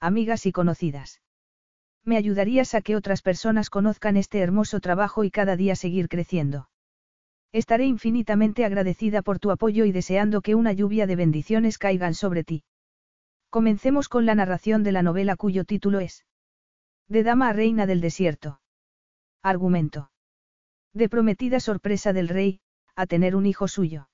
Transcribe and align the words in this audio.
amigas 0.00 0.46
y 0.46 0.52
conocidas. 0.52 1.20
Me 2.04 2.16
ayudarías 2.16 2.74
a 2.74 2.80
que 2.80 2.96
otras 2.96 3.22
personas 3.22 3.70
conozcan 3.70 4.16
este 4.16 4.38
hermoso 4.38 4.80
trabajo 4.80 5.24
y 5.24 5.30
cada 5.30 5.56
día 5.56 5.76
seguir 5.76 6.08
creciendo. 6.08 6.68
Estaré 7.52 7.86
infinitamente 7.86 8.64
agradecida 8.64 9.22
por 9.22 9.38
tu 9.38 9.50
apoyo 9.50 9.84
y 9.84 9.92
deseando 9.92 10.42
que 10.42 10.54
una 10.54 10.72
lluvia 10.72 11.06
de 11.06 11.16
bendiciones 11.16 11.78
caigan 11.78 12.14
sobre 12.14 12.44
ti. 12.44 12.64
Comencemos 13.50 14.08
con 14.08 14.26
la 14.26 14.34
narración 14.34 14.82
de 14.82 14.92
la 14.92 15.02
novela 15.02 15.36
cuyo 15.36 15.64
título 15.64 16.00
es 16.00 16.26
De 17.08 17.22
Dama 17.22 17.48
a 17.48 17.52
Reina 17.52 17.86
del 17.86 18.00
Desierto. 18.00 18.60
Argumento. 19.42 20.10
De 20.92 21.08
prometida 21.08 21.60
sorpresa 21.60 22.12
del 22.12 22.28
rey, 22.28 22.60
a 22.94 23.06
tener 23.06 23.34
un 23.34 23.46
hijo 23.46 23.68
suyo. 23.68 24.08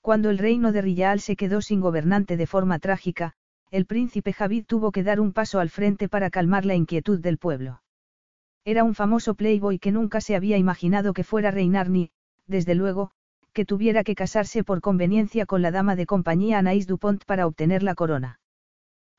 Cuando 0.00 0.30
el 0.30 0.38
reino 0.38 0.70
de 0.70 0.82
Riyaal 0.82 1.20
se 1.20 1.34
quedó 1.34 1.62
sin 1.62 1.80
gobernante 1.80 2.36
de 2.36 2.46
forma 2.46 2.78
trágica, 2.78 3.34
el 3.74 3.86
príncipe 3.86 4.32
Javid 4.32 4.66
tuvo 4.66 4.92
que 4.92 5.02
dar 5.02 5.18
un 5.18 5.32
paso 5.32 5.58
al 5.58 5.68
frente 5.68 6.08
para 6.08 6.30
calmar 6.30 6.64
la 6.64 6.76
inquietud 6.76 7.18
del 7.18 7.38
pueblo. 7.38 7.82
Era 8.64 8.84
un 8.84 8.94
famoso 8.94 9.34
playboy 9.34 9.80
que 9.80 9.90
nunca 9.90 10.20
se 10.20 10.36
había 10.36 10.56
imaginado 10.58 11.12
que 11.12 11.24
fuera 11.24 11.48
a 11.48 11.50
reinar 11.50 11.90
ni, 11.90 12.12
desde 12.46 12.76
luego, 12.76 13.10
que 13.52 13.64
tuviera 13.64 14.04
que 14.04 14.14
casarse 14.14 14.62
por 14.62 14.80
conveniencia 14.80 15.44
con 15.44 15.60
la 15.60 15.72
dama 15.72 15.96
de 15.96 16.06
compañía 16.06 16.60
Anaïs 16.60 16.86
Dupont 16.86 17.24
para 17.24 17.48
obtener 17.48 17.82
la 17.82 17.96
corona. 17.96 18.38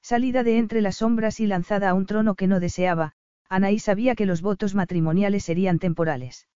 Salida 0.01 0.41
de 0.43 0.57
entre 0.57 0.79
las 0.79 0.97
sombras 0.97 1.41
y 1.41 1.47
lanzada 1.47 1.89
a 1.89 1.93
un 1.93 2.05
trono 2.05 2.35
que 2.35 2.47
no 2.47 2.61
deseaba, 2.61 3.11
Anaïs 3.49 3.79
sabía 3.79 4.15
que 4.15 4.25
los 4.25 4.41
votos 4.41 4.73
matrimoniales 4.73 5.43
serían 5.43 5.79
temporales. 5.79 6.47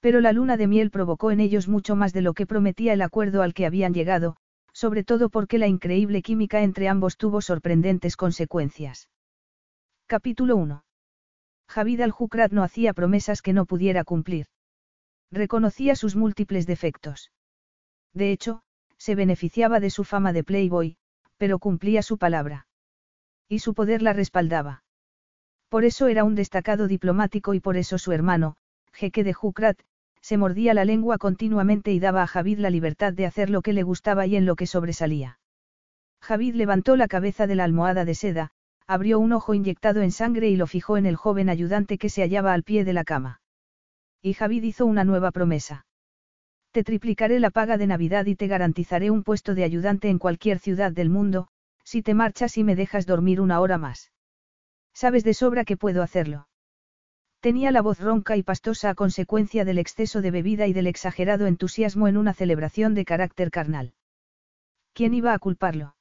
Pero 0.00 0.20
la 0.20 0.32
luna 0.32 0.56
de 0.56 0.66
miel 0.66 0.90
provocó 0.90 1.30
en 1.30 1.38
ellos 1.38 1.68
mucho 1.68 1.94
más 1.94 2.12
de 2.12 2.22
lo 2.22 2.34
que 2.34 2.44
prometía 2.44 2.92
el 2.92 3.02
acuerdo 3.02 3.42
al 3.42 3.54
que 3.54 3.66
habían 3.66 3.94
llegado, 3.94 4.34
sobre 4.74 5.04
todo 5.04 5.30
porque 5.30 5.56
la 5.56 5.68
increíble 5.68 6.20
química 6.20 6.62
entre 6.62 6.88
ambos 6.88 7.16
tuvo 7.16 7.40
sorprendentes 7.40 8.16
consecuencias. 8.16 9.08
Capítulo 10.06 10.56
1. 10.56 10.84
Javid 11.68 12.00
al-Jukrat 12.00 12.52
no 12.52 12.62
hacía 12.62 12.92
promesas 12.92 13.40
que 13.40 13.52
no 13.52 13.64
pudiera 13.64 14.04
cumplir. 14.04 14.46
Reconocía 15.30 15.96
sus 15.96 16.16
múltiples 16.16 16.66
defectos. 16.66 17.30
De 18.12 18.32
hecho, 18.32 18.62
se 18.98 19.14
beneficiaba 19.14 19.80
de 19.80 19.90
su 19.90 20.04
fama 20.04 20.32
de 20.32 20.44
playboy, 20.44 20.96
pero 21.36 21.58
cumplía 21.58 22.02
su 22.02 22.18
palabra. 22.18 22.66
Y 23.48 23.60
su 23.60 23.74
poder 23.74 24.02
la 24.02 24.12
respaldaba. 24.12 24.82
Por 25.68 25.84
eso 25.84 26.08
era 26.08 26.24
un 26.24 26.34
destacado 26.34 26.86
diplomático 26.88 27.54
y 27.54 27.60
por 27.60 27.76
eso 27.76 27.98
su 27.98 28.12
hermano, 28.12 28.56
jeque 28.92 29.24
de 29.24 29.32
Jukrat, 29.32 29.80
se 30.24 30.38
mordía 30.38 30.72
la 30.72 30.86
lengua 30.86 31.18
continuamente 31.18 31.92
y 31.92 32.00
daba 32.00 32.22
a 32.22 32.26
Javid 32.26 32.58
la 32.58 32.70
libertad 32.70 33.12
de 33.12 33.26
hacer 33.26 33.50
lo 33.50 33.60
que 33.60 33.74
le 33.74 33.82
gustaba 33.82 34.26
y 34.26 34.36
en 34.36 34.46
lo 34.46 34.56
que 34.56 34.66
sobresalía. 34.66 35.38
Javid 36.22 36.54
levantó 36.54 36.96
la 36.96 37.08
cabeza 37.08 37.46
de 37.46 37.54
la 37.54 37.64
almohada 37.64 38.06
de 38.06 38.14
seda, 38.14 38.50
abrió 38.86 39.18
un 39.18 39.34
ojo 39.34 39.52
inyectado 39.52 40.00
en 40.00 40.10
sangre 40.10 40.48
y 40.48 40.56
lo 40.56 40.66
fijó 40.66 40.96
en 40.96 41.04
el 41.04 41.16
joven 41.16 41.50
ayudante 41.50 41.98
que 41.98 42.08
se 42.08 42.22
hallaba 42.22 42.54
al 42.54 42.62
pie 42.62 42.86
de 42.86 42.94
la 42.94 43.04
cama. 43.04 43.42
Y 44.22 44.32
Javid 44.32 44.62
hizo 44.62 44.86
una 44.86 45.04
nueva 45.04 45.30
promesa. 45.30 45.84
Te 46.72 46.84
triplicaré 46.84 47.38
la 47.38 47.50
paga 47.50 47.76
de 47.76 47.86
Navidad 47.86 48.24
y 48.24 48.34
te 48.34 48.46
garantizaré 48.46 49.10
un 49.10 49.24
puesto 49.24 49.54
de 49.54 49.64
ayudante 49.64 50.08
en 50.08 50.18
cualquier 50.18 50.58
ciudad 50.58 50.90
del 50.90 51.10
mundo, 51.10 51.48
si 51.84 52.00
te 52.00 52.14
marchas 52.14 52.56
y 52.56 52.64
me 52.64 52.76
dejas 52.76 53.04
dormir 53.04 53.42
una 53.42 53.60
hora 53.60 53.76
más. 53.76 54.10
Sabes 54.94 55.22
de 55.22 55.34
sobra 55.34 55.66
que 55.66 55.76
puedo 55.76 56.02
hacerlo. 56.02 56.46
Tenía 57.44 57.70
la 57.72 57.82
voz 57.82 58.00
ronca 58.00 58.38
y 58.38 58.42
pastosa 58.42 58.88
a 58.88 58.94
consecuencia 58.94 59.66
del 59.66 59.76
exceso 59.76 60.22
de 60.22 60.30
bebida 60.30 60.66
y 60.66 60.72
del 60.72 60.86
exagerado 60.86 61.46
entusiasmo 61.46 62.08
en 62.08 62.16
una 62.16 62.32
celebración 62.32 62.94
de 62.94 63.04
carácter 63.04 63.50
carnal. 63.50 63.92
¿Quién 64.94 65.12
iba 65.12 65.34
a 65.34 65.38
culparlo? 65.38 65.94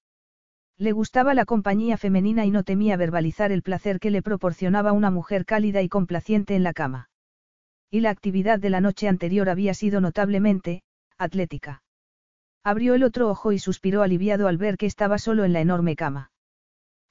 Le 0.77 0.93
gustaba 0.93 1.33
la 1.33 1.43
compañía 1.43 1.97
femenina 1.97 2.45
y 2.45 2.49
no 2.49 2.63
temía 2.63 2.95
verbalizar 2.95 3.51
el 3.51 3.61
placer 3.61 3.99
que 3.99 4.09
le 4.09 4.21
proporcionaba 4.21 4.93
una 4.93 5.11
mujer 5.11 5.43
cálida 5.43 5.81
y 5.81 5.89
complaciente 5.89 6.55
en 6.55 6.63
la 6.63 6.71
cama. 6.71 7.09
Y 7.91 7.99
la 7.99 8.11
actividad 8.11 8.57
de 8.57 8.69
la 8.69 8.79
noche 8.79 9.09
anterior 9.09 9.49
había 9.49 9.73
sido 9.73 9.99
notablemente, 9.99 10.83
atlética. 11.17 11.83
Abrió 12.63 12.93
el 12.93 13.03
otro 13.03 13.29
ojo 13.29 13.51
y 13.51 13.59
suspiró 13.59 14.01
aliviado 14.01 14.47
al 14.47 14.57
ver 14.57 14.77
que 14.77 14.85
estaba 14.85 15.17
solo 15.17 15.43
en 15.43 15.51
la 15.51 15.59
enorme 15.59 15.97
cama. 15.97 16.31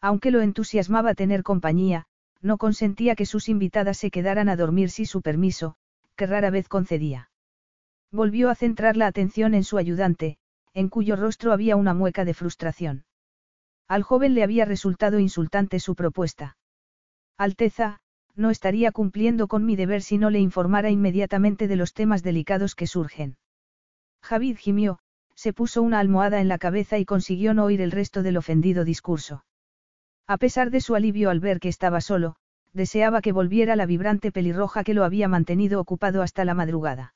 Aunque 0.01 0.31
lo 0.31 0.41
entusiasmaba 0.41 1.13
tener 1.13 1.43
compañía, 1.43 2.07
no 2.43 2.59
consentía 2.59 3.15
que 3.15 3.25
sus 3.25 3.49
invitadas 3.49 3.97
se 3.97 4.11
quedaran 4.11 4.49
a 4.49 4.57
dormir 4.57 4.91
sin 4.91 5.07
su 5.07 5.23
permiso, 5.23 5.77
que 6.17 6.27
rara 6.27 6.51
vez 6.51 6.69
concedía. 6.69 7.31
Volvió 8.11 8.51
a 8.51 8.55
centrar 8.55 8.97
la 8.97 9.07
atención 9.07 9.55
en 9.55 9.65
su 9.65 9.79
ayudante, 9.79 10.37
en 10.75 10.89
cuyo 10.89 11.17
rostro 11.17 11.53
había 11.53 11.77
una 11.77 11.95
mueca 11.95 12.25
de 12.25 12.35
frustración. 12.35 13.05
Al 13.89 14.03
joven 14.03 14.35
le 14.35 14.43
había 14.43 14.65
resultado 14.65 15.19
insultante 15.19 15.81
su 15.81 15.95
propuesta. 15.95 16.57
Alteza, 17.39 18.01
no 18.35 18.51
estaría 18.51 18.93
cumpliendo 18.93 19.49
con 19.49 19.65
mi 19.65 19.77
deber 19.77 20.03
si 20.03 20.19
no 20.19 20.31
le 20.31 20.41
informara 20.41 20.91
inmediatamente 20.91 21.69
de 21.69 21.77
los 21.77 21.93
temas 21.93 22.23
delicados 22.23 22.75
que 22.75 22.87
surgen. 22.87 23.37
Javid 24.23 24.57
gimió, 24.57 24.99
se 25.35 25.53
puso 25.53 25.83
una 25.83 25.99
almohada 25.99 26.41
en 26.41 26.49
la 26.49 26.59
cabeza 26.59 26.99
y 26.99 27.05
consiguió 27.05 27.55
no 27.55 27.65
oír 27.65 27.81
el 27.81 27.91
resto 27.91 28.23
del 28.23 28.37
ofendido 28.37 28.85
discurso. 28.85 29.45
A 30.27 30.39
pesar 30.39 30.71
de 30.71 30.81
su 30.81 30.95
alivio 30.95 31.31
al 31.31 31.41
ver 31.41 31.61
que 31.61 31.69
estaba 31.69 32.01
solo, 32.01 32.37
deseaba 32.73 33.21
que 33.21 33.33
volviera 33.33 33.77
la 33.77 33.87
vibrante 33.87 34.33
pelirroja 34.33 34.85
que 34.85 34.95
lo 34.95 35.05
había 35.05 35.29
mantenido 35.29 35.81
ocupado 35.81 36.23
hasta 36.23 36.45
la 36.45 36.55
madrugada. 36.55 37.15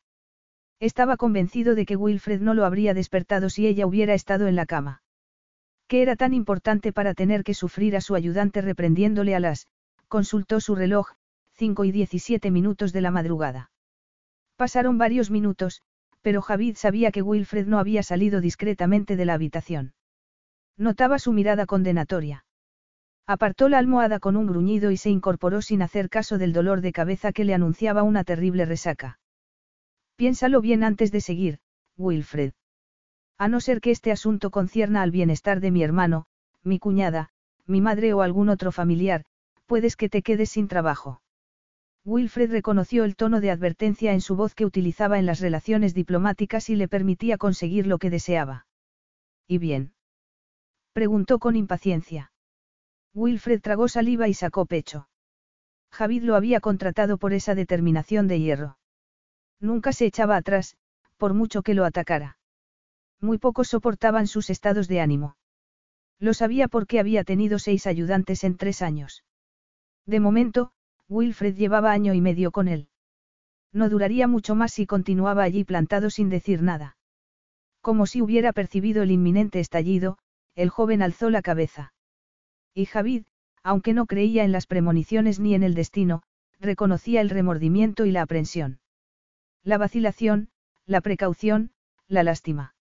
Estaba 0.81 1.17
convencido 1.17 1.75
de 1.75 1.87
que 1.87 1.97
Wilfred 1.97 2.41
no 2.41 2.53
lo 2.53 2.65
habría 2.65 2.93
despertado 2.93 3.49
si 3.49 3.67
ella 3.67 3.87
hubiera 3.87 4.15
estado 4.15 4.47
en 4.47 4.57
la 4.57 4.67
cama. 4.67 5.03
¿Qué 5.89 6.03
era 6.03 6.17
tan 6.17 6.35
importante 6.35 6.93
para 6.93 7.15
tener 7.15 7.45
que 7.45 7.55
sufrir 7.55 7.97
a 7.97 8.01
su 8.01 8.15
ayudante 8.15 8.61
reprendiéndole 8.61 9.35
a 9.35 9.41
las, 9.41 9.69
consultó 10.09 10.61
su 10.61 10.75
reloj, 10.75 11.13
5 11.55 11.85
y 11.85 11.93
17 11.93 12.51
minutos 12.51 12.93
de 12.93 13.01
la 13.01 13.11
madrugada. 13.11 13.71
Pasaron 14.57 14.99
varios 14.99 15.31
minutos, 15.31 15.83
pero 16.21 16.43
Javid 16.43 16.77
sabía 16.77 17.13
que 17.13 17.23
Wilfred 17.23 17.67
no 17.67 17.79
había 17.79 18.03
salido 18.03 18.41
discretamente 18.41 19.17
de 19.17 19.25
la 19.25 19.35
habitación. 19.35 19.95
Notaba 20.77 21.19
su 21.19 21.33
mirada 21.33 21.65
condenatoria. 21.67 22.46
Apartó 23.29 23.69
la 23.69 23.79
almohada 23.79 24.21
con 24.21 24.37
un 24.37 24.47
gruñido 24.47 24.93
y 24.93 24.97
se 24.97 25.11
incorporó 25.11 25.61
sin 25.61 25.83
hacer 25.83 26.09
caso 26.09 26.39
del 26.39 26.53
dolor 26.53 26.81
de 26.81 26.93
cabeza 26.93 27.33
que 27.33 27.45
le 27.45 27.55
anunciaba 27.55 28.05
una 28.05 28.23
terrible 28.23 28.65
resaca. 28.65 29.19
Piénsalo 30.15 30.61
bien 30.61 30.85
antes 30.85 31.11
de 31.11 31.21
seguir, 31.21 31.59
Wilfred. 31.97 32.53
A 33.37 33.49
no 33.49 33.61
ser 33.61 33.81
que 33.81 33.91
este 33.91 34.13
asunto 34.13 34.51
concierna 34.51 35.03
al 35.03 35.11
bienestar 35.11 35.61
de 35.61 35.73
mi 35.73 35.83
hermano, 35.83 36.27
mi 36.63 36.79
cuñada, 36.79 37.31
mi 37.67 37.81
madre 37.81 38.15
o 38.15 38.23
algún 38.23 38.49
otro 38.49 38.71
familiar, 38.71 39.25
puedes 39.67 39.97
que 39.97 40.09
te 40.09 40.23
quedes 40.23 40.51
sin 40.51 40.69
trabajo. 40.69 41.21
Wilfred 42.05 42.53
reconoció 42.53 43.03
el 43.03 43.17
tono 43.17 43.41
de 43.41 43.51
advertencia 43.51 44.13
en 44.13 44.21
su 44.21 44.37
voz 44.37 44.55
que 44.55 44.65
utilizaba 44.65 45.19
en 45.19 45.27
las 45.27 45.41
relaciones 45.41 45.93
diplomáticas 45.93 46.71
y 46.71 46.77
le 46.77 46.87
permitía 46.87 47.37
conseguir 47.37 47.89
lo 47.89 47.99
que 47.99 48.11
deseaba. 48.11 48.67
¿Y 49.49 49.59
bien? 49.59 49.93
Preguntó 50.93 51.41
con 51.41 51.57
impaciencia. 51.57 52.31
Wilfred 53.17 53.63
tragó 53.63 53.89
saliva 53.89 54.29
y 54.29 54.35
sacó 54.35 54.67
pecho. 54.67 55.09
Javid 55.91 56.23
lo 56.23 56.37
había 56.37 56.61
contratado 56.61 57.17
por 57.17 57.33
esa 57.33 57.55
determinación 57.55 58.29
de 58.29 58.41
hierro. 58.41 58.79
Nunca 59.59 59.95
se 59.95 60.05
echaba 60.05 60.37
atrás, 60.37 60.77
por 61.17 61.33
mucho 61.33 61.63
que 61.63 61.73
lo 61.73 61.87
atacara. 61.87 62.37
Muy 63.19 63.39
pocos 63.39 63.69
soportaban 63.69 64.27
sus 64.27 64.51
estados 64.51 64.87
de 64.87 65.01
ánimo. 65.01 65.39
Lo 66.19 66.35
sabía 66.35 66.69
porque 66.69 67.01
había 67.01 67.25
tenido 67.25 67.59
seis 67.59 67.87
ayudantes 67.87 68.45
en 68.45 68.59
tres 68.59 68.83
años. 68.83 69.25
De 70.05 70.21
momento, 70.21 70.73
Wilfred 71.09 71.57
llevaba 71.57 71.93
año 71.93 72.13
y 72.13 72.21
medio 72.21 72.51
con 72.51 72.69
él. 72.69 72.91
No 73.73 73.89
duraría 73.89 74.29
mucho 74.29 74.55
más 74.55 74.75
si 74.75 74.85
continuaba 74.85 75.43
allí 75.43 75.65
plantado 75.65 76.11
sin 76.11 76.29
decir 76.29 76.61
nada. 76.61 76.99
Como 77.81 78.05
si 78.05 78.21
hubiera 78.21 78.53
percibido 78.53 79.03
el 79.03 79.11
inminente 79.11 79.59
estallido, 79.59 80.19
el 80.55 80.69
joven 80.69 81.01
alzó 81.01 81.31
la 81.31 81.41
cabeza. 81.41 81.95
Y 82.77 82.85
Javid, 82.85 83.25
aunque 83.63 83.95
no 83.95 84.05
creía 84.05 84.45
en 84.45 84.53
las 84.53 84.67
premoniciones 84.67 85.41
ni 85.41 85.55
en 85.55 85.63
el 85.63 85.73
destino, 85.73 86.23
reconocía 86.61 87.23
el 87.23 87.31
remordimiento 87.31 88.05
y 88.05 88.11
la 88.11 88.21
aprensión. 88.21 88.81
La 89.65 89.79
vacilación, 89.79 90.51
la 90.85 91.01
precaución, 91.01 91.73
la 92.07 92.23
lástima. 92.23 92.75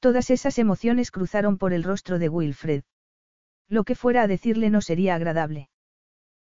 Todas 0.00 0.28
esas 0.28 0.58
emociones 0.58 1.10
cruzaron 1.10 1.56
por 1.56 1.72
el 1.72 1.82
rostro 1.82 2.18
de 2.18 2.28
Wilfred. 2.28 2.84
Lo 3.70 3.84
que 3.84 3.94
fuera 3.94 4.20
a 4.20 4.26
decirle 4.26 4.68
no 4.68 4.82
sería 4.82 5.14
agradable. 5.14 5.70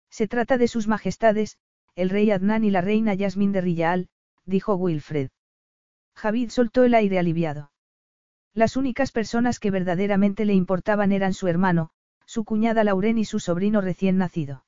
Se 0.09 0.27
trata 0.27 0.57
de 0.57 0.67
sus 0.67 0.89
majestades, 0.89 1.57
el 1.95 2.09
rey 2.09 2.29
Adnan 2.29 2.65
y 2.65 2.71
la 2.71 2.81
reina 2.81 3.13
Yasmin 3.13 3.53
de 3.53 3.61
Rillaal, 3.61 4.09
dijo 4.43 4.75
Wilfred. 4.75 5.29
Javid 6.13 6.49
soltó 6.49 6.83
el 6.83 6.93
aire 6.93 7.19
aliviado. 7.19 7.71
Las 8.53 8.75
únicas 8.75 9.13
personas 9.13 9.59
que 9.59 9.71
verdaderamente 9.71 10.43
le 10.43 10.53
importaban 10.53 11.13
eran 11.13 11.33
su 11.33 11.47
hermano, 11.47 11.91
su 12.35 12.43
cuñada 12.43 12.83
Lauren 12.83 13.17
y 13.17 13.23
su 13.23 13.39
sobrino 13.39 13.79
recién 13.79 14.17
nacido. 14.17 14.65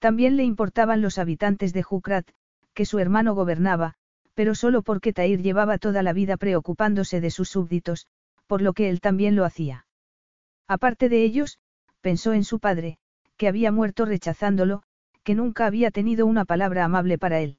También 0.00 0.36
le 0.36 0.44
importaban 0.44 1.00
los 1.00 1.16
habitantes 1.16 1.72
de 1.72 1.82
Jukrat, 1.82 2.28
que 2.74 2.84
su 2.84 2.98
hermano 2.98 3.34
gobernaba, 3.34 3.94
pero 4.34 4.54
solo 4.54 4.82
porque 4.82 5.14
Tair 5.14 5.40
llevaba 5.40 5.78
toda 5.78 6.02
la 6.02 6.12
vida 6.12 6.36
preocupándose 6.36 7.22
de 7.22 7.30
sus 7.30 7.48
súbditos, 7.48 8.06
por 8.46 8.60
lo 8.60 8.74
que 8.74 8.90
él 8.90 9.00
también 9.00 9.34
lo 9.34 9.46
hacía. 9.46 9.86
Aparte 10.68 11.08
de 11.08 11.24
ellos, 11.24 11.58
pensó 12.02 12.34
en 12.34 12.44
su 12.44 12.60
padre, 12.60 12.98
que 13.38 13.48
había 13.48 13.72
muerto 13.72 14.04
rechazándolo, 14.04 14.82
que 15.22 15.34
nunca 15.34 15.64
había 15.64 15.90
tenido 15.90 16.26
una 16.26 16.44
palabra 16.44 16.84
amable 16.84 17.16
para 17.16 17.40
él. 17.40 17.56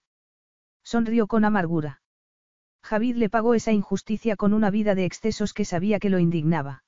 Sonrió 0.83 1.25
con 1.25 1.45
amargura. 1.45 1.99
Javid 2.83 3.15
le 3.15 3.31
pagó 3.31 3.55
esa 3.55 3.71
injusticia 3.71 4.35
con 4.35 4.53
una 4.53 4.69
vida 4.69 4.93
de 4.93 5.05
excesos 5.05 5.51
que 5.51 5.65
sabía 5.65 5.97
que 5.97 6.11
lo 6.11 6.19
indignaba. 6.19 6.83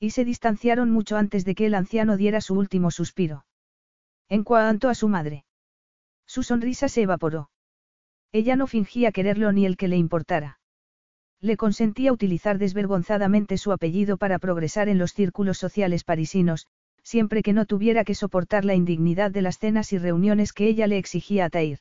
Y 0.00 0.10
se 0.10 0.24
distanciaron 0.24 0.90
mucho 0.90 1.18
antes 1.18 1.44
de 1.44 1.54
que 1.54 1.66
el 1.66 1.74
anciano 1.74 2.16
diera 2.16 2.40
su 2.40 2.54
último 2.54 2.90
suspiro. 2.90 3.44
En 4.30 4.44
cuanto 4.44 4.88
a 4.88 4.94
su 4.94 5.08
madre. 5.08 5.44
Su 6.26 6.42
sonrisa 6.42 6.88
se 6.88 7.02
evaporó. 7.02 7.50
Ella 8.32 8.56
no 8.56 8.66
fingía 8.66 9.12
quererlo 9.12 9.52
ni 9.52 9.66
el 9.66 9.76
que 9.76 9.88
le 9.88 9.96
importara. 9.96 10.58
Le 11.40 11.56
consentía 11.56 12.12
utilizar 12.12 12.58
desvergonzadamente 12.58 13.58
su 13.58 13.72
apellido 13.72 14.16
para 14.16 14.38
progresar 14.38 14.88
en 14.88 14.98
los 14.98 15.12
círculos 15.12 15.58
sociales 15.58 16.04
parisinos, 16.04 16.66
siempre 17.02 17.42
que 17.42 17.52
no 17.52 17.66
tuviera 17.66 18.04
que 18.04 18.14
soportar 18.14 18.64
la 18.64 18.74
indignidad 18.74 19.30
de 19.30 19.42
las 19.42 19.58
cenas 19.58 19.92
y 19.92 19.98
reuniones 19.98 20.52
que 20.52 20.66
ella 20.66 20.86
le 20.86 20.96
exigía 20.96 21.46
a 21.46 21.50
Tair. 21.50 21.80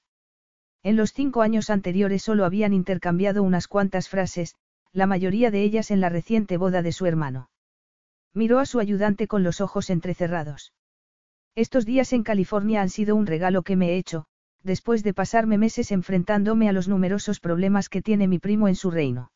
En 0.84 0.96
los 0.96 1.14
cinco 1.14 1.42
años 1.42 1.70
anteriores 1.70 2.24
solo 2.24 2.46
habían 2.46 2.74
intercambiado 2.74 3.44
unas 3.44 3.68
cuantas 3.68 4.10
frases, 4.10 4.56
la 4.92 5.08
mayoría 5.08 5.52
de 5.52 5.62
ellas 5.62 5.92
en 5.92 6.02
la 6.02 6.10
reciente 6.10 6.58
boda 6.58 6.82
de 6.82 6.92
su 6.92 7.06
hermano. 7.06 7.50
Miró 8.34 8.60
a 8.60 8.66
su 8.66 8.80
ayudante 8.80 9.28
con 9.28 9.44
los 9.44 9.62
ojos 9.62 9.90
entrecerrados. 9.90 10.74
Estos 11.56 11.86
días 11.86 12.14
en 12.14 12.24
California 12.24 12.82
han 12.82 12.90
sido 12.90 13.16
un 13.16 13.26
regalo 13.26 13.64
que 13.64 13.76
me 13.76 13.90
he 13.90 13.98
hecho, 13.98 14.26
después 14.64 15.04
de 15.04 15.14
pasarme 15.14 15.58
meses 15.58 15.92
enfrentándome 15.92 16.70
a 16.70 16.74
los 16.74 16.88
numerosos 16.88 17.40
problemas 17.40 17.90
que 17.90 18.02
tiene 18.02 18.28
mi 18.28 18.40
primo 18.40 18.68
en 18.68 18.76
su 18.76 18.92
reino. 18.92 19.32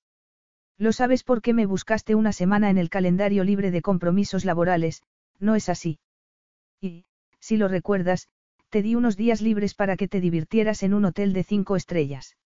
Lo 0.77 0.91
sabes 0.91 1.23
porque 1.23 1.53
me 1.53 1.65
buscaste 1.65 2.15
una 2.15 2.33
semana 2.33 2.69
en 2.69 2.77
el 2.77 2.89
calendario 2.89 3.43
libre 3.43 3.71
de 3.71 3.81
compromisos 3.81 4.45
laborales, 4.45 5.03
no 5.39 5.55
es 5.55 5.69
así. 5.69 5.99
Y, 6.81 7.05
si 7.39 7.57
lo 7.57 7.67
recuerdas, 7.67 8.27
te 8.69 8.81
di 8.81 8.95
unos 8.95 9.17
días 9.17 9.41
libres 9.41 9.75
para 9.75 9.97
que 9.97 10.07
te 10.07 10.19
divirtieras 10.19 10.83
en 10.83 10.93
un 10.93 11.05
hotel 11.05 11.33
de 11.33 11.43
cinco 11.43 11.75
estrellas. 11.75 12.37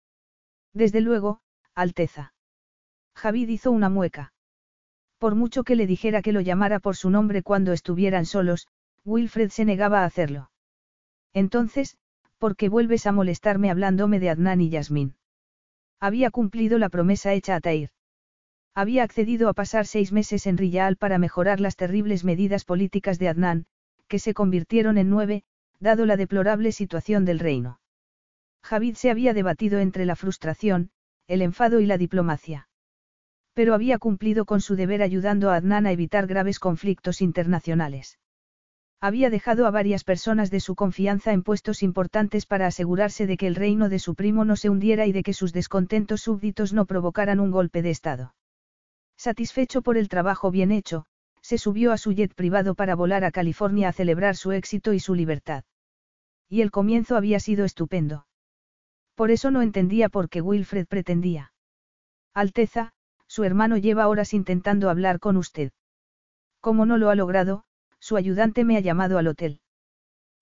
Desde 0.74 1.02
luego, 1.02 1.42
Alteza. 1.74 2.34
Javid 3.16 3.50
hizo 3.50 3.72
una 3.72 3.90
mueca. 3.90 4.34
Por 5.18 5.36
mucho 5.36 5.64
que 5.64 5.76
le 5.76 5.88
dijera 5.88 6.22
que 6.22 6.32
lo 6.32 6.42
llamara 6.42 6.80
por 6.80 6.96
su 6.96 7.10
nombre 7.10 7.42
cuando 7.44 7.74
estuvieran 7.74 8.26
solos, 8.26 8.68
Wilfred 9.04 9.50
se 9.50 9.66
negaba 9.66 10.02
a 10.02 10.06
hacerlo. 10.06 10.52
Entonces, 11.34 11.98
¿por 12.38 12.56
qué 12.56 12.70
vuelves 12.70 13.08
a 13.08 13.12
molestarme 13.12 13.72
hablándome 13.72 14.20
de 14.20 14.30
Adnan 14.30 14.62
y 14.62 14.70
Yasmín? 14.70 15.16
Había 16.00 16.30
cumplido 16.30 16.78
la 16.78 16.90
promesa 16.90 17.34
hecha 17.34 17.56
a 17.56 17.62
Tair. 17.62 17.90
Había 18.76 19.04
accedido 19.04 19.50
a 19.50 19.54
pasar 19.54 19.88
seis 19.88 20.12
meses 20.12 20.46
en 20.46 20.58
Riyal 20.58 20.98
para 20.98 21.18
mejorar 21.18 21.60
las 21.60 21.76
terribles 21.76 22.24
medidas 22.24 22.64
políticas 22.64 23.18
de 23.18 23.30
Adnan, 23.30 23.66
que 24.08 24.20
se 24.20 24.36
convirtieron 24.36 25.00
en 25.00 25.10
nueve, 25.10 25.44
dado 25.80 26.06
la 26.06 26.16
deplorable 26.16 26.72
situación 26.72 27.26
del 27.26 27.40
reino. 27.40 27.80
Javid 28.62 28.96
se 28.96 29.10
había 29.10 29.34
debatido 29.34 29.80
entre 29.80 30.06
la 30.06 30.16
frustración, 30.16 30.92
el 31.28 31.42
enfado 31.42 31.80
y 31.80 31.88
la 31.88 31.98
diplomacia. 31.98 32.67
Pero 33.58 33.74
había 33.74 33.98
cumplido 33.98 34.46
con 34.46 34.62
su 34.62 34.76
deber 34.76 35.02
ayudando 35.02 35.50
a 35.50 35.56
Adnan 35.56 35.88
a 35.88 35.92
evitar 35.92 36.28
graves 36.28 36.60
conflictos 36.60 37.24
internacionales. 37.24 38.20
Había 39.02 39.32
dejado 39.32 39.66
a 39.66 39.72
varias 39.72 40.04
personas 40.04 40.52
de 40.52 40.60
su 40.60 40.76
confianza 40.76 41.34
en 41.34 41.42
puestos 41.42 41.82
importantes 41.82 42.46
para 42.46 42.68
asegurarse 42.68 43.26
de 43.26 43.36
que 43.36 43.48
el 43.48 43.56
reino 43.56 43.90
de 43.90 43.98
su 43.98 44.14
primo 44.14 44.46
no 44.46 44.58
se 44.58 44.70
hundiera 44.70 45.08
y 45.08 45.12
de 45.12 45.24
que 45.24 45.34
sus 45.34 45.54
descontentos 45.54 46.22
súbditos 46.22 46.72
no 46.72 46.86
provocaran 46.86 47.40
un 47.40 47.50
golpe 47.50 47.82
de 47.82 47.90
Estado. 47.90 48.36
Satisfecho 49.18 49.82
por 49.82 49.98
el 49.98 50.08
trabajo 50.08 50.52
bien 50.52 50.72
hecho, 50.72 51.08
se 51.42 51.58
subió 51.58 51.94
a 51.94 51.98
su 51.98 52.12
jet 52.12 52.36
privado 52.36 52.76
para 52.76 52.94
volar 52.94 53.24
a 53.24 53.32
California 53.32 53.90
a 53.90 53.94
celebrar 53.94 54.36
su 54.36 54.52
éxito 54.52 54.94
y 54.94 55.00
su 55.00 55.16
libertad. 55.16 55.64
Y 56.48 56.62
el 56.62 56.70
comienzo 56.70 57.18
había 57.18 57.40
sido 57.40 57.66
estupendo. 57.66 58.28
Por 59.16 59.32
eso 59.32 59.50
no 59.50 59.64
entendía 59.64 60.10
por 60.10 60.30
qué 60.30 60.44
Wilfred 60.44 60.86
pretendía. 60.86 61.54
Alteza, 62.36 62.94
su 63.38 63.44
hermano 63.44 63.78
lleva 63.78 64.08
horas 64.08 64.34
intentando 64.34 64.90
hablar 64.90 65.20
con 65.20 65.38
usted. 65.38 65.72
Como 66.60 66.88
no 66.88 66.98
lo 66.98 67.12
ha 67.12 67.16
logrado, 67.16 67.66
su 68.00 68.18
ayudante 68.18 68.64
me 68.64 68.78
ha 68.78 68.80
llamado 68.80 69.20
al 69.20 69.28
hotel. 69.28 69.60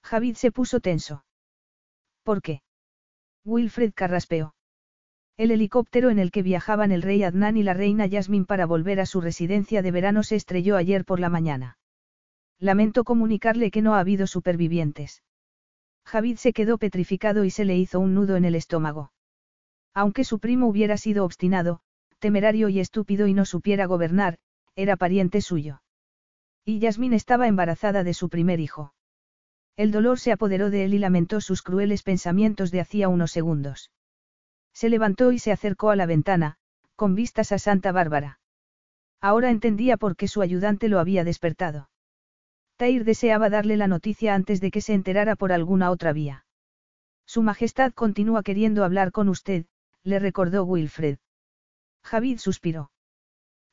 Javid 0.01 0.35
se 0.35 0.49
puso 0.49 0.79
tenso. 0.79 1.25
¿Por 2.23 2.41
qué? 2.41 2.61
Wilfred 3.43 3.91
carraspeó. 3.93 4.55
El 5.35 5.51
helicóptero 5.51 6.09
en 6.09 6.19
el 6.19 6.31
que 6.31 6.41
viajaban 6.41 6.93
el 6.93 7.01
rey 7.01 7.21
Adnan 7.23 7.57
y 7.57 7.63
la 7.63 7.73
reina 7.73 8.05
Yasmin 8.05 8.45
para 8.45 8.65
volver 8.65 9.01
a 9.01 9.05
su 9.05 9.19
residencia 9.19 9.81
de 9.81 9.91
verano 9.91 10.23
se 10.23 10.37
estrelló 10.37 10.77
ayer 10.77 11.03
por 11.03 11.19
la 11.19 11.27
mañana. 11.27 11.77
Lamento 12.59 13.03
comunicarle 13.03 13.71
que 13.71 13.81
no 13.81 13.95
ha 13.95 13.99
habido 13.99 14.25
supervivientes. 14.25 15.21
Javid 16.05 16.37
se 16.37 16.53
quedó 16.53 16.77
petrificado 16.77 17.43
y 17.43 17.49
se 17.49 17.65
le 17.65 17.75
hizo 17.75 17.99
un 17.99 18.13
nudo 18.13 18.37
en 18.37 18.45
el 18.45 18.55
estómago. 18.55 19.11
Aunque 19.93 20.23
su 20.23 20.39
primo 20.39 20.67
hubiera 20.67 20.95
sido 20.95 21.25
obstinado, 21.25 21.81
temerario 22.25 22.69
y 22.69 22.79
estúpido 22.79 23.27
y 23.27 23.35
no 23.35 23.45
supiera 23.45 23.85
gobernar, 23.85 24.39
era 24.75 24.97
pariente 24.97 25.41
suyo. 25.41 25.83
Y 26.65 26.79
Yasmín 26.79 27.13
estaba 27.13 27.47
embarazada 27.47 28.03
de 28.03 28.15
su 28.15 28.29
primer 28.29 28.59
hijo. 28.59 28.95
El 29.77 29.91
dolor 29.91 30.17
se 30.17 30.31
apoderó 30.31 30.71
de 30.71 30.85
él 30.85 30.95
y 30.95 30.97
lamentó 30.97 31.39
sus 31.39 31.61
crueles 31.61 32.01
pensamientos 32.01 32.71
de 32.71 32.81
hacía 32.81 33.09
unos 33.09 33.31
segundos. 33.31 33.91
Se 34.73 34.89
levantó 34.89 35.33
y 35.33 35.37
se 35.37 35.51
acercó 35.51 35.91
a 35.91 35.95
la 35.95 36.07
ventana, 36.07 36.55
con 36.95 37.13
vistas 37.13 37.51
a 37.51 37.59
Santa 37.59 37.91
Bárbara. 37.91 38.39
Ahora 39.21 39.51
entendía 39.51 39.95
por 39.95 40.15
qué 40.15 40.27
su 40.27 40.41
ayudante 40.41 40.89
lo 40.89 40.97
había 40.97 41.23
despertado. 41.23 41.91
Tair 42.75 43.05
deseaba 43.05 43.51
darle 43.51 43.77
la 43.77 43.85
noticia 43.85 44.33
antes 44.33 44.61
de 44.61 44.71
que 44.71 44.81
se 44.81 44.95
enterara 44.95 45.35
por 45.35 45.51
alguna 45.51 45.91
otra 45.91 46.11
vía. 46.11 46.47
Su 47.27 47.43
Majestad 47.43 47.93
continúa 47.93 48.41
queriendo 48.41 48.83
hablar 48.83 49.11
con 49.11 49.29
usted, 49.29 49.67
le 50.01 50.17
recordó 50.17 50.63
Wilfred. 50.63 51.19
Javid 52.05 52.37
suspiró 52.37 52.91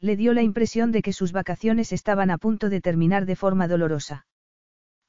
le 0.03 0.17
dio 0.17 0.35
la 0.35 0.43
impresión 0.43 0.91
de 0.91 1.01
que 1.01 1.13
sus 1.13 1.31
vacaciones 1.31 1.93
estaban 1.93 2.33
a 2.33 2.39
punto 2.39 2.69
de 2.69 2.81
terminar 2.81 3.25
de 3.25 3.37
forma 3.37 3.69
dolorosa. 3.69 4.27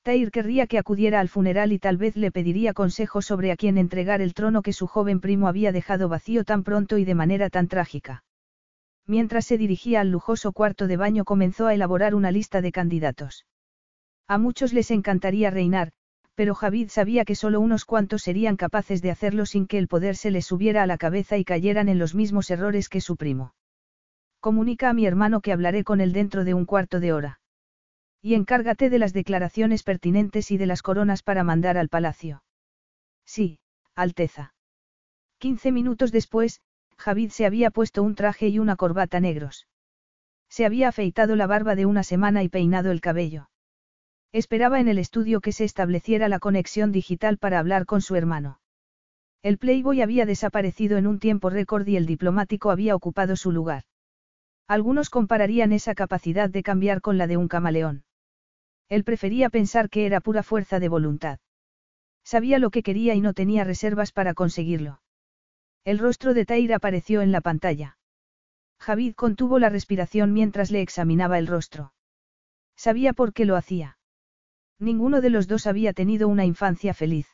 Tair 0.03 0.29
querría 0.29 0.67
que 0.67 0.77
acudiera 0.77 1.19
al 1.19 1.29
funeral 1.29 1.71
y 1.71 1.79
tal 1.79 1.97
vez 1.97 2.15
le 2.15 2.31
pediría 2.31 2.73
consejo 2.73 3.23
sobre 3.23 3.51
a 3.51 3.55
quién 3.55 3.79
entregar 3.79 4.21
el 4.21 4.35
trono 4.35 4.61
que 4.61 4.71
su 4.71 4.85
joven 4.85 5.19
primo 5.19 5.47
había 5.47 5.71
dejado 5.71 6.09
vacío 6.09 6.43
tan 6.43 6.63
pronto 6.63 6.99
y 6.99 7.05
de 7.05 7.15
manera 7.15 7.49
tan 7.49 7.67
trágica. 7.67 8.23
Mientras 9.07 9.45
se 9.45 9.57
dirigía 9.57 10.01
al 10.01 10.11
lujoso 10.11 10.51
cuarto 10.51 10.85
de 10.85 10.97
baño 10.97 11.25
comenzó 11.25 11.65
a 11.65 11.73
elaborar 11.73 12.13
una 12.13 12.31
lista 12.31 12.61
de 12.61 12.71
candidatos. 12.71 13.47
A 14.27 14.37
muchos 14.37 14.73
les 14.73 14.91
encantaría 14.91 15.49
reinar, 15.49 15.91
pero 16.35 16.55
Javid 16.55 16.89
sabía 16.89 17.25
que 17.25 17.35
solo 17.35 17.59
unos 17.59 17.85
cuantos 17.85 18.23
serían 18.23 18.57
capaces 18.57 19.01
de 19.01 19.11
hacerlo 19.11 19.45
sin 19.45 19.67
que 19.67 19.77
el 19.77 19.87
poder 19.87 20.15
se 20.15 20.31
les 20.31 20.45
subiera 20.45 20.83
a 20.83 20.87
la 20.87 20.97
cabeza 20.97 21.37
y 21.37 21.45
cayeran 21.45 21.89
en 21.89 21.99
los 21.99 22.15
mismos 22.15 22.49
errores 22.49 22.89
que 22.89 23.01
su 23.01 23.15
primo. 23.15 23.53
Comunica 24.39 24.89
a 24.89 24.93
mi 24.93 25.05
hermano 25.05 25.41
que 25.41 25.53
hablaré 25.53 25.83
con 25.83 26.01
él 26.01 26.11
dentro 26.11 26.43
de 26.43 26.53
un 26.53 26.65
cuarto 26.65 26.99
de 26.99 27.13
hora. 27.13 27.39
Y 28.21 28.33
encárgate 28.33 28.89
de 28.89 28.99
las 28.99 29.13
declaraciones 29.13 29.83
pertinentes 29.83 30.49
y 30.51 30.57
de 30.57 30.65
las 30.65 30.81
coronas 30.81 31.23
para 31.23 31.43
mandar 31.43 31.77
al 31.77 31.89
palacio. 31.89 32.43
Sí, 33.25 33.59
Alteza. 33.95 34.53
Quince 35.37 35.71
minutos 35.71 36.11
después, 36.11 36.61
Javid 36.97 37.29
se 37.29 37.45
había 37.45 37.69
puesto 37.69 38.01
un 38.01 38.15
traje 38.15 38.47
y 38.47 38.59
una 38.59 38.75
corbata 38.75 39.19
negros. 39.19 39.67
Se 40.49 40.65
había 40.65 40.87
afeitado 40.87 41.35
la 41.35 41.47
barba 41.47 41.75
de 41.75 41.85
una 41.85 42.03
semana 42.03 42.43
y 42.43 42.49
peinado 42.49 42.91
el 42.91 43.01
cabello. 43.01 43.49
Esperaba 44.33 44.79
en 44.79 44.87
el 44.87 44.97
estudio 44.97 45.41
que 45.41 45.51
se 45.51 45.63
estableciera 45.63 46.27
la 46.27 46.39
conexión 46.39 46.91
digital 46.91 47.37
para 47.37 47.59
hablar 47.59 47.85
con 47.85 48.01
su 48.01 48.15
hermano. 48.15 48.59
El 49.43 49.59
Playboy 49.59 50.01
había 50.01 50.25
desaparecido 50.25 50.97
en 50.97 51.05
un 51.05 51.19
tiempo 51.19 51.51
récord 51.51 51.87
y 51.87 51.97
el 51.97 52.07
diplomático 52.07 52.71
había 52.71 52.95
ocupado 52.95 53.35
su 53.35 53.51
lugar. 53.51 53.83
Algunos 54.67 55.11
compararían 55.11 55.71
esa 55.71 55.93
capacidad 55.93 56.49
de 56.49 56.63
cambiar 56.63 56.99
con 57.01 57.19
la 57.19 57.27
de 57.27 57.37
un 57.37 57.47
camaleón. 57.47 58.05
Él 58.89 59.03
prefería 59.03 59.51
pensar 59.51 59.91
que 59.91 60.07
era 60.07 60.19
pura 60.19 60.41
fuerza 60.41 60.79
de 60.79 60.89
voluntad. 60.89 61.39
Sabía 62.23 62.57
lo 62.57 62.71
que 62.71 62.81
quería 62.81 63.13
y 63.13 63.21
no 63.21 63.35
tenía 63.35 63.63
reservas 63.63 64.11
para 64.11 64.33
conseguirlo. 64.33 64.99
El 65.83 65.99
rostro 65.99 66.33
de 66.33 66.45
Tair 66.45 66.73
apareció 66.73 67.21
en 67.21 67.31
la 67.31 67.41
pantalla. 67.41 67.99
Javid 68.79 69.13
contuvo 69.13 69.59
la 69.59 69.69
respiración 69.69 70.33
mientras 70.33 70.71
le 70.71 70.81
examinaba 70.81 71.37
el 71.37 71.45
rostro. 71.45 71.93
Sabía 72.75 73.13
por 73.13 73.33
qué 73.33 73.45
lo 73.45 73.57
hacía. 73.57 73.97
Ninguno 74.79 75.21
de 75.21 75.29
los 75.29 75.47
dos 75.47 75.67
había 75.67 75.93
tenido 75.93 76.27
una 76.27 76.45
infancia 76.45 76.93
feliz. 76.93 77.27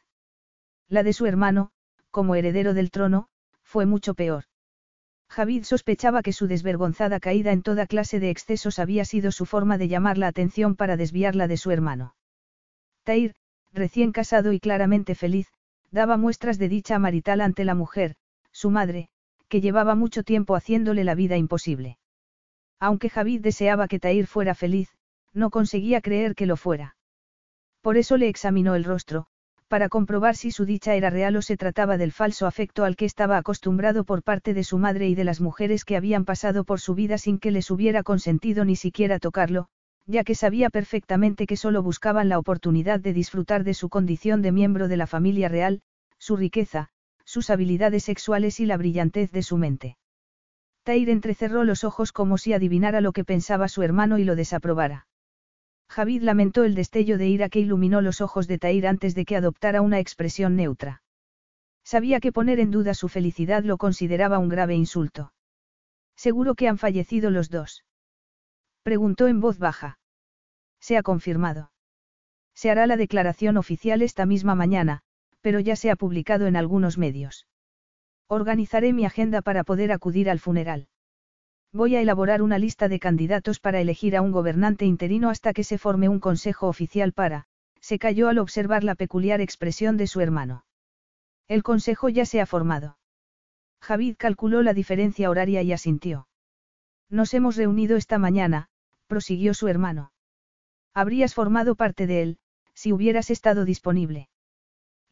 La 0.88 1.04
de 1.04 1.14
su 1.14 1.26
hermano, 1.26 1.72
como 2.12 2.36
heredero 2.36 2.74
del 2.74 2.92
trono, 2.92 3.28
fue 3.64 3.86
mucho 3.86 4.14
peor. 4.14 4.46
Javid 5.30 5.64
sospechaba 5.64 6.24
que 6.24 6.34
su 6.34 6.48
desvergonzada 6.48 7.20
caída 7.20 7.52
en 7.52 7.62
toda 7.62 7.86
clase 7.86 8.20
de 8.20 8.32
excesos 8.32 8.80
había 8.80 9.06
sido 9.06 9.32
su 9.32 9.46
forma 9.46 9.78
de 9.78 9.88
llamar 9.88 10.18
la 10.18 10.28
atención 10.28 10.76
para 10.76 10.98
desviarla 10.98 11.48
de 11.48 11.58
su 11.58 11.70
hermano. 11.70 12.16
Tair, 13.04 13.36
recién 13.72 14.12
casado 14.12 14.54
y 14.54 14.60
claramente 14.60 15.14
feliz, 15.14 15.48
daba 15.92 16.18
muestras 16.18 16.58
de 16.58 16.70
dicha 16.70 16.98
marital 16.98 17.42
ante 17.42 17.64
la 17.64 17.76
mujer, 17.76 18.16
su 18.52 18.72
madre, 18.72 19.10
que 19.48 19.62
llevaba 19.62 19.96
mucho 19.96 20.24
tiempo 20.24 20.56
haciéndole 20.56 21.04
la 21.04 21.16
vida 21.16 21.38
imposible. 21.38 22.00
Aunque 22.80 23.10
Javid 23.10 23.42
deseaba 23.42 23.88
que 23.88 24.00
Tair 24.00 24.26
fuera 24.26 24.56
feliz, 24.56 24.90
no 25.34 25.52
conseguía 25.52 26.02
creer 26.02 26.34
que 26.34 26.48
lo 26.48 26.58
fuera. 26.58 26.96
Por 27.82 27.98
eso 27.98 28.18
le 28.18 28.28
examinó 28.28 28.76
el 28.76 28.84
rostro, 28.84 29.28
para 29.70 29.88
comprobar 29.88 30.36
si 30.36 30.52
su 30.52 30.66
dicha 30.66 30.96
era 30.96 31.10
real 31.10 31.36
o 31.36 31.42
se 31.42 31.56
trataba 31.56 31.98
del 31.98 32.12
falso 32.12 32.48
afecto 32.48 32.84
al 32.84 32.96
que 32.96 33.06
estaba 33.06 33.38
acostumbrado 33.38 34.04
por 34.04 34.24
parte 34.24 34.54
de 34.54 34.64
su 34.64 34.78
madre 34.80 35.08
y 35.08 35.16
de 35.16 35.24
las 35.24 35.42
mujeres 35.42 35.86
que 35.86 35.96
habían 35.96 36.26
pasado 36.26 36.64
por 36.64 36.80
su 36.80 36.96
vida 36.96 37.18
sin 37.18 37.38
que 37.38 37.52
les 37.52 37.70
hubiera 37.70 38.04
consentido 38.04 38.66
ni 38.66 38.76
siquiera 38.76 39.20
tocarlo, 39.20 39.68
ya 40.08 40.24
que 40.24 40.34
sabía 40.34 40.72
perfectamente 40.72 41.46
que 41.46 41.56
solo 41.56 41.84
buscaban 41.84 42.30
la 42.30 42.40
oportunidad 42.40 43.00
de 43.00 43.14
disfrutar 43.14 43.64
de 43.64 43.76
su 43.76 43.90
condición 43.90 44.42
de 44.42 44.52
miembro 44.52 44.88
de 44.88 44.98
la 44.98 45.06
familia 45.06 45.50
real, 45.50 45.82
su 46.18 46.36
riqueza, 46.36 46.90
sus 47.26 47.52
habilidades 47.52 48.06
sexuales 48.06 48.60
y 48.60 48.66
la 48.66 48.76
brillantez 48.76 49.32
de 49.32 49.44
su 49.44 49.58
mente. 49.58 49.98
Tair 50.82 51.12
entrecerró 51.12 51.64
los 51.64 51.84
ojos 51.84 52.12
como 52.12 52.40
si 52.40 52.54
adivinara 52.54 53.02
lo 53.02 53.12
que 53.12 53.24
pensaba 53.24 53.68
su 53.68 53.84
hermano 53.84 54.18
y 54.18 54.24
lo 54.24 54.36
desaprobara. 54.36 55.06
Javid 55.90 56.22
lamentó 56.22 56.64
el 56.64 56.76
destello 56.76 57.18
de 57.18 57.28
ira 57.28 57.50
que 57.50 57.60
iluminó 57.60 58.02
los 58.02 58.22
ojos 58.22 58.48
de 58.48 58.60
Tair 58.60 58.88
antes 58.88 59.16
de 59.16 59.26
que 59.26 59.36
adoptara 59.36 59.82
una 59.82 60.00
expresión 60.00 60.56
neutra. 60.56 61.02
Sabía 61.84 62.20
que 62.20 62.32
poner 62.32 62.60
en 62.60 62.70
duda 62.70 62.94
su 62.94 63.08
felicidad 63.08 63.64
lo 63.64 63.78
consideraba 63.78 64.38
un 64.38 64.50
grave 64.50 64.76
insulto. 64.76 65.34
Seguro 66.16 66.54
que 66.54 66.68
han 66.68 66.78
fallecido 66.78 67.32
los 67.32 67.50
dos. 67.50 67.86
Preguntó 68.84 69.28
en 69.28 69.40
voz 69.40 69.58
baja. 69.58 69.98
Se 70.80 70.98
ha 70.98 71.04
confirmado. 71.04 71.72
Se 72.54 72.70
hará 72.70 72.86
la 72.86 72.98
declaración 72.98 73.58
oficial 73.58 74.02
esta 74.02 74.26
misma 74.26 74.54
mañana, 74.54 75.02
pero 75.42 75.60
ya 75.60 75.76
se 75.76 75.90
ha 75.90 75.96
publicado 75.96 76.46
en 76.46 76.56
algunos 76.56 76.98
medios. 76.98 77.48
Organizaré 78.28 78.94
mi 78.94 79.06
agenda 79.06 79.42
para 79.42 79.64
poder 79.64 79.92
acudir 79.92 80.30
al 80.30 80.40
funeral. 80.40 80.88
Voy 81.72 81.96
a 81.96 82.02
elaborar 82.02 82.42
una 82.42 82.58
lista 82.58 82.88
de 82.88 83.00
candidatos 83.00 83.60
para 83.60 83.80
elegir 83.80 84.16
a 84.18 84.22
un 84.22 84.32
gobernante 84.32 84.86
interino 84.86 85.30
hasta 85.30 85.54
que 85.54 85.64
se 85.64 85.78
forme 85.78 86.10
un 86.10 86.20
consejo 86.20 86.68
oficial 86.68 87.14
para, 87.14 87.46
se 87.80 88.00
cayó 88.00 88.28
al 88.28 88.40
observar 88.40 88.84
la 88.84 88.96
peculiar 88.96 89.40
expresión 89.40 89.96
de 89.96 90.08
su 90.08 90.20
hermano. 90.20 90.66
El 91.48 91.62
consejo 91.62 92.10
ya 92.10 92.26
se 92.26 92.42
ha 92.42 92.48
formado. 92.48 92.98
Javid 93.82 94.16
calculó 94.18 94.64
la 94.64 94.74
diferencia 94.74 95.30
horaria 95.30 95.62
y 95.62 95.72
asintió. 95.72 96.28
Nos 97.10 97.34
hemos 97.34 97.56
reunido 97.56 97.98
esta 97.98 98.18
mañana, 98.18 98.70
prosiguió 99.08 99.54
su 99.54 99.68
hermano. 99.68 100.12
Habrías 100.94 101.34
formado 101.36 101.76
parte 101.76 102.08
de 102.08 102.22
él, 102.22 102.38
si 102.74 102.92
hubieras 102.92 103.30
estado 103.30 103.64
disponible. 103.64 104.30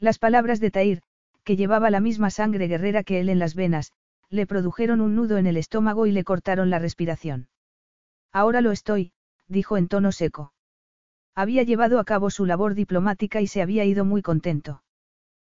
Las 0.00 0.18
palabras 0.18 0.60
de 0.60 0.70
Tair, 0.70 1.02
que 1.44 1.56
llevaba 1.56 1.90
la 1.90 2.00
misma 2.00 2.30
sangre 2.30 2.66
guerrera 2.66 3.04
que 3.04 3.20
él 3.20 3.28
en 3.28 3.38
las 3.38 3.54
venas, 3.54 3.92
le 4.30 4.46
produjeron 4.46 5.00
un 5.00 5.14
nudo 5.14 5.38
en 5.38 5.46
el 5.46 5.56
estómago 5.56 6.06
y 6.06 6.12
le 6.12 6.24
cortaron 6.24 6.70
la 6.70 6.78
respiración. 6.78 7.48
Ahora 8.32 8.60
lo 8.60 8.72
estoy, 8.72 9.12
dijo 9.46 9.76
en 9.76 9.88
tono 9.88 10.12
seco. 10.12 10.52
Había 11.34 11.62
llevado 11.62 11.98
a 11.98 12.04
cabo 12.04 12.30
su 12.30 12.44
labor 12.44 12.74
diplomática 12.74 13.40
y 13.40 13.46
se 13.46 13.62
había 13.62 13.84
ido 13.84 14.04
muy 14.04 14.22
contento. 14.22 14.82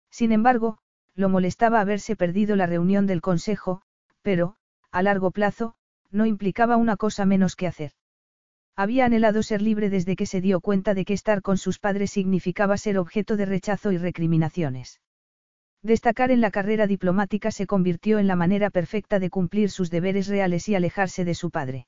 Sin 0.09 0.31
embargo, 0.31 0.79
lo 1.13 1.29
molestaba 1.29 1.81
haberse 1.81 2.15
perdido 2.15 2.55
la 2.55 2.65
reunión 2.65 3.05
del 3.05 3.21
Consejo, 3.21 3.81
pero, 4.21 4.55
a 4.91 5.03
largo 5.03 5.31
plazo, 5.31 5.75
no 6.09 6.25
implicaba 6.25 6.77
una 6.77 6.97
cosa 6.97 7.25
menos 7.25 7.55
que 7.55 7.67
hacer. 7.67 7.91
Había 8.75 9.05
anhelado 9.05 9.43
ser 9.43 9.61
libre 9.61 9.89
desde 9.91 10.15
que 10.15 10.25
se 10.25 10.41
dio 10.41 10.59
cuenta 10.59 10.95
de 10.95 11.05
que 11.05 11.13
estar 11.13 11.43
con 11.43 11.57
sus 11.57 11.77
padres 11.77 12.11
significaba 12.11 12.77
ser 12.77 12.97
objeto 12.97 13.37
de 13.37 13.45
rechazo 13.45 13.91
y 13.91 13.97
recriminaciones. 13.97 14.99
Destacar 15.83 16.31
en 16.31 16.39
la 16.39 16.49
carrera 16.49 16.87
diplomática 16.87 17.51
se 17.51 17.67
convirtió 17.67 18.17
en 18.17 18.27
la 18.27 18.37
manera 18.37 18.69
perfecta 18.69 19.19
de 19.19 19.29
cumplir 19.29 19.69
sus 19.69 19.91
deberes 19.91 20.27
reales 20.27 20.69
y 20.69 20.75
alejarse 20.75 21.25
de 21.25 21.35
su 21.35 21.51
padre. 21.51 21.87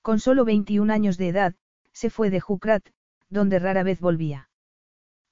Con 0.00 0.18
solo 0.18 0.46
21 0.46 0.90
años 0.90 1.18
de 1.18 1.28
edad, 1.28 1.54
se 1.92 2.08
fue 2.08 2.30
de 2.30 2.40
Jukrat, 2.40 2.88
donde 3.28 3.58
rara 3.58 3.82
vez 3.82 4.00
volvía. 4.00 4.48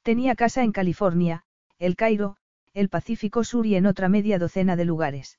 Tenía 0.02 0.34
casa 0.34 0.62
en 0.62 0.72
California, 0.72 1.44
El 1.78 1.96
Cairo, 1.96 2.36
el 2.74 2.90
Pacífico 2.90 3.44
Sur 3.44 3.66
y 3.66 3.76
en 3.76 3.86
otra 3.86 4.10
media 4.10 4.38
docena 4.38 4.76
de 4.76 4.84
lugares. 4.84 5.38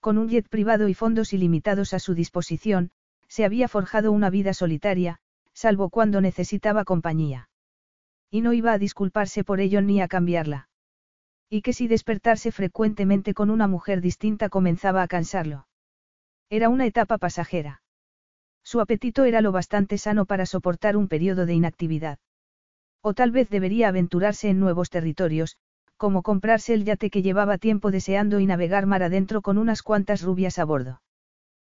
Con 0.00 0.18
un 0.18 0.28
jet 0.28 0.48
privado 0.50 0.88
y 0.88 0.94
fondos 0.94 1.32
ilimitados 1.32 1.94
a 1.94 1.98
su 1.98 2.14
disposición, 2.14 2.90
se 3.28 3.46
había 3.46 3.66
forjado 3.66 4.12
una 4.12 4.28
vida 4.28 4.52
solitaria, 4.52 5.20
salvo 5.54 5.88
cuando 5.88 6.20
necesitaba 6.20 6.84
compañía. 6.84 7.48
Y 8.30 8.42
no 8.42 8.52
iba 8.52 8.72
a 8.72 8.78
disculparse 8.78 9.42
por 9.42 9.60
ello 9.60 9.80
ni 9.80 10.02
a 10.02 10.06
cambiarla. 10.06 10.68
Y 11.48 11.62
que 11.62 11.72
si 11.72 11.86
despertarse 11.86 12.50
frecuentemente 12.52 13.34
con 13.34 13.50
una 13.50 13.68
mujer 13.68 14.00
distinta 14.00 14.48
comenzaba 14.48 15.02
a 15.02 15.08
cansarlo. 15.08 15.68
Era 16.50 16.68
una 16.68 16.86
etapa 16.86 17.18
pasajera. 17.18 17.82
Su 18.64 18.80
apetito 18.80 19.24
era 19.24 19.40
lo 19.40 19.52
bastante 19.52 19.96
sano 19.96 20.26
para 20.26 20.44
soportar 20.44 20.96
un 20.96 21.06
periodo 21.06 21.46
de 21.46 21.54
inactividad. 21.54 22.18
O 23.00 23.14
tal 23.14 23.30
vez 23.30 23.48
debería 23.48 23.88
aventurarse 23.88 24.48
en 24.48 24.58
nuevos 24.58 24.90
territorios, 24.90 25.56
como 25.96 26.22
comprarse 26.22 26.74
el 26.74 26.84
yate 26.84 27.10
que 27.10 27.22
llevaba 27.22 27.58
tiempo 27.58 27.90
deseando 27.90 28.40
y 28.40 28.46
navegar 28.46 28.86
mar 28.86 29.02
adentro 29.02 29.40
con 29.40 29.56
unas 29.56 29.82
cuantas 29.82 30.22
rubias 30.22 30.58
a 30.58 30.64
bordo. 30.64 31.00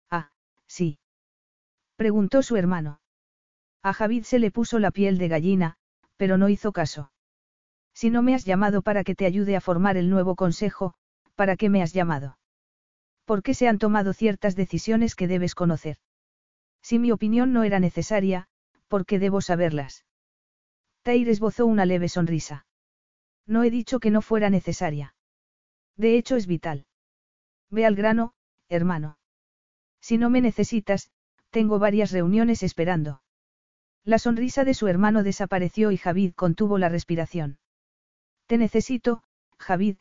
Ah, 0.09 0.31
sí. 0.67 0.99
Preguntó 1.95 2.43
su 2.43 2.57
hermano. 2.57 2.99
A 3.81 3.93
Javid 3.93 4.23
se 4.23 4.39
le 4.39 4.51
puso 4.51 4.77
la 4.79 4.91
piel 4.91 5.17
de 5.17 5.27
gallina, 5.27 5.77
pero 6.17 6.37
no 6.37 6.49
hizo 6.49 6.71
caso. 6.71 7.11
Si 7.93 8.09
no 8.09 8.21
me 8.21 8.33
has 8.33 8.45
llamado 8.45 8.81
para 8.81 9.03
que 9.03 9.15
te 9.15 9.25
ayude 9.25 9.55
a 9.55 9.61
formar 9.61 9.97
el 9.97 10.09
nuevo 10.09 10.35
consejo, 10.35 10.93
¿para 11.35 11.55
qué 11.55 11.69
me 11.69 11.81
has 11.81 11.93
llamado? 11.93 12.37
¿Por 13.25 13.43
qué 13.43 13.53
se 13.53 13.67
han 13.67 13.77
tomado 13.77 14.13
ciertas 14.13 14.55
decisiones 14.55 15.15
que 15.15 15.27
debes 15.27 15.55
conocer? 15.55 15.97
Si 16.81 16.99
mi 16.99 17.11
opinión 17.11 17.53
no 17.53 17.63
era 17.63 17.79
necesaria, 17.79 18.47
¿por 18.87 19.05
qué 19.05 19.19
debo 19.19 19.41
saberlas? 19.41 20.05
Tair 21.03 21.29
esbozó 21.29 21.65
una 21.65 21.85
leve 21.85 22.09
sonrisa. 22.09 22.65
No 23.45 23.63
he 23.63 23.69
dicho 23.69 23.99
que 23.99 24.11
no 24.11 24.21
fuera 24.21 24.49
necesaria. 24.49 25.15
De 25.97 26.17
hecho 26.17 26.35
es 26.35 26.47
vital. 26.47 26.85
Ve 27.69 27.85
al 27.85 27.95
grano, 27.95 28.33
hermano. 28.69 29.17
Si 29.99 30.17
no 30.17 30.29
me 30.29 30.41
necesitas, 30.41 31.11
tengo 31.51 31.79
varias 31.79 32.11
reuniones 32.11 32.63
esperando. 32.63 33.21
La 34.03 34.17
sonrisa 34.17 34.63
de 34.63 34.73
su 34.73 34.87
hermano 34.87 35.23
desapareció 35.23 35.91
y 35.91 35.97
Javid 35.97 36.33
contuvo 36.33 36.77
la 36.77 36.89
respiración. 36.89 37.59
Te 38.51 38.57
necesito, 38.57 39.23
Javid, 39.59 39.95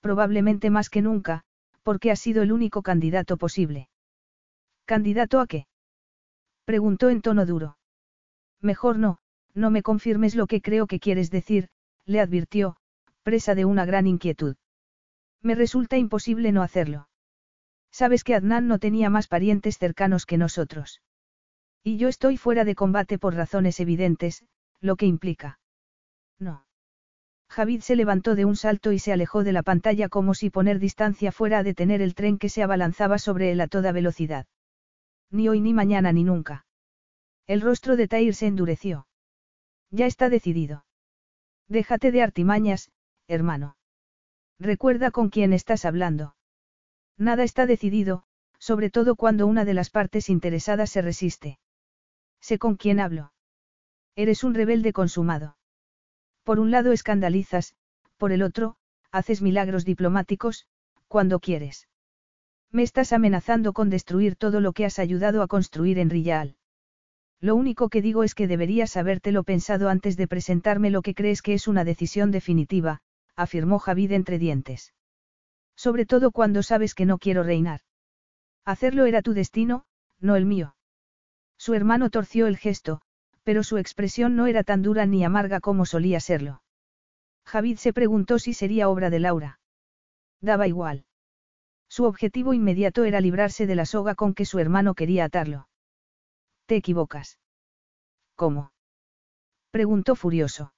probablemente 0.00 0.70
más 0.70 0.90
que 0.90 1.02
nunca, 1.02 1.42
porque 1.82 2.12
has 2.12 2.20
sido 2.20 2.44
el 2.44 2.52
único 2.52 2.82
candidato 2.82 3.36
posible. 3.36 3.88
¿Candidato 4.84 5.40
a 5.40 5.48
qué? 5.48 5.66
Preguntó 6.64 7.10
en 7.10 7.20
tono 7.20 7.46
duro. 7.46 7.78
Mejor 8.60 8.96
no, 8.96 9.18
no 9.54 9.72
me 9.72 9.82
confirmes 9.82 10.36
lo 10.36 10.46
que 10.46 10.60
creo 10.62 10.86
que 10.86 11.00
quieres 11.00 11.32
decir, 11.32 11.68
le 12.04 12.20
advirtió, 12.20 12.76
presa 13.24 13.56
de 13.56 13.64
una 13.64 13.84
gran 13.84 14.06
inquietud. 14.06 14.54
Me 15.42 15.56
resulta 15.56 15.96
imposible 15.96 16.52
no 16.52 16.62
hacerlo. 16.62 17.08
Sabes 17.90 18.22
que 18.22 18.36
Adnan 18.36 18.68
no 18.68 18.78
tenía 18.78 19.10
más 19.10 19.26
parientes 19.26 19.78
cercanos 19.78 20.26
que 20.26 20.38
nosotros. 20.38 21.02
Y 21.82 21.96
yo 21.96 22.06
estoy 22.06 22.36
fuera 22.36 22.64
de 22.64 22.76
combate 22.76 23.18
por 23.18 23.34
razones 23.34 23.80
evidentes, 23.80 24.44
lo 24.80 24.94
que 24.94 25.06
implica. 25.06 25.58
No. 26.38 26.65
Javid 27.48 27.80
se 27.80 27.96
levantó 27.96 28.34
de 28.34 28.44
un 28.44 28.56
salto 28.56 28.92
y 28.92 28.98
se 28.98 29.12
alejó 29.12 29.44
de 29.44 29.52
la 29.52 29.62
pantalla 29.62 30.08
como 30.08 30.34
si 30.34 30.50
poner 30.50 30.78
distancia 30.78 31.32
fuera 31.32 31.58
a 31.58 31.62
detener 31.62 32.02
el 32.02 32.14
tren 32.14 32.38
que 32.38 32.48
se 32.48 32.62
abalanzaba 32.62 33.18
sobre 33.18 33.52
él 33.52 33.60
a 33.60 33.68
toda 33.68 33.92
velocidad. 33.92 34.46
Ni 35.30 35.48
hoy 35.48 35.60
ni 35.60 35.72
mañana 35.72 36.12
ni 36.12 36.24
nunca. 36.24 36.66
El 37.46 37.60
rostro 37.60 37.96
de 37.96 38.08
Tair 38.08 38.34
se 38.34 38.46
endureció. 38.46 39.06
Ya 39.90 40.06
está 40.06 40.28
decidido. 40.28 40.84
Déjate 41.68 42.10
de 42.12 42.22
artimañas, 42.22 42.90
hermano. 43.28 43.76
Recuerda 44.58 45.10
con 45.10 45.30
quién 45.30 45.52
estás 45.52 45.84
hablando. 45.84 46.34
Nada 47.18 47.44
está 47.44 47.66
decidido, 47.66 48.24
sobre 48.58 48.90
todo 48.90 49.16
cuando 49.16 49.46
una 49.46 49.64
de 49.64 49.74
las 49.74 49.90
partes 49.90 50.28
interesadas 50.28 50.90
se 50.90 51.02
resiste. 51.02 51.58
Sé 52.40 52.58
con 52.58 52.76
quién 52.76 53.00
hablo. 53.00 53.32
Eres 54.14 54.44
un 54.44 54.54
rebelde 54.54 54.92
consumado. 54.92 55.55
Por 56.46 56.60
un 56.60 56.70
lado 56.70 56.92
escandalizas, 56.92 57.74
por 58.18 58.30
el 58.30 58.40
otro, 58.40 58.76
haces 59.10 59.42
milagros 59.42 59.84
diplomáticos, 59.84 60.68
cuando 61.08 61.40
quieres. 61.40 61.88
Me 62.70 62.84
estás 62.84 63.12
amenazando 63.12 63.72
con 63.72 63.90
destruir 63.90 64.36
todo 64.36 64.60
lo 64.60 64.72
que 64.72 64.84
has 64.84 65.00
ayudado 65.00 65.42
a 65.42 65.48
construir 65.48 65.98
en 65.98 66.08
Riyal. 66.08 66.54
Lo 67.40 67.56
único 67.56 67.88
que 67.88 68.00
digo 68.00 68.22
es 68.22 68.36
que 68.36 68.46
deberías 68.46 68.96
habértelo 68.96 69.42
pensado 69.42 69.88
antes 69.88 70.16
de 70.16 70.28
presentarme 70.28 70.90
lo 70.90 71.02
que 71.02 71.16
crees 71.16 71.42
que 71.42 71.52
es 71.52 71.66
una 71.66 71.82
decisión 71.82 72.30
definitiva, 72.30 73.00
afirmó 73.34 73.80
Javid 73.80 74.12
entre 74.12 74.38
dientes. 74.38 74.94
Sobre 75.74 76.06
todo 76.06 76.30
cuando 76.30 76.62
sabes 76.62 76.94
que 76.94 77.06
no 77.06 77.18
quiero 77.18 77.42
reinar. 77.42 77.80
Hacerlo 78.64 79.06
era 79.06 79.20
tu 79.20 79.32
destino, 79.34 79.84
no 80.20 80.36
el 80.36 80.46
mío. 80.46 80.76
Su 81.58 81.74
hermano 81.74 82.08
torció 82.08 82.46
el 82.46 82.56
gesto, 82.56 83.00
pero 83.46 83.62
su 83.62 83.78
expresión 83.78 84.34
no 84.34 84.48
era 84.48 84.64
tan 84.64 84.82
dura 84.82 85.06
ni 85.06 85.24
amarga 85.24 85.60
como 85.60 85.86
solía 85.86 86.18
serlo. 86.18 86.62
Javid 87.44 87.76
se 87.76 87.92
preguntó 87.92 88.40
si 88.40 88.52
sería 88.52 88.88
obra 88.88 89.08
de 89.08 89.20
Laura. 89.20 89.60
Daba 90.40 90.66
igual. 90.66 91.04
Su 91.88 92.06
objetivo 92.06 92.54
inmediato 92.54 93.04
era 93.04 93.20
librarse 93.20 93.68
de 93.68 93.76
la 93.76 93.86
soga 93.86 94.16
con 94.16 94.34
que 94.34 94.46
su 94.46 94.58
hermano 94.58 94.96
quería 94.96 95.26
atarlo. 95.26 95.68
Te 96.66 96.74
equivocas. 96.74 97.38
¿Cómo? 98.34 98.72
preguntó 99.70 100.16
furioso. 100.16 100.74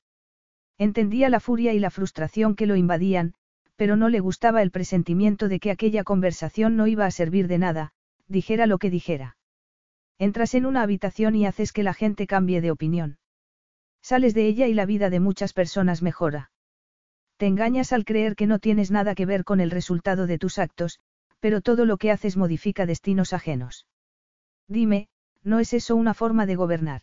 Entendía 0.76 1.30
la 1.30 1.40
furia 1.40 1.72
y 1.72 1.78
la 1.78 1.90
frustración 1.90 2.54
que 2.54 2.66
lo 2.66 2.76
invadían, 2.76 3.32
pero 3.76 3.96
no 3.96 4.10
le 4.10 4.20
gustaba 4.20 4.60
el 4.60 4.72
presentimiento 4.72 5.48
de 5.48 5.58
que 5.58 5.70
aquella 5.70 6.04
conversación 6.04 6.76
no 6.76 6.86
iba 6.86 7.06
a 7.06 7.10
servir 7.10 7.48
de 7.48 7.56
nada, 7.56 7.92
dijera 8.26 8.66
lo 8.66 8.76
que 8.76 8.90
dijera. 8.90 9.37
Entras 10.18 10.54
en 10.54 10.66
una 10.66 10.82
habitación 10.82 11.36
y 11.36 11.46
haces 11.46 11.72
que 11.72 11.82
la 11.82 11.94
gente 11.94 12.26
cambie 12.26 12.60
de 12.60 12.70
opinión. 12.70 13.18
Sales 14.02 14.34
de 14.34 14.46
ella 14.46 14.66
y 14.66 14.74
la 14.74 14.86
vida 14.86 15.10
de 15.10 15.20
muchas 15.20 15.52
personas 15.52 16.02
mejora. 16.02 16.50
Te 17.36 17.46
engañas 17.46 17.92
al 17.92 18.04
creer 18.04 18.34
que 18.34 18.46
no 18.46 18.58
tienes 18.58 18.90
nada 18.90 19.14
que 19.14 19.26
ver 19.26 19.44
con 19.44 19.60
el 19.60 19.70
resultado 19.70 20.26
de 20.26 20.38
tus 20.38 20.58
actos, 20.58 20.98
pero 21.38 21.60
todo 21.60 21.84
lo 21.84 21.96
que 21.96 22.10
haces 22.10 22.36
modifica 22.36 22.84
destinos 22.84 23.32
ajenos. 23.32 23.86
Dime, 24.66 25.08
¿no 25.44 25.60
es 25.60 25.72
eso 25.72 25.94
una 25.94 26.14
forma 26.14 26.46
de 26.46 26.56
gobernar? 26.56 27.02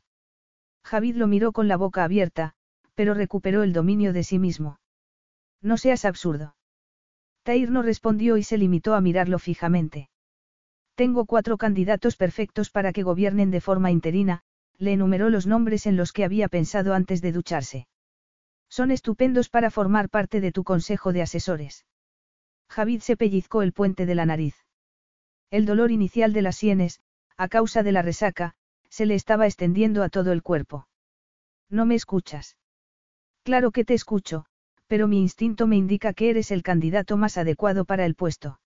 Javid 0.83 1.15
lo 1.15 1.27
miró 1.27 1.53
con 1.53 1.67
la 1.69 1.77
boca 1.77 2.03
abierta, 2.03 2.53
pero 2.95 3.13
recuperó 3.13 3.63
el 3.63 3.71
dominio 3.71 4.11
de 4.11 4.23
sí 4.23 4.39
mismo. 4.39 4.79
No 5.61 5.77
seas 5.77 6.03
absurdo. 6.03 6.55
Tair 7.43 7.71
no 7.71 7.81
respondió 7.81 8.37
y 8.37 8.43
se 8.43 8.57
limitó 8.57 8.93
a 8.93 9.01
mirarlo 9.01 9.39
fijamente. 9.39 10.09
Tengo 10.95 11.25
cuatro 11.25 11.57
candidatos 11.57 12.15
perfectos 12.15 12.69
para 12.69 12.93
que 12.93 13.03
gobiernen 13.03 13.51
de 13.51 13.61
forma 13.61 13.91
interina, 13.91 14.41
le 14.77 14.93
enumeró 14.93 15.29
los 15.29 15.45
nombres 15.45 15.85
en 15.85 15.97
los 15.97 16.13
que 16.13 16.23
había 16.23 16.47
pensado 16.47 16.93
antes 16.93 17.21
de 17.21 17.33
ducharse. 17.33 17.87
Son 18.69 18.91
estupendos 18.91 19.49
para 19.49 19.71
formar 19.71 20.09
parte 20.09 20.41
de 20.41 20.51
tu 20.51 20.63
consejo 20.63 21.13
de 21.13 21.21
asesores. 21.21 21.85
Javid 22.69 23.01
se 23.01 23.17
pellizcó 23.17 23.61
el 23.61 23.73
puente 23.73 24.05
de 24.05 24.15
la 24.15 24.25
nariz. 24.25 24.55
El 25.51 25.65
dolor 25.65 25.91
inicial 25.91 26.33
de 26.33 26.41
las 26.41 26.55
sienes, 26.55 27.01
a 27.37 27.47
causa 27.47 27.83
de 27.83 27.91
la 27.91 28.01
resaca, 28.01 28.55
se 28.89 29.05
le 29.05 29.15
estaba 29.15 29.45
extendiendo 29.45 30.03
a 30.03 30.09
todo 30.09 30.31
el 30.31 30.41
cuerpo. 30.41 30.87
No 31.69 31.85
me 31.85 31.95
escuchas. 31.95 32.57
Claro 33.43 33.71
que 33.71 33.85
te 33.85 33.93
escucho, 33.93 34.45
pero 34.87 35.07
mi 35.07 35.19
instinto 35.21 35.67
me 35.67 35.75
indica 35.75 36.13
que 36.13 36.29
eres 36.29 36.51
el 36.51 36.63
candidato 36.63 37.17
más 37.17 37.37
adecuado 37.37 37.85
para 37.85 38.05
el 38.05 38.15
puesto. 38.15 38.59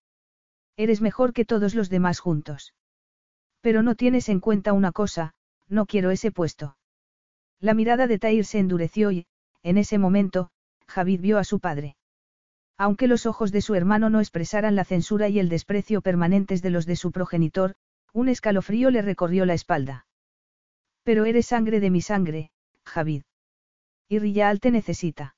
Eres 0.80 1.02
mejor 1.02 1.34
que 1.34 1.44
todos 1.44 1.76
los 1.76 1.90
demás 1.90 2.20
juntos. 2.20 2.74
Pero 3.60 3.84
no 3.84 3.96
tienes 3.96 4.30
en 4.30 4.40
cuenta 4.40 4.72
una 4.72 4.94
cosa, 4.94 5.34
no 5.68 5.86
quiero 5.86 6.10
ese 6.10 6.32
puesto. 6.32 6.78
La 7.60 7.74
mirada 7.74 8.08
de 8.08 8.18
Tair 8.18 8.46
se 8.46 8.60
endureció 8.60 9.12
y, 9.12 9.28
en 9.62 9.78
ese 9.78 9.98
momento, 9.98 10.52
Javid 10.88 11.20
vio 11.20 11.38
a 11.38 11.44
su 11.44 11.60
padre. 11.60 11.98
Aunque 12.78 13.10
los 13.10 13.26
ojos 13.26 13.52
de 13.52 13.60
su 13.60 13.76
hermano 13.76 14.10
no 14.10 14.22
expresaran 14.22 14.78
la 14.78 14.86
censura 14.86 15.28
y 15.28 15.40
el 15.40 15.50
desprecio 15.50 16.00
permanentes 16.00 16.62
de 16.62 16.70
los 16.70 16.86
de 16.86 16.96
su 16.96 17.12
progenitor, 17.12 17.76
un 18.14 18.30
escalofrío 18.30 18.90
le 18.90 19.02
recorrió 19.02 19.46
la 19.46 19.56
espalda. 19.56 20.08
Pero 21.04 21.26
eres 21.26 21.48
sangre 21.48 21.82
de 21.82 21.90
mi 21.90 22.00
sangre, 22.00 22.52
Javid. 22.86 23.24
Y 24.08 24.20
Riyal 24.20 24.62
te 24.62 24.72
necesita. 24.72 25.36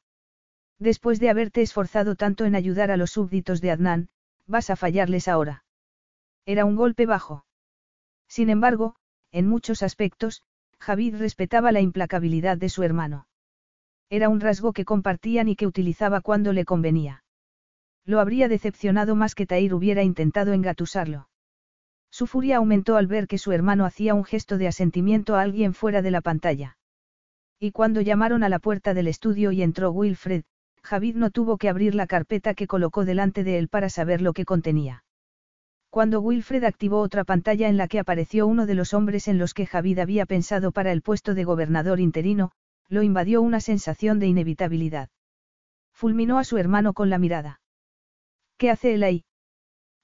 Después 0.77 1.19
de 1.19 1.31
haberte 1.31 1.63
esforzado 1.63 2.15
tanto 2.15 2.45
en 2.45 2.53
ayudar 2.53 2.91
a 2.91 2.97
los 2.97 3.09
súbditos 3.09 3.59
de 3.59 3.71
Adnan, 3.71 4.09
vas 4.51 4.69
a 4.69 4.75
fallarles 4.75 5.27
ahora. 5.27 5.63
Era 6.45 6.65
un 6.65 6.75
golpe 6.75 7.07
bajo. 7.07 7.45
Sin 8.27 8.49
embargo, 8.49 8.95
en 9.31 9.47
muchos 9.47 9.81
aspectos, 9.81 10.43
Javid 10.79 11.15
respetaba 11.15 11.71
la 11.71 11.81
implacabilidad 11.81 12.57
de 12.57 12.69
su 12.69 12.83
hermano. 12.83 13.27
Era 14.09 14.29
un 14.29 14.39
rasgo 14.39 14.73
que 14.73 14.85
compartían 14.85 15.47
y 15.47 15.55
que 15.55 15.67
utilizaba 15.67 16.21
cuando 16.21 16.53
le 16.53 16.65
convenía. 16.65 17.23
Lo 18.05 18.19
habría 18.19 18.47
decepcionado 18.47 19.15
más 19.15 19.35
que 19.35 19.45
Tair 19.45 19.73
hubiera 19.73 20.03
intentado 20.03 20.53
engatusarlo. 20.53 21.29
Su 22.09 22.27
furia 22.27 22.57
aumentó 22.57 22.97
al 22.97 23.07
ver 23.07 23.27
que 23.27 23.37
su 23.37 23.53
hermano 23.53 23.85
hacía 23.85 24.13
un 24.13 24.25
gesto 24.25 24.57
de 24.57 24.67
asentimiento 24.67 25.35
a 25.35 25.41
alguien 25.41 25.73
fuera 25.73 26.01
de 26.01 26.11
la 26.11 26.21
pantalla. 26.21 26.77
Y 27.57 27.71
cuando 27.71 28.01
llamaron 28.01 28.43
a 28.43 28.49
la 28.49 28.59
puerta 28.59 28.93
del 28.93 29.07
estudio 29.07 29.51
y 29.51 29.61
entró 29.61 29.91
Wilfred, 29.91 30.43
Javid 30.83 31.15
no 31.15 31.29
tuvo 31.29 31.57
que 31.57 31.69
abrir 31.69 31.95
la 31.95 32.07
carpeta 32.07 32.53
que 32.53 32.67
colocó 32.67 33.05
delante 33.05 33.43
de 33.43 33.57
él 33.57 33.67
para 33.67 33.89
saber 33.89 34.21
lo 34.21 34.33
que 34.33 34.45
contenía. 34.45 35.03
Cuando 35.89 36.21
Wilfred 36.21 36.63
activó 36.63 36.99
otra 36.99 37.23
pantalla 37.23 37.67
en 37.67 37.77
la 37.77 37.87
que 37.87 37.99
apareció 37.99 38.47
uno 38.47 38.65
de 38.65 38.75
los 38.75 38.93
hombres 38.93 39.27
en 39.27 39.37
los 39.37 39.53
que 39.53 39.65
Javid 39.65 39.99
había 39.99 40.25
pensado 40.25 40.71
para 40.71 40.91
el 40.91 41.01
puesto 41.01 41.33
de 41.33 41.43
gobernador 41.43 41.99
interino, 41.99 42.51
lo 42.87 43.03
invadió 43.03 43.41
una 43.41 43.59
sensación 43.59 44.19
de 44.19 44.27
inevitabilidad. 44.27 45.09
Fulminó 45.93 46.39
a 46.39 46.43
su 46.43 46.57
hermano 46.57 46.93
con 46.93 47.09
la 47.09 47.17
mirada. 47.17 47.61
¿Qué 48.57 48.69
hace 48.69 48.93
él 48.93 49.03
ahí? 49.03 49.25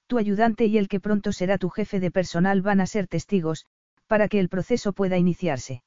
Tu 0.07 0.17
ayudante 0.17 0.65
y 0.65 0.77
el 0.77 0.87
que 0.87 0.99
pronto 0.99 1.31
será 1.31 1.57
tu 1.57 1.69
jefe 1.69 1.99
de 1.99 2.11
personal 2.11 2.61
van 2.61 2.81
a 2.81 2.85
ser 2.85 3.07
testigos, 3.07 3.65
para 4.07 4.27
que 4.27 4.39
el 4.39 4.49
proceso 4.49 4.93
pueda 4.93 5.17
iniciarse. 5.17 5.83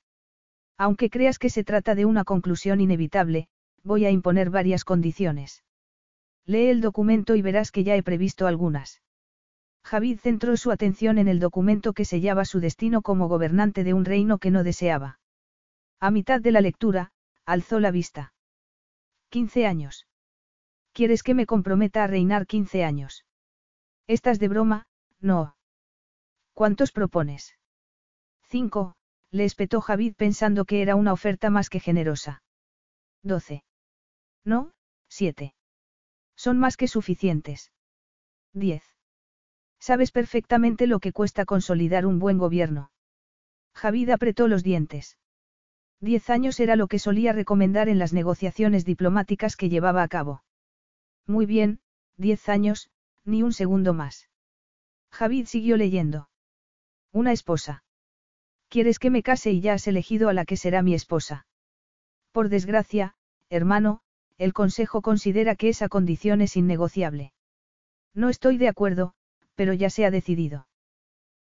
Aunque 0.77 1.11
creas 1.11 1.39
que 1.39 1.51
se 1.51 1.65
trata 1.65 1.95
de 1.95 2.05
una 2.05 2.25
conclusión 2.25 2.81
inevitable, 2.81 3.49
voy 3.83 4.05
a 4.05 4.11
imponer 4.11 4.51
varias 4.51 4.85
condiciones. 4.85 5.65
Lee 6.47 6.69
el 6.69 6.81
documento 6.81 7.37
y 7.37 7.43
verás 7.43 7.71
que 7.71 7.85
ya 7.85 7.97
he 7.97 8.03
previsto 8.03 8.47
algunas. 8.47 9.03
Javid 9.85 10.19
centró 10.19 10.57
su 10.57 10.71
atención 10.71 11.19
en 11.19 11.29
el 11.29 11.41
documento 11.41 11.93
que 11.93 12.05
sellaba 12.05 12.45
su 12.45 12.61
destino 12.61 13.03
como 13.03 13.29
gobernante 13.29 13.85
de 13.85 13.95
un 13.95 14.05
reino 14.05 14.39
que 14.39 14.51
no 14.51 14.63
deseaba. 14.63 15.19
A 16.01 16.11
mitad 16.11 16.41
de 16.41 16.51
la 16.51 16.61
lectura, 16.61 17.13
alzó 17.45 17.81
la 17.81 17.91
vista. 17.91 18.33
15 19.31 19.67
años. 19.67 20.07
¿Quieres 20.93 21.23
que 21.23 21.35
me 21.35 21.47
comprometa 21.47 22.05
a 22.05 22.07
reinar 22.07 22.47
15 22.47 22.85
años? 22.85 23.25
Estás 24.07 24.39
de 24.39 24.49
broma, 24.49 24.87
no. 25.21 25.57
¿Cuántos 26.53 26.93
propones? 26.93 27.57
Cinco, 28.49 28.95
le 29.31 29.45
espetó 29.45 29.81
Javid 29.81 30.15
pensando 30.17 30.65
que 30.65 30.83
era 30.83 30.97
una 30.97 31.13
oferta 31.13 31.49
más 31.49 31.71
que 31.71 31.79
generosa. 31.79 32.43
Doce. 33.23 33.63
No, 34.45 34.73
siete. 35.09 35.55
Son 36.37 36.59
más 36.59 36.77
que 36.77 36.89
suficientes. 36.89 37.73
Diez. 38.53 38.83
Sabes 39.79 40.13
perfectamente 40.13 40.87
lo 40.87 41.01
que 41.01 41.13
cuesta 41.13 41.45
consolidar 41.45 42.07
un 42.07 42.19
buen 42.19 42.39
gobierno. 42.39 42.91
Javid 43.75 44.11
apretó 44.11 44.49
los 44.49 44.63
dientes. 44.63 45.19
Diez 46.01 46.31
años 46.31 46.61
era 46.61 46.77
lo 46.77 46.87
que 46.87 46.99
solía 46.99 47.33
recomendar 47.33 47.89
en 47.89 47.99
las 47.99 48.13
negociaciones 48.13 48.85
diplomáticas 48.85 49.57
que 49.57 49.69
llevaba 49.69 50.03
a 50.03 50.09
cabo. 50.09 50.43
Muy 51.27 51.47
bien, 51.47 51.81
diez 52.17 52.49
años, 52.49 52.91
ni 53.25 53.43
un 53.43 53.53
segundo 53.53 53.95
más. 53.95 54.29
Javid 55.11 55.47
siguió 55.47 55.77
leyendo. 55.77 56.31
Una 57.13 57.33
esposa. 57.33 57.85
¿Quieres 58.69 58.99
que 58.99 59.11
me 59.11 59.23
case 59.23 59.51
y 59.51 59.61
ya 59.61 59.75
has 59.75 59.87
elegido 59.89 60.29
a 60.29 60.33
la 60.33 60.45
que 60.45 60.57
será 60.57 60.83
mi 60.83 60.95
esposa? 60.95 61.47
Por 62.33 62.49
desgracia, 62.49 63.17
hermano, 63.49 64.03
el 64.41 64.55
Consejo 64.55 65.03
considera 65.03 65.55
que 65.55 65.69
esa 65.69 65.91
condición 65.91 66.41
es 66.41 66.57
innegociable. 66.57 67.35
No 68.15 68.31
estoy 68.31 68.57
de 68.57 68.69
acuerdo, 68.69 69.13
pero 69.55 69.75
ya 69.75 69.91
se 69.91 70.07
ha 70.07 70.11
decidido. 70.11 70.67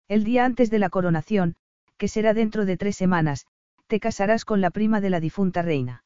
El 0.08 0.24
día 0.24 0.44
antes 0.44 0.68
de 0.68 0.80
la 0.80 0.90
coronación, 0.90 1.54
que 1.96 2.08
será 2.08 2.34
dentro 2.34 2.64
de 2.64 2.76
tres 2.76 2.96
semanas, 2.96 3.46
te 3.86 4.00
casarás 4.00 4.44
con 4.44 4.60
la 4.60 4.70
prima 4.70 5.00
de 5.00 5.10
la 5.10 5.20
difunta 5.20 5.62
reina. 5.62 6.02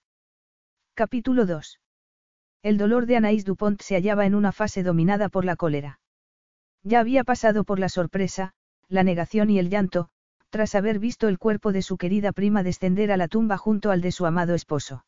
Capítulo 0.92 1.46
2. 1.46 1.80
El 2.62 2.76
dolor 2.76 3.06
de 3.06 3.16
Anaïs 3.16 3.44
Dupont 3.44 3.80
se 3.80 3.94
hallaba 3.94 4.26
en 4.26 4.34
una 4.34 4.52
fase 4.52 4.82
dominada 4.82 5.30
por 5.30 5.46
la 5.46 5.56
cólera. 5.56 5.98
Ya 6.82 7.00
había 7.00 7.24
pasado 7.24 7.64
por 7.64 7.78
la 7.78 7.88
sorpresa, 7.88 8.52
la 8.88 9.02
negación 9.02 9.48
y 9.48 9.58
el 9.58 9.70
llanto, 9.70 10.10
tras 10.50 10.74
haber 10.74 10.98
visto 10.98 11.28
el 11.28 11.38
cuerpo 11.38 11.72
de 11.72 11.80
su 11.80 11.96
querida 11.96 12.32
prima 12.32 12.62
descender 12.62 13.12
a 13.12 13.16
la 13.16 13.28
tumba 13.28 13.56
junto 13.56 13.90
al 13.90 14.02
de 14.02 14.12
su 14.12 14.26
amado 14.26 14.54
esposo. 14.54 15.06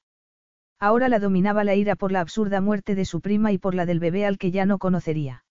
Ahora 0.84 1.08
la 1.08 1.18
dominaba 1.18 1.64
la 1.64 1.74
ira 1.74 1.96
por 1.96 2.12
la 2.12 2.20
absurda 2.20 2.60
muerte 2.60 2.94
de 2.94 3.06
su 3.06 3.22
prima 3.22 3.52
y 3.52 3.56
por 3.56 3.74
la 3.74 3.86
del 3.86 4.00
bebé 4.00 4.26
al 4.26 4.36
que 4.36 4.50
ya 4.50 4.66
no 4.66 4.76
conocería. 4.76 5.42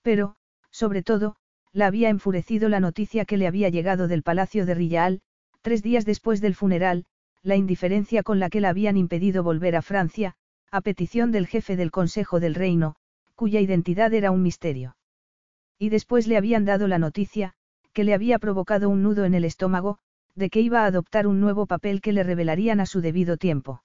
Pero, 0.00 0.36
sobre 0.70 1.02
todo, 1.02 1.36
la 1.74 1.88
había 1.88 2.08
enfurecido 2.08 2.70
la 2.70 2.80
noticia 2.80 3.26
que 3.26 3.36
le 3.36 3.46
había 3.46 3.68
llegado 3.68 4.08
del 4.08 4.22
palacio 4.22 4.64
de 4.64 4.74
Rillaal, 4.74 5.20
tres 5.60 5.82
días 5.82 6.06
después 6.06 6.40
del 6.40 6.54
funeral, 6.54 7.04
la 7.42 7.56
indiferencia 7.56 8.22
con 8.22 8.40
la 8.40 8.48
que 8.48 8.62
la 8.62 8.70
habían 8.70 8.96
impedido 8.96 9.42
volver 9.42 9.76
a 9.76 9.82
Francia, 9.82 10.36
a 10.70 10.80
petición 10.80 11.32
del 11.32 11.46
jefe 11.46 11.76
del 11.76 11.90
Consejo 11.90 12.40
del 12.40 12.54
Reino, 12.54 12.96
cuya 13.34 13.60
identidad 13.60 14.14
era 14.14 14.30
un 14.30 14.42
misterio. 14.42 14.96
Y 15.78 15.90
después 15.90 16.26
le 16.26 16.38
habían 16.38 16.64
dado 16.64 16.88
la 16.88 16.98
noticia, 16.98 17.52
que 17.92 18.04
le 18.04 18.14
había 18.14 18.38
provocado 18.38 18.88
un 18.88 19.02
nudo 19.02 19.26
en 19.26 19.34
el 19.34 19.44
estómago, 19.44 19.98
de 20.34 20.48
que 20.48 20.62
iba 20.62 20.84
a 20.84 20.86
adoptar 20.86 21.26
un 21.26 21.40
nuevo 21.40 21.66
papel 21.66 22.00
que 22.00 22.14
le 22.14 22.22
revelarían 22.22 22.80
a 22.80 22.86
su 22.86 23.02
debido 23.02 23.36
tiempo. 23.36 23.82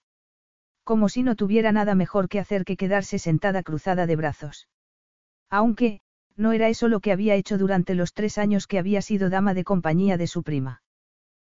Como 0.84 1.10
si 1.10 1.24
no 1.24 1.36
tuviera 1.36 1.72
nada 1.72 1.96
mejor 1.96 2.28
que 2.28 2.40
hacer 2.40 2.66
que 2.66 2.78
quedarse 2.78 3.20
sentada 3.20 3.64
cruzada 3.64 4.08
de 4.08 4.16
brazos. 4.16 4.68
Aunque, 5.50 6.02
no 6.36 6.54
era 6.54 6.70
eso 6.70 6.88
lo 6.88 7.00
que 7.00 7.12
había 7.12 7.36
hecho 7.36 7.58
durante 7.58 7.94
los 7.94 8.14
tres 8.14 8.38
años 8.38 8.68
que 8.68 8.80
había 8.80 9.02
sido 9.02 9.30
dama 9.30 9.54
de 9.54 9.64
compañía 9.64 10.18
de 10.18 10.28
su 10.28 10.44
prima. 10.44 10.82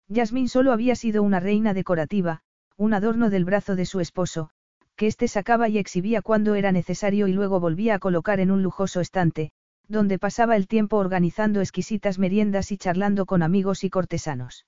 Yasmín 0.08 0.48
solo 0.48 0.72
había 0.72 0.96
sido 0.96 1.24
una 1.24 1.40
reina 1.40 1.74
decorativa, 1.74 2.42
un 2.78 2.94
adorno 2.94 3.30
del 3.30 3.46
brazo 3.46 3.76
de 3.76 3.86
su 3.86 4.00
esposo, 4.00 4.52
que 4.96 5.08
éste 5.08 5.28
sacaba 5.28 5.70
y 5.70 5.78
exhibía 5.78 6.22
cuando 6.22 6.56
era 6.56 6.72
necesario 6.72 7.28
y 7.28 7.34
luego 7.34 7.60
volvía 7.60 7.96
a 7.96 8.00
colocar 8.00 8.40
en 8.40 8.52
un 8.52 8.64
lujoso 8.64 9.02
estante, 9.02 9.52
donde 9.88 10.20
pasaba 10.20 10.56
el 10.56 10.68
tiempo 10.68 10.98
organizando 10.98 11.62
exquisitas 11.62 12.20
meriendas 12.20 12.72
y 12.72 12.78
charlando 12.78 13.26
con 13.26 13.44
amigos 13.44 13.84
y 13.84 13.90
cortesanos. 13.90 14.66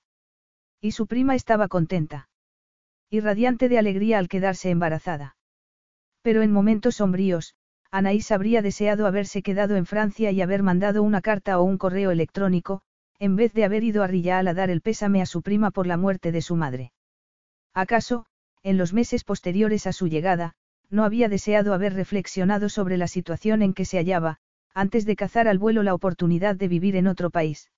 Y 0.80 0.92
su 0.92 1.06
prima 1.06 1.34
estaba 1.34 1.68
contenta. 1.68 2.28
Y 3.10 3.20
radiante 3.20 3.68
de 3.68 3.78
alegría 3.78 4.18
al 4.18 4.28
quedarse 4.28 4.70
embarazada. 4.70 5.36
Pero 6.22 6.42
en 6.42 6.52
momentos 6.52 6.96
sombríos, 6.96 7.54
Anaís 7.90 8.30
habría 8.32 8.60
deseado 8.60 9.06
haberse 9.06 9.42
quedado 9.42 9.76
en 9.76 9.86
Francia 9.86 10.30
y 10.30 10.42
haber 10.42 10.62
mandado 10.62 11.02
una 11.02 11.22
carta 11.22 11.58
o 11.58 11.62
un 11.62 11.78
correo 11.78 12.10
electrónico, 12.10 12.82
en 13.18 13.34
vez 13.34 13.52
de 13.54 13.64
haber 13.64 13.82
ido 13.82 14.02
a 14.02 14.06
Rillal 14.06 14.46
a 14.46 14.54
dar 14.54 14.68
el 14.68 14.82
pésame 14.82 15.22
a 15.22 15.26
su 15.26 15.40
prima 15.40 15.70
por 15.70 15.86
la 15.86 15.96
muerte 15.96 16.32
de 16.32 16.42
su 16.42 16.54
madre. 16.54 16.92
¿Acaso, 17.72 18.26
en 18.62 18.76
los 18.76 18.92
meses 18.92 19.24
posteriores 19.24 19.86
a 19.86 19.92
su 19.92 20.06
llegada, 20.08 20.54
no 20.90 21.04
había 21.04 21.28
deseado 21.28 21.72
haber 21.72 21.94
reflexionado 21.94 22.68
sobre 22.68 22.96
la 22.98 23.08
situación 23.08 23.62
en 23.62 23.72
que 23.72 23.84
se 23.84 23.96
hallaba, 23.96 24.38
antes 24.74 25.06
de 25.06 25.16
cazar 25.16 25.48
al 25.48 25.58
vuelo 25.58 25.82
la 25.82 25.94
oportunidad 25.94 26.56
de 26.56 26.68
vivir 26.68 26.96
en 26.96 27.06
otro 27.06 27.30
país? 27.30 27.70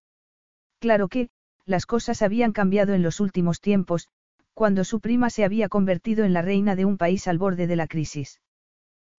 Claro 0.81 1.09
que, 1.09 1.31
las 1.67 1.87
cosas 1.87 2.23
habían 2.23 2.53
cambiado 2.53 2.95
en 2.95 3.03
los 3.03 3.21
últimos 3.21 3.61
tiempos, 3.61 4.09
cuando 4.61 4.85
su 4.85 5.01
prima 5.01 5.31
se 5.31 5.43
había 5.43 5.71
convertido 5.71 6.23
en 6.27 6.35
la 6.35 6.43
reina 6.43 6.77
de 6.77 6.85
un 6.85 6.99
país 6.99 7.27
al 7.29 7.39
borde 7.39 7.67
de 7.67 7.77
la 7.77 7.87
crisis. 7.87 8.43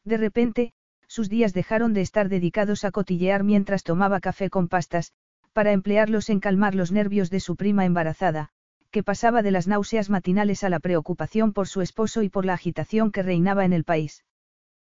De 0.05 0.17
repente, 0.17 0.71
sus 1.07 1.29
días 1.29 1.51
dejaron 1.51 1.93
de 1.93 2.01
estar 2.01 2.29
dedicados 2.29 2.85
a 2.85 2.91
cotillear 2.91 3.43
mientras 3.43 3.81
tomaba 3.81 4.19
café 4.19 4.51
con 4.51 4.67
pastas, 4.67 5.13
para 5.51 5.71
emplearlos 5.71 6.29
en 6.29 6.41
calmar 6.41 6.75
los 6.75 6.91
nervios 6.91 7.31
de 7.31 7.39
su 7.39 7.55
prima 7.55 7.85
embarazada, 7.85 8.49
que 8.91 9.01
pasaba 9.01 9.41
de 9.41 9.49
las 9.49 9.67
náuseas 9.67 10.11
matinales 10.11 10.63
a 10.63 10.69
la 10.69 10.79
preocupación 10.79 11.53
por 11.53 11.67
su 11.67 11.81
esposo 11.81 12.21
y 12.21 12.29
por 12.29 12.45
la 12.45 12.53
agitación 12.53 13.11
que 13.11 13.23
reinaba 13.23 13.65
en 13.65 13.73
el 13.73 13.83
país. 13.83 14.23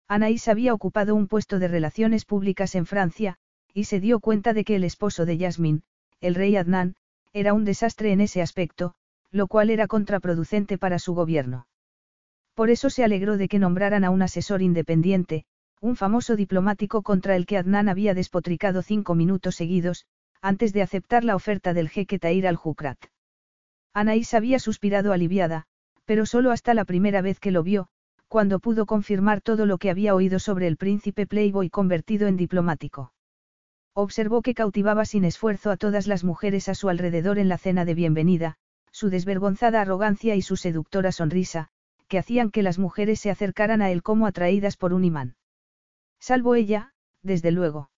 Anaís 0.08 0.48
había 0.48 0.74
ocupado 0.74 1.14
un 1.14 1.28
puesto 1.28 1.60
de 1.60 1.68
relaciones 1.68 2.24
públicas 2.24 2.74
en 2.74 2.86
Francia, 2.86 3.36
y 3.72 3.84
se 3.84 4.00
dio 4.00 4.18
cuenta 4.18 4.54
de 4.54 4.64
que 4.64 4.74
el 4.74 4.82
esposo 4.82 5.24
de 5.24 5.38
Yasmín, 5.38 5.84
el 6.20 6.34
rey 6.34 6.56
Adnan, 6.56 6.96
era 7.32 7.54
un 7.54 7.64
desastre 7.64 8.10
en 8.10 8.20
ese 8.20 8.42
aspecto, 8.42 8.96
lo 9.32 9.48
cual 9.48 9.70
era 9.70 9.88
contraproducente 9.88 10.78
para 10.78 10.98
su 10.98 11.14
gobierno. 11.14 11.66
Por 12.54 12.70
eso 12.70 12.90
se 12.90 13.02
alegró 13.02 13.38
de 13.38 13.48
que 13.48 13.58
nombraran 13.58 14.04
a 14.04 14.10
un 14.10 14.22
asesor 14.22 14.62
independiente, 14.62 15.44
un 15.80 15.96
famoso 15.96 16.36
diplomático 16.36 17.02
contra 17.02 17.34
el 17.34 17.46
que 17.46 17.56
Adnan 17.56 17.88
había 17.88 18.14
despotricado 18.14 18.82
cinco 18.82 19.14
minutos 19.14 19.56
seguidos, 19.56 20.06
antes 20.40 20.72
de 20.72 20.82
aceptar 20.82 21.24
la 21.24 21.34
oferta 21.34 21.72
del 21.72 21.88
jeque 21.88 22.18
Tahir 22.18 22.46
al-Jukrat. 22.46 22.98
Anaís 23.94 24.34
había 24.34 24.58
suspirado 24.58 25.12
aliviada, 25.12 25.64
pero 26.04 26.26
solo 26.26 26.50
hasta 26.50 26.74
la 26.74 26.84
primera 26.84 27.22
vez 27.22 27.40
que 27.40 27.50
lo 27.50 27.62
vio, 27.62 27.88
cuando 28.28 28.60
pudo 28.60 28.86
confirmar 28.86 29.40
todo 29.40 29.66
lo 29.66 29.78
que 29.78 29.90
había 29.90 30.14
oído 30.14 30.38
sobre 30.38 30.66
el 30.66 30.76
príncipe 30.76 31.26
Playboy 31.26 31.70
convertido 31.70 32.28
en 32.28 32.36
diplomático. 32.36 33.12
Observó 33.94 34.40
que 34.40 34.54
cautivaba 34.54 35.04
sin 35.04 35.24
esfuerzo 35.24 35.70
a 35.70 35.76
todas 35.76 36.06
las 36.06 36.24
mujeres 36.24 36.68
a 36.68 36.74
su 36.74 36.88
alrededor 36.88 37.38
en 37.38 37.48
la 37.48 37.58
cena 37.58 37.84
de 37.84 37.94
bienvenida, 37.94 38.56
su 38.92 39.10
desvergonzada 39.10 39.80
arrogancia 39.80 40.36
y 40.36 40.42
su 40.42 40.56
seductora 40.56 41.10
sonrisa, 41.10 41.68
que 42.08 42.18
hacían 42.18 42.50
que 42.50 42.62
las 42.62 42.78
mujeres 42.78 43.20
se 43.20 43.30
acercaran 43.30 43.82
a 43.82 43.90
él 43.90 44.02
como 44.02 44.26
atraídas 44.26 44.76
por 44.76 44.92
un 44.92 45.04
imán. 45.04 45.34
Salvo 46.20 46.54
ella, 46.54 46.92
desde 47.22 47.50
luego. 47.50 47.90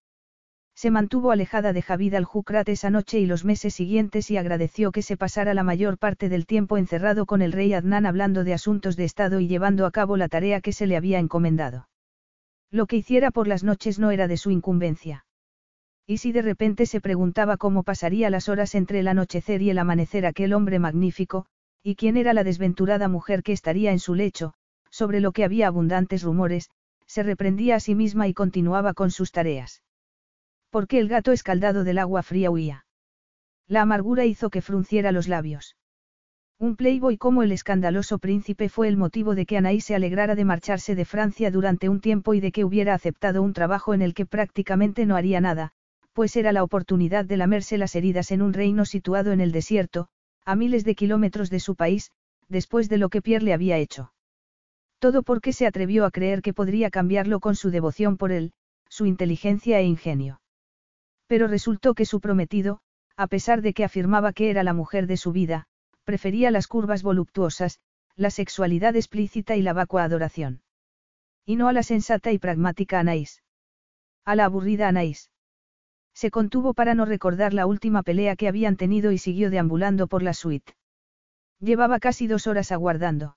Se 0.76 0.90
mantuvo 0.90 1.30
alejada 1.30 1.72
de 1.72 1.82
Javid 1.82 2.14
al-Jukrat 2.14 2.68
esa 2.68 2.90
noche 2.90 3.20
y 3.20 3.26
los 3.26 3.44
meses 3.44 3.74
siguientes 3.74 4.30
y 4.30 4.36
agradeció 4.36 4.90
que 4.90 5.02
se 5.02 5.16
pasara 5.16 5.54
la 5.54 5.62
mayor 5.62 5.98
parte 5.98 6.28
del 6.28 6.46
tiempo 6.46 6.78
encerrado 6.78 7.26
con 7.26 7.42
el 7.42 7.52
rey 7.52 7.74
Adnan 7.74 8.06
hablando 8.06 8.42
de 8.42 8.54
asuntos 8.54 8.96
de 8.96 9.04
Estado 9.04 9.40
y 9.40 9.46
llevando 9.46 9.86
a 9.86 9.92
cabo 9.92 10.16
la 10.16 10.28
tarea 10.28 10.60
que 10.60 10.72
se 10.72 10.86
le 10.86 10.96
había 10.96 11.20
encomendado. 11.20 11.88
Lo 12.70 12.86
que 12.86 12.96
hiciera 12.96 13.30
por 13.30 13.46
las 13.46 13.62
noches 13.62 14.00
no 14.00 14.10
era 14.10 14.26
de 14.26 14.36
su 14.36 14.50
incumbencia. 14.50 15.23
Y 16.06 16.18
si 16.18 16.32
de 16.32 16.42
repente 16.42 16.84
se 16.84 17.00
preguntaba 17.00 17.56
cómo 17.56 17.82
pasaría 17.82 18.28
las 18.28 18.48
horas 18.48 18.74
entre 18.74 19.00
el 19.00 19.08
anochecer 19.08 19.62
y 19.62 19.70
el 19.70 19.78
amanecer 19.78 20.26
aquel 20.26 20.52
hombre 20.52 20.78
magnífico, 20.78 21.46
y 21.82 21.96
quién 21.96 22.16
era 22.16 22.34
la 22.34 22.44
desventurada 22.44 23.08
mujer 23.08 23.42
que 23.42 23.52
estaría 23.52 23.90
en 23.90 23.98
su 23.98 24.14
lecho, 24.14 24.54
sobre 24.90 25.20
lo 25.20 25.32
que 25.32 25.44
había 25.44 25.66
abundantes 25.66 26.22
rumores, 26.22 26.70
se 27.06 27.22
reprendía 27.22 27.76
a 27.76 27.80
sí 27.80 27.94
misma 27.94 28.28
y 28.28 28.34
continuaba 28.34 28.92
con 28.94 29.10
sus 29.10 29.32
tareas. 29.32 29.82
Porque 30.70 30.98
el 30.98 31.08
gato 31.08 31.32
escaldado 31.32 31.84
del 31.84 31.98
agua 31.98 32.22
fría 32.22 32.50
huía. 32.50 32.86
La 33.66 33.82
amargura 33.82 34.24
hizo 34.24 34.50
que 34.50 34.60
frunciera 34.60 35.10
los 35.10 35.26
labios. 35.26 35.76
Un 36.58 36.76
playboy 36.76 37.16
como 37.16 37.42
el 37.42 37.52
escandaloso 37.52 38.18
príncipe 38.18 38.68
fue 38.68 38.88
el 38.88 38.96
motivo 38.96 39.34
de 39.34 39.46
que 39.46 39.56
Anaí 39.56 39.80
se 39.80 39.94
alegrara 39.94 40.34
de 40.34 40.44
marcharse 40.44 40.94
de 40.94 41.04
Francia 41.04 41.50
durante 41.50 41.88
un 41.88 42.00
tiempo 42.00 42.34
y 42.34 42.40
de 42.40 42.52
que 42.52 42.64
hubiera 42.64 42.94
aceptado 42.94 43.42
un 43.42 43.52
trabajo 43.52 43.94
en 43.94 44.02
el 44.02 44.14
que 44.14 44.26
prácticamente 44.26 45.06
no 45.06 45.16
haría 45.16 45.40
nada, 45.40 45.72
pues 46.14 46.36
era 46.36 46.52
la 46.52 46.62
oportunidad 46.62 47.24
de 47.24 47.36
lamerse 47.36 47.76
las 47.76 47.94
heridas 47.96 48.30
en 48.30 48.40
un 48.40 48.52
reino 48.52 48.86
situado 48.86 49.32
en 49.32 49.40
el 49.40 49.52
desierto, 49.52 50.08
a 50.44 50.54
miles 50.54 50.84
de 50.84 50.94
kilómetros 50.94 51.50
de 51.50 51.60
su 51.60 51.74
país, 51.74 52.10
después 52.48 52.88
de 52.88 52.98
lo 52.98 53.08
que 53.08 53.20
Pierre 53.20 53.44
le 53.44 53.52
había 53.52 53.78
hecho. 53.78 54.12
Todo 55.00 55.22
porque 55.22 55.52
se 55.52 55.66
atrevió 55.66 56.04
a 56.06 56.10
creer 56.10 56.40
que 56.40 56.54
podría 56.54 56.88
cambiarlo 56.90 57.40
con 57.40 57.56
su 57.56 57.70
devoción 57.70 58.16
por 58.16 58.30
él, 58.30 58.52
su 58.88 59.06
inteligencia 59.06 59.80
e 59.80 59.84
ingenio. 59.84 60.40
Pero 61.26 61.48
resultó 61.48 61.94
que 61.94 62.06
su 62.06 62.20
prometido, 62.20 62.80
a 63.16 63.26
pesar 63.26 63.60
de 63.60 63.74
que 63.74 63.84
afirmaba 63.84 64.32
que 64.32 64.50
era 64.50 64.62
la 64.62 64.72
mujer 64.72 65.06
de 65.06 65.16
su 65.16 65.32
vida, 65.32 65.66
prefería 66.04 66.50
las 66.52 66.68
curvas 66.68 67.02
voluptuosas, 67.02 67.80
la 68.14 68.30
sexualidad 68.30 68.94
explícita 68.94 69.56
y 69.56 69.62
la 69.62 69.72
vacua 69.72 70.04
adoración. 70.04 70.62
Y 71.44 71.56
no 71.56 71.66
a 71.66 71.72
la 71.72 71.82
sensata 71.82 72.30
y 72.30 72.38
pragmática 72.38 73.00
Anaís. 73.00 73.42
A 74.24 74.36
la 74.36 74.44
aburrida 74.44 74.88
Anaís. 74.88 75.30
Se 76.14 76.30
contuvo 76.30 76.74
para 76.74 76.94
no 76.94 77.04
recordar 77.04 77.52
la 77.52 77.66
última 77.66 78.02
pelea 78.02 78.36
que 78.36 78.48
habían 78.48 78.76
tenido 78.76 79.12
y 79.12 79.18
siguió 79.18 79.50
deambulando 79.50 80.06
por 80.06 80.22
la 80.22 80.32
suite. 80.32 80.74
Llevaba 81.60 81.98
casi 81.98 82.26
dos 82.26 82.46
horas 82.46 82.72
aguardando. 82.72 83.36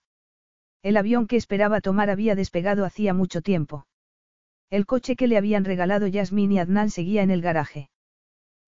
El 0.84 0.98
avión 0.98 1.28
que 1.28 1.36
esperaba 1.36 1.82
tomar 1.82 2.10
había 2.10 2.36
despegado 2.36 2.86
hacía 2.86 3.14
mucho 3.14 3.42
tiempo. 3.42 3.88
El 4.70 4.86
coche 4.86 5.16
que 5.16 5.28
le 5.28 5.38
habían 5.38 5.66
regalado 5.66 6.08
Yasmín 6.08 6.52
y 6.52 6.60
Adnan 6.60 6.90
seguía 6.90 7.24
en 7.24 7.32
el 7.32 7.42
garaje. 7.42 7.90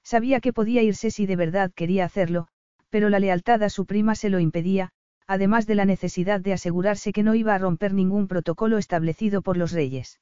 Sabía 0.03 0.39
que 0.39 0.53
podía 0.53 0.81
irse 0.81 1.11
si 1.11 1.25
de 1.25 1.35
verdad 1.35 1.71
quería 1.75 2.05
hacerlo, 2.05 2.47
pero 2.89 3.09
la 3.09 3.19
lealtad 3.19 3.61
a 3.63 3.69
su 3.69 3.85
prima 3.85 4.15
se 4.15 4.29
lo 4.29 4.39
impedía, 4.39 4.91
además 5.27 5.67
de 5.67 5.75
la 5.75 5.85
necesidad 5.85 6.41
de 6.41 6.53
asegurarse 6.53 7.11
que 7.11 7.21
no 7.21 7.35
iba 7.35 7.53
a 7.53 7.59
romper 7.59 7.93
ningún 7.93 8.27
protocolo 8.27 8.77
establecido 8.79 9.41
por 9.43 9.57
los 9.57 9.71
reyes. 9.71 10.19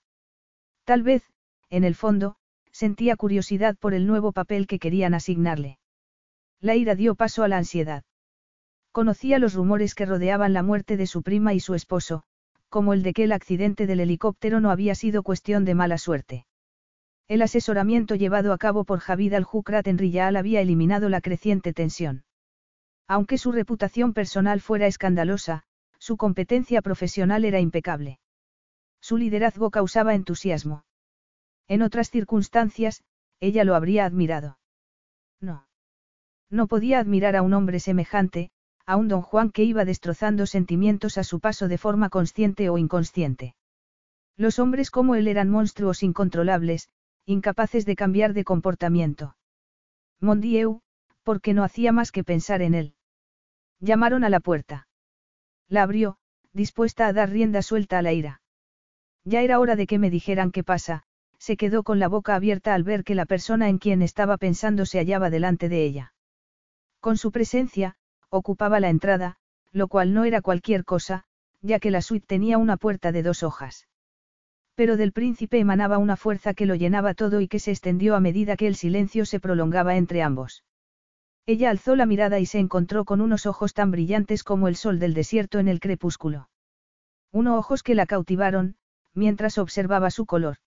Tal 0.84 1.04
vez, 1.04 1.24
en 1.70 1.84
el 1.84 1.96
fondo, 1.96 2.36
sentía 2.78 3.16
curiosidad 3.16 3.76
por 3.76 3.96
el 3.96 4.06
nuevo 4.06 4.32
papel 4.34 4.68
que 4.68 4.78
querían 4.78 5.16
asignarle. 5.16 5.80
La 6.62 6.76
ira 6.76 6.94
dio 6.94 7.16
paso 7.16 7.42
a 7.44 7.48
la 7.48 7.58
ansiedad. 7.58 8.04
Conocía 8.92 9.40
los 9.40 9.56
rumores 9.56 9.96
que 9.96 10.06
rodeaban 10.06 10.54
la 10.54 10.62
muerte 10.62 10.96
de 10.96 11.08
su 11.08 11.24
prima 11.24 11.56
y 11.56 11.60
su 11.60 11.74
esposo, 11.74 12.22
como 12.70 12.94
el 12.94 13.02
de 13.02 13.14
que 13.14 13.24
el 13.24 13.32
accidente 13.32 13.88
del 13.88 14.02
helicóptero 14.02 14.60
no 14.60 14.70
había 14.70 14.94
sido 14.94 15.24
cuestión 15.24 15.66
de 15.66 15.74
mala 15.74 15.98
suerte. 15.98 16.46
El 17.28 17.42
asesoramiento 17.42 18.14
llevado 18.14 18.54
a 18.54 18.60
cabo 18.60 18.84
por 18.84 19.00
Javid 19.00 19.34
al-Jukrat 19.34 19.88
en 19.88 19.98
Riyal 19.98 20.36
había 20.36 20.62
eliminado 20.62 21.10
la 21.10 21.22
creciente 21.22 21.74
tensión. 21.74 22.26
Aunque 23.08 23.40
su 23.40 23.52
reputación 23.52 24.14
personal 24.14 24.62
fuera 24.62 24.86
escandalosa, 24.86 25.64
su 25.98 26.16
competencia 26.16 26.84
profesional 26.84 27.44
era 27.44 27.60
impecable. 27.60 28.20
Su 29.02 29.18
liderazgo 29.18 29.72
causaba 29.72 30.14
entusiasmo. 30.14 30.84
En 31.68 31.82
otras 31.82 32.10
circunstancias, 32.10 33.04
ella 33.40 33.64
lo 33.64 33.76
habría 33.76 34.06
admirado. 34.06 34.58
No. 35.42 35.68
No 36.50 36.68
podía 36.68 37.00
admirar 37.00 37.36
a 37.36 37.42
un 37.42 37.54
hombre 37.54 37.80
semejante, 37.80 38.52
a 38.86 38.96
un 38.96 39.10
don 39.10 39.22
Juan 39.22 39.52
que 39.52 39.64
iba 39.64 39.84
destrozando 39.84 40.46
sentimientos 40.46 41.18
a 41.18 41.24
su 41.24 41.40
paso 41.40 41.68
de 41.68 41.78
forma 41.78 42.10
consciente 42.10 42.70
o 42.70 42.78
inconsciente. 42.78 43.54
Los 44.38 44.60
hombres 44.60 44.92
como 44.92 45.16
él 45.16 45.28
eran 45.28 45.50
monstruos 45.50 46.04
incontrolables, 46.04 46.90
incapaces 47.26 47.86
de 47.86 47.96
cambiar 47.96 48.34
de 48.34 48.46
comportamiento. 48.46 49.36
Mondieu, 50.22 50.82
porque 51.24 51.54
no 51.54 51.64
hacía 51.64 51.92
más 51.92 52.12
que 52.14 52.24
pensar 52.24 52.62
en 52.62 52.74
él. 52.74 52.94
Llamaron 53.80 54.24
a 54.24 54.30
la 54.30 54.40
puerta. 54.40 54.88
La 55.68 55.84
abrió, 55.84 56.18
dispuesta 56.54 57.08
a 57.08 57.14
dar 57.14 57.30
rienda 57.30 57.62
suelta 57.62 57.98
a 57.98 58.02
la 58.02 58.14
ira. 58.14 58.42
Ya 59.26 59.42
era 59.42 59.60
hora 59.60 59.76
de 59.76 59.86
que 59.86 60.00
me 60.00 60.10
dijeran 60.10 60.52
qué 60.52 60.64
pasa, 60.64 61.04
se 61.48 61.56
quedó 61.56 61.84
con 61.84 61.98
la 61.98 62.10
boca 62.10 62.36
abierta 62.36 62.74
al 62.74 62.84
ver 62.84 63.06
que 63.06 63.16
la 63.16 63.26
persona 63.26 63.70
en 63.70 63.78
quien 63.78 64.02
estaba 64.02 64.36
pensando 64.36 64.86
se 64.86 64.98
hallaba 64.98 65.30
delante 65.30 65.70
de 65.70 65.86
ella. 65.86 66.14
Con 67.00 67.16
su 67.16 67.32
presencia, 67.32 67.96
ocupaba 68.30 68.82
la 68.82 68.90
entrada, 68.90 69.38
lo 69.72 69.88
cual 69.88 70.14
no 70.14 70.26
era 70.26 70.42
cualquier 70.42 70.84
cosa, 70.84 71.24
ya 71.62 71.80
que 71.80 71.90
la 71.90 72.02
suite 72.02 72.28
tenía 72.28 72.58
una 72.58 72.76
puerta 72.76 73.14
de 73.14 73.24
dos 73.24 73.44
hojas. 73.44 73.88
Pero 74.76 74.98
del 74.98 75.14
príncipe 75.14 75.58
emanaba 75.58 76.00
una 76.00 76.18
fuerza 76.18 76.54
que 76.54 76.66
lo 76.66 76.76
llenaba 76.76 77.14
todo 77.14 77.40
y 77.40 77.48
que 77.48 77.60
se 77.60 77.72
extendió 77.72 78.18
a 78.18 78.20
medida 78.20 78.58
que 78.58 78.68
el 78.68 78.76
silencio 78.76 79.26
se 79.26 79.40
prolongaba 79.40 79.96
entre 79.96 80.24
ambos. 80.24 80.66
Ella 81.46 81.70
alzó 81.70 81.96
la 81.96 82.06
mirada 82.06 82.40
y 82.42 82.46
se 82.46 82.60
encontró 82.60 83.06
con 83.06 83.22
unos 83.22 83.46
ojos 83.46 83.74
tan 83.74 83.90
brillantes 83.90 84.44
como 84.44 84.68
el 84.68 84.76
sol 84.76 85.00
del 85.00 85.14
desierto 85.14 85.60
en 85.60 85.70
el 85.70 85.80
crepúsculo. 85.80 86.50
Unos 87.32 87.58
ojos 87.58 87.84
que 87.84 87.96
la 87.96 88.06
cautivaron, 88.06 88.76
mientras 89.14 89.58
observaba 89.58 90.12
su 90.12 90.26
color. 90.26 90.58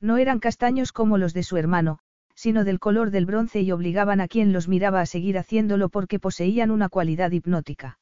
No 0.00 0.18
eran 0.18 0.38
castaños 0.38 0.92
como 0.92 1.18
los 1.18 1.32
de 1.34 1.42
su 1.42 1.56
hermano, 1.56 1.98
sino 2.34 2.64
del 2.64 2.78
color 2.78 3.10
del 3.10 3.26
bronce 3.26 3.62
y 3.62 3.72
obligaban 3.72 4.20
a 4.20 4.28
quien 4.28 4.52
los 4.52 4.68
miraba 4.68 5.00
a 5.00 5.06
seguir 5.06 5.38
haciéndolo 5.38 5.88
porque 5.88 6.18
poseían 6.18 6.70
una 6.70 6.88
cualidad 6.88 7.30
hipnótica. 7.32 7.98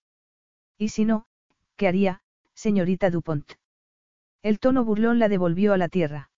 Y 0.76 0.88
si 0.88 1.04
no, 1.04 1.26
¿qué 1.76 1.86
haría, 1.86 2.20
señorita 2.54 3.10
Dupont? 3.10 3.52
El 4.42 4.58
tono 4.58 4.84
burlón 4.84 5.18
la 5.18 5.28
devolvió 5.28 5.72
a 5.72 5.78
la 5.78 5.88
tierra. 5.88 6.30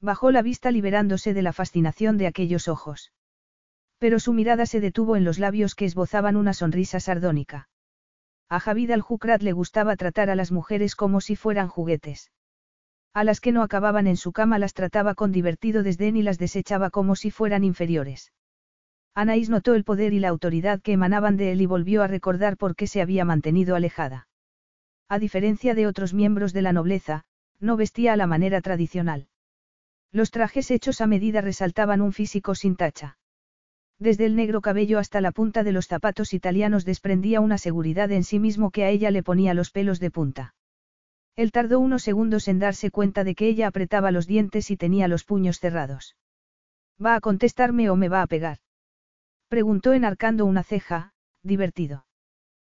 Bajó 0.00 0.32
la 0.32 0.42
vista 0.42 0.72
liberándose 0.72 1.32
de 1.32 1.42
la 1.42 1.52
fascinación 1.52 2.18
de 2.18 2.26
aquellos 2.26 2.66
ojos. 2.66 3.12
Pero 3.98 4.18
su 4.18 4.32
mirada 4.32 4.66
se 4.66 4.80
detuvo 4.80 5.14
en 5.14 5.24
los 5.24 5.38
labios 5.38 5.76
que 5.76 5.84
esbozaban 5.84 6.34
una 6.34 6.54
sonrisa 6.54 6.98
sardónica. 6.98 7.68
A 8.48 8.58
Javid 8.58 8.90
al-Jukrat 8.90 9.42
le 9.42 9.52
gustaba 9.52 9.94
tratar 9.96 10.28
a 10.28 10.34
las 10.34 10.50
mujeres 10.50 10.96
como 10.96 11.20
si 11.20 11.36
fueran 11.36 11.68
juguetes. 11.68 12.32
A 13.14 13.24
las 13.24 13.40
que 13.40 13.52
no 13.52 13.62
acababan 13.62 14.06
en 14.06 14.16
su 14.16 14.32
cama 14.32 14.58
las 14.58 14.72
trataba 14.72 15.14
con 15.14 15.32
divertido 15.32 15.82
desdén 15.82 16.16
y 16.16 16.22
las 16.22 16.38
desechaba 16.38 16.88
como 16.90 17.14
si 17.14 17.30
fueran 17.30 17.62
inferiores. 17.62 18.32
Anaís 19.14 19.50
notó 19.50 19.74
el 19.74 19.84
poder 19.84 20.14
y 20.14 20.18
la 20.18 20.28
autoridad 20.28 20.80
que 20.80 20.92
emanaban 20.92 21.36
de 21.36 21.52
él 21.52 21.60
y 21.60 21.66
volvió 21.66 22.02
a 22.02 22.06
recordar 22.06 22.56
por 22.56 22.74
qué 22.74 22.86
se 22.86 23.02
había 23.02 23.26
mantenido 23.26 23.76
alejada. 23.76 24.28
A 25.08 25.18
diferencia 25.18 25.74
de 25.74 25.86
otros 25.86 26.14
miembros 26.14 26.54
de 26.54 26.62
la 26.62 26.72
nobleza, 26.72 27.24
no 27.60 27.76
vestía 27.76 28.14
a 28.14 28.16
la 28.16 28.26
manera 28.26 28.62
tradicional. 28.62 29.28
Los 30.10 30.30
trajes 30.30 30.70
hechos 30.70 31.02
a 31.02 31.06
medida 31.06 31.42
resaltaban 31.42 32.00
un 32.00 32.12
físico 32.12 32.54
sin 32.54 32.76
tacha. 32.76 33.18
Desde 33.98 34.24
el 34.24 34.36
negro 34.36 34.62
cabello 34.62 34.98
hasta 34.98 35.20
la 35.20 35.32
punta 35.32 35.62
de 35.64 35.72
los 35.72 35.86
zapatos 35.86 36.32
italianos 36.32 36.86
desprendía 36.86 37.42
una 37.42 37.58
seguridad 37.58 38.10
en 38.10 38.24
sí 38.24 38.38
mismo 38.38 38.70
que 38.70 38.84
a 38.84 38.88
ella 38.88 39.10
le 39.10 39.22
ponía 39.22 39.52
los 39.52 39.70
pelos 39.70 40.00
de 40.00 40.10
punta. 40.10 40.54
Él 41.36 41.50
tardó 41.50 41.80
unos 41.80 42.02
segundos 42.02 42.48
en 42.48 42.58
darse 42.58 42.90
cuenta 42.90 43.24
de 43.24 43.34
que 43.34 43.48
ella 43.48 43.66
apretaba 43.66 44.10
los 44.10 44.26
dientes 44.26 44.70
y 44.70 44.76
tenía 44.76 45.08
los 45.08 45.24
puños 45.24 45.58
cerrados. 45.58 46.16
¿Va 47.04 47.14
a 47.14 47.20
contestarme 47.20 47.88
o 47.88 47.96
me 47.96 48.08
va 48.08 48.22
a 48.22 48.26
pegar? 48.26 48.58
Preguntó 49.48 49.92
enarcando 49.92 50.44
una 50.44 50.62
ceja, 50.62 51.12
divertido. 51.42 52.06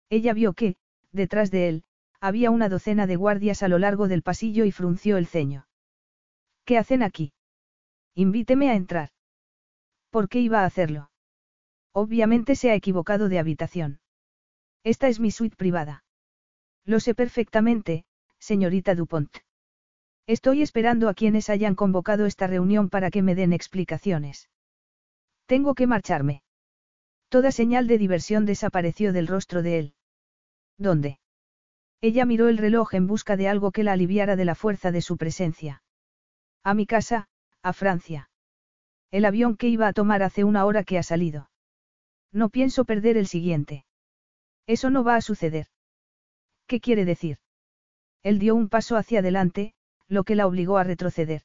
Ella 0.09 0.33
vio 0.33 0.53
que, 0.53 0.75
detrás 1.11 1.51
de 1.51 1.69
él, 1.69 1.83
había 2.19 2.51
una 2.51 2.69
docena 2.69 3.07
de 3.07 3.15
guardias 3.15 3.63
a 3.63 3.67
lo 3.67 3.79
largo 3.79 4.07
del 4.07 4.21
pasillo 4.21 4.65
y 4.65 4.71
frunció 4.71 5.17
el 5.17 5.27
ceño. 5.27 5.67
¿Qué 6.63 6.77
hacen 6.77 7.03
aquí? 7.03 7.33
Invíteme 8.15 8.69
a 8.69 8.75
entrar. 8.75 9.09
¿Por 10.09 10.29
qué 10.29 10.39
iba 10.39 10.61
a 10.61 10.65
hacerlo? 10.65 11.09
Obviamente 11.91 12.55
se 12.55 12.71
ha 12.71 12.75
equivocado 12.75 13.29
de 13.29 13.39
habitación. 13.39 13.99
Esta 14.83 15.07
es 15.07 15.19
mi 15.19 15.31
suite 15.31 15.55
privada. 15.55 16.03
Lo 16.85 16.99
sé 16.99 17.15
perfectamente, 17.15 18.05
señorita 18.43 18.93
Dupont. 18.93 19.37
Estoy 20.27 20.61
esperando 20.61 21.07
a 21.07 21.13
quienes 21.13 21.49
hayan 21.49 21.75
convocado 21.75 22.25
esta 22.25 22.45
reunión 22.45 22.89
para 22.89 23.09
que 23.09 23.21
me 23.21 23.35
den 23.35 23.53
explicaciones. 23.53 24.49
Tengo 25.45 25.75
que 25.75 25.87
marcharme. 25.87 26.43
Toda 27.29 27.51
señal 27.51 27.87
de 27.87 27.97
diversión 27.97 28.45
desapareció 28.45 29.13
del 29.13 29.27
rostro 29.27 29.63
de 29.63 29.79
él. 29.79 29.93
¿Dónde? 30.77 31.19
Ella 32.01 32.25
miró 32.25 32.49
el 32.49 32.57
reloj 32.57 32.95
en 32.95 33.07
busca 33.07 33.37
de 33.37 33.47
algo 33.47 33.71
que 33.71 33.83
la 33.83 33.93
aliviara 33.93 34.35
de 34.35 34.45
la 34.45 34.55
fuerza 34.55 34.91
de 34.91 35.01
su 35.01 35.15
presencia. 35.15 35.81
A 36.63 36.73
mi 36.73 36.85
casa, 36.85 37.29
a 37.61 37.71
Francia. 37.71 38.29
El 39.09 39.23
avión 39.23 39.55
que 39.55 39.69
iba 39.69 39.87
a 39.87 39.93
tomar 39.93 40.21
hace 40.21 40.43
una 40.43 40.65
hora 40.65 40.83
que 40.83 40.97
ha 40.97 41.03
salido. 41.03 41.49
No 42.33 42.49
pienso 42.49 42.83
perder 42.83 43.15
el 43.15 43.27
siguiente. 43.27 43.85
Eso 44.67 44.89
no 44.89 45.03
va 45.05 45.15
a 45.15 45.21
suceder. 45.21 45.67
¿Qué 46.67 46.81
quiere 46.81 47.05
decir? 47.05 47.37
Él 48.23 48.39
dio 48.39 48.55
un 48.55 48.69
paso 48.69 48.95
hacia 48.95 49.19
adelante, 49.19 49.73
lo 50.07 50.23
que 50.23 50.35
la 50.35 50.47
obligó 50.47 50.77
a 50.77 50.83
retroceder. 50.83 51.43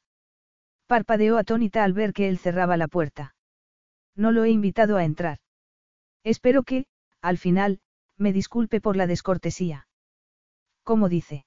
Parpadeó 0.87 1.37
atónita 1.37 1.85
al 1.85 1.93
ver 1.93 2.12
que 2.12 2.29
él 2.29 2.38
cerraba 2.38 2.77
la 2.77 2.88
puerta. 2.88 3.35
No 4.14 4.33
lo 4.33 4.45
he 4.45 4.51
invitado 4.51 4.97
a 4.97 5.05
entrar. 5.05 5.38
Espero 6.25 6.62
que, 6.62 6.87
al 7.21 7.38
final, 7.38 7.81
me 8.17 8.33
disculpe 8.33 8.81
por 8.81 8.97
la 8.97 9.07
descortesía. 9.07 9.87
¿Cómo 10.83 11.09
dice? 11.09 11.45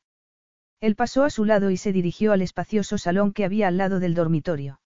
Él 0.79 0.95
pasó 0.95 1.23
a 1.23 1.29
su 1.29 1.45
lado 1.45 1.69
y 1.69 1.77
se 1.77 1.93
dirigió 1.93 2.33
al 2.33 2.41
espacioso 2.41 2.97
salón 2.97 3.33
que 3.33 3.45
había 3.45 3.67
al 3.67 3.77
lado 3.77 3.99
del 3.99 4.13
dormitorio. 4.13 4.81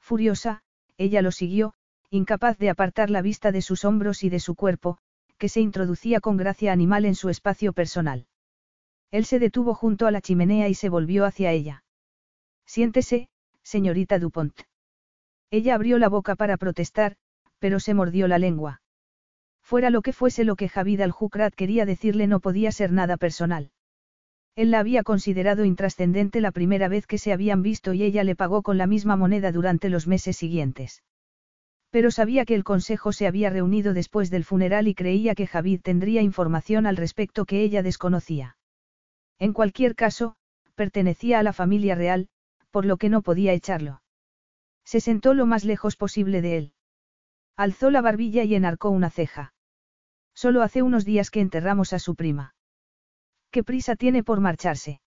Furiosa, 0.00 0.62
ella 0.96 1.22
lo 1.22 1.32
siguió, 1.32 1.74
incapaz 2.10 2.58
de 2.58 2.70
apartar 2.70 3.10
la 3.10 3.22
vista 3.22 3.52
de 3.52 3.62
sus 3.62 3.84
hombros 3.84 4.24
y 4.24 4.30
de 4.30 4.40
su 4.40 4.54
cuerpo, 4.54 4.98
que 5.36 5.48
se 5.48 5.60
introducía 5.60 6.20
con 6.20 6.36
gracia 6.36 6.72
animal 6.72 7.04
en 7.04 7.14
su 7.14 7.28
espacio 7.28 7.72
personal. 7.72 8.26
Él 9.10 9.24
se 9.24 9.38
detuvo 9.38 9.74
junto 9.74 10.06
a 10.06 10.10
la 10.10 10.20
chimenea 10.20 10.68
y 10.68 10.74
se 10.74 10.88
volvió 10.88 11.24
hacia 11.24 11.52
ella. 11.52 11.84
Siéntese, 12.66 13.28
señorita 13.62 14.18
Dupont. 14.18 14.54
Ella 15.50 15.74
abrió 15.74 15.98
la 15.98 16.08
boca 16.08 16.36
para 16.36 16.58
protestar, 16.58 17.16
pero 17.58 17.80
se 17.80 17.94
mordió 17.94 18.28
la 18.28 18.38
lengua. 18.38 18.82
Fuera 19.62 19.90
lo 19.90 20.02
que 20.02 20.12
fuese 20.12 20.44
lo 20.44 20.56
que 20.56 20.68
Javid 20.68 21.00
al-Jukrat 21.00 21.54
quería 21.54 21.86
decirle 21.86 22.26
no 22.26 22.40
podía 22.40 22.70
ser 22.72 22.92
nada 22.92 23.16
personal. 23.16 23.70
Él 24.56 24.70
la 24.70 24.80
había 24.80 25.04
considerado 25.04 25.64
intrascendente 25.64 26.40
la 26.40 26.52
primera 26.52 26.88
vez 26.88 27.06
que 27.06 27.16
se 27.16 27.32
habían 27.32 27.62
visto 27.62 27.94
y 27.94 28.02
ella 28.02 28.24
le 28.24 28.36
pagó 28.36 28.62
con 28.62 28.76
la 28.76 28.86
misma 28.86 29.16
moneda 29.16 29.52
durante 29.52 29.88
los 29.88 30.06
meses 30.06 30.36
siguientes. 30.36 31.02
Pero 31.90 32.10
sabía 32.10 32.44
que 32.44 32.54
el 32.54 32.64
consejo 32.64 33.12
se 33.12 33.26
había 33.26 33.48
reunido 33.48 33.94
después 33.94 34.30
del 34.30 34.44
funeral 34.44 34.88
y 34.88 34.94
creía 34.94 35.34
que 35.34 35.46
Javid 35.46 35.80
tendría 35.80 36.20
información 36.20 36.86
al 36.86 36.96
respecto 36.96 37.46
que 37.46 37.62
ella 37.62 37.82
desconocía. 37.82 38.57
En 39.38 39.52
cualquier 39.52 39.94
caso, 39.94 40.36
pertenecía 40.74 41.38
a 41.38 41.42
la 41.42 41.52
familia 41.52 41.94
real, 41.94 42.28
por 42.70 42.84
lo 42.84 42.96
que 42.96 43.08
no 43.08 43.22
podía 43.22 43.52
echarlo. 43.52 44.02
Se 44.84 45.00
sentó 45.00 45.34
lo 45.34 45.46
más 45.46 45.64
lejos 45.64 45.96
posible 45.96 46.42
de 46.42 46.56
él. 46.56 46.72
Alzó 47.56 47.90
la 47.90 48.00
barbilla 48.00 48.44
y 48.44 48.54
enarcó 48.54 48.90
una 48.90 49.10
ceja. 49.10 49.52
Solo 50.34 50.62
hace 50.62 50.82
unos 50.82 51.04
días 51.04 51.30
que 51.30 51.40
enterramos 51.40 51.92
a 51.92 51.98
su 51.98 52.14
prima. 52.14 52.54
¿Qué 53.50 53.64
prisa 53.64 53.96
tiene 53.96 54.22
por 54.22 54.40
marcharse? 54.40 55.00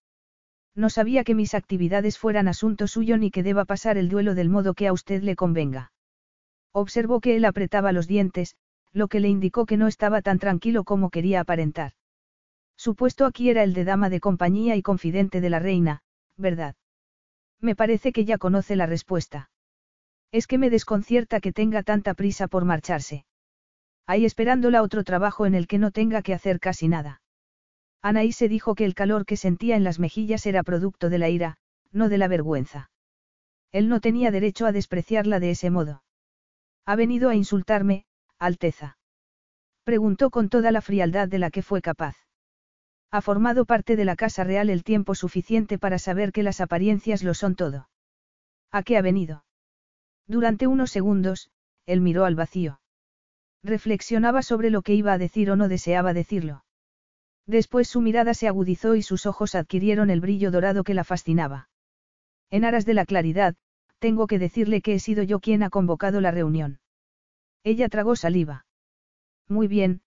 No 0.75 0.89
sabía 0.89 1.23
que 1.23 1.35
mis 1.35 1.53
actividades 1.53 2.17
fueran 2.17 2.47
asunto 2.47 2.87
suyo 2.87 3.17
ni 3.17 3.31
que 3.31 3.43
deba 3.43 3.65
pasar 3.65 3.97
el 3.97 4.09
duelo 4.09 4.35
del 4.35 4.49
modo 4.49 4.73
que 4.73 4.87
a 4.87 4.93
usted 4.93 5.21
le 5.21 5.35
convenga. 5.35 5.91
Observó 6.71 7.19
que 7.19 7.35
él 7.35 7.45
apretaba 7.45 7.91
los 7.91 8.07
dientes, 8.07 8.55
lo 8.93 9.07
que 9.07 9.19
le 9.19 9.29
indicó 9.29 9.65
que 9.65 9.77
no 9.77 9.87
estaba 9.87 10.21
tan 10.21 10.39
tranquilo 10.39 10.83
como 10.83 11.09
quería 11.09 11.41
aparentar. 11.41 11.93
Su 12.81 12.95
puesto 12.95 13.27
aquí 13.27 13.51
era 13.51 13.61
el 13.61 13.75
de 13.75 13.83
dama 13.83 14.09
de 14.09 14.19
compañía 14.19 14.75
y 14.75 14.81
confidente 14.81 15.39
de 15.39 15.51
la 15.51 15.59
reina, 15.59 16.01
¿verdad? 16.35 16.75
Me 17.59 17.75
parece 17.75 18.11
que 18.11 18.25
ya 18.25 18.39
conoce 18.39 18.75
la 18.75 18.87
respuesta. 18.87 19.51
Es 20.31 20.47
que 20.47 20.57
me 20.57 20.71
desconcierta 20.71 21.41
que 21.41 21.53
tenga 21.53 21.83
tanta 21.83 22.15
prisa 22.15 22.47
por 22.47 22.65
marcharse. 22.65 23.23
Ahí 24.07 24.25
esperándola 24.25 24.81
otro 24.81 25.03
trabajo 25.03 25.45
en 25.45 25.53
el 25.53 25.67
que 25.67 25.77
no 25.77 25.91
tenga 25.91 26.23
que 26.23 26.33
hacer 26.33 26.59
casi 26.59 26.87
nada. 26.87 27.21
Anaí 28.01 28.31
se 28.31 28.49
dijo 28.49 28.73
que 28.73 28.85
el 28.85 28.95
calor 28.95 29.27
que 29.27 29.37
sentía 29.37 29.75
en 29.75 29.83
las 29.83 29.99
mejillas 29.99 30.47
era 30.47 30.63
producto 30.63 31.11
de 31.11 31.19
la 31.19 31.29
ira, 31.29 31.57
no 31.91 32.09
de 32.09 32.17
la 32.17 32.27
vergüenza. 32.27 32.89
Él 33.71 33.89
no 33.89 33.99
tenía 33.99 34.31
derecho 34.31 34.65
a 34.65 34.71
despreciarla 34.71 35.39
de 35.39 35.51
ese 35.51 35.69
modo. 35.69 36.01
Ha 36.87 36.95
venido 36.95 37.29
a 37.29 37.35
insultarme, 37.35 38.05
Alteza. 38.39 38.97
Preguntó 39.83 40.31
con 40.31 40.49
toda 40.49 40.71
la 40.71 40.81
frialdad 40.81 41.27
de 41.27 41.37
la 41.37 41.51
que 41.51 41.61
fue 41.61 41.83
capaz. 41.83 42.15
Ha 43.11 43.21
formado 43.21 43.65
parte 43.65 43.97
de 43.97 44.05
la 44.05 44.15
Casa 44.15 44.45
Real 44.45 44.69
el 44.69 44.83
tiempo 44.83 45.15
suficiente 45.15 45.77
para 45.77 45.99
saber 45.99 46.31
que 46.31 46.43
las 46.43 46.61
apariencias 46.61 47.23
lo 47.23 47.33
son 47.33 47.55
todo. 47.55 47.89
¿A 48.71 48.83
qué 48.83 48.97
ha 48.97 49.01
venido? 49.01 49.43
Durante 50.27 50.65
unos 50.65 50.91
segundos, 50.91 51.51
él 51.85 51.99
miró 51.99 52.23
al 52.23 52.35
vacío. 52.35 52.79
Reflexionaba 53.63 54.41
sobre 54.43 54.69
lo 54.69 54.81
que 54.81 54.93
iba 54.93 55.11
a 55.11 55.17
decir 55.17 55.51
o 55.51 55.57
no 55.57 55.67
deseaba 55.67 56.13
decirlo. 56.13 56.63
Después 57.45 57.89
su 57.89 57.99
mirada 57.99 58.33
se 58.33 58.47
agudizó 58.47 58.95
y 58.95 59.01
sus 59.01 59.25
ojos 59.25 59.55
adquirieron 59.55 60.09
el 60.09 60.21
brillo 60.21 60.49
dorado 60.49 60.85
que 60.85 60.93
la 60.93 61.03
fascinaba. 61.03 61.69
En 62.49 62.63
aras 62.63 62.85
de 62.85 62.93
la 62.93 63.05
claridad, 63.05 63.55
tengo 63.99 64.25
que 64.25 64.39
decirle 64.39 64.81
que 64.81 64.93
he 64.93 64.99
sido 64.99 65.21
yo 65.23 65.41
quien 65.41 65.63
ha 65.63 65.69
convocado 65.69 66.21
la 66.21 66.31
reunión. 66.31 66.79
Ella 67.63 67.89
tragó 67.89 68.15
saliva. 68.15 68.65
Muy 69.49 69.67
bien, 69.67 70.01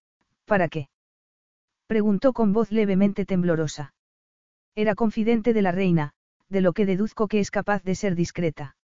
¿para 0.47 0.69
qué? 0.69 0.89
Preguntó 1.87 2.33
con 2.33 2.53
voz 2.53 2.73
levemente 2.73 3.27
temblorosa. 3.27 3.95
Era 4.75 4.95
confidente 4.95 5.53
de 5.53 5.63
la 5.63 5.73
reina, 5.73 6.13
de 6.49 6.61
lo 6.61 6.73
que 6.73 6.87
deduzco 6.87 7.29
que 7.29 7.41
es 7.41 7.51
capaz 7.51 7.83
de 7.83 7.95
ser 7.95 8.15
discreta. 8.15 8.77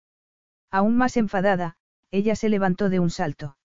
Aún 0.70 0.96
más 0.96 1.16
enfadada, 1.16 1.76
ella 2.10 2.36
se 2.36 2.48
levantó 2.48 2.88
de 2.88 3.00
un 3.00 3.10
salto. 3.10 3.56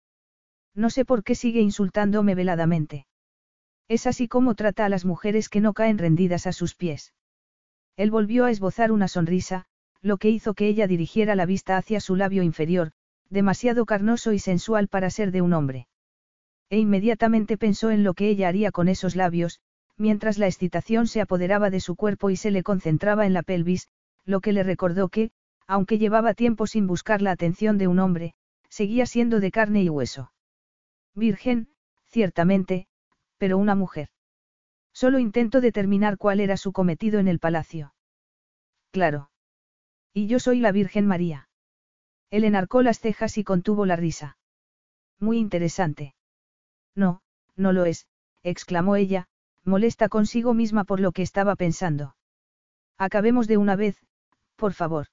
No 0.75 0.89
sé 0.89 1.05
por 1.05 1.23
qué 1.23 1.35
sigue 1.35 1.61
insultándome 1.61 2.35
veladamente. 2.35 3.05
Es 3.87 4.07
así 4.07 4.27
como 4.27 4.55
trata 4.55 4.85
a 4.85 4.89
las 4.89 5.05
mujeres 5.05 5.49
que 5.49 5.61
no 5.61 5.73
caen 5.73 5.97
rendidas 5.97 6.47
a 6.47 6.53
sus 6.53 6.75
pies. 6.75 7.13
Él 7.95 8.11
volvió 8.11 8.45
a 8.45 8.51
esbozar 8.51 8.91
una 8.91 9.07
sonrisa, 9.07 9.65
lo 10.01 10.17
que 10.17 10.29
hizo 10.29 10.53
que 10.53 10.67
ella 10.67 10.87
dirigiera 10.87 11.35
la 11.35 11.45
vista 11.45 11.77
hacia 11.77 11.99
su 11.99 12.15
labio 12.15 12.43
inferior, 12.43 12.91
demasiado 13.29 13.85
carnoso 13.85 14.33
y 14.33 14.39
sensual 14.39 14.87
para 14.87 15.09
ser 15.09 15.31
de 15.31 15.41
un 15.41 15.53
hombre. 15.53 15.87
E 16.73 16.79
inmediatamente 16.79 17.55
pensó 17.55 17.91
en 17.91 18.03
lo 18.03 18.15
que 18.15 18.29
ella 18.29 18.47
haría 18.47 18.71
con 18.71 18.87
esos 18.87 19.15
labios, 19.15 19.59
mientras 19.95 20.39
la 20.39 20.47
excitación 20.47 21.05
se 21.05 21.21
apoderaba 21.21 21.69
de 21.69 21.79
su 21.79 21.95
cuerpo 21.95 22.31
y 22.31 22.35
se 22.35 22.49
le 22.49 22.63
concentraba 22.63 23.27
en 23.27 23.33
la 23.33 23.43
pelvis, 23.43 23.89
lo 24.25 24.41
que 24.41 24.53
le 24.53 24.63
recordó 24.63 25.09
que, 25.09 25.29
aunque 25.67 25.99
llevaba 25.99 26.33
tiempo 26.33 26.65
sin 26.65 26.87
buscar 26.87 27.21
la 27.21 27.29
atención 27.29 27.77
de 27.77 27.87
un 27.87 27.99
hombre, 27.99 28.33
seguía 28.69 29.05
siendo 29.05 29.39
de 29.39 29.51
carne 29.51 29.83
y 29.83 29.89
hueso. 29.89 30.33
Virgen, 31.13 31.69
ciertamente, 32.07 32.87
pero 33.37 33.59
una 33.59 33.75
mujer. 33.75 34.09
Solo 34.93 35.19
intento 35.19 35.61
determinar 35.61 36.17
cuál 36.17 36.39
era 36.39 36.57
su 36.57 36.71
cometido 36.71 37.19
en 37.19 37.27
el 37.27 37.37
palacio. 37.37 37.93
Claro. 38.89 39.29
Y 40.11 40.25
yo 40.25 40.39
soy 40.39 40.59
la 40.59 40.71
Virgen 40.71 41.05
María. 41.05 41.49
Él 42.31 42.43
enarcó 42.43 42.81
las 42.81 42.99
cejas 42.99 43.37
y 43.37 43.43
contuvo 43.43 43.85
la 43.85 43.95
risa. 43.95 44.39
Muy 45.19 45.37
interesante. 45.37 46.15
No, 46.95 47.21
no 47.55 47.73
lo 47.73 47.85
es, 47.85 48.07
exclamó 48.43 48.95
ella, 48.95 49.27
molesta 49.63 50.09
consigo 50.09 50.53
misma 50.53 50.83
por 50.83 50.99
lo 50.99 51.11
que 51.11 51.21
estaba 51.21 51.55
pensando. 51.55 52.15
Acabemos 52.97 53.47
de 53.47 53.57
una 53.57 53.75
vez, 53.75 53.97
por 54.55 54.73
favor. 54.73 55.07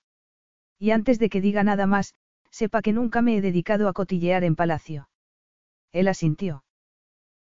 Y 0.79 0.90
antes 0.90 1.19
de 1.19 1.29
que 1.29 1.40
diga 1.40 1.64
nada 1.64 1.87
más, 1.87 2.14
sepa 2.51 2.83
que 2.83 2.93
nunca 2.93 3.23
me 3.23 3.37
he 3.37 3.40
dedicado 3.40 3.88
a 3.88 3.93
cotillear 3.93 4.45
en 4.45 4.57
palacio. 4.57 5.09
Él 5.93 6.09
asintió. 6.09 6.64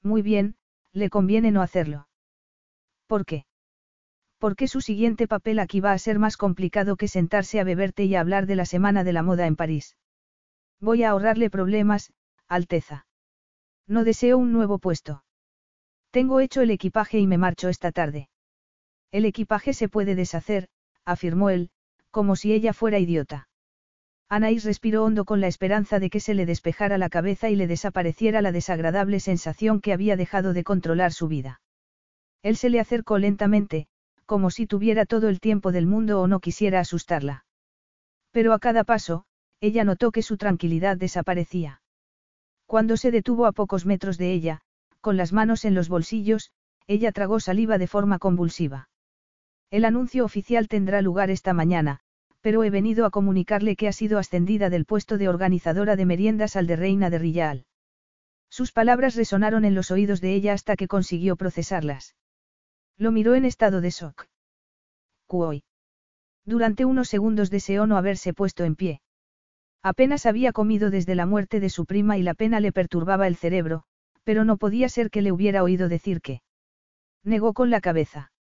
Muy 0.01 0.21
bien, 0.21 0.55
le 0.91 1.09
conviene 1.09 1.51
no 1.51 1.61
hacerlo. 1.61 2.07
¿Por 3.07 3.25
qué? 3.25 3.45
porque 4.45 4.67
su 4.67 4.79
siguiente 4.79 5.27
papel 5.27 5.57
aquí 5.57 5.79
va 5.79 5.91
a 5.91 5.97
ser 5.97 6.19
más 6.19 6.37
complicado 6.37 6.97
que 6.97 7.07
sentarse 7.07 7.59
a 7.59 7.63
beberte 7.63 8.05
y 8.05 8.13
a 8.13 8.19
hablar 8.19 8.45
de 8.45 8.55
la 8.55 8.65
Semana 8.65 9.03
de 9.03 9.11
la 9.11 9.23
Moda 9.23 9.47
en 9.47 9.55
París. 9.55 9.97
Voy 10.79 11.01
a 11.01 11.09
ahorrarle 11.09 11.49
problemas, 11.49 12.13
Alteza. 12.47 13.07
No 13.87 14.03
deseo 14.03 14.37
un 14.37 14.51
nuevo 14.51 14.79
puesto. 14.79 15.23
Tengo 16.11 16.39
hecho 16.39 16.61
el 16.61 16.71
equipaje 16.71 17.19
y 17.19 17.27
me 17.27 17.37
marcho 17.37 17.69
esta 17.69 17.91
tarde. 17.91 18.29
El 19.11 19.25
equipaje 19.25 19.73
se 19.73 19.89
puede 19.89 20.15
deshacer, 20.15 20.67
afirmó 21.05 21.49
él, 21.49 21.69
como 22.09 22.35
si 22.35 22.53
ella 22.53 22.73
fuera 22.73 22.99
idiota. 22.99 23.47
Anaís 24.27 24.63
respiró 24.65 25.03
hondo 25.03 25.25
con 25.25 25.39
la 25.39 25.47
esperanza 25.47 25.99
de 25.99 26.09
que 26.09 26.19
se 26.19 26.33
le 26.33 26.45
despejara 26.45 26.97
la 26.97 27.09
cabeza 27.09 27.49
y 27.49 27.55
le 27.55 27.67
desapareciera 27.67 28.41
la 28.41 28.51
desagradable 28.51 29.19
sensación 29.19 29.81
que 29.81 29.93
había 29.93 30.15
dejado 30.15 30.53
de 30.53 30.63
controlar 30.63 31.13
su 31.13 31.27
vida. 31.27 31.61
Él 32.41 32.57
se 32.57 32.69
le 32.69 32.79
acercó 32.79 33.19
lentamente, 33.19 33.87
como 34.25 34.49
si 34.49 34.65
tuviera 34.65 35.05
todo 35.05 35.29
el 35.29 35.39
tiempo 35.39 35.71
del 35.71 35.85
mundo 35.85 36.21
o 36.21 36.27
no 36.27 36.39
quisiera 36.39 36.79
asustarla. 36.79 37.45
Pero 38.31 38.53
a 38.53 38.59
cada 38.59 38.83
paso, 38.83 39.25
ella 39.61 39.83
notó 39.83 40.11
que 40.11 40.23
su 40.23 40.37
tranquilidad 40.37 40.97
desaparecía. 40.97 41.81
Cuando 42.65 42.97
se 42.97 43.11
detuvo 43.11 43.45
a 43.45 43.51
pocos 43.51 43.85
metros 43.85 44.17
de 44.17 44.33
ella, 44.33 44.61
con 45.01 45.17
las 45.17 45.33
manos 45.33 45.65
en 45.65 45.75
los 45.75 45.89
bolsillos, 45.89 46.51
ella 46.87 47.11
tragó 47.11 47.39
saliva 47.39 47.77
de 47.77 47.87
forma 47.87 48.19
convulsiva. 48.19 48.89
El 49.71 49.85
anuncio 49.85 50.25
oficial 50.25 50.67
tendrá 50.67 51.01
lugar 51.01 51.29
esta 51.29 51.53
mañana, 51.53 51.99
pero 52.41 52.63
he 52.63 52.69
venido 52.69 53.05
a 53.05 53.11
comunicarle 53.11 53.75
que 53.75 53.87
ha 53.87 53.91
sido 53.91 54.19
ascendida 54.19 54.69
del 54.69 54.85
puesto 54.85 55.17
de 55.17 55.27
organizadora 55.29 55.95
de 55.95 56.05
meriendas 56.05 56.55
al 56.55 56.67
de 56.67 56.75
reina 56.75 57.09
de 57.09 57.19
Rillal. 57.19 57.65
Sus 58.49 58.71
palabras 58.71 59.15
resonaron 59.15 59.65
en 59.65 59.75
los 59.75 59.91
oídos 59.91 60.21
de 60.21 60.33
ella 60.33 60.53
hasta 60.53 60.75
que 60.75 60.87
consiguió 60.87 61.35
procesarlas. 61.35 62.15
Lo 62.97 63.11
miró 63.11 63.35
en 63.35 63.45
estado 63.45 63.81
de 63.81 63.89
shock. 63.89 64.27
Cuoy. 65.25 65.63
Durante 66.45 66.85
unos 66.85 67.09
segundos 67.09 67.49
deseó 67.49 67.87
no 67.87 67.97
haberse 67.97 68.33
puesto 68.33 68.63
en 68.63 68.75
pie. 68.75 69.01
Apenas 69.85 70.25
había 70.25 70.51
comido 70.51 70.89
desde 70.89 71.13
la 71.13 71.27
muerte 71.27 71.59
de 71.59 71.69
su 71.69 71.85
prima 71.85 72.17
y 72.17 72.23
la 72.23 72.33
pena 72.33 72.59
le 72.59 72.71
perturbaba 72.71 73.27
el 73.27 73.35
cerebro, 73.35 73.83
pero 74.23 74.43
no 74.43 74.57
podía 74.57 74.89
ser 74.89 75.11
que 75.11 75.21
le 75.21 75.31
hubiera 75.31 75.61
oído 75.61 75.89
decir 75.89 76.21
que. 76.21 76.41
Negó 77.23 77.53
con 77.53 77.69
la 77.69 77.81
cabeza. 77.81 78.31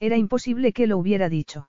Era 0.00 0.16
imposible 0.16 0.72
que 0.72 0.86
lo 0.86 0.96
hubiera 0.96 1.28
dicho. 1.28 1.68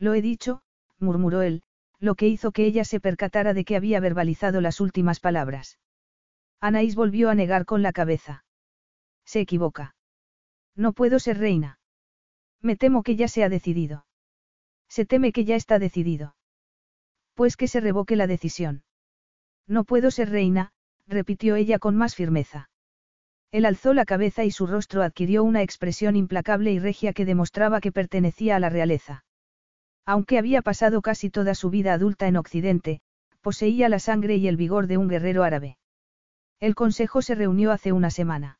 Lo 0.00 0.14
he 0.14 0.20
dicho, 0.20 0.62
murmuró 0.98 1.42
él, 1.42 1.62
lo 2.00 2.16
que 2.16 2.26
hizo 2.26 2.50
que 2.50 2.66
ella 2.66 2.82
se 2.84 2.98
percatara 2.98 3.54
de 3.54 3.64
que 3.64 3.76
había 3.76 4.00
verbalizado 4.00 4.60
las 4.60 4.80
últimas 4.80 5.20
palabras. 5.20 5.78
Anaís 6.60 6.96
volvió 6.96 7.30
a 7.30 7.36
negar 7.36 7.66
con 7.66 7.82
la 7.82 7.92
cabeza. 7.92 8.44
Se 9.24 9.38
equivoca. 9.38 9.94
No 10.74 10.92
puedo 10.92 11.20
ser 11.20 11.38
reina. 11.38 11.78
Me 12.60 12.74
temo 12.74 13.04
que 13.04 13.14
ya 13.14 13.28
se 13.28 13.44
ha 13.44 13.48
decidido. 13.48 14.06
Se 14.88 15.06
teme 15.06 15.30
que 15.30 15.44
ya 15.44 15.54
está 15.54 15.78
decidido. 15.78 16.34
Pues 17.38 17.56
que 17.56 17.68
se 17.68 17.78
revoque 17.78 18.16
la 18.16 18.26
decisión. 18.26 18.82
No 19.68 19.84
puedo 19.84 20.10
ser 20.10 20.28
reina, 20.28 20.72
repitió 21.06 21.54
ella 21.54 21.78
con 21.78 21.94
más 21.94 22.16
firmeza. 22.16 22.68
Él 23.52 23.64
alzó 23.64 23.94
la 23.94 24.04
cabeza 24.04 24.42
y 24.42 24.50
su 24.50 24.66
rostro 24.66 25.04
adquirió 25.04 25.44
una 25.44 25.62
expresión 25.62 26.16
implacable 26.16 26.72
y 26.72 26.80
regia 26.80 27.12
que 27.12 27.24
demostraba 27.24 27.80
que 27.80 27.92
pertenecía 27.92 28.56
a 28.56 28.58
la 28.58 28.70
realeza. 28.70 29.24
Aunque 30.04 30.36
había 30.36 30.62
pasado 30.62 31.00
casi 31.00 31.30
toda 31.30 31.54
su 31.54 31.70
vida 31.70 31.92
adulta 31.92 32.26
en 32.26 32.38
Occidente, 32.38 33.02
poseía 33.40 33.88
la 33.88 34.00
sangre 34.00 34.34
y 34.34 34.48
el 34.48 34.56
vigor 34.56 34.88
de 34.88 34.96
un 34.96 35.06
guerrero 35.06 35.44
árabe. 35.44 35.78
El 36.58 36.74
consejo 36.74 37.22
se 37.22 37.36
reunió 37.36 37.70
hace 37.70 37.92
una 37.92 38.10
semana. 38.10 38.58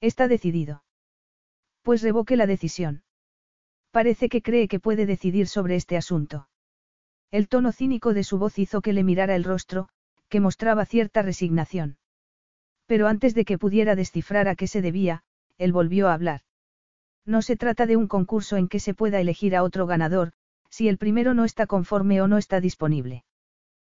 Está 0.00 0.28
decidido. 0.28 0.84
Pues 1.82 2.02
revoque 2.02 2.36
la 2.36 2.46
decisión. 2.46 3.02
Parece 3.90 4.28
que 4.28 4.40
cree 4.40 4.68
que 4.68 4.78
puede 4.78 5.04
decidir 5.04 5.48
sobre 5.48 5.74
este 5.74 5.96
asunto. 5.96 6.48
El 7.30 7.48
tono 7.48 7.72
cínico 7.72 8.14
de 8.14 8.24
su 8.24 8.38
voz 8.38 8.58
hizo 8.58 8.80
que 8.80 8.92
le 8.92 9.04
mirara 9.04 9.34
el 9.36 9.44
rostro, 9.44 9.88
que 10.28 10.40
mostraba 10.40 10.86
cierta 10.86 11.22
resignación. 11.22 11.98
Pero 12.86 13.06
antes 13.06 13.34
de 13.34 13.44
que 13.44 13.58
pudiera 13.58 13.96
descifrar 13.96 14.48
a 14.48 14.54
qué 14.54 14.66
se 14.66 14.80
debía, 14.80 15.22
él 15.58 15.72
volvió 15.72 16.08
a 16.08 16.14
hablar. 16.14 16.40
No 17.26 17.42
se 17.42 17.56
trata 17.56 17.84
de 17.84 17.96
un 17.96 18.08
concurso 18.08 18.56
en 18.56 18.68
que 18.68 18.80
se 18.80 18.94
pueda 18.94 19.20
elegir 19.20 19.54
a 19.54 19.62
otro 19.62 19.86
ganador, 19.86 20.32
si 20.70 20.88
el 20.88 20.96
primero 20.96 21.34
no 21.34 21.44
está 21.44 21.66
conforme 21.66 22.22
o 22.22 22.28
no 22.28 22.38
está 22.38 22.60
disponible. 22.60 23.24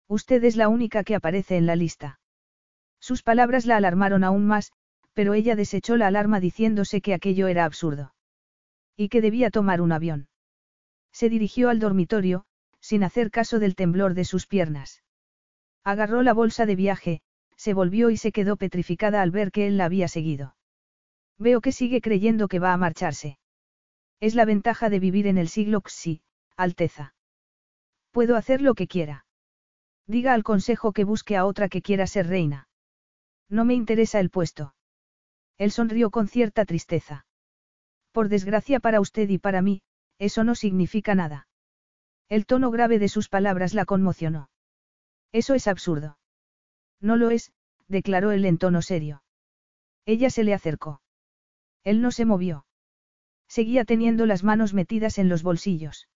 Usted 0.09 0.43
es 0.43 0.57
la 0.57 0.69
única 0.69 1.05
que 1.05 1.15
aparece 1.15 1.57
en 1.57 1.67
la 1.67 1.77
lista. 1.77 2.19
Sus 2.99 3.23
palabras 3.23 3.67
la 3.67 3.77
alarmaron 3.77 4.25
aún 4.25 4.47
más, 4.47 4.73
pero 5.13 5.35
ella 5.35 5.55
desechó 5.55 5.97
la 5.97 6.09
alarma 6.09 6.41
diciéndose 6.41 7.01
que 7.01 7.15
aquello 7.15 7.47
era 7.47 7.65
absurdo. 7.65 8.13
Y 8.97 9.09
que 9.09 9.21
debía 9.21 9.51
tomar 9.51 9.81
un 9.81 9.93
avión. 9.93 10.29
Se 11.13 11.29
dirigió 11.29 11.69
al 11.69 11.79
dormitorio, 11.79 12.45
sin 12.91 13.05
hacer 13.05 13.31
caso 13.31 13.61
del 13.61 13.77
temblor 13.77 14.15
de 14.15 14.25
sus 14.25 14.49
piernas. 14.49 15.05
Agarró 15.85 16.25
la 16.25 16.33
bolsa 16.33 16.67
de 16.67 16.75
viaje, 16.75 17.21
se 17.57 17.73
volvió 17.73 18.11
y 18.11 18.17
se 18.17 18.33
quedó 18.33 18.57
petrificada 18.57 19.23
al 19.23 19.31
ver 19.31 19.53
que 19.53 19.69
él 19.69 19.77
la 19.77 19.85
había 19.85 20.09
seguido. 20.09 20.57
Veo 21.39 21.61
que 21.61 21.71
sigue 21.71 22.01
creyendo 22.01 22.49
que 22.49 22.59
va 22.59 22.73
a 22.73 22.77
marcharse. 22.77 23.39
Es 24.19 24.35
la 24.35 24.45
ventaja 24.45 24.91
de 24.91 24.99
vivir 24.99 25.29
en 25.29 25.39
el 25.39 25.47
siglo 25.47 25.85
XI, 25.87 26.23
Alteza. 26.57 27.15
Puedo 28.11 28.35
hacer 28.35 28.61
lo 28.61 28.75
que 28.75 28.89
quiera. 28.89 29.25
Diga 30.09 30.35
al 30.35 30.43
consejo 30.43 30.93
que 30.93 31.05
busque 31.05 31.37
a 31.37 31.45
otra 31.45 31.69
que 31.69 31.83
quiera 31.83 32.09
ser 32.09 32.27
reina. 32.27 32.69
No 33.49 33.65
me 33.65 33.75
interesa 33.75 34.19
el 34.19 34.31
puesto. 34.31 34.75
Él 35.59 35.71
sonrió 35.71 36.11
con 36.11 36.27
cierta 36.27 36.65
tristeza. 36.65 37.25
Por 38.11 38.29
desgracia 38.29 38.81
para 38.81 39.01
usted 39.01 39.29
y 39.29 39.39
para 39.39 39.63
mí, 39.63 39.83
eso 40.19 40.43
no 40.43 40.57
significa 40.57 41.15
nada. 41.15 41.47
El 42.31 42.47
tono 42.47 42.71
grave 42.71 43.01
de 43.01 43.09
sus 43.09 43.29
palabras 43.29 43.75
la 43.75 43.85
conmocionó. 43.85 44.51
Eso 45.33 45.55
es 45.55 45.67
absurdo. 45.67 46.17
No 47.01 47.17
lo 47.17 47.31
es, 47.31 47.53
declaró 47.89 48.31
él 48.31 48.45
en 48.45 48.57
tono 48.57 48.83
serio. 48.83 49.25
Ella 50.07 50.31
se 50.31 50.45
le 50.45 50.55
acercó. 50.55 51.03
Él 51.83 52.01
no 52.01 52.13
se 52.13 52.25
movió. 52.25 52.67
Seguía 53.49 53.85
teniendo 53.85 54.27
las 54.27 54.45
manos 54.45 54.75
metidas 54.75 55.19
en 55.19 55.29
los 55.29 55.43
bolsillos. 55.43 56.09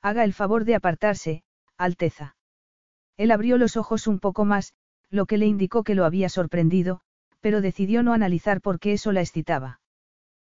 Haga 0.00 0.22
el 0.22 0.32
favor 0.32 0.64
de 0.64 0.76
apartarse, 0.76 1.42
Alteza. 1.76 2.36
Él 3.16 3.32
abrió 3.32 3.58
los 3.58 3.76
ojos 3.76 4.06
un 4.06 4.20
poco 4.20 4.44
más, 4.44 4.74
lo 5.10 5.26
que 5.26 5.38
le 5.38 5.46
indicó 5.46 5.82
que 5.82 5.96
lo 5.96 6.04
había 6.04 6.28
sorprendido, 6.28 7.00
pero 7.40 7.60
decidió 7.60 8.04
no 8.04 8.12
analizar 8.12 8.60
por 8.60 8.78
qué 8.78 8.92
eso 8.92 9.10
la 9.10 9.22
excitaba. 9.22 9.80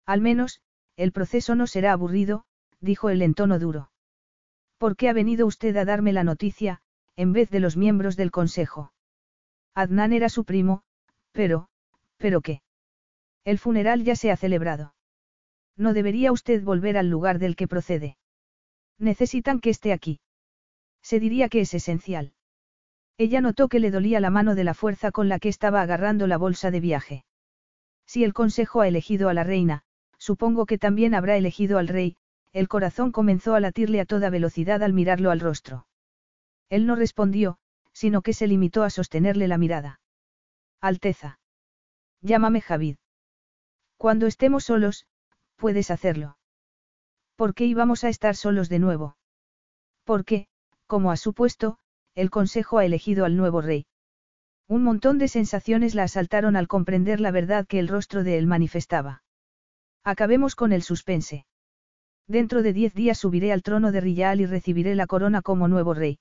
Al 0.05 0.21
menos, 0.21 0.61
el 0.95 1.11
proceso 1.11 1.55
no 1.55 1.67
será 1.67 1.91
aburrido, 1.91 2.45
dijo 2.79 3.09
él 3.09 3.21
en 3.21 3.33
tono 3.33 3.59
duro. 3.59 3.91
¿Por 4.77 4.95
qué 4.95 5.09
ha 5.09 5.13
venido 5.13 5.47
usted 5.47 5.75
a 5.77 5.85
darme 5.85 6.13
la 6.13 6.23
noticia, 6.23 6.81
en 7.15 7.33
vez 7.33 7.49
de 7.49 7.59
los 7.59 7.77
miembros 7.77 8.15
del 8.15 8.31
consejo? 8.31 8.93
Adnan 9.73 10.13
era 10.13 10.29
su 10.29 10.43
primo, 10.43 10.83
pero, 11.31 11.69
¿pero 12.17 12.41
qué? 12.41 12.61
El 13.43 13.59
funeral 13.59 14.03
ya 14.03 14.15
se 14.15 14.31
ha 14.31 14.37
celebrado. 14.37 14.93
No 15.75 15.93
debería 15.93 16.31
usted 16.31 16.63
volver 16.63 16.97
al 16.97 17.09
lugar 17.09 17.39
del 17.39 17.55
que 17.55 17.67
procede. 17.67 18.17
Necesitan 18.99 19.59
que 19.59 19.69
esté 19.69 19.93
aquí. 19.93 20.19
Se 21.01 21.19
diría 21.19 21.49
que 21.49 21.61
es 21.61 21.73
esencial. 21.73 22.33
Ella 23.17 23.41
notó 23.41 23.67
que 23.67 23.79
le 23.79 23.91
dolía 23.91 24.19
la 24.19 24.29
mano 24.29 24.53
de 24.53 24.63
la 24.63 24.73
fuerza 24.73 25.11
con 25.11 25.29
la 25.29 25.39
que 25.39 25.49
estaba 25.49 25.81
agarrando 25.81 26.27
la 26.27 26.37
bolsa 26.37 26.69
de 26.71 26.79
viaje. 26.79 27.25
Si 28.05 28.23
el 28.23 28.33
consejo 28.33 28.81
ha 28.81 28.87
elegido 28.87 29.29
a 29.29 29.33
la 29.33 29.43
reina, 29.43 29.83
supongo 30.17 30.65
que 30.65 30.77
también 30.77 31.15
habrá 31.15 31.35
elegido 31.35 31.77
al 31.77 31.87
rey, 31.87 32.17
el 32.53 32.67
corazón 32.67 33.11
comenzó 33.11 33.55
a 33.55 33.59
latirle 33.59 34.01
a 34.01 34.05
toda 34.05 34.29
velocidad 34.29 34.83
al 34.83 34.93
mirarlo 34.93 35.31
al 35.31 35.39
rostro. 35.39 35.87
Él 36.69 36.85
no 36.85 36.95
respondió, 36.95 37.57
sino 37.93 38.21
que 38.21 38.33
se 38.33 38.47
limitó 38.47 38.83
a 38.83 38.89
sostenerle 38.89 39.47
la 39.47 39.57
mirada. 39.57 39.99
Alteza. 40.81 41.39
Llámame 42.21 42.61
Javid. 42.61 42.97
Cuando 43.97 44.27
estemos 44.27 44.65
solos, 44.65 45.07
puedes 45.55 45.91
hacerlo. 45.91 46.37
¿Por 47.35 47.53
qué 47.53 47.65
íbamos 47.65 48.03
a 48.03 48.09
estar 48.09 48.35
solos 48.35 48.69
de 48.69 48.79
nuevo? 48.79 49.17
Porque, 50.03 50.47
como 50.85 51.11
ha 51.11 51.17
supuesto, 51.17 51.79
el 52.15 52.29
Consejo 52.29 52.77
ha 52.77 52.85
elegido 52.85 53.25
al 53.25 53.37
nuevo 53.37 53.61
rey. 53.61 53.85
Un 54.67 54.83
montón 54.83 55.17
de 55.17 55.27
sensaciones 55.27 55.95
la 55.95 56.03
asaltaron 56.03 56.55
al 56.55 56.67
comprender 56.67 57.19
la 57.19 57.31
verdad 57.31 57.65
que 57.67 57.79
el 57.79 57.87
rostro 57.87 58.23
de 58.23 58.37
él 58.37 58.47
manifestaba. 58.47 59.23
Acabemos 60.03 60.55
con 60.55 60.73
el 60.73 60.83
suspense. 60.83 61.45
Dentro 62.27 62.61
de 62.61 62.73
diez 62.73 62.93
días 62.93 63.17
subiré 63.17 63.53
al 63.53 63.63
trono 63.63 63.91
de 63.91 64.01
Riyal 64.01 64.41
y 64.41 64.45
recibiré 64.45 64.95
la 64.95 65.07
corona 65.07 65.41
como 65.41 65.67
nuevo 65.67 65.93
rey. 65.93 66.19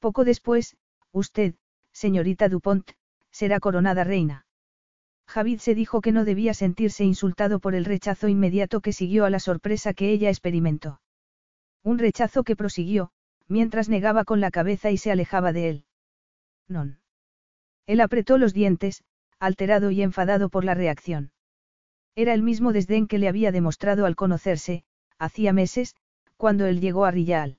Poco 0.00 0.24
después, 0.24 0.76
usted, 1.12 1.54
señorita 1.92 2.48
Dupont, 2.48 2.90
será 3.30 3.60
coronada 3.60 4.02
reina. 4.02 4.46
Javid 5.28 5.60
se 5.60 5.76
dijo 5.76 6.00
que 6.00 6.10
no 6.10 6.24
debía 6.24 6.54
sentirse 6.54 7.04
insultado 7.04 7.60
por 7.60 7.74
el 7.74 7.84
rechazo 7.84 8.28
inmediato 8.28 8.80
que 8.80 8.92
siguió 8.92 9.24
a 9.24 9.30
la 9.30 9.38
sorpresa 9.38 9.94
que 9.94 10.10
ella 10.10 10.28
experimentó. 10.28 11.00
Un 11.84 11.98
rechazo 11.98 12.42
que 12.42 12.56
prosiguió, 12.56 13.12
mientras 13.46 13.88
negaba 13.88 14.24
con 14.24 14.40
la 14.40 14.50
cabeza 14.50 14.90
y 14.90 14.98
se 14.98 15.12
alejaba 15.12 15.52
de 15.52 15.68
él. 15.68 15.84
Non. 16.68 16.98
Él 17.86 18.00
apretó 18.00 18.38
los 18.38 18.54
dientes, 18.54 19.04
alterado 19.38 19.90
y 19.90 20.02
enfadado 20.02 20.48
por 20.48 20.64
la 20.64 20.74
reacción. 20.74 21.32
Era 22.14 22.34
el 22.34 22.42
mismo 22.42 22.72
desdén 22.72 23.06
que 23.06 23.18
le 23.18 23.28
había 23.28 23.52
demostrado 23.52 24.04
al 24.04 24.16
conocerse, 24.16 24.84
hacía 25.18 25.52
meses, 25.52 25.96
cuando 26.36 26.66
él 26.66 26.80
llegó 26.80 27.04
a 27.04 27.10
Rillal. 27.10 27.58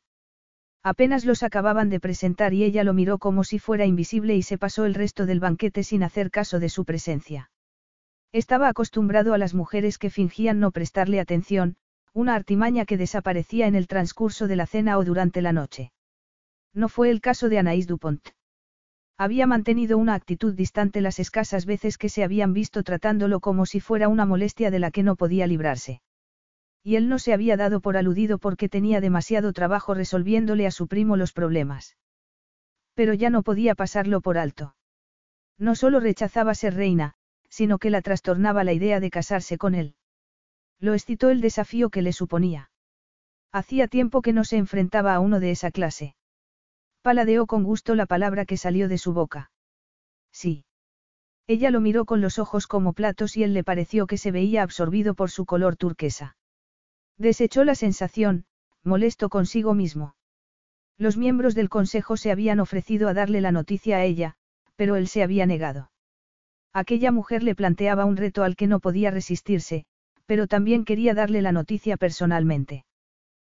Apenas 0.83 1.23
los 1.23 1.43
acababan 1.43 1.89
de 1.89 2.01
presentar 2.01 2.53
y 2.53 2.63
ella 2.63 2.83
lo 2.83 2.93
miró 2.93 3.17
como 3.17 3.45
si 3.45 3.57
fuera 3.57 3.85
invisible 3.85 4.35
y 4.35 4.43
se 4.43 4.57
pasó 4.57 4.85
el 4.85 4.93
resto 4.93 5.25
del 5.25 5.39
banquete 5.39 5.83
sin 5.83 6.03
hacer 6.03 6.29
caso 6.29 6.59
de 6.59 6.67
su 6.67 6.83
presencia. 6.83 7.49
Estaba 8.33 8.67
acostumbrado 8.67 9.33
a 9.33 9.37
las 9.37 9.53
mujeres 9.53 9.97
que 9.97 10.09
fingían 10.09 10.59
no 10.59 10.71
prestarle 10.71 11.21
atención, 11.21 11.77
una 12.13 12.35
artimaña 12.35 12.85
que 12.85 12.97
desaparecía 12.97 13.67
en 13.67 13.75
el 13.75 13.87
transcurso 13.87 14.47
de 14.47 14.55
la 14.57 14.65
cena 14.65 14.97
o 14.97 15.05
durante 15.05 15.41
la 15.41 15.53
noche. 15.53 15.93
No 16.73 16.89
fue 16.89 17.09
el 17.09 17.21
caso 17.21 17.47
de 17.47 17.59
Anaïs 17.59 17.85
Dupont. 17.85 18.27
Había 19.17 19.47
mantenido 19.47 19.97
una 19.97 20.15
actitud 20.15 20.53
distante 20.53 20.99
las 20.99 21.19
escasas 21.19 21.65
veces 21.65 21.97
que 21.97 22.09
se 22.09 22.23
habían 22.23 22.51
visto 22.51 22.83
tratándolo 22.83 23.39
como 23.39 23.65
si 23.65 23.79
fuera 23.79 24.09
una 24.09 24.25
molestia 24.25 24.71
de 24.71 24.79
la 24.79 24.91
que 24.91 25.03
no 25.03 25.15
podía 25.15 25.47
librarse. 25.47 26.01
Y 26.83 26.97
él 26.97 27.07
no 27.07 27.17
se 27.17 27.33
había 27.33 27.55
dado 27.55 27.79
por 27.79 27.95
aludido 27.95 28.37
porque 28.37 28.67
tenía 28.67 28.99
demasiado 28.99 29.53
trabajo 29.53 29.93
resolviéndole 29.93 30.67
a 30.67 30.71
su 30.71 30.87
primo 30.87 31.15
los 31.15 31.31
problemas. 31.31 31.97
Pero 32.93 33.13
ya 33.13 33.29
no 33.29 33.41
podía 33.41 33.73
pasarlo 33.73 34.21
por 34.21 34.37
alto. 34.37 34.75
No 35.57 35.75
solo 35.75 35.99
rechazaba 35.99 36.53
ser 36.55 36.75
reina, 36.75 37.13
sino 37.49 37.77
que 37.77 37.89
la 37.89 38.01
trastornaba 38.01 38.63
la 38.63 38.73
idea 38.73 38.99
de 38.99 39.09
casarse 39.09 39.57
con 39.57 39.75
él. 39.75 39.95
Lo 40.79 40.93
excitó 40.93 41.29
el 41.29 41.39
desafío 41.39 41.89
que 41.89 42.01
le 42.01 42.11
suponía. 42.11 42.69
Hacía 43.51 43.87
tiempo 43.87 44.21
que 44.21 44.33
no 44.33 44.43
se 44.43 44.57
enfrentaba 44.57 45.13
a 45.13 45.19
uno 45.19 45.39
de 45.39 45.51
esa 45.51 45.71
clase. 45.71 46.15
Paladeó 47.01 47.45
con 47.45 47.63
gusto 47.63 47.95
la 47.95 48.05
palabra 48.05 48.45
que 48.45 48.57
salió 48.57 48.89
de 48.89 48.97
su 48.97 49.13
boca. 49.13 49.51
Sí. 50.31 50.65
Ella 51.47 51.69
lo 51.69 51.79
miró 51.79 52.05
con 52.05 52.19
los 52.19 52.39
ojos 52.39 52.67
como 52.67 52.93
platos 52.93 53.37
y 53.37 53.43
él 53.43 53.53
le 53.53 53.63
pareció 53.63 54.07
que 54.07 54.17
se 54.17 54.31
veía 54.31 54.63
absorbido 54.63 55.13
por 55.13 55.29
su 55.29 55.45
color 55.45 55.75
turquesa. 55.75 56.35
Desechó 57.17 57.63
la 57.63 57.75
sensación, 57.75 58.45
molesto 58.83 59.29
consigo 59.29 59.73
mismo. 59.73 60.15
Los 60.97 61.17
miembros 61.17 61.55
del 61.55 61.69
consejo 61.69 62.17
se 62.17 62.31
habían 62.31 62.59
ofrecido 62.59 63.07
a 63.07 63.13
darle 63.13 63.41
la 63.41 63.51
noticia 63.51 63.97
a 63.97 64.03
ella, 64.03 64.35
pero 64.75 64.95
él 64.95 65.07
se 65.07 65.23
había 65.23 65.45
negado. 65.45 65.91
Aquella 66.73 67.11
mujer 67.11 67.43
le 67.43 67.55
planteaba 67.55 68.05
un 68.05 68.17
reto 68.17 68.43
al 68.43 68.55
que 68.55 68.67
no 68.67 68.79
podía 68.79 69.11
resistirse, 69.11 69.85
pero 70.25 70.47
también 70.47 70.85
quería 70.85 71.13
darle 71.13 71.41
la 71.41 71.51
noticia 71.51 71.97
personalmente. 71.97 72.85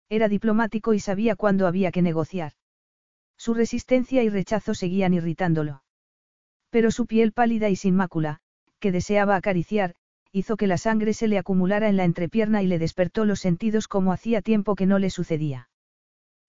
Era 0.10 0.28
diplomático 0.28 0.94
y 0.94 1.00
sabía 1.00 1.36
cuándo 1.36 1.68
había 1.68 1.92
que 1.92 2.02
negociar. 2.02 2.54
Su 3.38 3.54
resistencia 3.54 4.24
y 4.24 4.30
rechazo 4.30 4.74
seguían 4.74 5.14
irritándolo. 5.14 5.84
Pero 6.70 6.92
su 6.92 7.06
piel 7.06 7.32
pálida 7.32 7.70
y 7.70 7.76
sin 7.76 7.96
mácula, 7.96 8.40
que 8.80 8.92
deseaba 8.92 9.36
acariciar, 9.36 9.96
hizo 10.36 10.58
que 10.58 10.68
la 10.68 10.78
sangre 10.78 11.14
se 11.14 11.30
le 11.30 11.38
acumulara 11.38 11.88
en 11.88 11.96
la 11.96 12.04
entrepierna 12.04 12.62
y 12.62 12.68
le 12.68 12.78
despertó 12.78 13.24
los 13.24 13.40
sentidos 13.40 13.88
como 13.88 14.12
hacía 14.12 14.42
tiempo 14.42 14.76
que 14.76 14.86
no 14.86 15.00
le 15.00 15.10
sucedía. 15.10 15.70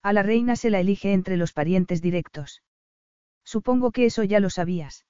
A 0.03 0.11
la 0.11 0.23
reina 0.23 0.57
se 0.57 0.69
la 0.69 0.81
elige 0.81 1.13
entre 1.13 1.37
los 1.37 1.53
parientes 1.53 2.01
directos. 2.01 2.63
Supongo 3.45 3.91
que 3.91 4.05
eso 4.05 4.25
ya 4.25 4.41
lo 4.41 4.49
sabías. 4.49 5.05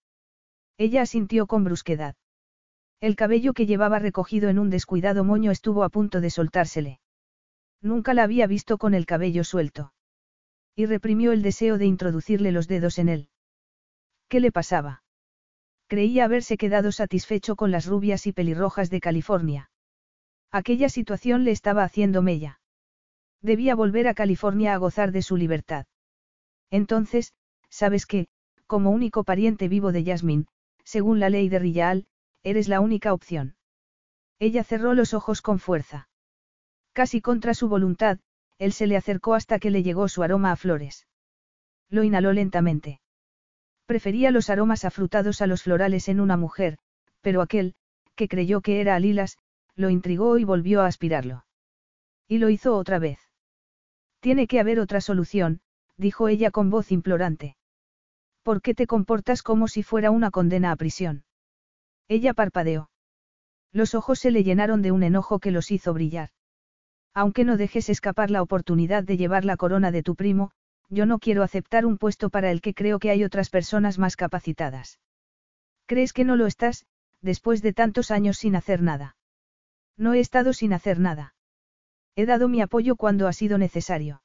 Ella 0.78 1.02
asintió 1.02 1.48
con 1.48 1.64
brusquedad. 1.64 2.16
El 3.02 3.16
cabello 3.16 3.54
que 3.54 3.66
llevaba 3.66 3.98
recogido 3.98 4.48
en 4.48 4.60
un 4.60 4.70
descuidado 4.70 5.24
moño 5.24 5.50
estuvo 5.50 5.84
a 5.84 5.90
punto 5.90 6.22
de 6.22 6.30
soltársele. 6.30 7.00
Nunca 7.82 8.14
la 8.14 8.22
había 8.22 8.46
visto 8.46 8.78
con 8.78 8.94
el 8.94 9.08
cabello 9.08 9.44
suelto. 9.44 9.92
Y 10.76 10.86
reprimió 10.86 11.32
el 11.32 11.42
deseo 11.42 11.80
de 11.80 11.88
introducirle 11.88 12.52
los 12.52 12.68
dedos 12.68 13.00
en 13.00 13.10
él. 13.10 13.30
¿Qué 14.28 14.40
le 14.40 14.52
pasaba? 14.52 15.02
Creía 15.88 16.26
haberse 16.26 16.58
quedado 16.58 16.92
satisfecho 16.92 17.56
con 17.56 17.72
las 17.72 17.86
rubias 17.86 18.28
y 18.28 18.34
pelirrojas 18.34 18.90
de 18.90 19.00
California. 19.00 19.72
Aquella 20.52 20.90
situación 20.90 21.44
le 21.44 21.52
estaba 21.52 21.84
haciendo 21.84 22.22
mella. 22.22 22.60
Debía 23.42 23.76
volver 23.76 24.08
a 24.08 24.14
California 24.14 24.74
a 24.74 24.78
gozar 24.78 25.12
de 25.12 25.22
su 25.22 25.38
libertad. 25.38 25.86
Entonces, 26.70 27.34
sabes 27.70 28.06
que, 28.06 28.28
como 28.66 28.92
único 28.92 29.24
pariente 29.24 29.68
vivo 29.68 29.92
de 29.92 30.04
Yasmin, 30.04 30.48
según 30.84 31.20
la 31.20 31.30
ley 31.30 31.48
de 31.50 31.60
Rillal, 31.60 32.08
Eres 32.44 32.70
la 32.70 32.80
única 32.80 33.14
opción. 33.14 33.58
Ella 34.40 34.64
cerró 34.64 34.94
los 34.94 35.14
ojos 35.14 35.42
con 35.42 35.60
fuerza. 35.60 36.08
Casi 36.94 37.20
contra 37.20 37.54
su 37.54 37.68
voluntad, 37.68 38.20
él 38.58 38.72
se 38.72 38.88
le 38.88 38.96
acercó 38.96 39.34
hasta 39.34 39.60
que 39.60 39.70
le 39.70 39.84
llegó 39.84 40.08
su 40.08 40.24
aroma 40.24 40.54
a 40.54 40.56
flores. 40.56 41.08
Lo 41.90 42.04
inhaló 42.04 42.32
lentamente. 42.32 43.02
Prefería 43.88 44.32
los 44.32 44.50
aromas 44.50 44.84
afrutados 44.84 45.42
a 45.42 45.48
los 45.48 45.64
florales 45.64 46.10
en 46.10 46.20
una 46.20 46.36
mujer, 46.36 46.78
pero 47.22 47.42
aquel, 47.42 47.74
que 48.16 48.28
creyó 48.28 48.60
que 48.60 48.82
era 48.82 48.96
a 48.96 49.00
lilas, 49.00 49.38
lo 49.76 49.90
intrigó 49.90 50.38
y 50.38 50.44
volvió 50.44 50.82
a 50.82 50.88
aspirarlo. 50.88 51.46
Y 52.28 52.40
lo 52.40 52.50
hizo 52.50 52.76
otra 52.76 53.00
vez. 53.00 53.20
Tiene 54.20 54.46
que 54.46 54.60
haber 54.60 54.82
otra 54.82 55.00
solución, 55.00 55.62
dijo 55.96 56.28
ella 56.28 56.52
con 56.52 56.70
voz 56.70 56.92
implorante. 56.92 57.56
¿Por 58.44 58.62
qué 58.62 58.74
te 58.74 58.88
comportas 58.88 59.42
como 59.42 59.70
si 59.70 59.84
fuera 59.84 60.12
una 60.12 60.32
condena 60.32 60.72
a 60.72 60.76
prisión? 60.76 61.24
Ella 62.10 62.34
parpadeó. 62.34 62.90
Los 63.72 63.96
ojos 63.96 64.20
se 64.20 64.32
le 64.32 64.44
llenaron 64.44 64.82
de 64.82 64.92
un 64.92 65.04
enojo 65.04 65.40
que 65.40 65.52
los 65.52 65.72
hizo 65.72 65.94
brillar. 65.94 66.32
Aunque 67.14 67.46
no 67.46 67.56
dejes 67.56 67.88
escapar 67.88 68.32
la 68.32 68.42
oportunidad 68.42 69.04
de 69.04 69.16
llevar 69.16 69.46
la 69.46 69.56
corona 69.56 69.92
de 69.92 70.04
tu 70.04 70.16
primo, 70.16 70.52
yo 70.90 71.06
no 71.06 71.20
quiero 71.20 71.44
aceptar 71.44 71.86
un 71.86 71.98
puesto 71.98 72.30
para 72.30 72.52
el 72.52 72.62
que 72.62 72.74
creo 72.74 73.00
que 73.00 73.10
hay 73.10 73.24
otras 73.24 73.50
personas 73.50 73.98
más 73.98 74.16
capacitadas. 74.16 75.00
¿Crees 75.86 76.14
que 76.14 76.24
no 76.24 76.36
lo 76.36 76.46
estás, 76.46 76.86
después 77.22 77.62
de 77.62 77.74
tantos 77.74 78.12
años 78.12 78.38
sin 78.38 78.56
hacer 78.56 78.82
nada? 78.82 79.16
No 79.98 80.14
he 80.14 80.20
estado 80.20 80.54
sin 80.54 80.74
hacer 80.74 81.00
nada. 81.00 81.36
He 82.16 82.26
dado 82.26 82.48
mi 82.48 82.62
apoyo 82.62 82.96
cuando 82.96 83.28
ha 83.28 83.34
sido 83.34 83.58
necesario. 83.58 84.22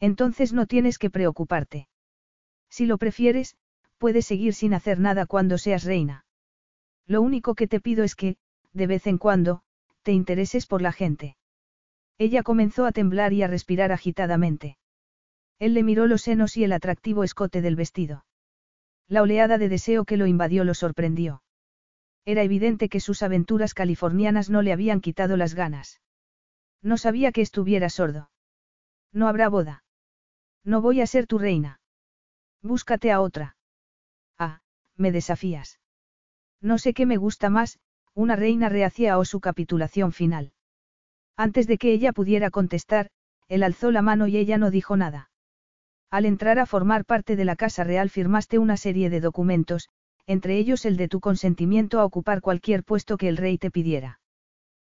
Entonces 0.00 0.52
no 0.52 0.66
tienes 0.66 0.98
que 0.98 1.10
preocuparte. 1.10 1.88
Si 2.68 2.86
lo 2.86 2.98
prefieres, 2.98 3.56
puedes 3.98 4.26
seguir 4.26 4.54
sin 4.54 4.74
hacer 4.74 4.98
nada 4.98 5.26
cuando 5.26 5.58
seas 5.58 5.84
reina. 5.84 6.24
Lo 7.06 7.22
único 7.22 7.54
que 7.54 7.68
te 7.68 7.80
pido 7.80 8.04
es 8.04 8.14
que, 8.14 8.36
de 8.72 8.86
vez 8.86 9.06
en 9.06 9.18
cuando, 9.18 9.62
te 10.02 10.12
intereses 10.12 10.66
por 10.66 10.82
la 10.82 10.92
gente. 10.92 11.36
Ella 12.18 12.42
comenzó 12.42 12.86
a 12.86 12.92
temblar 12.92 13.32
y 13.32 13.42
a 13.42 13.46
respirar 13.46 13.92
agitadamente. 13.92 14.76
Él 15.62 15.74
le 15.74 15.84
miró 15.84 16.08
los 16.08 16.22
senos 16.22 16.56
y 16.56 16.64
el 16.64 16.72
atractivo 16.72 17.22
escote 17.22 17.62
del 17.62 17.76
vestido. 17.76 18.24
La 19.06 19.22
oleada 19.22 19.58
de 19.58 19.68
deseo 19.68 20.04
que 20.04 20.16
lo 20.16 20.26
invadió 20.26 20.64
lo 20.64 20.74
sorprendió. 20.74 21.44
Era 22.24 22.42
evidente 22.42 22.88
que 22.88 22.98
sus 22.98 23.22
aventuras 23.22 23.72
californianas 23.72 24.50
no 24.50 24.62
le 24.62 24.72
habían 24.72 25.00
quitado 25.00 25.36
las 25.36 25.54
ganas. 25.54 26.00
No 26.82 26.96
sabía 26.96 27.30
que 27.30 27.42
estuviera 27.42 27.90
sordo. 27.90 28.28
No 29.12 29.28
habrá 29.28 29.48
boda. 29.48 29.84
No 30.64 30.80
voy 30.80 31.00
a 31.00 31.06
ser 31.06 31.28
tu 31.28 31.38
reina. 31.38 31.80
Búscate 32.60 33.12
a 33.12 33.20
otra. 33.20 33.56
Ah, 34.36 34.62
me 34.96 35.12
desafías. 35.12 35.78
No 36.60 36.76
sé 36.76 36.92
qué 36.92 37.06
me 37.06 37.18
gusta 37.18 37.50
más, 37.50 37.78
una 38.14 38.34
reina 38.34 38.68
reacia 38.68 39.16
o 39.16 39.24
su 39.24 39.38
capitulación 39.38 40.10
final. 40.10 40.54
Antes 41.36 41.68
de 41.68 41.78
que 41.78 41.92
ella 41.92 42.12
pudiera 42.12 42.50
contestar, 42.50 43.10
él 43.46 43.62
alzó 43.62 43.92
la 43.92 44.02
mano 44.02 44.26
y 44.26 44.38
ella 44.38 44.58
no 44.58 44.72
dijo 44.72 44.96
nada. 44.96 45.28
Al 46.12 46.26
entrar 46.26 46.58
a 46.58 46.66
formar 46.66 47.06
parte 47.06 47.36
de 47.36 47.46
la 47.46 47.56
Casa 47.56 47.84
Real 47.84 48.10
firmaste 48.10 48.58
una 48.58 48.76
serie 48.76 49.08
de 49.08 49.22
documentos, 49.22 49.88
entre 50.26 50.58
ellos 50.58 50.84
el 50.84 50.98
de 50.98 51.08
tu 51.08 51.20
consentimiento 51.20 52.00
a 52.00 52.04
ocupar 52.04 52.42
cualquier 52.42 52.84
puesto 52.84 53.16
que 53.16 53.28
el 53.28 53.38
rey 53.38 53.56
te 53.56 53.70
pidiera. 53.70 54.20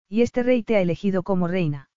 Y 0.08 0.22
este 0.22 0.44
rey 0.44 0.64
te 0.64 0.78
ha 0.78 0.80
elegido 0.80 1.22
como 1.24 1.50
reina. 1.50 1.90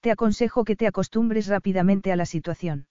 Te 0.00 0.10
aconsejo 0.10 0.64
que 0.64 0.76
te 0.76 0.86
acostumbres 0.86 1.46
rápidamente 1.46 2.12
a 2.12 2.16
la 2.16 2.26
situación. 2.26 2.86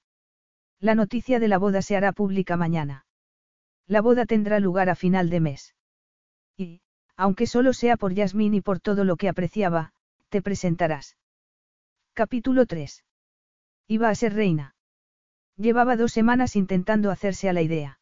La 0.80 0.95
noticia 0.95 1.39
de 1.39 1.47
la 1.47 1.60
boda 1.60 1.84
se 1.84 1.95
hará 1.95 2.14
pública 2.14 2.58
mañana. 2.58 3.06
La 3.86 4.01
boda 4.01 4.26
tendrá 4.26 4.60
lugar 4.60 4.89
a 4.89 4.95
final 4.95 5.30
de 5.30 5.39
mes. 5.39 5.76
Y, 6.58 6.82
aunque 7.16 7.45
solo 7.45 7.74
sea 7.74 7.95
por 7.95 8.16
Yasmín 8.16 8.56
y 8.56 8.62
por 8.62 8.80
todo 8.80 9.04
lo 9.04 9.18
que 9.18 9.30
apreciaba, 9.30 9.93
te 10.30 10.41
presentarás. 10.41 11.16
Capítulo 12.16 12.66
3. 12.66 13.06
Iba 13.88 14.10
a 14.10 14.16
ser 14.16 14.34
reina. 14.34 14.74
Llevaba 15.58 15.95
dos 15.95 16.12
semanas 16.12 16.56
intentando 16.56 17.12
hacerse 17.12 17.49
a 17.49 17.54
la 17.54 17.62
idea. 17.62 17.99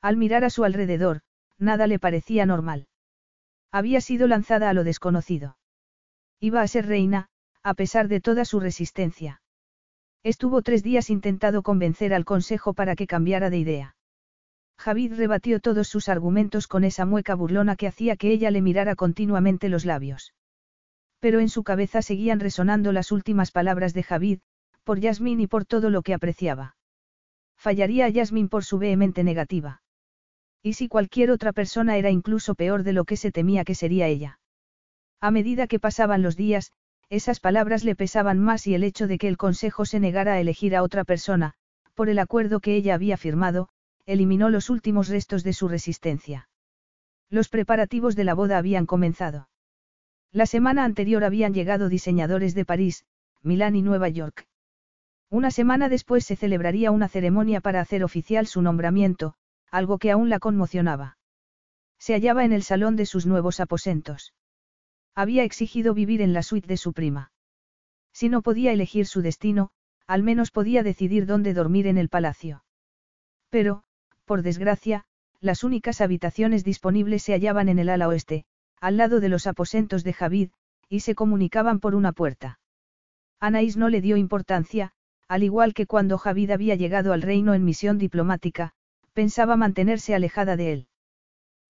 Al 0.00 0.16
mirar 0.16 0.44
a 0.44 0.50
su 0.50 0.64
alrededor, 0.64 1.20
nada 1.58 1.86
le 1.86 1.98
parecía 1.98 2.46
normal. 2.46 2.88
Había 3.70 4.00
sido 4.00 4.26
lanzada 4.26 4.70
a 4.70 4.74
lo 4.74 4.84
desconocido. 4.84 5.56
Iba 6.40 6.62
a 6.62 6.68
ser 6.68 6.86
reina, 6.86 7.28
a 7.62 7.74
pesar 7.74 8.08
de 8.08 8.20
toda 8.20 8.44
su 8.44 8.60
resistencia. 8.60 9.40
Estuvo 10.22 10.62
tres 10.62 10.82
días 10.82 11.10
intentado 11.10 11.62
convencer 11.62 12.12
al 12.14 12.24
consejo 12.24 12.74
para 12.74 12.96
que 12.96 13.06
cambiara 13.06 13.50
de 13.50 13.58
idea. 13.58 13.96
Javid 14.78 15.14
rebatió 15.14 15.60
todos 15.60 15.88
sus 15.88 16.08
argumentos 16.08 16.66
con 16.66 16.84
esa 16.84 17.06
mueca 17.06 17.34
burlona 17.34 17.76
que 17.76 17.86
hacía 17.86 18.16
que 18.16 18.30
ella 18.30 18.50
le 18.50 18.62
mirara 18.62 18.96
continuamente 18.96 19.68
los 19.68 19.84
labios. 19.84 20.34
Pero 21.20 21.40
en 21.40 21.48
su 21.48 21.62
cabeza 21.62 22.02
seguían 22.02 22.40
resonando 22.40 22.92
las 22.92 23.12
últimas 23.12 23.50
palabras 23.50 23.94
de 23.94 24.02
Javid, 24.02 24.40
por 24.84 25.00
Yasmín 25.00 25.40
y 25.40 25.46
por 25.46 25.64
todo 25.64 25.90
lo 25.90 26.02
que 26.02 26.14
apreciaba. 26.14 26.76
Fallaría 27.56 28.06
a 28.06 28.08
Yasmín 28.10 28.48
por 28.48 28.64
su 28.64 28.78
vehemente 28.78 29.24
negativa. 29.24 29.82
¿Y 30.62 30.74
si 30.74 30.88
cualquier 30.88 31.30
otra 31.30 31.52
persona 31.52 31.96
era 31.96 32.10
incluso 32.10 32.54
peor 32.54 32.84
de 32.84 32.92
lo 32.92 33.04
que 33.04 33.16
se 33.16 33.32
temía 33.32 33.64
que 33.64 33.74
sería 33.74 34.06
ella? 34.06 34.38
A 35.20 35.30
medida 35.30 35.66
que 35.66 35.80
pasaban 35.80 36.22
los 36.22 36.36
días, 36.36 36.72
esas 37.10 37.40
palabras 37.40 37.84
le 37.84 37.96
pesaban 37.96 38.38
más 38.38 38.66
y 38.66 38.74
el 38.74 38.84
hecho 38.84 39.06
de 39.06 39.18
que 39.18 39.28
el 39.28 39.36
Consejo 39.36 39.84
se 39.84 40.00
negara 40.00 40.34
a 40.34 40.40
elegir 40.40 40.74
a 40.74 40.82
otra 40.82 41.04
persona, 41.04 41.54
por 41.94 42.08
el 42.08 42.18
acuerdo 42.18 42.60
que 42.60 42.76
ella 42.76 42.94
había 42.94 43.16
firmado, 43.16 43.68
eliminó 44.06 44.50
los 44.50 44.70
últimos 44.70 45.08
restos 45.08 45.44
de 45.44 45.52
su 45.52 45.68
resistencia. 45.68 46.48
Los 47.30 47.48
preparativos 47.48 48.16
de 48.16 48.24
la 48.24 48.34
boda 48.34 48.58
habían 48.58 48.86
comenzado. 48.86 49.48
La 50.32 50.46
semana 50.46 50.84
anterior 50.84 51.24
habían 51.24 51.54
llegado 51.54 51.88
diseñadores 51.88 52.54
de 52.54 52.64
París, 52.64 53.04
Milán 53.42 53.76
y 53.76 53.82
Nueva 53.82 54.08
York. 54.08 54.46
Una 55.34 55.50
semana 55.50 55.88
después 55.88 56.24
se 56.24 56.36
celebraría 56.36 56.92
una 56.92 57.08
ceremonia 57.08 57.60
para 57.60 57.80
hacer 57.80 58.04
oficial 58.04 58.46
su 58.46 58.62
nombramiento, 58.62 59.34
algo 59.68 59.98
que 59.98 60.12
aún 60.12 60.28
la 60.28 60.38
conmocionaba. 60.38 61.18
Se 61.98 62.12
hallaba 62.12 62.44
en 62.44 62.52
el 62.52 62.62
salón 62.62 62.94
de 62.94 63.04
sus 63.04 63.26
nuevos 63.26 63.58
aposentos. 63.58 64.32
Había 65.12 65.42
exigido 65.42 65.92
vivir 65.92 66.22
en 66.22 66.34
la 66.34 66.44
suite 66.44 66.68
de 66.68 66.76
su 66.76 66.92
prima. 66.92 67.32
Si 68.12 68.28
no 68.28 68.42
podía 68.42 68.70
elegir 68.70 69.06
su 69.06 69.22
destino, 69.22 69.72
al 70.06 70.22
menos 70.22 70.52
podía 70.52 70.84
decidir 70.84 71.26
dónde 71.26 71.52
dormir 71.52 71.88
en 71.88 71.98
el 71.98 72.08
palacio. 72.08 72.64
Pero, 73.50 73.82
por 74.26 74.42
desgracia, 74.42 75.04
las 75.40 75.64
únicas 75.64 76.00
habitaciones 76.00 76.62
disponibles 76.62 77.24
se 77.24 77.32
hallaban 77.32 77.68
en 77.68 77.80
el 77.80 77.88
ala 77.88 78.06
oeste, 78.06 78.44
al 78.80 78.98
lado 78.98 79.18
de 79.18 79.30
los 79.30 79.48
aposentos 79.48 80.04
de 80.04 80.12
Javid, 80.12 80.50
y 80.88 81.00
se 81.00 81.16
comunicaban 81.16 81.80
por 81.80 81.96
una 81.96 82.12
puerta. 82.12 82.60
Anaís 83.40 83.76
no 83.76 83.88
le 83.88 84.00
dio 84.00 84.16
importancia, 84.16 84.94
al 85.28 85.42
igual 85.42 85.74
que 85.74 85.86
cuando 85.86 86.18
Javid 86.18 86.50
había 86.50 86.74
llegado 86.74 87.12
al 87.12 87.22
reino 87.22 87.54
en 87.54 87.64
misión 87.64 87.98
diplomática, 87.98 88.72
pensaba 89.12 89.56
mantenerse 89.56 90.14
alejada 90.14 90.56
de 90.56 90.72
él. 90.72 90.88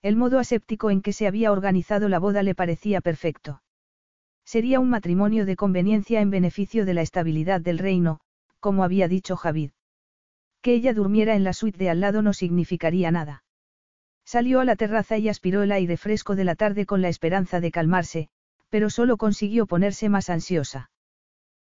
El 0.03 0.17
modo 0.17 0.39
aséptico 0.39 0.91
en 0.91 1.01
que 1.01 1.13
se 1.13 1.27
había 1.27 1.53
organizado 1.53 2.09
la 2.09 2.19
boda 2.19 2.43
le 2.43 2.55
parecía 2.55 3.01
perfecto. 3.01 3.63
Sería 4.45 4.81
un 4.81 4.91
matrimonio 4.91 5.47
de 5.47 5.57
conveniencia 5.57 6.21
en 6.21 6.31
beneficio 6.31 6.85
de 6.85 6.95
la 6.95 7.03
estabilidad 7.03 7.61
del 7.61 7.79
reino, 7.79 8.21
como 8.61 8.85
había 8.85 9.09
dicho 9.09 9.37
Javid. 9.37 9.71
Que 10.61 10.75
ella 10.75 10.93
durmiera 10.93 11.35
en 11.35 11.45
la 11.45 11.53
suite 11.53 11.79
de 11.79 11.91
al 11.91 12.01
lado 12.01 12.23
no 12.23 12.33
significaría 12.33 13.11
nada. 13.11 13.45
Salió 14.25 14.61
a 14.61 14.65
la 14.65 14.77
terraza 14.77 15.19
y 15.19 15.29
aspiró 15.29 15.63
el 15.63 15.73
aire 15.73 15.97
fresco 15.97 16.35
de 16.35 16.45
la 16.45 16.55
tarde 16.55 16.87
con 16.87 17.03
la 17.03 17.09
esperanza 17.09 17.61
de 17.61 17.71
calmarse, 17.71 18.29
pero 18.71 18.91
solo 18.91 19.17
consiguió 19.17 19.67
ponerse 19.67 20.09
más 20.09 20.31
ansiosa. 20.31 20.91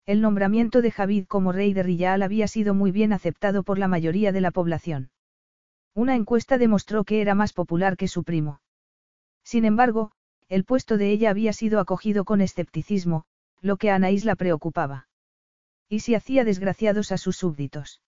El 0.08 0.22
nombramiento 0.22 0.80
de 0.80 0.90
Javid 0.90 1.26
como 1.26 1.52
rey 1.52 1.74
de 1.74 1.82
Riyal 1.82 2.22
había 2.22 2.48
sido 2.48 2.72
muy 2.72 2.92
bien 2.92 3.12
aceptado 3.12 3.62
por 3.62 3.78
la 3.78 3.88
mayoría 3.88 4.32
de 4.32 4.40
la 4.40 4.50
población. 4.50 5.10
Una 5.94 6.16
encuesta 6.16 6.56
demostró 6.56 7.04
que 7.04 7.20
era 7.20 7.34
más 7.34 7.52
popular 7.52 7.98
que 7.98 8.08
su 8.08 8.24
primo. 8.24 8.62
Sin 9.44 9.66
embargo, 9.66 10.12
el 10.48 10.64
puesto 10.64 10.96
de 10.96 11.10
ella 11.10 11.28
había 11.28 11.52
sido 11.52 11.78
acogido 11.78 12.24
con 12.24 12.40
escepticismo, 12.40 13.26
lo 13.60 13.76
que 13.76 13.90
a 13.90 13.96
Anaís 13.96 14.24
la 14.24 14.34
preocupaba. 14.34 15.08
¿Y 15.90 16.00
si 16.00 16.14
hacía 16.14 16.42
desgraciados 16.42 17.12
a 17.12 17.18
sus 17.18 17.36
súbditos? 17.36 18.00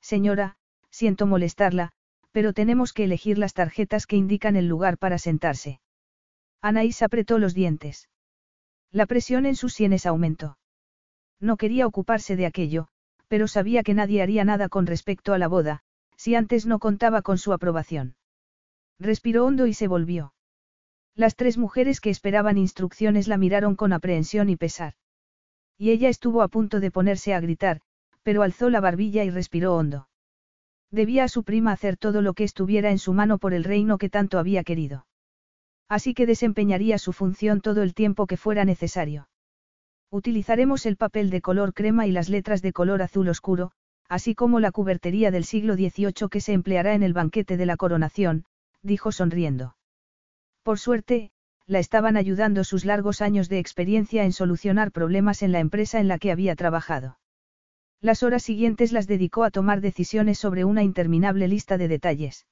Señora, 0.00 0.58
siento 0.90 1.26
molestarla, 1.26 1.90
pero 2.30 2.52
tenemos 2.52 2.92
que 2.92 3.02
elegir 3.02 3.36
las 3.36 3.52
tarjetas 3.52 4.06
que 4.06 4.14
indican 4.14 4.54
el 4.54 4.68
lugar 4.68 4.96
para 4.96 5.18
sentarse. 5.18 5.80
Anaís 6.62 7.02
apretó 7.02 7.40
los 7.40 7.52
dientes. 7.52 8.08
La 8.92 9.06
presión 9.06 9.44
en 9.44 9.56
sus 9.56 9.74
sienes 9.74 10.06
aumentó. 10.06 10.56
No 11.40 11.56
quería 11.56 11.86
ocuparse 11.86 12.36
de 12.36 12.46
aquello, 12.46 12.88
pero 13.28 13.48
sabía 13.48 13.82
que 13.82 13.94
nadie 13.94 14.22
haría 14.22 14.44
nada 14.44 14.68
con 14.68 14.86
respecto 14.86 15.32
a 15.32 15.38
la 15.38 15.48
boda, 15.48 15.82
si 16.16 16.34
antes 16.34 16.66
no 16.66 16.78
contaba 16.78 17.22
con 17.22 17.38
su 17.38 17.52
aprobación. 17.52 18.16
Respiró 18.98 19.44
hondo 19.44 19.66
y 19.66 19.74
se 19.74 19.88
volvió. 19.88 20.32
Las 21.14 21.36
tres 21.36 21.58
mujeres 21.58 22.00
que 22.00 22.10
esperaban 22.10 22.58
instrucciones 22.58 23.28
la 23.28 23.36
miraron 23.36 23.74
con 23.76 23.92
aprehensión 23.92 24.48
y 24.48 24.56
pesar. 24.56 24.94
Y 25.78 25.90
ella 25.90 26.08
estuvo 26.08 26.42
a 26.42 26.48
punto 26.48 26.80
de 26.80 26.90
ponerse 26.90 27.34
a 27.34 27.40
gritar, 27.40 27.80
pero 28.22 28.42
alzó 28.42 28.70
la 28.70 28.80
barbilla 28.80 29.24
y 29.24 29.30
respiró 29.30 29.76
hondo. 29.76 30.08
Debía 30.90 31.24
a 31.24 31.28
su 31.28 31.42
prima 31.42 31.72
hacer 31.72 31.96
todo 31.96 32.22
lo 32.22 32.34
que 32.34 32.44
estuviera 32.44 32.90
en 32.90 32.98
su 32.98 33.12
mano 33.12 33.38
por 33.38 33.52
el 33.52 33.64
reino 33.64 33.98
que 33.98 34.08
tanto 34.08 34.38
había 34.38 34.64
querido. 34.64 35.06
Así 35.88 36.14
que 36.14 36.26
desempeñaría 36.26 36.98
su 36.98 37.12
función 37.12 37.60
todo 37.60 37.82
el 37.82 37.94
tiempo 37.94 38.26
que 38.26 38.36
fuera 38.36 38.64
necesario. 38.64 39.28
Utilizaremos 40.16 40.86
el 40.86 40.96
papel 40.96 41.28
de 41.28 41.42
color 41.42 41.74
crema 41.74 42.06
y 42.06 42.10
las 42.10 42.30
letras 42.30 42.62
de 42.62 42.72
color 42.72 43.02
azul 43.02 43.28
oscuro, 43.28 43.72
así 44.08 44.34
como 44.34 44.60
la 44.60 44.72
cubertería 44.72 45.30
del 45.30 45.44
siglo 45.44 45.74
XVIII 45.74 46.30
que 46.30 46.40
se 46.40 46.54
empleará 46.54 46.94
en 46.94 47.02
el 47.02 47.12
banquete 47.12 47.58
de 47.58 47.66
la 47.66 47.76
coronación, 47.76 48.46
dijo 48.80 49.12
sonriendo. 49.12 49.76
Por 50.62 50.78
suerte, 50.78 51.32
la 51.66 51.80
estaban 51.80 52.16
ayudando 52.16 52.64
sus 52.64 52.86
largos 52.86 53.20
años 53.20 53.50
de 53.50 53.58
experiencia 53.58 54.24
en 54.24 54.32
solucionar 54.32 54.90
problemas 54.90 55.42
en 55.42 55.52
la 55.52 55.60
empresa 55.60 56.00
en 56.00 56.08
la 56.08 56.16
que 56.16 56.32
había 56.32 56.56
trabajado. 56.56 57.18
Las 58.00 58.22
horas 58.22 58.42
siguientes 58.42 58.92
las 58.92 59.06
dedicó 59.06 59.44
a 59.44 59.50
tomar 59.50 59.82
decisiones 59.82 60.38
sobre 60.38 60.64
una 60.64 60.82
interminable 60.82 61.46
lista 61.46 61.76
de 61.76 61.88
detalles. 61.88 62.46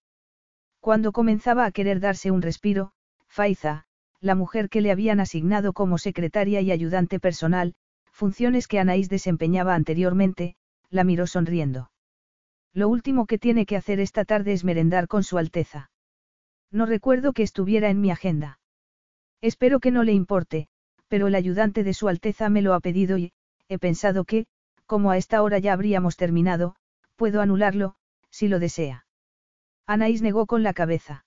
Cuando 0.80 1.12
comenzaba 1.12 1.64
a 1.64 1.70
querer 1.70 1.98
darse 1.98 2.30
un 2.30 2.42
respiro, 2.42 2.92
Faiza, 3.26 3.86
la 4.24 4.34
mujer 4.34 4.70
que 4.70 4.80
le 4.80 4.90
habían 4.90 5.20
asignado 5.20 5.74
como 5.74 5.98
secretaria 5.98 6.62
y 6.62 6.72
ayudante 6.72 7.20
personal, 7.20 7.74
funciones 8.10 8.66
que 8.68 8.78
Anaís 8.78 9.10
desempeñaba 9.10 9.74
anteriormente, 9.74 10.56
la 10.88 11.04
miró 11.04 11.26
sonriendo. 11.26 11.90
Lo 12.72 12.88
último 12.88 13.26
que 13.26 13.38
tiene 13.38 13.66
que 13.66 13.76
hacer 13.76 14.00
esta 14.00 14.24
tarde 14.24 14.54
es 14.54 14.64
merendar 14.64 15.08
con 15.08 15.24
Su 15.24 15.36
Alteza. 15.36 15.90
No 16.70 16.86
recuerdo 16.86 17.34
que 17.34 17.42
estuviera 17.42 17.90
en 17.90 18.00
mi 18.00 18.10
agenda. 18.10 18.60
Espero 19.42 19.78
que 19.78 19.90
no 19.90 20.04
le 20.04 20.12
importe, 20.12 20.68
pero 21.06 21.26
el 21.26 21.34
ayudante 21.34 21.84
de 21.84 21.92
Su 21.92 22.08
Alteza 22.08 22.48
me 22.48 22.62
lo 22.62 22.72
ha 22.72 22.80
pedido 22.80 23.18
y, 23.18 23.32
he 23.68 23.78
pensado 23.78 24.24
que, 24.24 24.46
como 24.86 25.10
a 25.10 25.18
esta 25.18 25.42
hora 25.42 25.58
ya 25.58 25.74
habríamos 25.74 26.16
terminado, 26.16 26.76
puedo 27.16 27.42
anularlo, 27.42 27.94
si 28.30 28.48
lo 28.48 28.58
desea. 28.58 29.04
Anaís 29.86 30.22
negó 30.22 30.46
con 30.46 30.62
la 30.62 30.72
cabeza. 30.72 31.26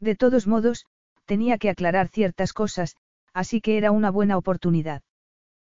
De 0.00 0.16
todos 0.16 0.48
modos, 0.48 0.84
tenía 1.28 1.58
que 1.58 1.68
aclarar 1.68 2.08
ciertas 2.08 2.54
cosas, 2.54 2.96
así 3.34 3.60
que 3.60 3.76
era 3.76 3.92
una 3.92 4.10
buena 4.10 4.38
oportunidad. 4.38 5.02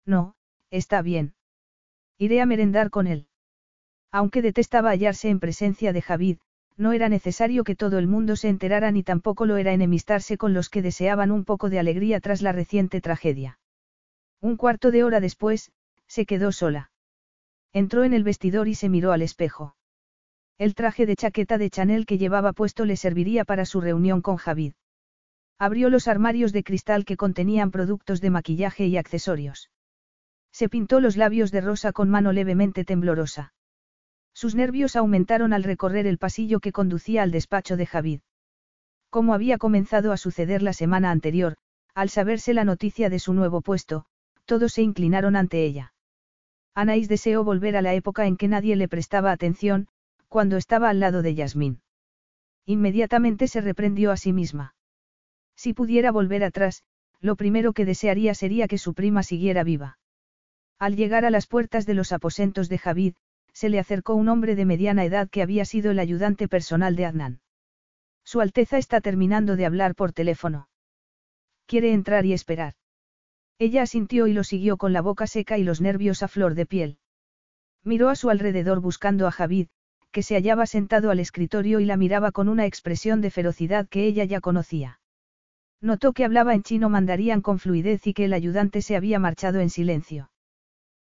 No, 0.04 0.34
está 0.70 1.00
bien. 1.00 1.34
Iré 2.18 2.42
a 2.42 2.46
merendar 2.46 2.90
con 2.90 3.06
él. 3.06 3.26
Aunque 4.12 4.42
detestaba 4.42 4.90
hallarse 4.90 5.30
en 5.30 5.40
presencia 5.40 5.94
de 5.94 6.02
Javid, 6.02 6.38
no 6.76 6.92
era 6.92 7.08
necesario 7.08 7.64
que 7.64 7.74
todo 7.74 7.98
el 7.98 8.06
mundo 8.06 8.36
se 8.36 8.48
enterara 8.48 8.92
ni 8.92 9.02
tampoco 9.02 9.46
lo 9.46 9.56
era 9.56 9.72
enemistarse 9.72 10.36
con 10.36 10.52
los 10.52 10.68
que 10.68 10.82
deseaban 10.82 11.30
un 11.30 11.44
poco 11.44 11.70
de 11.70 11.78
alegría 11.78 12.20
tras 12.20 12.42
la 12.42 12.52
reciente 12.52 13.00
tragedia. 13.00 13.58
Un 14.40 14.56
cuarto 14.56 14.90
de 14.90 15.02
hora 15.02 15.20
después, 15.20 15.72
se 16.06 16.26
quedó 16.26 16.52
sola. 16.52 16.90
Entró 17.72 18.04
en 18.04 18.12
el 18.12 18.22
vestidor 18.22 18.68
y 18.68 18.74
se 18.74 18.88
miró 18.90 19.12
al 19.12 19.22
espejo. 19.22 19.76
El 20.58 20.74
traje 20.74 21.06
de 21.06 21.16
chaqueta 21.16 21.56
de 21.56 21.70
Chanel 21.70 22.04
que 22.04 22.18
llevaba 22.18 22.52
puesto 22.52 22.84
le 22.84 22.96
serviría 22.96 23.44
para 23.44 23.64
su 23.64 23.80
reunión 23.80 24.20
con 24.20 24.36
Javid. 24.36 24.74
Abrió 25.58 25.90
los 25.90 26.06
armarios 26.06 26.52
de 26.52 26.62
cristal 26.62 27.04
que 27.04 27.16
contenían 27.16 27.70
productos 27.72 28.20
de 28.20 28.30
maquillaje 28.30 28.86
y 28.86 28.96
accesorios. 28.96 29.70
Se 30.52 30.68
pintó 30.68 31.00
los 31.00 31.16
labios 31.16 31.50
de 31.50 31.60
rosa 31.60 31.92
con 31.92 32.08
mano 32.08 32.32
levemente 32.32 32.84
temblorosa. 32.84 33.52
Sus 34.32 34.54
nervios 34.54 34.94
aumentaron 34.94 35.52
al 35.52 35.64
recorrer 35.64 36.06
el 36.06 36.18
pasillo 36.18 36.60
que 36.60 36.70
conducía 36.70 37.24
al 37.24 37.32
despacho 37.32 37.76
de 37.76 37.86
Javid. 37.86 38.20
Como 39.10 39.34
había 39.34 39.58
comenzado 39.58 40.12
a 40.12 40.16
suceder 40.16 40.62
la 40.62 40.72
semana 40.72 41.10
anterior, 41.10 41.56
al 41.92 42.08
saberse 42.08 42.54
la 42.54 42.64
noticia 42.64 43.10
de 43.10 43.18
su 43.18 43.34
nuevo 43.34 43.60
puesto, 43.60 44.04
todos 44.44 44.74
se 44.74 44.82
inclinaron 44.82 45.34
ante 45.34 45.64
ella. 45.64 45.92
Anaís 46.72 47.08
deseó 47.08 47.42
volver 47.42 47.76
a 47.76 47.82
la 47.82 47.94
época 47.94 48.28
en 48.28 48.36
que 48.36 48.46
nadie 48.46 48.76
le 48.76 48.86
prestaba 48.86 49.32
atención, 49.32 49.88
cuando 50.28 50.56
estaba 50.56 50.88
al 50.88 51.00
lado 51.00 51.22
de 51.22 51.34
Yasmín. 51.34 51.80
Inmediatamente 52.64 53.48
se 53.48 53.60
reprendió 53.60 54.12
a 54.12 54.16
sí 54.16 54.32
misma. 54.32 54.76
Si 55.58 55.74
pudiera 55.74 56.12
volver 56.12 56.44
atrás, 56.44 56.84
lo 57.20 57.34
primero 57.34 57.72
que 57.72 57.84
desearía 57.84 58.32
sería 58.32 58.68
que 58.68 58.78
su 58.78 58.94
prima 58.94 59.24
siguiera 59.24 59.64
viva. 59.64 59.98
Al 60.78 60.94
llegar 60.94 61.24
a 61.24 61.30
las 61.30 61.48
puertas 61.48 61.84
de 61.84 61.94
los 61.94 62.12
aposentos 62.12 62.68
de 62.68 62.78
Javid, 62.78 63.14
se 63.52 63.68
le 63.68 63.80
acercó 63.80 64.14
un 64.14 64.28
hombre 64.28 64.54
de 64.54 64.64
mediana 64.64 65.04
edad 65.04 65.28
que 65.28 65.42
había 65.42 65.64
sido 65.64 65.90
el 65.90 65.98
ayudante 65.98 66.46
personal 66.46 66.94
de 66.94 67.06
Adnan. 67.06 67.40
Su 68.22 68.40
Alteza 68.40 68.78
está 68.78 69.00
terminando 69.00 69.56
de 69.56 69.66
hablar 69.66 69.96
por 69.96 70.12
teléfono. 70.12 70.68
Quiere 71.66 71.92
entrar 71.92 72.24
y 72.24 72.34
esperar. 72.34 72.74
Ella 73.58 73.82
asintió 73.82 74.28
y 74.28 74.34
lo 74.34 74.44
siguió 74.44 74.76
con 74.76 74.92
la 74.92 75.02
boca 75.02 75.26
seca 75.26 75.58
y 75.58 75.64
los 75.64 75.80
nervios 75.80 76.22
a 76.22 76.28
flor 76.28 76.54
de 76.54 76.66
piel. 76.66 76.98
Miró 77.82 78.10
a 78.10 78.14
su 78.14 78.30
alrededor 78.30 78.78
buscando 78.80 79.26
a 79.26 79.32
Javid, 79.32 79.66
que 80.12 80.22
se 80.22 80.36
hallaba 80.36 80.66
sentado 80.66 81.10
al 81.10 81.18
escritorio 81.18 81.80
y 81.80 81.84
la 81.84 81.96
miraba 81.96 82.30
con 82.30 82.48
una 82.48 82.64
expresión 82.64 83.20
de 83.20 83.32
ferocidad 83.32 83.88
que 83.88 84.04
ella 84.04 84.22
ya 84.22 84.40
conocía. 84.40 85.00
Notó 85.80 86.12
que 86.12 86.24
hablaba 86.24 86.54
en 86.54 86.62
chino 86.62 86.88
mandarían 86.88 87.40
con 87.40 87.58
fluidez 87.58 88.06
y 88.06 88.14
que 88.14 88.24
el 88.24 88.32
ayudante 88.32 88.82
se 88.82 88.96
había 88.96 89.18
marchado 89.18 89.60
en 89.60 89.70
silencio. 89.70 90.30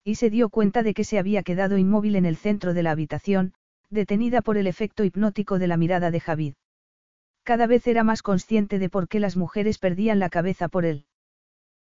Y 0.03 0.15
se 0.15 0.30
dio 0.30 0.49
cuenta 0.49 0.84
de 0.84 0.93
que 0.93 1.03
se 1.03 1.17
había 1.17 1.43
quedado 1.43 1.78
inmóvil 1.78 2.15
en 2.15 2.26
el 2.26 2.38
centro 2.38 2.74
de 2.74 2.84
la 2.84 2.91
habitación, 2.91 3.53
detenida 3.89 4.41
por 4.41 4.57
el 4.57 4.67
efecto 4.67 5.03
hipnótico 5.03 5.57
de 5.59 5.67
la 5.67 5.78
mirada 5.78 6.11
de 6.11 6.20
Javid. 6.20 6.53
Cada 7.43 7.65
vez 7.65 7.88
era 7.88 8.03
más 8.03 8.22
consciente 8.22 8.78
de 8.78 8.89
por 8.89 9.07
qué 9.07 9.20
las 9.20 9.36
mujeres 9.36 9.80
perdían 9.80 10.20
la 10.20 10.30
cabeza 10.30 10.67
por 10.67 10.86
él. 10.86 11.05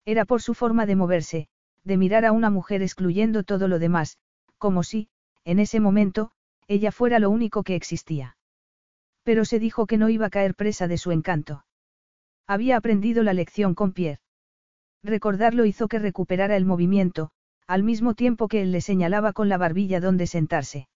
Era 0.04 0.26
por 0.26 0.42
su 0.42 0.52
forma 0.52 0.84
de 0.84 0.96
moverse, 0.96 1.48
de 1.84 1.96
mirar 1.96 2.26
a 2.26 2.32
una 2.32 2.50
mujer 2.50 2.82
excluyendo 2.82 3.44
todo 3.44 3.68
lo 3.68 3.78
demás, 3.78 4.18
como 4.58 4.82
si, 4.82 5.08
en 5.44 5.58
ese 5.58 5.80
momento, 5.80 6.32
ella 6.68 6.92
fuera 6.92 7.18
lo 7.18 7.30
único 7.30 7.62
que 7.62 7.76
existía. 7.76 8.36
Pero 9.22 9.46
se 9.46 9.58
dijo 9.58 9.86
que 9.86 9.96
no 9.96 10.10
iba 10.10 10.26
a 10.26 10.30
caer 10.30 10.54
presa 10.54 10.86
de 10.86 10.98
su 10.98 11.12
encanto. 11.12 11.64
Había 12.46 12.76
aprendido 12.76 13.22
la 13.22 13.32
lección 13.32 13.74
con 13.74 13.92
Pierre. 13.92 14.20
Recordarlo 15.02 15.64
hizo 15.64 15.88
que 15.88 15.98
recuperara 15.98 16.56
el 16.56 16.64
movimiento, 16.64 17.30
al 17.66 17.82
mismo 17.82 18.14
tiempo 18.14 18.48
que 18.48 18.62
él 18.62 18.72
le 18.72 18.80
señalaba 18.80 19.32
con 19.32 19.48
la 19.48 19.58
barbilla 19.58 20.00
dónde 20.00 20.26
sentarse. 20.26 20.88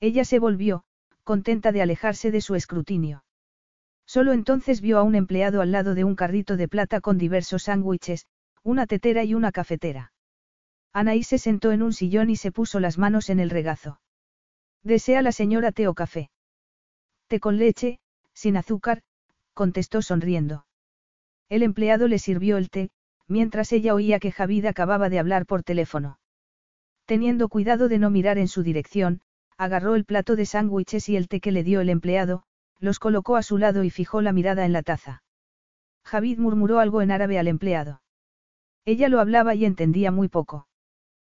Ella 0.00 0.24
se 0.24 0.38
volvió, 0.38 0.84
contenta 1.22 1.72
de 1.72 1.82
alejarse 1.82 2.30
de 2.30 2.40
su 2.40 2.54
escrutinio. 2.54 3.24
Solo 4.06 4.32
entonces 4.32 4.80
vio 4.80 4.98
a 4.98 5.02
un 5.02 5.14
empleado 5.14 5.60
al 5.62 5.72
lado 5.72 5.94
de 5.94 6.04
un 6.04 6.14
carrito 6.14 6.56
de 6.56 6.68
plata 6.68 7.00
con 7.00 7.18
diversos 7.18 7.64
sándwiches, 7.64 8.26
una 8.62 8.86
tetera 8.86 9.24
y 9.24 9.34
una 9.34 9.52
cafetera. 9.52 10.12
Anaí 10.92 11.22
se 11.22 11.38
sentó 11.38 11.72
en 11.72 11.82
un 11.82 11.92
sillón 11.92 12.30
y 12.30 12.36
se 12.36 12.52
puso 12.52 12.80
las 12.80 12.98
manos 12.98 13.30
en 13.30 13.40
el 13.40 13.50
regazo. 13.50 14.00
¿Desea 14.82 15.22
la 15.22 15.32
señora 15.32 15.72
té 15.72 15.88
o 15.88 15.94
café? 15.94 16.30
Té 17.28 17.40
con 17.40 17.56
leche, 17.56 17.98
sin 18.34 18.56
azúcar, 18.56 19.02
contestó 19.54 20.02
sonriendo. 20.02 20.66
El 21.48 21.62
empleado 21.62 22.08
le 22.08 22.18
sirvió 22.18 22.56
el 22.56 22.70
té, 22.70 22.90
mientras 23.26 23.72
ella 23.72 23.94
oía 23.94 24.20
que 24.20 24.32
Javid 24.32 24.66
acababa 24.66 25.08
de 25.08 25.18
hablar 25.18 25.46
por 25.46 25.62
teléfono. 25.62 26.18
Teniendo 27.06 27.48
cuidado 27.48 27.88
de 27.88 27.98
no 27.98 28.10
mirar 28.10 28.38
en 28.38 28.48
su 28.48 28.62
dirección, 28.62 29.20
agarró 29.56 29.94
el 29.94 30.04
plato 30.04 30.36
de 30.36 30.46
sándwiches 30.46 31.08
y 31.08 31.16
el 31.16 31.28
té 31.28 31.40
que 31.40 31.52
le 31.52 31.62
dio 31.62 31.80
el 31.80 31.88
empleado, 31.88 32.42
los 32.80 32.98
colocó 32.98 33.36
a 33.36 33.42
su 33.42 33.58
lado 33.58 33.84
y 33.84 33.90
fijó 33.90 34.20
la 34.20 34.32
mirada 34.32 34.64
en 34.64 34.72
la 34.72 34.82
taza. 34.82 35.22
Javid 36.04 36.38
murmuró 36.38 36.80
algo 36.80 37.02
en 37.02 37.10
árabe 37.10 37.38
al 37.38 37.48
empleado. 37.48 38.02
Ella 38.84 39.08
lo 39.08 39.20
hablaba 39.20 39.54
y 39.54 39.64
entendía 39.64 40.10
muy 40.10 40.28
poco. 40.28 40.68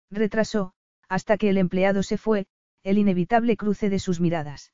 Retrasó, 0.10 0.74
hasta 1.08 1.38
que 1.38 1.50
el 1.50 1.58
empleado 1.58 2.02
se 2.04 2.18
fue, 2.18 2.48
el 2.84 2.98
inevitable 2.98 3.58
cruce 3.58 3.90
de 3.90 4.00
sus 4.00 4.20
miradas. 4.20 4.74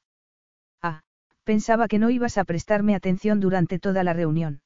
Pensaba 1.43 1.87
que 1.87 1.99
no 1.99 2.09
ibas 2.09 2.37
a 2.37 2.43
prestarme 2.43 2.95
atención 2.95 3.39
durante 3.39 3.79
toda 3.79 4.03
la 4.03 4.13
reunión. 4.13 4.61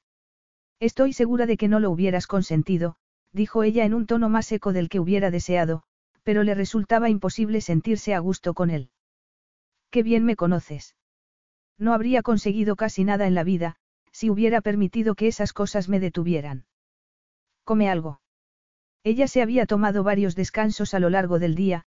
Estoy 0.80 1.14
segura 1.14 1.46
de 1.46 1.58
que 1.58 1.68
no 1.68 1.80
lo 1.80 1.90
hubieras 1.90 2.28
consentido, 2.28 2.98
dijo 3.32 3.64
ella 3.64 3.86
en 3.86 3.94
un 3.94 4.06
tono 4.06 4.30
más 4.30 4.46
seco 4.46 4.74
del 4.74 4.90
que 4.90 5.00
hubiera 5.00 5.32
deseado, 5.32 5.84
pero 6.24 6.44
le 6.44 6.56
resultaba 6.56 7.10
imposible 7.10 7.62
sentirse 7.62 8.14
a 8.14 8.20
gusto 8.20 8.54
con 8.54 8.70
él. 8.70 8.90
Qué 9.90 10.04
bien 10.04 10.26
me 10.26 10.36
conoces. 10.36 10.96
No 11.78 11.94
habría 11.94 12.22
conseguido 12.22 12.76
casi 12.76 13.04
nada 13.04 13.28
en 13.28 13.36
la 13.36 13.44
vida, 13.44 13.78
si 14.12 14.30
hubiera 14.30 14.62
permitido 14.62 15.16
que 15.16 15.28
esas 15.28 15.54
cosas 15.54 15.88
me 15.90 16.00
detuvieran. 16.00 16.66
Come 17.64 17.90
algo. 17.90 18.22
Ella 19.04 19.28
se 19.28 19.42
había 19.42 19.66
tomado 19.66 20.04
varios 20.04 20.36
descansos 20.36 20.94
a 20.94 21.00
lo 21.00 21.10
largo 21.10 21.38
del 21.38 21.56
día, 21.56 21.86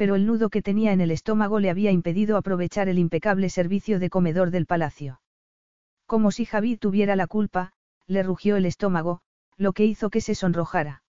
pero 0.00 0.14
el 0.14 0.24
nudo 0.24 0.48
que 0.48 0.62
tenía 0.62 0.94
en 0.94 1.02
el 1.02 1.10
estómago 1.10 1.60
le 1.60 1.68
había 1.68 1.90
impedido 1.90 2.38
aprovechar 2.38 2.88
el 2.88 2.98
impecable 2.98 3.50
servicio 3.50 3.98
de 3.98 4.08
comedor 4.08 4.50
del 4.50 4.64
palacio. 4.64 5.20
Como 6.06 6.30
si 6.30 6.46
Javid 6.46 6.78
tuviera 6.78 7.16
la 7.16 7.26
culpa, 7.26 7.74
le 8.06 8.22
rugió 8.22 8.56
el 8.56 8.64
estómago, 8.64 9.20
lo 9.58 9.74
que 9.74 9.84
hizo 9.84 10.08
que 10.08 10.22
se 10.22 10.34
sonrojara. 10.34 11.02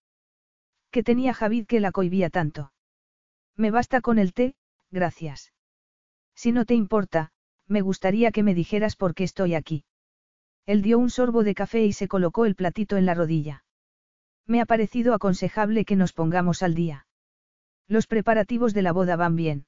¿Qué 0.92 1.04
tenía 1.04 1.34
Javid 1.34 1.68
que 1.68 1.80
la 1.80 1.94
cohibía 1.94 2.30
tanto? 2.30 2.74
Me 3.56 3.72
basta 3.72 4.02
con 4.02 4.20
el 4.20 4.34
té, 4.34 4.56
gracias. 4.90 5.54
Si 6.36 6.52
no 6.52 6.66
te 6.66 6.74
importa, 6.74 7.32
me 7.70 7.80
gustaría 7.80 8.34
que 8.34 8.44
me 8.44 8.54
dijeras 8.54 8.98
por 8.98 9.16
qué 9.16 9.24
estoy 9.24 9.56
aquí. 9.56 9.86
Él 10.66 10.82
dio 10.82 11.00
un 11.00 11.10
sorbo 11.10 11.46
de 11.46 11.56
café 11.56 11.86
y 11.86 11.94
se 11.94 12.10
colocó 12.10 12.46
el 12.46 12.56
platito 12.56 12.98
en 12.98 13.06
la 13.06 13.14
rodilla. 13.14 13.64
Me 14.46 14.60
ha 14.60 14.66
parecido 14.66 15.14
aconsejable 15.14 15.86
que 15.86 15.96
nos 15.96 16.12
pongamos 16.12 16.62
al 16.62 16.76
día. 16.76 17.06
Los 17.92 18.08
preparativos 18.08 18.74
de 18.74 18.84
la 18.84 18.94
boda 18.94 19.18
van 19.18 19.36
bien. 19.36 19.66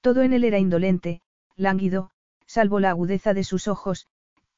Todo 0.00 0.22
en 0.22 0.32
él 0.32 0.42
era 0.42 0.58
indolente, 0.58 1.20
lánguido, 1.54 2.10
salvo 2.46 2.80
la 2.80 2.90
agudeza 2.90 3.32
de 3.32 3.44
sus 3.44 3.68
ojos, 3.68 4.08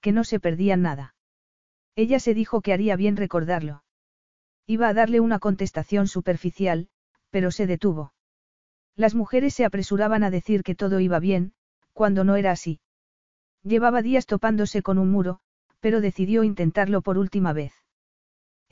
que 0.01 0.13
no 0.13 0.25
se 0.25 0.41
perdían 0.41 0.81
nada. 0.81 1.15
Ella 1.95 2.19
se 2.21 2.33
dijo 2.33 2.63
que 2.63 2.73
haría 2.73 2.97
bien 2.97 3.19
recordarlo. 3.19 3.85
Iba 4.67 4.89
a 4.89 4.95
darle 4.95 5.21
una 5.21 5.41
contestación 5.41 6.09
superficial, 6.09 6.89
pero 7.29 7.51
se 7.51 7.67
detuvo. 7.67 8.15
Las 8.97 9.15
mujeres 9.15 9.53
se 9.53 9.67
apresuraban 9.67 10.25
a 10.25 10.31
decir 10.31 10.63
que 10.63 10.75
todo 10.75 11.01
iba 11.01 11.19
bien, 11.19 11.53
cuando 11.93 12.25
no 12.25 12.37
era 12.37 12.51
así. 12.51 12.81
Llevaba 13.63 14.01
días 14.01 14.25
topándose 14.25 14.81
con 14.81 14.97
un 14.97 15.11
muro, 15.11 15.41
pero 15.81 16.01
decidió 16.01 16.45
intentarlo 16.45 17.03
por 17.03 17.19
última 17.19 17.53
vez. 17.53 17.80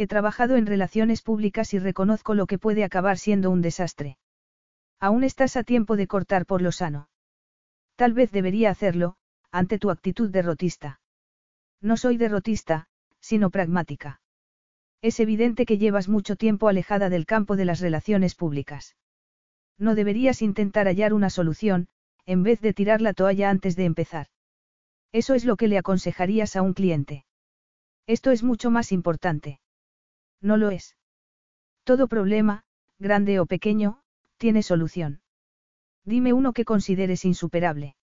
He 0.01 0.07
trabajado 0.07 0.55
en 0.57 0.67
relaciones 0.67 1.23
públicas 1.23 1.75
y 1.75 1.81
reconozco 1.81 2.35
lo 2.35 2.47
que 2.47 2.57
puede 2.57 2.85
acabar 2.85 3.19
siendo 3.19 3.51
un 3.51 3.63
desastre. 3.63 4.17
Aún 5.01 5.25
estás 5.25 5.57
a 5.57 5.65
tiempo 5.65 5.97
de 5.97 6.07
cortar 6.07 6.47
por 6.47 6.63
lo 6.63 6.71
sano. 6.71 7.09
Tal 7.97 8.13
vez 8.13 8.31
debería 8.31 8.71
hacerlo, 8.71 9.17
ante 9.51 9.81
tu 9.81 9.91
actitud 9.91 10.31
derrotista. 10.31 11.01
No 11.81 11.97
soy 11.97 12.17
derrotista, 12.17 12.87
sino 13.19 13.51
pragmática. 13.51 14.21
Es 15.03 15.19
evidente 15.19 15.67
que 15.67 15.79
llevas 15.79 16.09
mucho 16.09 16.37
tiempo 16.37 16.69
alejada 16.69 17.09
del 17.09 17.27
campo 17.27 17.57
de 17.57 17.65
las 17.65 17.81
relaciones 17.81 18.37
públicas. 18.37 18.97
No 19.79 19.97
deberías 19.97 20.43
intentar 20.43 20.87
hallar 20.87 21.13
una 21.13 21.29
solución, 21.29 21.89
en 22.25 22.45
vez 22.45 22.61
de 22.61 22.73
tirar 22.73 23.01
la 23.01 23.15
toalla 23.15 23.51
antes 23.51 23.75
de 23.75 23.85
empezar. 23.85 24.29
Eso 25.11 25.35
es 25.35 25.45
lo 25.45 25.57
que 25.57 25.67
le 25.67 25.79
aconsejarías 25.79 26.55
a 26.55 26.63
un 26.63 26.73
cliente. 26.73 27.25
Esto 28.07 28.31
es 28.31 28.45
mucho 28.45 28.71
más 28.71 28.93
importante. 28.93 29.61
No 30.41 30.57
lo 30.57 30.71
es. 30.71 30.97
Todo 31.85 32.09
problema, 32.09 32.65
grande 32.99 33.41
o 33.41 33.47
pequeño, 33.47 34.01
Tiene 34.37 34.63
solución. 34.63 35.21
Dime 36.05 36.33
uno 36.33 36.53
que 36.53 36.65
consideres 36.65 37.25
insuperable. 37.25 37.97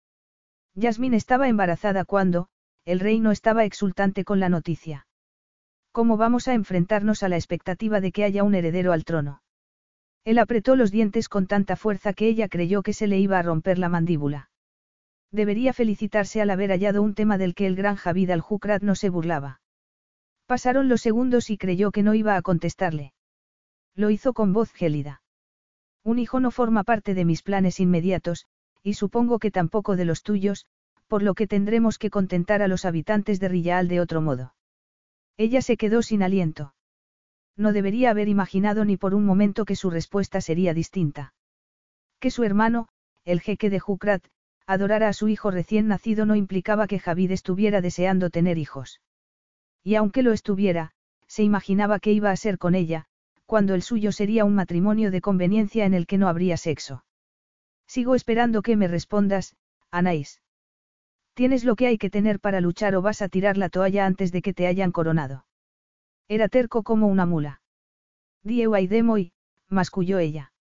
Yasmín 0.75 1.15
estaba 1.15 1.49
embarazada 1.49 2.05
cuando, 2.05 2.49
el 2.85 2.99
rey 2.99 3.21
no 3.21 3.31
estaba 3.31 3.65
exultante 3.65 4.25
con 4.25 4.41
la 4.41 4.49
noticia. 4.49 5.07
¿Cómo 5.93 6.17
vamos 6.17 6.49
a 6.49 6.55
enfrentarnos 6.55 7.23
a 7.23 7.29
la 7.29 7.37
expectativa 7.37 8.01
de 8.01 8.11
que 8.11 8.25
haya 8.25 8.43
un 8.43 8.57
heredero 8.57 8.93
al 8.93 9.05
trono? 9.05 9.43
Él 10.25 10.39
apretó 10.39 10.75
los 10.75 10.91
dientes 10.91 11.29
con 11.29 11.47
tanta 11.47 11.77
fuerza 11.77 12.15
que 12.15 12.27
ella 12.27 12.49
creyó 12.49 12.83
que 12.83 12.93
se 12.93 13.07
le 13.07 13.19
iba 13.19 13.39
a 13.39 13.43
romper 13.43 13.79
la 13.79 13.89
mandíbula. 13.89 14.51
Debería 15.31 15.73
felicitarse 15.73 16.41
al 16.41 16.51
haber 16.51 16.71
hallado 16.71 17.01
un 17.03 17.15
tema 17.15 17.39
del 17.39 17.55
que 17.55 17.67
el 17.67 17.77
gran 17.77 17.97
Javid 17.97 18.31
al-Jukrat 18.31 18.83
no 18.83 18.95
se 18.97 19.09
burlaba. 19.09 19.61
Pasaron 20.47 20.89
los 20.89 21.01
segundos 21.01 21.51
y 21.51 21.57
creyó 21.57 21.91
que 21.91 22.03
no 22.03 22.15
iba 22.15 22.37
a 22.37 22.43
contestarle. 22.43 23.13
Lo 23.95 24.11
hizo 24.11 24.33
con 24.33 24.53
voz 24.53 24.73
gélida. 24.73 25.23
Un 26.03 26.19
hijo 26.19 26.41
no 26.41 26.51
forma 26.51 26.85
parte 26.85 27.15
de 27.15 27.25
mis 27.25 27.43
planes 27.43 27.81
inmediatos, 27.81 28.47
y 28.83 28.95
supongo 28.95 29.39
que 29.39 29.51
tampoco 29.51 29.97
de 29.97 30.05
los 30.05 30.23
tuyos, 30.23 30.67
por 31.07 31.23
lo 31.23 31.35
que 31.35 31.47
tendremos 31.47 31.99
que 31.99 32.11
contentar 32.11 32.61
a 32.61 32.69
los 32.69 32.85
habitantes 32.85 33.41
de 33.41 33.49
Rillaal 33.49 33.89
de 33.89 34.01
otro 34.01 34.21
modo. 34.21 34.55
Ella 35.37 35.63
se 35.63 35.77
quedó 35.77 36.03
sin 36.03 36.23
aliento. 36.23 36.75
No 37.57 37.73
debería 37.73 38.11
haber 38.11 38.29
imaginado 38.29 38.85
ni 38.85 38.97
por 38.97 39.15
un 39.15 39.25
momento 39.25 39.65
que 39.65 39.77
su 39.77 39.89
respuesta 39.89 40.41
sería 40.41 40.75
distinta. 40.75 41.33
Que 42.21 42.31
su 42.31 42.45
hermano, 42.45 42.89
el 43.25 43.41
jeque 43.41 43.71
de 43.71 43.81
Jukrat, 43.81 44.25
adorara 44.67 45.09
a 45.09 45.13
su 45.13 45.29
hijo 45.29 45.51
recién 45.51 45.89
nacido 45.89 46.27
no 46.27 46.37
implicaba 46.37 46.87
que 46.87 46.99
Javid 46.99 47.31
estuviera 47.31 47.81
deseando 47.81 48.29
tener 48.31 48.59
hijos. 48.59 49.01
Y 49.85 49.95
aunque 49.95 50.23
lo 50.23 50.33
estuviera, 50.33 50.93
se 51.29 51.43
imaginaba 51.43 52.01
que 52.01 52.13
iba 52.13 52.31
a 52.31 52.37
ser 52.37 52.59
con 52.59 52.75
ella, 52.75 53.05
cuando 53.47 53.75
el 53.75 53.83
suyo 53.83 54.11
sería 54.11 54.45
un 54.45 54.55
matrimonio 54.55 55.11
de 55.11 55.21
conveniencia 55.21 55.85
en 55.85 55.95
el 55.95 56.07
que 56.07 56.19
no 56.19 56.29
habría 56.29 56.57
sexo. 56.57 57.05
Sigo 57.87 58.15
esperando 58.15 58.63
que 58.63 58.77
me 58.77 58.89
respondas, 58.89 59.57
Anaís. 59.91 60.41
Tienes 61.35 61.65
lo 61.65 61.77
que 61.77 61.87
hay 61.87 61.99
que 61.99 62.11
tener 62.11 62.41
para 62.41 62.61
luchar 62.61 62.97
o 62.97 63.03
vas 63.03 63.21
a 63.21 63.29
tirar 63.29 63.59
la 63.59 63.69
toalla 63.69 64.07
antes 64.07 64.33
de 64.33 64.41
que 64.41 64.55
te 64.55 64.67
hayan 64.67 64.93
coronado. 64.93 65.45
Era 66.29 66.49
terco 66.49 66.83
como 66.83 67.07
una 67.09 67.27
mula. 67.27 67.61
Dieu 68.43 68.75
y, 68.77 69.33
masculló 69.69 70.19
ella. 70.19 70.53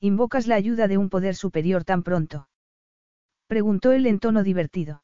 ¿Invocas 0.00 0.46
la 0.46 0.54
ayuda 0.56 0.88
de 0.88 0.96
un 0.96 1.10
poder 1.10 1.36
superior 1.36 1.84
tan 1.84 2.02
pronto? 2.02 2.48
Preguntó 3.46 3.92
él 3.92 4.06
en 4.06 4.18
tono 4.18 4.42
divertido. 4.42 5.02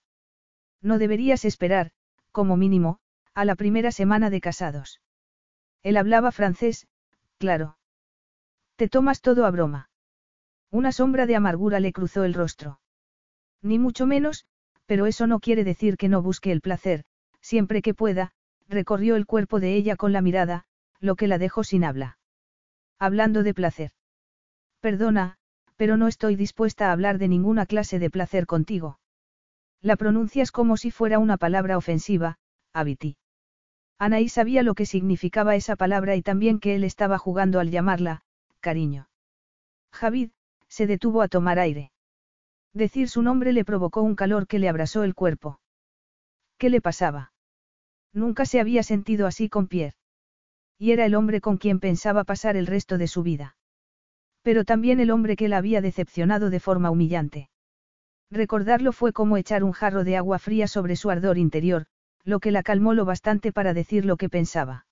No 0.80 0.98
deberías 0.98 1.44
esperar, 1.44 1.90
como 2.32 2.56
mínimo, 2.56 2.98
a 3.36 3.44
la 3.44 3.54
primera 3.54 3.92
semana 3.92 4.30
de 4.30 4.40
casados. 4.40 5.02
Él 5.82 5.98
hablaba 5.98 6.32
francés, 6.32 6.88
claro. 7.36 7.76
Te 8.76 8.88
tomas 8.88 9.20
todo 9.20 9.44
a 9.44 9.50
broma. 9.50 9.90
Una 10.70 10.90
sombra 10.90 11.26
de 11.26 11.36
amargura 11.36 11.78
le 11.78 11.92
cruzó 11.92 12.24
el 12.24 12.32
rostro. 12.32 12.80
Ni 13.60 13.78
mucho 13.78 14.06
menos, 14.06 14.46
pero 14.86 15.04
eso 15.04 15.26
no 15.26 15.38
quiere 15.38 15.64
decir 15.64 15.98
que 15.98 16.08
no 16.08 16.22
busque 16.22 16.50
el 16.50 16.62
placer, 16.62 17.04
siempre 17.42 17.82
que 17.82 17.92
pueda, 17.92 18.32
recorrió 18.68 19.16
el 19.16 19.26
cuerpo 19.26 19.60
de 19.60 19.74
ella 19.74 19.96
con 19.96 20.14
la 20.14 20.22
mirada, 20.22 20.64
lo 20.98 21.14
que 21.14 21.26
la 21.26 21.36
dejó 21.36 21.62
sin 21.62 21.84
habla. 21.84 22.16
Hablando 22.98 23.42
de 23.42 23.52
placer. 23.52 23.90
Perdona, 24.80 25.36
pero 25.76 25.98
no 25.98 26.08
estoy 26.08 26.36
dispuesta 26.36 26.88
a 26.88 26.92
hablar 26.92 27.18
de 27.18 27.28
ninguna 27.28 27.66
clase 27.66 27.98
de 27.98 28.08
placer 28.08 28.46
contigo. 28.46 28.98
La 29.82 29.96
pronuncias 29.96 30.52
como 30.52 30.78
si 30.78 30.90
fuera 30.90 31.18
una 31.18 31.36
palabra 31.36 31.76
ofensiva, 31.76 32.38
Abiti. 32.72 33.18
Anaí 33.98 34.28
sabía 34.28 34.62
lo 34.62 34.74
que 34.74 34.84
significaba 34.84 35.56
esa 35.56 35.76
palabra 35.76 36.16
y 36.16 36.22
también 36.22 36.60
que 36.60 36.74
él 36.74 36.84
estaba 36.84 37.18
jugando 37.18 37.60
al 37.60 37.70
llamarla, 37.70 38.22
cariño. 38.60 39.08
Javid, 39.92 40.30
se 40.68 40.86
detuvo 40.86 41.22
a 41.22 41.28
tomar 41.28 41.58
aire. 41.58 41.92
Decir 42.74 43.08
su 43.08 43.22
nombre 43.22 43.54
le 43.54 43.64
provocó 43.64 44.02
un 44.02 44.14
calor 44.14 44.46
que 44.46 44.58
le 44.58 44.68
abrasó 44.68 45.02
el 45.02 45.14
cuerpo. 45.14 45.60
¿Qué 46.58 46.68
le 46.68 46.82
pasaba? 46.82 47.32
Nunca 48.12 48.44
se 48.44 48.60
había 48.60 48.82
sentido 48.82 49.26
así 49.26 49.48
con 49.48 49.66
Pierre. 49.66 49.96
Y 50.78 50.90
era 50.90 51.06
el 51.06 51.14
hombre 51.14 51.40
con 51.40 51.56
quien 51.56 51.80
pensaba 51.80 52.24
pasar 52.24 52.56
el 52.56 52.66
resto 52.66 52.98
de 52.98 53.06
su 53.06 53.22
vida. 53.22 53.56
Pero 54.42 54.64
también 54.64 55.00
el 55.00 55.10
hombre 55.10 55.36
que 55.36 55.48
la 55.48 55.56
había 55.56 55.80
decepcionado 55.80 56.50
de 56.50 56.60
forma 56.60 56.90
humillante. 56.90 57.48
Recordarlo 58.30 58.92
fue 58.92 59.12
como 59.12 59.38
echar 59.38 59.64
un 59.64 59.72
jarro 59.72 60.04
de 60.04 60.16
agua 60.16 60.38
fría 60.38 60.68
sobre 60.68 60.96
su 60.96 61.10
ardor 61.10 61.38
interior, 61.38 61.86
lo 62.26 62.40
que 62.40 62.50
la 62.50 62.62
calmó 62.62 62.92
lo 62.92 63.04
bastante 63.04 63.52
para 63.52 63.72
decir 63.72 64.04
lo 64.04 64.16
que 64.16 64.28
pensaba. 64.28 64.86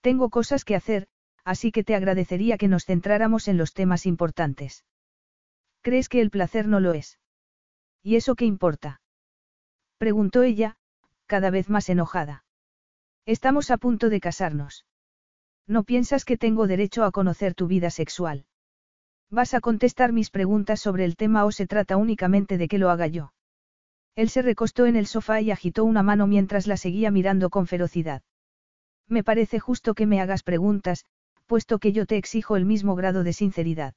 Tengo 0.00 0.30
cosas 0.30 0.64
que 0.64 0.74
hacer, 0.74 1.06
así 1.44 1.70
que 1.70 1.84
te 1.84 1.94
agradecería 1.94 2.56
que 2.56 2.66
nos 2.66 2.86
centráramos 2.86 3.46
en 3.46 3.58
los 3.58 3.74
temas 3.74 4.06
importantes. 4.06 4.84
¿Crees 5.82 6.08
que 6.08 6.20
el 6.20 6.30
placer 6.30 6.66
no 6.66 6.80
lo 6.80 6.94
es? 6.94 7.20
¿Y 8.02 8.16
eso 8.16 8.34
qué 8.34 8.46
importa? 8.46 9.02
Preguntó 9.98 10.42
ella, 10.42 10.76
cada 11.26 11.50
vez 11.50 11.68
más 11.68 11.88
enojada. 11.90 12.44
Estamos 13.26 13.70
a 13.70 13.76
punto 13.76 14.08
de 14.08 14.20
casarnos. 14.20 14.86
¿No 15.66 15.84
piensas 15.84 16.24
que 16.24 16.38
tengo 16.38 16.66
derecho 16.66 17.04
a 17.04 17.10
conocer 17.10 17.54
tu 17.54 17.66
vida 17.66 17.90
sexual? 17.90 18.46
¿Vas 19.30 19.52
a 19.52 19.60
contestar 19.60 20.12
mis 20.12 20.30
preguntas 20.30 20.80
sobre 20.80 21.04
el 21.04 21.16
tema 21.16 21.44
o 21.44 21.52
se 21.52 21.66
trata 21.66 21.96
únicamente 21.96 22.56
de 22.56 22.68
que 22.68 22.78
lo 22.78 22.90
haga 22.90 23.08
yo? 23.08 23.32
Él 24.16 24.30
se 24.30 24.40
recostó 24.42 24.86
en 24.86 24.96
el 24.96 25.06
sofá 25.06 25.42
y 25.42 25.50
agitó 25.50 25.84
una 25.84 26.02
mano 26.02 26.26
mientras 26.26 26.66
la 26.66 26.78
seguía 26.78 27.10
mirando 27.10 27.50
con 27.50 27.66
ferocidad. 27.66 28.22
Me 29.06 29.22
parece 29.22 29.60
justo 29.60 29.94
que 29.94 30.06
me 30.06 30.20
hagas 30.20 30.42
preguntas, 30.42 31.04
puesto 31.44 31.78
que 31.78 31.92
yo 31.92 32.06
te 32.06 32.16
exijo 32.16 32.56
el 32.56 32.64
mismo 32.64 32.96
grado 32.96 33.22
de 33.22 33.34
sinceridad. 33.34 33.94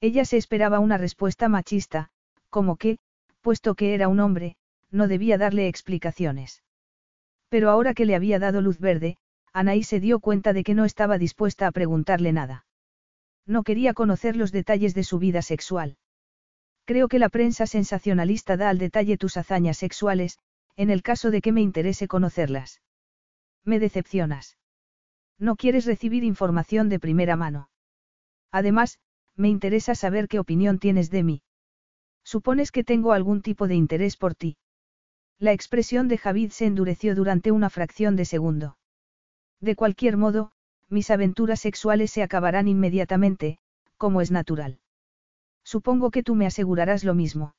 Ella 0.00 0.24
se 0.24 0.36
esperaba 0.36 0.80
una 0.80 0.98
respuesta 0.98 1.48
machista, 1.48 2.10
como 2.50 2.76
que, 2.76 2.98
puesto 3.40 3.74
que 3.76 3.94
era 3.94 4.08
un 4.08 4.20
hombre, 4.20 4.56
no 4.90 5.06
debía 5.06 5.38
darle 5.38 5.68
explicaciones. 5.68 6.62
Pero 7.48 7.70
ahora 7.70 7.94
que 7.94 8.06
le 8.06 8.16
había 8.16 8.38
dado 8.38 8.60
luz 8.60 8.78
verde, 8.78 9.16
Anaí 9.52 9.82
se 9.82 10.00
dio 10.00 10.20
cuenta 10.20 10.52
de 10.52 10.64
que 10.64 10.74
no 10.74 10.84
estaba 10.84 11.16
dispuesta 11.16 11.66
a 11.66 11.72
preguntarle 11.72 12.32
nada. 12.32 12.66
No 13.46 13.62
quería 13.62 13.94
conocer 13.94 14.36
los 14.36 14.52
detalles 14.52 14.94
de 14.94 15.04
su 15.04 15.18
vida 15.18 15.42
sexual. 15.42 15.96
Creo 16.88 17.08
que 17.08 17.18
la 17.18 17.28
prensa 17.28 17.66
sensacionalista 17.66 18.56
da 18.56 18.70
al 18.70 18.78
detalle 18.78 19.18
tus 19.18 19.36
hazañas 19.36 19.76
sexuales, 19.76 20.38
en 20.74 20.88
el 20.88 21.02
caso 21.02 21.30
de 21.30 21.42
que 21.42 21.52
me 21.52 21.60
interese 21.60 22.08
conocerlas. 22.08 22.80
Me 23.62 23.78
decepcionas. 23.78 24.56
No 25.38 25.56
quieres 25.56 25.84
recibir 25.84 26.24
información 26.24 26.88
de 26.88 26.98
primera 26.98 27.36
mano. 27.36 27.68
Además, 28.50 29.00
me 29.36 29.50
interesa 29.50 29.94
saber 29.94 30.28
qué 30.28 30.38
opinión 30.38 30.78
tienes 30.78 31.10
de 31.10 31.24
mí. 31.24 31.42
Supones 32.24 32.72
que 32.72 32.84
tengo 32.84 33.12
algún 33.12 33.42
tipo 33.42 33.68
de 33.68 33.74
interés 33.74 34.16
por 34.16 34.34
ti. 34.34 34.56
La 35.38 35.52
expresión 35.52 36.08
de 36.08 36.16
Javid 36.16 36.52
se 36.52 36.64
endureció 36.64 37.14
durante 37.14 37.52
una 37.52 37.68
fracción 37.68 38.16
de 38.16 38.24
segundo. 38.24 38.78
De 39.60 39.76
cualquier 39.76 40.16
modo, 40.16 40.52
mis 40.88 41.10
aventuras 41.10 41.60
sexuales 41.60 42.10
se 42.12 42.22
acabarán 42.22 42.66
inmediatamente, 42.66 43.58
como 43.98 44.22
es 44.22 44.30
natural. 44.30 44.80
Supongo 45.74 46.10
que 46.10 46.22
tú 46.22 46.34
me 46.34 46.46
asegurarás 46.46 47.04
lo 47.04 47.14
mismo. 47.14 47.54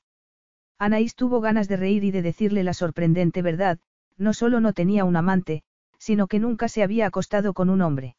Anaís 0.80 1.14
tuvo 1.14 1.42
ganas 1.42 1.68
de 1.68 1.78
reír 1.78 2.04
y 2.04 2.10
de 2.10 2.24
decirle 2.24 2.64
la 2.64 2.74
sorprendente 2.74 3.44
verdad, 3.44 3.78
no 4.18 4.34
solo 4.34 4.60
no 4.60 4.74
tenía 4.74 5.06
un 5.06 5.16
amante, 5.16 5.62
sino 6.00 6.26
que 6.26 6.40
nunca 6.40 6.70
se 6.70 6.82
había 6.82 7.06
acostado 7.06 7.54
con 7.54 7.70
un 7.70 7.84
hombre. 7.84 8.16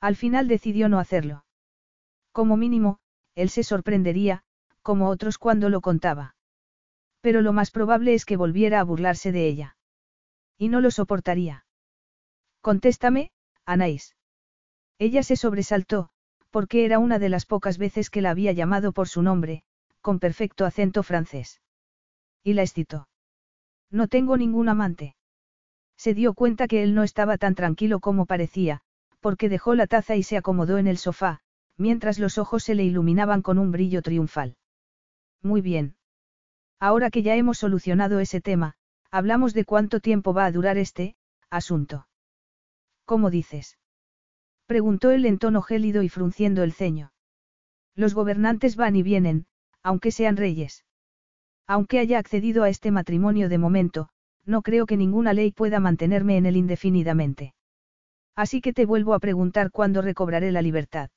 Al 0.00 0.16
final 0.16 0.48
decidió 0.48 0.88
no 0.88 0.98
hacerlo. 0.98 1.44
Como 2.32 2.56
mínimo, 2.56 3.00
él 3.34 3.50
se 3.50 3.64
sorprendería, 3.64 4.44
como 4.80 5.10
otros 5.10 5.36
cuando 5.36 5.68
lo 5.68 5.82
contaba. 5.82 6.34
Pero 7.20 7.42
lo 7.42 7.52
más 7.52 7.70
probable 7.70 8.14
es 8.14 8.24
que 8.24 8.38
volviera 8.38 8.80
a 8.80 8.84
burlarse 8.84 9.30
de 9.30 9.46
ella. 9.46 9.76
Y 10.56 10.70
no 10.70 10.80
lo 10.80 10.90
soportaría. 10.90 11.66
Contéstame, 12.62 13.30
Anaís. 13.66 14.16
Ella 14.98 15.22
se 15.22 15.36
sobresaltó, 15.36 16.08
porque 16.52 16.84
era 16.84 16.98
una 16.98 17.18
de 17.18 17.30
las 17.30 17.46
pocas 17.46 17.78
veces 17.78 18.10
que 18.10 18.20
la 18.20 18.30
había 18.30 18.52
llamado 18.52 18.92
por 18.92 19.08
su 19.08 19.22
nombre, 19.22 19.64
con 20.02 20.20
perfecto 20.20 20.66
acento 20.66 21.02
francés. 21.02 21.62
Y 22.44 22.52
la 22.52 22.62
excitó. 22.62 23.08
No 23.90 24.06
tengo 24.06 24.36
ningún 24.36 24.68
amante. 24.68 25.16
Se 25.96 26.12
dio 26.12 26.34
cuenta 26.34 26.68
que 26.68 26.82
él 26.82 26.94
no 26.94 27.04
estaba 27.04 27.38
tan 27.38 27.54
tranquilo 27.54 28.00
como 28.00 28.26
parecía, 28.26 28.82
porque 29.20 29.48
dejó 29.48 29.74
la 29.74 29.86
taza 29.86 30.14
y 30.14 30.22
se 30.22 30.36
acomodó 30.36 30.76
en 30.76 30.88
el 30.88 30.98
sofá, 30.98 31.40
mientras 31.78 32.18
los 32.18 32.36
ojos 32.36 32.64
se 32.64 32.74
le 32.74 32.84
iluminaban 32.84 33.40
con 33.40 33.58
un 33.58 33.72
brillo 33.72 34.02
triunfal. 34.02 34.56
Muy 35.40 35.62
bien. 35.62 35.96
Ahora 36.78 37.10
que 37.10 37.22
ya 37.22 37.34
hemos 37.34 37.58
solucionado 37.58 38.20
ese 38.20 38.40
tema, 38.42 38.74
hablamos 39.10 39.54
de 39.54 39.64
cuánto 39.64 40.00
tiempo 40.00 40.34
va 40.34 40.44
a 40.44 40.52
durar 40.52 40.76
este, 40.76 41.16
asunto. 41.48 42.08
¿Cómo 43.06 43.30
dices? 43.30 43.78
Preguntó 44.66 45.10
él 45.10 45.26
en 45.26 45.38
tono 45.38 45.62
gélido 45.62 46.02
y 46.02 46.08
frunciendo 46.08 46.62
el 46.62 46.72
ceño. 46.72 47.12
Los 47.94 48.14
gobernantes 48.14 48.76
van 48.76 48.96
y 48.96 49.02
vienen, 49.02 49.46
aunque 49.82 50.10
sean 50.10 50.36
reyes. 50.36 50.84
Aunque 51.66 51.98
haya 51.98 52.18
accedido 52.18 52.62
a 52.62 52.68
este 52.68 52.90
matrimonio 52.90 53.48
de 53.48 53.58
momento, 53.58 54.08
no 54.44 54.62
creo 54.62 54.86
que 54.86 54.96
ninguna 54.96 55.32
ley 55.32 55.52
pueda 55.52 55.80
mantenerme 55.80 56.36
en 56.36 56.46
él 56.46 56.56
indefinidamente. 56.56 57.54
Así 58.34 58.60
que 58.60 58.72
te 58.72 58.86
vuelvo 58.86 59.14
a 59.14 59.20
preguntar 59.20 59.70
cuándo 59.70 60.02
recobraré 60.02 60.52
la 60.52 60.62
libertad. 60.62 61.10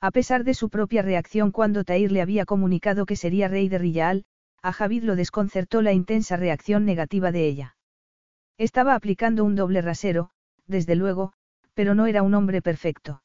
A 0.00 0.10
pesar 0.12 0.44
de 0.44 0.54
su 0.54 0.70
propia 0.70 1.02
reacción 1.02 1.50
cuando 1.50 1.82
Tair 1.82 2.12
le 2.12 2.22
había 2.22 2.44
comunicado 2.44 3.04
que 3.06 3.16
sería 3.16 3.48
rey 3.48 3.68
de 3.68 3.78
Rillaal, 3.78 4.24
a 4.62 4.72
Javid 4.72 5.02
lo 5.02 5.16
desconcertó 5.16 5.82
la 5.82 5.92
intensa 5.92 6.36
reacción 6.36 6.84
negativa 6.84 7.32
de 7.32 7.46
ella. 7.46 7.76
Estaba 8.58 8.94
aplicando 8.94 9.44
un 9.44 9.56
doble 9.56 9.82
rasero, 9.82 10.30
desde 10.66 10.94
luego, 10.94 11.32
pero 11.78 11.94
no 11.94 12.06
era 12.06 12.24
un 12.24 12.34
hombre 12.34 12.60
perfecto. 12.60 13.22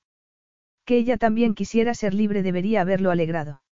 Que 0.86 0.98
ella 0.98 1.18
también 1.18 1.56
quisiera 1.56 1.96
ser 1.96 2.14
libre 2.14 2.44
debería 2.44 2.82
haberlo 2.82 3.10
alegrado. 3.10 3.64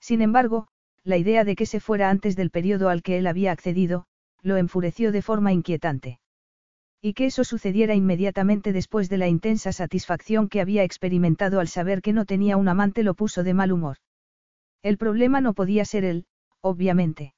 Sin 0.00 0.22
embargo, 0.22 0.68
la 1.04 1.18
idea 1.18 1.44
de 1.44 1.54
que 1.54 1.66
se 1.66 1.78
fuera 1.78 2.08
antes 2.08 2.34
del 2.34 2.48
periodo 2.48 2.88
al 2.88 3.02
que 3.02 3.18
él 3.18 3.26
había 3.26 3.52
accedido, 3.52 4.06
lo 4.40 4.56
enfureció 4.56 5.12
de 5.12 5.20
forma 5.20 5.52
inquietante. 5.52 6.20
Y 7.02 7.12
que 7.12 7.26
eso 7.26 7.44
sucediera 7.44 7.94
inmediatamente 7.94 8.72
después 8.72 9.10
de 9.10 9.18
la 9.18 9.28
intensa 9.28 9.72
satisfacción 9.72 10.48
que 10.48 10.62
había 10.62 10.84
experimentado 10.84 11.60
al 11.60 11.68
saber 11.68 12.00
que 12.00 12.14
no 12.14 12.24
tenía 12.24 12.56
un 12.56 12.68
amante 12.68 13.02
lo 13.02 13.12
puso 13.12 13.44
de 13.44 13.52
mal 13.52 13.72
humor. 13.72 13.98
El 14.82 14.96
problema 14.96 15.42
no 15.42 15.52
podía 15.52 15.84
ser 15.84 16.04
él, 16.04 16.24
obviamente. 16.62 17.34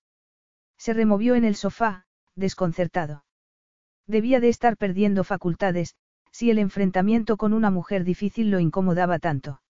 Se 0.79 0.93
removió 0.93 1.35
en 1.35 1.43
el 1.43 1.57
sofá, 1.57 2.07
desconcertado. 2.37 3.25
Debía 4.07 4.39
de 4.39 4.51
estar 4.51 4.77
perdiendo 4.77 5.25
facultades, 5.25 5.97
si 6.33 6.51
el 6.51 6.59
enfrentamiento 6.59 7.37
con 7.37 7.53
una 7.53 7.71
mujer 7.71 8.05
difícil 8.05 8.51
lo 8.51 8.61
incomodaba 8.61 9.19
tanto. 9.19 9.61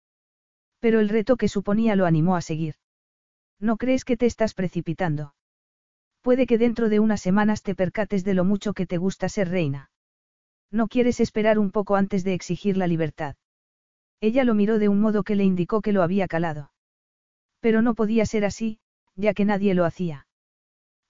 Pero 0.78 1.00
el 1.00 1.08
reto 1.08 1.36
que 1.36 1.48
suponía 1.48 1.96
lo 1.96 2.06
animó 2.06 2.36
a 2.36 2.40
seguir. 2.40 2.74
¿No 3.58 3.76
crees 3.76 4.04
que 4.04 4.16
te 4.16 4.26
estás 4.26 4.54
precipitando? 4.54 5.34
Puede 6.22 6.46
que 6.46 6.58
dentro 6.58 6.88
de 6.88 7.00
unas 7.00 7.20
semanas 7.20 7.62
te 7.62 7.74
percates 7.74 8.24
de 8.24 8.34
lo 8.34 8.44
mucho 8.44 8.72
que 8.72 8.86
te 8.86 8.98
gusta 8.98 9.28
ser 9.28 9.48
reina. 9.48 9.90
¿No 10.70 10.88
quieres 10.88 11.20
esperar 11.20 11.58
un 11.58 11.70
poco 11.70 11.96
antes 11.96 12.24
de 12.24 12.34
exigir 12.34 12.76
la 12.76 12.86
libertad? 12.86 13.36
Ella 14.20 14.44
lo 14.44 14.54
miró 14.54 14.78
de 14.78 14.88
un 14.88 15.00
modo 15.00 15.22
que 15.22 15.34
le 15.34 15.44
indicó 15.44 15.80
que 15.80 15.92
lo 15.92 16.02
había 16.02 16.28
calado. 16.28 16.72
Pero 17.60 17.82
no 17.82 17.94
podía 17.94 18.26
ser 18.26 18.44
así, 18.44 18.78
ya 19.16 19.34
que 19.34 19.44
nadie 19.44 19.74
lo 19.74 19.84
hacía. 19.84 20.26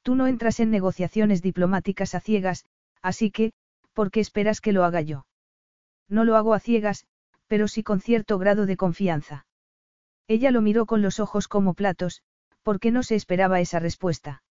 Tú 0.03 0.15
no 0.15 0.27
entras 0.27 0.61
en 0.61 0.71
negociaciones 0.71 1.43
diplomáticas 1.43 2.15
a 2.15 2.21
ciegas, 2.21 2.65
así 3.03 3.31
que, 3.31 3.53
¿por 3.93 4.11
qué 4.11 4.21
esperas 4.21 4.61
que 4.61 4.73
lo 4.73 4.85
haga 4.85 5.01
yo? 5.03 5.27
No 6.11 6.25
lo 6.25 6.37
hago 6.37 6.53
a 6.53 6.61
ciegas, 6.61 7.07
pero 7.47 7.69
sí 7.69 7.83
con 7.83 8.01
cierto 8.01 8.37
grado 8.39 8.67
de 8.67 8.77
confianza. 8.77 9.47
Ella 10.29 10.51
lo 10.51 10.61
miró 10.61 10.85
con 10.85 11.01
los 11.01 11.21
ojos 11.21 11.49
como 11.49 11.73
platos, 11.73 12.23
porque 12.63 12.91
no 12.91 13.03
se 13.03 13.15
esperaba 13.15 13.61
esa 13.61 13.79
respuesta. 13.79 14.43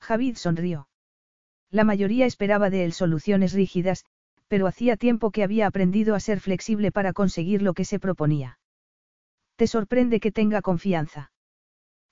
Javid 0.00 0.36
sonrió. 0.36 0.88
La 1.70 1.84
mayoría 1.84 2.26
esperaba 2.26 2.70
de 2.70 2.84
él 2.84 2.92
soluciones 2.92 3.52
rígidas, 3.52 4.04
pero 4.48 4.66
hacía 4.66 4.96
tiempo 4.96 5.32
que 5.32 5.42
había 5.42 5.66
aprendido 5.66 6.14
a 6.14 6.20
ser 6.20 6.40
flexible 6.40 6.92
para 6.92 7.12
conseguir 7.12 7.62
lo 7.62 7.74
que 7.74 7.84
se 7.84 7.98
proponía. 7.98 8.58
¿Te 9.56 9.66
sorprende 9.66 10.20
que 10.20 10.32
tenga 10.32 10.62
confianza? 10.62 11.32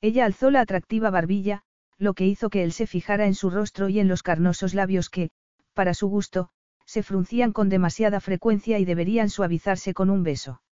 Ella 0.01 0.25
alzó 0.25 0.51
la 0.51 0.61
atractiva 0.61 1.11
barbilla, 1.11 1.63
lo 1.99 2.15
que 2.15 2.27
hizo 2.27 2.51
que 2.51 2.65
él 2.65 2.73
se 2.73 2.87
fijara 2.87 3.27
en 3.27 3.35
su 3.35 3.51
rostro 3.51 3.89
y 3.89 4.01
en 4.01 4.09
los 4.09 4.23
carnosos 4.23 4.75
labios 4.75 5.11
que, 5.11 5.31
para 5.75 5.95
su 5.95 6.09
gusto, 6.09 6.51
se 6.95 7.03
fruncían 7.03 7.53
con 7.53 7.69
demasiada 7.69 8.21
frecuencia 8.21 8.79
y 8.79 8.85
deberían 8.85 9.29
suavizarse 9.29 9.95
con 9.95 10.11
un 10.11 10.23
beso. 10.23 10.63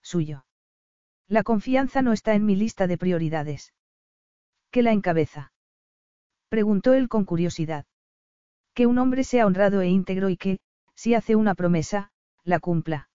Suyo. 0.00 0.46
La 1.28 1.42
confianza 1.42 2.00
no 2.00 2.14
está 2.14 2.32
en 2.32 2.46
mi 2.46 2.56
lista 2.56 2.86
de 2.86 2.96
prioridades. 2.96 3.74
¿Qué 4.70 4.80
la 4.82 4.92
encabeza? 4.92 5.52
Preguntó 6.48 6.94
él 6.94 7.10
con 7.10 7.26
curiosidad. 7.26 7.84
Que 8.72 8.86
un 8.86 8.96
hombre 8.96 9.24
sea 9.24 9.44
honrado 9.44 9.82
e 9.82 9.88
íntegro 9.88 10.30
y 10.30 10.38
que, 10.38 10.58
si 10.94 11.12
hace 11.12 11.36
una 11.36 11.54
promesa, 11.54 12.12
la 12.44 12.58
cumpla. 12.58 13.10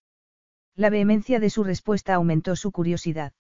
La 0.75 0.91
vehemencia 0.91 1.39
de 1.39 1.49
su 1.49 1.63
respuesta 1.63 2.13
aumentó 2.13 2.55
su 2.55 2.71
curiosidad. 2.71 3.33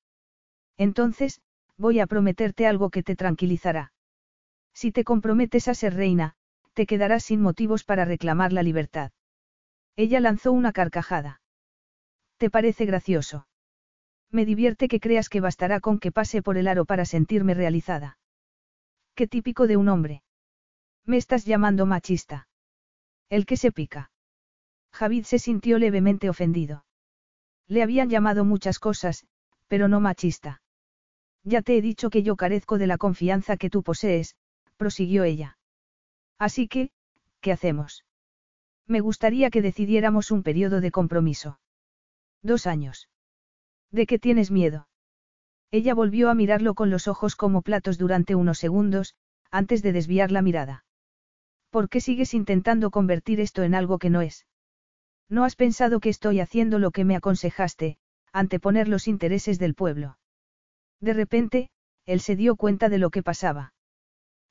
Entonces, 0.75 1.39
voy 1.77 1.99
a 1.99 2.07
prometerte 2.07 2.65
algo 2.65 2.89
que 2.89 3.03
te 3.03 3.15
tranquilizará. 3.15 3.93
Si 4.73 4.91
te 4.91 5.03
comprometes 5.03 5.67
a 5.67 5.75
ser 5.75 5.93
reina, 5.93 6.35
te 6.77 6.85
quedarás 6.85 7.23
sin 7.23 7.41
motivos 7.41 7.83
para 7.83 8.05
reclamar 8.05 8.53
la 8.53 8.61
libertad. 8.61 9.11
Ella 9.95 10.19
lanzó 10.19 10.51
una 10.51 10.71
carcajada. 10.71 11.41
¿Te 12.37 12.51
parece 12.51 12.85
gracioso? 12.85 13.47
Me 14.29 14.45
divierte 14.45 14.87
que 14.87 14.99
creas 14.99 15.27
que 15.27 15.41
bastará 15.41 15.79
con 15.79 15.97
que 15.97 16.11
pase 16.11 16.43
por 16.43 16.55
el 16.55 16.67
aro 16.67 16.85
para 16.85 17.05
sentirme 17.05 17.55
realizada. 17.55 18.19
Qué 19.15 19.25
típico 19.25 19.65
de 19.65 19.75
un 19.75 19.89
hombre. 19.89 20.21
Me 21.03 21.17
estás 21.17 21.45
llamando 21.45 21.87
machista. 21.87 22.47
El 23.27 23.47
que 23.47 23.57
se 23.57 23.71
pica. 23.71 24.11
Javid 24.91 25.23
se 25.23 25.39
sintió 25.39 25.79
levemente 25.79 26.29
ofendido. 26.29 26.85
Le 27.67 27.81
habían 27.81 28.11
llamado 28.11 28.45
muchas 28.45 28.77
cosas, 28.77 29.25
pero 29.67 29.87
no 29.87 29.99
machista. 29.99 30.61
Ya 31.43 31.63
te 31.63 31.75
he 31.75 31.81
dicho 31.81 32.11
que 32.11 32.21
yo 32.21 32.35
carezco 32.35 32.77
de 32.77 32.85
la 32.85 32.99
confianza 32.99 33.57
que 33.57 33.71
tú 33.71 33.81
posees, 33.81 34.35
prosiguió 34.77 35.23
ella. 35.23 35.57
Así 36.39 36.67
que, 36.67 36.91
¿qué 37.41 37.51
hacemos? 37.51 38.05
Me 38.85 38.99
gustaría 38.99 39.49
que 39.49 39.61
decidiéramos 39.61 40.31
un 40.31 40.43
periodo 40.43 40.81
de 40.81 40.91
compromiso. 40.91 41.59
Dos 42.41 42.67
años. 42.67 43.09
¿De 43.91 44.05
qué 44.05 44.19
tienes 44.19 44.51
miedo? 44.51 44.87
Ella 45.71 45.93
volvió 45.93 46.29
a 46.29 46.35
mirarlo 46.35 46.75
con 46.75 46.89
los 46.89 47.07
ojos 47.07 47.35
como 47.35 47.61
platos 47.61 47.97
durante 47.97 48.35
unos 48.35 48.57
segundos, 48.57 49.15
antes 49.51 49.81
de 49.81 49.91
desviar 49.91 50.31
la 50.31 50.41
mirada. 50.41 50.85
¿Por 51.69 51.89
qué 51.89 51.99
sigues 51.99 52.33
intentando 52.33 52.91
convertir 52.91 53.39
esto 53.39 53.63
en 53.63 53.75
algo 53.75 53.99
que 53.99 54.09
no 54.09 54.21
es? 54.21 54.45
¿No 55.29 55.43
has 55.43 55.55
pensado 55.55 55.99
que 55.99 56.09
estoy 56.09 56.39
haciendo 56.39 56.79
lo 56.79 56.91
que 56.91 57.03
me 57.03 57.15
aconsejaste, 57.15 57.97
anteponer 58.31 58.87
los 58.87 59.07
intereses 59.07 59.59
del 59.59 59.75
pueblo? 59.75 60.17
De 61.01 61.13
repente, 61.13 61.69
él 62.05 62.21
se 62.21 62.37
dio 62.37 62.55
cuenta 62.55 62.87
de 62.87 62.97
lo 62.97 63.09
que 63.09 63.23
pasaba. 63.23 63.73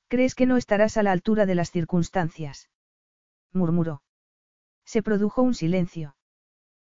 ¿Crees 0.08 0.34
que 0.34 0.46
no 0.46 0.56
estarás 0.56 0.96
a 0.96 1.02
la 1.02 1.12
altura 1.12 1.46
de 1.46 1.54
las 1.54 1.70
circunstancias? 1.70 2.70
murmuró. 3.52 4.02
Se 4.84 5.02
produjo 5.02 5.42
un 5.42 5.54
silencio. 5.54 6.16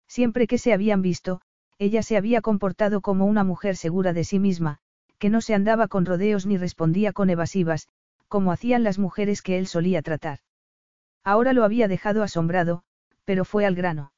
Siempre 0.07 0.47
que 0.47 0.57
se 0.57 0.73
habían 0.73 1.01
visto, 1.01 1.41
ella 1.77 2.03
se 2.03 2.17
había 2.17 2.41
comportado 2.41 3.01
como 3.01 3.25
una 3.25 3.43
mujer 3.43 3.77
segura 3.77 4.11
de 4.11 4.23
sí 4.23 4.39
misma, 4.39 4.79
que 5.17 5.29
no 5.29 5.41
se 5.41 5.53
andaba 5.53 5.87
con 5.87 6.05
rodeos 6.05 6.45
ni 6.45 6.57
respondía 6.57 7.13
con 7.13 7.29
evasivas, 7.29 7.87
como 8.27 8.51
hacían 8.51 8.83
las 8.83 8.99
mujeres 8.99 9.41
que 9.41 9.57
él 9.57 9.67
solía 9.67 10.01
tratar. 10.01 10.39
Ahora 11.23 11.53
lo 11.53 11.63
había 11.63 11.87
dejado 11.87 12.21
asombrado, 12.21 12.83
pero 13.23 13.45
fue 13.45 13.65
al 13.65 13.75
grano. 13.75 14.11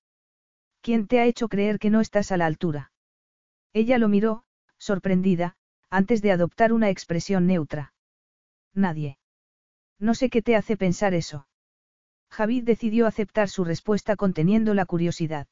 ¿Quién 0.82 1.08
te 1.08 1.20
ha 1.20 1.26
hecho 1.26 1.50
creer 1.50 1.80
que 1.80 1.90
no 1.90 2.02
estás 2.02 2.32
a 2.32 2.38
la 2.38 2.46
altura? 2.46 2.92
Ella 3.74 3.98
lo 3.98 4.08
miró, 4.08 4.44
sorprendida, 4.78 5.56
antes 5.90 6.22
de 6.22 6.32
adoptar 6.32 6.74
una 6.74 6.90
expresión 6.90 7.48
neutra. 7.48 7.94
Nadie. 8.78 9.18
No 10.00 10.14
sé 10.14 10.30
qué 10.30 10.44
te 10.44 10.56
hace 10.56 10.78
pensar 10.78 11.16
eso. 11.16 11.48
Javid 12.30 12.64
decidió 12.64 13.08
aceptar 13.08 13.50
su 13.50 13.64
respuesta 13.64 14.16
conteniendo 14.16 14.76
la 14.76 14.86
curiosidad. 14.86 15.48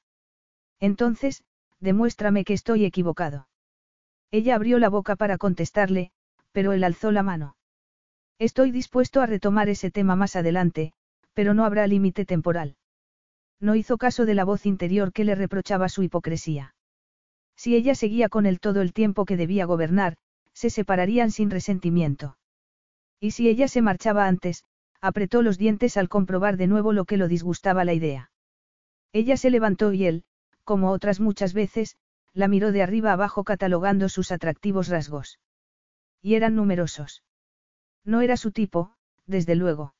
Entonces, 0.79 1.43
demuéstrame 1.79 2.45
que 2.45 2.53
estoy 2.53 2.85
equivocado. 2.85 3.47
Ella 4.29 4.55
abrió 4.55 4.77
la 4.77 4.89
boca 4.89 5.15
para 5.15 5.39
contestarle, 5.39 6.11
pero 6.51 6.73
él 6.73 6.83
alzó 6.83 7.11
la 7.11 7.23
mano. 7.23 7.55
Estoy 8.37 8.71
dispuesto 8.71 9.21
a 9.21 9.25
retomar 9.25 9.69
ese 9.69 9.89
tema 9.89 10.15
más 10.15 10.35
adelante, 10.35 10.93
pero 11.33 11.55
no 11.55 11.65
habrá 11.65 11.87
límite 11.87 12.25
temporal. 12.25 12.75
No 13.59 13.73
hizo 13.75 13.97
caso 13.97 14.25
de 14.25 14.35
la 14.35 14.43
voz 14.43 14.67
interior 14.67 15.11
que 15.11 15.23
le 15.23 15.33
reprochaba 15.33 15.89
su 15.89 16.03
hipocresía. 16.03 16.75
Si 17.55 17.75
ella 17.75 17.95
seguía 17.95 18.29
con 18.29 18.45
él 18.45 18.59
todo 18.59 18.81
el 18.81 18.93
tiempo 18.93 19.25
que 19.25 19.37
debía 19.37 19.65
gobernar, 19.65 20.17
se 20.53 20.69
separarían 20.69 21.31
sin 21.31 21.49
resentimiento. 21.49 22.37
Y 23.25 23.31
si 23.31 23.49
ella 23.49 23.67
se 23.67 23.81
marchaba 23.81 24.27
antes, 24.27 24.63
apretó 25.01 25.41
los 25.41 25.57
dientes 25.57 25.97
al 25.97 26.09
comprobar 26.09 26.57
de 26.57 26.67
nuevo 26.67 26.93
lo 26.93 27.05
que 27.05 27.17
lo 27.17 27.27
disgustaba 27.27 27.83
la 27.83 27.95
idea. 27.95 28.29
Ella 29.13 29.35
se 29.35 29.49
levantó 29.49 29.93
y 29.93 30.05
él, 30.05 30.25
como 30.63 30.91
otras 30.91 31.19
muchas 31.19 31.55
veces, 31.55 31.97
la 32.33 32.47
miró 32.47 32.71
de 32.71 32.83
arriba 32.83 33.13
abajo 33.13 33.43
catalogando 33.43 34.09
sus 34.09 34.31
atractivos 34.31 34.89
rasgos. 34.89 35.39
Y 36.21 36.35
eran 36.35 36.53
numerosos. 36.53 37.23
No 38.03 38.21
era 38.21 38.37
su 38.37 38.51
tipo, 38.51 38.93
desde 39.25 39.55
luego. 39.55 39.95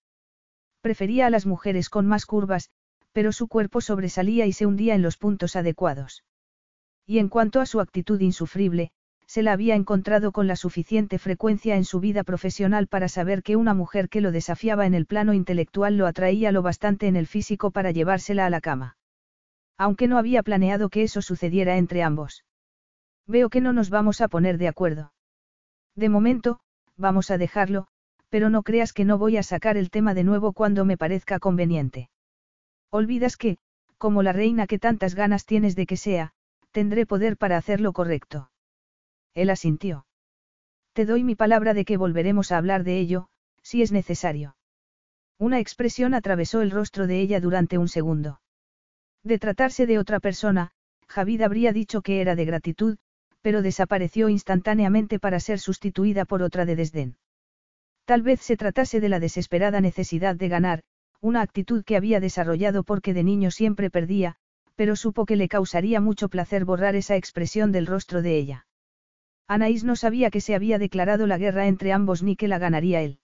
Prefería 0.82 1.26
a 1.26 1.32
las 1.32 1.48
mujeres 1.48 1.90
con 1.90 2.06
más 2.06 2.28
curvas, 2.28 2.70
pero 3.12 3.32
su 3.32 3.48
cuerpo 3.48 3.82
sobresalía 3.82 4.46
y 4.46 4.54
se 4.54 4.68
hundía 4.68 4.94
en 4.94 5.02
los 5.02 5.18
puntos 5.18 5.56
adecuados. 5.56 6.24
Y 7.08 7.18
en 7.18 7.30
cuanto 7.30 7.60
a 7.60 7.66
su 7.66 7.80
actitud 7.80 8.22
insufrible, 8.22 8.92
se 9.28 9.44
la 9.44 9.54
había 9.54 9.76
encontrado 9.76 10.32
con 10.32 10.48
la 10.48 10.56
suficiente 10.56 11.20
frecuencia 11.20 11.76
en 11.76 11.86
su 11.86 12.00
vida 12.00 12.24
profesional 12.24 12.88
para 12.88 13.08
saber 13.08 13.44
que 13.44 13.56
una 13.56 13.74
mujer 13.74 14.10
que 14.10 14.22
lo 14.22 14.32
desafiaba 14.32 14.86
en 14.86 14.94
el 14.94 15.06
plano 15.06 15.34
intelectual 15.34 15.98
lo 15.98 16.08
atraía 16.08 16.52
lo 16.52 16.62
bastante 16.62 17.08
en 17.08 17.16
el 17.16 17.28
físico 17.28 17.72
para 17.72 17.92
llevársela 17.92 18.46
a 18.46 18.50
la 18.50 18.62
cama. 18.62 18.98
Aunque 19.78 20.08
no 20.08 20.18
había 20.18 20.44
planeado 20.44 20.90
que 20.90 21.04
eso 21.04 21.22
sucediera 21.22 21.78
entre 21.78 22.04
ambos. 22.04 22.46
Veo 23.28 23.50
que 23.50 23.62
no 23.62 23.74
nos 23.74 23.90
vamos 23.90 24.22
a 24.22 24.28
poner 24.28 24.58
de 24.58 24.68
acuerdo. 24.68 25.14
De 25.96 26.10
momento, 26.10 26.60
vamos 26.96 27.32
a 27.32 27.38
dejarlo, 27.38 27.88
pero 28.30 28.50
no 28.50 28.64
creas 28.64 28.94
que 28.94 29.06
no 29.06 29.18
voy 29.18 29.38
a 29.38 29.44
sacar 29.44 29.78
el 29.78 29.90
tema 29.90 30.14
de 30.14 30.24
nuevo 30.24 30.54
cuando 30.54 30.86
me 30.86 30.98
parezca 30.98 31.40
conveniente. 31.40 32.10
Olvidas 32.90 33.38
que, 33.38 33.58
como 33.98 34.24
la 34.24 34.34
reina 34.34 34.68
que 34.68 34.80
tantas 34.80 35.16
ganas 35.16 35.46
tienes 35.46 35.76
de 35.76 35.86
que 35.86 35.98
sea, 35.98 36.34
Tendré 36.76 37.06
poder 37.06 37.38
para 37.38 37.56
hacer 37.56 37.80
lo 37.80 37.94
correcto. 37.94 38.50
Él 39.36 39.52
asintió. 39.52 40.08
Te 40.94 41.06
doy 41.06 41.24
mi 41.24 41.36
palabra 41.36 41.74
de 41.74 41.86
que 41.86 41.98
volveremos 41.98 42.52
a 42.52 42.58
hablar 42.58 42.84
de 42.84 42.98
ello, 42.98 43.28
si 43.62 43.82
es 43.82 43.92
necesario. 43.92 44.56
Una 45.38 45.60
expresión 45.60 46.14
atravesó 46.14 46.62
el 46.62 46.72
rostro 46.72 47.06
de 47.06 47.20
ella 47.20 47.42
durante 47.42 47.78
un 47.78 47.90
segundo. 47.90 48.42
De 49.24 49.38
tratarse 49.38 49.86
de 49.86 50.00
otra 50.00 50.20
persona, 50.20 50.72
Javid 51.08 51.42
habría 51.42 51.74
dicho 51.74 52.02
que 52.02 52.22
era 52.22 52.36
de 52.36 52.46
gratitud, 52.46 52.98
pero 53.42 53.62
desapareció 53.62 54.30
instantáneamente 54.30 55.20
para 55.20 55.40
ser 55.40 55.60
sustituida 55.60 56.26
por 56.26 56.42
otra 56.42 56.66
de 56.66 56.78
desdén. 56.78 57.18
Tal 58.06 58.22
vez 58.22 58.40
se 58.40 58.56
tratase 58.56 59.02
de 59.02 59.10
la 59.10 59.20
desesperada 59.20 59.82
necesidad 59.82 60.36
de 60.36 60.48
ganar, 60.48 60.84
una 61.22 61.42
actitud 61.42 61.84
que 61.84 61.98
había 61.98 62.20
desarrollado 62.20 62.84
porque 62.84 63.14
de 63.14 63.24
niño 63.24 63.52
siempre 63.52 63.90
perdía, 63.90 64.38
pero 64.76 64.96
supo 64.96 65.26
que 65.26 65.36
le 65.36 65.50
causaría 65.50 66.00
mucho 66.00 66.30
placer 66.30 66.66
borrar 66.66 66.96
esa 66.96 67.16
expresión 67.16 67.72
del 67.72 67.88
rostro 67.88 68.22
de 68.22 68.38
ella. 68.38 68.68
Anaís 69.48 69.84
no 69.84 69.96
sabía 69.96 70.32
que 70.32 70.42
se 70.42 70.56
había 70.56 70.80
declarado 70.80 71.28
la 71.28 71.38
guerra 71.38 71.68
entre 71.68 71.94
ambos 71.94 72.24
ni 72.24 72.36
que 72.36 72.48
la 72.48 72.58
ganaría 72.58 73.02
él. 73.02 73.20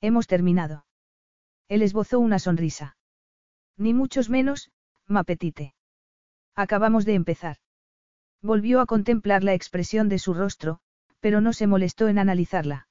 Hemos 0.00 0.26
terminado. 0.26 0.86
Él 1.68 1.82
esbozó 1.82 2.20
una 2.20 2.38
sonrisa. 2.38 2.96
Ni 3.76 3.94
muchos 3.94 4.30
menos, 4.30 4.70
Mapetite. 5.06 5.74
Acabamos 6.54 7.04
de 7.04 7.14
empezar. 7.14 7.56
Volvió 8.42 8.80
a 8.80 8.86
contemplar 8.86 9.42
la 9.42 9.54
expresión 9.54 10.08
de 10.08 10.18
su 10.18 10.34
rostro, 10.34 10.80
pero 11.20 11.40
no 11.40 11.52
se 11.52 11.66
molestó 11.66 12.08
en 12.08 12.18
analizarla. 12.18 12.88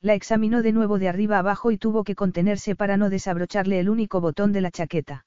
La 0.00 0.14
examinó 0.14 0.62
de 0.62 0.72
nuevo 0.72 0.98
de 0.98 1.08
arriba 1.08 1.38
abajo 1.38 1.70
y 1.70 1.78
tuvo 1.78 2.04
que 2.04 2.14
contenerse 2.14 2.76
para 2.76 2.96
no 2.96 3.08
desabrocharle 3.08 3.80
el 3.80 3.88
único 3.88 4.20
botón 4.20 4.52
de 4.52 4.60
la 4.60 4.70
chaqueta. 4.70 5.26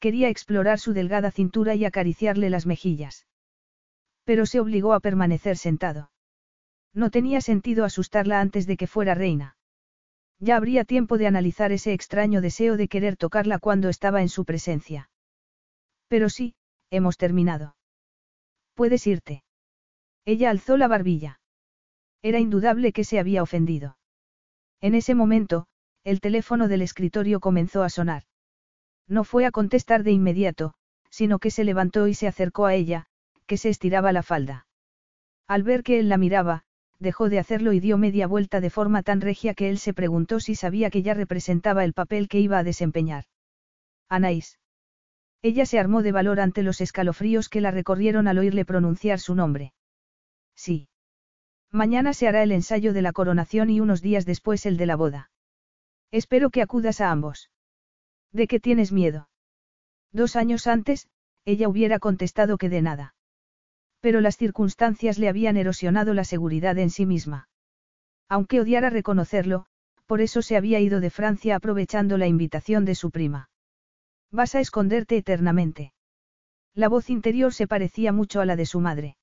Quería 0.00 0.28
explorar 0.28 0.78
su 0.78 0.92
delgada 0.92 1.30
cintura 1.30 1.74
y 1.74 1.84
acariciarle 1.84 2.50
las 2.50 2.66
mejillas. 2.66 3.26
Pero 4.24 4.46
se 4.46 4.60
obligó 4.60 4.94
a 4.94 5.00
permanecer 5.00 5.56
sentado. 5.56 6.10
No 6.94 7.10
tenía 7.10 7.40
sentido 7.40 7.84
asustarla 7.84 8.40
antes 8.40 8.66
de 8.66 8.76
que 8.76 8.86
fuera 8.86 9.14
reina. 9.14 9.56
Ya 10.38 10.56
habría 10.56 10.84
tiempo 10.84 11.18
de 11.18 11.26
analizar 11.26 11.72
ese 11.72 11.92
extraño 11.92 12.40
deseo 12.40 12.76
de 12.76 12.88
querer 12.88 13.16
tocarla 13.16 13.58
cuando 13.58 13.88
estaba 13.88 14.22
en 14.22 14.28
su 14.28 14.44
presencia. 14.44 15.08
Pero 16.08 16.28
sí, 16.28 16.54
hemos 16.90 17.16
terminado. 17.16 17.76
Puedes 18.74 19.06
irte. 19.06 19.44
Ella 20.24 20.50
alzó 20.50 20.76
la 20.76 20.88
barbilla. 20.88 21.40
Era 22.22 22.38
indudable 22.38 22.92
que 22.92 23.04
se 23.04 23.18
había 23.18 23.42
ofendido. 23.42 23.96
En 24.80 24.94
ese 24.94 25.14
momento, 25.14 25.66
el 26.04 26.20
teléfono 26.20 26.68
del 26.68 26.82
escritorio 26.82 27.40
comenzó 27.40 27.82
a 27.82 27.88
sonar. 27.88 28.24
No 29.08 29.24
fue 29.24 29.46
a 29.46 29.50
contestar 29.50 30.02
de 30.02 30.12
inmediato, 30.12 30.74
sino 31.10 31.38
que 31.38 31.50
se 31.50 31.64
levantó 31.64 32.08
y 32.08 32.14
se 32.14 32.26
acercó 32.26 32.66
a 32.66 32.74
ella, 32.74 33.06
que 33.52 33.58
se 33.58 33.68
estiraba 33.68 34.12
la 34.12 34.22
falda. 34.22 34.66
Al 35.46 35.62
ver 35.62 35.82
que 35.82 35.98
él 35.98 36.08
la 36.08 36.16
miraba, 36.16 36.64
dejó 36.98 37.28
de 37.28 37.38
hacerlo 37.38 37.74
y 37.74 37.80
dio 37.80 37.98
media 37.98 38.26
vuelta 38.26 38.62
de 38.62 38.70
forma 38.70 39.02
tan 39.02 39.20
regia 39.20 39.52
que 39.52 39.68
él 39.68 39.76
se 39.76 39.92
preguntó 39.92 40.40
si 40.40 40.54
sabía 40.54 40.88
que 40.88 41.02
ya 41.02 41.12
representaba 41.12 41.84
el 41.84 41.92
papel 41.92 42.28
que 42.28 42.40
iba 42.40 42.56
a 42.56 42.64
desempeñar. 42.64 43.24
Anaís. 44.08 44.58
Ella 45.42 45.66
se 45.66 45.78
armó 45.78 46.02
de 46.02 46.12
valor 46.12 46.40
ante 46.40 46.62
los 46.62 46.80
escalofríos 46.80 47.50
que 47.50 47.60
la 47.60 47.70
recorrieron 47.70 48.26
al 48.26 48.38
oírle 48.38 48.64
pronunciar 48.64 49.20
su 49.20 49.34
nombre. 49.34 49.74
Sí. 50.56 50.88
Mañana 51.70 52.14
se 52.14 52.28
hará 52.28 52.42
el 52.42 52.52
ensayo 52.52 52.94
de 52.94 53.02
la 53.02 53.12
coronación 53.12 53.68
y 53.68 53.80
unos 53.80 54.00
días 54.00 54.24
después 54.24 54.64
el 54.64 54.78
de 54.78 54.86
la 54.86 54.96
boda. 54.96 55.30
Espero 56.10 56.48
que 56.48 56.62
acudas 56.62 57.02
a 57.02 57.10
ambos. 57.10 57.50
¿De 58.32 58.46
qué 58.46 58.60
tienes 58.60 58.92
miedo? 58.92 59.28
Dos 60.10 60.36
años 60.36 60.66
antes, 60.66 61.06
ella 61.44 61.68
hubiera 61.68 61.98
contestado 61.98 62.56
que 62.56 62.70
de 62.70 62.80
nada. 62.80 63.14
Pero 64.02 64.20
las 64.20 64.36
circunstancias 64.36 65.18
le 65.18 65.28
habían 65.28 65.56
erosionado 65.56 66.12
la 66.12 66.24
seguridad 66.24 66.76
en 66.76 66.90
sí 66.90 67.06
misma. 67.06 67.48
Aunque 68.28 68.60
odiara 68.60 68.90
reconocerlo, 68.90 69.66
por 70.06 70.20
eso 70.20 70.42
se 70.42 70.56
había 70.56 70.80
ido 70.80 71.00
de 71.00 71.08
Francia 71.08 71.54
aprovechando 71.56 72.18
la 72.18 72.26
invitación 72.26 72.84
de 72.84 72.96
su 72.96 73.12
prima. 73.12 73.48
Vas 74.32 74.56
a 74.56 74.60
esconderte 74.60 75.16
eternamente. 75.16 75.92
La 76.74 76.88
voz 76.88 77.10
interior 77.10 77.54
se 77.54 77.68
parecía 77.68 78.12
mucho 78.12 78.40
a 78.40 78.44
la 78.44 78.56
de 78.56 78.66
su 78.66 78.80
madre. 78.80 79.16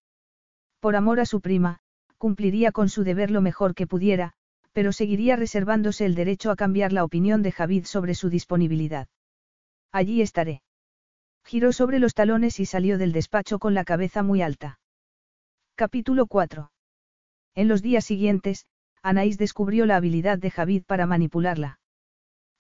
Por 0.80 0.96
amor 0.96 1.20
a 1.20 1.26
su 1.26 1.42
prima, 1.42 1.80
cumpliría 2.18 2.72
con 2.72 2.88
su 2.88 3.04
deber 3.04 3.32
lo 3.32 3.42
mejor 3.42 3.76
que 3.76 3.86
pudiera, 3.86 4.34
pero 4.72 4.94
seguiría 4.94 5.36
reservándose 5.36 6.06
el 6.06 6.16
derecho 6.16 6.52
a 6.52 6.56
cambiar 6.56 6.94
la 6.94 7.04
opinión 7.04 7.42
de 7.42 7.52
Javid 7.52 7.84
sobre 7.84 8.16
su 8.16 8.30
disponibilidad. 8.30 9.10
Allí 9.92 10.22
estaré. 10.22 10.62
Giró 11.46 11.72
sobre 11.74 12.00
los 12.00 12.14
talones 12.14 12.60
y 12.60 12.66
salió 12.66 12.98
del 12.98 13.12
despacho 13.12 13.60
con 13.60 13.74
la 13.74 13.84
cabeza 13.84 14.24
muy 14.24 14.42
alta. 14.42 14.80
Capítulo 15.76 16.28
4. 16.28 16.72
En 17.56 17.68
los 17.68 17.82
días 17.82 18.06
siguientes, 18.06 18.66
Anaís 19.02 19.38
descubrió 19.38 19.86
la 19.86 19.96
habilidad 19.96 20.38
de 20.38 20.52
Javid 20.52 20.84
para 20.86 21.06
manipularla. 21.06 21.80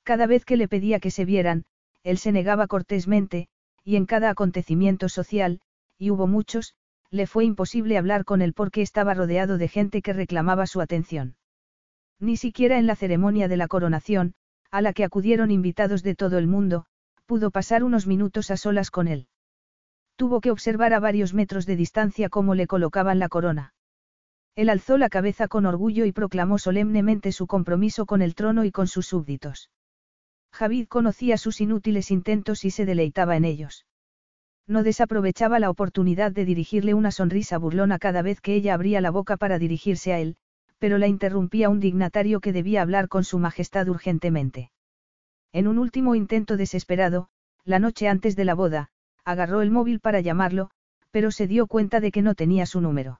Cada 0.03 0.25
vez 0.25 0.45
que 0.45 0.57
le 0.57 0.67
pedía 0.67 0.99
que 0.99 1.11
se 1.11 1.25
vieran, 1.25 1.65
él 2.03 2.17
se 2.17 2.31
negaba 2.31 2.67
cortésmente, 2.67 3.47
y 3.83 3.95
en 3.95 4.05
cada 4.05 4.29
acontecimiento 4.29 5.09
social, 5.09 5.61
y 5.97 6.11
hubo 6.11 6.27
muchos, 6.27 6.75
le 7.11 7.27
fue 7.27 7.45
imposible 7.45 7.97
hablar 7.97 8.23
con 8.23 8.41
él 8.41 8.53
porque 8.53 8.81
estaba 8.81 9.13
rodeado 9.13 9.57
de 9.57 9.67
gente 9.67 10.01
que 10.01 10.13
reclamaba 10.13 10.67
su 10.67 10.79
atención. 10.79 11.35
Ni 12.19 12.37
siquiera 12.37 12.77
en 12.77 12.87
la 12.87 12.95
ceremonia 12.95 13.47
de 13.47 13.57
la 13.57 13.67
coronación, 13.67 14.33
a 14.71 14.81
la 14.81 14.93
que 14.93 15.03
acudieron 15.03 15.51
invitados 15.51 16.03
de 16.03 16.15
todo 16.15 16.37
el 16.37 16.47
mundo, 16.47 16.85
pudo 17.29 17.51
pasar 17.51 17.83
unos 17.83 18.07
minutos 18.07 18.49
a 18.49 18.57
solas 18.57 18.89
con 18.89 19.07
él. 19.07 19.27
Tuvo 20.15 20.41
que 20.41 20.49
observar 20.49 20.95
a 20.95 20.99
varios 20.99 21.35
metros 21.35 21.67
de 21.67 21.75
distancia 21.75 22.27
cómo 22.27 22.55
le 22.55 22.65
colocaban 22.65 23.19
la 23.19 23.29
corona. 23.29 23.75
Él 24.55 24.67
alzó 24.67 24.97
la 24.97 25.09
cabeza 25.09 25.47
con 25.47 25.67
orgullo 25.67 26.05
y 26.05 26.11
proclamó 26.11 26.57
solemnemente 26.57 27.31
su 27.31 27.45
compromiso 27.45 28.07
con 28.07 28.23
el 28.23 28.33
trono 28.33 28.65
y 28.65 28.71
con 28.71 28.87
sus 28.87 29.05
súbditos. 29.05 29.69
Javid 30.51 30.87
conocía 30.87 31.37
sus 31.37 31.61
inútiles 31.61 32.09
intentos 32.09 32.65
y 32.65 32.71
se 32.71 32.87
deleitaba 32.87 33.37
en 33.37 33.45
ellos. 33.45 33.85
No 34.65 34.81
desaprovechaba 34.81 35.59
la 35.59 35.69
oportunidad 35.69 36.31
de 36.31 36.45
dirigirle 36.45 36.95
una 36.95 37.11
sonrisa 37.11 37.59
burlona 37.59 37.99
cada 37.99 38.23
vez 38.23 38.41
que 38.41 38.55
ella 38.55 38.73
abría 38.73 39.01
la 39.01 39.11
boca 39.11 39.37
para 39.37 39.59
dirigirse 39.59 40.13
a 40.13 40.19
él, 40.19 40.35
pero 40.79 40.97
la 40.97 41.05
interrumpía 41.05 41.69
un 41.69 41.79
dignatario 41.79 42.39
que 42.39 42.53
debía 42.53 42.81
hablar 42.81 43.07
con 43.07 43.23
su 43.23 43.37
majestad 43.37 43.87
urgentemente. 43.87 44.71
En 45.51 45.67
un 45.67 45.79
último 45.79 46.15
intento 46.15 46.57
desesperado, 46.57 47.29
la 47.65 47.79
noche 47.79 48.07
antes 48.07 48.35
de 48.35 48.45
la 48.45 48.53
boda, 48.53 48.89
agarró 49.25 49.61
el 49.61 49.71
móvil 49.71 49.99
para 49.99 50.21
llamarlo, 50.21 50.69
pero 51.11 51.31
se 51.31 51.47
dio 51.47 51.67
cuenta 51.67 51.99
de 51.99 52.11
que 52.11 52.21
no 52.21 52.35
tenía 52.35 52.65
su 52.65 52.81
número. 52.81 53.19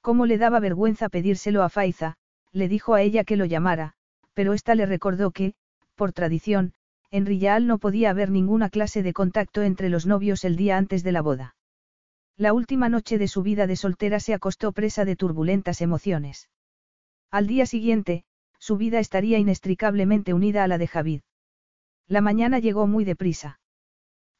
Como 0.00 0.26
le 0.26 0.38
daba 0.38 0.60
vergüenza 0.60 1.08
pedírselo 1.08 1.62
a 1.62 1.68
Faiza, 1.68 2.16
le 2.52 2.68
dijo 2.68 2.94
a 2.94 3.02
ella 3.02 3.24
que 3.24 3.36
lo 3.36 3.44
llamara, 3.44 3.94
pero 4.32 4.52
ésta 4.52 4.74
le 4.74 4.86
recordó 4.86 5.30
que, 5.30 5.54
por 5.94 6.12
tradición, 6.12 6.72
en 7.10 7.26
Riyal 7.26 7.66
no 7.66 7.78
podía 7.78 8.10
haber 8.10 8.30
ninguna 8.30 8.70
clase 8.70 9.02
de 9.02 9.12
contacto 9.12 9.62
entre 9.62 9.88
los 9.88 10.06
novios 10.06 10.44
el 10.44 10.56
día 10.56 10.76
antes 10.76 11.04
de 11.04 11.12
la 11.12 11.22
boda. 11.22 11.56
La 12.36 12.52
última 12.52 12.88
noche 12.88 13.18
de 13.18 13.28
su 13.28 13.42
vida 13.42 13.66
de 13.66 13.76
soltera 13.76 14.18
se 14.18 14.34
acostó 14.34 14.72
presa 14.72 15.04
de 15.04 15.14
turbulentas 15.14 15.80
emociones. 15.80 16.48
Al 17.30 17.46
día 17.46 17.66
siguiente, 17.66 18.24
su 18.58 18.76
vida 18.76 18.98
estaría 18.98 19.38
inextricablemente 19.38 20.34
unida 20.34 20.64
a 20.64 20.68
la 20.68 20.78
de 20.78 20.88
Javid. 20.88 21.20
La 22.08 22.20
mañana 22.20 22.58
llegó 22.58 22.86
muy 22.86 23.04
deprisa. 23.04 23.60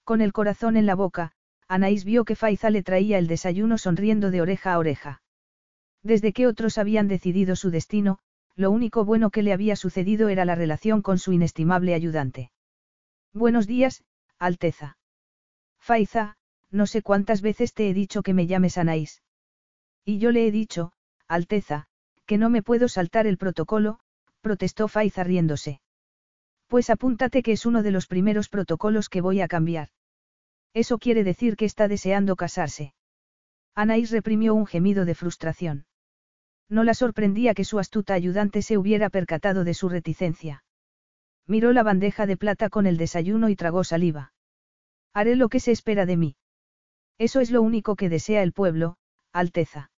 Con 0.05 0.21
el 0.21 0.33
corazón 0.33 0.77
en 0.77 0.87
la 0.87 0.95
boca, 0.95 1.33
Anaís 1.67 2.05
vio 2.05 2.25
que 2.25 2.37
Faiza 2.37 2.71
le 2.71 2.83
traía 2.83 3.19
el 3.19 3.27
desayuno 3.27 3.79
sonriendo 3.79 4.31
de 4.31 4.43
oreja 4.43 4.75
a 4.75 4.79
oreja. 4.79 5.23
Desde 6.03 6.33
que 6.33 6.47
otros 6.47 6.77
habían 6.77 7.09
decidido 7.09 7.57
su 7.57 7.71
destino, 7.71 8.19
lo 8.55 8.71
único 8.71 9.05
bueno 9.05 9.31
que 9.31 9.43
le 9.43 9.53
había 9.53 9.77
sucedido 9.77 10.29
era 10.29 10.45
la 10.45 10.55
relación 10.55 11.01
con 11.01 11.19
su 11.19 11.33
inestimable 11.33 11.95
ayudante. 11.95 12.53
Buenos 13.33 13.67
días, 13.67 14.05
Alteza. 14.39 14.99
Faiza, 15.81 16.37
no 16.71 16.87
sé 16.87 17.03
cuántas 17.03 17.41
veces 17.41 17.73
te 17.73 17.89
he 17.89 17.95
dicho 17.95 18.23
que 18.23 18.35
me 18.35 18.47
llames 18.47 18.79
Anaís. 18.79 19.23
Y 20.05 20.19
yo 20.19 20.31
le 20.31 20.47
he 20.47 20.51
dicho, 20.51 20.93
Alteza, 21.27 21.87
que 22.27 22.37
no 22.37 22.51
me 22.51 22.63
puedo 22.63 22.89
saltar 22.89 23.27
el 23.27 23.39
protocolo, 23.39 24.01
protestó 24.43 24.89
Faiza 24.89 25.25
riéndose. 25.25 25.81
Pues 26.75 26.91
apúntate 26.91 27.45
que 27.45 27.53
es 27.53 27.67
uno 27.67 27.85
de 27.85 27.93
los 27.93 28.09
primeros 28.09 28.49
protocolos 28.49 29.09
que 29.09 29.21
voy 29.21 29.41
a 29.41 29.47
cambiar. 29.47 29.91
Eso 30.73 30.99
quiere 30.99 31.23
decir 31.23 31.55
que 31.55 31.67
está 31.67 31.87
deseando 31.87 32.35
casarse. 32.35 32.95
Anaís 33.77 34.11
reprimió 34.11 34.57
un 34.57 34.67
gemido 34.67 35.05
de 35.05 35.15
frustración. 35.15 35.87
No 36.69 36.83
la 36.83 36.95
sorprendía 36.95 37.55
que 37.55 37.63
su 37.63 37.79
astuta 37.79 38.15
ayudante 38.15 38.61
se 38.61 38.77
hubiera 38.77 39.09
percatado 39.09 39.63
de 39.63 39.73
su 39.73 39.89
reticencia. 39.89 40.65
Miró 41.47 41.73
la 41.73 41.85
bandeja 41.85 42.27
de 42.27 42.37
plata 42.37 42.69
con 42.71 42.89
el 42.89 42.97
desayuno 42.97 43.51
y 43.51 43.55
tragó 43.55 43.85
saliva. 43.85 44.33
Haré 45.13 45.37
lo 45.37 45.49
que 45.49 45.61
se 45.61 45.71
espera 45.71 46.07
de 46.07 46.17
mí. 46.17 46.37
Eso 47.19 47.39
es 47.39 47.53
lo 47.53 47.63
único 47.63 47.95
que 47.95 48.09
desea 48.09 48.43
el 48.43 48.53
pueblo, 48.53 48.97
Alteza. 49.33 49.93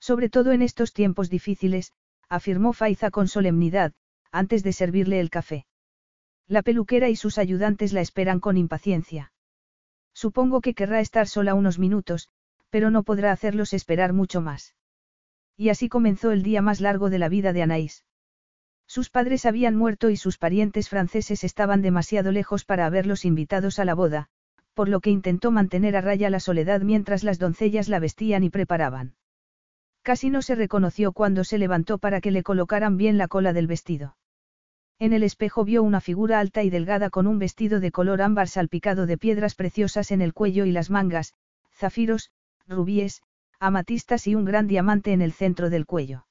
Sobre 0.00 0.28
todo 0.28 0.50
en 0.50 0.62
estos 0.62 0.94
tiempos 0.94 1.30
difíciles, 1.30 1.92
afirmó 2.28 2.72
Faiza 2.72 3.12
con 3.12 3.28
solemnidad, 3.28 3.92
antes 4.32 4.64
de 4.64 4.72
servirle 4.72 5.20
el 5.20 5.30
café. 5.30 5.64
La 6.52 6.60
peluquera 6.60 7.08
y 7.08 7.16
sus 7.16 7.38
ayudantes 7.38 7.94
la 7.94 8.02
esperan 8.02 8.38
con 8.38 8.58
impaciencia. 8.58 9.32
Supongo 10.12 10.60
que 10.60 10.74
querrá 10.74 11.00
estar 11.00 11.26
sola 11.26 11.54
unos 11.54 11.78
minutos, 11.78 12.28
pero 12.68 12.90
no 12.90 13.04
podrá 13.04 13.32
hacerlos 13.32 13.72
esperar 13.72 14.12
mucho 14.12 14.42
más. 14.42 14.74
Y 15.56 15.70
así 15.70 15.88
comenzó 15.88 16.30
el 16.30 16.42
día 16.42 16.60
más 16.60 16.82
largo 16.82 17.08
de 17.08 17.18
la 17.18 17.30
vida 17.30 17.54
de 17.54 17.62
Anaís. 17.62 18.04
Sus 18.86 19.08
padres 19.08 19.46
habían 19.46 19.76
muerto 19.76 20.10
y 20.10 20.18
sus 20.18 20.36
parientes 20.36 20.90
franceses 20.90 21.42
estaban 21.42 21.80
demasiado 21.80 22.32
lejos 22.32 22.66
para 22.66 22.84
haberlos 22.84 23.24
invitados 23.24 23.78
a 23.78 23.86
la 23.86 23.94
boda, 23.94 24.28
por 24.74 24.90
lo 24.90 25.00
que 25.00 25.08
intentó 25.08 25.52
mantener 25.52 25.96
a 25.96 26.02
raya 26.02 26.28
la 26.28 26.38
soledad 26.38 26.82
mientras 26.82 27.24
las 27.24 27.38
doncellas 27.38 27.88
la 27.88 27.98
vestían 27.98 28.44
y 28.44 28.50
preparaban. 28.50 29.14
Casi 30.02 30.28
no 30.28 30.42
se 30.42 30.54
reconoció 30.54 31.12
cuando 31.12 31.44
se 31.44 31.56
levantó 31.56 31.96
para 31.96 32.20
que 32.20 32.30
le 32.30 32.42
colocaran 32.42 32.98
bien 32.98 33.16
la 33.16 33.26
cola 33.26 33.54
del 33.54 33.68
vestido. 33.68 34.16
En 35.02 35.12
el 35.12 35.24
espejo 35.24 35.64
vio 35.64 35.82
una 35.82 36.00
figura 36.00 36.38
alta 36.38 36.62
y 36.62 36.70
delgada 36.70 37.10
con 37.10 37.26
un 37.26 37.40
vestido 37.40 37.80
de 37.80 37.90
color 37.90 38.22
ámbar 38.22 38.46
salpicado 38.46 39.04
de 39.04 39.18
piedras 39.18 39.56
preciosas 39.56 40.12
en 40.12 40.22
el 40.22 40.32
cuello 40.32 40.64
y 40.64 40.70
las 40.70 40.90
mangas, 40.90 41.34
zafiros, 41.74 42.30
rubíes, 42.68 43.20
amatistas 43.58 44.28
y 44.28 44.36
un 44.36 44.44
gran 44.44 44.68
diamante 44.68 45.12
en 45.12 45.20
el 45.20 45.32
centro 45.32 45.70
del 45.70 45.86
cuello. 45.86 46.28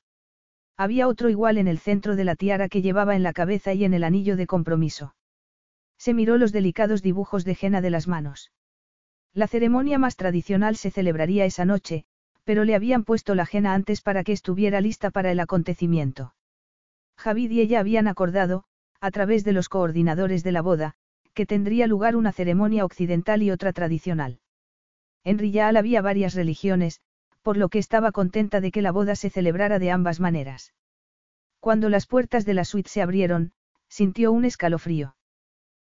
Había 0.78 1.09
otro 1.09 1.28
igual 1.28 1.57
en 1.57 1.67
el 1.67 1.80
centro 1.80 2.15
de 2.15 2.24
la 2.24 2.38
tiara 2.38 2.69
que 2.69 2.82
llevaba 2.82 3.17
en 3.17 3.24
la 3.24 3.34
cabeza 3.34 3.74
y 3.74 3.84
en 3.84 3.93
el 3.93 4.05
anillo 4.05 4.38
de 4.38 4.47
compromiso. 4.47 5.15
Se 5.97 6.13
miró 6.13 6.38
los 6.38 6.53
delicados 6.53 7.01
dibujos 7.01 7.43
de 7.43 7.57
henna 7.61 7.82
de 7.82 7.89
las 7.89 8.07
manos. 8.07 8.53
La 9.34 9.47
ceremonia 9.47 9.97
más 9.97 10.15
tradicional 10.15 10.78
se 10.78 10.91
celebraría 10.91 11.43
esa 11.43 11.65
noche, 11.65 12.05
pero 12.45 12.63
le 12.63 12.76
habían 12.76 13.03
puesto 13.03 13.36
la 13.36 13.45
henna 13.51 13.74
antes 13.74 13.99
para 13.99 14.24
que 14.24 14.32
estuviera 14.32 14.80
lista 14.80 15.11
para 15.11 15.30
el 15.30 15.41
acontecimiento. 15.41 16.36
Javid 17.18 17.51
y 17.51 17.62
ella 17.62 17.80
habían 17.80 18.07
acordado, 18.07 18.64
a 18.99 19.12
través 19.12 19.43
de 19.43 19.53
los 19.53 19.70
coordinadores 19.70 20.43
de 20.43 20.51
la 20.51 20.62
boda, 20.62 20.95
que 21.34 21.45
tendría 21.45 21.88
lugar 21.88 22.16
una 22.16 22.32
ceremonia 22.32 22.86
occidental 22.86 23.41
y 23.41 23.51
otra 23.51 23.74
tradicional. 23.74 24.39
En 25.24 25.38
Riyal 25.38 25.78
había 25.78 26.01
varias 26.01 26.34
religiones, 26.34 26.99
por 27.41 27.57
lo 27.57 27.70
que 27.70 27.80
estaba 27.80 28.12
contenta 28.12 28.62
de 28.62 28.72
que 28.72 28.82
la 28.82 28.91
boda 28.91 29.16
se 29.16 29.30
celebrara 29.30 29.80
de 29.80 29.91
ambas 29.91 30.20
maneras. 30.20 30.74
Cuando 31.59 31.89
las 31.89 32.07
puertas 32.07 32.45
de 32.45 32.53
la 32.53 32.66
suite 32.66 32.89
se 32.89 33.01
abrieron, 33.01 33.53
sintió 33.88 34.32
un 34.32 34.45
escalofrío. 34.45 35.16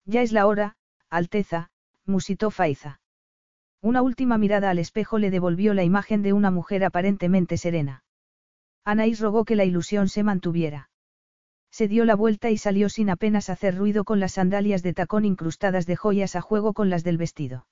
Ya 0.05 0.22
es 0.22 0.32
la 0.32 0.47
hora, 0.47 0.76
Alteza, 1.09 1.70
musitó 2.05 2.51
Faiza. 2.51 3.01
Una 3.82 4.01
última 4.01 4.38
mirada 4.38 4.70
al 4.70 4.80
espejo 4.80 5.20
le 5.20 5.30
devolvió 5.30 5.74
la 5.74 5.84
imagen 5.84 6.22
de 6.22 6.34
una 6.34 6.51
mujer 6.51 6.84
aparentemente 6.84 7.57
serena. 7.57 8.03
Anaís 8.84 9.20
rogó 9.20 9.45
que 9.45 9.55
la 9.55 9.65
ilusión 9.65 10.07
se 10.07 10.24
mantuviera. 10.24 10.89
Se 11.72 11.88
dio 11.88 12.05
la 12.05 12.15
vuelta 12.15 12.49
y 12.49 12.57
salió 12.57 12.89
sin 12.89 13.09
apenas 13.09 13.49
hacer 13.49 13.76
ruido 13.76 14.03
con 14.03 14.20
las 14.20 14.34
sandalias 14.34 14.84
de 14.84 14.93
tacón 14.93 15.26
incrustadas 15.26 15.86
de 15.86 15.95
joyas 15.95 16.36
a 16.36 16.41
juego 16.41 16.74
con 16.74 16.89
las 16.89 17.03
del 17.03 17.18
vestido. 17.18 17.68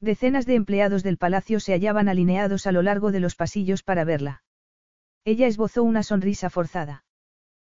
Decenas 0.00 0.46
de 0.46 0.54
empleados 0.54 1.02
del 1.02 1.18
palacio 1.18 1.60
se 1.60 1.72
hallaban 1.72 2.08
alineados 2.08 2.66
a 2.66 2.72
lo 2.72 2.82
largo 2.82 3.10
de 3.10 3.20
los 3.20 3.34
pasillos 3.34 3.82
para 3.82 4.04
verla. 4.04 4.42
Ella 5.24 5.46
esbozó 5.46 5.82
una 5.82 6.02
sonrisa 6.02 6.50
forzada. 6.50 7.04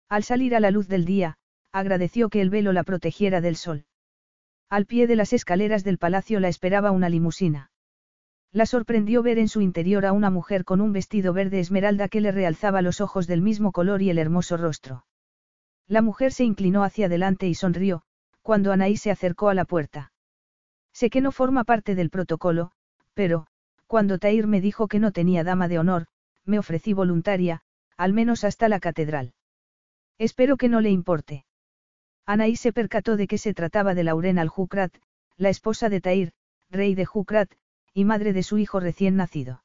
Al 0.09 0.23
salir 0.23 0.55
a 0.55 0.61
la 0.61 0.71
luz 0.71 0.89
del 0.89 1.05
día, 1.05 1.37
agradeció 1.73 2.29
que 2.29 2.41
el 2.41 2.51
velo 2.51 2.73
la 2.73 2.85
protegiera 2.85 3.41
del 3.41 3.57
sol. 3.57 3.87
Al 4.69 4.87
pie 4.87 5.07
de 5.07 5.17
las 5.17 5.33
escaleras 5.33 5.85
del 5.85 5.99
palacio 5.99 6.39
la 6.39 6.49
esperaba 6.49 6.93
una 6.93 7.09
limusina. 7.09 7.71
La 8.53 8.67
sorprendió 8.67 9.23
ver 9.23 9.39
en 9.39 9.49
su 9.49 9.61
interior 9.61 10.07
a 10.07 10.13
una 10.13 10.31
mujer 10.31 10.65
con 10.65 10.81
un 10.81 10.93
vestido 10.93 11.33
verde 11.33 11.61
esmeralda 11.61 12.09
que 12.09 12.21
le 12.21 12.33
realzaba 12.33 12.83
los 12.83 13.01
ojos 13.01 13.27
del 13.27 13.43
mismo 13.43 13.73
color 13.73 14.03
y 14.03 14.11
el 14.11 14.19
hermoso 14.19 14.57
rostro. 14.57 15.05
La 15.89 16.03
mujer 16.03 16.33
se 16.33 16.45
inclinó 16.45 16.85
hacia 16.85 17.07
adelante 17.07 17.49
y 17.49 17.55
sonrió, 17.55 18.03
cuando 18.43 18.73
Anaí 18.73 18.97
se 18.97 19.11
acercó 19.11 19.49
a 19.49 19.55
la 19.55 19.65
puerta. 19.65 20.13
Sé 20.93 21.11
que 21.11 21.21
no 21.21 21.33
forma 21.33 21.65
parte 21.65 21.95
del 21.95 22.11
protocolo, 22.11 22.73
pero, 23.15 23.47
cuando 23.87 24.19
Tair 24.19 24.47
me 24.47 24.61
dijo 24.61 24.89
que 24.89 24.99
no 24.99 25.13
tenía 25.13 25.45
dama 25.45 25.69
de 25.69 25.79
honor, 25.79 26.07
me 26.45 26.59
ofrecí 26.59 26.93
voluntaria, 26.93 27.63
al 27.97 28.13
menos 28.13 28.45
hasta 28.45 28.69
la 28.69 28.81
catedral. 28.81 29.35
Espero 30.19 30.57
que 30.57 30.69
no 30.69 30.81
le 30.81 30.91
importe. 30.91 31.45
Anaí 32.25 32.57
se 32.57 32.73
percató 32.73 33.17
de 33.17 33.27
que 33.27 33.39
se 33.39 33.55
trataba 33.55 33.95
de 33.95 34.05
Lauren 34.05 34.39
al-Jukrat, 34.39 34.95
la 35.37 35.49
esposa 35.49 35.89
de 35.89 36.01
Tair, 36.01 36.33
rey 36.71 36.95
de 36.95 37.05
Jukrat, 37.05 37.53
y 37.93 38.05
madre 38.05 38.33
de 38.33 38.43
su 38.43 38.59
hijo 38.59 38.81
recién 38.81 39.17
nacido. 39.17 39.63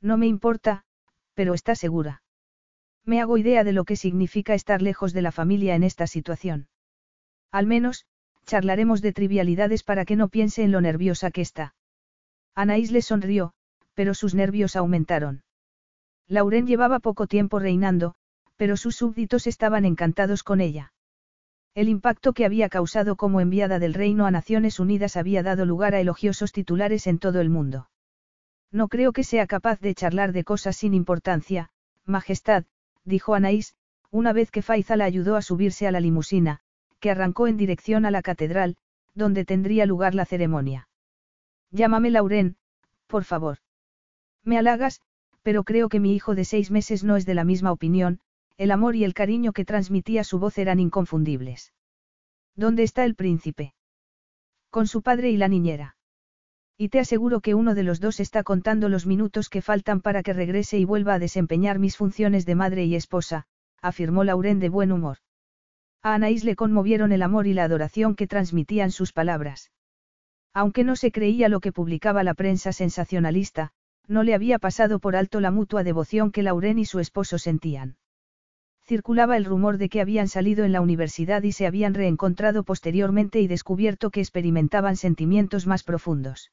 No 0.00 0.16
me 0.16 0.26
importa, 0.26 0.84
pero 1.34 1.54
está 1.54 1.74
segura. 1.74 2.22
Me 3.08 3.22
hago 3.22 3.38
idea 3.38 3.64
de 3.64 3.72
lo 3.72 3.86
que 3.86 3.96
significa 3.96 4.52
estar 4.52 4.82
lejos 4.82 5.14
de 5.14 5.22
la 5.22 5.32
familia 5.32 5.74
en 5.74 5.82
esta 5.82 6.06
situación. 6.06 6.68
Al 7.50 7.66
menos, 7.66 8.04
charlaremos 8.44 9.00
de 9.00 9.14
trivialidades 9.14 9.82
para 9.82 10.04
que 10.04 10.14
no 10.14 10.28
piense 10.28 10.62
en 10.62 10.72
lo 10.72 10.82
nerviosa 10.82 11.30
que 11.30 11.40
está. 11.40 11.74
Anaís 12.54 12.92
le 12.92 13.00
sonrió, 13.00 13.54
pero 13.94 14.12
sus 14.12 14.34
nervios 14.34 14.76
aumentaron. 14.76 15.42
Lauren 16.26 16.66
llevaba 16.66 17.00
poco 17.00 17.26
tiempo 17.26 17.58
reinando, 17.58 18.14
pero 18.56 18.76
sus 18.76 18.96
súbditos 18.96 19.46
estaban 19.46 19.86
encantados 19.86 20.42
con 20.42 20.60
ella. 20.60 20.92
El 21.74 21.88
impacto 21.88 22.34
que 22.34 22.44
había 22.44 22.68
causado 22.68 23.16
como 23.16 23.40
enviada 23.40 23.78
del 23.78 23.94
reino 23.94 24.26
a 24.26 24.30
Naciones 24.30 24.78
Unidas 24.80 25.16
había 25.16 25.42
dado 25.42 25.64
lugar 25.64 25.94
a 25.94 26.00
elogiosos 26.00 26.52
titulares 26.52 27.06
en 27.06 27.18
todo 27.18 27.40
el 27.40 27.48
mundo. 27.48 27.88
No 28.70 28.88
creo 28.88 29.14
que 29.14 29.24
sea 29.24 29.46
capaz 29.46 29.80
de 29.80 29.94
charlar 29.94 30.32
de 30.32 30.44
cosas 30.44 30.76
sin 30.76 30.92
importancia, 30.92 31.70
Majestad, 32.04 32.64
dijo 33.08 33.34
Anaís, 33.34 33.74
una 34.10 34.32
vez 34.32 34.50
que 34.50 34.62
Faiza 34.62 34.96
la 34.96 35.04
ayudó 35.04 35.36
a 35.36 35.42
subirse 35.42 35.86
a 35.86 35.92
la 35.92 36.00
limusina, 36.00 36.60
que 37.00 37.10
arrancó 37.10 37.46
en 37.46 37.56
dirección 37.56 38.06
a 38.06 38.10
la 38.10 38.22
catedral, 38.22 38.76
donde 39.14 39.44
tendría 39.44 39.86
lugar 39.86 40.14
la 40.14 40.24
ceremonia. 40.24 40.88
Llámame 41.70 42.10
Lauren, 42.10 42.56
por 43.06 43.24
favor. 43.24 43.58
Me 44.44 44.58
halagas, 44.58 45.00
pero 45.42 45.64
creo 45.64 45.88
que 45.88 46.00
mi 46.00 46.14
hijo 46.14 46.34
de 46.34 46.44
seis 46.44 46.70
meses 46.70 47.04
no 47.04 47.16
es 47.16 47.26
de 47.26 47.34
la 47.34 47.44
misma 47.44 47.72
opinión, 47.72 48.20
el 48.56 48.70
amor 48.70 48.96
y 48.96 49.04
el 49.04 49.14
cariño 49.14 49.52
que 49.52 49.64
transmitía 49.64 50.24
su 50.24 50.38
voz 50.38 50.58
eran 50.58 50.80
inconfundibles. 50.80 51.72
¿Dónde 52.54 52.82
está 52.82 53.04
el 53.04 53.14
príncipe? 53.14 53.74
Con 54.70 54.86
su 54.86 55.02
padre 55.02 55.30
y 55.30 55.36
la 55.36 55.48
niñera. 55.48 55.97
Y 56.80 56.90
te 56.90 57.00
aseguro 57.00 57.40
que 57.40 57.56
uno 57.56 57.74
de 57.74 57.82
los 57.82 57.98
dos 57.98 58.20
está 58.20 58.44
contando 58.44 58.88
los 58.88 59.04
minutos 59.04 59.48
que 59.48 59.62
faltan 59.62 60.00
para 60.00 60.22
que 60.22 60.32
regrese 60.32 60.78
y 60.78 60.84
vuelva 60.84 61.14
a 61.14 61.18
desempeñar 61.18 61.80
mis 61.80 61.96
funciones 61.96 62.46
de 62.46 62.54
madre 62.54 62.84
y 62.84 62.94
esposa, 62.94 63.46
afirmó 63.82 64.22
Lauren 64.22 64.60
de 64.60 64.68
buen 64.68 64.92
humor. 64.92 65.18
A 66.04 66.14
Anaís 66.14 66.44
le 66.44 66.54
conmovieron 66.54 67.10
el 67.10 67.22
amor 67.22 67.48
y 67.48 67.52
la 67.52 67.64
adoración 67.64 68.14
que 68.14 68.28
transmitían 68.28 68.92
sus 68.92 69.12
palabras. 69.12 69.72
Aunque 70.54 70.84
no 70.84 70.94
se 70.94 71.10
creía 71.10 71.48
lo 71.48 71.58
que 71.58 71.72
publicaba 71.72 72.22
la 72.22 72.34
prensa 72.34 72.72
sensacionalista, 72.72 73.72
no 74.06 74.22
le 74.22 74.34
había 74.34 74.60
pasado 74.60 75.00
por 75.00 75.16
alto 75.16 75.40
la 75.40 75.50
mutua 75.50 75.82
devoción 75.82 76.30
que 76.30 76.44
Lauren 76.44 76.78
y 76.78 76.84
su 76.84 77.00
esposo 77.00 77.38
sentían. 77.38 77.96
Circulaba 78.86 79.36
el 79.36 79.44
rumor 79.44 79.78
de 79.78 79.88
que 79.88 80.00
habían 80.00 80.28
salido 80.28 80.64
en 80.64 80.70
la 80.70 80.80
universidad 80.80 81.42
y 81.42 81.50
se 81.50 81.66
habían 81.66 81.94
reencontrado 81.94 82.62
posteriormente 82.62 83.40
y 83.40 83.48
descubierto 83.48 84.10
que 84.10 84.20
experimentaban 84.20 84.94
sentimientos 84.94 85.66
más 85.66 85.82
profundos. 85.82 86.52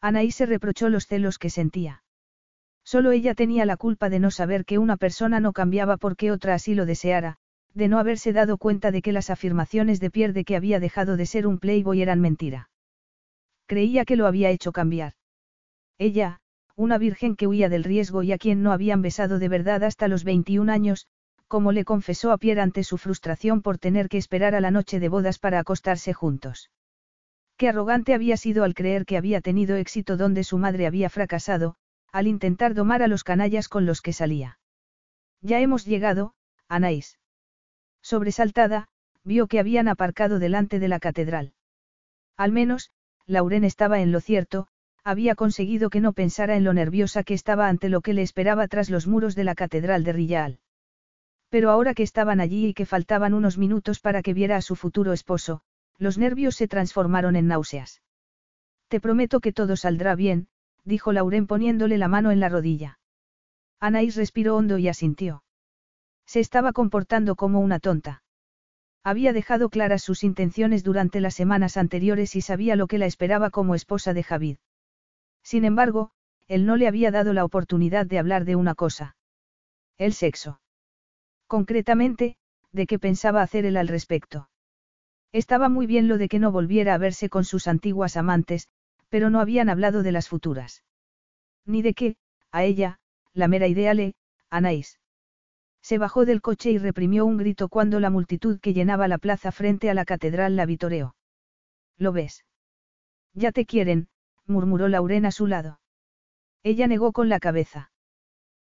Anaí 0.00 0.30
se 0.30 0.46
reprochó 0.46 0.88
los 0.88 1.06
celos 1.06 1.38
que 1.38 1.50
sentía. 1.50 2.02
Solo 2.84 3.10
ella 3.10 3.34
tenía 3.34 3.66
la 3.66 3.76
culpa 3.76 4.08
de 4.08 4.20
no 4.20 4.30
saber 4.30 4.64
que 4.64 4.78
una 4.78 4.96
persona 4.96 5.40
no 5.40 5.52
cambiaba 5.52 5.96
porque 5.96 6.30
otra 6.30 6.54
así 6.54 6.74
lo 6.74 6.86
deseara, 6.86 7.38
de 7.74 7.88
no 7.88 7.98
haberse 7.98 8.32
dado 8.32 8.58
cuenta 8.58 8.90
de 8.90 9.02
que 9.02 9.12
las 9.12 9.28
afirmaciones 9.28 10.00
de 10.00 10.10
Pierre 10.10 10.32
de 10.32 10.44
que 10.44 10.56
había 10.56 10.80
dejado 10.80 11.16
de 11.16 11.26
ser 11.26 11.46
un 11.46 11.58
playboy 11.58 12.00
eran 12.00 12.20
mentira. 12.20 12.70
Creía 13.66 14.04
que 14.04 14.16
lo 14.16 14.26
había 14.26 14.50
hecho 14.50 14.70
cambiar. 14.72 15.14
Ella, 15.98 16.38
una 16.76 16.98
virgen 16.98 17.36
que 17.36 17.46
huía 17.46 17.68
del 17.68 17.84
riesgo 17.84 18.22
y 18.22 18.32
a 18.32 18.38
quien 18.38 18.62
no 18.62 18.72
habían 18.72 19.02
besado 19.02 19.38
de 19.38 19.48
verdad 19.48 19.82
hasta 19.82 20.08
los 20.08 20.24
21 20.24 20.70
años, 20.70 21.06
como 21.48 21.72
le 21.72 21.84
confesó 21.84 22.32
a 22.32 22.38
Pierre 22.38 22.60
ante 22.60 22.84
su 22.84 22.98
frustración 22.98 23.62
por 23.62 23.78
tener 23.78 24.08
que 24.08 24.18
esperar 24.18 24.54
a 24.54 24.60
la 24.60 24.70
noche 24.70 25.00
de 25.00 25.08
bodas 25.08 25.38
para 25.38 25.58
acostarse 25.58 26.12
juntos. 26.12 26.70
Qué 27.56 27.68
arrogante 27.68 28.12
había 28.12 28.36
sido 28.36 28.64
al 28.64 28.74
creer 28.74 29.06
que 29.06 29.16
había 29.16 29.40
tenido 29.40 29.76
éxito 29.76 30.16
donde 30.16 30.44
su 30.44 30.58
madre 30.58 30.86
había 30.86 31.08
fracasado, 31.08 31.76
al 32.12 32.26
intentar 32.26 32.74
domar 32.74 33.02
a 33.02 33.08
los 33.08 33.24
canallas 33.24 33.68
con 33.68 33.86
los 33.86 34.02
que 34.02 34.12
salía. 34.12 34.58
Ya 35.40 35.60
hemos 35.60 35.84
llegado, 35.84 36.34
Anaís. 36.68 37.18
Sobresaltada, 38.02 38.88
vio 39.24 39.46
que 39.46 39.58
habían 39.58 39.88
aparcado 39.88 40.38
delante 40.38 40.78
de 40.78 40.88
la 40.88 41.00
catedral. 41.00 41.54
Al 42.36 42.52
menos, 42.52 42.90
Lauren 43.26 43.64
estaba 43.64 44.00
en 44.00 44.12
lo 44.12 44.20
cierto, 44.20 44.68
había 45.02 45.34
conseguido 45.34 45.88
que 45.88 46.00
no 46.00 46.12
pensara 46.12 46.56
en 46.56 46.64
lo 46.64 46.72
nerviosa 46.72 47.22
que 47.22 47.34
estaba 47.34 47.68
ante 47.68 47.88
lo 47.88 48.00
que 48.00 48.12
le 48.12 48.22
esperaba 48.22 48.68
tras 48.68 48.90
los 48.90 49.06
muros 49.06 49.34
de 49.34 49.44
la 49.44 49.54
catedral 49.54 50.04
de 50.04 50.12
Rillal. 50.12 50.58
Pero 51.48 51.70
ahora 51.70 51.94
que 51.94 52.02
estaban 52.02 52.40
allí 52.40 52.66
y 52.66 52.74
que 52.74 52.86
faltaban 52.86 53.32
unos 53.32 53.56
minutos 53.56 54.00
para 54.00 54.22
que 54.22 54.34
viera 54.34 54.56
a 54.56 54.62
su 54.62 54.76
futuro 54.76 55.12
esposo, 55.12 55.62
los 55.98 56.18
nervios 56.18 56.56
se 56.56 56.68
transformaron 56.68 57.36
en 57.36 57.46
náuseas. 57.46 58.02
Te 58.88 59.00
prometo 59.00 59.40
que 59.40 59.52
todo 59.52 59.76
saldrá 59.76 60.14
bien, 60.14 60.48
dijo 60.84 61.12
Lauren 61.12 61.46
poniéndole 61.46 61.98
la 61.98 62.08
mano 62.08 62.30
en 62.30 62.40
la 62.40 62.48
rodilla. 62.48 62.98
Anaís 63.80 64.16
respiró 64.16 64.56
hondo 64.56 64.78
y 64.78 64.88
asintió. 64.88 65.42
Se 66.26 66.40
estaba 66.40 66.72
comportando 66.72 67.36
como 67.36 67.60
una 67.60 67.78
tonta. 67.78 68.22
Había 69.04 69.32
dejado 69.32 69.68
claras 69.68 70.02
sus 70.02 70.24
intenciones 70.24 70.82
durante 70.82 71.20
las 71.20 71.34
semanas 71.34 71.76
anteriores 71.76 72.34
y 72.34 72.40
sabía 72.40 72.74
lo 72.74 72.88
que 72.88 72.98
la 72.98 73.06
esperaba 73.06 73.50
como 73.50 73.74
esposa 73.74 74.14
de 74.14 74.24
Javid. 74.24 74.56
Sin 75.42 75.64
embargo, 75.64 76.10
él 76.48 76.66
no 76.66 76.76
le 76.76 76.88
había 76.88 77.10
dado 77.10 77.32
la 77.32 77.44
oportunidad 77.44 78.06
de 78.06 78.18
hablar 78.18 78.44
de 78.44 78.56
una 78.56 78.74
cosa. 78.74 79.16
El 79.98 80.12
sexo. 80.12 80.60
Concretamente, 81.46 82.36
de 82.72 82.86
qué 82.86 82.98
pensaba 82.98 83.42
hacer 83.42 83.64
él 83.64 83.76
al 83.76 83.88
respecto. 83.88 84.48
Estaba 85.36 85.68
muy 85.68 85.86
bien 85.86 86.08
lo 86.08 86.16
de 86.16 86.30
que 86.30 86.38
no 86.38 86.50
volviera 86.50 86.94
a 86.94 86.98
verse 86.98 87.28
con 87.28 87.44
sus 87.44 87.68
antiguas 87.68 88.16
amantes, 88.16 88.70
pero 89.10 89.28
no 89.28 89.38
habían 89.38 89.68
hablado 89.68 90.02
de 90.02 90.10
las 90.10 90.30
futuras. 90.30 90.82
Ni 91.66 91.82
de 91.82 91.92
qué, 91.92 92.16
a 92.52 92.64
ella, 92.64 93.00
la 93.34 93.46
mera 93.46 93.66
idea 93.66 93.92
le, 93.92 94.14
Anaís. 94.48 94.98
Se 95.82 95.98
bajó 95.98 96.24
del 96.24 96.40
coche 96.40 96.70
y 96.70 96.78
reprimió 96.78 97.26
un 97.26 97.36
grito 97.36 97.68
cuando 97.68 98.00
la 98.00 98.08
multitud 98.08 98.58
que 98.60 98.72
llenaba 98.72 99.08
la 99.08 99.18
plaza 99.18 99.52
frente 99.52 99.90
a 99.90 99.94
la 99.94 100.06
catedral 100.06 100.56
la 100.56 100.64
vitoreó. 100.64 101.14
¿Lo 101.98 102.12
ves? 102.12 102.46
Ya 103.34 103.52
te 103.52 103.66
quieren, 103.66 104.08
murmuró 104.46 104.88
Lauren 104.88 105.26
a 105.26 105.32
su 105.32 105.46
lado. 105.46 105.80
Ella 106.62 106.86
negó 106.86 107.12
con 107.12 107.28
la 107.28 107.40
cabeza. 107.40 107.90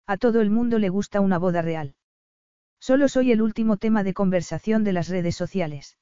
A 0.07 0.15
todo 0.15 0.39
el 0.39 0.49
mundo 0.49 0.79
le 0.79 0.87
gusta 0.87 1.19
una 1.19 1.37
boda 1.37 1.61
real. 1.61 1.95
Solo 2.79 3.09
soy 3.09 3.33
el 3.33 3.41
último 3.41 3.75
tema 3.75 4.05
de 4.05 4.13
conversación 4.13 4.85
de 4.85 4.93
las 4.93 5.09
redes 5.09 5.35
sociales. 5.35 5.97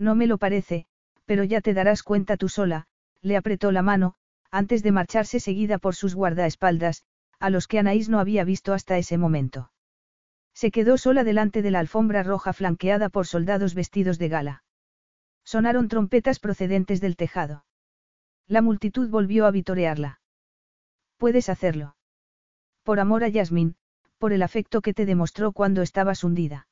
No 0.00 0.14
me 0.14 0.26
lo 0.26 0.38
parece, 0.38 0.86
pero 1.26 1.44
ya 1.44 1.60
te 1.60 1.74
darás 1.74 2.02
cuenta 2.02 2.38
tú 2.38 2.48
sola, 2.48 2.86
le 3.20 3.36
apretó 3.36 3.70
la 3.70 3.82
mano, 3.82 4.14
antes 4.50 4.82
de 4.82 4.92
marcharse 4.92 5.40
seguida 5.40 5.78
por 5.78 5.94
sus 5.94 6.14
guardaespaldas, 6.14 7.04
a 7.38 7.50
los 7.50 7.68
que 7.68 7.78
Anaís 7.78 8.08
no 8.08 8.18
había 8.18 8.42
visto 8.44 8.72
hasta 8.72 8.96
ese 8.96 9.18
momento. 9.18 9.70
Se 10.54 10.70
quedó 10.70 10.96
sola 10.96 11.22
delante 11.22 11.60
de 11.60 11.70
la 11.70 11.80
alfombra 11.80 12.22
roja 12.22 12.54
flanqueada 12.54 13.10
por 13.10 13.26
soldados 13.26 13.74
vestidos 13.74 14.18
de 14.18 14.28
gala. 14.28 14.64
Sonaron 15.44 15.88
trompetas 15.88 16.40
procedentes 16.40 17.02
del 17.02 17.16
tejado. 17.16 17.66
La 18.46 18.62
multitud 18.62 19.10
volvió 19.10 19.44
a 19.44 19.50
vitorearla. 19.50 20.20
Puedes 21.18 21.50
hacerlo. 21.50 21.96
Por 22.84 23.00
amor 23.00 23.22
a 23.22 23.28
Yasmín, 23.28 23.76
por 24.16 24.32
el 24.32 24.42
afecto 24.42 24.80
que 24.80 24.94
te 24.94 25.04
demostró 25.04 25.52
cuando 25.52 25.82
estabas 25.82 26.24
hundida. 26.24 26.68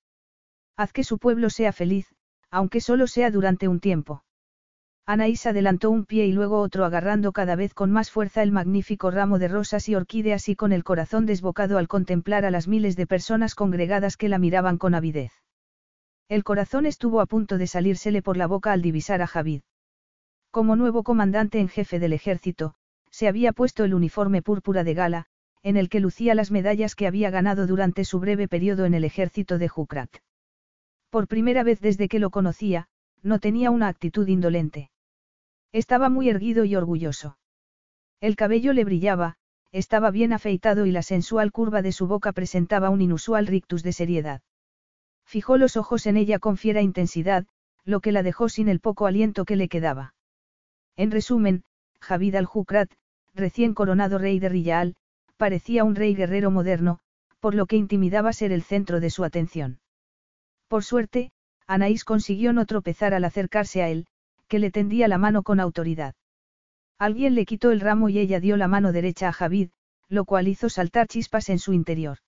Haz 0.77 0.93
que 0.93 1.05
su 1.05 1.19
pueblo 1.19 1.51
sea 1.51 1.73
feliz, 1.73 2.15
aunque 2.51 2.81
solo 2.81 3.07
sea 3.07 3.31
durante 3.31 3.69
un 3.69 3.81
tiempo. 3.81 4.25
Anaís 5.07 5.47
adelantó 5.47 5.91
un 5.91 6.05
pie 6.05 6.27
y 6.27 6.33
luego 6.33 6.61
otro 6.61 6.85
agarrando 6.85 7.33
cada 7.33 7.57
vez 7.57 7.73
con 7.73 7.91
más 7.91 8.11
fuerza 8.11 8.43
el 8.43 8.53
magnífico 8.53 9.11
ramo 9.11 9.39
de 9.39 9.49
rosas 9.49 9.89
y 9.89 9.95
orquídeas 9.95 10.51
y 10.51 10.55
con 10.55 10.71
el 10.73 10.85
corazón 10.85 11.25
desbocado 11.25 11.79
al 11.79 11.89
contemplar 11.89 12.45
a 12.45 12.51
las 12.51 12.69
miles 12.69 12.95
de 12.95 13.07
personas 13.07 13.55
congregadas 13.55 14.19
que 14.19 14.29
la 14.29 14.39
miraban 14.39 14.77
con 14.77 14.95
avidez. 14.95 15.33
El 16.29 16.45
corazón 16.45 16.85
estuvo 16.85 17.23
a 17.23 17.27
punto 17.27 17.57
de 17.57 17.67
salírsele 17.67 18.21
por 18.21 18.37
la 18.37 18.47
boca 18.47 18.73
al 18.73 18.83
divisar 18.83 19.23
a 19.23 19.27
Javid. 19.27 19.63
Como 20.51 20.77
nuevo 20.77 21.03
comandante 21.03 21.59
en 21.59 21.69
jefe 21.69 21.99
del 21.99 22.13
ejército, 22.13 22.75
se 23.11 23.29
había 23.29 23.55
puesto 23.55 23.85
el 23.85 23.95
uniforme 23.95 24.43
púrpura 24.43 24.85
de 24.85 24.93
gala, 24.93 25.27
en 25.63 25.79
el 25.79 25.89
que 25.89 26.01
lucía 26.01 26.35
las 26.35 26.51
medallas 26.51 26.95
que 26.95 27.07
había 27.07 27.31
ganado 27.31 27.67
durante 27.67 28.05
su 28.05 28.21
breve 28.21 28.47
periodo 28.47 28.85
en 28.85 28.93
el 28.93 29.05
ejército 29.05 29.57
de 29.57 29.69
Jukrat. 29.69 30.11
Por 31.11 31.27
primera 31.27 31.63
vez 31.63 31.81
desde 31.81 32.09
que 32.09 32.19
lo 32.19 32.31
conocía, 32.31 32.89
no 33.23 33.39
tenía 33.39 33.71
una 33.71 33.89
actitud 33.89 34.29
indolente. 34.29 34.91
Estaba 35.73 36.09
muy 36.09 36.29
erguido 36.29 36.65
y 36.65 36.77
orgulloso. 36.77 37.39
El 38.21 38.37
cabello 38.37 38.73
le 38.73 38.85
brillaba, 38.85 39.37
estaba 39.73 40.11
bien 40.11 40.33
afeitado 40.33 40.87
y 40.87 40.93
la 40.93 41.03
sensual 41.03 41.53
curva 41.53 41.83
de 41.83 41.93
su 41.93 42.07
boca 42.07 42.33
presentaba 42.33 42.91
un 42.91 43.01
inusual 43.01 43.47
rictus 43.47 43.83
de 43.83 43.93
seriedad. 43.93 44.43
Fijó 45.25 45.59
los 45.59 45.77
ojos 45.77 46.07
en 46.07 46.17
ella 46.17 46.39
con 46.39 46.57
fiera 46.57 46.81
intensidad, 46.81 47.47
lo 47.85 48.01
que 48.01 48.13
la 48.13 48.23
dejó 48.23 48.49
sin 48.49 48.69
el 48.69 48.81
poco 48.81 49.07
aliento 49.07 49.45
que 49.45 49.57
le 49.57 49.69
quedaba. 49.69 50.15
En 50.97 51.11
resumen, 51.11 51.65
Javid 52.01 52.35
al-Jukrat, 52.35 52.91
recién 53.35 53.75
coronado 53.75 54.19
rey 54.19 54.39
de 54.39 54.49
Riyal, 54.49 54.97
parecía 55.37 55.85
un 55.85 55.95
rey 55.95 56.15
guerrero 56.15 56.51
moderno, 56.51 56.99
por 57.41 57.55
lo 57.55 57.67
que 57.67 57.77
intimidaba 57.77 58.33
ser 58.33 58.53
el 58.53 58.63
centro 58.63 59.01
de 59.01 59.11
su 59.11 59.25
atención. 59.25 59.81
Por 60.69 60.85
suerte, 60.85 61.33
Anaís 61.67 62.05
consiguió 62.05 62.53
no 62.53 62.67
tropezar 62.67 63.15
al 63.15 63.25
acercarse 63.25 63.83
a 63.83 63.89
él, 63.89 64.07
que 64.49 64.59
le 64.59 64.71
tendía 64.71 65.09
la 65.09 65.19
mano 65.19 65.43
con 65.43 65.61
autoridad. 65.61 66.15
Alguien 66.99 67.35
le 67.35 67.47
quitó 67.47 67.71
el 67.71 67.81
ramo 67.81 68.09
y 68.09 68.19
ella 68.19 68.41
dio 68.41 68.57
la 68.57 68.69
mano 68.69 68.93
derecha 68.93 69.29
a 69.29 69.33
Javid, 69.33 69.71
lo 70.09 70.25
cual 70.25 70.49
hizo 70.49 70.69
saltar 70.69 71.07
chispas 71.07 71.49
en 71.49 71.59
su 71.59 71.73
interior. 71.73 72.19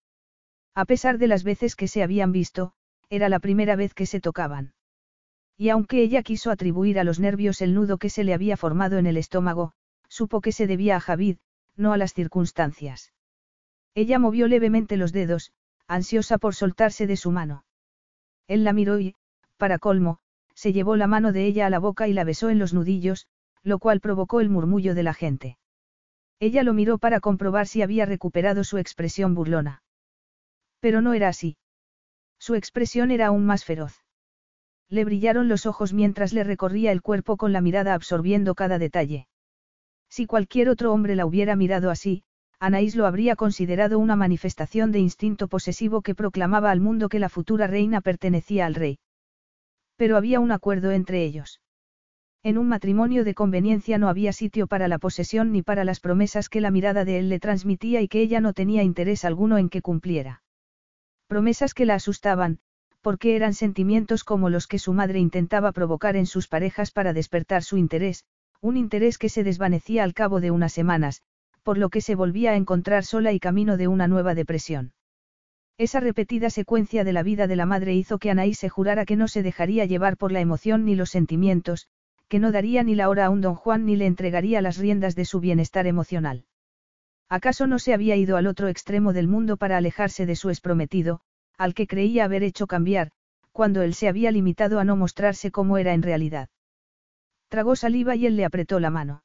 A 0.75 0.85
pesar 0.85 1.19
de 1.19 1.27
las 1.27 1.45
veces 1.45 1.77
que 1.77 1.89
se 1.89 2.03
habían 2.03 2.33
visto, 2.33 2.73
era 3.09 3.29
la 3.29 3.41
primera 3.41 3.77
vez 3.77 3.95
que 3.95 4.07
se 4.07 4.21
tocaban. 4.21 4.75
Y 5.57 5.69
aunque 5.69 6.03
ella 6.03 6.23
quiso 6.23 6.51
atribuir 6.51 6.99
a 6.99 7.05
los 7.05 7.19
nervios 7.19 7.61
el 7.61 7.75
nudo 7.75 7.99
que 7.99 8.09
se 8.09 8.25
le 8.25 8.33
había 8.33 8.57
formado 8.57 8.99
en 8.99 9.07
el 9.07 9.17
estómago, 9.17 9.73
supo 10.09 10.41
que 10.41 10.53
se 10.53 10.67
debía 10.67 10.97
a 10.97 11.01
Javid, 11.01 11.39
no 11.77 11.93
a 11.93 11.99
las 11.99 12.15
circunstancias. 12.15 13.13
Ella 13.95 14.19
movió 14.19 14.47
levemente 14.47 14.97
los 14.97 15.13
dedos, 15.13 15.53
ansiosa 15.89 16.39
por 16.39 16.55
soltarse 16.55 17.07
de 17.07 17.17
su 17.17 17.31
mano. 17.31 17.65
Él 18.51 18.65
la 18.65 18.73
miró 18.73 18.99
y, 18.99 19.15
para 19.59 19.79
colmo, 19.79 20.19
se 20.55 20.73
llevó 20.73 20.97
la 20.97 21.07
mano 21.07 21.31
de 21.31 21.47
ella 21.47 21.67
a 21.67 21.71
la 21.71 21.79
boca 21.79 22.09
y 22.09 22.13
la 22.13 22.25
besó 22.25 22.51
en 22.51 22.59
los 22.59 22.75
nudillos, 22.75 23.29
lo 23.63 23.79
cual 23.79 24.01
provocó 24.01 24.41
el 24.41 24.51
murmullo 24.51 24.97
de 24.97 25.05
la 25.05 25.15
gente. 25.15 25.57
Ella 26.41 26.65
lo 26.65 26.75
miró 26.75 26.99
para 26.99 27.21
comprobar 27.21 27.69
si 27.69 27.81
había 27.81 28.07
recuperado 28.07 28.65
su 28.65 28.79
expresión 28.79 29.37
burlona. 29.37 29.85
Pero 30.81 31.01
no 31.01 31.15
era 31.15 31.29
así. 31.29 31.59
Su 32.41 32.57
expresión 32.57 33.13
era 33.13 33.29
aún 33.29 33.47
más 33.47 33.65
feroz. 33.65 34.05
Le 34.89 35.05
brillaron 35.05 35.47
los 35.49 35.65
ojos 35.65 35.93
mientras 35.93 36.33
le 36.33 36.43
recorría 36.43 36.91
el 36.91 37.03
cuerpo 37.03 37.37
con 37.37 37.53
la 37.53 37.61
mirada 37.61 37.95
absorbiendo 37.95 38.57
cada 38.57 38.81
detalle. 38.81 39.29
Si 40.09 40.27
cualquier 40.27 40.71
otro 40.71 40.93
hombre 40.93 41.15
la 41.15 41.25
hubiera 41.25 41.55
mirado 41.55 41.89
así, 41.89 42.25
Anaís 42.63 42.95
lo 42.95 43.07
habría 43.07 43.37
considerado 43.37 43.99
una 43.99 44.17
manifestación 44.17 44.93
de 44.93 44.99
instinto 44.99 45.49
posesivo 45.49 46.03
que 46.03 46.15
proclamaba 46.15 46.71
al 46.71 46.81
mundo 46.81 47.09
que 47.09 47.19
la 47.19 47.31
futura 47.31 47.67
reina 47.67 48.03
pertenecía 48.03 48.67
al 48.67 48.75
rey. 48.75 48.99
Pero 49.97 50.19
había 50.19 50.41
un 50.41 50.53
acuerdo 50.53 50.91
entre 50.91 51.25
ellos. 51.25 51.63
En 52.43 52.59
un 52.59 52.69
matrimonio 52.69 53.25
de 53.25 53.35
conveniencia 53.35 53.97
no 53.97 54.11
había 54.11 54.35
sitio 54.35 54.67
para 54.67 54.89
la 54.89 54.99
posesión 54.99 55.53
ni 55.53 55.63
para 55.63 55.85
las 55.85 56.01
promesas 56.01 56.51
que 56.51 56.61
la 56.61 56.71
mirada 56.71 57.07
de 57.07 57.19
él 57.19 57.31
le 57.31 57.41
transmitía 57.41 58.03
y 58.03 58.09
que 58.09 58.21
ella 58.21 58.43
no 58.43 58.53
tenía 58.53 58.83
interés 58.83 59.25
alguno 59.25 59.57
en 59.57 59.71
que 59.71 59.81
cumpliera. 59.81 60.43
Promesas 61.29 61.73
que 61.73 61.87
la 61.87 61.95
asustaban, 61.95 62.59
porque 63.01 63.37
eran 63.37 63.55
sentimientos 63.55 64.23
como 64.23 64.51
los 64.51 64.67
que 64.67 64.79
su 64.79 64.93
madre 64.93 65.19
intentaba 65.19 65.73
provocar 65.73 66.15
en 66.15 66.27
sus 66.27 66.47
parejas 66.47 66.91
para 66.93 67.15
despertar 67.15 67.63
su 67.63 67.79
interés, 67.79 68.25
un 68.61 68.77
interés 68.77 69.17
que 69.17 69.31
se 69.31 69.45
desvanecía 69.45 70.05
al 70.05 70.13
cabo 70.13 70.41
de 70.41 70.51
unas 70.51 70.75
semanas, 70.75 71.23
por 71.63 71.79
lo 71.79 71.89
que 71.89 72.01
se 72.01 72.15
volvía 72.15 72.53
a 72.53 72.57
encontrar 72.57 73.05
sola 73.05 73.33
y 73.33 73.41
camino 73.41 73.77
de 73.77 73.89
una 73.89 74.09
nueva 74.09 74.35
depresión. 74.35 74.93
Esa 75.79 76.01
repetida 76.01 76.51
secuencia 76.51 77.05
de 77.05 77.13
la 77.13 77.23
vida 77.23 77.47
de 77.47 77.57
la 77.57 77.65
madre 77.67 77.95
hizo 77.95 78.19
que 78.19 78.31
Anaí 78.31 78.53
se 78.55 78.69
jurara 78.69 79.07
que 79.07 79.17
no 79.17 79.29
se 79.29 79.43
dejaría 79.43 79.87
llevar 79.87 80.17
por 80.17 80.31
la 80.31 80.41
emoción 80.41 80.85
ni 80.85 80.95
los 80.95 81.11
sentimientos, 81.11 81.89
que 82.29 82.39
no 82.39 82.53
daría 82.53 82.83
ni 82.83 82.95
la 82.95 83.09
hora 83.09 83.27
a 83.27 83.31
un 83.31 83.41
don 83.41 83.55
Juan 83.55 83.87
ni 83.87 83.97
le 83.97 84.07
entregaría 84.07 84.61
las 84.61 84.77
riendas 84.77 85.17
de 85.17 85.25
su 85.25 85.41
bienestar 85.41 85.87
emocional. 85.87 86.45
¿Acaso 87.29 87.67
no 87.67 87.79
se 87.79 87.95
había 87.95 88.17
ido 88.17 88.37
al 88.37 88.47
otro 88.47 88.69
extremo 88.69 89.13
del 89.13 89.27
mundo 89.27 89.57
para 89.57 89.77
alejarse 89.77 90.27
de 90.27 90.37
su 90.37 90.51
exprometido, 90.51 91.21
al 91.57 91.75
que 91.75 91.87
creía 91.87 92.25
haber 92.25 92.43
hecho 92.43 92.67
cambiar, 92.67 93.11
cuando 93.53 93.83
él 93.83 93.95
se 93.95 94.09
había 94.09 94.31
limitado 94.31 94.81
a 94.81 94.85
no 94.85 94.97
mostrarse 94.97 95.51
como 95.51 95.79
era 95.79 95.95
en 95.95 96.03
realidad? 96.03 96.49
Tragó 97.49 97.75
saliva 97.75 98.17
y 98.17 98.27
él 98.27 98.37
le 98.37 98.45
apretó 98.45 98.81
la 98.81 98.91
mano. 98.91 99.23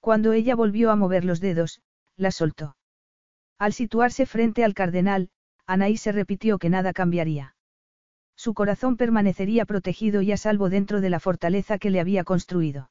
Cuando 0.00 0.32
ella 0.32 0.56
volvió 0.56 0.90
a 0.90 0.96
mover 0.96 1.24
los 1.24 1.40
dedos, 1.40 1.80
la 2.16 2.30
soltó. 2.30 2.76
Al 3.58 3.72
situarse 3.72 4.26
frente 4.26 4.64
al 4.64 4.74
cardenal, 4.74 5.28
Anaí 5.66 5.96
se 5.96 6.12
repitió 6.12 6.58
que 6.58 6.70
nada 6.70 6.92
cambiaría. 6.92 7.54
Su 8.34 8.54
corazón 8.54 8.96
permanecería 8.96 9.66
protegido 9.66 10.22
y 10.22 10.32
a 10.32 10.38
salvo 10.38 10.70
dentro 10.70 11.02
de 11.02 11.10
la 11.10 11.20
fortaleza 11.20 11.78
que 11.78 11.90
le 11.90 12.00
había 12.00 12.24
construido. 12.24 12.90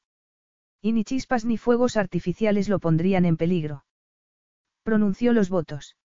Y 0.82 0.92
ni 0.92 1.04
chispas 1.04 1.44
ni 1.44 1.58
fuegos 1.58 1.98
artificiales 1.98 2.70
lo 2.70 2.80
pondrían 2.80 3.26
en 3.26 3.36
peligro. 3.36 3.84
Pronunció 4.84 5.34
los 5.34 5.50
votos. 5.50 5.98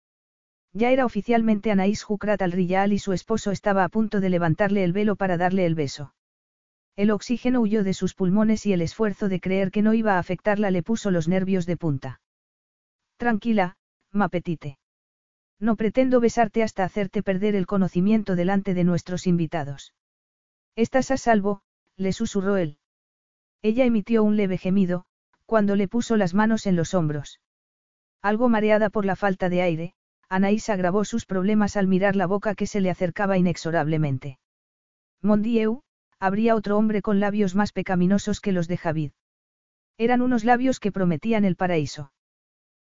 Ya 0.72 0.90
era 0.90 1.04
oficialmente 1.04 1.70
Anaís 1.70 2.04
Jukrat 2.04 2.40
al-Riyal 2.40 2.92
y 2.92 2.98
su 2.98 3.12
esposo 3.12 3.50
estaba 3.50 3.84
a 3.84 3.88
punto 3.88 4.20
de 4.20 4.30
levantarle 4.30 4.84
el 4.84 4.92
velo 4.92 5.16
para 5.16 5.36
darle 5.36 5.66
el 5.66 5.74
beso. 5.74 6.14
El 6.96 7.10
oxígeno 7.10 7.60
huyó 7.60 7.84
de 7.84 7.94
sus 7.94 8.14
pulmones 8.14 8.66
y 8.66 8.72
el 8.72 8.82
esfuerzo 8.82 9.28
de 9.28 9.40
creer 9.40 9.70
que 9.70 9.82
no 9.82 9.94
iba 9.94 10.14
a 10.14 10.18
afectarla 10.18 10.70
le 10.70 10.82
puso 10.82 11.10
los 11.10 11.26
nervios 11.26 11.64
de 11.64 11.76
punta. 11.76 12.20
Tranquila, 13.16 13.76
Mapetite. 14.10 14.78
No 15.58 15.76
pretendo 15.76 16.20
besarte 16.20 16.62
hasta 16.62 16.84
hacerte 16.84 17.22
perder 17.22 17.54
el 17.54 17.66
conocimiento 17.66 18.36
delante 18.36 18.74
de 18.74 18.84
nuestros 18.84 19.26
invitados. 19.26 19.94
Estás 20.76 21.10
a 21.10 21.16
salvo, 21.16 21.62
le 21.96 22.12
susurró 22.12 22.56
él. 22.56 22.78
Ella 23.62 23.84
emitió 23.84 24.24
un 24.24 24.36
leve 24.36 24.58
gemido, 24.58 25.04
cuando 25.46 25.76
le 25.76 25.88
puso 25.88 26.16
las 26.16 26.34
manos 26.34 26.66
en 26.66 26.76
los 26.76 26.94
hombros. 26.94 27.40
Algo 28.20 28.48
mareada 28.48 28.90
por 28.90 29.04
la 29.04 29.16
falta 29.16 29.48
de 29.48 29.62
aire, 29.62 29.94
Anaís 30.28 30.68
agravó 30.68 31.04
sus 31.04 31.26
problemas 31.26 31.76
al 31.76 31.86
mirar 31.86 32.16
la 32.16 32.26
boca 32.26 32.54
que 32.54 32.66
se 32.66 32.80
le 32.80 32.90
acercaba 32.90 33.38
inexorablemente. 33.38 34.38
Mondieu, 35.20 35.82
habría 36.22 36.54
otro 36.54 36.78
hombre 36.78 37.02
con 37.02 37.18
labios 37.18 37.56
más 37.56 37.72
pecaminosos 37.72 38.40
que 38.40 38.52
los 38.52 38.68
de 38.68 38.76
Javid. 38.76 39.10
Eran 39.98 40.22
unos 40.22 40.44
labios 40.44 40.78
que 40.78 40.92
prometían 40.92 41.44
el 41.44 41.56
paraíso. 41.56 42.12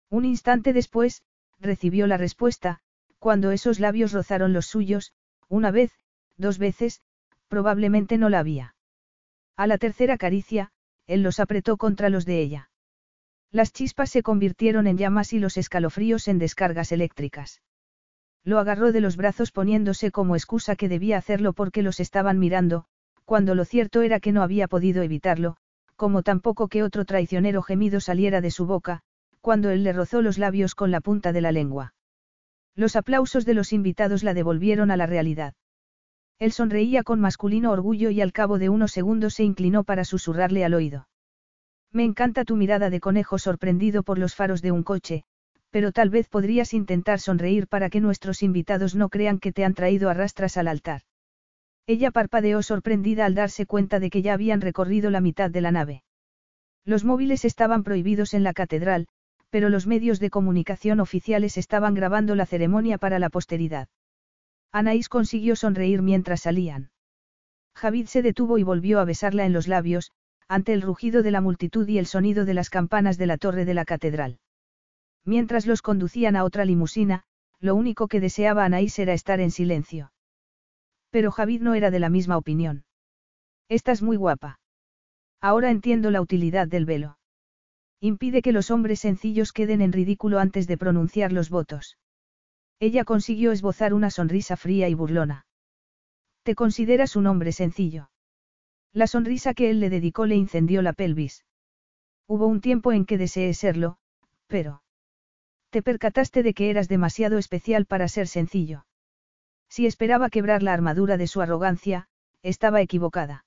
Un 0.10 0.26
instante 0.26 0.74
después, 0.74 1.22
recibió 1.60 2.08
la 2.08 2.18
respuesta, 2.18 2.80
cuando 3.20 3.52
esos 3.52 3.80
labios 3.80 4.12
rozaron 4.12 4.54
los 4.54 4.66
suyos, 4.66 5.14
una 5.50 5.70
vez, 5.70 5.92
dos 6.38 6.58
veces, 6.58 7.04
probablemente 7.48 8.18
no 8.18 8.30
la 8.30 8.40
había. 8.40 8.74
A 9.56 9.68
la 9.68 9.78
tercera 9.78 10.18
caricia, 10.18 10.72
él 11.06 11.22
los 11.22 11.40
apretó 11.40 11.78
contra 11.78 12.10
los 12.10 12.26
de 12.26 12.42
ella. 12.42 12.72
Las 13.52 13.72
chispas 13.72 14.10
se 14.10 14.24
convirtieron 14.24 14.88
en 14.88 14.98
llamas 14.98 15.32
y 15.32 15.38
los 15.38 15.58
escalofríos 15.58 16.28
en 16.28 16.40
descargas 16.40 16.92
eléctricas. 16.92 17.62
Lo 18.44 18.58
agarró 18.58 18.92
de 18.92 19.02
los 19.02 19.16
brazos 19.16 19.52
poniéndose 19.52 20.10
como 20.10 20.36
excusa 20.36 20.76
que 20.76 20.90
debía 20.90 21.20
hacerlo 21.20 21.54
porque 21.54 21.84
los 21.84 22.00
estaban 22.00 22.40
mirando, 22.40 22.88
cuando 23.28 23.56
lo 23.56 23.66
cierto 23.66 24.04
era 24.04 24.22
que 24.22 24.32
no 24.32 24.41
había 24.41 24.70
podido 24.70 25.04
evitarlo, 25.04 25.58
como 25.98 26.24
tampoco 26.24 26.70
que 26.70 26.82
otro 26.82 27.04
traicionero 27.04 27.62
gemido 27.62 27.99
saliera 27.99 28.40
de 28.40 28.52
su 28.52 28.66
boca, 28.66 29.02
cuando 29.41 29.70
él 29.70 29.84
le 29.84 29.91
rozó 29.91 30.22
los 30.22 30.38
labios 30.38 30.76
con 30.76 30.91
la 30.91 31.02
punta 31.02 31.34
de 31.34 31.41
la 31.41 31.52
lengua. 31.52 31.94
Los 32.74 32.95
aplausos 32.95 33.44
de 33.44 33.54
los 33.54 33.74
invitados 33.74 34.24
la 34.24 34.34
devolvieron 34.34 34.91
a 34.91 34.95
la 34.95 35.08
realidad. 35.08 35.56
Él 36.40 36.54
sonreía 36.54 37.04
con 37.04 37.20
masculino 37.20 37.72
orgullo 37.72 38.12
y 38.12 38.22
al 38.22 38.32
cabo 38.32 38.60
de 38.60 38.70
unos 38.70 38.94
segundos 38.94 39.34
se 39.34 39.44
inclinó 39.44 39.84
para 39.84 40.06
susurrarle 40.06 40.64
al 40.64 40.74
oído. 40.74 41.10
Me 41.91 42.06
encanta 42.06 42.45
tu 42.45 42.56
mirada 42.56 42.90
de 42.90 43.02
conejo 43.02 43.40
sorprendido 43.40 44.04
por 44.04 44.20
los 44.20 44.36
faros 44.36 44.62
de 44.62 44.72
un 44.72 44.84
coche, 44.84 45.26
pero 45.70 45.91
tal 45.91 46.10
vez 46.10 46.30
podrías 46.30 46.74
intentar 46.74 47.20
sonreír 47.20 47.68
para 47.68 47.90
que 47.90 47.99
nuestros 47.99 48.41
invitados 48.41 48.95
no 48.95 49.10
crean 49.10 49.40
que 49.40 49.52
te 49.52 49.66
han 49.66 49.74
traído 49.74 50.10
a 50.10 50.14
rastras 50.14 50.56
al 50.56 50.70
altar. 50.70 51.02
Ella 51.88 52.12
parpadeó 52.12 52.62
sorprendida 52.62 53.26
al 53.26 53.34
darse 53.34 53.66
cuenta 53.66 54.02
de 54.02 54.10
que 54.10 54.22
ya 54.22 54.34
habían 54.34 54.60
recorrido 54.60 55.10
la 55.10 55.22
mitad 55.22 55.50
de 55.50 55.62
la 55.62 55.72
nave. 55.72 56.04
Los 56.84 57.06
móviles 57.06 57.46
estaban 57.46 57.84
prohibidos 57.84 58.34
en 58.34 58.44
la 58.44 58.54
catedral, 58.54 59.08
pero 59.50 59.70
los 59.70 59.88
medios 59.88 60.20
de 60.20 60.30
comunicación 60.30 61.00
oficiales 61.00 61.58
estaban 61.58 61.94
grabando 61.94 62.36
la 62.36 62.46
ceremonia 62.46 62.98
para 62.98 63.20
la 63.20 63.30
posteridad. 63.30 63.88
Anaís 64.74 65.08
consiguió 65.08 65.56
sonreír 65.56 66.02
mientras 66.02 66.42
salían. 66.42 66.92
Javid 67.74 68.08
se 68.08 68.22
detuvo 68.22 68.58
y 68.58 68.64
volvió 68.64 69.00
a 69.00 69.06
besarla 69.06 69.46
en 69.46 69.54
los 69.54 69.70
labios, 69.70 70.12
ante 70.50 70.74
el 70.74 70.82
rugido 70.82 71.24
de 71.24 71.32
la 71.32 71.42
multitud 71.42 71.88
y 71.88 72.00
el 72.00 72.06
sonido 72.06 72.44
de 72.44 72.54
las 72.54 72.70
campanas 72.70 73.18
de 73.18 73.28
la 73.28 73.38
torre 73.38 73.64
de 73.64 73.74
la 73.74 73.86
catedral. 73.86 74.40
Mientras 75.24 75.66
los 75.66 75.82
conducían 75.82 76.36
a 76.36 76.44
otra 76.44 76.66
limusina, 76.66 77.24
lo 77.60 77.76
único 77.76 78.08
que 78.08 78.20
deseaba 78.20 78.66
Anaís 78.66 79.00
era 79.00 79.14
estar 79.14 79.40
en 79.40 79.52
silencio. 79.52 80.12
Pero 81.18 81.31
Javid 81.31 81.64
no 81.64 81.73
era 81.73 81.89
de 81.89 81.98
la 81.98 82.10
misma 82.10 82.38
opinión. 82.38 82.84
Estás 83.69 84.03
muy 84.03 84.18
guapa. 84.18 84.60
Ahora 85.41 85.72
entiendo 85.72 86.11
la 86.11 86.22
utilidad 86.22 86.68
del 86.68 86.85
velo. 86.85 87.18
Impide 87.99 88.44
que 88.44 88.52
los 88.52 88.69
hombres 88.69 88.99
sencillos 88.99 89.52
queden 89.52 89.81
en 89.81 89.94
ridículo 89.94 90.38
antes 90.38 90.68
de 90.68 90.77
pronunciar 90.77 91.31
los 91.31 91.49
votos. 91.49 91.98
Ella 92.80 93.03
consiguió 93.03 93.52
esbozar 93.52 93.95
una 93.95 94.11
sonrisa 94.11 94.57
fría 94.57 94.89
y 94.89 94.94
burlona. 94.94 95.48
¿Te 96.44 96.53
consideras 96.53 97.15
un 97.15 97.26
hombre 97.26 97.52
sencillo? 97.52 98.11
La 98.94 99.07
sonrisa 99.07 99.56
que 99.56 99.72
él 99.72 99.80
le 99.80 99.89
dedicó 99.89 100.27
le 100.27 100.35
incendió 100.35 100.84
la 100.84 100.94
pelvis. 100.94 101.45
Hubo 102.27 102.45
un 102.45 102.61
tiempo 102.61 102.91
en 102.91 103.07
que 103.07 103.18
deseé 103.18 103.56
serlo, 103.56 103.98
pero... 104.45 104.84
Te 105.72 105.81
percataste 105.81 106.44
de 106.44 106.53
que 106.53 106.69
eras 106.69 106.88
demasiado 106.88 107.39
especial 107.39 107.88
para 107.88 108.07
ser 108.07 108.27
sencillo. 108.27 108.85
Si 109.69 109.85
esperaba 109.85 110.30
quebrar 110.30 110.64
la 110.64 110.73
armadura 110.73 111.18
de 111.18 111.27
su 111.27 111.41
arrogancia, 111.41 112.07
estaba 112.41 112.81
equivocada. 112.81 113.45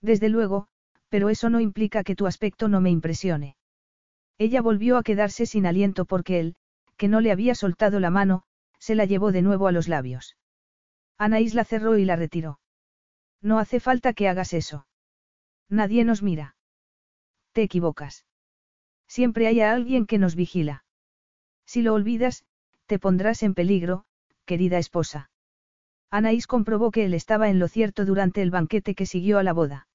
Desde 0.00 0.28
luego, 0.28 0.68
pero 1.08 1.28
eso 1.28 1.50
no 1.50 1.60
implica 1.60 2.04
que 2.04 2.16
tu 2.16 2.26
aspecto 2.26 2.68
no 2.68 2.80
me 2.80 2.90
impresione. 2.90 3.56
Ella 4.38 4.62
volvió 4.62 4.96
a 4.96 5.02
quedarse 5.02 5.46
sin 5.46 5.66
aliento 5.66 6.04
porque 6.04 6.40
él, 6.40 6.56
que 6.96 7.08
no 7.08 7.20
le 7.20 7.32
había 7.32 7.54
soltado 7.54 8.00
la 8.00 8.10
mano, 8.10 8.44
se 8.78 8.94
la 8.94 9.04
llevó 9.04 9.32
de 9.32 9.42
nuevo 9.42 9.66
a 9.66 9.72
los 9.72 9.88
labios. 9.88 10.36
Anaís 11.18 11.54
la 11.54 11.64
cerró 11.64 11.98
y 11.98 12.04
la 12.04 12.16
retiró. 12.16 12.60
No 13.40 13.58
hace 13.58 13.80
falta 13.80 14.12
que 14.12 14.28
hagas 14.28 14.52
eso. 14.52 14.86
Nadie 15.68 16.04
nos 16.04 16.22
mira. 16.22 16.56
Te 17.52 17.62
equivocas. 17.62 18.24
Siempre 19.06 19.46
hay 19.46 19.60
a 19.60 19.72
alguien 19.72 20.06
que 20.06 20.18
nos 20.18 20.34
vigila. 20.34 20.84
Si 21.66 21.82
lo 21.82 21.94
olvidas, 21.94 22.44
te 22.86 22.98
pondrás 22.98 23.42
en 23.42 23.54
peligro, 23.54 24.04
querida 24.46 24.78
esposa. 24.78 25.30
Anaís 26.12 26.46
comprobó 26.46 26.90
que 26.90 27.06
él 27.06 27.14
estaba 27.14 27.48
en 27.48 27.58
lo 27.58 27.68
cierto 27.68 28.04
durante 28.04 28.42
el 28.42 28.50
banquete 28.50 28.94
que 28.94 29.06
siguió 29.06 29.38
a 29.38 29.42
la 29.42 29.54
boda. 29.54 29.88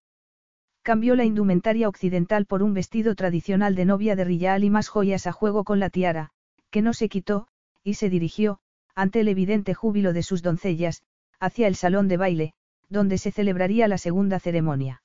Cambió 0.81 1.15
la 1.15 1.25
indumentaria 1.25 1.87
occidental 1.87 2.47
por 2.47 2.63
un 2.63 2.73
vestido 2.73 3.13
tradicional 3.13 3.75
de 3.75 3.85
novia 3.85 4.15
de 4.15 4.23
Rillal 4.23 4.63
y 4.63 4.71
más 4.71 4.87
joyas 4.87 5.27
a 5.27 5.31
juego 5.31 5.63
con 5.63 5.79
la 5.79 5.91
tiara, 5.91 6.31
que 6.71 6.81
no 6.81 6.93
se 6.93 7.07
quitó, 7.07 7.47
y 7.83 7.93
se 7.93 8.09
dirigió, 8.09 8.57
ante 8.95 9.19
el 9.19 9.27
evidente 9.27 9.75
júbilo 9.75 10.11
de 10.11 10.23
sus 10.23 10.41
doncellas, 10.41 11.03
hacia 11.39 11.67
el 11.67 11.75
salón 11.75 12.07
de 12.07 12.17
baile, 12.17 12.53
donde 12.89 13.19
se 13.19 13.31
celebraría 13.31 13.87
la 13.87 13.99
segunda 13.99 14.39
ceremonia. 14.39 15.03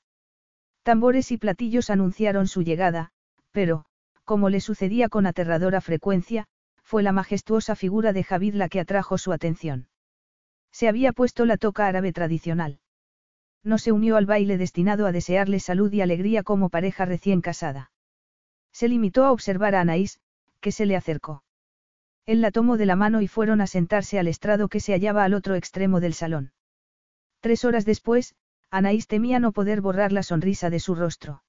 Tambores 0.83 1.31
y 1.31 1.37
platillos 1.37 1.91
anunciaron 1.91 2.47
su 2.49 2.63
llegada, 2.63 3.11
pero, 3.51 3.85
como 4.25 4.49
le 4.49 4.61
sucedía 4.61 5.11
con 5.11 5.27
aterradora 5.27 5.83
frecuencia, 5.83 6.47
fue 6.83 7.03
la 7.03 7.13
majestuosa 7.13 7.77
figura 7.77 8.15
de 8.15 8.25
Javid 8.25 8.55
la 8.55 8.71
que 8.71 8.81
atrajo 8.81 9.19
su 9.19 9.33
atención. 9.33 9.89
Se 10.73 10.89
había 10.89 11.13
puesto 11.13 11.45
la 11.47 11.57
toca 11.57 11.87
árabe 11.87 12.13
tradicional 12.13 12.81
no 13.65 13.79
se 13.79 13.93
unió 13.93 14.17
al 14.17 14.27
baile 14.27 14.59
destinado 14.59 15.07
a 15.07 15.13
desearle 15.13 15.61
salud 15.61 15.93
y 15.93 16.01
alegría 16.01 16.43
como 16.43 16.69
pareja 16.69 17.05
recién 17.05 17.41
casada. 17.41 17.91
Se 18.73 18.89
limitó 18.89 19.25
a 19.25 19.33
observar 19.33 19.75
a 19.75 19.81
Anaís, 19.81 20.21
que 20.61 20.73
se 20.73 20.87
le 20.87 20.97
acercó. 20.97 21.45
Él 22.27 22.41
la 22.41 22.51
tomó 22.51 22.77
de 22.77 22.87
la 22.87 22.97
mano 22.97 23.21
y 23.21 23.29
fueron 23.29 23.61
a 23.61 23.67
sentarse 23.67 24.19
al 24.19 24.29
estrado 24.29 24.69
que 24.69 24.81
se 24.81 24.93
hallaba 24.93 25.25
al 25.25 25.35
otro 25.35 25.55
extremo 25.55 26.01
del 26.01 26.15
salón. 26.15 26.53
Tres 27.41 27.65
horas 27.65 27.85
después, 27.85 28.35
Anaís 28.71 29.07
temía 29.07 29.39
no 29.39 29.53
poder 29.53 29.81
borrar 29.81 30.13
la 30.13 30.23
sonrisa 30.23 30.71
de 30.71 30.81
su 30.81 30.95
rostro. 30.95 31.43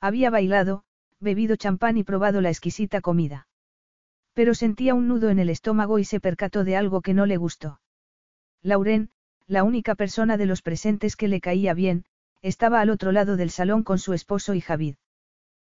Había 0.00 0.30
bailado, 0.30 0.84
bebido 1.20 1.56
champán 1.56 1.98
y 1.98 2.04
probado 2.04 2.40
la 2.40 2.48
exquisita 2.48 3.00
comida. 3.00 3.48
Pero 4.34 4.54
sentía 4.54 4.94
un 4.94 5.08
nudo 5.08 5.30
en 5.30 5.40
el 5.40 5.50
estómago 5.50 5.98
y 5.98 6.04
se 6.04 6.20
percató 6.20 6.64
de 6.64 6.76
algo 6.76 7.02
que 7.02 7.14
no 7.14 7.26
le 7.26 7.36
gustó. 7.36 7.80
Lauren, 8.62 9.10
la 9.46 9.64
única 9.64 9.94
persona 9.94 10.36
de 10.36 10.46
los 10.46 10.62
presentes 10.62 11.16
que 11.16 11.28
le 11.28 11.40
caía 11.40 11.74
bien, 11.74 12.04
estaba 12.42 12.80
al 12.80 12.90
otro 12.90 13.12
lado 13.12 13.36
del 13.36 13.50
salón 13.50 13.82
con 13.82 13.98
su 13.98 14.12
esposo 14.12 14.54
y 14.54 14.60
Javid. 14.60 14.96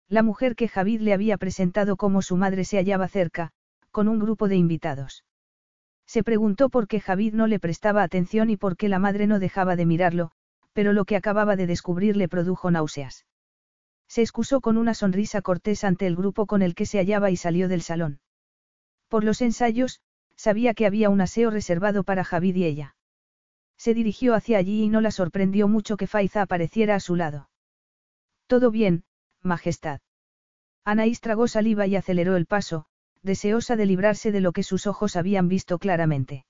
La 0.07 0.23
mujer 0.23 0.55
que 0.55 0.67
Javid 0.67 1.01
le 1.01 1.13
había 1.13 1.37
presentado 1.37 1.97
como 1.97 2.21
su 2.21 2.37
madre 2.37 2.63
se 2.63 2.77
hallaba 2.77 3.07
cerca, 3.07 3.51
con 3.91 4.07
un 4.07 4.19
grupo 4.19 4.47
de 4.47 4.55
invitados. 4.55 5.23
Se 6.05 6.23
preguntó 6.23 6.69
por 6.69 6.87
qué 6.87 6.99
Javid 6.99 7.33
no 7.33 7.47
le 7.47 7.59
prestaba 7.59 8.03
atención 8.03 8.49
y 8.49 8.57
por 8.57 8.77
qué 8.77 8.89
la 8.89 8.99
madre 8.99 9.25
no 9.25 9.39
dejaba 9.39 9.75
de 9.75 9.85
mirarlo, 9.85 10.31
pero 10.73 10.93
lo 10.93 11.05
que 11.05 11.15
acababa 11.15 11.55
de 11.55 11.67
descubrir 11.67 12.15
le 12.15 12.27
produjo 12.27 12.69
náuseas. 12.69 13.25
Se 14.07 14.21
excusó 14.21 14.61
con 14.61 14.77
una 14.77 14.93
sonrisa 14.93 15.41
cortés 15.41 15.83
ante 15.83 16.05
el 16.05 16.15
grupo 16.15 16.45
con 16.45 16.61
el 16.61 16.75
que 16.75 16.85
se 16.85 16.99
hallaba 16.99 17.31
y 17.31 17.37
salió 17.37 17.67
del 17.67 17.81
salón. 17.81 18.19
Por 19.07 19.23
los 19.23 19.41
ensayos, 19.41 20.01
sabía 20.35 20.73
que 20.73 20.85
había 20.85 21.09
un 21.09 21.21
aseo 21.21 21.49
reservado 21.49 22.03
para 22.03 22.23
Javid 22.23 22.55
y 22.55 22.65
ella. 22.65 22.95
Se 23.77 23.93
dirigió 23.93 24.35
hacia 24.35 24.57
allí 24.57 24.83
y 24.83 24.89
no 24.89 25.01
la 25.01 25.11
sorprendió 25.11 25.67
mucho 25.67 25.97
que 25.97 26.07
Faiza 26.07 26.41
apareciera 26.41 26.95
a 26.95 26.99
su 26.99 27.15
lado. 27.15 27.49
Todo 28.47 28.71
bien, 28.71 29.03
Majestad. 29.41 29.99
Anaís 30.83 31.19
tragó 31.19 31.47
saliva 31.47 31.87
y 31.87 31.95
aceleró 31.95 32.35
el 32.35 32.45
paso, 32.45 32.85
deseosa 33.21 33.75
de 33.75 33.85
librarse 33.85 34.31
de 34.31 34.41
lo 34.41 34.51
que 34.51 34.63
sus 34.63 34.87
ojos 34.87 35.15
habían 35.15 35.47
visto 35.47 35.79
claramente. 35.79 36.45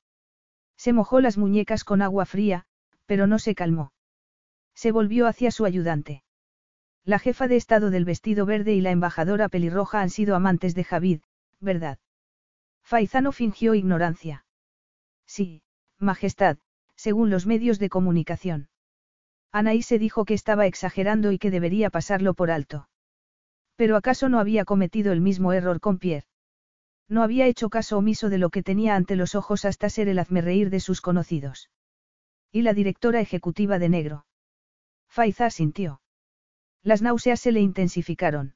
Se 0.78 0.91
mojó 0.91 1.22
las 1.22 1.38
muñecas 1.38 1.84
con 1.84 2.02
agua 2.02 2.26
fría, 2.26 2.66
pero 3.06 3.28
no 3.28 3.40
se 3.40 3.56
calmó. 3.56 3.94
Se 4.74 4.91
volvió 4.91 5.28
hacia 5.28 5.52
su 5.52 5.66
ayudante. 5.66 6.24
La 7.06 7.20
jefa 7.20 7.48
de 7.48 7.56
Estado 7.56 7.91
del 7.91 8.03
vestido 8.03 8.45
verde 8.45 8.74
y 8.74 8.82
la 8.82 8.91
embajadora 8.91 9.48
pelirroja 9.48 10.02
han 10.02 10.10
sido 10.10 10.36
amantes 10.36 10.76
de 10.76 10.84
Javid, 10.84 11.22
¿verdad? 11.62 11.98
Faizano 12.86 13.32
fingió 13.32 13.74
ignorancia. 13.74 14.45
Sí, 15.26 15.64
Majestad, 15.98 16.60
según 16.95 17.32
los 17.32 17.48
medios 17.48 17.80
de 17.80 17.90
comunicación. 17.90 18.70
Anaís 19.52 19.88
se 19.88 19.98
dijo 19.98 20.24
que 20.24 20.36
estaba 20.36 20.68
exagerando 20.68 21.32
y 21.32 21.40
que 21.40 21.49
debería 21.49 21.90
pasarlo 21.90 22.36
por 22.36 22.52
alto. 22.52 22.88
Pero 23.76 23.95
¿acaso 23.95 24.30
no 24.30 24.40
había 24.40 24.66
cometido 24.66 25.12
el 25.14 25.22
mismo 25.22 25.52
error 25.52 25.80
con 25.80 25.98
Pierre? 25.98 26.28
No 27.07 27.24
había 27.24 27.48
hecho 27.48 27.70
caso 27.70 27.98
omiso 27.98 28.30
de 28.30 28.38
lo 28.38 28.49
que 28.49 28.64
tenía 28.64 28.95
ante 28.95 29.16
los 29.16 29.34
ojos 29.34 29.66
hasta 29.66 29.90
ser 29.90 30.07
el 30.07 30.20
hazmerreír 30.20 30.70
de 30.70 30.80
sus 30.80 31.02
conocidos. 31.02 31.72
Y 32.52 32.62
la 32.62 32.74
directora 32.74 33.20
ejecutiva 33.20 33.80
de 33.80 33.90
negro. 33.90 34.26
Faiza 35.07 35.49
sintió. 35.49 36.02
Las 36.84 37.02
náuseas 37.02 37.40
se 37.40 37.52
le 37.52 37.62
intensificaron. 37.62 38.56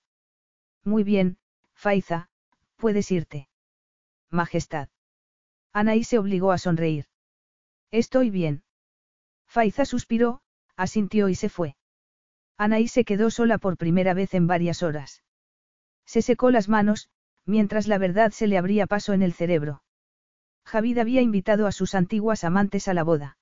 Muy 0.84 1.04
bien, 1.04 1.38
Faiza, 1.74 2.30
puedes 2.76 3.12
irte. 3.12 3.50
Majestad. 4.32 4.90
Anaí 5.74 6.04
se 6.04 6.20
obligó 6.20 6.52
a 6.52 6.58
sonreír. 6.58 7.06
Estoy 7.92 8.30
bien. 8.30 8.64
Faiza 9.48 9.86
suspiró, 9.86 10.42
asintió 10.76 11.30
y 11.30 11.36
se 11.36 11.50
fue. 11.50 11.76
Anaí 12.58 12.88
se 12.88 13.06
quedó 13.06 13.32
sola 13.32 13.58
por 13.58 13.78
primera 13.78 14.14
vez 14.14 14.34
en 14.34 14.48
varias 14.48 14.84
horas. 14.84 15.24
Se 16.06 16.22
secó 16.22 16.52
las 16.52 16.70
manos, 16.70 17.10
mientras 17.46 17.88
la 17.88 17.98
verdad 17.98 18.32
se 18.32 18.48
le 18.48 18.58
abría 18.58 18.86
paso 18.86 19.14
en 19.14 19.24
el 19.24 19.34
cerebro. 19.34 19.82
Javid 20.66 21.00
había 21.00 21.22
invitado 21.22 21.66
a 21.68 21.72
sus 21.72 21.96
antiguas 21.96 22.44
amantes 22.44 22.88
a 22.88 22.94
la 22.94 23.04
boda. 23.04 23.38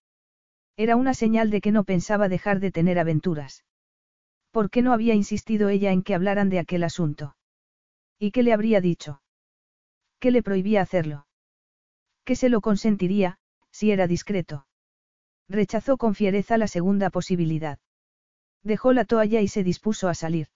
Era 0.77 0.95
una 0.95 1.14
señal 1.14 1.49
de 1.49 1.59
que 1.59 1.72
no 1.72 1.84
pensaba 1.84 2.30
dejar 2.30 2.59
de 2.59 2.72
tener 2.72 2.99
aventuras. 2.99 3.65
¿Por 4.51 4.69
qué 4.69 4.81
no 4.81 4.93
había 4.93 5.14
insistido 5.14 5.69
ella 5.69 5.91
en 5.91 6.03
que 6.03 6.15
hablaran 6.15 6.49
de 6.49 6.59
aquel 6.59 6.84
asunto? 6.84 7.35
¿Y 8.19 8.31
qué 8.31 8.43
le 8.43 8.53
habría 8.53 8.80
dicho? 8.80 9.22
¿Qué 10.19 10.31
le 10.31 10.44
prohibía 10.44 10.81
hacerlo? 10.81 11.27
¿Qué 12.26 12.35
se 12.35 12.49
lo 12.49 12.61
consentiría, 12.61 13.38
si 13.72 13.91
era 13.91 14.07
discreto? 14.07 14.68
Rechazó 15.48 15.98
con 15.98 16.15
fiereza 16.15 16.57
la 16.57 16.68
segunda 16.68 17.10
posibilidad. 17.10 17.80
Dejó 18.64 18.94
la 18.94 19.06
toalla 19.06 19.41
y 19.41 19.48
se 19.48 19.64
dispuso 19.64 20.10
a 20.10 20.14
salir. 20.14 20.48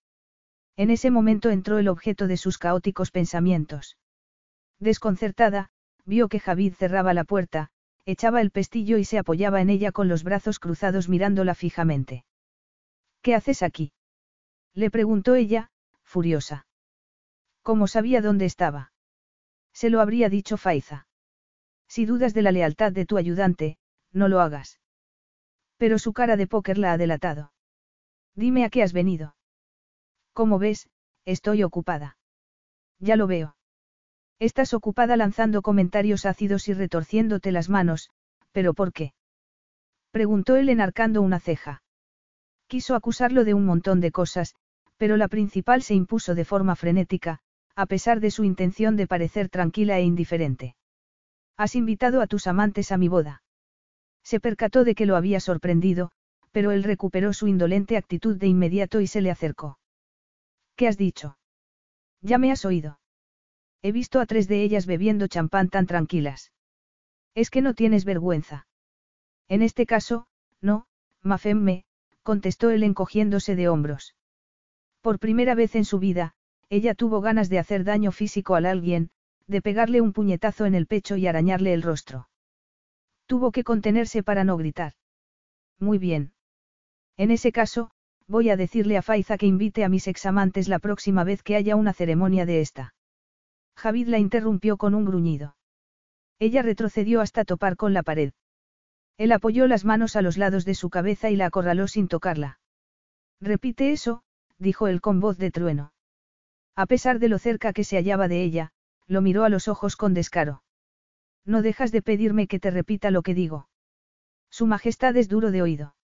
En 0.76 0.90
ese 0.90 1.12
momento 1.12 1.50
entró 1.50 1.78
el 1.78 1.88
objeto 1.88 2.28
de 2.28 2.38
sus 2.38 2.58
caóticos 2.58 3.12
pensamientos. 3.12 3.98
Desconcertada, 4.80 5.70
vio 6.06 6.28
que 6.28 6.40
Javid 6.40 6.74
cerraba 6.74 7.14
la 7.14 7.24
puerta, 7.24 7.70
echaba 8.06 8.42
el 8.42 8.52
pestillo 8.52 8.98
y 8.98 9.06
se 9.06 9.20
apoyaba 9.20 9.62
en 9.62 9.70
ella 9.70 9.92
con 9.92 10.08
los 10.08 10.24
brazos 10.24 10.60
cruzados 10.60 11.08
mirándola 11.08 11.56
fijamente. 11.56 12.26
¿Qué 13.22 13.36
haces 13.36 13.62
aquí? 13.62 13.94
Le 14.74 14.90
preguntó 14.90 15.36
ella, 15.36 15.70
furiosa. 16.04 16.66
¿Cómo 17.62 17.88
sabía 17.88 18.22
dónde 18.22 18.46
estaba? 18.46 18.91
Se 19.74 19.90
lo 19.90 20.02
habría 20.02 20.30
dicho 20.30 20.58
Faiza. 20.58 21.08
Si 21.88 22.06
dudas 22.06 22.34
de 22.34 22.42
la 22.42 22.52
lealtad 22.52 22.92
de 22.92 23.06
tu 23.06 23.18
ayudante, 23.18 23.78
no 24.12 24.28
lo 24.28 24.40
hagas. 24.42 24.80
Pero 25.78 26.00
su 26.00 26.14
cara 26.14 26.38
de 26.38 26.48
póker 26.48 26.78
la 26.78 26.94
ha 26.94 26.98
delatado. 26.98 27.52
Dime 28.36 28.64
a 28.64 28.70
qué 28.70 28.84
has 28.84 28.94
venido. 28.94 29.36
Como 30.34 30.60
ves, 30.60 30.90
estoy 31.26 31.64
ocupada. 31.64 32.18
Ya 33.00 33.16
lo 33.16 33.28
veo. 33.28 33.56
Estás 34.40 34.74
ocupada 34.74 35.18
lanzando 35.18 35.62
comentarios 35.62 36.26
ácidos 36.26 36.68
y 36.68 36.74
retorciéndote 36.74 37.52
las 37.52 37.70
manos, 37.70 38.10
pero 38.52 38.74
¿por 38.74 38.94
qué? 38.94 39.14
Preguntó 40.12 40.56
él 40.56 40.70
enarcando 40.70 41.22
una 41.22 41.40
ceja. 41.40 41.84
Quiso 42.68 42.96
acusarlo 42.96 43.44
de 43.44 43.54
un 43.54 43.66
montón 43.66 44.00
de 44.00 44.12
cosas, 44.12 44.56
pero 44.98 45.18
la 45.18 45.28
principal 45.28 45.84
se 45.84 45.94
impuso 45.94 46.36
de 46.36 46.46
forma 46.46 46.76
frenética, 46.76 47.40
a 47.76 47.86
pesar 47.86 48.20
de 48.20 48.32
su 48.32 48.44
intención 48.44 48.96
de 48.96 49.08
parecer 49.08 49.50
tranquila 49.50 49.98
e 49.98 50.04
indiferente. 50.04 50.76
Has 51.58 51.76
invitado 51.76 52.22
a 52.22 52.28
tus 52.28 52.48
amantes 52.48 52.92
a 52.92 52.98
mi 52.98 53.08
boda. 53.08 53.44
Se 54.24 54.40
percató 54.40 54.84
de 54.84 54.96
que 54.96 55.06
lo 55.06 55.16
había 55.16 55.40
sorprendido, 55.40 56.12
pero 56.52 56.72
él 56.72 56.84
recuperó 56.84 57.34
su 57.34 57.48
indolente 57.48 57.98
actitud 57.98 58.38
de 58.38 58.48
inmediato 58.48 59.02
y 59.02 59.08
se 59.08 59.22
le 59.22 59.32
acercó. 59.32 59.80
¿Qué 60.76 60.88
has 60.88 60.98
dicho? 60.98 61.38
Ya 62.22 62.38
me 62.38 62.52
has 62.52 62.66
oído. 62.66 63.00
He 63.82 63.92
visto 63.92 64.20
a 64.20 64.26
tres 64.26 64.48
de 64.48 64.62
ellas 64.62 64.86
bebiendo 64.86 65.28
champán 65.28 65.70
tan 65.70 65.88
tranquilas. 65.88 66.52
Es 67.34 67.50
que 67.50 67.62
no 67.62 67.74
tienes 67.74 68.06
vergüenza. 68.06 68.68
En 69.48 69.62
este 69.62 69.86
caso, 69.86 70.28
no, 70.62 70.86
Mafemme, 71.22 71.86
contestó 72.24 72.70
él 72.70 72.84
encogiéndose 72.84 73.56
de 73.56 73.70
hombros. 73.70 74.16
Por 75.02 75.18
primera 75.18 75.56
vez 75.56 75.76
en 75.76 75.86
su 75.86 75.98
vida, 75.98 76.36
ella 76.72 76.96
tuvo 76.96 77.20
ganas 77.20 77.50
de 77.50 77.60
hacer 77.60 77.84
daño 77.84 78.14
físico 78.14 78.56
a 78.56 78.60
alguien, 78.60 79.10
de 79.46 79.62
pegarle 79.62 80.00
un 80.00 80.14
puñetazo 80.14 80.66
en 80.66 80.74
el 80.74 80.88
pecho 80.88 81.18
y 81.18 81.28
arañarle 81.28 81.74
el 81.74 81.82
rostro. 81.82 82.30
Tuvo 83.26 83.52
que 83.52 83.66
contenerse 83.66 84.24
para 84.24 84.46
no 84.46 84.56
gritar. 84.56 84.94
Muy 85.80 85.98
bien. 85.98 86.32
En 87.18 87.30
ese 87.30 87.52
caso, 87.52 87.92
voy 88.26 88.50
a 88.50 88.56
decirle 88.56 88.96
a 88.96 89.02
Faiza 89.02 89.38
que 89.38 89.48
invite 89.48 89.84
a 89.84 89.90
mis 89.90 90.08
examantes 90.08 90.70
la 90.70 90.80
próxima 90.80 91.26
vez 91.26 91.44
que 91.44 91.58
haya 91.58 91.76
una 91.76 91.92
ceremonia 91.92 92.46
de 92.46 92.62
esta. 92.62 92.94
Javid 93.76 94.08
la 94.08 94.20
interrumpió 94.20 94.78
con 94.78 94.96
un 94.96 95.04
gruñido. 95.04 95.58
Ella 96.40 96.62
retrocedió 96.62 97.20
hasta 97.20 97.44
topar 97.44 97.76
con 97.76 97.94
la 97.94 98.04
pared. 98.04 98.32
Él 99.18 99.34
apoyó 99.34 99.68
las 99.68 99.84
manos 99.84 100.16
a 100.16 100.22
los 100.22 100.38
lados 100.38 100.64
de 100.64 100.76
su 100.76 100.90
cabeza 100.90 101.30
y 101.30 101.36
la 101.36 101.48
acorraló 101.48 101.90
sin 101.90 102.08
tocarla. 102.08 102.60
Repite 103.42 103.92
eso, 103.92 104.24
dijo 104.58 104.88
él 104.88 105.02
con 105.02 105.20
voz 105.20 105.38
de 105.38 105.52
trueno. 105.52 105.91
A 106.82 106.88
pesar 106.88 107.20
de 107.20 107.30
lo 107.30 107.38
cerca 107.38 107.74
que 107.74 107.84
se 107.84 107.98
hallaba 107.98 108.28
de 108.28 108.42
ella, 108.42 108.72
lo 109.06 109.22
miró 109.22 109.44
a 109.44 109.50
los 109.50 109.68
ojos 109.68 109.96
con 109.96 110.16
descaro. 110.16 110.64
No 111.46 111.62
dejas 111.62 111.92
de 111.92 112.02
pedirme 112.02 112.48
que 112.48 112.60
te 112.60 112.72
repita 112.72 113.12
lo 113.12 113.22
que 113.22 113.36
digo. 113.36 113.70
Su 114.50 114.66
Majestad 114.66 115.16
es 115.16 115.30
duro 115.30 115.52
de 115.52 115.62
oído. 115.62 115.96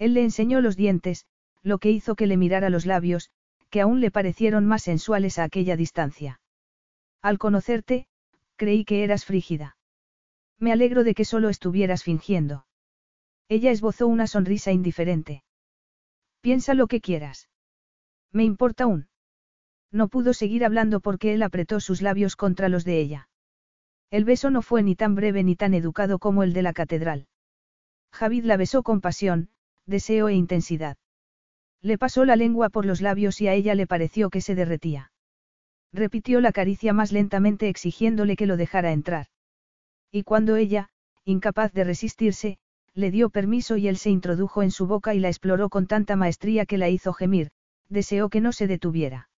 Él 0.00 0.14
le 0.14 0.24
enseñó 0.24 0.60
los 0.60 0.74
dientes, 0.74 1.26
lo 1.62 1.78
que 1.78 1.92
hizo 1.92 2.16
que 2.16 2.26
le 2.26 2.36
mirara 2.36 2.68
los 2.68 2.84
labios, 2.84 3.30
que 3.70 3.80
aún 3.80 4.00
le 4.00 4.10
parecieron 4.10 4.66
más 4.66 4.82
sensuales 4.82 5.38
a 5.38 5.44
aquella 5.44 5.76
distancia. 5.76 6.40
Al 7.20 7.38
conocerte, 7.38 8.08
creí 8.56 8.84
que 8.84 9.04
eras 9.04 9.24
frígida. 9.24 9.76
Me 10.58 10.72
alegro 10.72 11.04
de 11.04 11.14
que 11.14 11.24
solo 11.24 11.48
estuvieras 11.48 12.02
fingiendo. 12.02 12.66
Ella 13.48 13.70
esbozó 13.70 14.08
una 14.08 14.26
sonrisa 14.26 14.72
indiferente. 14.72 15.44
Piensa 16.40 16.74
lo 16.74 16.88
que 16.88 17.00
quieras. 17.00 17.48
Me 18.32 18.42
importa 18.42 18.88
un. 18.88 19.11
No 19.92 20.08
pudo 20.08 20.32
seguir 20.32 20.64
hablando 20.64 21.00
porque 21.00 21.34
él 21.34 21.42
apretó 21.42 21.78
sus 21.78 22.00
labios 22.00 22.34
contra 22.34 22.70
los 22.70 22.84
de 22.84 22.98
ella. 22.98 23.28
El 24.10 24.24
beso 24.24 24.50
no 24.50 24.62
fue 24.62 24.82
ni 24.82 24.96
tan 24.96 25.14
breve 25.14 25.44
ni 25.44 25.54
tan 25.54 25.74
educado 25.74 26.18
como 26.18 26.42
el 26.42 26.54
de 26.54 26.62
la 26.62 26.72
catedral. 26.72 27.26
Javid 28.10 28.44
la 28.44 28.56
besó 28.56 28.82
con 28.82 29.00
pasión, 29.00 29.50
deseo 29.86 30.28
e 30.28 30.34
intensidad. 30.34 30.96
Le 31.82 31.98
pasó 31.98 32.24
la 32.24 32.36
lengua 32.36 32.70
por 32.70 32.86
los 32.86 33.00
labios 33.00 33.40
y 33.40 33.48
a 33.48 33.54
ella 33.54 33.74
le 33.74 33.86
pareció 33.86 34.30
que 34.30 34.40
se 34.40 34.54
derretía. 34.54 35.12
Repitió 35.92 36.40
la 36.40 36.52
caricia 36.52 36.92
más 36.92 37.12
lentamente 37.12 37.68
exigiéndole 37.68 38.36
que 38.36 38.46
lo 38.46 38.56
dejara 38.56 38.92
entrar. 38.92 39.26
Y 40.10 40.22
cuando 40.22 40.56
ella, 40.56 40.88
incapaz 41.24 41.72
de 41.72 41.84
resistirse, 41.84 42.58
le 42.94 43.10
dio 43.10 43.30
permiso 43.30 43.76
y 43.76 43.88
él 43.88 43.96
se 43.96 44.10
introdujo 44.10 44.62
en 44.62 44.70
su 44.70 44.86
boca 44.86 45.14
y 45.14 45.20
la 45.20 45.28
exploró 45.28 45.68
con 45.68 45.86
tanta 45.86 46.16
maestría 46.16 46.66
que 46.66 46.78
la 46.78 46.88
hizo 46.88 47.12
gemir, 47.12 47.50
deseó 47.88 48.28
que 48.28 48.40
no 48.40 48.52
se 48.52 48.66
detuviera. 48.66 49.28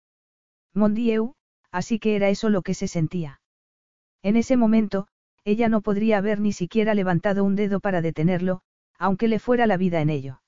Mondieu, 0.75 1.35
así 1.71 1.99
que 1.99 2.17
era 2.17 2.29
eso 2.29 2.51
lo 2.51 2.63
que 2.63 2.75
se 2.75 2.89
sentía. 2.89 3.41
En 4.23 4.37
ese 4.37 4.57
momento, 4.57 5.07
ella 5.45 5.69
no 5.69 5.83
podría 5.83 6.19
haber 6.19 6.41
ni 6.41 6.53
siquiera 6.53 6.95
levantado 6.95 7.45
un 7.45 7.55
dedo 7.55 7.81
para 7.81 8.03
detenerlo, 8.03 8.63
aunque 8.99 9.29
le 9.29 9.39
fuera 9.39 9.67
la 9.67 9.77
vida 9.77 10.01
en 10.01 10.11
ello. 10.11 10.41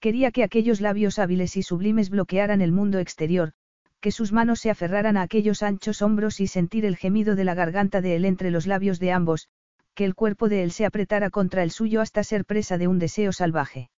Quería 0.00 0.30
que 0.30 0.42
aquellos 0.42 0.80
labios 0.80 1.18
hábiles 1.18 1.56
y 1.56 1.62
sublimes 1.62 2.10
bloquearan 2.10 2.60
el 2.60 2.72
mundo 2.72 2.98
exterior, 2.98 3.52
que 4.00 4.12
sus 4.12 4.32
manos 4.32 4.60
se 4.60 4.70
aferraran 4.70 5.16
a 5.16 5.22
aquellos 5.22 5.62
anchos 5.62 6.02
hombros 6.02 6.40
y 6.40 6.46
sentir 6.46 6.84
el 6.84 6.96
gemido 6.96 7.34
de 7.34 7.44
la 7.44 7.54
garganta 7.54 8.00
de 8.00 8.16
él 8.16 8.24
entre 8.24 8.50
los 8.50 8.66
labios 8.66 9.00
de 9.00 9.12
ambos, 9.12 9.48
que 9.94 10.04
el 10.04 10.14
cuerpo 10.14 10.48
de 10.48 10.62
él 10.62 10.70
se 10.70 10.84
apretara 10.84 11.30
contra 11.30 11.62
el 11.62 11.70
suyo 11.70 12.00
hasta 12.00 12.22
ser 12.22 12.44
presa 12.44 12.78
de 12.78 12.88
un 12.88 12.98
deseo 12.98 13.32
salvaje. 13.32 13.90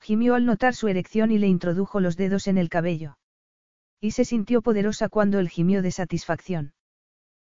Gimió 0.00 0.34
al 0.34 0.44
notar 0.44 0.74
su 0.74 0.88
erección 0.88 1.30
y 1.30 1.38
le 1.38 1.48
introdujo 1.48 2.00
los 2.00 2.16
dedos 2.16 2.46
en 2.46 2.58
el 2.58 2.68
cabello. 2.68 3.16
Y 4.04 4.10
se 4.10 4.26
sintió 4.26 4.60
poderosa 4.60 5.08
cuando 5.08 5.38
él 5.38 5.48
gimió 5.48 5.80
de 5.80 5.90
satisfacción. 5.90 6.74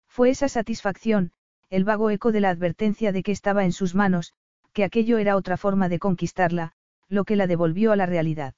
Fue 0.06 0.30
esa 0.30 0.48
satisfacción, 0.48 1.32
el 1.68 1.82
vago 1.82 2.10
eco 2.10 2.30
de 2.30 2.40
la 2.40 2.50
advertencia 2.50 3.10
de 3.10 3.24
que 3.24 3.32
estaba 3.32 3.64
en 3.64 3.72
sus 3.72 3.96
manos, 3.96 4.34
que 4.72 4.84
aquello 4.84 5.18
era 5.18 5.34
otra 5.34 5.56
forma 5.56 5.88
de 5.88 5.98
conquistarla, 5.98 6.70
lo 7.08 7.24
que 7.24 7.34
la 7.34 7.48
devolvió 7.48 7.90
a 7.90 7.96
la 7.96 8.06
realidad. 8.06 8.54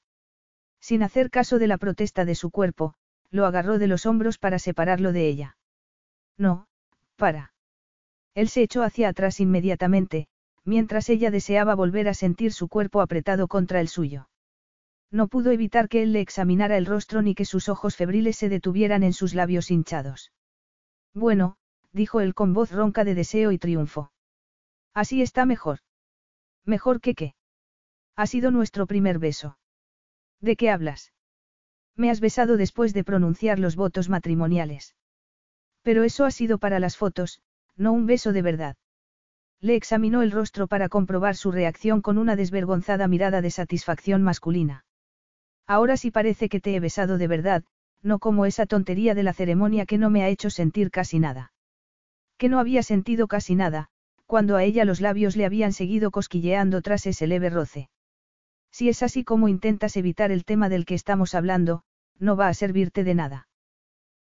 Sin 0.79 1.03
hacer 1.03 1.31
caso 1.31 1.59
de 1.59 1.69
la 1.69 1.79
protesta 1.79 2.27
de 2.27 2.35
su 2.35 2.51
cuerpo, 2.51 2.93
lo 3.31 3.47
agarró 3.47 3.79
de 3.79 3.87
los 3.87 4.05
hombros 4.05 4.37
para 4.37 4.59
separarlo 4.59 5.13
de 5.13 5.29
ella. 5.29 5.57
No, 6.37 6.67
para. 7.17 7.55
Él 8.35 8.51
se 8.51 8.61
echó 8.61 8.83
hacia 8.83 9.09
atrás 9.09 9.41
inmediatamente, 9.41 10.29
mientras 10.65 11.09
ella 11.09 11.31
deseaba 11.31 11.75
volver 11.75 12.09
a 12.09 12.13
sentir 12.13 12.53
su 12.53 12.69
cuerpo 12.69 13.01
apretado 13.01 13.49
contra 13.49 13.81
el 13.81 13.89
suyo. 13.89 14.29
No 15.11 15.29
pudo 15.29 15.51
evitar 15.51 15.89
que 15.89 16.03
él 16.03 16.13
le 16.13 16.21
examinara 16.21 16.77
el 16.77 16.87
rostro 16.87 17.23
ni 17.23 17.35
que 17.35 17.45
sus 17.45 17.69
ojos 17.69 17.97
febriles 17.97 18.37
se 18.37 18.49
detuvieran 18.49 19.03
en 19.03 19.13
sus 19.13 19.35
labios 19.35 19.71
hinchados. 19.71 20.33
Bueno, 21.15 21.57
dijo 21.93 22.21
él 22.21 22.35
con 22.35 22.53
voz 22.53 22.73
ronca 22.73 23.05
de 23.05 23.15
deseo 23.15 23.53
y 23.53 23.59
triunfo. 23.59 24.11
Así 24.93 25.23
está 25.23 25.47
mejor. 25.47 25.81
¿Mejor 26.65 27.01
que 27.01 27.15
qué? 27.15 27.35
Ha 28.17 28.27
sido 28.27 28.51
nuestro 28.51 28.87
primer 28.87 29.19
beso. 29.19 29.59
¿De 30.41 30.57
qué 30.57 30.71
hablas? 30.71 31.13
Me 31.95 32.11
has 32.11 32.21
besado 32.21 32.57
después 32.57 32.93
de 32.93 33.05
pronunciar 33.05 33.59
los 33.59 33.77
votos 33.77 34.09
matrimoniales. 34.09 34.95
Pero 35.83 36.03
eso 36.03 36.25
ha 36.25 36.31
sido 36.31 36.59
para 36.59 36.81
las 36.81 36.97
fotos, 36.97 37.41
no 37.77 37.93
un 37.93 38.07
beso 38.07 38.33
de 38.33 38.43
verdad. 38.43 38.77
Le 39.61 39.77
examinó 39.77 40.23
el 40.23 40.33
rostro 40.33 40.67
para 40.67 40.89
comprobar 40.89 41.37
su 41.37 41.53
reacción 41.53 42.03
con 42.03 42.19
una 42.19 42.37
desvergonzada 42.37 43.07
mirada 43.09 43.41
de 43.41 43.51
satisfacción 43.51 44.23
masculina. 44.23 44.86
Ahora 45.67 45.97
sí 45.97 46.11
parece 46.11 46.49
que 46.49 46.61
te 46.61 46.75
he 46.75 46.81
besado 46.81 47.19
de 47.19 47.29
verdad, 47.29 47.65
no 48.03 48.19
como 48.19 48.47
esa 48.47 48.67
tontería 48.67 49.15
de 49.15 49.23
la 49.23 49.33
ceremonia 49.33 49.87
que 49.87 49.99
no 49.99 50.11
me 50.11 50.23
ha 50.23 50.29
hecho 50.29 50.51
sentir 50.51 50.91
casi 50.91 51.19
nada. 51.19 51.53
Que 52.39 52.49
no 52.49 52.61
había 52.61 52.83
sentido 52.83 53.27
casi 53.27 53.55
nada, 53.55 53.89
cuando 54.27 54.57
a 54.57 54.65
ella 54.65 54.85
los 54.85 55.01
labios 55.01 55.37
le 55.37 55.45
habían 55.45 55.73
seguido 55.73 56.11
cosquilleando 56.11 56.83
tras 56.83 57.07
ese 57.07 57.27
leve 57.27 57.51
roce. 57.51 57.89
Si 58.71 58.89
es 58.89 59.03
así 59.03 59.25
como 59.25 59.49
intentas 59.49 59.97
evitar 59.97 60.31
el 60.31 60.45
tema 60.45 60.69
del 60.69 60.85
que 60.85 60.95
estamos 60.95 61.35
hablando, 61.35 61.83
no 62.19 62.37
va 62.37 62.49
a 62.49 62.55
servirte 62.55 63.05
de 63.05 63.15
nada. 63.15 63.49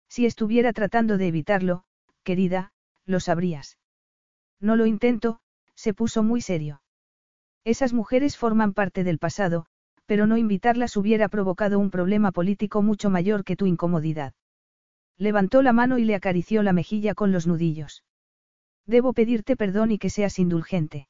Si 0.08 0.26
estuviera 0.26 0.72
tratando 0.72 1.18
de 1.18 1.28
evitarlo, 1.28 1.84
querida, 2.22 2.72
lo 3.04 3.20
sabrías. 3.20 3.78
No 4.60 4.76
lo 4.76 4.86
intento, 4.86 5.40
se 5.74 5.92
puso 5.92 6.22
muy 6.22 6.40
serio. 6.40 6.82
Esas 7.64 7.92
mujeres 7.92 8.36
forman 8.36 8.72
parte 8.72 9.04
del 9.04 9.18
pasado, 9.18 9.66
pero 10.06 10.26
no 10.26 10.36
invitarlas 10.36 10.96
hubiera 10.96 11.28
provocado 11.28 11.78
un 11.78 11.90
problema 11.90 12.32
político 12.32 12.82
mucho 12.82 13.10
mayor 13.10 13.44
que 13.44 13.56
tu 13.56 13.66
incomodidad. 13.66 14.32
Levantó 15.18 15.62
la 15.62 15.72
mano 15.72 15.98
y 15.98 16.04
le 16.04 16.14
acarició 16.14 16.62
la 16.62 16.72
mejilla 16.72 17.14
con 17.14 17.32
los 17.32 17.46
nudillos. 17.46 18.04
Debo 18.86 19.12
pedirte 19.12 19.56
perdón 19.56 19.90
y 19.90 19.98
que 19.98 20.10
seas 20.10 20.38
indulgente. 20.38 21.08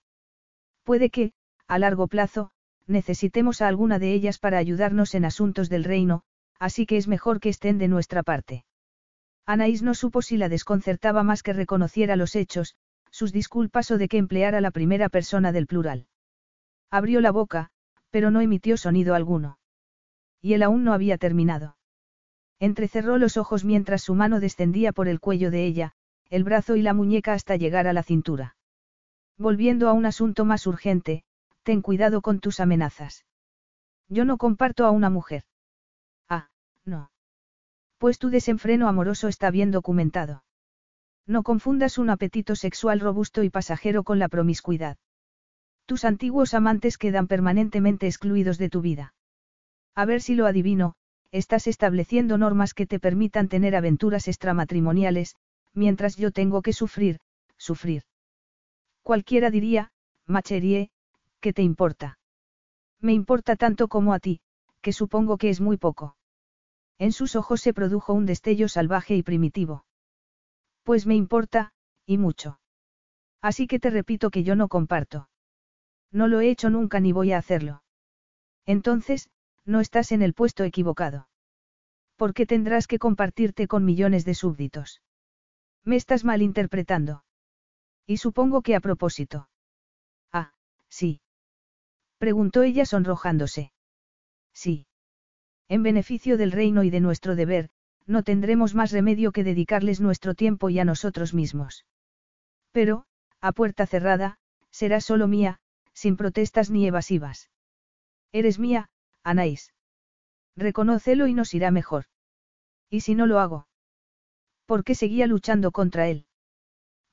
Puede 0.83 1.11
que, 1.11 1.33
a 1.67 1.79
largo 1.79 2.07
plazo, 2.07 2.51
necesitemos 2.87 3.61
a 3.61 3.69
alguna 3.69 3.99
de 3.99 4.13
ellas 4.13 4.39
para 4.39 4.59
ayudarnos 4.59 5.15
en 5.15 5.25
asuntos 5.25 5.69
del 5.69 5.85
reino, 5.85 6.23
así 6.59 6.87
que 6.87 6.97
es 6.97 7.09
mejor 7.09 7.41
que 7.41 7.49
estén 7.49 7.79
de 7.79 7.89
nuestra 7.89 8.23
parte. 8.23 8.65
Anaís 9.45 9.83
no 9.83 9.95
supo 9.95 10.23
si 10.23 10.37
la 10.37 10.49
desconcertaba 10.49 11.23
más 11.23 11.43
que 11.43 11.53
reconociera 11.53 12.17
los 12.17 12.35
hechos, 12.35 12.77
sus 13.11 13.33
disculpas 13.33 13.91
o 13.91 13.99
de 13.99 14.09
que 14.09 14.19
empleara 14.19 14.61
la 14.61 14.71
primera 14.71 15.09
persona 15.09 15.53
del 15.53 15.67
plural. 15.67 16.07
Abrió 16.91 17.21
la 17.21 17.33
boca, 17.33 17.71
pero 18.11 18.31
no 18.31 18.41
emitió 18.41 18.77
sonido 18.77 19.15
alguno. 19.15 19.59
Y 20.41 20.55
él 20.55 20.63
aún 20.63 20.85
no 20.85 20.93
había 20.93 21.19
terminado. 21.19 21.77
Entrecerró 22.59 23.19
los 23.19 23.37
ojos 23.37 23.65
mientras 23.65 24.03
su 24.03 24.15
mano 24.15 24.41
descendía 24.41 24.93
por 24.93 25.09
el 25.09 25.21
cuello 25.21 25.51
de 25.51 25.67
ella, 25.67 25.93
el 26.31 26.45
brazo 26.45 26.77
y 26.77 26.83
la 26.83 26.95
muñeca 26.95 27.33
hasta 27.33 27.57
llegar 27.57 27.87
a 27.87 27.93
la 27.93 28.03
cintura. 28.03 28.57
Volviendo 29.39 29.89
a 29.89 29.93
un 29.93 30.07
asunto 30.07 30.45
más 30.45 30.67
urgente, 30.67 31.25
ten 31.63 31.83
cuidado 31.83 32.23
con 32.23 32.41
tus 32.41 32.61
amenazas. 32.61 33.27
Yo 34.09 34.25
no 34.25 34.39
comparto 34.39 34.87
a 34.87 34.91
una 34.91 35.11
mujer. 35.11 35.45
Ah, 36.29 36.49
no. 36.85 37.11
Pues 37.99 38.19
tu 38.19 38.31
desenfreno 38.31 38.89
amoroso 38.89 39.29
está 39.29 39.51
bien 39.51 39.71
documentado. 39.71 40.45
No 41.27 41.43
confundas 41.43 41.99
un 41.99 42.09
apetito 42.09 42.55
sexual 42.55 43.01
robusto 43.01 43.43
y 43.43 43.51
pasajero 43.51 44.05
con 44.05 44.19
la 44.19 44.29
promiscuidad. 44.29 44.97
Tus 45.87 46.05
antiguos 46.05 46.53
amantes 46.53 46.99
quedan 46.99 47.29
permanentemente 47.29 48.07
excluidos 48.07 48.59
de 48.59 48.69
tu 48.69 48.81
vida. 48.81 49.15
A 49.95 50.05
ver 50.05 50.21
si 50.21 50.35
lo 50.35 50.47
adivino, 50.47 50.95
estás 51.31 51.69
estableciendo 51.69 52.39
normas 52.39 52.75
que 52.75 52.87
te 52.87 52.99
permitan 52.99 53.49
tener 53.49 53.77
aventuras 53.77 54.27
extramatrimoniales, 54.27 55.37
mientras 55.75 56.17
yo 56.17 56.33
tengo 56.33 56.61
que 56.61 56.73
sufrir, 56.73 57.19
sufrir. 57.57 58.03
Cualquiera 59.03 59.51
diría, 59.51 59.93
Macherie, 60.27 60.91
¿qué 61.41 61.53
te 61.53 61.63
importa? 61.63 62.19
Me 63.01 63.13
importa 63.13 63.55
tanto 63.55 63.87
como 63.87 64.13
a 64.13 64.19
ti, 64.19 64.41
que 64.81 64.93
supongo 64.93 65.39
que 65.39 65.51
es 65.51 65.61
muy 65.61 65.77
poco. 65.77 66.17
En 66.99 67.13
sus 67.13 67.37
ojos 67.37 67.61
se 67.61 67.73
produjo 67.73 68.13
un 68.13 68.27
destello 68.27 68.69
salvaje 68.69 69.15
y 69.15 69.23
primitivo. 69.23 69.85
Pues 70.83 71.07
me 71.07 71.15
importa, 71.15 71.73
y 72.07 72.19
mucho. 72.19 72.59
Así 73.41 73.67
que 73.69 73.79
te 73.79 73.91
repito 73.91 74.31
que 74.31 74.43
yo 74.43 74.57
no 74.57 74.67
comparto. 74.69 75.29
No 76.13 76.29
lo 76.29 76.41
he 76.41 76.51
hecho 76.51 76.71
nunca 76.71 77.01
ni 77.01 77.13
voy 77.13 77.33
a 77.33 77.39
hacerlo. 77.39 77.83
Entonces, 78.65 79.31
no 79.65 79.81
estás 79.81 80.13
en 80.13 80.23
el 80.23 80.35
puesto 80.35 80.65
equivocado. 80.65 81.29
¿Por 82.17 82.33
qué 82.33 82.47
tendrás 82.47 82.87
que 82.87 82.99
compartirte 82.99 83.69
con 83.69 83.85
millones 83.85 84.25
de 84.25 84.35
súbditos? 84.35 85.03
Me 85.85 85.97
estás 85.97 86.25
malinterpretando. 86.25 87.25
Y 88.07 88.17
supongo 88.19 88.63
que 88.63 88.75
a 88.75 88.81
propósito. 88.81 89.49
Ah, 90.33 90.53
sí. 90.89 91.21
Preguntó 92.19 92.63
ella 92.63 92.87
sonrojándose. 92.87 93.73
Sí. 94.53 94.87
En 95.69 95.83
beneficio 95.83 96.37
del 96.37 96.53
reino 96.53 96.85
y 96.85 96.91
de 96.91 97.01
nuestro 97.01 97.37
deber, 97.37 97.71
no 98.07 98.23
tendremos 98.23 98.75
más 98.75 98.93
remedio 98.93 99.33
que 99.33 99.45
dedicarles 99.45 100.01
nuestro 100.01 100.35
tiempo 100.35 100.71
y 100.71 100.79
a 100.79 100.85
nosotros 100.85 101.35
mismos. 101.35 101.85
Pero, 102.73 103.05
a 103.41 103.53
puerta 103.53 103.87
cerrada, 103.87 104.39
será 104.71 105.01
solo 105.01 105.27
mía, 105.27 105.59
sin 105.97 106.17
protestas 106.17 106.71
ni 106.71 106.87
evasivas. 106.87 107.51
Eres 108.31 108.59
mía, 108.59 108.91
Anaís. 109.25 109.73
Reconócelo 110.55 111.27
y 111.27 111.33
nos 111.33 111.55
irá 111.55 111.71
mejor. 111.71 112.05
¿Y 112.91 113.01
si 113.01 113.15
no 113.15 113.27
lo 113.27 113.41
hago? 113.41 113.67
¿Por 114.67 114.85
qué 114.85 114.95
seguía 114.95 115.27
luchando 115.27 115.73
contra 115.73 116.09
él? 116.09 116.27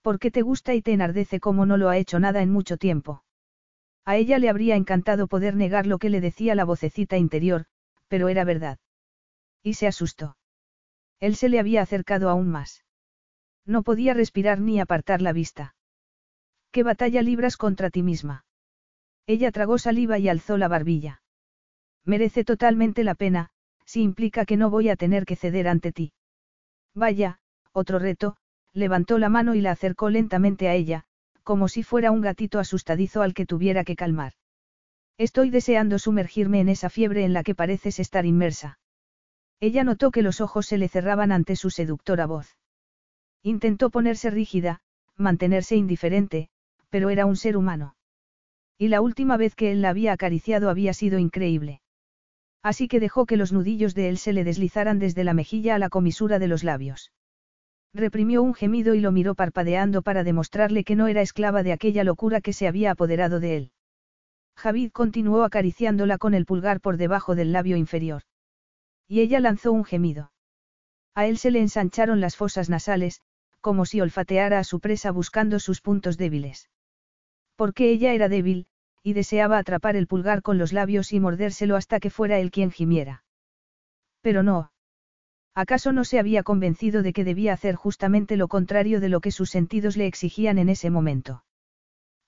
¿Por 0.01 0.19
qué 0.19 0.31
te 0.31 0.41
gusta 0.41 0.73
y 0.73 0.81
te 0.81 0.91
enardece 0.91 1.39
como 1.39 1.65
no 1.65 1.77
lo 1.77 1.87
ha 1.87 1.97
hecho 1.97 2.19
nada 2.19 2.41
en 2.41 2.51
mucho 2.51 2.77
tiempo? 2.77 3.23
A 4.03 4.17
ella 4.17 4.37
le 4.37 4.49
habría 4.49 4.75
encantado 4.75 5.27
poder 5.27 5.55
negar 5.55 5.87
lo 5.87 5.97
que 5.97 6.09
le 6.09 6.19
decía 6.19 6.53
la 6.53 6.65
vocecita 6.65 7.17
interior, 7.17 7.65
pero 8.09 8.27
era 8.27 8.43
verdad. 8.43 8.79
Y 9.61 9.75
se 9.75 9.87
asustó. 9.87 10.35
Él 11.21 11.37
se 11.37 11.47
le 11.47 11.57
había 11.57 11.81
acercado 11.81 12.29
aún 12.29 12.49
más. 12.49 12.83
No 13.65 13.81
podía 13.83 14.13
respirar 14.13 14.59
ni 14.59 14.81
apartar 14.81 15.21
la 15.21 15.31
vista. 15.31 15.73
¿Qué 16.71 16.83
batalla 16.83 17.21
libras 17.21 17.55
contra 17.55 17.89
ti 17.89 18.03
misma? 18.03 18.42
Ella 19.25 19.51
tragó 19.51 19.77
saliva 19.77 20.19
y 20.19 20.29
alzó 20.29 20.57
la 20.57 20.67
barbilla. 20.67 21.21
Merece 22.05 22.43
totalmente 22.43 23.03
la 23.03 23.15
pena, 23.15 23.49
si 23.85 24.01
implica 24.01 24.45
que 24.45 24.57
no 24.57 24.69
voy 24.69 24.89
a 24.89 24.95
tener 24.95 25.25
que 25.25 25.35
ceder 25.35 25.67
ante 25.67 25.91
ti. 25.91 26.13
Vaya, 26.93 27.39
otro 27.71 27.99
reto, 27.99 28.35
levantó 28.73 29.17
la 29.19 29.29
mano 29.29 29.55
y 29.55 29.61
la 29.61 29.71
acercó 29.71 30.09
lentamente 30.09 30.67
a 30.67 30.73
ella, 30.73 31.05
como 31.43 31.67
si 31.67 31.83
fuera 31.83 32.11
un 32.11 32.21
gatito 32.21 32.59
asustadizo 32.59 33.21
al 33.21 33.33
que 33.33 33.45
tuviera 33.45 33.83
que 33.83 33.95
calmar. 33.95 34.33
Estoy 35.17 35.49
deseando 35.49 35.99
sumergirme 35.99 36.59
en 36.59 36.69
esa 36.69 36.89
fiebre 36.89 37.23
en 37.23 37.33
la 37.33 37.43
que 37.43 37.55
pareces 37.55 37.99
estar 37.99 38.25
inmersa. 38.25 38.79
Ella 39.59 39.83
notó 39.83 40.11
que 40.11 40.23
los 40.23 40.41
ojos 40.41 40.65
se 40.65 40.77
le 40.77 40.89
cerraban 40.89 41.31
ante 41.31 41.55
su 41.55 41.69
seductora 41.69 42.25
voz. 42.25 42.57
Intentó 43.43 43.89
ponerse 43.89 44.29
rígida, 44.29 44.81
mantenerse 45.15 45.75
indiferente, 45.75 46.49
pero 46.89 47.09
era 47.09 47.25
un 47.25 47.35
ser 47.35 47.55
humano. 47.55 47.95
Y 48.83 48.89
la 48.89 48.99
última 48.99 49.37
vez 49.37 49.55
que 49.55 49.71
él 49.71 49.81
la 49.81 49.91
había 49.91 50.11
acariciado 50.11 50.69
había 50.69 50.93
sido 50.93 51.17
increíble. 51.17 51.79
Así 52.61 52.89
que 52.89 52.99
dejó 52.99 53.25
que 53.25 53.37
los 53.37 53.53
nudillos 53.53 53.95
de 53.95 54.09
él 54.09 54.17
se 54.17 54.33
le 54.33 54.43
deslizaran 54.43 54.99
desde 54.99 55.23
la 55.23 55.33
mejilla 55.33 55.75
a 55.75 55.79
la 55.79 55.87
comisura 55.87 56.37
de 56.37 56.49
los 56.49 56.65
labios. 56.65 57.13
Reprimió 57.93 58.43
un 58.43 58.53
gemido 58.53 58.93
y 58.93 58.99
lo 58.99 59.13
miró 59.13 59.35
parpadeando 59.35 60.01
para 60.01 60.25
demostrarle 60.25 60.83
que 60.83 60.97
no 60.97 61.07
era 61.07 61.21
esclava 61.21 61.63
de 61.63 61.71
aquella 61.71 62.03
locura 62.03 62.41
que 62.41 62.51
se 62.51 62.67
había 62.67 62.91
apoderado 62.91 63.39
de 63.39 63.55
él. 63.55 63.71
Javid 64.57 64.91
continuó 64.91 65.45
acariciándola 65.45 66.17
con 66.17 66.33
el 66.33 66.45
pulgar 66.45 66.81
por 66.81 66.97
debajo 66.97 67.35
del 67.35 67.53
labio 67.53 67.77
inferior. 67.77 68.23
Y 69.07 69.21
ella 69.21 69.39
lanzó 69.39 69.71
un 69.71 69.85
gemido. 69.85 70.33
A 71.15 71.25
él 71.25 71.37
se 71.37 71.51
le 71.51 71.61
ensancharon 71.61 72.19
las 72.19 72.35
fosas 72.35 72.69
nasales, 72.69 73.21
como 73.61 73.85
si 73.85 74.01
olfateara 74.01 74.59
a 74.59 74.65
su 74.65 74.81
presa 74.81 75.11
buscando 75.11 75.57
sus 75.59 75.79
puntos 75.79 76.17
débiles. 76.17 76.69
Porque 77.55 77.89
ella 77.89 78.11
era 78.11 78.27
débil, 78.27 78.67
y 79.03 79.13
deseaba 79.13 79.57
atrapar 79.57 79.95
el 79.95 80.07
pulgar 80.07 80.41
con 80.41 80.57
los 80.57 80.71
labios 80.71 81.11
y 81.11 81.19
mordérselo 81.19 81.75
hasta 81.75 81.99
que 81.99 82.09
fuera 82.09 82.39
él 82.39 82.49
quien 82.51 82.71
gimiera. 82.71 83.25
Pero 84.21 84.41
no. 84.41 84.71
¿Acaso 85.53 85.91
no 85.91 86.05
se 86.05 86.17
había 86.17 86.41
convencido 86.41 87.03
de 87.03 87.13
que 87.13 87.23
debía 87.23 87.53
hacer 87.53 87.75
justamente 87.75 88.37
lo 88.37 88.47
contrario 88.47 88.99
de 88.99 89.09
lo 89.09 89.19
que 89.19 89.31
sus 89.31 89.49
sentidos 89.49 89.97
le 89.97 90.07
exigían 90.07 90.57
en 90.57 90.69
ese 90.69 90.89
momento? 90.89 91.43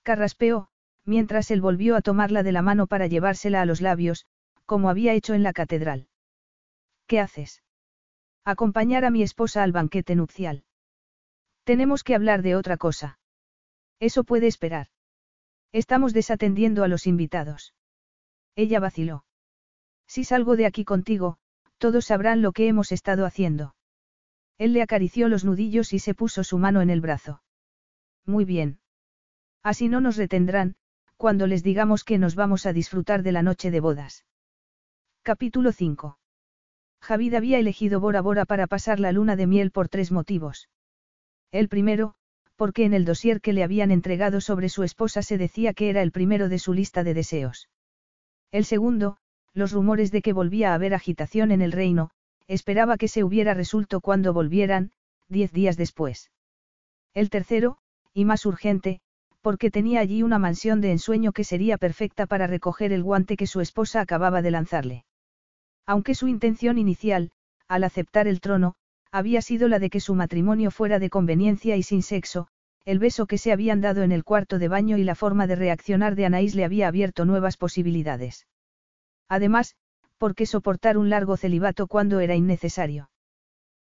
Carraspeó, 0.02 0.68
mientras 1.04 1.50
él 1.50 1.60
volvió 1.60 1.96
a 1.96 2.02
tomarla 2.02 2.42
de 2.42 2.52
la 2.52 2.62
mano 2.62 2.86
para 2.86 3.06
llevársela 3.06 3.62
a 3.62 3.66
los 3.66 3.80
labios, 3.80 4.26
como 4.66 4.90
había 4.90 5.14
hecho 5.14 5.34
en 5.34 5.42
la 5.42 5.52
catedral. 5.52 6.08
¿Qué 7.06 7.18
haces? 7.18 7.62
Acompañar 8.44 9.04
a 9.04 9.10
mi 9.10 9.22
esposa 9.22 9.62
al 9.62 9.72
banquete 9.72 10.14
nupcial. 10.14 10.64
Tenemos 11.64 12.04
que 12.04 12.14
hablar 12.14 12.42
de 12.42 12.54
otra 12.54 12.76
cosa. 12.76 13.18
Eso 13.98 14.22
puede 14.22 14.46
esperar. 14.46 14.88
Estamos 15.76 16.14
desatendiendo 16.14 16.84
a 16.84 16.88
los 16.88 17.06
invitados. 17.06 17.74
Ella 18.54 18.80
vaciló. 18.80 19.26
Si 20.06 20.24
salgo 20.24 20.56
de 20.56 20.64
aquí 20.64 20.86
contigo, 20.86 21.36
todos 21.76 22.06
sabrán 22.06 22.40
lo 22.40 22.52
que 22.52 22.66
hemos 22.66 22.92
estado 22.92 23.26
haciendo. 23.26 23.74
Él 24.56 24.72
le 24.72 24.80
acarició 24.80 25.28
los 25.28 25.44
nudillos 25.44 25.92
y 25.92 25.98
se 25.98 26.14
puso 26.14 26.44
su 26.44 26.56
mano 26.56 26.80
en 26.80 26.88
el 26.88 27.02
brazo. 27.02 27.42
Muy 28.24 28.46
bien. 28.46 28.78
Así 29.62 29.90
no 29.90 30.00
nos 30.00 30.16
retendrán, 30.16 30.76
cuando 31.18 31.46
les 31.46 31.62
digamos 31.62 32.04
que 32.04 32.16
nos 32.16 32.36
vamos 32.36 32.64
a 32.64 32.72
disfrutar 32.72 33.22
de 33.22 33.32
la 33.32 33.42
noche 33.42 33.70
de 33.70 33.80
bodas. 33.80 34.24
Capítulo 35.22 35.72
5. 35.72 36.18
Javid 37.02 37.34
había 37.34 37.58
elegido 37.58 38.00
Bora 38.00 38.22
Bora 38.22 38.46
para 38.46 38.66
pasar 38.66 38.98
la 38.98 39.12
luna 39.12 39.36
de 39.36 39.46
miel 39.46 39.72
por 39.72 39.90
tres 39.90 40.10
motivos. 40.10 40.70
El 41.52 41.68
primero, 41.68 42.15
porque 42.56 42.84
en 42.84 42.94
el 42.94 43.04
dossier 43.04 43.40
que 43.40 43.52
le 43.52 43.62
habían 43.62 43.90
entregado 43.90 44.40
sobre 44.40 44.68
su 44.68 44.82
esposa 44.82 45.22
se 45.22 45.38
decía 45.38 45.74
que 45.74 45.90
era 45.90 46.02
el 46.02 46.10
primero 46.10 46.48
de 46.48 46.58
su 46.58 46.72
lista 46.72 47.04
de 47.04 47.14
deseos. 47.14 47.68
El 48.50 48.64
segundo, 48.64 49.18
los 49.52 49.72
rumores 49.72 50.10
de 50.10 50.22
que 50.22 50.32
volvía 50.32 50.72
a 50.72 50.74
haber 50.74 50.94
agitación 50.94 51.50
en 51.50 51.62
el 51.62 51.72
reino, 51.72 52.10
esperaba 52.48 52.96
que 52.96 53.08
se 53.08 53.24
hubiera 53.24 53.54
resuelto 53.54 54.00
cuando 54.00 54.32
volvieran, 54.32 54.92
diez 55.28 55.52
días 55.52 55.76
después. 55.76 56.30
El 57.14 57.30
tercero, 57.30 57.78
y 58.12 58.24
más 58.24 58.46
urgente, 58.46 59.00
porque 59.40 59.70
tenía 59.70 60.00
allí 60.00 60.22
una 60.22 60.38
mansión 60.38 60.80
de 60.80 60.92
ensueño 60.92 61.32
que 61.32 61.44
sería 61.44 61.78
perfecta 61.78 62.26
para 62.26 62.46
recoger 62.46 62.92
el 62.92 63.02
guante 63.02 63.36
que 63.36 63.46
su 63.46 63.60
esposa 63.60 64.00
acababa 64.00 64.42
de 64.42 64.50
lanzarle. 64.50 65.04
Aunque 65.86 66.14
su 66.14 66.26
intención 66.26 66.78
inicial, 66.78 67.30
al 67.68 67.84
aceptar 67.84 68.26
el 68.26 68.40
trono, 68.40 68.74
había 69.16 69.40
sido 69.40 69.68
la 69.68 69.78
de 69.78 69.88
que 69.88 70.00
su 70.00 70.14
matrimonio 70.14 70.70
fuera 70.70 70.98
de 70.98 71.08
conveniencia 71.08 71.76
y 71.76 71.82
sin 71.82 72.02
sexo, 72.02 72.48
el 72.84 72.98
beso 72.98 73.26
que 73.26 73.38
se 73.38 73.50
habían 73.50 73.80
dado 73.80 74.02
en 74.02 74.12
el 74.12 74.24
cuarto 74.24 74.58
de 74.58 74.68
baño 74.68 74.98
y 74.98 75.04
la 75.04 75.14
forma 75.14 75.46
de 75.46 75.56
reaccionar 75.56 76.16
de 76.16 76.26
Anaís 76.26 76.54
le 76.54 76.66
había 76.66 76.86
abierto 76.88 77.24
nuevas 77.24 77.56
posibilidades. 77.56 78.46
Además, 79.26 79.74
¿por 80.18 80.34
qué 80.34 80.44
soportar 80.44 80.98
un 80.98 81.08
largo 81.08 81.38
celibato 81.38 81.86
cuando 81.86 82.20
era 82.20 82.34
innecesario? 82.34 83.10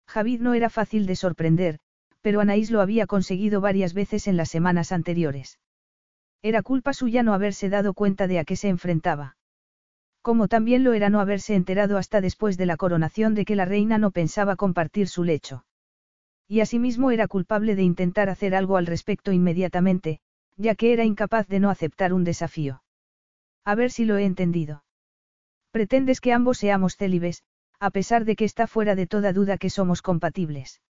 Javid 0.09 0.40
no 0.40 0.55
era 0.55 0.69
fácil 0.69 1.07
de 1.07 1.15
sorprender, 1.15 1.78
pero 2.23 2.40
Anaís 2.40 2.73
lo 2.73 2.81
había 2.81 3.07
conseguido 3.07 3.61
varias 3.61 3.94
veces 3.94 4.27
en 4.27 4.36
las 4.36 4.51
semanas 4.51 4.90
anteriores. 4.90 5.61
Era 6.43 6.62
culpa 6.62 6.93
suya 6.93 7.23
no 7.23 7.35
haberse 7.35 7.69
dado 7.69 7.94
cuenta 7.94 8.27
de 8.27 8.40
a 8.40 8.44
qué 8.44 8.57
se 8.57 8.69
enfrentaba. 8.69 9.36
Como 10.22 10.48
también 10.48 10.84
lo 10.84 10.92
era 10.92 11.09
no 11.09 11.20
haberse 11.20 11.55
enterado 11.55 11.97
hasta 11.97 12.20
después 12.20 12.59
de 12.59 12.66
la 12.66 12.76
coronación 12.76 13.34
de 13.34 13.44
que 13.44 13.56
la 13.56 13.64
reina 13.64 13.98
no 13.98 14.10
pensaba 14.10 14.56
compartir 14.56 15.09
su 15.09 15.24
lecho. 15.24 15.64
Y 16.47 16.60
asimismo 16.60 17.10
era 17.10 17.28
culpable 17.28 17.74
de 17.74 17.82
intentar 17.82 18.28
hacer 18.28 18.55
algo 18.55 18.76
al 18.76 18.86
respecto 18.86 19.32
inmediatamente, 19.32 20.20
ya 20.56 20.74
que 20.74 20.92
era 20.92 21.05
incapaz 21.05 21.48
de 21.48 21.60
no 21.60 21.70
aceptar 21.70 22.12
un 22.12 22.24
desafío. 22.24 22.82
A 23.64 23.74
ver 23.74 23.90
si 23.90 24.05
lo 24.05 24.16
he 24.18 24.24
entendido. 24.24 24.84
Pretendes 25.70 26.20
que 26.20 26.32
ambos 26.32 26.59
seamos 26.59 26.97
célibes, 26.97 27.44
a 27.78 27.90
pesar 27.90 28.24
de 28.24 28.36
que 28.36 28.44
está 28.44 28.66
fuera 28.66 28.94
de 28.94 29.06
toda 29.06 29.32
duda 29.32 29.56
que 29.56 29.70
somos 29.70 30.02
compatibles. 30.02 30.82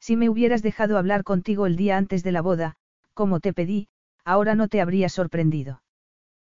Si 0.00 0.16
me 0.16 0.30
hubieras 0.30 0.62
dejado 0.62 0.96
hablar 0.96 1.24
contigo 1.24 1.66
el 1.66 1.76
día 1.76 1.96
antes 1.96 2.22
de 2.22 2.32
la 2.32 2.40
boda, 2.40 2.76
como 3.12 3.40
te 3.40 3.52
pedí, 3.52 3.88
ahora 4.24 4.54
no 4.54 4.68
te 4.68 4.80
habría 4.80 5.08
sorprendido. 5.08 5.82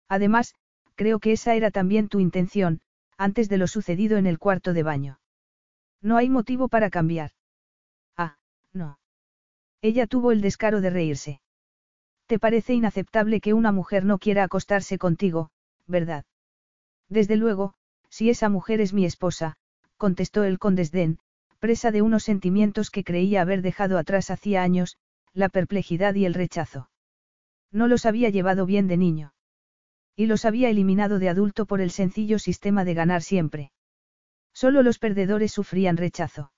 Además, 0.08 0.54
creo 1.00 1.18
que 1.18 1.32
esa 1.32 1.54
era 1.54 1.70
también 1.70 2.10
tu 2.10 2.20
intención, 2.20 2.82
antes 3.16 3.48
de 3.48 3.56
lo 3.56 3.68
sucedido 3.68 4.18
en 4.18 4.26
el 4.26 4.38
cuarto 4.38 4.74
de 4.74 4.82
baño. 4.82 5.18
No 6.02 6.18
hay 6.18 6.28
motivo 6.28 6.68
para 6.68 6.90
cambiar. 6.90 7.30
No. 8.74 8.98
Ella 9.80 10.06
tuvo 10.06 10.30
el 10.30 10.42
descaro 10.42 10.82
de 10.82 10.90
reírse. 10.90 11.40
Te 12.26 12.38
parece 12.38 12.74
inaceptable 12.74 13.40
que 13.40 13.54
una 13.54 13.72
mujer 13.72 14.04
no 14.04 14.18
quiera 14.18 14.44
acostarse 14.44 14.98
contigo, 14.98 15.50
¿verdad? 15.86 16.26
Desde 17.08 17.36
luego, 17.36 17.72
si 18.10 18.28
esa 18.28 18.50
mujer 18.50 18.82
es 18.82 18.92
mi 18.92 19.06
esposa, 19.06 19.56
contestó 19.96 20.44
él 20.44 20.58
con 20.58 20.74
desdén, 20.74 21.18
presa 21.60 21.92
de 21.92 22.02
unos 22.02 22.24
sentimientos 22.24 22.90
que 22.90 23.04
creía 23.04 23.40
haber 23.40 23.62
dejado 23.62 23.96
atrás 23.96 24.30
hacía 24.30 24.62
años, 24.62 24.98
la 25.32 25.48
perplejidad 25.48 26.14
y 26.14 26.26
el 26.26 26.34
rechazo. 26.34 26.90
No 27.72 27.88
los 27.88 28.04
había 28.04 28.28
llevado 28.28 28.66
bien 28.66 28.86
de 28.86 28.98
niño. 28.98 29.32
Y 30.20 30.26
los 30.26 30.44
había 30.44 30.68
eliminado 30.68 31.18
de 31.18 31.30
adulto 31.30 31.64
por 31.64 31.80
el 31.80 31.90
sencillo 31.90 32.38
sistema 32.38 32.84
de 32.84 32.92
ganar 32.92 33.22
siempre. 33.22 33.72
Solo 34.52 34.82
los 34.82 34.98
perdedores 34.98 35.50
sufrían 35.50 35.96
rechazo. 35.96 36.52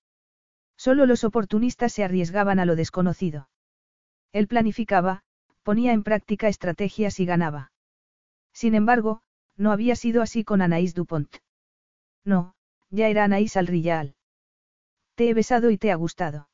Solo 0.76 1.06
los 1.06 1.22
oportunistas 1.22 1.92
se 1.92 2.02
arriesgaban 2.02 2.58
a 2.58 2.64
lo 2.64 2.74
desconocido. 2.74 3.48
Él 4.32 4.48
planificaba, 4.48 5.22
ponía 5.62 5.92
en 5.92 6.02
práctica 6.02 6.48
estrategias 6.48 7.20
y 7.20 7.24
ganaba. 7.24 7.70
Sin 8.52 8.74
embargo, 8.74 9.22
no 9.56 9.70
había 9.70 9.94
sido 9.94 10.22
así 10.22 10.42
con 10.42 10.60
Anaís 10.60 10.92
Dupont. 10.92 11.32
No, 12.24 12.56
ya 12.90 13.06
era 13.06 13.22
Anaís 13.22 13.56
Alrillal. 13.56 14.16
Te 15.14 15.28
he 15.28 15.34
besado 15.34 15.70
y 15.70 15.78
te 15.78 15.92
ha 15.92 15.94
gustado. 15.94 16.48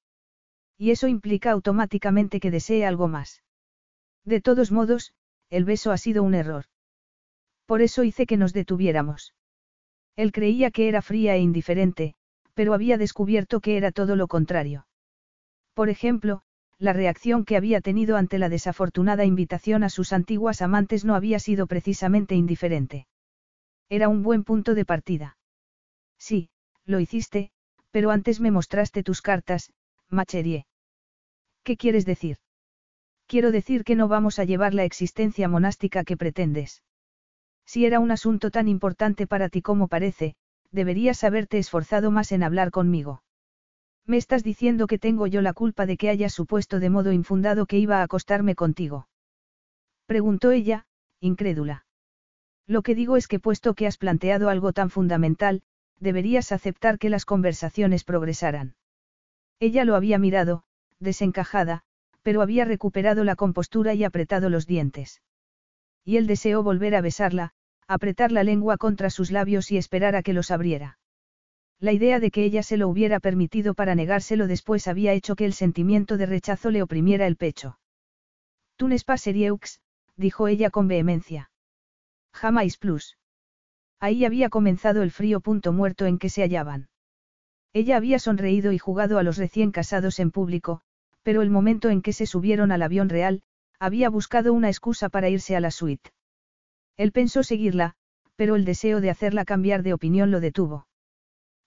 Y 0.77 0.91
eso 0.91 1.09
implica 1.09 1.53
automáticamente 1.53 2.39
que 2.39 2.51
desee 2.51 2.85
algo 2.85 3.09
más. 3.09 3.43
De 4.27 4.43
todos 4.43 4.71
modos, 4.71 5.15
el 5.49 5.65
beso 5.65 5.91
ha 5.91 5.97
sido 5.97 6.23
un 6.23 6.35
error. 6.35 6.67
Por 7.69 7.83
eso 7.83 8.03
hice 8.03 8.25
que 8.25 8.39
nos 8.39 8.55
detuviéramos. 8.55 9.35
Él 10.17 10.33
creía 10.33 10.71
que 10.71 10.89
era 10.89 11.03
fría 11.03 11.37
e 11.37 11.41
indiferente, 11.41 12.15
pero 12.55 12.73
había 12.73 12.97
descubierto 12.97 13.61
que 13.61 13.77
era 13.77 13.93
todo 13.93 14.17
lo 14.17 14.27
contrario. 14.27 14.87
Por 15.75 15.91
ejemplo, 15.91 16.41
la 16.79 16.95
reacción 16.95 17.45
que 17.45 17.59
había 17.59 17.83
tenido 17.83 18.17
ante 18.17 18.39
la 18.39 18.49
desafortunada 18.49 19.27
invitación 19.27 19.85
a 19.85 19.91
sus 19.91 20.15
antiguas 20.15 20.63
amantes 20.63 21.05
no 21.05 21.15
había 21.15 21.39
sido 21.41 21.67
precisamente 21.67 22.35
indiferente. 22.35 23.07
Era 23.91 24.09
un 24.09 24.23
buen 24.23 24.45
punto 24.45 24.75
de 24.75 24.87
partida. 24.87 25.37
Sí, 26.19 26.49
lo 26.87 27.01
hiciste, 27.01 27.51
pero 27.91 28.11
antes 28.11 28.41
me 28.41 28.51
mostraste 28.51 29.03
tus 29.03 29.21
cartas, 29.21 29.75
Macherie. 30.09 30.65
¿Qué 31.65 31.77
quieres 31.77 32.07
decir? 32.07 32.39
Quiero 33.27 33.53
decir 33.53 33.85
que 33.85 33.95
no 33.95 34.09
vamos 34.09 34.39
a 34.39 34.45
llevar 34.45 34.73
la 34.73 34.85
existencia 34.85 35.49
monástica 35.49 36.03
que 36.03 36.17
pretendes. 36.17 36.83
Si 37.69 37.85
era 37.85 38.01
un 38.01 38.11
asunto 38.11 38.51
tan 38.51 38.67
importante 38.67 39.27
para 39.27 39.51
ti 39.51 39.61
como 39.61 39.89
parece, 39.89 40.37
deberías 40.71 41.23
haberte 41.23 41.59
esforzado 41.59 42.11
más 42.11 42.33
en 42.33 42.43
hablar 42.43 42.71
conmigo. 42.71 43.23
Me 44.07 44.17
estás 44.17 44.43
diciendo 44.43 44.87
que 44.87 44.99
tengo 44.99 45.27
yo 45.27 45.43
la 45.43 45.53
culpa 45.53 45.85
de 45.85 45.99
que 45.99 46.09
hayas 46.09 46.33
supuesto 46.33 46.81
de 46.81 46.89
modo 46.89 47.13
infundado 47.13 47.67
que 47.67 47.77
iba 47.77 47.99
a 47.99 48.05
acostarme 48.05 48.55
contigo. 48.55 49.07
Preguntó 50.07 50.51
ella, 50.51 50.87
incrédula. 51.21 51.85
Lo 52.67 52.81
que 52.81 52.95
digo 52.95 53.19
es 53.19 53.29
que 53.29 53.39
puesto 53.39 53.75
que 53.75 53.87
has 53.87 53.99
planteado 53.99 54.49
algo 54.49 54.73
tan 54.73 54.89
fundamental, 54.89 55.61
deberías 56.01 56.53
aceptar 56.53 56.99
que 56.99 57.11
las 57.11 57.27
conversaciones 57.27 58.03
progresaran. 58.03 58.77
Ella 59.61 59.85
lo 59.85 59.95
había 59.95 60.19
mirado, 60.19 60.63
desencajada, 61.01 61.83
pero 62.23 62.41
había 62.41 62.65
recuperado 62.65 63.25
la 63.25 63.37
compostura 63.37 63.93
y 63.93 64.05
apretado 64.05 64.49
los 64.49 64.67
dientes. 64.67 65.21
Y 66.03 66.17
él 66.17 66.27
deseó 66.27 66.63
volver 66.63 66.95
a 66.95 67.03
besarla, 67.03 67.53
apretar 67.89 68.31
la 68.31 68.45
lengua 68.45 68.77
contra 68.77 69.09
sus 69.11 69.31
labios 69.31 69.73
y 69.73 69.79
esperar 69.79 70.15
a 70.15 70.23
que 70.23 70.35
los 70.35 70.51
abriera. 70.51 70.99
La 71.81 71.93
idea 71.93 72.21
de 72.21 72.31
que 72.31 72.45
ella 72.45 72.63
se 72.63 72.77
lo 72.77 72.89
hubiera 72.89 73.19
permitido 73.19 73.73
para 73.75 73.95
negárselo 73.95 74.47
después 74.47 74.87
había 74.87 75.15
hecho 75.15 75.37
que 75.37 75.47
el 75.47 75.55
sentimiento 75.55 76.17
de 76.19 76.27
rechazo 76.27 76.71
le 76.71 76.83
oprimiera 76.83 77.27
el 77.27 77.37
pecho. 77.37 77.79
Tú 78.77 78.89
n'es 78.89 79.05
dijo 80.17 80.49
ella 80.49 80.71
con 80.71 80.87
vehemencia. 80.87 81.51
Jamás 82.33 82.77
plus. 82.77 83.17
Ahí 84.01 84.25
había 84.25 84.49
comenzado 84.49 85.03
el 85.03 85.11
frío 85.11 85.41
punto 85.41 85.73
muerto 85.73 86.07
en 86.07 86.19
que 86.19 86.29
se 86.29 86.43
hallaban. 86.43 86.89
Ella 87.73 87.97
había 87.97 88.19
sonreído 88.19 88.73
y 88.73 88.79
jugado 88.79 89.19
a 89.19 89.23
los 89.23 89.39
recién 89.39 89.71
casados 89.71 90.19
en 90.19 90.31
público, 90.31 90.83
pero 91.23 91.43
el 91.43 91.51
momento 91.51 91.91
en 91.91 92.03
que 92.03 92.13
se 92.13 92.27
subieron 92.27 92.71
al 92.71 92.83
avión 92.83 93.09
real, 93.09 93.43
había 93.79 94.11
buscado 94.11 94.53
una 94.53 94.69
excusa 94.69 95.09
para 95.09 95.29
irse 95.29 95.57
a 95.57 95.61
la 95.61 95.71
suite. 95.71 96.11
Él 96.99 97.13
pensó 97.13 97.43
seguirla, 97.43 97.95
pero 98.37 98.57
el 98.57 98.67
deseo 98.67 99.01
de 99.01 99.09
hacerla 99.09 99.47
cambiar 99.47 99.83
de 99.83 99.95
opinión 99.95 100.31
lo 100.31 100.41
detuvo. 100.41 100.87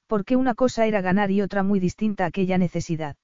Porque 0.05 0.35
una 0.35 0.53
cosa 0.53 0.85
era 0.85 1.01
ganar 1.01 1.31
y 1.31 1.41
otra 1.41 1.63
muy 1.63 1.79
distinta 1.79 2.25
aquella 2.25 2.57
necesidad. 2.57 3.15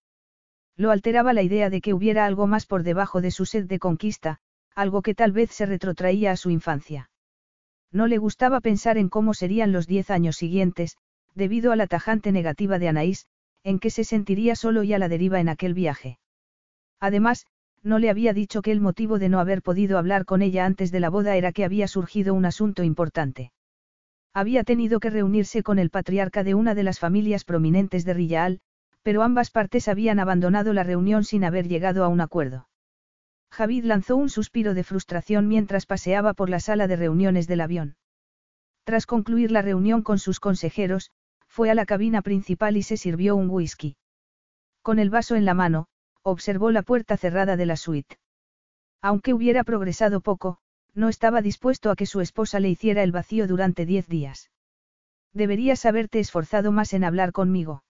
Lo 0.78 0.92
alteraba 0.92 1.34
la 1.34 1.44
idea 1.44 1.70
de 1.70 1.82
que 1.82 1.94
hubiera 1.94 2.26
algo 2.26 2.48
más 2.48 2.66
por 2.66 2.84
debajo 2.84 3.20
de 3.20 3.32
su 3.32 3.46
sed 3.46 3.66
de 3.66 3.78
conquista, 3.78 4.40
algo 4.74 5.02
que 5.02 5.16
tal 5.16 5.32
vez 5.32 5.52
se 5.52 5.66
retrotraía 5.66 6.32
a 6.32 6.38
su 6.38 6.50
infancia. 6.50 7.10
No 7.92 8.08
le 8.08 8.18
gustaba 8.18 8.62
pensar 8.62 8.98
en 8.98 9.10
cómo 9.10 9.34
serían 9.34 9.72
los 9.72 9.88
diez 9.88 10.10
años 10.10 10.38
siguientes, 10.38 10.98
debido 11.36 11.72
a 11.72 11.76
la 11.76 11.88
tajante 11.88 12.32
negativa 12.32 12.80
de 12.80 12.88
Anaís, 12.88 13.28
en 13.64 13.80
que 13.80 13.90
se 13.90 14.04
sentiría 14.04 14.56
solo 14.56 14.84
y 14.84 14.94
a 14.94 15.00
la 15.00 15.10
deriva 15.10 15.40
en 15.40 15.50
aquel 15.50 15.74
viaje. 15.74 16.20
Además, 17.00 17.46
no 17.84 18.00
le 18.00 18.10
había 18.10 18.34
dicho 18.34 18.62
que 18.62 18.72
el 18.72 18.82
motivo 18.82 19.20
de 19.20 19.30
no 19.30 19.40
haber 19.40 19.62
podido 19.62 19.98
hablar 19.98 20.26
con 20.26 20.42
ella 20.42 20.66
antes 20.66 20.92
de 20.92 21.00
la 21.00 21.10
boda 21.10 21.36
era 21.36 21.52
que 21.52 21.66
había 21.66 21.88
surgido 21.88 22.34
un 22.34 22.46
asunto 22.46 22.84
importante. 22.84 23.52
Había 24.34 24.64
tenido 24.64 25.00
que 25.00 25.10
reunirse 25.10 25.64
con 25.64 25.80
el 25.80 25.90
patriarca 25.90 26.44
de 26.44 26.54
una 26.54 26.76
de 26.76 26.84
las 26.84 27.00
familias 27.00 27.44
prominentes 27.44 28.06
de 28.06 28.14
Rillaal, 28.14 28.60
pero 29.02 29.24
ambas 29.24 29.52
partes 29.52 29.88
habían 29.88 30.20
abandonado 30.20 30.74
la 30.74 30.84
reunión 30.84 31.24
sin 31.24 31.44
haber 31.44 31.68
llegado 31.68 32.04
a 32.04 32.08
un 32.08 32.22
acuerdo. 32.22 32.68
Javid 33.52 33.86
lanzó 33.86 34.18
un 34.18 34.30
suspiro 34.30 34.74
de 34.74 34.84
frustración 34.84 35.48
mientras 35.48 35.86
paseaba 35.86 36.34
por 36.34 36.50
la 36.50 36.60
sala 36.60 36.88
de 36.88 36.98
reuniones 36.98 37.48
del 37.48 37.62
avión. 37.62 37.96
Tras 38.84 39.06
concluir 39.06 39.52
la 39.52 39.62
reunión 39.62 40.02
con 40.02 40.20
sus 40.20 40.40
consejeros, 40.40 41.12
fue 41.48 41.70
a 41.70 41.76
la 41.76 41.86
cabina 41.86 42.22
principal 42.22 42.78
y 42.78 42.84
se 42.84 42.98
sirvió 42.98 43.36
un 43.36 43.50
whisky. 43.50 43.96
Con 44.82 45.00
el 45.00 45.10
vaso 45.10 45.36
en 45.36 45.46
la 45.46 45.54
mano, 45.54 45.88
observó 46.24 46.72
la 46.72 46.82
puerta 46.82 47.18
cerrada 47.18 47.58
de 47.58 47.66
la 47.66 47.78
suite. 47.78 48.18
Aunque 49.02 49.34
hubiera 49.34 49.64
progresado 49.64 50.22
poco, 50.22 50.60
no 50.94 51.10
estaba 51.10 51.42
dispuesto 51.42 51.92
a 51.92 51.96
que 51.96 52.06
su 52.06 52.22
esposa 52.22 52.60
le 52.60 52.70
hiciera 52.70 53.04
el 53.04 53.12
vacío 53.12 53.48
durante 53.48 53.86
diez 53.86 54.08
días. 54.08 54.50
Deberías 55.34 55.86
haberte 55.86 56.20
esforzado 56.20 56.72
más 56.72 56.94
en 56.94 57.04
hablar 57.04 57.32
conmigo. 57.32 57.84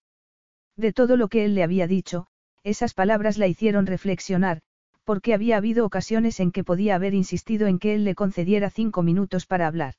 De 0.75 0.93
todo 0.93 1.17
lo 1.17 1.27
que 1.27 1.45
él 1.45 1.55
le 1.55 1.63
había 1.63 1.87
dicho, 1.87 2.27
esas 2.63 2.93
palabras 2.93 3.37
la 3.37 3.47
hicieron 3.47 3.85
reflexionar, 3.85 4.61
porque 5.05 5.33
había 5.33 5.55
habido 5.55 5.85
ocasiones 5.85 6.41
en 6.41 6.51
que 6.51 6.65
podía 6.65 6.95
haber 6.95 7.13
insistido 7.13 7.67
en 7.67 7.79
que 7.79 7.95
él 7.95 8.03
le 8.03 8.13
concediera 8.13 8.69
cinco 8.69 9.03
minutos 9.03 9.45
para 9.45 9.65
hablar. 9.65 9.93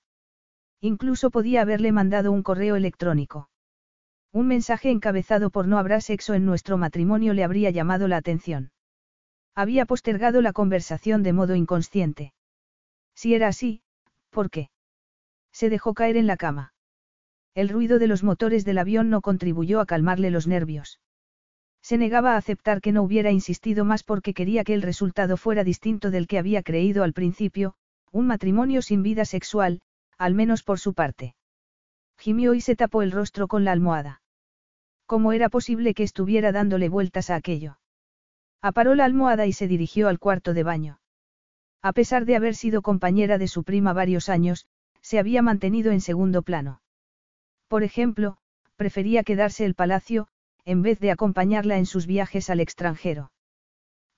Incluso 0.80 1.30
podía 1.30 1.62
haberle 1.62 1.92
mandado 1.92 2.30
un 2.30 2.42
correo 2.42 2.76
electrónico. 2.76 3.48
Un 4.32 4.46
mensaje 4.46 4.90
encabezado 4.90 5.50
por 5.50 5.66
no 5.66 5.78
habrá 5.78 6.00
sexo 6.00 6.34
en 6.34 6.44
nuestro 6.44 6.76
matrimonio 6.76 7.32
le 7.34 7.44
habría 7.44 7.70
llamado 7.70 8.08
la 8.08 8.18
atención. 8.18 8.70
Había 9.54 9.86
postergado 9.86 10.42
la 10.42 10.52
conversación 10.52 11.22
de 11.22 11.32
modo 11.32 11.54
inconsciente. 11.54 12.32
Si 13.14 13.34
era 13.34 13.48
así, 13.48 13.82
¿por 14.30 14.50
qué? 14.50 14.70
Se 15.50 15.70
dejó 15.70 15.94
caer 15.94 16.16
en 16.16 16.26
la 16.26 16.36
cama. 16.36 16.74
El 17.54 17.68
ruido 17.68 17.98
de 17.98 18.06
los 18.06 18.22
motores 18.22 18.64
del 18.64 18.78
avión 18.78 19.10
no 19.10 19.20
contribuyó 19.20 19.80
a 19.80 19.86
calmarle 19.86 20.30
los 20.30 20.46
nervios. 20.46 21.00
Se 21.82 21.96
negaba 21.96 22.34
a 22.34 22.36
aceptar 22.36 22.80
que 22.80 22.92
no 22.92 23.02
hubiera 23.02 23.30
insistido 23.30 23.84
más 23.84 24.04
porque 24.04 24.34
quería 24.34 24.62
que 24.62 24.74
el 24.74 24.82
resultado 24.82 25.36
fuera 25.36 25.64
distinto 25.64 26.10
del 26.10 26.26
que 26.26 26.38
había 26.38 26.62
creído 26.62 27.02
al 27.02 27.14
principio, 27.14 27.74
un 28.12 28.26
matrimonio 28.26 28.82
sin 28.82 29.02
vida 29.02 29.24
sexual, 29.24 29.80
al 30.18 30.34
menos 30.34 30.62
por 30.62 30.78
su 30.78 30.94
parte. 30.94 31.34
Gimió 32.18 32.54
y 32.54 32.60
se 32.60 32.76
tapó 32.76 33.02
el 33.02 33.12
rostro 33.12 33.46
con 33.48 33.64
la 33.64 33.72
almohada. 33.72 34.22
¿Cómo 35.06 35.32
era 35.32 35.48
posible 35.48 35.94
que 35.94 36.02
estuviera 36.02 36.52
dándole 36.52 36.88
vueltas 36.88 37.30
a 37.30 37.36
aquello? 37.36 37.78
Aparó 38.60 38.94
la 38.94 39.04
almohada 39.04 39.46
y 39.46 39.52
se 39.52 39.68
dirigió 39.68 40.08
al 40.08 40.18
cuarto 40.18 40.52
de 40.52 40.64
baño. 40.64 41.00
A 41.80 41.92
pesar 41.92 42.24
de 42.24 42.34
haber 42.34 42.56
sido 42.56 42.82
compañera 42.82 43.38
de 43.38 43.46
su 43.46 43.62
prima 43.62 43.92
varios 43.92 44.28
años, 44.28 44.66
se 45.00 45.20
había 45.20 45.42
mantenido 45.42 45.92
en 45.92 46.00
segundo 46.00 46.42
plano. 46.42 46.82
Por 47.68 47.84
ejemplo, 47.84 48.36
prefería 48.74 49.22
quedarse 49.22 49.64
el 49.64 49.74
palacio, 49.74 50.26
en 50.64 50.82
vez 50.82 50.98
de 50.98 51.12
acompañarla 51.12 51.78
en 51.78 51.86
sus 51.86 52.06
viajes 52.06 52.50
al 52.50 52.58
extranjero. 52.58 53.30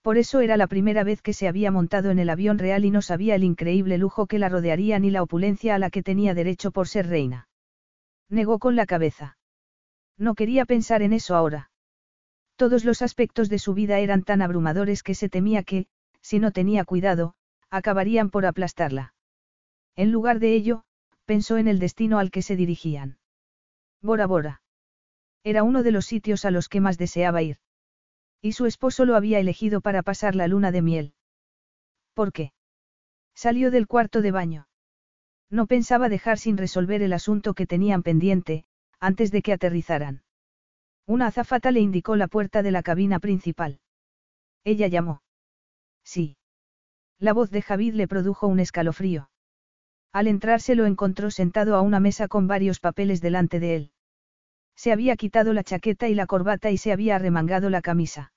Por 0.01 0.17
eso 0.17 0.41
era 0.41 0.57
la 0.57 0.67
primera 0.67 1.05
vez 1.05 1.21
que 1.21 1.35
se 1.35 1.49
había 1.49 1.71
montado 1.71 2.11
en 2.11 2.19
el 2.19 2.31
avión 2.31 2.59
real 2.59 2.87
y 2.87 2.91
no 2.91 3.03
sabía 3.03 3.35
el 3.35 3.45
increíble 3.45 3.99
lujo 3.99 4.27
que 4.27 4.39
la 4.39 4.49
rodearía 4.49 4.99
ni 4.99 5.11
la 5.11 5.23
opulencia 5.23 5.75
a 5.75 5.79
la 5.79 5.91
que 5.91 6.03
tenía 6.03 6.33
derecho 6.33 6.71
por 6.71 6.89
ser 6.89 7.07
reina. 7.07 7.50
Negó 8.31 8.59
con 8.61 8.77
la 8.77 8.87
cabeza. 8.87 9.37
No 10.17 10.35
quería 10.35 10.65
pensar 10.65 11.03
en 11.03 11.13
eso 11.13 11.35
ahora. 11.35 11.71
Todos 12.57 12.85
los 12.85 13.03
aspectos 13.03 13.49
de 13.49 13.59
su 13.59 13.75
vida 13.75 13.99
eran 13.99 14.23
tan 14.23 14.41
abrumadores 14.41 15.03
que 15.03 15.15
se 15.15 15.29
temía 15.29 15.65
que, 15.65 15.87
si 16.21 16.39
no 16.39 16.53
tenía 16.53 16.85
cuidado, 16.85 17.35
acabarían 17.71 18.31
por 18.31 18.47
aplastarla. 18.47 19.15
En 19.97 20.13
lugar 20.13 20.39
de 20.39 20.55
ello, 20.55 20.85
pensó 21.25 21.59
en 21.59 21.69
el 21.69 21.79
destino 21.79 22.19
al 22.19 22.31
que 22.31 22.43
se 22.43 22.57
dirigían. 22.57 23.19
Bora 24.01 24.27
Bora. 24.27 24.63
Era 25.43 25.63
uno 25.63 25.83
de 25.83 25.91
los 25.91 26.07
sitios 26.07 26.45
a 26.45 26.51
los 26.51 26.69
que 26.69 26.81
más 26.81 26.99
deseaba 26.99 27.43
ir. 27.43 27.59
Y 28.41 28.53
su 28.53 28.67
esposo 28.67 29.05
lo 29.05 29.17
había 29.17 29.41
elegido 29.41 29.81
para 29.81 30.03
pasar 30.03 30.35
la 30.35 30.47
luna 30.47 30.71
de 30.71 30.83
miel. 30.83 31.15
¿Por 32.15 32.33
qué? 32.33 32.53
Salió 33.35 33.71
del 33.71 33.87
cuarto 33.87 34.23
de 34.23 34.31
baño. 34.31 34.70
No 35.51 35.67
pensaba 35.67 36.09
dejar 36.09 36.39
sin 36.39 36.57
resolver 36.57 37.03
el 37.03 37.13
asunto 37.13 37.55
que 37.55 37.67
tenían 37.67 38.03
pendiente, 38.03 38.65
antes 39.01 39.33
de 39.33 39.43
que 39.43 39.53
aterrizaran. 39.53 40.23
Una 41.07 41.27
azafata 41.27 41.73
le 41.73 41.81
indicó 41.81 42.15
la 42.15 42.29
puerta 42.29 42.63
de 42.63 42.71
la 42.71 42.83
cabina 42.83 43.19
principal. 43.19 43.81
Ella 44.63 44.87
llamó. 44.87 45.23
Sí. 46.05 46.37
La 47.19 47.33
voz 47.33 47.51
de 47.51 47.63
Javid 47.63 47.95
le 47.95 48.07
produjo 48.07 48.47
un 48.47 48.61
escalofrío. 48.61 49.31
Al 50.13 50.29
entrar 50.29 50.61
se 50.61 50.75
lo 50.75 50.87
encontró 50.87 51.31
sentado 51.31 51.75
a 51.77 51.83
una 51.83 52.01
mesa 52.01 52.29
con 52.29 52.47
varios 52.47 52.79
papeles 52.79 53.21
delante 53.21 53.61
de 53.61 53.77
él. 53.77 53.93
Se 54.77 54.93
había 54.93 55.17
quitado 55.17 55.53
la 55.53 55.65
chaqueta 55.65 56.09
y 56.09 56.15
la 56.15 56.27
corbata 56.27 56.71
y 56.71 56.79
se 56.79 56.93
había 56.93 57.17
arremangado 57.17 57.71
la 57.71 57.83
camisa. 57.83 58.33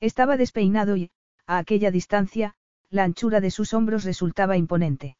Estaba 0.00 0.36
despeinado 0.36 0.96
y, 0.96 1.10
a 1.46 1.58
aquella 1.58 1.90
distancia, 1.90 2.54
la 2.90 3.04
anchura 3.04 3.40
de 3.40 3.50
sus 3.50 3.72
hombros 3.74 4.04
resultaba 4.04 4.56
imponente. 4.56 5.16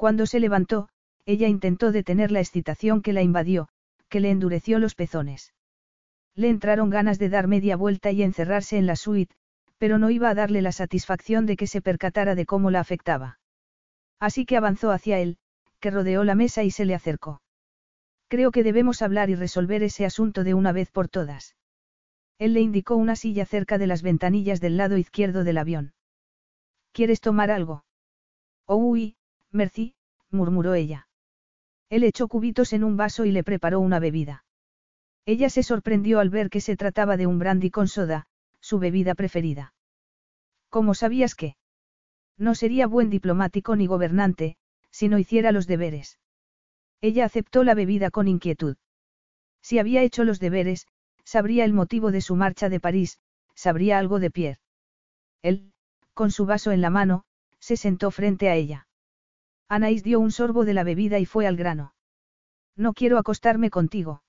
Cuando 0.00 0.24
se 0.24 0.40
levantó, 0.40 0.88
ella 1.26 1.46
intentó 1.46 1.92
detener 1.92 2.30
la 2.30 2.40
excitación 2.40 3.02
que 3.02 3.12
la 3.12 3.20
invadió, 3.20 3.68
que 4.08 4.20
le 4.20 4.30
endureció 4.30 4.78
los 4.78 4.94
pezones. 4.94 5.52
Le 6.34 6.48
entraron 6.48 6.88
ganas 6.88 7.18
de 7.18 7.28
dar 7.28 7.48
media 7.48 7.76
vuelta 7.76 8.10
y 8.10 8.22
encerrarse 8.22 8.78
en 8.78 8.86
la 8.86 8.96
suite, 8.96 9.34
pero 9.76 9.98
no 9.98 10.08
iba 10.08 10.30
a 10.30 10.34
darle 10.34 10.62
la 10.62 10.72
satisfacción 10.72 11.44
de 11.44 11.54
que 11.58 11.66
se 11.66 11.82
percatara 11.82 12.34
de 12.34 12.46
cómo 12.46 12.70
la 12.70 12.80
afectaba. 12.80 13.40
Así 14.18 14.46
que 14.46 14.56
avanzó 14.56 14.90
hacia 14.90 15.18
él, 15.18 15.36
que 15.80 15.90
rodeó 15.90 16.24
la 16.24 16.34
mesa 16.34 16.64
y 16.64 16.70
se 16.70 16.86
le 16.86 16.94
acercó. 16.94 17.42
Creo 18.28 18.52
que 18.52 18.64
debemos 18.64 19.02
hablar 19.02 19.28
y 19.28 19.34
resolver 19.34 19.82
ese 19.82 20.06
asunto 20.06 20.44
de 20.44 20.54
una 20.54 20.72
vez 20.72 20.90
por 20.90 21.10
todas. 21.10 21.56
Él 22.38 22.54
le 22.54 22.62
indicó 22.62 22.96
una 22.96 23.16
silla 23.16 23.44
cerca 23.44 23.76
de 23.76 23.86
las 23.86 24.00
ventanillas 24.00 24.62
del 24.62 24.78
lado 24.78 24.96
izquierdo 24.96 25.44
del 25.44 25.58
avión. 25.58 25.92
¿Quieres 26.92 27.20
tomar 27.20 27.50
algo? 27.50 27.84
Oh, 28.64 28.76
uy, 28.76 29.18
merci, 29.52 29.94
murmuró 30.30 30.74
ella. 30.74 31.08
Él 31.88 32.04
echó 32.04 32.28
cubitos 32.28 32.72
en 32.72 32.84
un 32.84 32.96
vaso 32.96 33.24
y 33.24 33.32
le 33.32 33.44
preparó 33.44 33.80
una 33.80 33.98
bebida. 33.98 34.44
Ella 35.26 35.50
se 35.50 35.62
sorprendió 35.62 36.20
al 36.20 36.30
ver 36.30 36.50
que 36.50 36.60
se 36.60 36.76
trataba 36.76 37.16
de 37.16 37.26
un 37.26 37.38
brandy 37.38 37.70
con 37.70 37.88
soda, 37.88 38.26
su 38.60 38.78
bebida 38.78 39.14
preferida. 39.14 39.74
¿Cómo 40.68 40.94
sabías 40.94 41.34
que? 41.34 41.56
No 42.38 42.54
sería 42.54 42.86
buen 42.86 43.10
diplomático 43.10 43.76
ni 43.76 43.86
gobernante, 43.86 44.56
si 44.90 45.08
no 45.08 45.18
hiciera 45.18 45.52
los 45.52 45.66
deberes. 45.66 46.18
Ella 47.00 47.24
aceptó 47.24 47.64
la 47.64 47.74
bebida 47.74 48.10
con 48.10 48.28
inquietud. 48.28 48.76
Si 49.62 49.78
había 49.78 50.02
hecho 50.02 50.24
los 50.24 50.38
deberes, 50.38 50.86
sabría 51.24 51.64
el 51.64 51.72
motivo 51.72 52.12
de 52.12 52.20
su 52.20 52.36
marcha 52.36 52.68
de 52.68 52.80
París, 52.80 53.18
sabría 53.54 53.98
algo 53.98 54.20
de 54.20 54.30
Pierre. 54.30 54.60
Él, 55.42 55.72
con 56.14 56.30
su 56.30 56.46
vaso 56.46 56.72
en 56.72 56.80
la 56.80 56.90
mano, 56.90 57.24
se 57.58 57.76
sentó 57.76 58.10
frente 58.10 58.48
a 58.48 58.54
ella. 58.54 58.88
Anaís 59.70 60.02
dio 60.02 60.18
un 60.18 60.32
sorbo 60.32 60.64
de 60.64 60.74
la 60.74 60.82
bebida 60.82 61.20
y 61.20 61.26
fue 61.26 61.46
al 61.46 61.56
grano. 61.56 61.94
No 62.76 62.92
quiero 62.92 63.18
acostarme 63.18 63.70
contigo. 63.70 64.24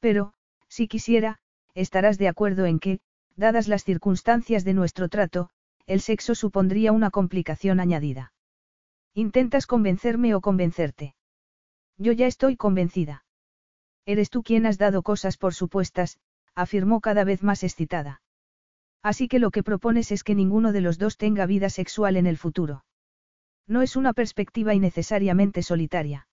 Pero, 0.00 0.34
si 0.68 0.86
quisiera, 0.86 1.40
estarás 1.74 2.18
de 2.18 2.28
acuerdo 2.28 2.66
en 2.66 2.78
que, 2.78 3.00
dadas 3.36 3.68
las 3.68 3.84
circunstancias 3.84 4.62
de 4.64 4.74
nuestro 4.74 5.08
trato, 5.08 5.48
el 5.86 6.02
sexo 6.02 6.34
supondría 6.34 6.92
una 6.92 7.10
complicación 7.10 7.80
añadida. 7.80 8.34
¿Intentas 9.14 9.66
convencerme 9.66 10.34
o 10.34 10.42
convencerte? 10.42 11.14
Yo 11.96 12.12
ya 12.12 12.26
estoy 12.26 12.56
convencida. 12.56 13.24
Eres 14.04 14.28
tú 14.28 14.42
quien 14.42 14.66
has 14.66 14.76
dado 14.76 15.02
cosas 15.02 15.38
por 15.38 15.54
supuestas, 15.54 16.18
afirmó 16.54 17.00
cada 17.00 17.24
vez 17.24 17.42
más 17.42 17.64
excitada. 17.64 18.20
Así 19.02 19.26
que 19.26 19.38
lo 19.38 19.50
que 19.50 19.62
propones 19.62 20.12
es 20.12 20.22
que 20.22 20.34
ninguno 20.34 20.72
de 20.72 20.82
los 20.82 20.98
dos 20.98 21.16
tenga 21.16 21.46
vida 21.46 21.70
sexual 21.70 22.18
en 22.18 22.26
el 22.26 22.36
futuro. 22.36 22.84
No 23.66 23.82
es 23.82 23.96
una 23.96 24.12
perspectiva 24.12 24.74
innecesariamente 24.74 25.62
solitaria. 25.62 26.26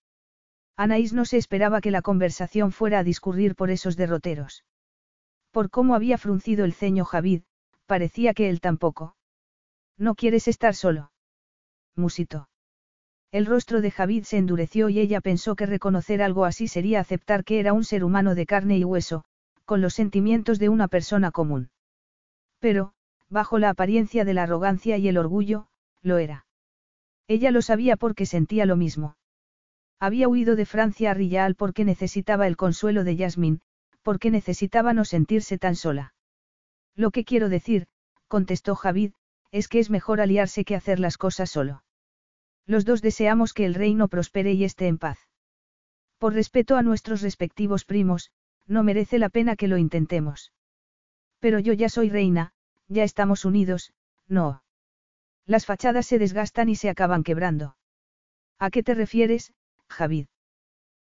Anaís 0.76 1.12
no 1.12 1.24
se 1.24 1.36
esperaba 1.36 1.80
que 1.80 1.90
la 1.90 2.02
conversación 2.02 2.72
fuera 2.72 3.00
a 3.00 3.04
discurrir 3.04 3.54
por 3.54 3.70
esos 3.70 3.96
derroteros. 3.96 4.64
Por 5.50 5.70
cómo 5.70 5.94
había 5.94 6.18
fruncido 6.18 6.64
el 6.64 6.72
ceño 6.72 7.04
Javid, 7.04 7.42
parecía 7.86 8.34
que 8.34 8.48
él 8.48 8.60
tampoco. 8.60 9.16
No 9.96 10.14
quieres 10.14 10.46
estar 10.46 10.74
solo. 10.74 11.10
Musito. 11.96 12.48
El 13.30 13.44
rostro 13.44 13.80
de 13.80 13.90
Javid 13.90 14.24
se 14.24 14.38
endureció 14.38 14.88
y 14.88 15.00
ella 15.00 15.20
pensó 15.20 15.54
que 15.56 15.66
reconocer 15.66 16.22
algo 16.22 16.44
así 16.44 16.68
sería 16.68 17.00
aceptar 17.00 17.44
que 17.44 17.60
era 17.60 17.72
un 17.72 17.84
ser 17.84 18.04
humano 18.04 18.34
de 18.34 18.46
carne 18.46 18.78
y 18.78 18.84
hueso, 18.84 19.24
con 19.64 19.80
los 19.82 19.94
sentimientos 19.94 20.58
de 20.58 20.70
una 20.70 20.88
persona 20.88 21.30
común. 21.30 21.70
Pero, 22.58 22.94
bajo 23.28 23.58
la 23.58 23.70
apariencia 23.70 24.24
de 24.24 24.34
la 24.34 24.44
arrogancia 24.44 24.96
y 24.96 25.08
el 25.08 25.18
orgullo, 25.18 25.66
lo 26.00 26.18
era. 26.18 26.46
Ella 27.28 27.50
lo 27.50 27.62
sabía 27.62 27.96
porque 27.96 28.26
sentía 28.26 28.66
lo 28.66 28.76
mismo. 28.76 29.16
Había 30.00 30.28
huido 30.28 30.56
de 30.56 30.64
Francia 30.64 31.10
a 31.10 31.14
Rillal 31.14 31.54
porque 31.54 31.84
necesitaba 31.84 32.46
el 32.46 32.56
consuelo 32.56 33.04
de 33.04 33.16
Yasmín, 33.16 33.60
porque 34.02 34.30
necesitaba 34.30 34.94
no 34.94 35.04
sentirse 35.04 35.58
tan 35.58 35.76
sola. 35.76 36.14
Lo 36.96 37.10
que 37.10 37.24
quiero 37.24 37.48
decir, 37.48 37.86
contestó 38.26 38.74
Javid, 38.74 39.12
es 39.50 39.68
que 39.68 39.78
es 39.78 39.90
mejor 39.90 40.20
aliarse 40.20 40.64
que 40.64 40.74
hacer 40.74 40.98
las 40.98 41.18
cosas 41.18 41.50
solo. 41.50 41.84
Los 42.66 42.84
dos 42.84 43.02
deseamos 43.02 43.52
que 43.52 43.66
el 43.66 43.74
reino 43.74 44.08
prospere 44.08 44.52
y 44.52 44.64
esté 44.64 44.88
en 44.88 44.98
paz. 44.98 45.18
Por 46.18 46.34
respeto 46.34 46.76
a 46.76 46.82
nuestros 46.82 47.22
respectivos 47.22 47.84
primos, 47.84 48.30
no 48.66 48.82
merece 48.82 49.18
la 49.18 49.28
pena 49.28 49.56
que 49.56 49.68
lo 49.68 49.78
intentemos. 49.78 50.52
Pero 51.38 51.58
yo 51.58 51.72
ya 51.72 51.88
soy 51.88 52.10
reina, 52.10 52.52
ya 52.88 53.04
estamos 53.04 53.44
unidos, 53.44 53.92
no. 54.26 54.62
Las 55.48 55.64
fachadas 55.64 56.06
se 56.06 56.18
desgastan 56.18 56.68
y 56.68 56.76
se 56.76 56.90
acaban 56.90 57.24
quebrando. 57.24 57.74
¿A 58.58 58.68
qué 58.68 58.82
te 58.82 58.92
refieres, 58.92 59.54
Javid? 59.88 60.26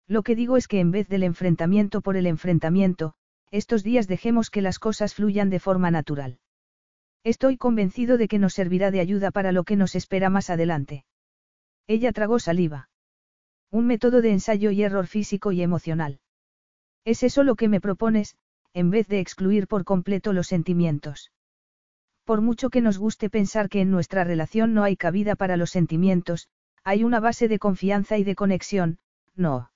Lo 0.06 0.22
que 0.22 0.36
digo 0.36 0.57
es 0.57 0.68
que 0.68 0.82
en 0.82 0.91
vez 0.91 1.07
del 1.07 1.24
enfrentamiento 1.24 2.02
por 2.02 2.18
el 2.18 2.28
enfrentamiento, 2.28 3.14
estos 3.52 3.84
días 3.84 4.06
dejemos 4.06 4.49
que 4.49 4.61
las 4.61 4.80
cosas 4.80 5.15
fluyan 5.15 5.49
de 5.49 5.61
forma 5.61 5.91
natural. 5.91 6.40
Estoy 7.24 7.56
convencido 7.56 8.18
de 8.18 8.28
que 8.28 8.38
nos 8.38 8.53
servirá 8.53 8.91
de 8.91 8.99
ayuda 8.99 9.32
para 9.32 9.53
lo 9.53 9.64
que 9.64 9.78
nos 9.78 9.95
espera 9.95 10.30
más 10.30 10.49
adelante. 10.49 11.06
Ella 11.88 12.11
tragó 12.11 12.38
saliva. 12.38 12.90
Un 13.72 13.88
método 13.88 14.22
de 14.22 14.32
ensayo 14.32 14.72
y 14.72 14.84
error 14.84 15.07
físico 15.07 15.53
y 15.53 15.61
emocional. 15.61 16.20
¿Es 17.06 17.24
eso 17.24 17.44
lo 17.45 17.56
que 17.56 17.70
me 17.70 17.80
propones, 17.80 18.36
en 18.74 18.90
vez 18.90 19.07
de 19.07 19.22
excluir 19.22 19.68
por 19.68 19.86
completo 19.86 20.34
los 20.34 20.48
sentimientos? 20.48 21.32
Por 22.26 22.41
mucho 22.41 22.70
que 22.70 22.82
nos 22.82 22.98
guste 22.98 23.30
pensar 23.30 23.70
que 23.70 23.82
en 23.82 23.91
nuestra 23.91 24.24
relación 24.24 24.74
no 24.74 24.84
hay 24.84 24.95
cabida 24.95 25.36
para 25.36 25.58
los 25.58 25.72
sentimientos, 25.72 26.48
hay 26.84 27.04
una 27.04 27.20
base 27.20 27.48
de 27.48 27.60
confianza 27.60 28.18
y 28.18 28.24
de 28.24 28.36
conexión, 28.36 29.00
no. 29.36 29.72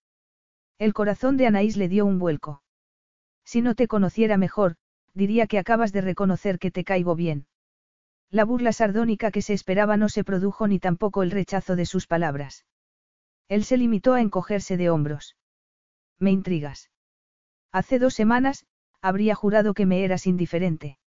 El 0.77 0.93
corazón 0.93 1.37
de 1.37 1.47
Anaís 1.47 1.75
le 1.77 1.89
dio 1.89 2.05
un 2.05 2.19
vuelco. 2.19 2.61
Si 3.43 3.61
no 3.61 3.75
te 3.75 3.87
conociera 3.87 4.37
mejor, 4.37 4.75
diría 5.13 5.47
que 5.47 5.57
acabas 5.57 5.91
de 5.91 6.01
reconocer 6.01 6.59
que 6.59 6.71
te 6.71 6.83
caigo 6.83 7.15
bien. 7.15 7.47
La 8.29 8.45
burla 8.45 8.73
sardónica 8.73 9.31
que 9.31 9.41
se 9.41 9.53
esperaba 9.53 9.97
no 9.97 10.09
se 10.09 10.23
produjo 10.23 10.67
ni 10.67 10.79
tampoco 10.79 11.23
el 11.23 11.31
rechazo 11.31 11.75
de 11.75 11.85
sus 11.85 12.07
palabras. 12.07 12.65
Él 13.47 13.63
se 13.63 13.77
limitó 13.77 14.13
a 14.13 14.21
encogerse 14.21 14.75
de 14.75 14.89
hombros. 14.89 15.37
Me 16.19 16.31
intrigas. 16.31 16.91
Hace 17.71 17.99
dos 17.99 18.13
semanas, 18.13 18.65
habría 19.01 19.35
jurado 19.35 19.73
que 19.73 19.85
me 19.85 20.03
eras 20.03 20.27
indiferente. 20.27 20.97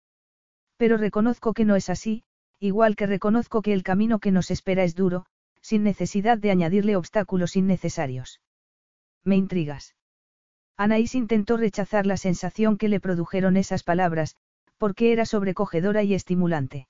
Pero 0.80 0.96
reconozco 0.96 1.52
que 1.52 1.66
no 1.66 1.76
es 1.76 1.90
así, 1.90 2.24
igual 2.58 2.96
que 2.96 3.04
reconozco 3.04 3.60
que 3.60 3.74
el 3.74 3.82
camino 3.82 4.18
que 4.18 4.30
nos 4.30 4.50
espera 4.50 4.82
es 4.82 4.94
duro, 4.94 5.26
sin 5.60 5.82
necesidad 5.82 6.38
de 6.38 6.50
añadirle 6.50 6.96
obstáculos 6.96 7.54
innecesarios. 7.54 8.40
Me 9.22 9.36
intrigas. 9.36 9.94
Anaís 10.78 11.14
intentó 11.14 11.58
rechazar 11.58 12.06
la 12.06 12.16
sensación 12.16 12.78
que 12.78 12.88
le 12.88 12.98
produjeron 12.98 13.58
esas 13.58 13.82
palabras, 13.82 14.36
porque 14.78 15.12
era 15.12 15.26
sobrecogedora 15.26 16.02
y 16.02 16.14
estimulante. 16.14 16.88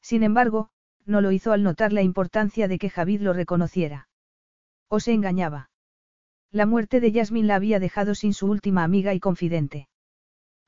Sin 0.00 0.22
embargo, 0.22 0.70
no 1.04 1.20
lo 1.20 1.32
hizo 1.32 1.52
al 1.52 1.62
notar 1.62 1.92
la 1.92 2.00
importancia 2.00 2.66
de 2.66 2.78
que 2.78 2.88
Javid 2.88 3.20
lo 3.20 3.34
reconociera. 3.34 4.08
O 4.88 5.00
se 5.00 5.12
engañaba. 5.12 5.68
La 6.50 6.64
muerte 6.64 6.98
de 6.98 7.12
Yasmin 7.12 7.46
la 7.46 7.56
había 7.56 7.78
dejado 7.78 8.14
sin 8.14 8.32
su 8.32 8.46
última 8.46 8.84
amiga 8.84 9.12
y 9.12 9.20
confidente. 9.20 9.90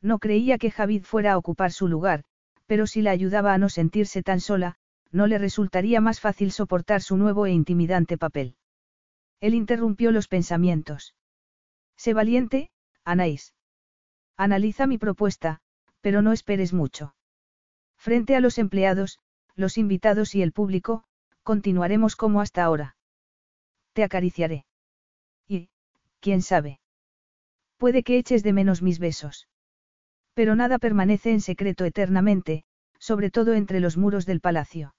No 0.02 0.18
creía 0.18 0.58
que 0.58 0.70
Javid 0.70 1.04
fuera 1.04 1.32
a 1.32 1.38
ocupar 1.38 1.72
su 1.72 1.88
lugar, 1.88 2.26
pero 2.66 2.86
si 2.86 3.02
la 3.02 3.10
ayudaba 3.10 3.54
a 3.54 3.58
no 3.58 3.68
sentirse 3.68 4.22
tan 4.22 4.40
sola, 4.40 4.76
no 5.10 5.26
le 5.26 5.38
resultaría 5.38 6.00
más 6.00 6.20
fácil 6.20 6.50
soportar 6.50 7.02
su 7.02 7.16
nuevo 7.16 7.46
e 7.46 7.52
intimidante 7.52 8.18
papel. 8.18 8.56
Él 9.40 9.54
interrumpió 9.54 10.10
los 10.10 10.28
pensamientos. 10.28 11.14
Sé 11.96 12.14
valiente, 12.14 12.70
Anaís. 13.04 13.54
Analiza 14.36 14.86
mi 14.86 14.98
propuesta, 14.98 15.60
pero 16.00 16.22
no 16.22 16.32
esperes 16.32 16.72
mucho. 16.72 17.14
Frente 17.96 18.36
a 18.36 18.40
los 18.40 18.58
empleados, 18.58 19.20
los 19.54 19.78
invitados 19.78 20.34
y 20.34 20.42
el 20.42 20.52
público, 20.52 21.04
continuaremos 21.42 22.16
como 22.16 22.40
hasta 22.40 22.64
ahora. 22.64 22.96
Te 23.92 24.02
acariciaré. 24.02 24.66
Y, 25.46 25.68
quién 26.20 26.42
sabe. 26.42 26.80
Puede 27.76 28.02
que 28.02 28.18
eches 28.18 28.42
de 28.42 28.52
menos 28.52 28.82
mis 28.82 28.98
besos. 28.98 29.46
Pero 30.34 30.56
nada 30.56 30.78
permanece 30.78 31.30
en 31.30 31.40
secreto 31.40 31.84
eternamente, 31.84 32.64
sobre 32.98 33.30
todo 33.30 33.54
entre 33.54 33.80
los 33.80 33.96
muros 33.96 34.26
del 34.26 34.40
palacio. 34.40 34.94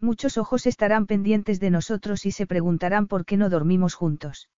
Muchos 0.00 0.36
ojos 0.38 0.66
estarán 0.66 1.06
pendientes 1.06 1.60
de 1.60 1.70
nosotros 1.70 2.26
y 2.26 2.30
se 2.30 2.46
preguntarán 2.46 3.06
por 3.06 3.24
qué 3.24 3.36
no 3.36 3.48
dormimos 3.48 3.94
juntos. 3.94 4.50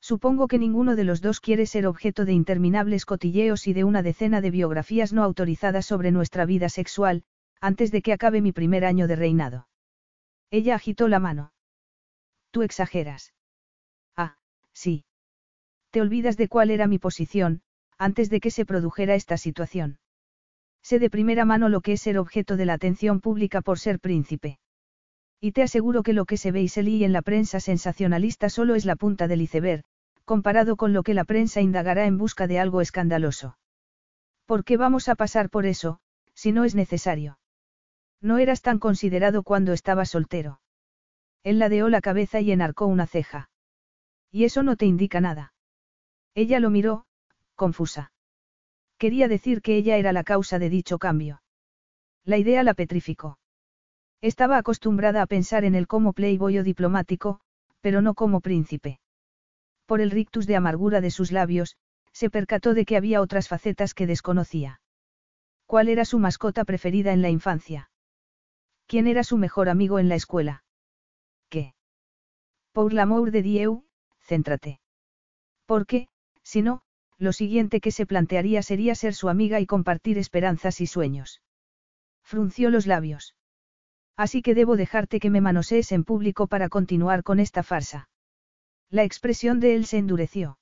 Supongo 0.00 0.46
que 0.46 0.58
ninguno 0.58 0.94
de 0.94 1.04
los 1.04 1.20
dos 1.20 1.40
quiere 1.40 1.66
ser 1.66 1.86
objeto 1.86 2.24
de 2.24 2.32
interminables 2.32 3.04
cotilleos 3.04 3.66
y 3.66 3.72
de 3.72 3.84
una 3.84 4.02
decena 4.02 4.40
de 4.40 4.50
biografías 4.50 5.12
no 5.12 5.22
autorizadas 5.22 5.86
sobre 5.86 6.12
nuestra 6.12 6.44
vida 6.46 6.68
sexual, 6.68 7.24
antes 7.60 7.90
de 7.90 8.02
que 8.02 8.12
acabe 8.12 8.40
mi 8.40 8.52
primer 8.52 8.84
año 8.84 9.08
de 9.08 9.16
reinado. 9.16 9.68
Ella 10.50 10.76
agitó 10.76 11.08
la 11.08 11.18
mano. 11.18 11.52
Tú 12.50 12.62
exageras. 12.62 13.34
Ah, 14.16 14.36
sí. 14.72 15.04
Te 15.90 16.00
olvidas 16.00 16.36
de 16.36 16.48
cuál 16.48 16.70
era 16.70 16.86
mi 16.86 16.98
posición, 16.98 17.62
antes 17.98 18.30
de 18.30 18.40
que 18.40 18.50
se 18.50 18.66
produjera 18.66 19.14
esta 19.14 19.36
situación. 19.36 19.98
Sé 20.82 20.98
de 20.98 21.10
primera 21.10 21.44
mano 21.44 21.68
lo 21.68 21.80
que 21.80 21.94
es 21.94 22.02
ser 22.02 22.18
objeto 22.18 22.56
de 22.56 22.66
la 22.66 22.74
atención 22.74 23.20
pública 23.20 23.60
por 23.60 23.78
ser 23.78 23.98
príncipe. 23.98 24.58
Y 25.40 25.52
te 25.52 25.62
aseguro 25.62 26.02
que 26.02 26.12
lo 26.12 26.24
que 26.24 26.36
se 26.36 26.52
ve 26.52 26.62
y 26.62 26.68
se 26.68 26.82
lee 26.82 27.04
en 27.04 27.12
la 27.12 27.22
prensa 27.22 27.60
sensacionalista 27.60 28.48
solo 28.48 28.74
es 28.74 28.84
la 28.84 28.96
punta 28.96 29.28
del 29.28 29.42
iceberg, 29.42 29.84
comparado 30.24 30.76
con 30.76 30.92
lo 30.92 31.02
que 31.02 31.14
la 31.14 31.24
prensa 31.24 31.60
indagará 31.60 32.06
en 32.06 32.18
busca 32.18 32.46
de 32.46 32.58
algo 32.58 32.80
escandaloso. 32.80 33.58
¿Por 34.44 34.64
qué 34.64 34.76
vamos 34.76 35.08
a 35.08 35.14
pasar 35.14 35.50
por 35.50 35.66
eso, 35.66 35.98
si 36.34 36.52
no 36.52 36.64
es 36.64 36.74
necesario? 36.74 37.38
No 38.20 38.38
eras 38.38 38.62
tan 38.62 38.78
considerado 38.78 39.42
cuando 39.42 39.72
estabas 39.72 40.10
soltero. 40.10 40.60
Él 41.42 41.58
ladeó 41.58 41.88
la 41.88 42.00
cabeza 42.00 42.40
y 42.40 42.50
enarcó 42.50 42.86
una 42.86 43.06
ceja. 43.06 43.50
Y 44.30 44.44
eso 44.44 44.62
no 44.62 44.76
te 44.76 44.86
indica 44.86 45.20
nada. 45.20 45.52
Ella 46.34 46.60
lo 46.60 46.70
miró, 46.70 47.05
confusa. 47.56 48.12
Quería 48.98 49.28
decir 49.28 49.60
que 49.60 49.76
ella 49.76 49.96
era 49.96 50.12
la 50.12 50.24
causa 50.24 50.58
de 50.58 50.70
dicho 50.70 50.98
cambio. 50.98 51.42
La 52.24 52.38
idea 52.38 52.62
la 52.62 52.74
petrificó. 52.74 53.38
Estaba 54.20 54.56
acostumbrada 54.56 55.22
a 55.22 55.26
pensar 55.26 55.64
en 55.64 55.74
él 55.74 55.86
como 55.86 56.12
playboy 56.12 56.58
o 56.58 56.62
diplomático, 56.62 57.40
pero 57.80 58.00
no 58.00 58.14
como 58.14 58.40
príncipe. 58.40 59.00
Por 59.84 60.00
el 60.00 60.10
rictus 60.10 60.46
de 60.46 60.56
amargura 60.56 61.00
de 61.00 61.10
sus 61.10 61.30
labios, 61.32 61.76
se 62.12 62.30
percató 62.30 62.74
de 62.74 62.84
que 62.84 62.96
había 62.96 63.20
otras 63.20 63.46
facetas 63.48 63.92
que 63.92 64.06
desconocía. 64.06 64.80
¿Cuál 65.66 65.88
era 65.88 66.04
su 66.04 66.18
mascota 66.18 66.64
preferida 66.64 67.12
en 67.12 67.22
la 67.22 67.28
infancia? 67.28 67.90
¿Quién 68.86 69.06
era 69.06 69.22
su 69.22 69.36
mejor 69.36 69.68
amigo 69.68 69.98
en 69.98 70.08
la 70.08 70.14
escuela? 70.14 70.64
¿Qué? 71.50 71.74
Pour 72.72 72.92
l'amour 72.92 73.30
de 73.30 73.42
Dieu, 73.42 73.84
céntrate. 74.20 74.80
Porque, 75.66 76.08
si 76.42 76.62
no, 76.62 76.82
lo 77.18 77.32
siguiente 77.32 77.80
que 77.80 77.90
se 77.90 78.06
plantearía 78.06 78.62
sería 78.62 78.94
ser 78.94 79.14
su 79.14 79.28
amiga 79.28 79.60
y 79.60 79.66
compartir 79.66 80.18
esperanzas 80.18 80.80
y 80.80 80.86
sueños. 80.86 81.42
Frunció 82.22 82.70
los 82.70 82.86
labios. 82.86 83.36
Así 84.16 84.42
que 84.42 84.54
debo 84.54 84.76
dejarte 84.76 85.20
que 85.20 85.30
me 85.30 85.40
manosees 85.40 85.92
en 85.92 86.04
público 86.04 86.46
para 86.46 86.68
continuar 86.68 87.22
con 87.22 87.38
esta 87.40 87.62
farsa. 87.62 88.08
La 88.90 89.04
expresión 89.04 89.60
de 89.60 89.74
él 89.74 89.86
se 89.86 89.98
endureció. 89.98 90.58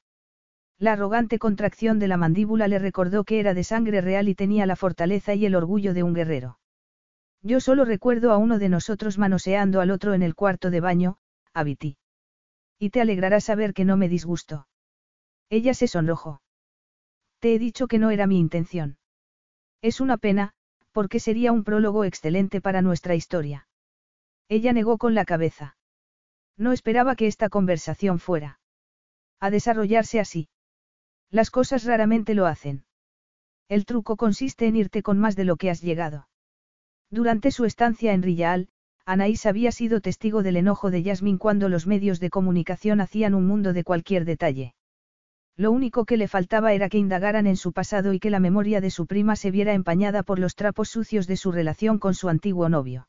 La 0.78 0.92
arrogante 0.92 1.38
contracción 1.38 1.98
de 1.98 2.08
la 2.08 2.16
mandíbula 2.16 2.68
le 2.68 2.78
recordó 2.78 3.24
que 3.24 3.38
era 3.40 3.54
de 3.54 3.64
sangre 3.64 4.00
real 4.00 4.28
y 4.28 4.34
tenía 4.34 4.66
la 4.66 4.76
fortaleza 4.76 5.34
y 5.34 5.46
el 5.46 5.54
orgullo 5.54 5.94
de 5.94 6.02
un 6.02 6.14
guerrero. 6.14 6.58
Yo 7.42 7.60
solo 7.60 7.84
recuerdo 7.84 8.32
a 8.32 8.38
uno 8.38 8.58
de 8.58 8.68
nosotros 8.68 9.18
manoseando 9.18 9.80
al 9.80 9.90
otro 9.90 10.14
en 10.14 10.22
el 10.22 10.34
cuarto 10.34 10.70
de 10.70 10.80
baño, 10.80 11.18
Abiti. 11.52 11.96
Y 12.78 12.90
te 12.90 13.00
alegrará 13.00 13.40
saber 13.40 13.72
que 13.74 13.84
no 13.84 13.96
me 13.96 14.08
disgustó. 14.08 14.66
Ella 15.48 15.74
se 15.74 15.86
sonrojó. 15.86 16.40
Te 17.44 17.54
he 17.54 17.58
dicho 17.58 17.88
que 17.88 17.98
no 17.98 18.10
era 18.10 18.26
mi 18.26 18.38
intención. 18.38 18.96
Es 19.82 20.00
una 20.00 20.16
pena, 20.16 20.54
porque 20.92 21.20
sería 21.20 21.52
un 21.52 21.62
prólogo 21.62 22.06
excelente 22.06 22.62
para 22.62 22.80
nuestra 22.80 23.16
historia. 23.16 23.68
Ella 24.48 24.72
negó 24.72 24.96
con 24.96 25.14
la 25.14 25.26
cabeza. 25.26 25.76
No 26.56 26.72
esperaba 26.72 27.16
que 27.16 27.26
esta 27.26 27.50
conversación 27.50 28.18
fuera 28.18 28.60
a 29.40 29.50
desarrollarse 29.50 30.20
así. 30.20 30.48
Las 31.30 31.50
cosas 31.50 31.84
raramente 31.84 32.32
lo 32.32 32.46
hacen. 32.46 32.86
El 33.68 33.84
truco 33.84 34.16
consiste 34.16 34.66
en 34.66 34.76
irte 34.76 35.02
con 35.02 35.18
más 35.18 35.36
de 35.36 35.44
lo 35.44 35.56
que 35.56 35.68
has 35.68 35.82
llegado. 35.82 36.28
Durante 37.10 37.50
su 37.50 37.66
estancia 37.66 38.14
en 38.14 38.22
Rillaal, 38.22 38.70
Anaís 39.04 39.44
había 39.44 39.70
sido 39.70 40.00
testigo 40.00 40.42
del 40.42 40.56
enojo 40.56 40.90
de 40.90 41.02
Yasmin 41.02 41.36
cuando 41.36 41.68
los 41.68 41.86
medios 41.86 42.20
de 42.20 42.30
comunicación 42.30 43.02
hacían 43.02 43.34
un 43.34 43.46
mundo 43.46 43.74
de 43.74 43.84
cualquier 43.84 44.24
detalle. 44.24 44.74
Lo 45.56 45.70
único 45.70 46.04
que 46.04 46.16
le 46.16 46.26
faltaba 46.26 46.72
era 46.72 46.88
que 46.88 46.98
indagaran 46.98 47.46
en 47.46 47.56
su 47.56 47.72
pasado 47.72 48.12
y 48.12 48.18
que 48.18 48.30
la 48.30 48.40
memoria 48.40 48.80
de 48.80 48.90
su 48.90 49.06
prima 49.06 49.36
se 49.36 49.52
viera 49.52 49.72
empañada 49.72 50.24
por 50.24 50.38
los 50.40 50.56
trapos 50.56 50.88
sucios 50.88 51.26
de 51.28 51.36
su 51.36 51.52
relación 51.52 51.98
con 51.98 52.14
su 52.14 52.28
antiguo 52.28 52.68
novio. 52.68 53.08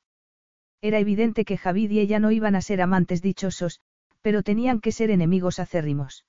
Era 0.81 0.99
evidente 0.99 1.43
que 1.43 1.57
Javid 1.57 1.89
y 1.89 1.99
ella 1.99 2.19
no 2.19 2.29
iban 2.29 2.55
a 2.55 2.61
ser 2.61 2.81
amantes 2.81 3.23
dichosos, 3.23 3.81
pero 4.21 4.43
tenían 4.43 4.79
que 4.79 4.91
ser 4.91 5.09
enemigos 5.09 5.59
acérrimos. 5.59 6.25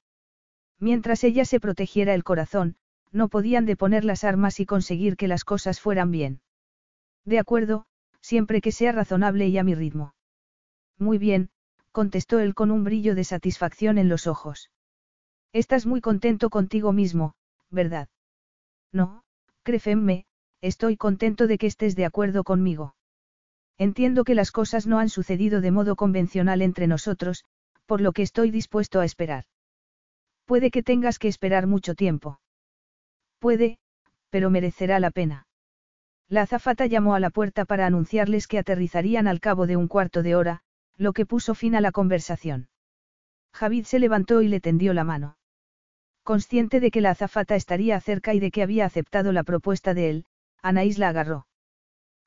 Mientras 0.78 1.22
ella 1.24 1.44
se 1.44 1.60
protegiera 1.60 2.14
el 2.14 2.24
corazón, 2.24 2.76
no 3.12 3.28
podían 3.28 3.66
deponer 3.66 4.05
las 4.05 4.24
armas 4.24 4.60
y 4.60 4.66
conseguir 4.66 5.16
que 5.16 5.28
las 5.28 5.44
cosas 5.44 5.80
fueran 5.80 6.10
bien. 6.10 6.40
De 7.26 7.38
acuerdo, 7.38 7.86
siempre 8.22 8.60
que 8.62 8.72
sea 8.72 8.93
razonable 8.93 9.48
y 9.48 9.59
a 9.59 9.64
mi 9.64 9.74
ritmo. 9.74 10.14
Muy 10.98 11.18
bien, 11.18 11.51
contestó 11.93 12.38
él 12.38 12.55
con 12.55 12.70
un 12.70 12.84
brillo 12.84 13.14
de 13.14 13.24
satisfacción 13.24 13.98
en 13.98 14.09
los 14.09 14.26
ojos. 14.26 14.70
Estás 15.52 15.86
muy 15.86 16.01
contento 16.01 16.51
contigo 16.51 16.93
mismo, 16.93 17.35
¿verdad? 17.70 18.09
No, 18.93 19.23
créeme, 19.62 20.27
estoy 20.60 20.97
contento 20.97 21.47
de 21.47 21.59
que 21.59 21.66
estés 21.66 21.97
de 21.97 22.05
acuerdo 22.05 22.44
conmigo. 22.44 22.94
Entiendo 23.78 24.24
que 24.24 24.35
las 24.35 24.52
cosas 24.52 24.86
no 24.86 24.98
han 24.98 25.09
sucedido 25.09 25.60
de 25.60 25.70
modo 25.70 25.97
convencional 25.97 26.62
entre 26.62 26.86
nosotros, 26.86 27.44
por 27.86 28.01
lo 28.01 28.12
que 28.12 28.23
estoy 28.23 28.51
dispuesto 28.51 29.01
a 29.01 29.05
esperar. 29.05 29.44
Puede 30.44 30.70
que 30.70 30.82
tengas 30.82 31.18
que 31.18 31.28
esperar 31.28 31.66
mucho 31.66 31.94
tiempo. 31.94 32.40
Puede, 33.39 33.78
pero 34.31 34.51
merecerá 34.51 34.98
la 35.01 35.10
pena. 35.10 35.47
La 36.28 36.43
azafata 36.43 36.86
llamó 36.86 37.14
a 37.14 37.20
la 37.20 37.31
puerta 37.31 37.64
para 37.64 37.86
anunciarles 37.86 38.48
que 38.48 38.59
aterrizarían 38.59 39.28
al 39.28 39.40
cabo 39.40 39.66
de 39.66 39.77
un 39.77 39.89
cuarto 39.89 40.23
de 40.23 40.35
hora, 40.35 40.62
lo 40.97 41.12
que 41.12 41.27
puso 41.27 41.55
fin 41.55 41.77
a 41.77 41.81
la 41.81 41.93
conversación. 41.93 42.68
Javid 43.57 43.87
se 43.87 43.99
levantó 43.99 44.43
y 44.43 44.49
le 44.49 44.61
tendió 44.61 44.93
la 44.93 45.03
mano. 45.03 45.39
Consciente 46.23 46.78
de 46.78 46.91
que 46.91 47.01
la 47.01 47.11
azafata 47.11 47.57
estaría 47.57 47.99
cerca 48.01 48.35
y 48.35 48.41
de 48.41 48.51
que 48.51 48.62
había 48.62 48.85
aceptado 48.85 49.33
la 49.33 49.45
propuesta 49.45 49.95
de 49.95 50.11
él, 50.11 50.24
Anaís 50.62 50.99
la 50.99 51.09
agarró. 51.09 51.47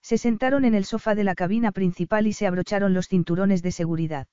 Se 0.02 0.18
sentaron 0.18 0.66
en 0.66 0.74
el 0.74 0.86
sofá 0.86 1.14
de 1.14 1.24
la 1.24 1.36
cabina 1.36 1.72
principal 1.72 2.26
y 2.26 2.34
se 2.34 2.48
abrocharon 2.48 2.96
los 2.96 3.08
cinturones 3.08 3.62
de 3.62 3.72
seguridad. 3.72 4.28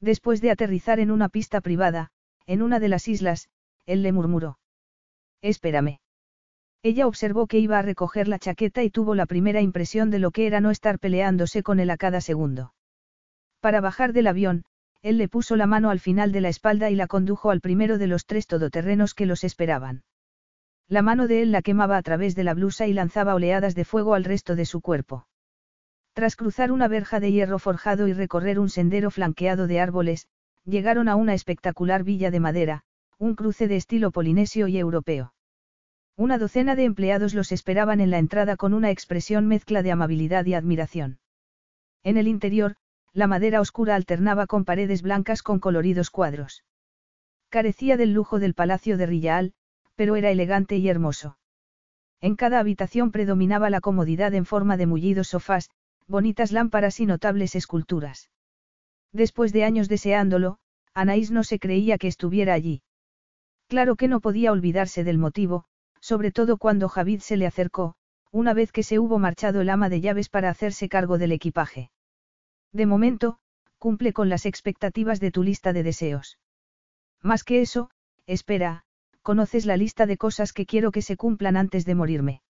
Después 0.00 0.40
de 0.40 0.50
aterrizar 0.50 0.98
en 0.98 1.12
una 1.12 1.28
pista 1.28 1.60
privada, 1.60 2.10
en 2.46 2.62
una 2.62 2.80
de 2.80 2.88
las 2.88 3.06
islas, 3.06 3.48
él 3.86 4.02
le 4.02 4.12
murmuró. 4.12 4.58
Espérame. 5.40 6.00
Ella 6.82 7.06
observó 7.06 7.46
que 7.46 7.58
iba 7.58 7.78
a 7.78 7.82
recoger 7.82 8.26
la 8.26 8.40
chaqueta 8.40 8.82
y 8.82 8.90
tuvo 8.90 9.14
la 9.14 9.26
primera 9.26 9.60
impresión 9.60 10.10
de 10.10 10.18
lo 10.18 10.32
que 10.32 10.46
era 10.48 10.60
no 10.60 10.70
estar 10.72 10.98
peleándose 10.98 11.62
con 11.62 11.78
él 11.78 11.90
a 11.90 11.96
cada 11.96 12.20
segundo. 12.20 12.74
Para 13.60 13.80
bajar 13.80 14.12
del 14.12 14.26
avión, 14.26 14.64
él 15.02 15.18
le 15.18 15.28
puso 15.28 15.56
la 15.56 15.66
mano 15.66 15.90
al 15.90 16.00
final 16.00 16.32
de 16.32 16.40
la 16.40 16.48
espalda 16.48 16.90
y 16.90 16.96
la 16.96 17.06
condujo 17.06 17.50
al 17.50 17.60
primero 17.60 17.98
de 17.98 18.06
los 18.06 18.26
tres 18.26 18.46
todoterrenos 18.46 19.14
que 19.14 19.26
los 19.26 19.44
esperaban. 19.44 20.02
La 20.88 21.02
mano 21.02 21.28
de 21.28 21.42
él 21.42 21.52
la 21.52 21.62
quemaba 21.62 21.96
a 21.96 22.02
través 22.02 22.34
de 22.34 22.44
la 22.44 22.54
blusa 22.54 22.86
y 22.86 22.92
lanzaba 22.92 23.34
oleadas 23.34 23.74
de 23.74 23.84
fuego 23.84 24.14
al 24.14 24.24
resto 24.24 24.56
de 24.56 24.64
su 24.64 24.80
cuerpo. 24.80 25.28
Tras 26.14 26.34
cruzar 26.34 26.72
una 26.72 26.88
verja 26.88 27.20
de 27.20 27.30
hierro 27.30 27.58
forjado 27.58 28.08
y 28.08 28.12
recorrer 28.12 28.58
un 28.58 28.70
sendero 28.70 29.10
flanqueado 29.10 29.66
de 29.66 29.80
árboles, 29.80 30.26
llegaron 30.64 31.08
a 31.08 31.14
una 31.14 31.34
espectacular 31.34 32.02
villa 32.04 32.30
de 32.30 32.40
madera, 32.40 32.82
un 33.18 33.34
cruce 33.34 33.68
de 33.68 33.76
estilo 33.76 34.10
polinesio 34.10 34.66
y 34.66 34.78
europeo. 34.78 35.34
Una 36.16 36.38
docena 36.38 36.74
de 36.74 36.84
empleados 36.84 37.34
los 37.34 37.52
esperaban 37.52 38.00
en 38.00 38.10
la 38.10 38.18
entrada 38.18 38.56
con 38.56 38.74
una 38.74 38.90
expresión 38.90 39.46
mezcla 39.46 39.82
de 39.82 39.92
amabilidad 39.92 40.44
y 40.46 40.54
admiración. 40.54 41.20
En 42.02 42.16
el 42.16 42.26
interior, 42.26 42.74
la 43.12 43.26
madera 43.26 43.60
oscura 43.60 43.94
alternaba 43.94 44.46
con 44.46 44.64
paredes 44.64 45.02
blancas 45.02 45.42
con 45.42 45.58
coloridos 45.58 46.10
cuadros. 46.10 46.64
Carecía 47.48 47.96
del 47.96 48.12
lujo 48.12 48.38
del 48.38 48.54
palacio 48.54 48.96
de 48.96 49.06
Rillaal, 49.06 49.52
pero 49.94 50.16
era 50.16 50.30
elegante 50.30 50.76
y 50.76 50.88
hermoso. 50.88 51.38
En 52.20 52.36
cada 52.36 52.58
habitación 52.58 53.10
predominaba 53.10 53.70
la 53.70 53.80
comodidad 53.80 54.34
en 54.34 54.44
forma 54.44 54.76
de 54.76 54.86
mullidos 54.86 55.28
sofás, 55.28 55.70
bonitas 56.06 56.52
lámparas 56.52 57.00
y 57.00 57.06
notables 57.06 57.54
esculturas. 57.54 58.30
Después 59.12 59.52
de 59.52 59.64
años 59.64 59.88
deseándolo, 59.88 60.58
Anaís 60.94 61.30
no 61.30 61.44
se 61.44 61.58
creía 61.58 61.98
que 61.98 62.08
estuviera 62.08 62.54
allí. 62.54 62.82
Claro 63.68 63.96
que 63.96 64.08
no 64.08 64.20
podía 64.20 64.52
olvidarse 64.52 65.04
del 65.04 65.18
motivo, 65.18 65.64
sobre 66.00 66.32
todo 66.32 66.56
cuando 66.56 66.88
Javid 66.88 67.20
se 67.20 67.36
le 67.36 67.46
acercó, 67.46 67.94
una 68.30 68.54
vez 68.54 68.72
que 68.72 68.82
se 68.82 68.98
hubo 68.98 69.18
marchado 69.18 69.60
el 69.60 69.70
ama 69.70 69.88
de 69.88 70.00
llaves 70.00 70.28
para 70.28 70.50
hacerse 70.50 70.88
cargo 70.88 71.18
del 71.18 71.32
equipaje. 71.32 71.90
De 72.72 72.86
momento, 72.86 73.38
cumple 73.78 74.12
con 74.12 74.28
las 74.28 74.46
expectativas 74.46 75.20
de 75.20 75.30
tu 75.30 75.42
lista 75.42 75.72
de 75.72 75.82
deseos. 75.82 76.38
Más 77.22 77.44
que 77.44 77.60
eso, 77.60 77.90
espera, 78.26 78.84
conoces 79.22 79.66
la 79.66 79.76
lista 79.76 80.06
de 80.06 80.16
cosas 80.16 80.52
que 80.52 80.66
quiero 80.66 80.90
que 80.92 81.02
se 81.02 81.16
cumplan 81.16 81.56
antes 81.56 81.84
de 81.84 81.94
morirme. 81.94 82.42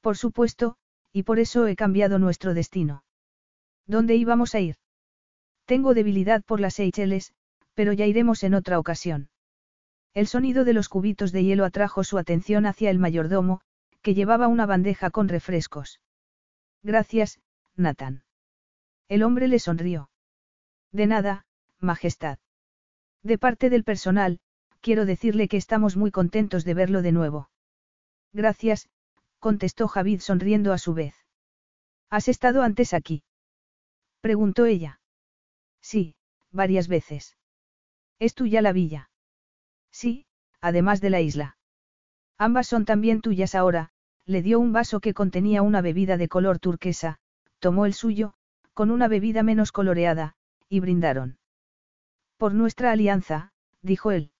Por 0.00 0.16
supuesto, 0.16 0.76
y 1.12 1.24
por 1.24 1.38
eso 1.38 1.66
he 1.66 1.76
cambiado 1.76 2.18
nuestro 2.18 2.54
destino. 2.54 3.04
¿Dónde 3.86 4.14
íbamos 4.16 4.54
a 4.54 4.60
ir? 4.60 4.76
Tengo 5.64 5.94
debilidad 5.94 6.42
por 6.44 6.60
las 6.60 6.74
Seychelles, 6.74 7.32
pero 7.74 7.92
ya 7.92 8.06
iremos 8.06 8.42
en 8.44 8.54
otra 8.54 8.78
ocasión. 8.78 9.28
El 10.14 10.26
sonido 10.26 10.64
de 10.64 10.72
los 10.72 10.88
cubitos 10.88 11.32
de 11.32 11.44
hielo 11.44 11.64
atrajo 11.64 12.02
su 12.04 12.18
atención 12.18 12.66
hacia 12.66 12.90
el 12.90 12.98
mayordomo, 12.98 13.60
que 14.02 14.14
llevaba 14.14 14.48
una 14.48 14.66
bandeja 14.66 15.10
con 15.10 15.28
refrescos. 15.28 16.00
Gracias, 16.82 17.40
Nathan. 17.76 18.24
El 19.10 19.24
hombre 19.24 19.48
le 19.48 19.58
sonrió. 19.58 20.08
De 20.92 21.08
nada, 21.08 21.44
Majestad. 21.80 22.38
De 23.24 23.38
parte 23.38 23.68
del 23.68 23.82
personal, 23.82 24.38
quiero 24.80 25.04
decirle 25.04 25.48
que 25.48 25.56
estamos 25.56 25.96
muy 25.96 26.12
contentos 26.12 26.64
de 26.64 26.74
verlo 26.74 27.02
de 27.02 27.10
nuevo. 27.10 27.50
Gracias, 28.32 28.88
contestó 29.40 29.88
Javid 29.88 30.20
sonriendo 30.20 30.72
a 30.72 30.78
su 30.78 30.94
vez. 30.94 31.16
¿Has 32.08 32.28
estado 32.28 32.62
antes 32.62 32.94
aquí? 32.94 33.24
preguntó 34.20 34.64
ella. 34.64 35.00
Sí, 35.82 36.14
varias 36.52 36.86
veces. 36.86 37.36
¿Es 38.20 38.34
tuya 38.34 38.62
la 38.62 38.72
villa? 38.72 39.10
Sí, 39.90 40.24
además 40.60 41.00
de 41.00 41.10
la 41.10 41.20
isla. 41.20 41.56
Ambas 42.38 42.68
son 42.68 42.84
también 42.84 43.22
tuyas 43.22 43.56
ahora, 43.56 43.90
le 44.24 44.40
dio 44.40 44.60
un 44.60 44.72
vaso 44.72 45.00
que 45.00 45.14
contenía 45.14 45.62
una 45.62 45.80
bebida 45.80 46.16
de 46.16 46.28
color 46.28 46.60
turquesa, 46.60 47.18
tomó 47.58 47.86
el 47.86 47.94
suyo, 47.94 48.34
con 48.80 48.90
una 48.90 49.08
bebida 49.08 49.42
menos 49.42 49.72
coloreada, 49.72 50.36
y 50.70 50.80
brindaron. 50.80 51.36
Por 52.38 52.54
nuestra 52.54 52.92
alianza, 52.92 53.52
dijo 53.82 54.10
él. 54.10 54.30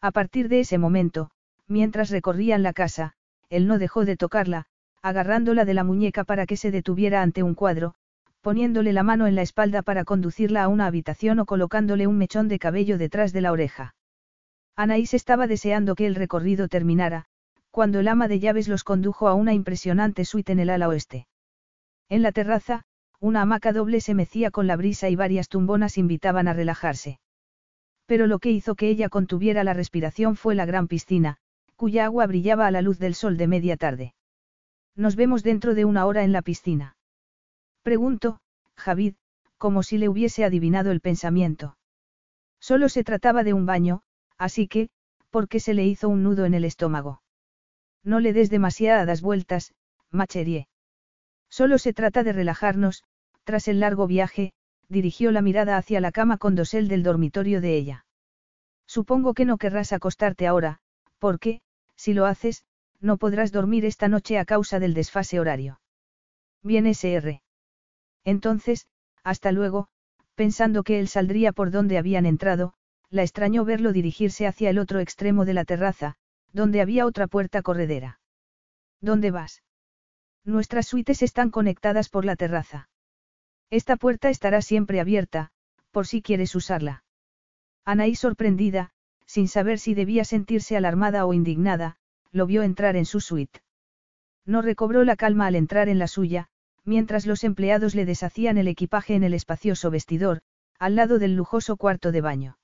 A 0.00 0.12
partir 0.12 0.48
de 0.48 0.60
ese 0.60 0.78
momento, 0.78 1.32
mientras 1.66 2.10
recorrían 2.10 2.62
la 2.62 2.72
casa, 2.72 3.14
él 3.50 3.66
no 3.66 3.80
dejó 3.80 4.04
de 4.04 4.16
tocarla, 4.16 4.66
agarrándola 5.02 5.64
de 5.64 5.74
la 5.74 5.82
muñeca 5.82 6.22
para 6.22 6.46
que 6.46 6.56
se 6.56 6.70
detuviera 6.70 7.22
ante 7.22 7.42
un 7.42 7.56
cuadro, 7.56 7.96
poniéndole 8.40 8.92
la 8.92 9.02
mano 9.02 9.26
en 9.26 9.34
la 9.34 9.42
espalda 9.42 9.82
para 9.82 10.04
conducirla 10.04 10.62
a 10.62 10.68
una 10.68 10.86
habitación 10.86 11.40
o 11.40 11.44
colocándole 11.44 12.06
un 12.06 12.18
mechón 12.18 12.46
de 12.46 12.60
cabello 12.60 12.98
detrás 12.98 13.32
de 13.32 13.40
la 13.40 13.50
oreja. 13.50 13.96
Anaís 14.76 15.12
estaba 15.12 15.48
deseando 15.48 15.96
que 15.96 16.06
el 16.06 16.14
recorrido 16.14 16.68
terminara, 16.68 17.24
cuando 17.72 17.98
el 17.98 18.06
ama 18.06 18.28
de 18.28 18.38
llaves 18.38 18.68
los 18.68 18.84
condujo 18.84 19.26
a 19.26 19.34
una 19.34 19.54
impresionante 19.54 20.24
suite 20.24 20.52
en 20.52 20.60
el 20.60 20.70
ala 20.70 20.86
oeste. 20.86 21.26
En 22.08 22.22
la 22.22 22.30
terraza, 22.30 22.86
una 23.20 23.42
hamaca 23.42 23.72
doble 23.72 24.00
se 24.00 24.14
mecía 24.14 24.50
con 24.50 24.66
la 24.66 24.76
brisa 24.76 25.08
y 25.08 25.16
varias 25.16 25.48
tumbonas 25.48 25.98
invitaban 25.98 26.48
a 26.48 26.52
relajarse. 26.52 27.18
Pero 28.06 28.26
lo 28.26 28.38
que 28.38 28.50
hizo 28.50 28.74
que 28.74 28.88
ella 28.88 29.08
contuviera 29.08 29.64
la 29.64 29.74
respiración 29.74 30.36
fue 30.36 30.54
la 30.54 30.66
gran 30.66 30.88
piscina, 30.88 31.38
cuya 31.74 32.04
agua 32.04 32.26
brillaba 32.26 32.66
a 32.66 32.70
la 32.70 32.82
luz 32.82 32.98
del 32.98 33.14
sol 33.14 33.36
de 33.36 33.46
media 33.46 33.76
tarde. 33.76 34.14
Nos 34.94 35.16
vemos 35.16 35.42
dentro 35.42 35.74
de 35.74 35.84
una 35.84 36.06
hora 36.06 36.24
en 36.24 36.32
la 36.32 36.42
piscina. 36.42 36.96
Pregunto, 37.82 38.38
Javid, 38.76 39.14
como 39.58 39.82
si 39.82 39.98
le 39.98 40.08
hubiese 40.08 40.44
adivinado 40.44 40.90
el 40.90 41.00
pensamiento. 41.00 41.76
Solo 42.60 42.88
se 42.88 43.04
trataba 43.04 43.42
de 43.44 43.52
un 43.52 43.66
baño, 43.66 44.02
Así 44.38 44.68
que, 44.68 44.90
¿por 45.30 45.48
qué 45.48 45.60
se 45.60 45.74
le 45.74 45.86
hizo 45.86 46.08
un 46.08 46.22
nudo 46.22 46.44
en 46.44 46.54
el 46.54 46.64
estómago? 46.64 47.22
No 48.02 48.20
le 48.20 48.32
des 48.32 48.50
demasiadas 48.50 49.22
vueltas, 49.22 49.74
Macherie. 50.10 50.68
Solo 51.58 51.78
se 51.78 51.94
trata 51.94 52.22
de 52.22 52.34
relajarnos, 52.34 53.02
tras 53.44 53.66
el 53.66 53.80
largo 53.80 54.06
viaje, 54.06 54.52
dirigió 54.90 55.32
la 55.32 55.40
mirada 55.40 55.78
hacia 55.78 56.02
la 56.02 56.12
cama 56.12 56.36
con 56.36 56.54
dosel 56.54 56.86
del 56.86 57.02
dormitorio 57.02 57.62
de 57.62 57.78
ella. 57.78 58.04
Supongo 58.86 59.32
que 59.32 59.46
no 59.46 59.56
querrás 59.56 59.94
acostarte 59.94 60.46
ahora, 60.46 60.80
porque, 61.18 61.62
si 61.94 62.12
lo 62.12 62.26
haces, 62.26 62.66
no 63.00 63.16
podrás 63.16 63.52
dormir 63.52 63.86
esta 63.86 64.06
noche 64.06 64.38
a 64.38 64.44
causa 64.44 64.80
del 64.80 64.92
desfase 64.92 65.40
horario. 65.40 65.80
Bien 66.62 66.86
SR. 66.86 67.40
Entonces, 68.22 68.86
hasta 69.24 69.50
luego, 69.50 69.88
pensando 70.34 70.82
que 70.82 71.00
él 71.00 71.08
saldría 71.08 71.52
por 71.52 71.70
donde 71.70 71.96
habían 71.96 72.26
entrado, 72.26 72.74
la 73.08 73.22
extrañó 73.22 73.64
verlo 73.64 73.94
dirigirse 73.94 74.46
hacia 74.46 74.68
el 74.68 74.78
otro 74.78 75.00
extremo 75.00 75.46
de 75.46 75.54
la 75.54 75.64
terraza, 75.64 76.16
donde 76.52 76.82
había 76.82 77.06
otra 77.06 77.28
puerta 77.28 77.62
corredera. 77.62 78.20
¿Dónde 79.00 79.30
vas? 79.30 79.62
Nuestras 80.46 80.86
suites 80.86 81.22
están 81.22 81.50
conectadas 81.50 82.08
por 82.08 82.24
la 82.24 82.36
terraza. 82.36 82.88
Esta 83.68 83.96
puerta 83.96 84.30
estará 84.30 84.62
siempre 84.62 85.00
abierta, 85.00 85.50
por 85.90 86.06
si 86.06 86.22
quieres 86.22 86.54
usarla. 86.54 87.02
Anaí 87.84 88.14
sorprendida, 88.14 88.90
sin 89.26 89.48
saber 89.48 89.80
si 89.80 89.94
debía 89.94 90.24
sentirse 90.24 90.76
alarmada 90.76 91.26
o 91.26 91.34
indignada, 91.34 91.96
lo 92.30 92.46
vio 92.46 92.62
entrar 92.62 92.94
en 92.94 93.06
su 93.06 93.20
suite. 93.20 93.60
No 94.44 94.62
recobró 94.62 95.02
la 95.02 95.16
calma 95.16 95.46
al 95.46 95.56
entrar 95.56 95.88
en 95.88 95.98
la 95.98 96.06
suya, 96.06 96.46
mientras 96.84 97.26
los 97.26 97.42
empleados 97.42 97.96
le 97.96 98.04
deshacían 98.04 98.56
el 98.56 98.68
equipaje 98.68 99.16
en 99.16 99.24
el 99.24 99.34
espacioso 99.34 99.90
vestidor, 99.90 100.42
al 100.78 100.94
lado 100.94 101.18
del 101.18 101.34
lujoso 101.34 101.76
cuarto 101.76 102.12
de 102.12 102.20
baño. 102.20 102.58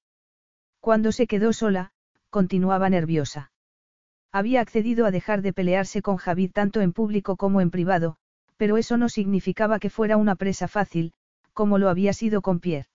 Cuando 0.79 1.11
se 1.11 1.27
quedó 1.27 1.53
sola, 1.53 1.93
continuaba 2.31 2.89
nerviosa. 2.89 3.52
Había 4.33 4.63
accedido 4.63 5.05
a 5.05 5.11
dejar 5.11 5.43
de 5.43 5.53
pelearse 5.53 6.01
con 6.01 6.17
Javid 6.17 6.53
tanto 6.53 6.81
en 6.81 6.95
público 6.95 7.37
como 7.37 7.61
en 7.61 7.71
privado, 7.71 8.17
pero 8.57 8.79
eso 8.79 8.97
no 8.97 9.11
significaba 9.11 9.79
que 9.79 9.91
fuera 9.91 10.17
una 10.17 10.37
presa 10.37 10.69
fácil, 10.69 11.13
como 11.53 11.77
lo 11.77 11.91
había 11.91 12.15
sido 12.15 12.41
con 12.41 12.59
Pierre. 12.59 12.89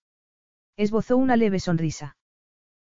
Esbozó 0.76 1.16
una 1.16 1.36
leve 1.36 1.60
sonrisa. 1.60 2.16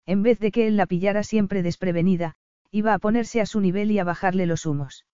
En 0.06 0.22
vez 0.22 0.38
de 0.38 0.52
que 0.52 0.68
él 0.68 0.76
la 0.76 0.86
pillara 0.86 1.24
siempre 1.24 1.62
desprevenida, 1.62 2.36
iba 2.70 2.94
a 2.94 2.98
ponerse 2.98 3.40
a 3.40 3.46
su 3.46 3.60
nivel 3.60 3.90
y 3.90 3.98
a 3.98 4.04
bajarle 4.04 4.46
los 4.46 4.64
humos. 4.64 5.06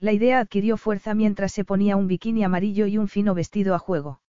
La 0.00 0.12
idea 0.12 0.40
adquirió 0.40 0.76
fuerza 0.76 1.14
mientras 1.14 1.52
se 1.52 1.64
ponía 1.64 1.96
un 1.96 2.08
bikini 2.08 2.42
amarillo 2.42 2.86
y 2.86 2.98
un 2.98 3.08
fino 3.08 3.34
vestido 3.34 3.74
a 3.74 3.78
juego. 3.78 4.20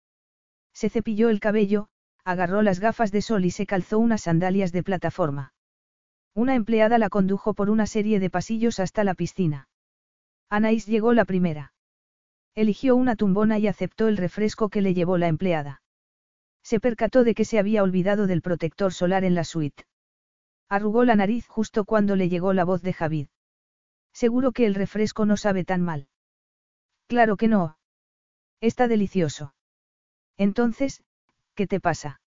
Se 0.74 0.90
cepilló 0.90 1.30
el 1.30 1.40
cabello, 1.40 1.88
agarró 2.24 2.62
las 2.62 2.80
gafas 2.80 3.10
de 3.10 3.22
sol 3.22 3.44
y 3.44 3.50
se 3.50 3.66
calzó 3.66 3.98
unas 3.98 4.22
sandalias 4.22 4.72
de 4.72 4.82
plataforma. 4.82 5.52
Una 6.34 6.54
empleada 6.54 6.98
la 6.98 7.08
condujo 7.08 7.54
por 7.54 7.70
una 7.70 7.86
serie 7.86 8.20
de 8.20 8.30
pasillos 8.30 8.80
hasta 8.80 9.04
la 9.04 9.14
piscina. 9.14 9.68
Anaís 10.48 10.86
llegó 10.86 11.12
la 11.12 11.24
primera. 11.24 11.72
Eligió 12.54 12.96
una 12.96 13.16
tumbona 13.16 13.58
y 13.58 13.66
aceptó 13.66 14.08
el 14.08 14.16
refresco 14.16 14.68
que 14.68 14.82
le 14.82 14.94
llevó 14.94 15.18
la 15.18 15.28
empleada. 15.28 15.82
Se 16.62 16.80
percató 16.80 17.24
de 17.24 17.34
que 17.34 17.44
se 17.44 17.58
había 17.58 17.82
olvidado 17.82 18.26
del 18.26 18.42
protector 18.42 18.92
solar 18.92 19.24
en 19.24 19.34
la 19.34 19.44
suite. 19.44 19.84
Arrugó 20.68 21.04
la 21.04 21.16
nariz 21.16 21.46
justo 21.46 21.84
cuando 21.84 22.16
le 22.16 22.28
llegó 22.28 22.52
la 22.52 22.64
voz 22.64 22.82
de 22.82 22.92
Javid. 22.92 23.28
Seguro 24.12 24.52
que 24.52 24.66
el 24.66 24.74
refresco 24.74 25.26
no 25.26 25.36
sabe 25.36 25.64
tan 25.64 25.82
mal. 25.82 26.08
Claro 27.06 27.36
que 27.36 27.48
no. 27.48 27.78
Está 28.60 28.88
delicioso. 28.88 29.54
Entonces, 30.36 31.02
¿Qué 31.58 31.66
te 31.66 31.80
pasa? 31.80 32.20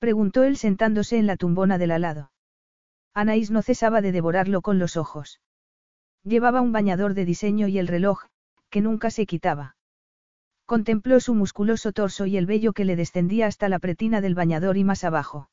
Preguntó 0.00 0.42
él 0.42 0.56
sentándose 0.56 1.18
en 1.18 1.28
la 1.28 1.36
tumbona 1.36 1.78
del 1.78 1.92
alado. 1.92 2.32
Anaís 3.14 3.50
no 3.50 3.62
cesaba 3.62 4.00
de 4.00 4.12
devorarlo 4.12 4.62
con 4.62 4.78
los 4.78 4.96
ojos. 4.96 5.40
Llevaba 6.22 6.60
un 6.60 6.72
bañador 6.72 7.14
de 7.14 7.24
diseño 7.24 7.66
y 7.68 7.78
el 7.78 7.88
reloj, 7.88 8.24
que 8.68 8.80
nunca 8.80 9.10
se 9.10 9.26
quitaba. 9.26 9.76
Contempló 10.66 11.18
su 11.18 11.34
musculoso 11.34 11.92
torso 11.92 12.26
y 12.26 12.36
el 12.36 12.46
vello 12.46 12.72
que 12.72 12.84
le 12.84 12.94
descendía 12.94 13.46
hasta 13.46 13.68
la 13.68 13.80
pretina 13.80 14.20
del 14.20 14.34
bañador 14.34 14.76
y 14.76 14.84
más 14.84 15.02
abajo. 15.02 15.50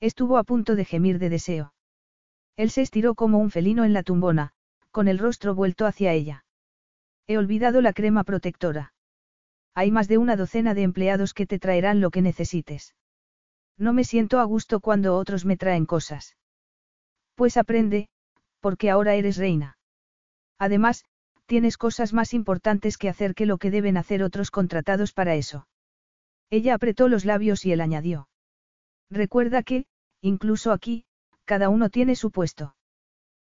Estuvo 0.00 0.38
a 0.38 0.44
punto 0.44 0.76
de 0.76 0.84
gemir 0.84 1.18
de 1.18 1.28
deseo. 1.28 1.74
Él 2.56 2.70
se 2.70 2.82
estiró 2.82 3.14
como 3.14 3.38
un 3.38 3.50
felino 3.50 3.84
en 3.84 3.92
la 3.92 4.04
tumbona, 4.04 4.52
con 4.92 5.08
el 5.08 5.18
rostro 5.18 5.54
vuelto 5.54 5.86
hacia 5.86 6.12
ella. 6.12 6.44
He 7.26 7.36
olvidado 7.36 7.80
la 7.80 7.92
crema 7.92 8.24
protectora. 8.24 8.94
Hay 9.74 9.90
más 9.90 10.08
de 10.08 10.18
una 10.18 10.36
docena 10.36 10.74
de 10.74 10.82
empleados 10.82 11.34
que 11.34 11.46
te 11.46 11.58
traerán 11.58 12.00
lo 12.00 12.10
que 12.10 12.22
necesites. 12.22 12.94
No 13.76 13.92
me 13.92 14.04
siento 14.04 14.40
a 14.40 14.44
gusto 14.44 14.80
cuando 14.80 15.16
otros 15.16 15.44
me 15.44 15.56
traen 15.56 15.86
cosas. 15.86 16.36
Pues 17.38 17.56
aprende, 17.56 18.08
porque 18.58 18.90
ahora 18.90 19.14
eres 19.14 19.36
reina. 19.36 19.78
Además, 20.58 21.04
tienes 21.46 21.76
cosas 21.76 22.12
más 22.12 22.34
importantes 22.34 22.98
que 22.98 23.08
hacer 23.08 23.36
que 23.36 23.46
lo 23.46 23.58
que 23.58 23.70
deben 23.70 23.96
hacer 23.96 24.24
otros 24.24 24.50
contratados 24.50 25.12
para 25.12 25.36
eso. 25.36 25.68
Ella 26.50 26.74
apretó 26.74 27.06
los 27.06 27.24
labios 27.24 27.64
y 27.64 27.70
él 27.70 27.80
añadió. 27.80 28.28
Recuerda 29.08 29.62
que, 29.62 29.86
incluso 30.20 30.72
aquí, 30.72 31.04
cada 31.44 31.68
uno 31.68 31.90
tiene 31.90 32.16
su 32.16 32.32
puesto. 32.32 32.74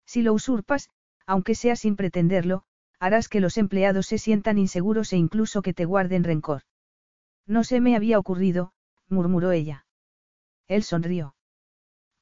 Si 0.04 0.20
lo 0.22 0.32
usurpas, 0.32 0.90
aunque 1.24 1.54
sea 1.54 1.76
sin 1.76 1.94
pretenderlo, 1.94 2.64
harás 2.98 3.28
que 3.28 3.38
los 3.38 3.56
empleados 3.56 4.06
se 4.06 4.18
sientan 4.18 4.58
inseguros 4.58 5.12
e 5.12 5.16
incluso 5.16 5.62
que 5.62 5.74
te 5.74 5.84
guarden 5.84 6.24
rencor. 6.24 6.62
No 7.46 7.62
se 7.62 7.80
me 7.80 7.94
había 7.94 8.18
ocurrido, 8.18 8.72
murmuró 9.08 9.52
ella. 9.52 9.86
Él 10.66 10.82
sonrió. 10.82 11.35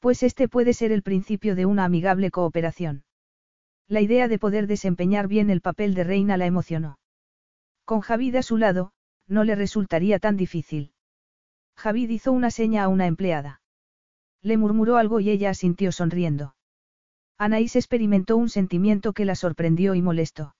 Pues 0.04 0.22
este 0.22 0.48
puede 0.48 0.74
ser 0.74 0.92
el 0.92 1.02
principio 1.02 1.56
de 1.56 1.64
una 1.64 1.86
amigable 1.86 2.30
cooperación. 2.30 3.04
La 3.88 4.02
idea 4.02 4.28
de 4.28 4.38
poder 4.38 4.66
desempeñar 4.66 5.28
bien 5.28 5.48
el 5.48 5.62
papel 5.62 5.94
de 5.94 6.04
reina 6.04 6.36
la 6.36 6.44
emocionó. 6.44 6.98
Con 7.86 8.02
Javid 8.02 8.36
a 8.36 8.42
su 8.42 8.58
lado, 8.58 8.92
no 9.28 9.44
le 9.44 9.54
resultaría 9.54 10.18
tan 10.18 10.36
difícil. 10.36 10.92
Javid 11.78 12.10
hizo 12.10 12.32
una 12.32 12.50
seña 12.50 12.84
a 12.84 12.88
una 12.88 13.06
empleada. 13.06 13.62
Le 14.42 14.58
murmuró 14.58 14.98
algo 14.98 15.20
y 15.20 15.30
ella 15.30 15.48
asintió 15.48 15.90
sonriendo. 15.90 16.54
Anaís 17.38 17.74
experimentó 17.74 18.36
un 18.36 18.50
sentimiento 18.50 19.14
que 19.14 19.24
la 19.24 19.36
sorprendió 19.36 19.94
y 19.94 20.02
molestó. 20.02 20.54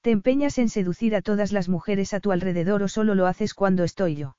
¿Te 0.00 0.10
empeñas 0.10 0.56
en 0.56 0.70
seducir 0.70 1.14
a 1.16 1.20
todas 1.20 1.52
las 1.52 1.68
mujeres 1.68 2.14
a 2.14 2.20
tu 2.20 2.32
alrededor 2.32 2.82
o 2.82 2.88
solo 2.88 3.14
lo 3.14 3.26
haces 3.26 3.52
cuando 3.52 3.84
estoy 3.84 4.16
yo? 4.16 4.38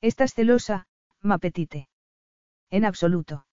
¿Estás 0.00 0.34
celosa, 0.34 0.88
Mapetite? 1.22 1.88
En 2.70 2.84
absoluto. 2.84 3.46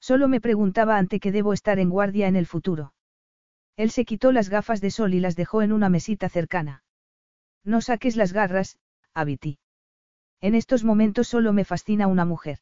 Solo 0.00 0.28
me 0.28 0.40
preguntaba 0.40 0.96
ante 0.96 1.20
qué 1.20 1.32
debo 1.32 1.52
estar 1.52 1.78
en 1.78 1.90
guardia 1.90 2.28
en 2.28 2.36
el 2.36 2.46
futuro. 2.46 2.92
Él 3.76 3.90
se 3.90 4.04
quitó 4.04 4.32
las 4.32 4.48
gafas 4.48 4.80
de 4.80 4.90
sol 4.90 5.14
y 5.14 5.20
las 5.20 5.36
dejó 5.36 5.62
en 5.62 5.72
una 5.72 5.88
mesita 5.88 6.28
cercana. 6.28 6.82
No 7.64 7.80
saques 7.80 8.16
las 8.16 8.32
garras, 8.32 8.78
Abiti. 9.14 9.58
En 10.40 10.54
estos 10.54 10.84
momentos 10.84 11.28
solo 11.28 11.52
me 11.52 11.64
fascina 11.64 12.06
una 12.06 12.24
mujer. 12.24 12.58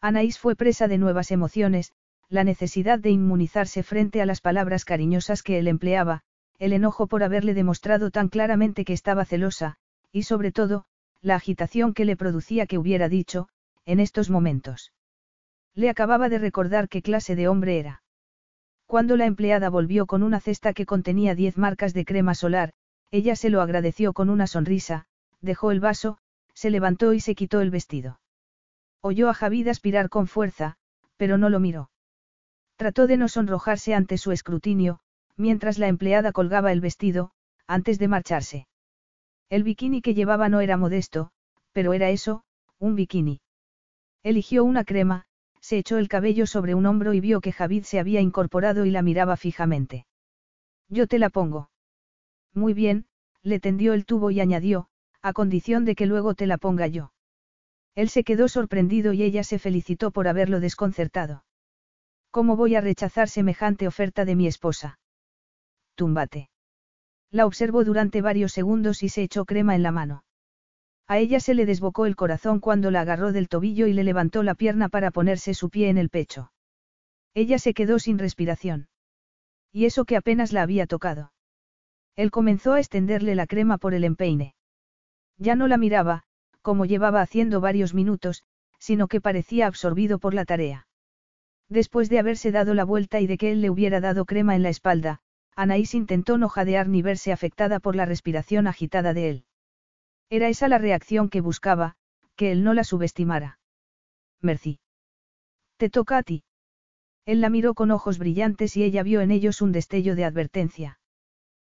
Anaís 0.00 0.38
fue 0.38 0.56
presa 0.56 0.88
de 0.88 0.98
nuevas 0.98 1.30
emociones, 1.30 1.92
la 2.28 2.44
necesidad 2.44 2.98
de 2.98 3.10
inmunizarse 3.10 3.82
frente 3.82 4.20
a 4.20 4.26
las 4.26 4.40
palabras 4.40 4.84
cariñosas 4.84 5.42
que 5.42 5.58
él 5.58 5.68
empleaba, 5.68 6.22
el 6.58 6.72
enojo 6.72 7.06
por 7.06 7.22
haberle 7.22 7.54
demostrado 7.54 8.10
tan 8.10 8.28
claramente 8.28 8.84
que 8.84 8.92
estaba 8.92 9.24
celosa, 9.24 9.76
y 10.10 10.22
sobre 10.22 10.52
todo, 10.52 10.86
la 11.20 11.36
agitación 11.36 11.92
que 11.92 12.04
le 12.04 12.16
producía 12.16 12.66
que 12.66 12.78
hubiera 12.78 13.08
dicho, 13.08 13.48
en 13.86 14.00
estos 14.00 14.28
momentos. 14.28 14.92
Le 15.74 15.88
acababa 15.88 16.28
de 16.28 16.38
recordar 16.38 16.88
qué 16.88 17.02
clase 17.02 17.36
de 17.36 17.48
hombre 17.48 17.78
era. 17.78 18.02
Cuando 18.86 19.16
la 19.16 19.26
empleada 19.26 19.70
volvió 19.70 20.06
con 20.06 20.22
una 20.22 20.40
cesta 20.40 20.72
que 20.72 20.86
contenía 20.86 21.34
diez 21.34 21.56
marcas 21.56 21.94
de 21.94 22.04
crema 22.04 22.34
solar, 22.34 22.72
ella 23.10 23.36
se 23.36 23.50
lo 23.50 23.60
agradeció 23.60 24.12
con 24.12 24.30
una 24.30 24.46
sonrisa, 24.46 25.06
dejó 25.40 25.70
el 25.70 25.80
vaso, 25.80 26.18
se 26.54 26.70
levantó 26.70 27.12
y 27.12 27.20
se 27.20 27.34
quitó 27.34 27.60
el 27.60 27.70
vestido. 27.70 28.20
Oyó 29.00 29.28
a 29.28 29.34
Javid 29.34 29.68
aspirar 29.68 30.08
con 30.08 30.26
fuerza, 30.26 30.76
pero 31.16 31.38
no 31.38 31.48
lo 31.48 31.60
miró. 31.60 31.90
Trató 32.76 33.06
de 33.06 33.16
no 33.16 33.28
sonrojarse 33.28 33.94
ante 33.94 34.18
su 34.18 34.32
escrutinio, 34.32 35.00
mientras 35.36 35.78
la 35.78 35.88
empleada 35.88 36.32
colgaba 36.32 36.72
el 36.72 36.80
vestido, 36.80 37.30
antes 37.66 37.98
de 37.98 38.08
marcharse. 38.08 38.66
El 39.48 39.62
bikini 39.62 40.02
que 40.02 40.14
llevaba 40.14 40.48
no 40.48 40.60
era 40.60 40.76
modesto, 40.76 41.30
pero 41.72 41.92
era 41.92 42.10
eso, 42.10 42.44
un 42.78 42.96
bikini. 42.96 43.40
Eligió 44.26 44.64
una 44.64 44.82
crema, 44.82 45.24
se 45.60 45.78
echó 45.78 45.98
el 45.98 46.08
cabello 46.08 46.48
sobre 46.48 46.74
un 46.74 46.84
hombro 46.84 47.14
y 47.14 47.20
vio 47.20 47.40
que 47.40 47.52
Javid 47.52 47.84
se 47.84 48.00
había 48.00 48.20
incorporado 48.20 48.84
y 48.84 48.90
la 48.90 49.00
miraba 49.00 49.36
fijamente. 49.36 50.04
Yo 50.88 51.06
te 51.06 51.20
la 51.20 51.30
pongo. 51.30 51.70
Muy 52.52 52.74
bien, 52.74 53.06
le 53.44 53.60
tendió 53.60 53.92
el 53.94 54.04
tubo 54.04 54.32
y 54.32 54.40
añadió, 54.40 54.88
a 55.22 55.32
condición 55.32 55.84
de 55.84 55.94
que 55.94 56.06
luego 56.06 56.34
te 56.34 56.48
la 56.48 56.58
ponga 56.58 56.88
yo. 56.88 57.12
Él 57.94 58.08
se 58.08 58.24
quedó 58.24 58.48
sorprendido 58.48 59.12
y 59.12 59.22
ella 59.22 59.44
se 59.44 59.60
felicitó 59.60 60.10
por 60.10 60.26
haberlo 60.26 60.58
desconcertado. 60.58 61.44
¿Cómo 62.32 62.56
voy 62.56 62.74
a 62.74 62.80
rechazar 62.80 63.28
semejante 63.28 63.86
oferta 63.86 64.24
de 64.24 64.34
mi 64.34 64.48
esposa? 64.48 64.98
Túmbate. 65.94 66.50
La 67.30 67.46
observó 67.46 67.84
durante 67.84 68.22
varios 68.22 68.50
segundos 68.50 69.04
y 69.04 69.08
se 69.08 69.22
echó 69.22 69.44
crema 69.44 69.76
en 69.76 69.84
la 69.84 69.92
mano. 69.92 70.24
A 71.08 71.18
ella 71.18 71.38
se 71.38 71.54
le 71.54 71.66
desbocó 71.66 72.06
el 72.06 72.16
corazón 72.16 72.58
cuando 72.58 72.90
la 72.90 73.02
agarró 73.02 73.32
del 73.32 73.48
tobillo 73.48 73.86
y 73.86 73.92
le 73.92 74.02
levantó 74.02 74.42
la 74.42 74.54
pierna 74.54 74.88
para 74.88 75.12
ponerse 75.12 75.54
su 75.54 75.70
pie 75.70 75.88
en 75.88 75.98
el 75.98 76.10
pecho. 76.10 76.50
Ella 77.34 77.58
se 77.58 77.74
quedó 77.74 77.98
sin 77.98 78.18
respiración. 78.18 78.88
Y 79.72 79.84
eso 79.84 80.04
que 80.04 80.16
apenas 80.16 80.52
la 80.52 80.62
había 80.62 80.86
tocado. 80.86 81.32
Él 82.16 82.30
comenzó 82.30 82.72
a 82.72 82.80
extenderle 82.80 83.34
la 83.34 83.46
crema 83.46 83.78
por 83.78 83.94
el 83.94 84.02
empeine. 84.02 84.54
Ya 85.38 85.54
no 85.54 85.68
la 85.68 85.76
miraba, 85.76 86.24
como 86.62 86.86
llevaba 86.86 87.20
haciendo 87.20 87.60
varios 87.60 87.94
minutos, 87.94 88.42
sino 88.78 89.06
que 89.06 89.20
parecía 89.20 89.66
absorbido 89.66 90.18
por 90.18 90.34
la 90.34 90.44
tarea. 90.44 90.88
Después 91.68 92.08
de 92.08 92.18
haberse 92.18 92.52
dado 92.52 92.74
la 92.74 92.84
vuelta 92.84 93.20
y 93.20 93.26
de 93.26 93.38
que 93.38 93.52
él 93.52 93.60
le 93.60 93.70
hubiera 93.70 94.00
dado 94.00 94.24
crema 94.24 94.56
en 94.56 94.62
la 94.62 94.70
espalda, 94.70 95.20
Anaís 95.54 95.94
intentó 95.94 96.38
no 96.38 96.48
jadear 96.48 96.88
ni 96.88 97.02
verse 97.02 97.32
afectada 97.32 97.80
por 97.80 97.96
la 97.96 98.06
respiración 98.06 98.66
agitada 98.66 99.14
de 99.14 99.30
él. 99.30 99.45
Era 100.30 100.48
esa 100.48 100.68
la 100.68 100.78
reacción 100.78 101.28
que 101.28 101.40
buscaba, 101.40 101.96
que 102.34 102.52
él 102.52 102.64
no 102.64 102.74
la 102.74 102.84
subestimara. 102.84 103.58
Merci. 104.40 104.80
Te 105.76 105.88
toca 105.90 106.18
a 106.18 106.22
ti. 106.22 106.44
Él 107.24 107.40
la 107.40 107.50
miró 107.50 107.74
con 107.74 107.90
ojos 107.90 108.18
brillantes 108.18 108.76
y 108.76 108.84
ella 108.84 109.02
vio 109.02 109.20
en 109.20 109.30
ellos 109.30 109.60
un 109.60 109.72
destello 109.72 110.14
de 110.14 110.24
advertencia. 110.24 110.98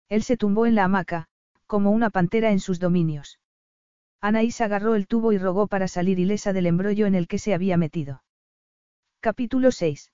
Él 0.09 0.23
se 0.23 0.37
tumbó 0.37 0.67
en 0.67 0.75
la 0.75 0.85
hamaca, 0.85 1.27
como 1.67 1.91
una 1.91 2.11
pantera 2.11 2.51
en 2.51 2.61
sus 2.61 2.79
dominios. 2.79 3.39
Anaís 4.21 4.61
agarró 4.61 4.95
el 4.95 5.07
tubo 5.07 5.33
y 5.33 5.39
rogó 5.39 5.67
para 5.67 5.89
salir 5.89 6.19
ilesa 6.19 6.53
del 6.53 6.67
embrollo 6.67 7.07
en 7.07 7.15
el 7.15 7.29
que 7.29 7.39
se 7.39 7.55
había 7.55 7.77
metido. 7.77 8.23
Capítulo 9.21 9.71
6. 9.71 10.13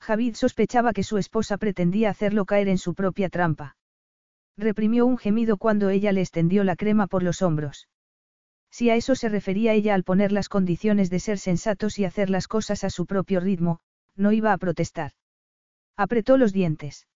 Javid 0.00 0.34
sospechaba 0.34 0.92
que 0.92 1.02
su 1.02 1.18
esposa 1.18 1.58
pretendía 1.58 2.10
hacerlo 2.10 2.44
caer 2.44 2.68
en 2.68 2.78
su 2.78 2.94
propia 2.94 3.28
trampa. 3.28 3.76
Reprimió 4.58 5.06
un 5.06 5.18
gemido 5.18 5.56
cuando 5.56 5.88
ella 5.88 6.10
le 6.10 6.20
extendió 6.20 6.64
la 6.64 6.74
crema 6.74 7.06
por 7.06 7.22
los 7.22 7.42
hombros. 7.42 7.88
Si 8.70 8.90
a 8.90 8.96
eso 8.96 9.14
se 9.14 9.28
refería 9.28 9.72
ella 9.72 9.94
al 9.94 10.02
poner 10.02 10.32
las 10.32 10.48
condiciones 10.48 11.10
de 11.10 11.20
ser 11.20 11.38
sensatos 11.38 12.00
y 12.00 12.04
hacer 12.04 12.28
las 12.28 12.48
cosas 12.48 12.82
a 12.82 12.90
su 12.90 13.06
propio 13.06 13.38
ritmo, 13.38 13.78
no 14.16 14.32
iba 14.32 14.52
a 14.52 14.58
protestar. 14.58 15.12
Apretó 15.96 16.36
los 16.36 16.52
dientes. 16.52 17.06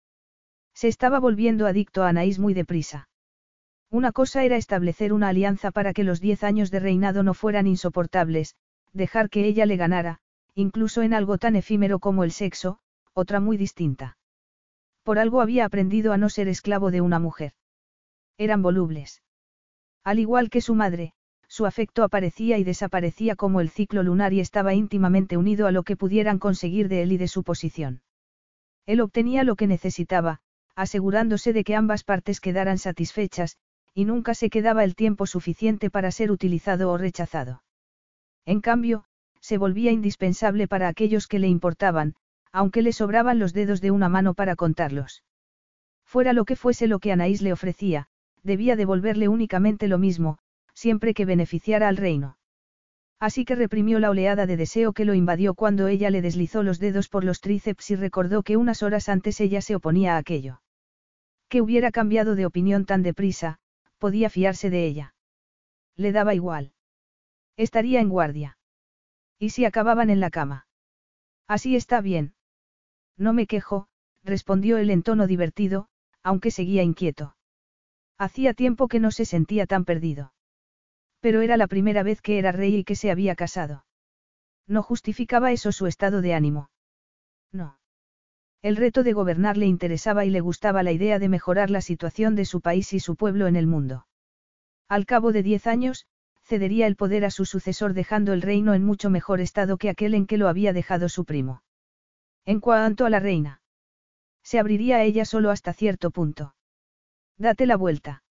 Se 0.73 0.86
estaba 0.86 1.19
volviendo 1.19 1.66
adicto 1.66 2.05
a 2.05 2.10
Anaís 2.10 2.39
muy 2.39 2.55
deprisa. 2.55 3.09
Una 3.90 4.12
cosa 4.12 4.44
era 4.44 4.56
establecer 4.56 5.12
una 5.12 5.28
alianza 5.28 5.73
para 5.73 5.93
que 5.93 6.05
los 6.05 6.20
diez 6.20 6.44
años 6.44 6.70
de 6.70 6.78
reinado 6.78 7.24
no 7.24 7.35
fueran 7.35 7.66
insoportables, 7.66 8.55
dejar 8.93 9.28
que 9.28 9.47
ella 9.47 9.66
le 9.66 9.77
ganara, 9.77 10.20
incluso 10.55 11.02
en 11.02 11.12
algo 11.12 11.39
tan 11.39 11.56
efímero 11.56 11.98
como 11.98 12.23
el 12.23 12.31
sexo, 12.31 12.78
otra 13.14 13.40
muy 13.40 13.56
distinta. 13.56 14.16
Por 15.03 15.19
algo 15.19 15.41
había 15.41 15.65
aprendido 15.65 16.12
a 16.12 16.19
no 16.19 16.29
ser 16.29 16.49
esclavo 16.49 16.91
de 16.91 17.01
una 17.01 17.19
mujer. 17.19 17.53
Eran 18.39 18.62
volubles. 18.62 19.23
Al 20.05 20.19
igual 20.19 20.51
que 20.51 20.61
su 20.61 20.74
madre, 20.74 21.12
su 21.49 21.66
afecto 21.66 22.03
aparecía 22.03 22.59
y 22.59 22.65
desaparecía 22.65 23.37
como 23.37 23.61
el 23.61 23.69
ciclo 23.69 24.03
lunar 24.03 24.33
y 24.33 24.41
estaba 24.41 24.74
íntimamente 24.74 25.37
unido 25.37 25.66
a 25.66 25.73
lo 25.73 25.83
que 25.83 25.97
pudieran 25.97 26.39
conseguir 26.39 26.89
de 26.89 27.03
él 27.03 27.12
y 27.12 27.19
de 27.19 27.29
su 27.29 27.43
posición. 27.43 28.03
Él 28.87 29.01
obtenía 29.01 29.45
lo 29.45 29.55
que 29.55 29.66
necesitaba, 29.66 30.41
asegurándose 30.74 31.53
de 31.53 31.65
que 31.65 31.77
ambas 31.77 32.05
partes 32.05 32.41
quedaran 32.41 32.79
satisfechas, 32.79 33.59
y 33.95 34.05
nunca 34.07 34.35
se 34.35 34.49
quedaba 34.49 34.85
el 34.85 34.95
tiempo 34.95 35.27
suficiente 35.27 35.91
para 35.91 36.11
ser 36.11 36.31
utilizado 36.31 36.91
o 36.91 36.97
rechazado. 36.97 37.62
En 38.47 38.61
cambio, 38.61 39.05
se 39.41 39.59
volvía 39.59 39.93
indispensable 39.93 40.69
para 40.69 40.89
aquellos 40.89 41.27
que 41.27 41.39
le 41.39 41.49
importaban, 41.49 42.15
aunque 42.53 42.83
le 42.83 42.93
sobraban 42.93 43.39
los 43.39 43.53
dedos 43.53 43.81
de 43.81 43.91
una 43.91 44.09
mano 44.09 44.35
para 44.35 44.57
contarlos. 44.57 45.24
Fuera 46.05 46.33
lo 46.33 46.45
que 46.45 46.57
fuese 46.57 46.87
lo 46.87 46.99
que 46.99 47.11
Anaís 47.11 47.41
le 47.43 47.53
ofrecía, 47.53 48.07
debía 48.43 48.77
devolverle 48.77 49.29
únicamente 49.29 49.89
lo 49.89 49.99
mismo, 49.99 50.39
siempre 50.74 51.15
que 51.15 51.24
beneficiara 51.24 51.89
al 51.89 51.97
reino. 51.97 52.37
Así 53.19 53.45
que 53.45 53.55
reprimió 53.55 54.01
la 54.01 54.11
oleada 54.11 54.47
de 54.47 54.57
deseo 54.57 54.93
que 54.93 55.05
lo 55.05 55.15
invadió 55.15 55.55
cuando 55.55 55.87
ella 55.87 56.11
le 56.11 56.23
deslizó 56.23 56.62
los 56.62 56.79
dedos 56.79 57.09
por 57.09 57.24
los 57.24 57.41
tríceps 57.41 57.91
y 57.93 57.97
recordó 57.97 58.43
que 58.43 58.57
unas 58.57 58.83
horas 58.83 59.09
antes 59.09 59.41
ella 59.41 59.61
se 59.62 59.77
oponía 59.77 60.16
a 60.16 60.19
aquello. 60.19 60.61
Que 61.49 61.62
hubiera 61.62 61.93
cambiado 61.93 62.35
de 62.35 62.47
opinión 62.47 62.85
tan 62.85 63.03
deprisa, 63.03 63.59
podía 63.99 64.29
fiarse 64.29 64.70
de 64.70 64.87
ella. 64.87 65.15
Le 65.97 66.11
daba 66.11 66.35
igual. 66.35 66.73
Estaría 67.57 68.01
en 68.01 68.09
guardia. 68.09 68.59
¿Y 69.39 69.51
si 69.51 69.65
acababan 69.65 70.11
en 70.11 70.19
la 70.19 70.31
cama? 70.31 70.66
Así 71.47 71.77
está 71.77 72.01
bien. 72.01 72.35
No 73.23 73.32
me 73.32 73.47
quejo, 73.47 73.86
respondió 74.24 74.78
él 74.78 74.90
en 74.90 75.05
tono 75.05 75.28
divertido, 75.28 75.86
aunque 76.24 76.51
seguía 76.51 76.82
inquieto. 76.82 77.36
Hacía 78.19 78.53
tiempo 78.53 78.89
que 78.89 78.99
no 78.99 79.12
se 79.12 79.27
sentía 79.27 79.65
tan 79.66 79.85
perdido. 79.85 80.32
Pero 81.20 81.40
era 81.40 81.57
la 81.57 81.69
primera 81.69 82.03
vez 82.03 82.20
que 82.20 82.40
era 82.40 82.51
rey 82.51 82.74
y 82.74 82.85
que 82.85 82.97
se 82.97 83.12
había 83.12 83.36
casado. 83.36 83.85
No 84.66 84.82
justificaba 84.82 85.53
eso 85.53 85.70
su 85.70 85.86
estado 85.86 86.20
de 86.20 86.35
ánimo. 86.35 86.70
No. 87.53 87.78
El 88.61 88.74
reto 88.74 89.05
de 89.05 89.12
gobernar 89.12 89.57
le 89.57 89.66
interesaba 89.66 90.24
y 90.24 90.31
le 90.31 90.40
gustaba 90.40 90.82
la 90.82 90.90
idea 90.90 91.20
de 91.20 91.28
mejorar 91.28 91.70
la 91.70 91.81
situación 91.81 92.35
de 92.35 92.44
su 92.44 92.61
país 92.61 92.93
y 92.93 92.99
su 92.99 93.15
pueblo 93.15 93.47
en 93.47 93.55
el 93.55 93.69
mundo. 93.69 94.09
Al 94.89 95.07
cabo 95.07 95.31
de 95.31 95.44
diez 95.44 95.69
años, 95.69 96.07
cedería 96.43 96.89
el 96.89 96.97
poder 96.97 97.24
a 97.24 97.31
su 97.31 97.44
sucesor 97.44 97.94
dejando 97.94 98.32
el 98.32 98.43
reino 98.43 98.74
en 98.74 98.85
mucho 98.85 99.11
mejor 99.11 99.40
estado 99.40 99.77
que 99.77 99.90
aquel 99.90 100.15
en 100.15 100.27
que 100.27 100.39
lo 100.39 100.49
había 100.49 100.73
dejado 100.73 101.09
su 101.09 101.24
primo. 101.24 101.62
En 102.44 102.60
cuanto 102.60 103.06
a 103.06 103.10
la 103.10 103.20
reina. 103.20 103.60
Se 104.43 104.59
abriría 104.59 104.97
a 104.97 105.02
ella 105.05 105.24
solo 105.24 105.51
hasta 105.51 105.73
cierto 105.73 106.10
punto. 106.10 106.55
Date 107.39 107.66
la 107.66 107.77
vuelta. 107.77 108.24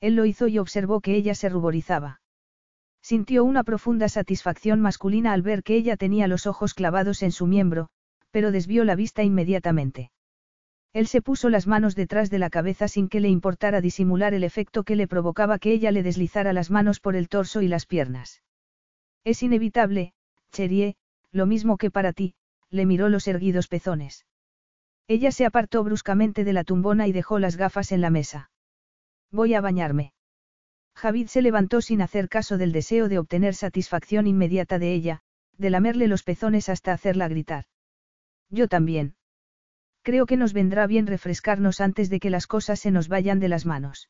Él 0.00 0.16
lo 0.16 0.24
hizo 0.24 0.48
y 0.48 0.58
observó 0.58 1.00
que 1.00 1.14
ella 1.14 1.34
se 1.34 1.48
ruborizaba. 1.48 2.20
Sintió 3.00 3.44
una 3.44 3.64
profunda 3.64 4.08
satisfacción 4.08 4.80
masculina 4.80 5.32
al 5.32 5.42
ver 5.42 5.62
que 5.62 5.76
ella 5.76 5.96
tenía 5.96 6.26
los 6.26 6.46
ojos 6.46 6.74
clavados 6.74 7.22
en 7.22 7.32
su 7.32 7.46
miembro, 7.46 7.88
pero 8.30 8.50
desvió 8.50 8.84
la 8.84 8.96
vista 8.96 9.22
inmediatamente. 9.22 10.10
Él 10.92 11.06
se 11.06 11.22
puso 11.22 11.48
las 11.48 11.66
manos 11.66 11.94
detrás 11.94 12.30
de 12.30 12.38
la 12.38 12.50
cabeza 12.50 12.88
sin 12.88 13.08
que 13.08 13.20
le 13.20 13.28
importara 13.28 13.80
disimular 13.80 14.34
el 14.34 14.42
efecto 14.42 14.84
que 14.84 14.96
le 14.96 15.06
provocaba 15.06 15.58
que 15.58 15.72
ella 15.72 15.92
le 15.92 16.02
deslizara 16.02 16.52
las 16.52 16.70
manos 16.70 16.98
por 16.98 17.14
el 17.14 17.28
torso 17.28 17.62
y 17.62 17.68
las 17.68 17.86
piernas. 17.86 18.42
Es 19.24 19.42
inevitable, 19.42 20.12
Cherie, 20.50 20.96
lo 21.30 21.46
mismo 21.46 21.76
que 21.76 21.90
para 21.90 22.12
ti, 22.12 22.34
le 22.70 22.86
miró 22.86 23.08
los 23.08 23.26
erguidos 23.28 23.68
pezones. 23.68 24.26
Ella 25.06 25.32
se 25.32 25.46
apartó 25.46 25.82
bruscamente 25.84 26.44
de 26.44 26.52
la 26.52 26.64
tumbona 26.64 27.06
y 27.06 27.12
dejó 27.12 27.38
las 27.38 27.56
gafas 27.56 27.92
en 27.92 28.00
la 28.00 28.10
mesa. 28.10 28.50
Voy 29.30 29.54
a 29.54 29.60
bañarme. 29.60 30.12
Javid 30.94 31.28
se 31.28 31.42
levantó 31.42 31.80
sin 31.80 32.02
hacer 32.02 32.28
caso 32.28 32.58
del 32.58 32.72
deseo 32.72 33.08
de 33.08 33.18
obtener 33.18 33.54
satisfacción 33.54 34.26
inmediata 34.26 34.78
de 34.78 34.92
ella, 34.92 35.20
de 35.56 35.70
lamerle 35.70 36.08
los 36.08 36.22
pezones 36.24 36.68
hasta 36.68 36.92
hacerla 36.92 37.28
gritar. 37.28 37.64
Yo 38.50 38.68
también. 38.68 39.14
Creo 40.02 40.26
que 40.26 40.36
nos 40.36 40.52
vendrá 40.52 40.86
bien 40.86 41.06
refrescarnos 41.06 41.80
antes 41.80 42.10
de 42.10 42.20
que 42.20 42.30
las 42.30 42.46
cosas 42.46 42.80
se 42.80 42.90
nos 42.90 43.08
vayan 43.08 43.40
de 43.40 43.48
las 43.48 43.66
manos. 43.66 44.08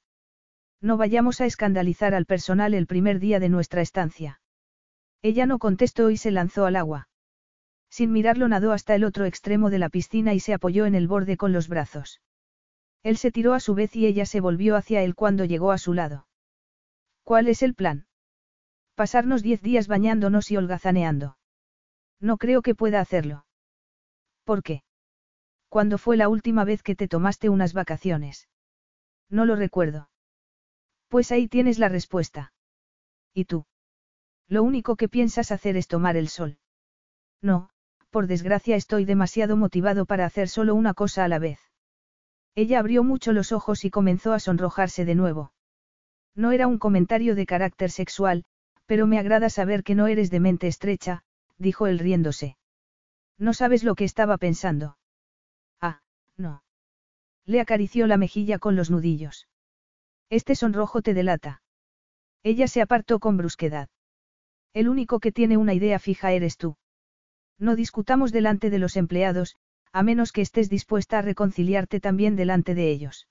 No 0.81 0.97
vayamos 0.97 1.41
a 1.41 1.47
escandalizar 1.47 2.15
al 2.15 2.25
personal 2.25 2.73
el 2.75 2.87
primer 2.87 3.19
día 3.19 3.41
de 3.41 3.49
nuestra 3.49 3.83
estancia. 3.83 4.41
Ella 5.23 5.47
no 5.47 5.59
contestó 5.59 6.11
y 6.11 6.17
se 6.17 6.31
lanzó 6.31 6.67
al 6.67 6.77
agua. 6.77 7.09
Sin 7.91 8.13
mirarlo 8.13 8.49
nadó 8.49 8.73
hasta 8.73 8.95
el 8.95 9.05
otro 9.05 9.25
extremo 9.25 9.71
de 9.71 9.79
la 9.79 9.89
piscina 9.89 10.35
y 10.35 10.41
se 10.41 10.55
apoyó 10.55 10.87
en 10.87 10.95
el 10.95 11.09
borde 11.09 11.37
con 11.37 11.53
los 11.53 11.69
brazos. 11.69 12.21
Él 13.03 13.17
se 13.17 13.31
tiró 13.31 13.55
a 13.55 13.61
su 13.61 13.75
vez 13.75 13.95
y 13.97 14.07
ella 14.07 14.27
se 14.27 14.41
volvió 14.41 14.77
hacia 14.77 15.03
él 15.03 15.15
cuando 15.15 15.45
llegó 15.45 15.73
a 15.73 15.79
su 15.79 15.95
lado. 15.95 16.27
¿Cuál 17.23 17.49
es 17.49 17.63
el 17.63 17.75
plan? 17.75 18.07
Pasarnos 18.95 19.43
diez 19.43 19.63
días 19.63 19.87
bañándonos 19.87 20.51
y 20.51 20.57
holgazaneando. 20.57 21.39
No 22.21 22.37
creo 22.37 22.63
que 22.63 22.75
pueda 22.75 23.01
hacerlo. 23.01 23.47
¿Por 24.45 24.63
qué? 24.63 24.83
¿Cuándo 25.69 25.99
fue 25.99 26.17
la 26.17 26.29
última 26.29 26.65
vez 26.65 26.83
que 26.83 26.97
te 26.97 27.09
tomaste 27.09 27.49
unas 27.49 27.75
vacaciones? 27.75 28.49
No 29.29 29.45
lo 29.45 29.57
recuerdo. 29.57 30.09
Pues 31.09 31.31
ahí 31.33 31.49
tienes 31.49 31.79
la 31.79 31.89
respuesta. 31.89 32.53
¿Y 33.35 33.45
tú? 33.45 33.67
Lo 34.49 34.63
único 34.63 34.97
que 34.97 35.09
piensas 35.09 35.53
hacer 35.53 35.77
es 35.77 35.87
tomar 35.87 36.17
el 36.17 36.29
sol. 36.29 36.59
No, 37.43 37.71
por 38.11 38.27
desgracia 38.27 38.77
estoy 38.77 39.05
demasiado 39.05 39.57
motivado 39.57 40.07
para 40.07 40.25
hacer 40.25 40.49
solo 40.49 40.75
una 40.75 40.95
cosa 40.95 41.25
a 41.25 41.29
la 41.29 41.39
vez. 41.39 41.61
Ella 42.55 42.81
abrió 42.81 43.05
mucho 43.05 43.33
los 43.33 43.53
ojos 43.53 43.85
y 43.85 43.91
comenzó 43.91 44.33
a 44.33 44.41
sonrojarse 44.41 45.05
de 45.05 45.15
nuevo. 45.15 45.53
No 46.35 46.53
era 46.53 46.67
un 46.67 46.79
comentario 46.79 47.35
de 47.35 47.47
carácter 47.47 47.91
sexual, 47.91 48.45
pero 48.87 49.07
me 49.07 49.19
agrada 49.19 49.51
saber 49.51 49.85
que 49.85 49.95
no 49.95 50.07
eres 50.07 50.31
de 50.31 50.41
mente 50.41 50.67
estrecha, 50.67 51.23
dijo 51.59 51.87
él 51.87 51.99
riéndose. 51.99 52.57
No 53.39 53.53
sabes 53.53 53.85
lo 53.85 53.95
que 53.95 54.05
estaba 54.05 54.39
pensando. 54.39 54.99
Ah, 55.81 56.01
no. 56.37 56.63
Le 57.45 57.61
acarició 57.61 58.07
la 58.07 58.17
mejilla 58.17 58.59
con 58.59 58.77
los 58.77 58.91
nudillos. 58.91 59.49
Este 60.31 60.55
sonrojo 60.55 61.03
te 61.03 61.15
delata. 61.15 61.63
Ella 62.43 62.69
se 62.69 62.83
apartó 62.83 63.21
con 63.21 63.37
brusquedad. 63.37 63.89
El 64.73 64.89
único 64.89 65.21
que 65.21 65.33
tiene 65.33 65.57
una 65.57 65.75
idea 65.75 65.99
fija 65.99 66.33
eres 66.33 66.57
tú. 66.57 66.77
No 67.59 67.77
discutamos 67.77 68.33
delante 68.33 68.71
de 68.71 68.79
los 68.79 68.97
empleados, 68.97 69.57
a 69.93 70.03
menos 70.03 70.33
que 70.33 70.43
estés 70.43 70.71
dispuesta 70.71 71.19
a 71.19 71.23
reconciliarte 71.23 72.01
también 72.01 72.37
delante 72.37 72.75
de 72.75 72.91
ellos. 72.91 73.29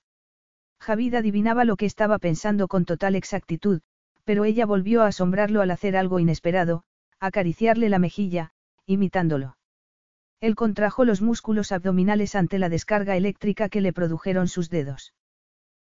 Javid 0.80 1.14
adivinaba 1.14 1.64
lo 1.64 1.76
que 1.76 1.86
estaba 1.86 2.18
pensando 2.18 2.68
con 2.68 2.84
total 2.84 3.14
exactitud, 3.14 3.80
pero 4.24 4.44
ella 4.44 4.66
volvió 4.66 5.02
a 5.02 5.06
asombrarlo 5.06 5.62
al 5.62 5.70
hacer 5.70 5.96
algo 5.96 6.18
inesperado, 6.18 6.84
acariciarle 7.18 7.88
la 7.88 7.98
mejilla, 7.98 8.52
imitándolo. 8.86 9.56
Él 10.40 10.54
contrajo 10.54 11.04
los 11.04 11.20
músculos 11.20 11.72
abdominales 11.72 12.34
ante 12.34 12.58
la 12.58 12.68
descarga 12.68 13.16
eléctrica 13.16 13.68
que 13.68 13.80
le 13.80 13.92
produjeron 13.92 14.46
sus 14.46 14.70
dedos. 14.70 15.14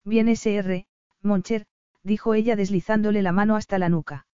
Bien 0.05 0.30
SR, 0.30 0.85
Moncher, 1.22 1.65
dijo 2.03 2.34
ella 2.34 2.55
deslizándole 2.55 3.22
la 3.22 3.34
mano 3.34 3.57
hasta 3.57 3.77
la 3.77 3.89
nuca. 3.89 4.26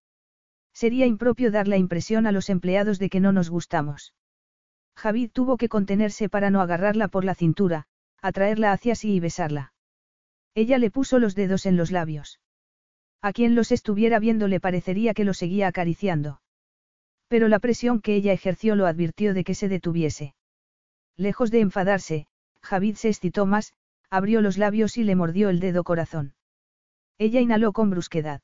Sería 0.73 1.05
impropio 1.05 1.51
dar 1.51 1.67
la 1.67 1.77
impresión 1.77 2.25
a 2.27 2.31
los 2.31 2.49
empleados 2.49 2.99
de 2.99 3.09
que 3.09 3.19
no 3.19 3.31
nos 3.31 3.49
gustamos. 3.49 4.13
Javid 4.95 5.31
tuvo 5.31 5.57
que 5.57 5.69
contenerse 5.69 6.29
para 6.29 6.49
no 6.49 6.61
agarrarla 6.61 7.07
por 7.07 7.25
la 7.25 7.35
cintura, 7.35 7.85
atraerla 8.21 8.71
hacia 8.71 8.95
sí 8.95 9.13
y 9.13 9.19
besarla. 9.19 9.73
Ella 10.55 10.77
le 10.77 10.91
puso 10.91 11.19
los 11.19 11.35
dedos 11.35 11.65
en 11.65 11.77
los 11.77 11.91
labios. 11.91 12.39
A 13.21 13.33
quien 13.33 13.55
los 13.55 13.71
estuviera 13.71 14.19
viendo 14.19 14.47
le 14.47 14.59
parecería 14.59 15.13
que 15.13 15.23
lo 15.23 15.33
seguía 15.33 15.67
acariciando. 15.67 16.41
Pero 17.27 17.47
la 17.47 17.59
presión 17.59 18.01
que 18.01 18.15
ella 18.15 18.33
ejerció 18.33 18.75
lo 18.75 18.85
advirtió 18.85 19.33
de 19.33 19.43
que 19.43 19.55
se 19.55 19.67
detuviese. 19.67 20.35
Lejos 21.15 21.51
de 21.51 21.61
enfadarse, 21.61 22.27
Javid 22.61 22.95
se 22.95 23.09
excitó 23.09 23.45
más, 23.45 23.73
abrió 24.09 24.41
los 24.41 24.57
labios 24.57 24.97
y 24.97 25.03
le 25.03 25.15
mordió 25.15 25.49
el 25.49 25.59
dedo 25.59 25.83
corazón. 25.83 26.35
Ella 27.17 27.41
inhaló 27.41 27.71
con 27.73 27.89
brusquedad. 27.89 28.41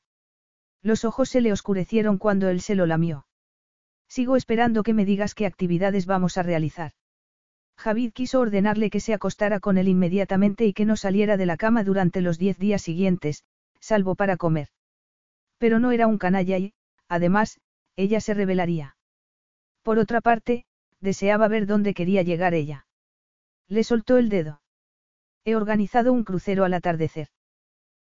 Los 0.82 1.04
ojos 1.04 1.28
se 1.28 1.40
le 1.40 1.52
oscurecieron 1.52 2.18
cuando 2.18 2.48
él 2.48 2.60
se 2.60 2.74
lo 2.74 2.86
lamió. 2.86 3.26
Sigo 4.08 4.36
esperando 4.36 4.82
que 4.82 4.94
me 4.94 5.04
digas 5.04 5.34
qué 5.34 5.46
actividades 5.46 6.06
vamos 6.06 6.38
a 6.38 6.42
realizar. 6.42 6.92
Javid 7.76 8.12
quiso 8.12 8.40
ordenarle 8.40 8.90
que 8.90 9.00
se 9.00 9.14
acostara 9.14 9.60
con 9.60 9.78
él 9.78 9.88
inmediatamente 9.88 10.66
y 10.66 10.72
que 10.72 10.84
no 10.84 10.96
saliera 10.96 11.36
de 11.36 11.46
la 11.46 11.56
cama 11.56 11.84
durante 11.84 12.20
los 12.20 12.38
diez 12.38 12.58
días 12.58 12.82
siguientes, 12.82 13.44
salvo 13.80 14.14
para 14.14 14.36
comer. 14.36 14.68
Pero 15.58 15.78
no 15.78 15.90
era 15.90 16.06
un 16.06 16.18
canalla 16.18 16.58
y, 16.58 16.74
además, 17.08 17.60
ella 17.96 18.20
se 18.20 18.34
revelaría. 18.34 18.96
Por 19.82 19.98
otra 19.98 20.20
parte, 20.20 20.66
deseaba 21.00 21.48
ver 21.48 21.66
dónde 21.66 21.94
quería 21.94 22.22
llegar 22.22 22.52
ella. 22.54 22.86
Le 23.68 23.84
soltó 23.84 24.18
el 24.18 24.28
dedo. 24.28 24.60
He 25.44 25.56
organizado 25.56 26.12
un 26.12 26.24
crucero 26.24 26.64
al 26.64 26.74
atardecer. 26.74 27.28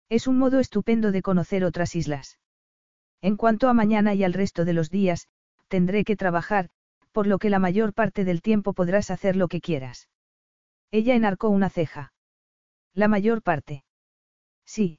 Es 0.09 0.27
un 0.27 0.39
modo 0.39 0.61
estupendo 0.61 1.13
de 1.13 1.23
conocer 1.23 1.65
otras 1.65 1.97
islas. 1.97 2.39
En 3.23 3.37
cuanto 3.37 3.69
a 3.69 3.75
mañana 3.75 4.15
y 4.15 4.25
al 4.25 4.33
resto 4.33 4.65
de 4.65 4.73
los 4.73 4.91
días, 4.91 5.29
tendré 5.69 6.05
que 6.05 6.17
trabajar, 6.17 6.71
por 7.13 7.27
lo 7.27 7.39
que 7.39 7.51
la 7.51 7.59
mayor 7.59 7.93
parte 7.93 8.25
del 8.25 8.43
tiempo 8.43 8.73
podrás 8.73 9.11
hacer 9.11 9.37
lo 9.37 9.49
que 9.49 9.61
quieras. 9.61 10.09
Ella 10.91 11.15
enarcó 11.15 11.49
una 11.49 11.71
ceja. 11.71 12.13
La 12.95 13.09
mayor 13.09 13.43
parte. 13.43 13.85
Sí, 14.65 14.99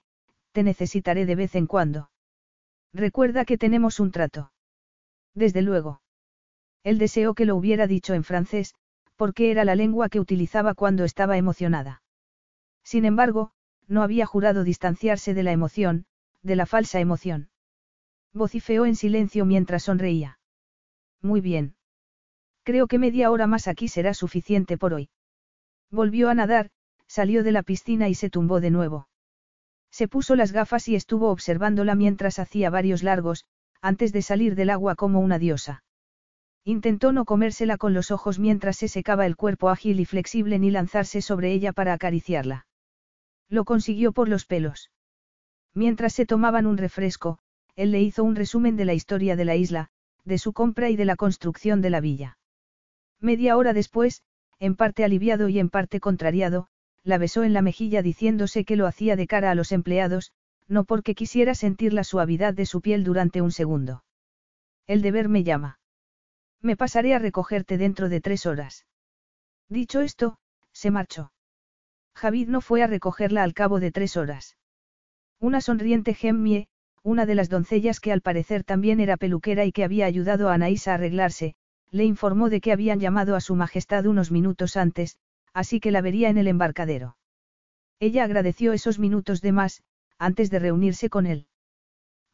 te 0.51 0.63
necesitaré 0.63 1.25
de 1.25 1.35
vez 1.35 1.55
en 1.55 1.67
cuando. 1.67 2.09
Recuerda 2.93 3.45
que 3.45 3.57
tenemos 3.57 3.99
un 3.99 4.11
trato. 4.11 4.51
Desde 5.33 5.61
luego. 5.61 6.01
Él 6.83 6.97
deseó 6.97 7.33
que 7.33 7.45
lo 7.45 7.55
hubiera 7.55 7.85
dicho 7.85 8.13
en 8.13 8.23
francés, 8.23 8.73
porque 9.15 9.51
era 9.51 9.65
la 9.65 9.75
lengua 9.75 10.09
que 10.09 10.19
utilizaba 10.19 10.73
cuando 10.73 11.03
estaba 11.03 11.37
emocionada. 11.37 12.01
Sin 12.83 13.05
embargo, 13.05 13.51
no 13.87 14.03
había 14.03 14.25
jurado 14.25 14.63
distanciarse 14.63 15.33
de 15.33 15.43
la 15.43 15.51
emoción, 15.51 16.05
de 16.41 16.55
la 16.55 16.65
falsa 16.65 16.99
emoción. 16.99 17.49
Vocifeó 18.33 18.85
en 18.85 18.95
silencio 18.95 19.45
mientras 19.45 19.83
sonreía. 19.83 20.39
Muy 21.21 21.41
bien. 21.41 21.75
Creo 22.63 22.87
que 22.87 22.99
media 22.99 23.31
hora 23.31 23.47
más 23.47 23.67
aquí 23.67 23.87
será 23.87 24.13
suficiente 24.13 24.77
por 24.77 24.93
hoy. 24.93 25.09
Volvió 25.89 26.29
a 26.29 26.33
nadar, 26.33 26.69
salió 27.07 27.43
de 27.43 27.51
la 27.51 27.63
piscina 27.63 28.09
y 28.09 28.15
se 28.15 28.29
tumbó 28.29 28.59
de 28.59 28.71
nuevo. 28.71 29.07
Se 29.89 30.07
puso 30.07 30.35
las 30.35 30.51
gafas 30.51 30.87
y 30.87 30.95
estuvo 30.95 31.29
observándola 31.31 31.95
mientras 31.95 32.39
hacía 32.39 32.69
varios 32.69 33.03
largos, 33.03 33.45
antes 33.81 34.11
de 34.11 34.21
salir 34.21 34.55
del 34.55 34.69
agua 34.69 34.95
como 34.95 35.19
una 35.19 35.39
diosa. 35.39 35.83
Intentó 36.63 37.13
no 37.13 37.23
comérsela 37.23 37.77
con 37.77 37.93
los 37.93 38.11
ojos 38.11 38.39
mientras 38.39 38.75
se 38.75 38.89
secaba 38.89 39.25
el 39.25 39.37
cuerpo 39.37 39.69
ágil 39.69 40.01
y 40.01 40.05
flexible 40.05 40.59
ni 40.59 40.69
lanzarse 40.69 41.21
sobre 41.21 41.53
ella 41.53 41.71
para 41.71 41.93
acariciarla. 41.93 42.67
Lo 43.47 43.63
consiguió 43.63 44.11
por 44.11 44.27
los 44.27 44.45
pelos. 44.45 44.91
Mientras 45.73 46.11
se 46.13 46.25
tomaban 46.25 46.65
un 46.65 46.77
refresco, 46.77 47.39
él 47.77 47.91
le 47.91 48.01
hizo 48.01 48.23
un 48.23 48.35
resumen 48.35 48.75
de 48.75 48.85
la 48.85 48.95
historia 48.95 49.35
de 49.35 49.45
la 49.45 49.55
isla, 49.55 49.89
de 50.25 50.39
su 50.39 50.51
compra 50.51 50.89
y 50.89 50.97
de 50.97 51.05
la 51.05 51.15
construcción 51.15 51.79
de 51.81 51.91
la 51.91 52.01
villa. 52.01 52.37
Media 53.21 53.55
hora 53.55 53.71
después, 53.71 54.23
en 54.59 54.75
parte 54.75 55.05
aliviado 55.05 55.47
y 55.47 55.59
en 55.59 55.69
parte 55.69 55.99
contrariado, 55.99 56.67
la 57.03 57.19
besó 57.19 57.43
en 57.43 57.53
la 57.53 57.61
mejilla 57.61 58.01
diciéndose 58.01 58.65
que 58.65 58.75
lo 58.75 58.87
hacía 58.87 59.15
de 59.15 59.27
cara 59.27 59.51
a 59.51 59.55
los 59.55 59.71
empleados, 59.71 60.33
no 60.67 60.83
porque 60.83 61.15
quisiera 61.15 61.55
sentir 61.55 61.93
la 61.93 62.03
suavidad 62.03 62.53
de 62.53 62.65
su 62.65 62.81
piel 62.81 63.03
durante 63.03 63.41
un 63.41 63.51
segundo. 63.51 64.03
El 64.87 65.01
deber 65.01 65.29
me 65.29 65.43
llama. 65.43 65.79
Me 66.61 66.75
pasaré 66.75 67.13
a 67.13 67.19
recogerte 67.19 67.77
dentro 67.77 68.09
de 68.09 68.21
tres 68.21 68.45
horas. 68.45 68.87
Dicho 69.69 70.01
esto, 70.01 70.39
se 70.71 70.89
marchó. 70.91 71.31
Javid 72.15 72.47
no 72.47 72.61
fue 72.61 72.81
a 72.81 72.87
recogerla 72.87 73.43
al 73.43 73.53
cabo 73.53 73.79
de 73.79 73.91
tres 73.91 74.17
horas. 74.17 74.57
Una 75.39 75.61
sonriente 75.61 76.15
Gemmie, 76.15 76.67
una 77.07 77.25
de 77.25 77.35
las 77.35 77.47
doncellas 77.47 78.01
que 78.01 78.11
al 78.11 78.19
parecer 78.19 78.65
también 78.65 78.99
era 78.99 79.15
peluquera 79.15 79.63
y 79.63 79.71
que 79.71 79.85
había 79.85 80.05
ayudado 80.05 80.49
a 80.49 80.55
Anaís 80.55 80.89
a 80.89 80.95
arreglarse, 80.95 81.55
le 81.89 82.03
informó 82.03 82.49
de 82.49 82.59
que 82.59 82.73
habían 82.73 82.99
llamado 82.99 83.37
a 83.37 83.39
su 83.39 83.55
majestad 83.55 84.05
unos 84.07 84.29
minutos 84.29 84.75
antes, 84.75 85.17
así 85.53 85.79
que 85.79 85.91
la 85.91 86.01
vería 86.01 86.27
en 86.27 86.37
el 86.37 86.49
embarcadero. 86.49 87.15
Ella 88.01 88.25
agradeció 88.25 88.73
esos 88.73 88.99
minutos 88.99 89.39
de 89.39 89.53
más, 89.53 89.83
antes 90.17 90.49
de 90.49 90.59
reunirse 90.59 91.09
con 91.09 91.27
él. 91.27 91.47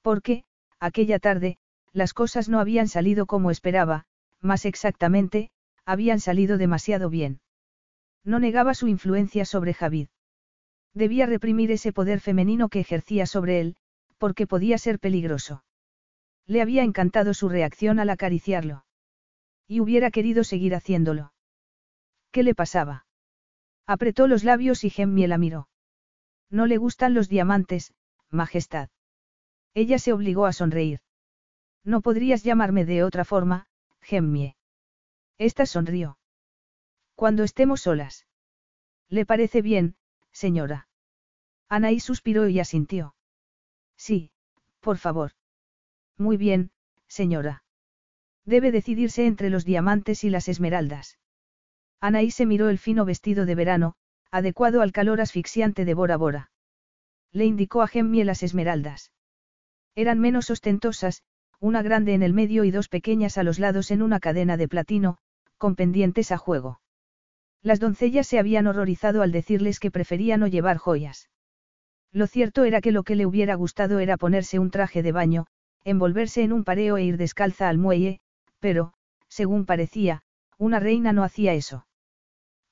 Porque, 0.02 0.44
aquella 0.80 1.20
tarde, 1.20 1.60
las 1.91 2.16
cosas 2.16 2.50
no 2.50 2.60
habían 2.60 2.88
salido 2.88 3.28
como 3.28 3.52
esperaba, 3.52 4.06
más 4.41 4.66
exactamente, 4.66 5.52
habían 5.86 6.20
salido 6.20 6.58
demasiado 6.58 7.12
bien. 7.12 7.41
No 8.24 8.40
negaba 8.40 8.74
su 8.74 8.88
influencia 8.88 9.45
sobre 9.45 9.76
Javid. 9.76 10.08
Debía 10.95 11.28
reprimir 11.28 11.70
ese 11.70 11.94
poder 11.94 12.20
femenino 12.20 12.70
que 12.70 12.80
ejercía 12.80 13.28
sobre 13.28 13.60
él, 13.60 13.76
porque 14.24 14.48
podía 14.48 14.78
ser 14.78 15.00
peligroso. 15.00 15.66
Le 16.48 16.62
había 16.62 16.84
encantado 16.84 17.34
su 17.34 17.50
reacción 17.50 18.00
al 18.00 18.10
acariciarlo. 18.10 18.86
Y 19.68 19.82
hubiera 19.82 20.12
querido 20.12 20.45
seguir 20.45 20.76
haciéndolo. 20.76 21.34
¿Qué 22.32 22.44
le 22.44 22.56
pasaba? 22.56 23.06
Apretó 23.86 24.30
los 24.30 24.45
labios 24.45 24.86
y 24.86 24.90
Gemmie 24.90 25.28
la 25.28 25.38
miró. 25.38 25.68
No 26.50 26.68
le 26.68 26.78
gustan 26.78 27.14
los 27.14 27.28
diamantes, 27.28 27.94
Majestad. 28.30 28.88
Ella 29.74 30.00
se 30.00 30.14
obligó 30.14 30.45
a 30.45 30.54
sonreír. 30.54 31.02
No 31.84 32.00
podrías 32.00 32.44
llamarme 32.44 32.86
de 32.86 33.04
otra 33.04 33.26
forma, 33.26 33.68
Gemmie. 34.00 34.56
Esta 35.38 35.66
sonrió. 35.66 36.18
Cuando 37.16 37.44
estemos 37.44 37.82
solas. 37.82 38.26
¿Le 39.10 39.26
parece 39.26 39.62
bien, 39.62 39.98
señora? 40.32 40.88
Anaí 41.68 42.00
suspiró 42.00 42.48
y 42.48 42.62
asintió. 42.62 43.16
Sí, 43.98 44.32
por 44.80 44.98
favor. 44.98 45.32
Muy 46.18 46.38
bien, 46.38 46.72
señora. 47.07 47.64
Debe 48.45 48.72
decidirse 48.72 49.26
entre 49.26 49.49
los 49.49 49.65
diamantes 49.65 50.24
y 50.24 50.30
las 50.30 50.48
esmeraldas. 50.49 51.18
Anaí 52.02 52.32
se 52.32 52.45
miró 52.45 52.70
el 52.70 52.78
fino 52.78 53.06
vestido 53.06 53.45
de 53.45 53.56
verano, 53.56 53.95
adecuado 54.30 54.82
al 54.82 54.91
calor 54.91 55.22
asfixiante 55.22 55.86
de 55.86 55.94
Bora 55.94 56.18
Bora. 56.18 56.52
Le 57.32 57.45
indicó 57.45 57.82
a 57.82 57.88
Gemmie 57.88 58.26
las 58.26 58.44
esmeraldas. 58.44 59.14
Eran 59.95 60.20
menos 60.20 60.49
ostentosas, 60.49 61.24
una 61.60 61.82
grande 61.82 62.14
en 62.14 62.24
el 62.24 62.34
medio 62.34 62.65
y 62.65 62.72
dos 62.72 62.90
pequeñas 62.90 63.38
a 63.38 63.44
los 63.44 63.57
lados 63.57 63.90
en 63.91 64.02
una 64.02 64.20
cadena 64.20 64.57
de 64.57 64.68
platino, 64.68 65.18
con 65.57 65.76
pendientes 65.76 66.32
a 66.34 66.38
juego. 66.38 66.82
Las 67.61 67.80
doncellas 67.80 68.28
se 68.28 68.38
habían 68.38 68.68
horrorizado 68.68 69.22
al 69.22 69.32
decirles 69.32 69.80
que 69.80 69.91
preferían 69.91 70.41
no 70.41 70.48
llevar 70.48 70.78
joyas. 70.78 71.30
Lo 72.14 72.27
cierto 72.27 72.64
era 72.64 72.80
que 72.80 72.91
lo 72.91 73.03
que 73.03 73.15
le 73.15 73.26
hubiera 73.26 73.56
gustado 73.56 73.98
era 73.98 74.18
ponerse 74.18 74.60
un 74.60 74.69
traje 74.69 75.02
de 75.02 75.11
baño, 75.11 75.48
envolverse 75.84 76.44
en 76.44 76.53
un 76.53 76.64
pareo 76.64 76.98
e 76.98 77.03
ir 77.03 77.18
descalza 77.18 77.68
al 77.68 77.80
muelle, 77.80 78.19
pero, 78.60 78.94
según 79.27 79.65
parecía, 79.65 80.22
una 80.60 80.80
reina 80.80 81.11
no 81.11 81.23
hacía 81.23 81.53
eso. 81.53 81.88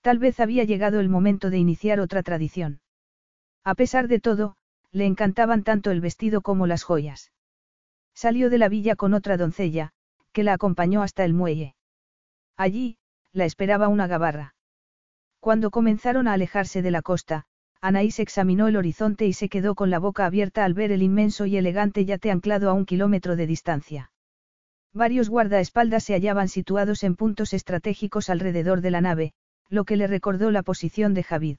Tal 0.01 0.19
vez 0.19 0.39
había 0.39 0.63
llegado 0.63 0.99
el 0.99 1.09
momento 1.09 1.49
de 1.49 1.57
iniciar 1.57 1.99
otra 1.99 2.21
tradición. 2.21 2.81
A 3.63 3.73
pesar 3.73 4.07
de 4.07 4.19
todo, 4.19 4.55
le 4.91 5.05
encantaban 5.05 5.63
tanto 5.63 5.89
el 5.89 6.01
vestido 6.01 6.41
como 6.41 6.67
las 6.67 6.83
joyas. 6.83 7.31
Salió 8.13 8.49
de 8.49 8.59
la 8.59 8.69
villa 8.69 8.95
con 8.95 9.13
otra 9.15 9.37
doncella, 9.37 9.91
que 10.33 10.43
la 10.43 10.53
acompañó 10.53 11.01
hasta 11.01 11.25
el 11.25 11.33
muelle. 11.33 11.75
Allí, 12.57 12.97
la 13.33 13.45
esperaba 13.45 13.87
una 13.87 14.05
gabarra. 14.05 14.53
Cuando 15.39 15.71
comenzaron 15.71 16.27
a 16.27 16.33
alejarse 16.33 16.81
de 16.81 16.91
la 16.91 17.01
costa, 17.01 17.45
Anaís 17.81 18.19
examinó 18.19 18.67
el 18.67 18.77
horizonte 18.77 19.25
y 19.25 19.33
se 19.33 19.49
quedó 19.49 19.73
con 19.73 19.89
la 19.89 19.97
boca 19.97 20.27
abierta 20.27 20.63
al 20.63 20.75
ver 20.75 20.91
el 20.91 21.01
inmenso 21.01 21.47
y 21.47 21.57
elegante 21.57 22.05
yate 22.05 22.29
anclado 22.29 22.69
a 22.69 22.73
un 22.73 22.85
kilómetro 22.85 23.35
de 23.35 23.47
distancia. 23.47 24.11
Varios 24.93 25.29
guardaespaldas 25.29 26.03
se 26.03 26.13
hallaban 26.13 26.47
situados 26.47 27.03
en 27.03 27.15
puntos 27.15 27.53
estratégicos 27.53 28.29
alrededor 28.29 28.81
de 28.81 28.91
la 28.91 29.01
nave, 29.01 29.33
lo 29.69 29.83
que 29.83 29.95
le 29.95 30.05
recordó 30.05 30.51
la 30.51 30.61
posición 30.61 31.15
de 31.15 31.23
Javid. 31.23 31.57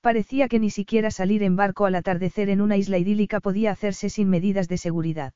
Parecía 0.00 0.48
que 0.48 0.60
ni 0.60 0.70
siquiera 0.70 1.10
salir 1.10 1.42
en 1.42 1.56
barco 1.56 1.86
al 1.86 1.94
atardecer 1.94 2.48
en 2.50 2.60
una 2.60 2.76
isla 2.76 2.98
idílica 2.98 3.40
podía 3.40 3.72
hacerse 3.72 4.10
sin 4.10 4.28
medidas 4.28 4.68
de 4.68 4.78
seguridad. 4.78 5.32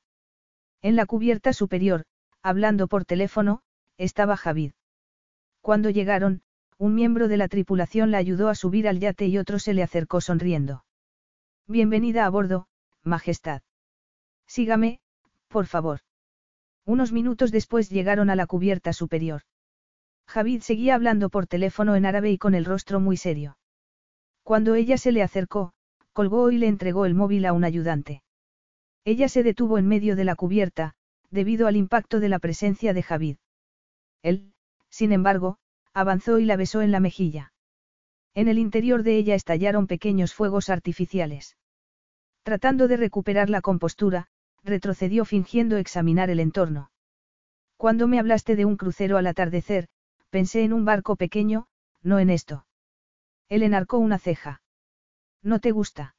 En 0.81 0.95
la 0.95 1.07
cubierta 1.07 1.53
superior, 1.53 2.05
hablando 2.43 2.87
por 2.87 3.05
teléfono, 3.05 3.63
estaba 3.97 4.37
Javid. 4.37 4.73
Cuando 5.61 5.91
llegaron, 5.91 6.43
un 6.79 6.95
miembro 6.95 7.27
de 7.27 7.37
la 7.37 7.49
tripulación 7.49 8.13
la 8.13 8.19
ayudó 8.19 8.49
a 8.49 8.55
subir 8.55 8.87
al 8.87 9.01
yate 9.01 9.27
y 9.27 9.37
otro 9.37 9.59
se 9.59 9.75
le 9.75 9.83
acercó 9.83 10.21
sonriendo. 10.21 10.85
Bienvenida 11.67 12.25
a 12.25 12.31
bordo, 12.31 12.69
Majestad. 13.03 13.63
Sígame, 14.47 15.01
por 15.49 15.67
favor. 15.67 16.01
Unos 16.85 17.13
minutos 17.13 17.51
después 17.51 17.91
llegaron 17.91 18.31
a 18.31 18.37
la 18.37 18.47
cubierta 18.47 18.93
superior. 18.93 19.43
Javid 20.29 20.61
seguía 20.61 20.95
hablando 20.95 21.31
por 21.31 21.49
teléfono 21.49 21.97
en 21.97 22.07
árabe 22.07 22.31
y 22.31 22.39
con 22.39 22.55
el 22.55 22.65
rostro 22.65 23.01
muy 23.01 23.17
serio. 23.17 23.59
Cuando 24.45 24.77
ella 24.77 24.99
se 24.99 25.11
le 25.11 25.23
acercó, 25.23 25.73
colgó 26.13 26.51
y 26.51 26.59
le 26.59 26.69
entregó 26.69 27.07
el 27.07 27.15
móvil 27.15 27.45
a 27.47 27.53
un 27.53 27.65
ayudante. 27.65 28.23
Ella 29.05 29.29
se 29.29 29.43
detuvo 29.43 29.79
en 29.79 29.89
medio 29.89 30.15
de 30.15 30.25
la 30.25 30.37
cubierta, 30.37 30.95
debido 31.31 31.67
al 31.67 31.77
impacto 31.77 32.21
de 32.21 32.29
la 32.29 32.39
presencia 32.39 32.95
de 32.95 33.03
Javid. 33.03 33.37
Él, 34.23 34.53
sin 34.91 35.13
embargo, 35.13 35.59
avanzó 35.95 36.39
y 36.39 36.45
la 36.45 36.57
besó 36.57 36.83
en 36.83 36.93
la 36.93 37.01
mejilla. 37.01 37.53
En 38.35 38.49
el 38.49 38.59
interior 38.59 39.03
de 39.03 39.17
ella 39.17 39.35
estallaron 39.35 39.87
pequeños 39.87 40.35
fuegos 40.35 40.69
artificiales. 40.69 41.57
Tratando 42.43 42.89
de 42.89 42.97
recuperar 42.97 43.51
la 43.51 43.61
compostura, 43.61 44.29
retrocedió 44.65 45.25
fingiendo 45.25 45.77
examinar 45.77 46.31
el 46.31 46.41
entorno. 46.41 46.91
Cuando 47.77 48.07
me 48.07 48.19
hablaste 48.19 48.57
de 48.57 48.65
un 48.65 48.77
crucero 48.77 49.19
al 49.19 49.27
atardecer, 49.27 49.89
pensé 50.31 50.63
en 50.63 50.73
un 50.73 50.85
barco 50.85 51.17
pequeño, 51.17 51.67
no 52.03 52.19
en 52.19 52.31
esto. 52.31 52.67
Él 53.49 53.63
enarcó 53.63 53.99
una 53.99 54.19
ceja. 54.19 54.63
¿No 55.43 55.59
te 55.59 55.71
gusta? 55.71 56.17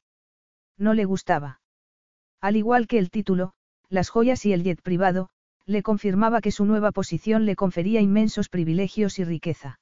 No 0.76 0.94
le 0.94 1.04
gustaba. 1.04 1.60
Al 2.40 2.56
igual 2.56 2.86
que 2.86 2.98
el 2.98 3.10
título, 3.10 3.52
las 3.88 4.08
joyas 4.08 4.44
y 4.46 4.52
el 4.52 4.62
jet 4.62 4.80
privado, 4.82 5.30
le 5.70 5.84
confirmaba 5.84 6.40
que 6.40 6.50
su 6.50 6.64
nueva 6.64 6.90
posición 6.90 7.46
le 7.46 7.54
confería 7.54 8.00
inmensos 8.00 8.48
privilegios 8.48 9.20
y 9.20 9.24
riqueza. 9.24 9.78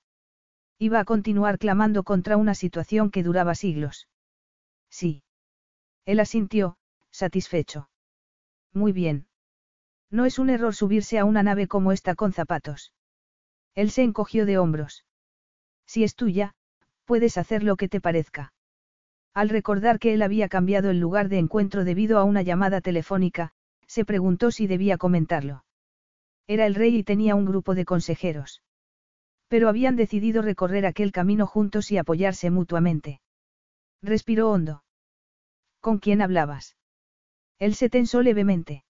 Iba 0.78 1.00
a 1.00 1.04
continuar 1.04 1.58
clamando 1.58 2.02
contra 2.02 2.36
una 2.36 2.54
situación 2.54 3.10
que 3.10 3.22
duraba 3.22 3.54
siglos. 3.54 4.06
Sí. 4.90 5.22
Él 6.04 6.20
asintió, 6.20 6.76
satisfecho. 7.10 7.88
Muy 8.74 8.92
bien. 8.92 9.28
No 10.10 10.26
es 10.26 10.38
un 10.38 10.50
error 10.50 10.74
subirse 10.74 11.18
a 11.18 11.24
una 11.24 11.42
nave 11.42 11.66
como 11.68 11.90
esta 11.90 12.14
con 12.14 12.32
zapatos. 12.32 12.92
Él 13.74 13.90
se 13.90 14.02
encogió 14.02 14.44
de 14.44 14.58
hombros. 14.58 15.06
Si 15.86 16.04
es 16.04 16.14
tuya, 16.14 16.54
puedes 17.06 17.38
hacer 17.38 17.62
lo 17.62 17.76
que 17.76 17.88
te 17.88 18.00
parezca. 18.00 18.52
Al 19.32 19.48
recordar 19.48 19.98
que 19.98 20.12
él 20.12 20.20
había 20.20 20.48
cambiado 20.48 20.90
el 20.90 21.00
lugar 21.00 21.30
de 21.30 21.38
encuentro 21.38 21.84
debido 21.84 22.18
a 22.18 22.24
una 22.24 22.42
llamada 22.42 22.82
telefónica, 22.82 23.52
se 23.86 24.04
preguntó 24.04 24.50
si 24.50 24.66
debía 24.66 24.98
comentarlo. 24.98 25.64
Era 26.48 26.64
el 26.66 26.74
rey 26.74 26.96
y 26.96 27.04
tenía 27.04 27.34
un 27.34 27.44
grupo 27.44 27.74
de 27.74 27.84
consejeros. 27.84 28.62
Pero 29.48 29.68
habían 29.68 29.96
decidido 29.96 30.40
recorrer 30.40 30.86
aquel 30.86 31.12
camino 31.12 31.46
juntos 31.46 31.92
y 31.92 31.98
apoyarse 31.98 32.50
mutuamente. 32.50 33.20
Respiró 34.02 34.50
hondo. 34.50 34.82
¿Con 35.80 35.98
quién 35.98 36.22
hablabas? 36.22 36.76
Él 37.58 37.74
se 37.74 37.90
tensó 37.90 38.22
levemente. 38.22 38.84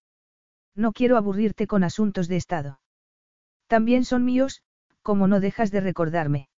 No 0.77 0.93
quiero 0.93 1.17
aburrirte 1.17 1.67
con 1.67 1.83
asuntos 1.83 2.29
de 2.29 2.37
Estado. 2.37 2.81
También 3.67 4.05
son 4.05 4.25
míos, 4.25 4.63
como 5.03 5.27
no 5.27 5.41
dejas 5.41 5.73
de 5.73 5.81
recordarme. 5.81 6.49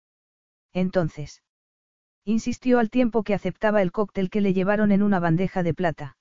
Entonces. 0.75 1.43
Insistió 2.25 2.79
al 2.79 2.91
tiempo 2.91 3.23
que 3.23 3.33
aceptaba 3.33 3.81
el 3.81 3.91
cóctel 3.91 4.29
que 4.29 4.43
le 4.43 4.53
llevaron 4.53 4.93
en 4.93 5.03
una 5.03 5.19
bandeja 5.19 5.63
de 5.63 5.73
plata. 5.73 6.19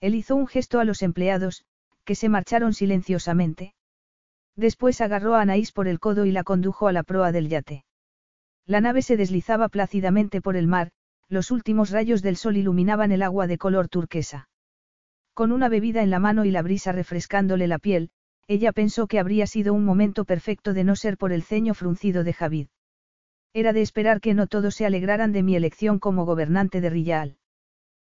Él 0.00 0.16
hizo 0.16 0.34
un 0.34 0.48
gesto 0.48 0.80
a 0.80 0.84
los 0.84 1.02
empleados, 1.02 1.64
que 2.04 2.16
se 2.16 2.28
marcharon 2.28 2.74
silenciosamente. 2.74 3.74
Después 4.56 5.00
agarró 5.00 5.34
a 5.34 5.40
Anaís 5.40 5.72
por 5.72 5.88
el 5.88 5.98
codo 5.98 6.26
y 6.26 6.32
la 6.32 6.44
condujo 6.44 6.88
a 6.88 6.92
la 6.92 7.02
proa 7.02 7.32
del 7.32 7.48
yate. 7.48 7.84
La 8.66 8.80
nave 8.80 9.02
se 9.02 9.16
deslizaba 9.16 9.68
plácidamente 9.68 10.40
por 10.40 10.56
el 10.56 10.66
mar, 10.66 10.90
los 11.28 11.50
últimos 11.50 11.90
rayos 11.90 12.22
del 12.22 12.36
sol 12.36 12.56
iluminaban 12.56 13.10
el 13.12 13.22
agua 13.22 13.46
de 13.46 13.58
color 13.58 13.88
turquesa. 13.88 14.48
Con 15.34 15.50
una 15.50 15.68
bebida 15.68 16.02
en 16.02 16.10
la 16.10 16.18
mano 16.18 16.44
y 16.44 16.50
la 16.50 16.62
brisa 16.62 16.92
refrescándole 16.92 17.66
la 17.66 17.78
piel, 17.78 18.10
ella 18.46 18.72
pensó 18.72 19.06
que 19.06 19.18
habría 19.18 19.46
sido 19.46 19.72
un 19.72 19.84
momento 19.84 20.24
perfecto 20.26 20.74
de 20.74 20.84
no 20.84 20.94
ser 20.94 21.16
por 21.16 21.32
el 21.32 21.42
ceño 21.42 21.74
fruncido 21.74 22.22
de 22.22 22.34
Javid. 22.34 22.68
Era 23.54 23.72
de 23.72 23.82
esperar 23.82 24.20
que 24.20 24.34
no 24.34 24.46
todos 24.46 24.74
se 24.74 24.84
alegraran 24.84 25.32
de 25.32 25.42
mi 25.42 25.56
elección 25.56 25.98
como 25.98 26.26
gobernante 26.26 26.80
de 26.80 26.90
Rillal. 26.90 27.38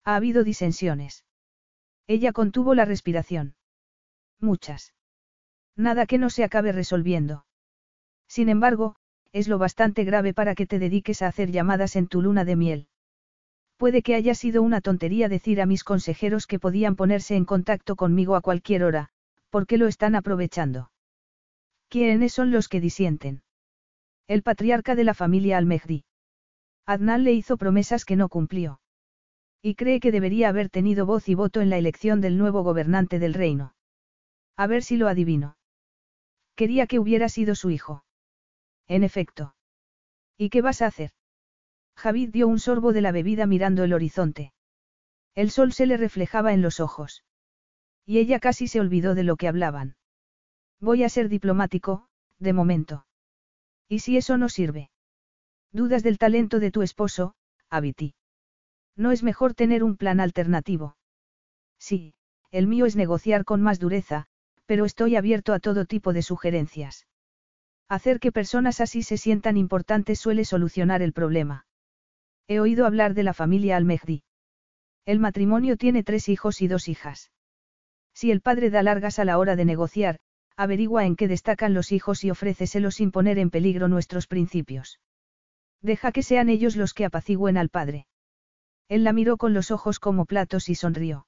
Ha 0.04 0.16
habido 0.16 0.44
disensiones. 0.44 1.24
Ella 2.08 2.34
contuvo 2.34 2.76
la 2.76 2.86
respiración. 2.86 3.56
Muchas. 4.40 4.94
Nada 5.76 6.06
que 6.06 6.18
no 6.18 6.30
se 6.30 6.44
acabe 6.44 6.72
resolviendo. 6.72 7.46
Sin 8.28 8.50
embargo, 8.50 8.96
es 9.34 9.48
lo 9.48 9.58
bastante 9.58 10.04
grave 10.06 10.34
para 10.34 10.56
que 10.56 10.66
te 10.66 10.80
dediques 10.80 11.22
a 11.22 11.28
hacer 11.28 11.52
llamadas 11.52 11.96
en 11.96 12.08
tu 12.08 12.22
luna 12.22 12.46
de 12.46 12.56
miel. 12.56 12.88
Puede 13.78 14.02
que 14.02 14.16
haya 14.16 14.34
sido 14.36 14.62
una 14.62 14.80
tontería 14.80 15.28
decir 15.28 15.60
a 15.60 15.66
mis 15.66 15.84
consejeros 15.84 16.48
que 16.48 16.60
podían 16.60 16.96
ponerse 16.96 17.36
en 17.36 17.44
contacto 17.44 17.98
conmigo 17.98 18.36
a 18.36 18.42
cualquier 18.42 18.84
hora, 18.84 19.10
porque 19.50 19.78
lo 19.78 19.88
están 19.88 20.16
aprovechando. 20.16 20.92
¿Quiénes 21.90 22.32
son 22.32 22.52
los 22.52 22.70
que 22.70 22.80
disienten? 22.80 23.44
El 24.28 24.44
patriarca 24.44 24.96
de 24.96 25.04
la 25.04 25.14
familia 25.14 25.58
Almehdi. 25.58 26.06
Adnan 26.86 27.24
le 27.24 27.34
hizo 27.34 27.58
promesas 27.58 28.06
que 28.06 28.16
no 28.16 28.30
cumplió. 28.30 28.80
Y 29.62 29.76
cree 29.76 30.00
que 30.00 30.12
debería 30.12 30.50
haber 30.50 30.70
tenido 30.70 31.06
voz 31.06 31.28
y 31.28 31.36
voto 31.36 31.60
en 31.62 31.70
la 31.70 31.78
elección 31.78 32.22
del 32.22 32.38
nuevo 32.38 32.64
gobernante 32.64 33.20
del 33.20 33.34
reino. 33.34 33.74
A 34.56 34.68
ver 34.68 34.84
si 34.84 34.96
lo 34.96 35.08
adivino. 35.08 35.55
Quería 36.56 36.88
que 36.88 37.00
hubiera 37.00 37.30
sido 37.30 37.56
su 37.56 37.70
hijo. 37.70 38.04
En 38.88 39.04
efecto. 39.04 39.56
¿Y 40.38 40.50
qué 40.50 40.62
vas 40.62 40.82
a 40.82 40.88
hacer? 40.88 41.12
Javid 41.96 42.30
dio 42.30 42.48
un 42.48 42.60
sorbo 42.60 42.94
de 42.94 43.02
la 43.02 43.12
bebida 43.12 43.46
mirando 43.46 43.84
el 43.84 43.94
horizonte. 43.94 44.54
El 45.34 45.52
sol 45.52 45.74
se 45.74 45.86
le 45.86 45.98
reflejaba 45.98 46.54
en 46.54 46.62
los 46.62 46.80
ojos. 46.80 47.24
Y 48.06 48.20
ella 48.20 48.40
casi 48.40 48.68
se 48.68 48.80
olvidó 48.80 49.16
de 49.16 49.24
lo 49.24 49.36
que 49.36 49.48
hablaban. 49.48 49.96
Voy 50.80 51.04
a 51.04 51.10
ser 51.10 51.30
diplomático, 51.30 52.08
de 52.40 52.54
momento. 52.54 53.06
¿Y 53.88 54.00
si 54.00 54.18
eso 54.18 54.38
no 54.38 54.50
sirve? 54.50 54.92
¿Dudas 55.72 56.04
del 56.04 56.18
talento 56.18 56.60
de 56.60 56.72
tu 56.72 56.82
esposo, 56.82 57.36
Abiti? 57.70 58.16
¿No 58.96 59.12
es 59.12 59.24
mejor 59.24 59.54
tener 59.54 59.84
un 59.84 59.98
plan 59.98 60.20
alternativo? 60.20 60.98
Sí, 61.80 62.14
el 62.52 62.68
mío 62.68 62.86
es 62.86 62.96
negociar 62.96 63.44
con 63.44 63.62
más 63.62 63.80
dureza, 63.80 64.28
pero 64.66 64.86
estoy 64.86 65.16
abierto 65.16 65.54
a 65.54 65.60
todo 65.60 65.86
tipo 65.86 66.14
de 66.14 66.22
sugerencias. 66.22 67.08
Hacer 67.88 68.20
que 68.20 68.32
personas 68.32 68.82
así 68.82 69.04
se 69.04 69.18
sientan 69.18 69.58
importantes 69.58 70.20
suele 70.20 70.46
solucionar 70.46 71.02
el 71.02 71.14
problema. 71.14 71.66
He 72.48 72.60
oído 72.60 72.86
hablar 72.86 73.14
de 73.14 73.24
la 73.24 73.34
familia 73.34 73.78
Al-Mehdi. 73.78 74.24
El 75.06 75.20
matrimonio 75.20 75.78
tiene 75.78 76.04
tres 76.04 76.30
hijos 76.30 76.62
y 76.62 76.68
dos 76.68 76.88
hijas. 76.88 77.32
Si 78.14 78.32
el 78.32 78.42
padre 78.42 78.70
da 78.70 78.82
largas 78.82 79.20
a 79.20 79.26
la 79.26 79.38
hora 79.38 79.56
de 79.56 79.66
negociar, 79.66 80.20
averigua 80.56 81.06
en 81.06 81.16
qué 81.16 81.28
destacan 81.28 81.74
los 81.74 81.92
hijos 81.92 82.24
y 82.24 82.32
ofréceselos 82.32 82.96
sin 82.96 83.12
poner 83.12 83.38
en 83.38 83.50
peligro 83.52 83.88
nuestros 83.88 84.26
principios. 84.26 85.00
Deja 85.82 86.12
que 86.12 86.24
sean 86.24 86.50
ellos 86.50 86.76
los 86.76 86.94
que 86.94 87.06
apacigüen 87.06 87.58
al 87.58 87.70
padre. 87.70 88.08
Él 88.88 89.04
la 89.04 89.14
miró 89.14 89.38
con 89.38 89.54
los 89.54 89.70
ojos 89.70 90.00
como 90.00 90.26
platos 90.26 90.70
y 90.70 90.76
sonrió. 90.76 91.28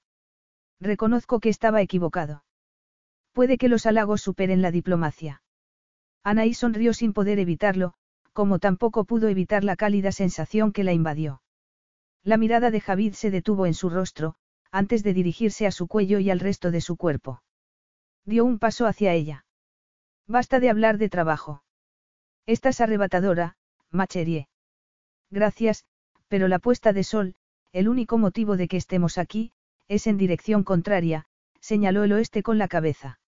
Reconozco 0.80 1.40
que 1.40 1.50
estaba 1.50 1.82
equivocado. 1.82 2.44
Puede 3.38 3.60
que 3.60 3.70
los 3.70 3.86
halagos 3.86 4.24
superen 4.24 4.64
la 4.64 4.72
diplomacia. 4.72 5.44
Anaí 6.24 6.56
sonrió 6.56 6.92
sin 6.96 7.14
poder 7.14 7.38
evitarlo, 7.38 7.94
como 8.34 8.58
tampoco 8.58 9.06
pudo 9.06 9.28
evitar 9.28 9.64
la 9.64 9.76
cálida 9.76 10.12
sensación 10.12 10.72
que 10.72 10.84
la 10.84 10.92
invadió. 10.92 11.44
La 12.24 12.38
mirada 12.38 12.72
de 12.72 12.82
Javid 12.82 13.14
se 13.14 13.30
detuvo 13.30 13.68
en 13.68 13.76
su 13.76 13.92
rostro, 13.92 14.38
antes 14.72 15.04
de 15.04 15.14
dirigirse 15.14 15.68
a 15.68 15.72
su 15.72 15.86
cuello 15.86 16.18
y 16.18 16.32
al 16.32 16.40
resto 16.40 16.72
de 16.72 16.82
su 16.82 16.98
cuerpo. 16.98 17.44
Dio 18.26 18.44
un 18.44 18.58
paso 18.58 18.88
hacia 18.88 19.14
ella. 19.14 19.46
Basta 20.26 20.60
de 20.60 20.72
hablar 20.72 20.98
de 20.98 21.08
trabajo. 21.08 21.62
Estás 22.48 22.82
arrebatadora, 22.82 23.56
Macherie. 23.92 24.48
Gracias, 25.30 25.86
pero 26.28 26.48
la 26.48 26.58
puesta 26.58 26.92
de 26.92 27.04
sol, 27.04 27.36
el 27.72 27.88
único 27.88 28.18
motivo 28.18 28.58
de 28.58 28.68
que 28.68 28.78
estemos 28.78 29.20
aquí, 29.20 29.52
es 29.88 30.08
en 30.08 30.18
dirección 30.18 30.64
contraria, 30.64 31.28
señaló 31.60 32.04
el 32.04 32.14
oeste 32.14 32.42
con 32.42 32.58
la 32.58 32.68
cabeza. 32.68 33.20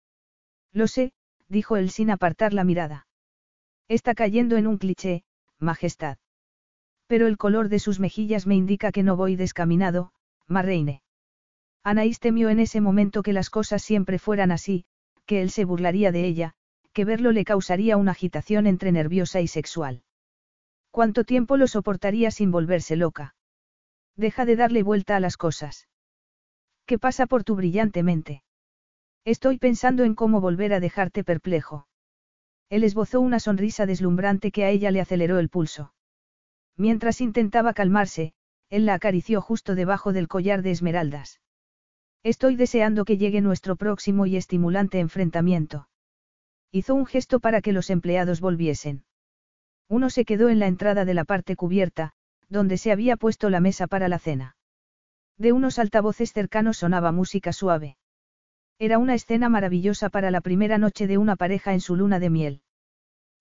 Lo 0.73 0.87
sé, 0.87 1.13
dijo 1.47 1.77
él 1.77 1.89
sin 1.89 2.09
apartar 2.09 2.53
la 2.53 2.63
mirada. 2.63 3.07
Está 3.87 4.13
cayendo 4.13 4.57
en 4.57 4.67
un 4.67 4.77
cliché, 4.77 5.23
Majestad. 5.57 6.17
Pero 7.07 7.27
el 7.27 7.37
color 7.37 7.69
de 7.69 7.79
sus 7.79 7.99
mejillas 7.99 8.45
me 8.45 8.55
indica 8.55 8.91
que 8.91 9.03
no 9.03 9.15
voy 9.15 9.35
descaminado, 9.35 10.11
Marreine. 10.47 11.01
Anaís 11.83 12.19
temió 12.19 12.49
en 12.49 12.59
ese 12.59 12.81
momento 12.81 13.23
que 13.23 13.33
las 13.33 13.49
cosas 13.49 13.81
siempre 13.81 14.19
fueran 14.19 14.51
así, 14.51 14.85
que 15.25 15.41
él 15.41 15.49
se 15.49 15.65
burlaría 15.65 16.11
de 16.11 16.25
ella, 16.25 16.53
que 16.93 17.05
verlo 17.05 17.31
le 17.31 17.45
causaría 17.45 17.97
una 17.97 18.11
agitación 18.11 18.67
entre 18.67 18.91
nerviosa 18.91 19.41
y 19.41 19.47
sexual. 19.47 20.03
¿Cuánto 20.91 21.23
tiempo 21.23 21.57
lo 21.57 21.67
soportaría 21.67 22.31
sin 22.31 22.51
volverse 22.51 22.95
loca? 22.95 23.35
Deja 24.15 24.45
de 24.45 24.55
darle 24.55 24.83
vuelta 24.83 25.15
a 25.15 25.19
las 25.19 25.37
cosas. 25.37 25.87
¿Qué 26.85 26.99
pasa 26.99 27.25
por 27.25 27.43
tu 27.43 27.55
brillante 27.55 28.03
mente? 28.03 28.43
Estoy 29.29 29.59
pensando 29.59 30.05
en 30.05 30.15
cómo 30.15 30.41
volver 30.41 30.73
a 30.73 30.79
dejarte 30.79 31.23
perplejo. 31.23 31.85
Él 32.71 32.83
esbozó 32.83 33.21
una 33.21 33.39
sonrisa 33.39 33.85
deslumbrante 33.85 34.51
que 34.51 34.63
a 34.63 34.71
ella 34.71 34.89
le 34.89 35.01
aceleró 35.01 35.37
el 35.37 35.49
pulso. 35.49 35.93
Mientras 36.75 37.21
intentaba 37.21 37.75
calmarse, 37.75 38.33
él 38.71 38.87
la 38.87 38.95
acarició 38.95 39.39
justo 39.39 39.75
debajo 39.75 40.13
del 40.13 40.27
collar 40.27 40.63
de 40.63 40.71
esmeraldas. 40.71 41.41
Estoy 42.23 42.55
deseando 42.55 43.05
que 43.05 43.19
llegue 43.19 43.39
nuestro 43.39 43.75
próximo 43.75 44.25
y 44.25 44.35
estimulante 44.35 44.97
enfrentamiento. 44.97 45.89
Hizo 46.71 46.95
un 46.95 47.05
gesto 47.05 47.39
para 47.39 47.61
que 47.61 47.71
los 47.71 47.91
empleados 47.91 48.41
volviesen. 48.41 49.03
Uno 49.87 50.09
se 50.09 50.25
quedó 50.25 50.49
en 50.49 50.57
la 50.57 50.65
entrada 50.65 51.05
de 51.05 51.13
la 51.13 51.23
parte 51.23 51.55
cubierta, 51.55 52.13
donde 52.47 52.79
se 52.79 52.91
había 52.91 53.15
puesto 53.15 53.51
la 53.51 53.59
mesa 53.59 53.85
para 53.85 54.07
la 54.07 54.17
cena. 54.17 54.55
De 55.37 55.51
unos 55.51 55.77
altavoces 55.77 56.33
cercanos 56.33 56.77
sonaba 56.77 57.11
música 57.11 57.53
suave. 57.53 57.95
Era 58.79 58.97
una 58.97 59.13
escena 59.13 59.49
maravillosa 59.49 60.09
para 60.09 60.31
la 60.31 60.41
primera 60.41 60.77
noche 60.77 61.05
de 61.05 61.17
una 61.17 61.35
pareja 61.35 61.73
en 61.73 61.81
su 61.81 61.95
luna 61.95 62.19
de 62.19 62.29
miel. 62.29 62.61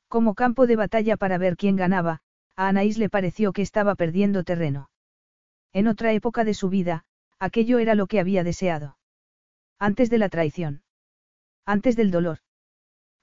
Como 0.09 0.35
campo 0.35 0.67
de 0.67 0.77
batalla 0.77 1.17
para 1.17 1.39
ver 1.39 1.57
quién 1.57 1.77
ganaba, 1.77 2.21
a 2.57 2.69
Anaís 2.69 2.99
le 2.99 3.09
pareció 3.09 3.53
que 3.53 3.63
estaba 3.63 3.95
perdiendo 3.95 4.43
terreno. 4.43 4.91
En 5.73 5.87
otra 5.87 6.13
época 6.13 6.45
de 6.45 6.55
su 6.55 6.69
vida, 6.69 7.05
Aquello 7.39 7.79
era 7.79 7.95
lo 7.95 8.09
que 8.09 8.19
había 8.19 8.43
deseado. 8.43 8.99
Antes 9.79 10.11
de 10.11 10.19
la 10.19 10.29
traición. 10.29 10.83
Antes 11.65 11.95
del 11.95 12.11
dolor. 12.11 12.39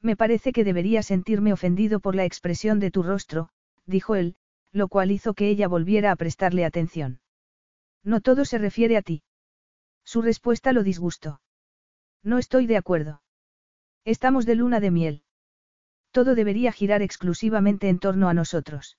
Me 0.02 0.16
parece 0.16 0.54
que 0.54 0.64
debería 0.64 1.04
sentirme 1.04 1.52
ofendido 1.52 2.00
por 2.00 2.16
la 2.16 2.24
expresión 2.24 2.80
de 2.80 2.92
tu 2.92 3.04
rostro, 3.04 3.50
dijo 3.86 4.16
él, 4.16 4.38
lo 4.72 4.88
cual 4.88 5.12
hizo 5.12 5.34
que 5.34 5.50
ella 5.50 5.68
volviera 5.68 6.12
a 6.12 6.16
prestarle 6.16 6.64
atención. 6.64 7.20
No 8.04 8.22
todo 8.22 8.46
se 8.46 8.58
refiere 8.58 8.96
a 8.96 9.02
ti. 9.02 9.24
Su 10.06 10.22
respuesta 10.22 10.72
lo 10.72 10.84
disgustó. 10.84 11.42
No 12.26 12.39
estoy 12.39 12.65
de 12.65 12.76
acuerdo. 12.76 13.22
Estamos 14.03 14.47
de 14.47 14.56
luna 14.56 14.80
de 14.80 14.89
miel. 14.89 15.23
Todo 16.10 16.34
debería 16.34 16.72
girar 16.72 17.03
exclusivamente 17.03 17.88
en 17.88 17.99
torno 17.99 18.30
a 18.30 18.34
nosotros. 18.34 18.97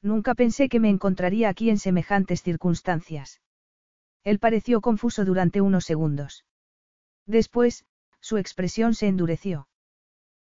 Nunca 0.00 0.34
pensé 0.34 0.70
que 0.70 0.80
me 0.80 0.88
encontraría 0.88 1.50
aquí 1.50 1.68
en 1.68 1.78
semejantes 1.78 2.42
circunstancias. 2.42 3.42
Él 4.24 4.38
pareció 4.38 4.80
confuso 4.80 5.26
durante 5.26 5.60
unos 5.60 5.84
segundos. 5.84 6.46
Después, 7.26 7.84
su 8.20 8.38
expresión 8.38 8.94
se 8.94 9.08
endureció. 9.08 9.68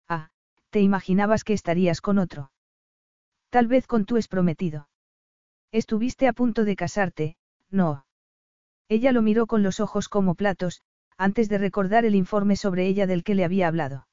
Ah, 0.08 0.30
te 0.70 0.82
imaginabas 0.82 1.44
que 1.44 1.54
estarías 1.54 2.02
con 2.02 2.20
otro. 2.20 2.52
Tal 3.50 3.66
vez 3.68 3.88
con 3.88 4.06
tu 4.06 4.20
prometido. 4.30 4.90
Estuviste 5.72 6.28
a 6.28 6.34
punto 6.34 6.66
de 6.66 6.76
casarte, 6.76 7.38
no. 7.72 8.06
Ella 8.90 9.12
lo 9.12 9.24
miró 9.24 9.48
con 9.48 9.64
los 9.64 9.80
ojos 9.80 10.08
como 10.08 10.36
platos, 10.36 10.84
antes 11.18 11.50
de 11.50 11.58
recordar 11.58 12.06
el 12.06 12.16
informe 12.16 12.56
sobre 12.56 12.88
ella 12.88 13.08
del 13.08 13.24
que 13.24 13.36
le 13.36 13.46
había 13.46 13.68
hablado. 13.68 14.08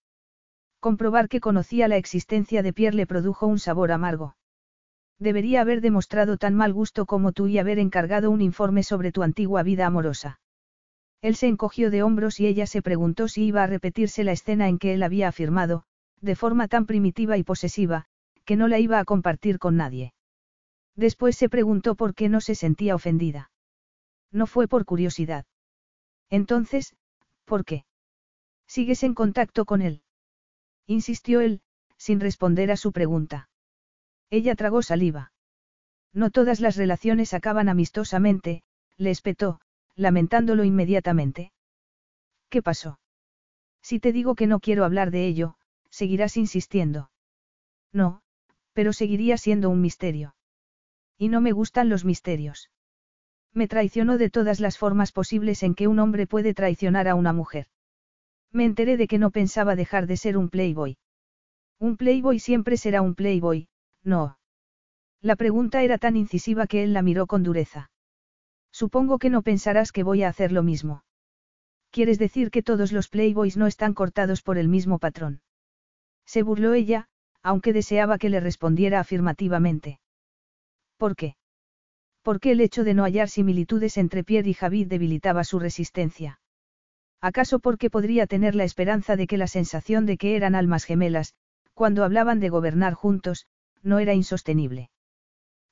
Comprobar 0.80 1.28
que 1.28 1.40
conocía 1.40 1.88
la 1.88 1.96
existencia 1.96 2.62
de 2.62 2.72
Pierre 2.72 2.96
le 2.96 3.06
produjo 3.06 3.46
un 3.46 3.58
sabor 3.58 3.92
amargo. 3.92 4.36
Debería 5.18 5.60
haber 5.60 5.80
demostrado 5.80 6.36
tan 6.36 6.54
mal 6.54 6.72
gusto 6.72 7.06
como 7.06 7.32
tú 7.32 7.46
y 7.46 7.58
haber 7.58 7.78
encargado 7.78 8.30
un 8.30 8.40
informe 8.40 8.82
sobre 8.82 9.12
tu 9.12 9.22
antigua 9.22 9.62
vida 9.62 9.86
amorosa. 9.86 10.40
Él 11.20 11.36
se 11.36 11.46
encogió 11.46 11.90
de 11.90 12.02
hombros 12.02 12.40
y 12.40 12.48
ella 12.48 12.66
se 12.66 12.82
preguntó 12.82 13.28
si 13.28 13.44
iba 13.44 13.62
a 13.62 13.68
repetirse 13.68 14.24
la 14.24 14.32
escena 14.32 14.68
en 14.68 14.78
que 14.78 14.94
él 14.94 15.04
había 15.04 15.28
afirmado, 15.28 15.84
de 16.20 16.34
forma 16.34 16.66
tan 16.66 16.86
primitiva 16.86 17.36
y 17.36 17.44
posesiva, 17.44 18.06
que 18.44 18.56
no 18.56 18.66
la 18.66 18.80
iba 18.80 18.98
a 18.98 19.04
compartir 19.04 19.60
con 19.60 19.76
nadie. 19.76 20.14
Después 20.96 21.36
se 21.36 21.48
preguntó 21.48 21.94
por 21.94 22.14
qué 22.14 22.28
no 22.28 22.40
se 22.40 22.56
sentía 22.56 22.96
ofendida. 22.96 23.50
No 24.32 24.46
fue 24.48 24.66
por 24.66 24.84
curiosidad. 24.84 25.44
Entonces, 26.32 26.96
¿por 27.44 27.66
qué? 27.66 27.84
¿Sigues 28.66 29.02
en 29.02 29.12
contacto 29.12 29.66
con 29.66 29.82
él? 29.82 30.02
Insistió 30.86 31.42
él, 31.42 31.60
sin 31.98 32.20
responder 32.20 32.72
a 32.72 32.78
su 32.78 32.90
pregunta. 32.90 33.50
Ella 34.30 34.54
tragó 34.54 34.80
saliva. 34.80 35.34
No 36.14 36.30
todas 36.30 36.60
las 36.60 36.76
relaciones 36.76 37.34
acaban 37.34 37.68
amistosamente, 37.68 38.62
le 38.96 39.10
espetó, 39.10 39.60
lamentándolo 39.94 40.64
inmediatamente. 40.64 41.52
¿Qué 42.48 42.62
pasó? 42.62 42.98
Si 43.82 44.00
te 44.00 44.10
digo 44.10 44.34
que 44.34 44.46
no 44.46 44.58
quiero 44.58 44.86
hablar 44.86 45.10
de 45.10 45.26
ello, 45.26 45.56
seguirás 45.90 46.38
insistiendo. 46.38 47.10
No, 47.92 48.22
pero 48.72 48.94
seguiría 48.94 49.36
siendo 49.36 49.68
un 49.68 49.82
misterio. 49.82 50.34
Y 51.18 51.28
no 51.28 51.42
me 51.42 51.52
gustan 51.52 51.90
los 51.90 52.06
misterios. 52.06 52.70
Me 53.54 53.68
traicionó 53.68 54.18
de 54.18 54.30
todas 54.30 54.60
las 54.60 54.78
formas 54.78 55.12
posibles 55.12 55.62
en 55.62 55.74
que 55.74 55.88
un 55.88 55.98
hombre 55.98 56.26
puede 56.26 56.54
traicionar 56.54 57.08
a 57.08 57.14
una 57.14 57.32
mujer. 57.32 57.66
Me 58.50 58.64
enteré 58.64 58.96
de 58.96 59.06
que 59.06 59.18
no 59.18 59.30
pensaba 59.30 59.76
dejar 59.76 60.06
de 60.06 60.16
ser 60.16 60.36
un 60.36 60.48
playboy. 60.48 60.98
Un 61.78 61.96
playboy 61.96 62.38
siempre 62.38 62.76
será 62.76 63.02
un 63.02 63.14
playboy, 63.14 63.68
no. 64.02 64.38
La 65.20 65.36
pregunta 65.36 65.82
era 65.82 65.98
tan 65.98 66.16
incisiva 66.16 66.66
que 66.66 66.82
él 66.82 66.92
la 66.92 67.02
miró 67.02 67.26
con 67.26 67.42
dureza. 67.42 67.90
Supongo 68.72 69.18
que 69.18 69.30
no 69.30 69.42
pensarás 69.42 69.92
que 69.92 70.02
voy 70.02 70.22
a 70.22 70.28
hacer 70.28 70.50
lo 70.50 70.62
mismo. 70.62 71.04
¿Quieres 71.90 72.18
decir 72.18 72.50
que 72.50 72.62
todos 72.62 72.90
los 72.90 73.08
playboys 73.08 73.56
no 73.56 73.66
están 73.66 73.92
cortados 73.92 74.42
por 74.42 74.56
el 74.56 74.68
mismo 74.68 74.98
patrón? 74.98 75.42
Se 76.24 76.42
burló 76.42 76.72
ella, 76.72 77.08
aunque 77.42 77.72
deseaba 77.72 78.16
que 78.16 78.30
le 78.30 78.40
respondiera 78.40 78.98
afirmativamente. 78.98 80.00
¿Por 80.96 81.16
qué? 81.16 81.36
Porque 82.22 82.52
el 82.52 82.60
hecho 82.60 82.84
de 82.84 82.94
no 82.94 83.02
hallar 83.02 83.28
similitudes 83.28 83.96
entre 83.96 84.24
Pierre 84.24 84.48
y 84.48 84.54
Javid 84.54 84.86
debilitaba 84.86 85.44
su 85.44 85.58
resistencia. 85.58 86.40
¿Acaso 87.20 87.58
porque 87.58 87.90
podría 87.90 88.26
tener 88.26 88.54
la 88.54 88.64
esperanza 88.64 89.16
de 89.16 89.26
que 89.26 89.38
la 89.38 89.46
sensación 89.46 90.06
de 90.06 90.16
que 90.16 90.36
eran 90.36 90.54
almas 90.54 90.84
gemelas, 90.84 91.34
cuando 91.74 92.04
hablaban 92.04 92.40
de 92.40 92.48
gobernar 92.48 92.94
juntos, 92.94 93.46
no 93.82 93.98
era 93.98 94.14
insostenible? 94.14 94.90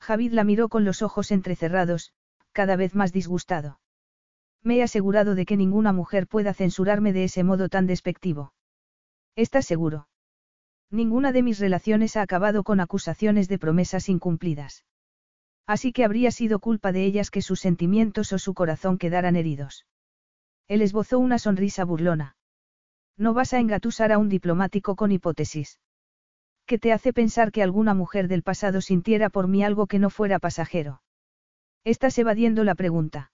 Javid 0.01 0.33
la 0.33 0.45
miró 0.45 0.69
con 0.69 0.85
los 0.85 1.03
ojos 1.03 1.31
entrecerrados, 1.31 2.13
cada 2.53 2.77
vez 2.77 2.95
más 2.95 3.13
disgustado. 3.13 3.81
Me 4.63 4.77
he 4.77 4.83
asegurado 4.83 5.35
de 5.35 5.47
que 5.47 5.57
ninguna 5.57 5.93
mujer 5.93 6.27
pueda 6.27 6.55
censurarme 6.55 7.13
de 7.13 7.25
ese 7.25 7.45
modo 7.45 7.69
tan 7.69 7.87
despectivo. 7.87 8.53
¿Estás 9.37 9.67
seguro? 9.67 10.09
Ninguna 10.91 11.33
de 11.33 11.43
mis 11.43 11.59
relaciones 11.61 12.17
ha 12.17 12.23
acabado 12.23 12.65
con 12.65 12.81
acusaciones 12.81 13.49
de 13.49 13.59
promesas 13.59 14.09
incumplidas. 14.09 14.85
Así 15.71 15.93
que 15.93 16.05
habría 16.05 16.33
sido 16.33 16.59
culpa 16.59 16.91
de 16.91 17.05
ellas 17.05 17.31
que 17.31 17.43
sus 17.43 17.61
sentimientos 17.61 18.33
o 18.33 18.41
su 18.41 18.55
corazón 18.55 18.99
quedaran 18.99 19.37
heridos. 19.37 19.87
Él 20.67 20.83
esbozó 20.83 21.21
una 21.21 21.39
sonrisa 21.39 21.85
burlona. 21.85 22.35
No 23.17 23.35
vas 23.35 23.53
a 23.53 23.61
engatusar 23.61 24.11
a 24.11 24.19
un 24.19 24.29
diplomático 24.29 24.97
con 24.97 25.13
hipótesis. 25.13 25.79
¿Qué 26.67 26.81
te 26.81 26.93
hace 26.93 27.13
pensar 27.13 27.53
que 27.53 27.63
alguna 27.63 27.95
mujer 27.95 28.27
del 28.27 28.43
pasado 28.43 28.81
sintiera 28.81 29.31
por 29.31 29.47
mí 29.47 29.63
algo 29.63 29.87
que 29.87 30.01
no 30.01 30.11
fuera 30.11 30.41
pasajero? 30.41 31.03
Estás 31.85 32.19
evadiendo 32.19 32.65
la 32.65 32.75
pregunta. 32.75 33.31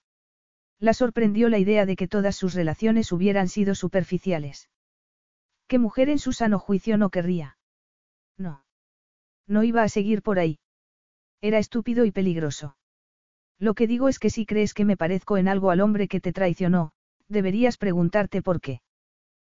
La 0.77 0.93
sorprendió 0.93 1.49
la 1.49 1.57
idea 1.57 1.87
de 1.87 1.95
que 1.95 2.07
todas 2.07 2.35
sus 2.35 2.53
relaciones 2.53 3.11
hubieran 3.11 3.47
sido 3.47 3.73
superficiales. 3.73 4.69
¿Qué 5.67 5.79
mujer 5.79 6.07
en 6.09 6.19
su 6.19 6.33
sano 6.33 6.59
juicio 6.59 6.99
no 6.99 7.09
querría? 7.09 7.57
No. 8.37 8.63
No 9.47 9.63
iba 9.63 9.81
a 9.81 9.89
seguir 9.89 10.21
por 10.21 10.37
ahí. 10.37 10.59
Era 11.41 11.59
estúpido 11.59 12.05
y 12.05 12.11
peligroso. 12.11 12.77
Lo 13.59 13.73
que 13.73 13.87
digo 13.87 14.09
es 14.09 14.19
que 14.19 14.29
si 14.29 14.45
crees 14.45 14.73
que 14.73 14.85
me 14.85 14.97
parezco 14.97 15.37
en 15.37 15.47
algo 15.47 15.71
al 15.71 15.81
hombre 15.81 16.07
que 16.07 16.19
te 16.19 16.33
traicionó, 16.33 16.91
deberías 17.27 17.77
preguntarte 17.77 18.41
por 18.41 18.61
qué. 18.61 18.81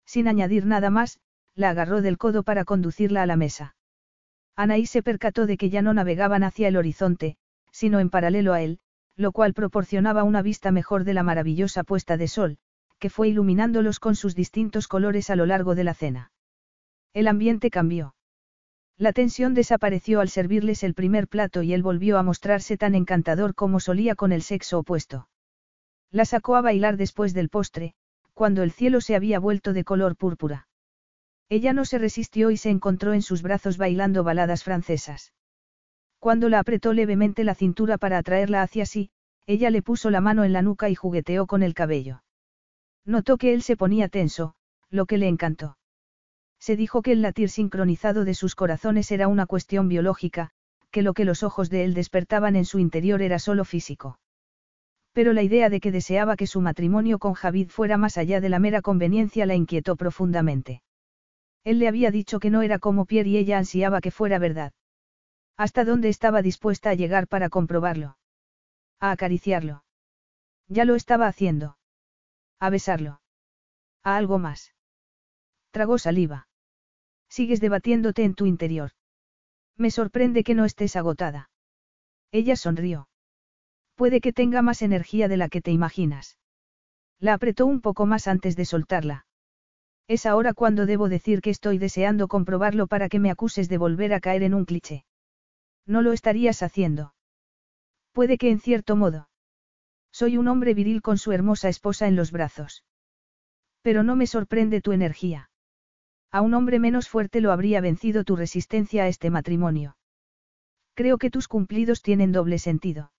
Sin 0.06 0.28
añadir 0.28 0.66
nada 0.66 0.90
más, 0.90 1.20
la 1.56 1.70
agarró 1.70 2.02
del 2.02 2.18
codo 2.18 2.44
para 2.44 2.66
conducirla 2.66 3.22
a 3.24 3.26
la 3.26 3.36
mesa. 3.36 3.76
Anaí 4.56 4.86
se 4.86 5.04
percató 5.04 5.46
de 5.46 5.58
que 5.58 5.70
ya 5.70 5.82
no 5.82 5.94
navegaban 5.94 6.44
hacia 6.44 6.68
el 6.68 6.78
horizonte, 6.78 7.38
sino 7.72 8.00
en 8.00 8.10
paralelo 8.10 8.54
a 8.54 8.62
él, 8.62 8.80
lo 9.16 9.32
cual 9.32 9.54
proporcionaba 9.54 10.24
una 10.24 10.42
vista 10.42 10.72
mejor 10.72 11.04
de 11.04 11.14
la 11.14 11.24
maravillosa 11.24 11.84
puesta 11.84 12.18
de 12.18 12.28
sol, 12.28 12.58
que 13.00 13.10
fue 13.10 13.30
iluminándolos 13.30 14.00
con 14.00 14.16
sus 14.16 14.36
distintos 14.36 14.88
colores 14.88 15.30
a 15.30 15.36
lo 15.36 15.46
largo 15.46 15.76
de 15.76 15.84
la 15.84 15.94
cena. 15.94 16.32
El 17.14 17.28
ambiente 17.28 17.70
cambió. 17.70 18.16
La 19.00 19.14
tensión 19.14 19.54
desapareció 19.54 20.20
al 20.20 20.28
servirles 20.28 20.84
el 20.84 20.94
primer 20.94 21.30
plato 21.30 21.64
y 21.64 21.74
él 21.74 21.82
volvió 21.82 22.18
a 22.18 22.24
mostrarse 22.24 22.76
tan 22.76 22.96
encantador 22.96 23.56
como 23.56 23.80
solía 23.80 24.14
con 24.14 24.34
el 24.34 24.42
sexo 24.42 24.80
opuesto. 24.80 25.30
La 26.12 26.26
sacó 26.26 26.58
a 26.58 26.62
bailar 26.62 26.98
después 26.98 27.34
del 27.34 27.48
postre, 27.48 27.94
cuando 28.34 28.62
el 28.62 28.74
cielo 28.74 29.00
se 29.00 29.16
había 29.16 29.40
vuelto 29.40 29.72
de 29.72 29.86
color 29.86 30.18
púrpura. 30.18 30.68
Ella 31.48 31.72
no 31.72 31.86
se 31.86 31.98
resistió 31.98 32.52
y 32.52 32.58
se 32.58 32.72
encontró 32.72 33.14
en 33.14 33.22
sus 33.22 33.42
brazos 33.42 33.78
bailando 33.78 34.26
baladas 34.26 34.66
francesas. 34.66 35.34
Cuando 36.20 36.50
la 36.50 36.60
apretó 36.60 36.92
levemente 36.92 37.46
la 37.46 37.56
cintura 37.56 37.98
para 37.98 38.18
atraerla 38.18 38.64
hacia 38.64 38.86
sí, 38.86 39.12
ella 39.48 39.70
le 39.70 39.82
puso 39.82 40.10
la 40.10 40.20
mano 40.20 40.44
en 40.44 40.52
la 40.52 40.62
nuca 40.62 40.90
y 40.90 40.96
jugueteó 40.96 41.48
con 41.48 41.64
el 41.64 41.74
cabello. 41.74 42.22
Notó 43.06 43.38
que 43.38 43.54
él 43.54 43.62
se 43.62 43.78
ponía 43.78 44.10
tenso, 44.10 44.56
lo 44.90 45.06
que 45.06 45.18
le 45.18 45.30
encantó. 45.30 45.79
Se 46.60 46.76
dijo 46.76 47.02
que 47.02 47.14
el 47.14 47.22
latir 47.22 47.50
sincronizado 47.50 48.26
de 48.26 48.34
sus 48.34 48.56
corazones 48.56 49.12
era 49.12 49.28
una 49.28 49.46
cuestión 49.46 49.88
biológica, 49.88 50.52
que 50.92 51.02
lo 51.02 51.14
que 51.14 51.26
los 51.26 51.44
ojos 51.44 51.70
de 51.70 51.84
él 51.84 51.94
despertaban 51.94 52.56
en 52.56 52.66
su 52.66 52.80
interior 52.80 53.22
era 53.22 53.40
solo 53.40 53.64
físico. 53.64 54.20
Pero 55.14 55.34
la 55.34 55.42
idea 55.42 55.70
de 55.70 55.80
que 55.80 55.92
deseaba 55.92 56.36
que 56.36 56.48
su 56.48 56.62
matrimonio 56.62 57.20
con 57.20 57.34
Javid 57.34 57.70
fuera 57.70 57.98
más 57.98 58.18
allá 58.18 58.42
de 58.42 58.50
la 58.50 58.60
mera 58.60 58.82
conveniencia 58.82 59.46
la 59.46 59.56
inquietó 59.56 59.96
profundamente. 59.96 60.82
Él 61.64 61.80
le 61.80 61.88
había 61.88 62.12
dicho 62.12 62.40
que 62.40 62.50
no 62.50 62.62
era 62.62 62.80
como 62.80 63.06
Pierre 63.06 63.30
y 63.30 63.38
ella 63.38 63.58
ansiaba 63.58 64.02
que 64.02 64.12
fuera 64.12 64.40
verdad. 64.40 64.74
¿Hasta 65.58 65.84
dónde 65.84 66.10
estaba 66.10 66.42
dispuesta 66.42 66.92
a 66.92 66.94
llegar 66.94 67.28
para 67.28 67.50
comprobarlo? 67.50 68.18
A 69.00 69.12
acariciarlo. 69.12 69.84
Ya 70.68 70.86
lo 70.86 70.96
estaba 70.96 71.28
haciendo. 71.28 71.78
A 72.60 72.70
besarlo. 72.70 73.22
A 74.04 74.16
algo 74.16 74.40
más. 74.40 74.74
Tragó 75.72 75.98
saliva. 75.98 76.49
Sigues 77.30 77.62
debatiéndote 77.62 78.24
en 78.24 78.34
tu 78.34 78.46
interior. 78.46 78.92
Me 79.78 79.92
sorprende 79.92 80.44
que 80.44 80.56
no 80.56 80.66
estés 80.66 80.96
agotada. 80.96 81.50
Ella 82.32 82.56
sonrió. 82.56 83.08
Puede 83.96 84.22
que 84.22 84.34
tenga 84.34 84.62
más 84.62 84.82
energía 84.82 85.28
de 85.28 85.38
la 85.38 85.50
que 85.50 85.62
te 85.62 85.72
imaginas. 85.72 86.38
La 87.20 87.34
apretó 87.34 87.66
un 87.66 87.82
poco 87.82 88.06
más 88.06 88.28
antes 88.28 88.56
de 88.56 88.66
soltarla. 88.66 89.26
Es 90.08 90.26
ahora 90.26 90.54
cuando 90.54 90.86
debo 90.86 91.08
decir 91.08 91.42
que 91.42 91.50
estoy 91.50 91.78
deseando 91.78 92.28
comprobarlo 92.28 92.88
para 92.88 93.10
que 93.10 93.20
me 93.20 93.30
acuses 93.30 93.70
de 93.70 93.78
volver 93.78 94.14
a 94.14 94.20
caer 94.20 94.44
en 94.44 94.54
un 94.54 94.66
cliché. 94.66 95.06
No 95.86 96.02
lo 96.02 96.14
estarías 96.14 96.64
haciendo. 96.64 97.14
Puede 98.12 98.38
que 98.38 98.50
en 98.50 98.60
cierto 98.60 98.96
modo. 98.96 99.30
Soy 100.12 100.38
un 100.38 100.48
hombre 100.48 100.74
viril 100.74 101.02
con 101.02 101.18
su 101.18 101.32
hermosa 101.32 101.70
esposa 101.70 102.08
en 102.08 102.16
los 102.16 102.32
brazos. 102.32 102.84
Pero 103.82 104.04
no 104.04 104.16
me 104.16 104.28
sorprende 104.28 104.82
tu 104.82 104.92
energía. 104.94 105.49
A 106.32 106.42
un 106.42 106.54
hombre 106.54 106.80
menos 106.80 107.10
fuerte 107.10 107.42
lo 107.42 107.52
habría 107.52 107.82
vencido 107.82 108.24
tu 108.24 108.36
resistencia 108.36 109.04
a 109.04 109.08
este 109.08 109.30
matrimonio. 109.30 109.98
Creo 110.94 111.18
que 111.18 111.32
tus 111.32 111.48
cumplidos 111.48 112.02
tienen 112.02 112.32
doble 112.32 112.60
sentido. 112.60 113.12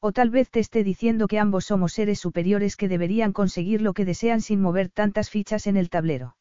O 0.00 0.12
tal 0.12 0.30
vez 0.30 0.50
te 0.50 0.60
esté 0.60 0.84
diciendo 0.84 1.28
que 1.28 1.38
ambos 1.38 1.64
somos 1.64 1.94
seres 1.94 2.20
superiores 2.20 2.76
que 2.76 2.88
deberían 2.88 3.32
conseguir 3.32 3.80
lo 3.80 3.94
que 3.94 4.04
desean 4.04 4.42
sin 4.42 4.60
mover 4.60 4.90
tantas 4.90 5.30
fichas 5.30 5.66
en 5.66 5.76
el 5.76 5.88
tablero. 5.88 6.36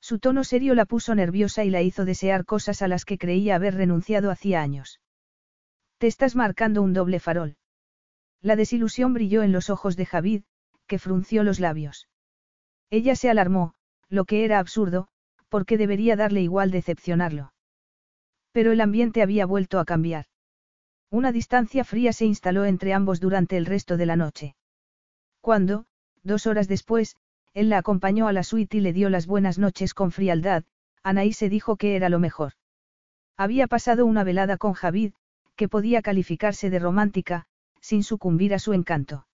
Su 0.00 0.20
tono 0.20 0.44
serio 0.44 0.74
la 0.74 0.86
puso 0.86 1.14
nerviosa 1.14 1.64
y 1.64 1.70
la 1.70 1.82
hizo 1.82 2.04
desear 2.04 2.44
cosas 2.44 2.82
a 2.82 2.88
las 2.88 3.04
que 3.04 3.18
creía 3.18 3.56
haber 3.56 3.74
renunciado 3.74 4.30
hacía 4.30 4.62
años. 4.62 5.00
Te 5.98 6.06
estás 6.06 6.36
marcando 6.36 6.80
un 6.82 6.92
doble 6.92 7.18
farol. 7.18 7.56
La 8.40 8.54
desilusión 8.54 9.12
brilló 9.14 9.42
en 9.42 9.50
los 9.50 9.68
ojos 9.68 9.96
de 9.96 10.06
Javid, 10.06 10.42
que 10.86 11.00
frunció 11.00 11.42
los 11.42 11.58
labios. 11.58 12.08
Ella 12.90 13.16
se 13.16 13.28
alarmó, 13.28 13.74
lo 14.08 14.24
que 14.24 14.44
era 14.44 14.58
absurdo, 14.58 15.08
porque 15.48 15.78
debería 15.78 16.16
darle 16.16 16.42
igual 16.42 16.70
decepcionarlo. 16.70 17.52
Pero 18.52 18.72
el 18.72 18.80
ambiente 18.80 19.22
había 19.22 19.46
vuelto 19.46 19.78
a 19.78 19.84
cambiar. 19.84 20.26
Una 21.10 21.32
distancia 21.32 21.84
fría 21.84 22.12
se 22.12 22.26
instaló 22.26 22.64
entre 22.64 22.92
ambos 22.92 23.20
durante 23.20 23.56
el 23.56 23.66
resto 23.66 23.96
de 23.96 24.06
la 24.06 24.16
noche. 24.16 24.56
Cuando, 25.40 25.86
dos 26.22 26.46
horas 26.46 26.68
después, 26.68 27.16
él 27.54 27.70
la 27.70 27.78
acompañó 27.78 28.28
a 28.28 28.32
la 28.32 28.42
suite 28.42 28.76
y 28.76 28.80
le 28.80 28.92
dio 28.92 29.08
las 29.08 29.26
buenas 29.26 29.58
noches 29.58 29.94
con 29.94 30.10
frialdad, 30.10 30.64
Anaí 31.02 31.32
se 31.32 31.48
dijo 31.48 31.76
que 31.76 31.96
era 31.96 32.08
lo 32.08 32.18
mejor. 32.18 32.52
Había 33.36 33.66
pasado 33.66 34.04
una 34.04 34.24
velada 34.24 34.58
con 34.58 34.74
Javid, 34.74 35.12
que 35.56 35.68
podía 35.68 36.02
calificarse 36.02 36.70
de 36.70 36.78
romántica, 36.78 37.46
sin 37.80 38.02
sucumbir 38.02 38.52
a 38.52 38.58
su 38.58 38.74
encanto. 38.74 39.26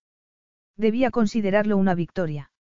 Debía 0.77 1.11
considerarlo 1.11 1.77
una 1.77 1.95
victoria. 1.95 2.51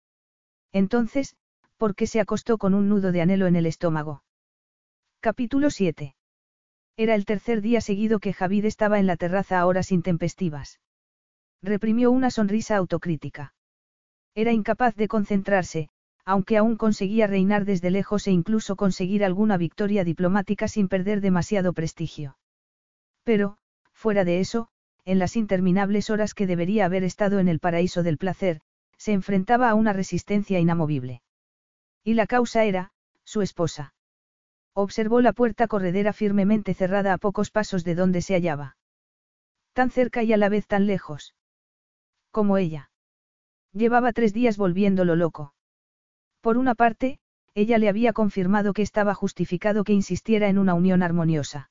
Entonces, 0.73 1.36
porque 1.76 2.06
se 2.06 2.20
acostó 2.20 2.59
con 2.59 2.74
un 2.74 2.88
nudo 2.88 3.12
de 3.12 3.20
anhelo 3.20 3.46
en 3.46 3.56
el 3.56 3.66
estómago. 3.66 4.22
Capítulo 5.20 5.70
7. 5.70 6.14
Era 6.96 7.14
el 7.14 7.24
tercer 7.24 7.60
día 7.60 7.80
seguido 7.80 8.20
que 8.20 8.32
Javid 8.32 8.66
estaba 8.66 8.98
en 8.98 9.06
la 9.06 9.16
terraza 9.16 9.59
a 9.59 9.66
horas 9.66 9.90
intempestivas. 9.90 10.80
Reprimió 11.62 12.10
una 12.10 12.30
sonrisa 12.30 12.76
autocrítica. 12.76 13.55
Era 14.34 14.52
incapaz 14.52 14.94
de 14.94 15.09
concentrarse, 15.09 15.88
aunque 16.24 16.56
aún 16.56 16.76
conseguía 16.76 17.26
reinar 17.26 17.64
desde 17.64 17.90
lejos 17.90 18.26
e 18.26 18.30
incluso 18.30 18.76
conseguir 18.76 19.24
alguna 19.24 19.56
victoria 19.56 20.05
diplomática 20.05 20.68
sin 20.68 20.88
perder 20.88 21.20
demasiado 21.20 21.72
prestigio. 21.72 22.38
Pero, 23.24 23.56
fuera 23.92 24.24
de 24.24 24.40
eso, 24.40 24.68
en 25.05 25.18
las 25.18 25.36
interminables 25.36 26.10
horas 26.10 26.32
que 26.32 26.46
debería 26.46 26.86
haber 26.86 27.05
estado 27.05 27.40
en 27.40 27.48
el 27.48 27.60
paraíso 27.60 28.02
del 28.02 28.18
placer, 28.18 28.60
se 28.96 29.12
enfrentaba 29.12 29.68
a 29.68 29.74
una 29.74 29.92
resistencia 29.92 30.60
inamovible. 30.60 31.23
Y 32.05 32.14
la 32.14 32.26
causa 32.26 32.64
era, 32.64 32.93
su 33.24 33.40
esposa. 33.40 33.94
Observó 34.74 35.22
la 35.22 35.32
puerta 35.32 35.66
corredera 35.66 36.12
firmemente 36.12 36.74
cerrada 36.74 37.14
a 37.14 37.18
pocos 37.18 37.51
pasos 37.51 37.82
de 37.82 37.94
donde 37.94 38.20
se 38.20 38.35
hallaba. 38.35 38.76
Tan 39.72 39.90
cerca 39.90 40.22
y 40.22 40.32
a 40.32 40.36
la 40.36 40.48
vez 40.48 40.66
tan 40.66 40.86
lejos. 40.86 41.35
Como 42.31 42.59
ella. 42.59 42.90
Llevaba 43.72 44.12
tres 44.12 44.35
días 44.35 44.56
volviéndolo 44.56 45.16
loco. 45.16 45.55
Por 46.40 46.59
una 46.59 46.74
parte, 46.74 47.18
ella 47.55 47.78
le 47.78 47.89
había 47.89 48.12
confirmado 48.12 48.72
que 48.72 48.82
estaba 48.82 49.14
justificado 49.14 49.85
que 49.85 49.93
insistiera 49.93 50.48
en 50.48 50.59
una 50.59 50.74
unión 50.74 51.02
armoniosa. 51.02 51.70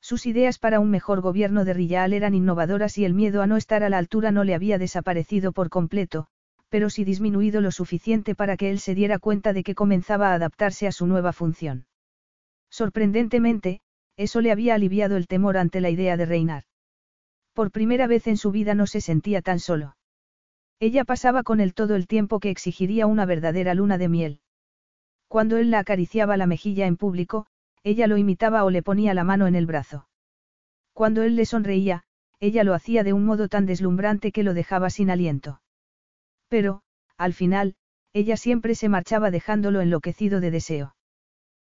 Sus 0.00 0.26
ideas 0.26 0.58
para 0.58 0.80
un 0.80 0.90
mejor 0.90 1.20
gobierno 1.20 1.64
de 1.64 1.74
Rillal 1.74 2.12
eran 2.12 2.34
innovadoras 2.34 2.98
y 2.98 3.04
el 3.04 3.14
miedo 3.14 3.40
a 3.40 3.46
no 3.46 3.56
estar 3.56 3.84
a 3.84 3.88
la 3.88 3.98
altura 3.98 4.32
no 4.32 4.44
le 4.44 4.54
había 4.54 4.78
desaparecido 4.78 5.52
por 5.52 5.70
completo, 5.70 6.26
pero 6.74 6.90
sí 6.90 7.04
disminuido 7.04 7.60
lo 7.60 7.70
suficiente 7.70 8.34
para 8.34 8.56
que 8.56 8.68
él 8.68 8.80
se 8.80 8.96
diera 8.96 9.20
cuenta 9.20 9.52
de 9.52 9.62
que 9.62 9.76
comenzaba 9.76 10.30
a 10.30 10.34
adaptarse 10.34 10.88
a 10.88 10.90
su 10.90 11.06
nueva 11.06 11.32
función. 11.32 11.86
Sorprendentemente, 12.68 13.80
eso 14.16 14.40
le 14.40 14.50
había 14.50 14.74
aliviado 14.74 15.16
el 15.16 15.28
temor 15.28 15.56
ante 15.56 15.80
la 15.80 15.90
idea 15.90 16.16
de 16.16 16.26
reinar. 16.26 16.64
Por 17.52 17.70
primera 17.70 18.08
vez 18.08 18.26
en 18.26 18.36
su 18.36 18.50
vida 18.50 18.74
no 18.74 18.88
se 18.88 19.00
sentía 19.00 19.40
tan 19.40 19.60
solo. 19.60 19.96
Ella 20.80 21.04
pasaba 21.04 21.44
con 21.44 21.60
él 21.60 21.74
todo 21.74 21.94
el 21.94 22.08
tiempo 22.08 22.40
que 22.40 22.50
exigiría 22.50 23.06
una 23.06 23.24
verdadera 23.24 23.72
luna 23.74 23.96
de 23.96 24.08
miel. 24.08 24.40
Cuando 25.28 25.58
él 25.58 25.70
la 25.70 25.78
acariciaba 25.78 26.36
la 26.36 26.48
mejilla 26.48 26.88
en 26.88 26.96
público, 26.96 27.46
ella 27.84 28.08
lo 28.08 28.16
imitaba 28.16 28.64
o 28.64 28.70
le 28.70 28.82
ponía 28.82 29.14
la 29.14 29.22
mano 29.22 29.46
en 29.46 29.54
el 29.54 29.66
brazo. 29.66 30.08
Cuando 30.92 31.22
él 31.22 31.36
le 31.36 31.46
sonreía, 31.46 32.02
ella 32.40 32.64
lo 32.64 32.74
hacía 32.74 33.04
de 33.04 33.12
un 33.12 33.24
modo 33.24 33.46
tan 33.46 33.64
deslumbrante 33.64 34.32
que 34.32 34.42
lo 34.42 34.54
dejaba 34.54 34.90
sin 34.90 35.08
aliento. 35.08 35.60
Pero, 36.48 36.82
al 37.16 37.32
final, 37.32 37.74
ella 38.12 38.36
siempre 38.36 38.74
se 38.74 38.88
marchaba 38.88 39.30
dejándolo 39.30 39.80
enloquecido 39.80 40.40
de 40.40 40.50
deseo. 40.50 40.96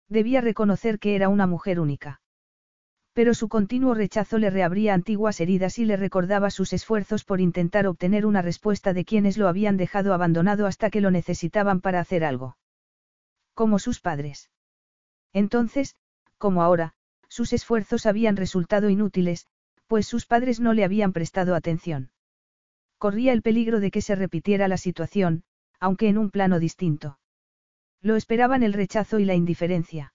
Debía 0.09 0.41
reconocer 0.41 0.99
que 0.99 1.15
era 1.15 1.29
una 1.29 1.47
mujer 1.47 1.79
única. 1.79 2.21
Pero 3.13 3.33
su 3.33 3.47
continuo 3.47 3.93
rechazo 3.93 4.37
le 4.37 4.49
reabría 4.49 4.93
antiguas 4.93 5.39
heridas 5.39 5.79
y 5.79 5.85
le 5.85 5.95
recordaba 5.95 6.49
sus 6.49 6.73
esfuerzos 6.73 7.23
por 7.23 7.39
intentar 7.39 7.87
obtener 7.87 8.25
una 8.25 8.41
respuesta 8.41 8.93
de 8.93 9.05
quienes 9.05 9.37
lo 9.37 9.47
habían 9.47 9.77
dejado 9.77 10.13
abandonado 10.13 10.67
hasta 10.67 10.89
que 10.89 11.01
lo 11.01 11.11
necesitaban 11.11 11.79
para 11.79 12.01
hacer 12.01 12.25
algo. 12.25 12.57
Como 13.53 13.79
sus 13.79 14.01
padres. 14.01 14.51
Entonces, 15.31 15.95
como 16.37 16.61
ahora, 16.61 16.93
sus 17.29 17.53
esfuerzos 17.53 18.05
habían 18.05 18.35
resultado 18.35 18.89
inútiles, 18.89 19.47
pues 19.87 20.07
sus 20.07 20.25
padres 20.25 20.59
no 20.59 20.73
le 20.73 20.83
habían 20.83 21.13
prestado 21.13 21.55
atención. 21.55 22.11
Corría 22.97 23.33
el 23.33 23.41
peligro 23.41 23.79
de 23.79 23.91
que 23.91 24.01
se 24.01 24.15
repitiera 24.15 24.67
la 24.67 24.77
situación, 24.77 25.43
aunque 25.79 26.07
en 26.07 26.17
un 26.17 26.31
plano 26.31 26.59
distinto. 26.59 27.19
Lo 28.01 28.15
esperaban 28.15 28.63
el 28.63 28.73
rechazo 28.73 29.19
y 29.19 29.25
la 29.25 29.35
indiferencia. 29.35 30.13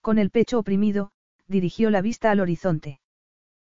Con 0.00 0.18
el 0.18 0.30
pecho 0.30 0.58
oprimido, 0.58 1.10
dirigió 1.46 1.90
la 1.90 2.02
vista 2.02 2.30
al 2.30 2.40
horizonte. 2.40 3.00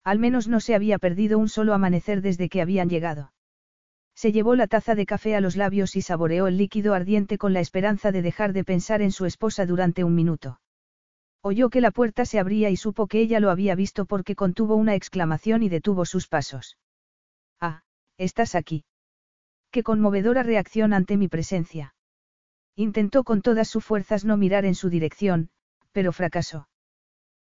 Al 0.03 0.19
menos 0.19 0.47
no 0.47 0.59
se 0.59 0.75
había 0.75 0.99
perdido 0.99 1.39
un 1.39 1.49
solo 1.49 1.73
amanecer 1.73 2.21
desde 2.21 2.49
que 2.49 2.61
habían 2.61 2.89
llegado. 2.89 3.33
Se 4.15 4.31
llevó 4.31 4.55
la 4.55 4.67
taza 4.67 4.95
de 4.95 5.05
café 5.05 5.35
a 5.35 5.41
los 5.41 5.55
labios 5.55 5.95
y 5.95 6.01
saboreó 6.01 6.47
el 6.47 6.57
líquido 6.57 6.93
ardiente 6.93 7.37
con 7.37 7.53
la 7.53 7.59
esperanza 7.59 8.11
de 8.11 8.21
dejar 8.21 8.53
de 8.53 8.63
pensar 8.63 9.01
en 9.01 9.11
su 9.11 9.25
esposa 9.25 9.65
durante 9.65 10.03
un 10.03 10.15
minuto. 10.15 10.59
Oyó 11.41 11.69
que 11.69 11.81
la 11.81 11.91
puerta 11.91 12.25
se 12.25 12.39
abría 12.39 12.69
y 12.69 12.77
supo 12.77 13.07
que 13.07 13.19
ella 13.19 13.39
lo 13.39 13.49
había 13.49 13.73
visto 13.73 14.05
porque 14.05 14.35
contuvo 14.35 14.75
una 14.75 14.95
exclamación 14.95 15.63
y 15.63 15.69
detuvo 15.69 16.05
sus 16.05 16.27
pasos. 16.27 16.77
Estás 18.21 18.53
aquí. 18.53 18.83
Qué 19.71 19.81
conmovedora 19.81 20.43
reacción 20.43 20.93
ante 20.93 21.17
mi 21.17 21.27
presencia. 21.27 21.95
Intentó 22.75 23.23
con 23.23 23.41
todas 23.41 23.67
sus 23.67 23.83
fuerzas 23.83 24.25
no 24.25 24.37
mirar 24.37 24.63
en 24.63 24.75
su 24.75 24.91
dirección, 24.91 25.49
pero 25.91 26.11
fracasó. 26.11 26.69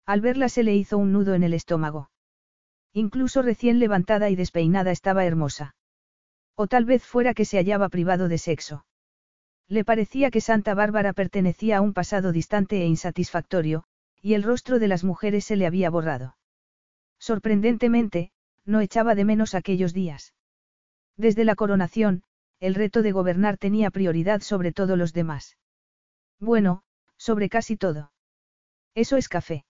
Al 0.05 0.21
verla 0.21 0.49
se 0.49 0.61
le 0.61 0.75
hizo 0.75 0.99
un 0.99 1.11
nudo 1.13 1.33
en 1.33 1.41
el 1.41 1.55
estómago. 1.55 2.11
Incluso 2.93 3.41
recién 3.41 3.79
levantada 3.79 4.29
y 4.29 4.35
despeinada 4.35 4.91
estaba 4.91 5.25
hermosa. 5.25 5.75
O 6.53 6.67
tal 6.67 6.85
vez 6.85 7.03
fuera 7.03 7.33
que 7.33 7.45
se 7.45 7.57
hallaba 7.57 7.89
privado 7.89 8.27
de 8.27 8.37
sexo. 8.37 8.85
Le 9.67 9.83
parecía 9.83 10.29
que 10.29 10.41
Santa 10.41 10.75
Bárbara 10.75 11.13
pertenecía 11.13 11.77
a 11.77 11.81
un 11.81 11.93
pasado 11.93 12.31
distante 12.31 12.83
e 12.83 12.85
insatisfactorio, 12.85 13.85
y 14.21 14.35
el 14.35 14.43
rostro 14.43 14.77
de 14.77 14.89
las 14.89 15.03
mujeres 15.03 15.43
se 15.43 15.55
le 15.55 15.65
había 15.65 15.89
borrado. 15.89 16.37
Sorprendentemente, 17.17 18.31
no 18.63 18.79
echaba 18.79 19.15
de 19.15 19.25
menos 19.25 19.55
aquellos 19.55 19.91
días. 19.91 20.35
Desde 21.17 21.45
la 21.45 21.55
coronación, 21.55 22.23
el 22.59 22.75
reto 22.75 23.01
de 23.01 23.11
gobernar 23.11 23.57
tenía 23.57 23.91
prioridad 23.91 24.41
sobre 24.41 24.71
todos 24.71 24.97
los 24.97 25.13
demás. 25.13 25.57
Bueno, 26.39 26.83
sobre 27.17 27.49
casi 27.49 27.75
todo. 27.75 28.11
Eso 28.95 29.17
es 29.17 29.27
café. 29.27 29.65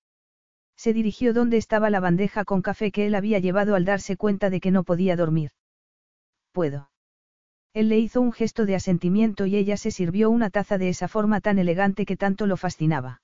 Se 0.76 0.94
dirigió 0.94 1.34
donde 1.34 1.58
estaba 1.58 1.90
la 1.90 2.00
bandeja 2.00 2.46
con 2.46 2.62
café 2.62 2.92
que 2.92 3.08
él 3.08 3.16
había 3.16 3.40
llevado 3.40 3.76
al 3.76 3.86
darse 3.86 4.16
cuenta 4.16 4.50
de 4.50 4.60
que 4.60 4.72
no 4.72 4.84
podía 4.84 5.16
dormir. 5.16 5.52
Puedo. 6.52 6.92
Él 7.74 7.90
le 7.90 8.00
hizo 8.00 8.22
un 8.22 8.32
gesto 8.32 8.66
de 8.66 8.76
asentimiento 8.76 9.46
y 9.46 9.56
ella 9.56 9.78
se 9.78 9.92
sirvió 9.92 10.30
una 10.30 10.50
taza 10.50 10.78
de 10.78 10.90
esa 10.90 11.08
forma 11.08 11.42
tan 11.42 11.60
elegante 11.60 12.06
que 12.06 12.18
tanto 12.18 12.48
lo 12.48 12.58
fascinaba. 12.58 13.22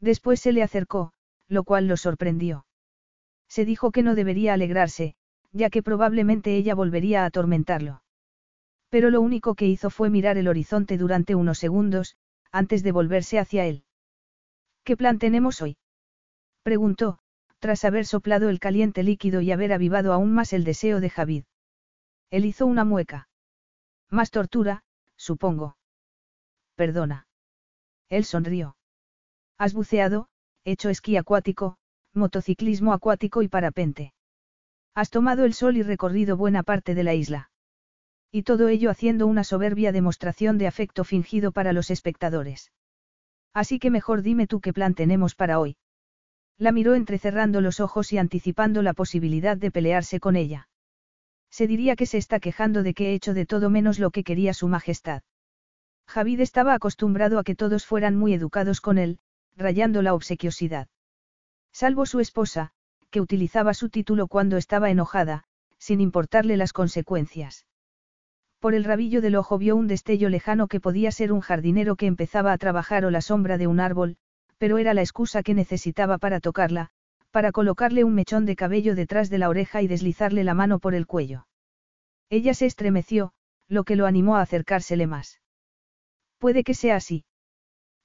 Después 0.00 0.40
se 0.40 0.52
le 0.52 0.62
acercó, 0.62 1.12
lo 1.48 1.64
cual 1.64 1.88
lo 1.88 1.96
sorprendió. 1.96 2.66
Se 3.48 3.64
dijo 3.64 3.90
que 3.90 4.02
no 4.02 4.14
debería 4.14 4.54
alegrarse, 4.54 5.16
ya 5.54 5.70
que 5.70 5.82
probablemente 5.82 6.56
ella 6.56 6.74
volvería 6.74 7.22
a 7.22 7.26
atormentarlo. 7.26 8.02
Pero 8.90 9.10
lo 9.10 9.20
único 9.20 9.54
que 9.54 9.66
hizo 9.66 9.88
fue 9.88 10.10
mirar 10.10 10.36
el 10.36 10.48
horizonte 10.48 10.98
durante 10.98 11.34
unos 11.34 11.58
segundos, 11.58 12.16
antes 12.50 12.82
de 12.82 12.92
volverse 12.92 13.38
hacia 13.38 13.64
él. 13.64 13.84
¿Qué 14.82 14.96
plan 14.96 15.18
tenemos 15.18 15.62
hoy? 15.62 15.78
Preguntó, 16.62 17.18
tras 17.60 17.84
haber 17.84 18.04
soplado 18.04 18.48
el 18.48 18.58
caliente 18.58 19.02
líquido 19.02 19.40
y 19.40 19.52
haber 19.52 19.72
avivado 19.72 20.12
aún 20.12 20.34
más 20.34 20.52
el 20.52 20.64
deseo 20.64 21.00
de 21.00 21.08
Javid. 21.08 21.44
Él 22.30 22.44
hizo 22.44 22.66
una 22.66 22.84
mueca. 22.84 23.28
Más 24.10 24.30
tortura, 24.30 24.82
supongo. 25.16 25.76
Perdona. 26.74 27.26
Él 28.08 28.24
sonrió. 28.24 28.76
Has 29.56 29.72
buceado, 29.72 30.28
hecho 30.64 30.90
esquí 30.90 31.16
acuático, 31.16 31.78
motociclismo 32.12 32.92
acuático 32.92 33.42
y 33.42 33.48
parapente. 33.48 34.12
Has 34.94 35.10
tomado 35.10 35.44
el 35.44 35.54
sol 35.54 35.76
y 35.76 35.82
recorrido 35.82 36.36
buena 36.36 36.62
parte 36.62 36.94
de 36.94 37.02
la 37.02 37.14
isla. 37.14 37.50
Y 38.30 38.42
todo 38.42 38.68
ello 38.68 38.90
haciendo 38.90 39.26
una 39.26 39.42
soberbia 39.42 39.90
demostración 39.90 40.56
de 40.58 40.66
afecto 40.66 41.04
fingido 41.04 41.52
para 41.52 41.72
los 41.72 41.90
espectadores. 41.90 42.72
Así 43.52 43.78
que 43.78 43.90
mejor 43.90 44.22
dime 44.22 44.46
tú 44.46 44.60
qué 44.60 44.72
plan 44.72 44.94
tenemos 44.94 45.34
para 45.34 45.58
hoy. 45.58 45.76
La 46.58 46.72
miró 46.72 46.94
entrecerrando 46.94 47.60
los 47.60 47.80
ojos 47.80 48.12
y 48.12 48.18
anticipando 48.18 48.82
la 48.82 48.94
posibilidad 48.94 49.56
de 49.56 49.70
pelearse 49.70 50.20
con 50.20 50.36
ella. 50.36 50.68
Se 51.50 51.66
diría 51.66 51.96
que 51.96 52.06
se 52.06 52.18
está 52.18 52.38
quejando 52.40 52.82
de 52.82 52.94
que 52.94 53.10
he 53.10 53.14
hecho 53.14 53.34
de 53.34 53.46
todo 53.46 53.70
menos 53.70 53.98
lo 53.98 54.10
que 54.10 54.24
quería 54.24 54.54
su 54.54 54.68
majestad. 54.68 55.22
Javid 56.06 56.40
estaba 56.40 56.74
acostumbrado 56.74 57.38
a 57.38 57.44
que 57.44 57.54
todos 57.54 57.86
fueran 57.86 58.16
muy 58.16 58.34
educados 58.34 58.80
con 58.80 58.98
él, 58.98 59.18
rayando 59.56 60.02
la 60.02 60.14
obsequiosidad. 60.14 60.88
Salvo 61.72 62.06
su 62.06 62.20
esposa, 62.20 62.72
que 63.14 63.20
utilizaba 63.20 63.74
su 63.74 63.90
título 63.90 64.26
cuando 64.26 64.56
estaba 64.56 64.90
enojada, 64.90 65.44
sin 65.78 66.00
importarle 66.00 66.56
las 66.56 66.72
consecuencias. 66.72 67.64
Por 68.58 68.74
el 68.74 68.82
rabillo 68.82 69.20
del 69.20 69.36
ojo 69.36 69.56
vio 69.56 69.76
un 69.76 69.86
destello 69.86 70.28
lejano 70.28 70.66
que 70.66 70.80
podía 70.80 71.12
ser 71.12 71.30
un 71.30 71.38
jardinero 71.40 71.94
que 71.94 72.06
empezaba 72.06 72.52
a 72.52 72.58
trabajar 72.58 73.04
o 73.04 73.12
la 73.12 73.20
sombra 73.20 73.56
de 73.56 73.68
un 73.68 73.78
árbol, 73.78 74.16
pero 74.58 74.78
era 74.78 74.94
la 74.94 75.02
excusa 75.02 75.44
que 75.44 75.54
necesitaba 75.54 76.18
para 76.18 76.40
tocarla, 76.40 76.88
para 77.30 77.52
colocarle 77.52 78.02
un 78.02 78.16
mechón 78.16 78.46
de 78.46 78.56
cabello 78.56 78.96
detrás 78.96 79.30
de 79.30 79.38
la 79.38 79.48
oreja 79.48 79.80
y 79.80 79.86
deslizarle 79.86 80.42
la 80.42 80.54
mano 80.54 80.80
por 80.80 80.96
el 80.96 81.06
cuello. 81.06 81.46
Ella 82.30 82.52
se 82.52 82.66
estremeció, 82.66 83.30
lo 83.68 83.84
que 83.84 83.94
lo 83.94 84.06
animó 84.06 84.38
a 84.38 84.40
acercársele 84.40 85.06
más. 85.06 85.40
Puede 86.38 86.64
que 86.64 86.74
sea 86.74 86.96
así. 86.96 87.24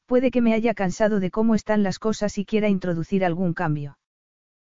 Puede 0.06 0.30
que 0.30 0.42
me 0.42 0.54
haya 0.54 0.76
cansado 0.76 1.20
de 1.20 1.32
cómo 1.32 1.56
están 1.56 1.82
las 1.82 1.98
cosas 1.98 2.38
y 2.38 2.46
quiera 2.46 2.70
introducir 2.70 3.26
algún 3.26 3.56
cambio. 3.56 3.98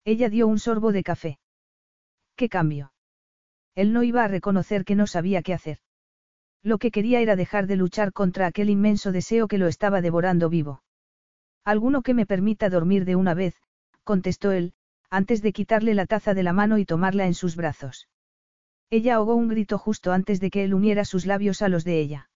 Ella 0.06 0.30
dio 0.30 0.48
un 0.48 0.60
sorbo 0.60 0.92
de 0.92 1.04
café. 1.04 1.40
¿Qué 2.36 2.50
cambio? 2.50 2.94
Él 3.76 3.94
no 3.94 4.04
iba 4.04 4.24
a 4.24 4.28
reconocer 4.28 4.84
que 4.84 4.96
no 4.96 5.08
sabía 5.08 5.42
qué 5.42 5.54
hacer. 5.54 5.80
Lo 6.62 6.78
que 6.78 6.92
quería 6.92 7.22
era 7.22 7.36
dejar 7.36 7.68
de 7.68 7.76
luchar 7.76 8.14
contra 8.14 8.48
aquel 8.48 8.70
inmenso 8.70 9.12
deseo 9.12 9.48
que 9.48 9.58
lo 9.58 9.68
estaba 9.68 10.02
devorando 10.02 10.50
vivo. 10.50 10.84
Alguno 11.64 12.02
que 12.02 12.14
me 12.14 12.26
permita 12.26 12.70
dormir 12.70 13.06
de 13.06 13.16
una 13.16 13.34
vez, 13.34 13.56
contestó 14.04 14.52
él, 14.52 14.74
antes 15.10 15.42
de 15.42 15.54
quitarle 15.54 15.94
la 15.94 16.06
taza 16.06 16.34
de 16.34 16.44
la 16.44 16.52
mano 16.52 16.78
y 16.78 16.86
tomarla 16.86 17.26
en 17.26 17.34
sus 17.34 17.56
brazos. 17.56 18.10
Ella 18.90 19.16
ahogó 19.16 19.36
un 19.36 19.48
grito 19.48 19.78
justo 19.78 20.12
antes 20.12 20.40
de 20.42 20.50
que 20.50 20.66
él 20.66 20.74
uniera 20.74 21.06
sus 21.06 21.26
labios 21.26 21.62
a 21.62 21.70
los 21.70 21.86
de 21.86 22.00
ella. 22.00 22.30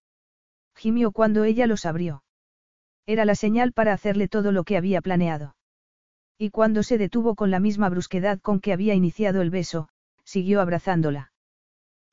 Gimió 0.76 1.12
cuando 1.12 1.44
ella 1.44 1.68
los 1.68 1.86
abrió. 1.86 2.24
Era 3.06 3.26
la 3.26 3.36
señal 3.36 3.74
para 3.74 3.94
hacerle 3.94 4.28
todo 4.28 4.52
lo 4.52 4.64
que 4.64 4.78
había 4.78 5.02
planeado. 5.02 5.57
Y 6.38 6.51
cuando 6.51 6.83
se 6.83 6.98
detuvo 6.98 7.35
con 7.35 7.49
la 7.49 7.59
misma 7.59 7.90
brusquedad 7.90 8.40
con 8.40 8.59
que 8.59 8.74
había 8.74 8.93
iniciado 8.93 9.41
el 9.41 9.49
beso, 9.49 9.90
siguió 10.24 10.61
abrazándola. 10.61 11.32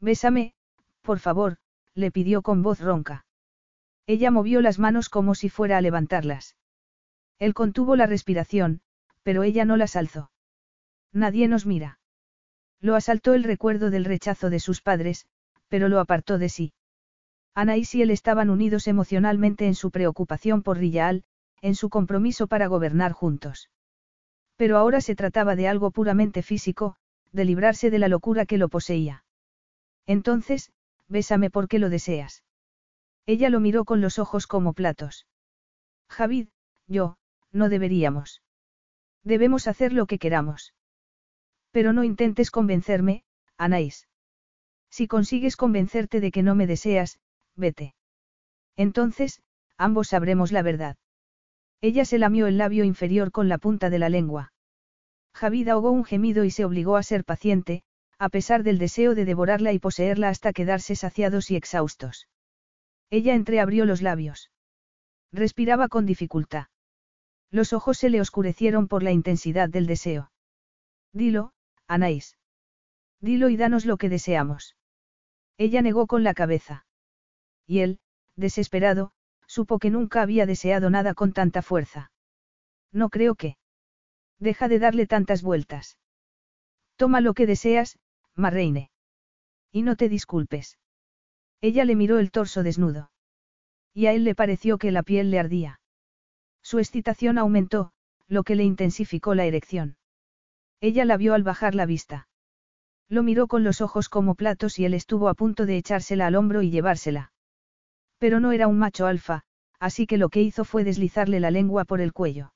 Bésame, 0.00 0.54
por 1.02 1.18
favor, 1.18 1.58
le 1.94 2.10
pidió 2.10 2.42
con 2.42 2.62
voz 2.62 2.80
ronca. 2.80 3.26
Ella 4.06 4.30
movió 4.30 4.60
las 4.60 4.78
manos 4.78 5.08
como 5.08 5.34
si 5.34 5.48
fuera 5.48 5.78
a 5.78 5.80
levantarlas. 5.80 6.56
Él 7.38 7.54
contuvo 7.54 7.96
la 7.96 8.06
respiración, 8.06 8.80
pero 9.22 9.42
ella 9.42 9.64
no 9.64 9.76
las 9.76 9.96
alzó. 9.96 10.30
Nadie 11.12 11.48
nos 11.48 11.66
mira. 11.66 11.98
Lo 12.80 12.96
asaltó 12.96 13.34
el 13.34 13.44
recuerdo 13.44 13.90
del 13.90 14.04
rechazo 14.04 14.50
de 14.50 14.60
sus 14.60 14.80
padres, 14.80 15.26
pero 15.68 15.88
lo 15.88 16.00
apartó 16.00 16.38
de 16.38 16.48
sí. 16.48 16.72
Anaís 17.54 17.94
y 17.94 18.02
él 18.02 18.10
estaban 18.10 18.50
unidos 18.50 18.88
emocionalmente 18.88 19.66
en 19.66 19.74
su 19.74 19.90
preocupación 19.90 20.62
por 20.62 20.78
Rillaal, 20.78 21.24
en 21.62 21.74
su 21.74 21.88
compromiso 21.88 22.46
para 22.46 22.66
gobernar 22.66 23.12
juntos. 23.12 23.70
Pero 24.56 24.78
ahora 24.78 25.00
se 25.00 25.16
trataba 25.16 25.56
de 25.56 25.68
algo 25.68 25.90
puramente 25.90 26.42
físico, 26.42 26.96
de 27.32 27.44
librarse 27.44 27.90
de 27.90 27.98
la 27.98 28.08
locura 28.08 28.46
que 28.46 28.58
lo 28.58 28.68
poseía. 28.68 29.24
Entonces, 30.06 30.70
bésame 31.08 31.50
porque 31.50 31.78
lo 31.78 31.90
deseas. 31.90 32.44
Ella 33.26 33.50
lo 33.50 33.60
miró 33.60 33.84
con 33.84 34.00
los 34.00 34.18
ojos 34.18 34.46
como 34.46 34.72
platos. 34.72 35.26
Javid, 36.08 36.48
yo, 36.86 37.16
no 37.50 37.68
deberíamos. 37.68 38.42
Debemos 39.24 39.66
hacer 39.66 39.92
lo 39.92 40.06
que 40.06 40.18
queramos. 40.18 40.74
Pero 41.70 41.92
no 41.92 42.04
intentes 42.04 42.50
convencerme, 42.50 43.24
Anaís. 43.56 44.06
Si 44.90 45.08
consigues 45.08 45.56
convencerte 45.56 46.20
de 46.20 46.30
que 46.30 46.42
no 46.42 46.54
me 46.54 46.66
deseas, 46.66 47.18
vete. 47.56 47.94
Entonces, 48.76 49.42
ambos 49.76 50.08
sabremos 50.08 50.52
la 50.52 50.62
verdad. 50.62 50.96
Ella 51.84 52.06
se 52.06 52.18
lamió 52.18 52.46
el 52.46 52.56
labio 52.56 52.82
inferior 52.84 53.30
con 53.30 53.50
la 53.50 53.58
punta 53.58 53.90
de 53.90 53.98
la 53.98 54.08
lengua. 54.08 54.54
Javid 55.34 55.68
ahogó 55.68 55.90
un 55.90 56.06
gemido 56.06 56.44
y 56.44 56.50
se 56.50 56.64
obligó 56.64 56.96
a 56.96 57.02
ser 57.02 57.26
paciente, 57.26 57.82
a 58.18 58.30
pesar 58.30 58.62
del 58.62 58.78
deseo 58.78 59.14
de 59.14 59.26
devorarla 59.26 59.70
y 59.74 59.78
poseerla 59.78 60.30
hasta 60.30 60.54
quedarse 60.54 60.96
saciados 60.96 61.50
y 61.50 61.56
exhaustos. 61.56 62.26
Ella 63.10 63.34
entreabrió 63.34 63.84
los 63.84 64.00
labios. 64.00 64.50
Respiraba 65.30 65.88
con 65.88 66.06
dificultad. 66.06 66.68
Los 67.50 67.74
ojos 67.74 67.98
se 67.98 68.08
le 68.08 68.22
oscurecieron 68.22 68.88
por 68.88 69.02
la 69.02 69.12
intensidad 69.12 69.68
del 69.68 69.86
deseo. 69.86 70.32
Dilo, 71.12 71.52
Anaís. 71.86 72.38
Dilo 73.20 73.50
y 73.50 73.58
danos 73.58 73.84
lo 73.84 73.98
que 73.98 74.08
deseamos. 74.08 74.74
Ella 75.58 75.82
negó 75.82 76.06
con 76.06 76.24
la 76.24 76.32
cabeza. 76.32 76.86
Y 77.66 77.80
él, 77.80 77.98
desesperado, 78.36 79.12
supo 79.54 79.78
que 79.78 79.90
nunca 79.90 80.20
había 80.20 80.46
deseado 80.46 80.90
nada 80.90 81.14
con 81.14 81.32
tanta 81.32 81.62
fuerza. 81.62 82.10
No 82.92 83.08
creo 83.08 83.36
que. 83.36 83.56
Deja 84.40 84.66
de 84.66 84.80
darle 84.80 85.06
tantas 85.06 85.42
vueltas. 85.42 85.96
Toma 86.96 87.20
lo 87.20 87.34
que 87.34 87.46
deseas, 87.46 87.98
Marreine. 88.34 88.90
Y 89.70 89.82
no 89.82 89.94
te 89.94 90.08
disculpes. 90.08 90.78
Ella 91.60 91.84
le 91.84 91.94
miró 91.94 92.18
el 92.18 92.32
torso 92.32 92.64
desnudo. 92.64 93.12
Y 93.92 94.06
a 94.06 94.12
él 94.12 94.24
le 94.24 94.34
pareció 94.34 94.76
que 94.76 94.90
la 94.90 95.04
piel 95.04 95.30
le 95.30 95.38
ardía. 95.38 95.80
Su 96.60 96.80
excitación 96.80 97.38
aumentó, 97.38 97.92
lo 98.26 98.42
que 98.42 98.56
le 98.56 98.64
intensificó 98.64 99.36
la 99.36 99.44
erección. 99.44 99.96
Ella 100.80 101.04
la 101.04 101.16
vio 101.16 101.32
al 101.32 101.44
bajar 101.44 101.76
la 101.76 101.86
vista. 101.86 102.26
Lo 103.08 103.22
miró 103.22 103.46
con 103.46 103.62
los 103.62 103.80
ojos 103.80 104.08
como 104.08 104.34
platos 104.34 104.80
y 104.80 104.84
él 104.84 104.94
estuvo 104.94 105.28
a 105.28 105.34
punto 105.34 105.64
de 105.64 105.76
echársela 105.76 106.26
al 106.26 106.34
hombro 106.34 106.62
y 106.62 106.70
llevársela. 106.70 107.33
Pero 108.24 108.40
no 108.40 108.52
era 108.52 108.68
un 108.68 108.78
macho 108.78 109.04
alfa, 109.04 109.42
así 109.78 110.06
que 110.06 110.16
lo 110.16 110.30
que 110.30 110.40
hizo 110.40 110.64
fue 110.64 110.82
deslizarle 110.82 111.40
la 111.40 111.50
lengua 111.50 111.84
por 111.84 112.00
el 112.00 112.14
cuello. 112.14 112.54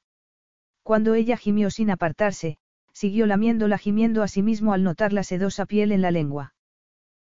Cuando 0.83 1.13
ella 1.13 1.37
gimió 1.37 1.69
sin 1.71 1.91
apartarse, 1.91 2.57
siguió 2.95 3.27
lamiéndola 3.27 3.77
gimiendo 3.77 4.23
a 4.23 4.29
sí 4.29 4.41
mismo 4.41 4.73
al 4.73 4.83
notar 4.83 5.13
la 5.13 5.25
sedosa 5.25 5.67
piel 5.67 5.93
en 5.93 6.01
la 6.01 6.11
lengua. 6.11 6.55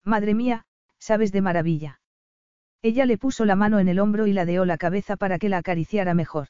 Madre 0.05 0.35
mía, 0.35 0.67
sabes 0.99 1.33
de 1.33 1.41
maravilla. 1.41 2.03
Ella 2.83 3.07
le 3.07 3.17
puso 3.17 3.47
la 3.47 3.57
mano 3.57 3.79
en 3.79 3.89
el 3.89 3.99
hombro 3.99 4.27
y 4.27 4.35
ladeó 4.35 4.67
la 4.67 4.77
cabeza 4.77 5.17
para 5.17 5.39
que 5.39 5.49
la 5.49 5.57
acariciara 5.57 6.13
mejor. 6.13 6.49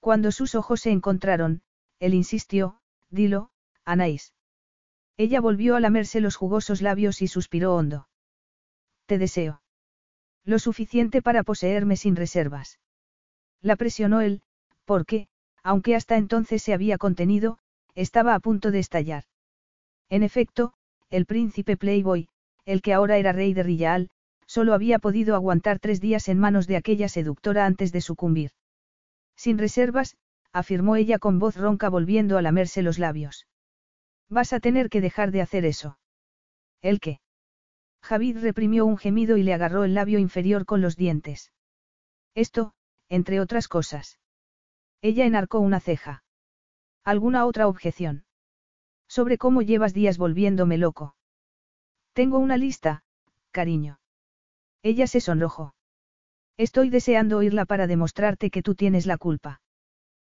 Cuando 0.00 0.30
sus 0.32 0.54
ojos 0.54 0.82
se 0.82 0.90
encontraron, 0.90 1.62
él 1.98 2.12
insistió, 2.12 2.78
dilo, 3.08 3.52
Anaís. 3.86 4.34
Ella 5.16 5.40
volvió 5.40 5.76
a 5.76 5.80
lamerse 5.80 6.20
los 6.20 6.36
jugosos 6.36 6.82
labios 6.82 7.22
y 7.22 7.26
suspiró 7.26 7.74
hondo. 7.74 8.06
Te 9.06 9.16
deseo. 9.16 9.62
Lo 10.44 10.58
suficiente 10.58 11.22
para 11.22 11.42
poseerme 11.42 11.96
sin 11.96 12.16
reservas. 12.16 12.78
La 13.60 13.76
presionó 13.76 14.20
él, 14.20 14.42
porque, 14.84 15.28
aunque 15.62 15.94
hasta 15.94 16.16
entonces 16.16 16.62
se 16.62 16.72
había 16.72 16.98
contenido, 16.98 17.58
estaba 17.94 18.34
a 18.34 18.40
punto 18.40 18.70
de 18.70 18.78
estallar. 18.78 19.24
En 20.08 20.22
efecto, 20.22 20.72
el 21.10 21.26
príncipe 21.26 21.76
Playboy, 21.76 22.28
el 22.64 22.82
que 22.82 22.92
ahora 22.94 23.18
era 23.18 23.32
rey 23.32 23.52
de 23.52 23.62
Rillaal, 23.62 24.10
solo 24.46 24.74
había 24.74 24.98
podido 24.98 25.34
aguantar 25.34 25.78
tres 25.78 26.00
días 26.00 26.28
en 26.28 26.38
manos 26.38 26.66
de 26.66 26.76
aquella 26.76 27.08
seductora 27.08 27.66
antes 27.66 27.92
de 27.92 28.00
sucumbir. 28.00 28.50
Sin 29.36 29.58
reservas, 29.58 30.16
afirmó 30.52 30.96
ella 30.96 31.18
con 31.18 31.38
voz 31.38 31.56
ronca 31.56 31.88
volviendo 31.88 32.36
a 32.36 32.42
lamerse 32.42 32.82
los 32.82 32.98
labios. 32.98 33.46
Vas 34.28 34.52
a 34.52 34.60
tener 34.60 34.88
que 34.90 35.00
dejar 35.00 35.30
de 35.30 35.42
hacer 35.42 35.64
eso. 35.64 35.98
¿El 36.82 36.98
qué? 36.98 37.19
Javid 38.02 38.38
reprimió 38.38 38.86
un 38.86 38.96
gemido 38.96 39.36
y 39.36 39.42
le 39.42 39.54
agarró 39.54 39.84
el 39.84 39.94
labio 39.94 40.18
inferior 40.18 40.66
con 40.66 40.80
los 40.80 40.96
dientes. 40.96 41.52
Esto, 42.34 42.72
entre 43.08 43.40
otras 43.40 43.68
cosas. 43.68 44.18
Ella 45.02 45.26
enarcó 45.26 45.60
una 45.60 45.80
ceja. 45.80 46.24
¿Alguna 47.04 47.46
otra 47.46 47.66
objeción? 47.66 48.24
Sobre 49.08 49.38
cómo 49.38 49.62
llevas 49.62 49.94
días 49.94 50.18
volviéndome 50.18 50.78
loco. 50.78 51.16
Tengo 52.12 52.38
una 52.38 52.56
lista, 52.56 53.02
cariño. 53.50 54.00
Ella 54.82 55.06
se 55.06 55.20
sonrojó. 55.20 55.74
Estoy 56.56 56.90
deseando 56.90 57.38
oírla 57.38 57.64
para 57.64 57.86
demostrarte 57.86 58.50
que 58.50 58.62
tú 58.62 58.74
tienes 58.74 59.06
la 59.06 59.16
culpa. 59.16 59.60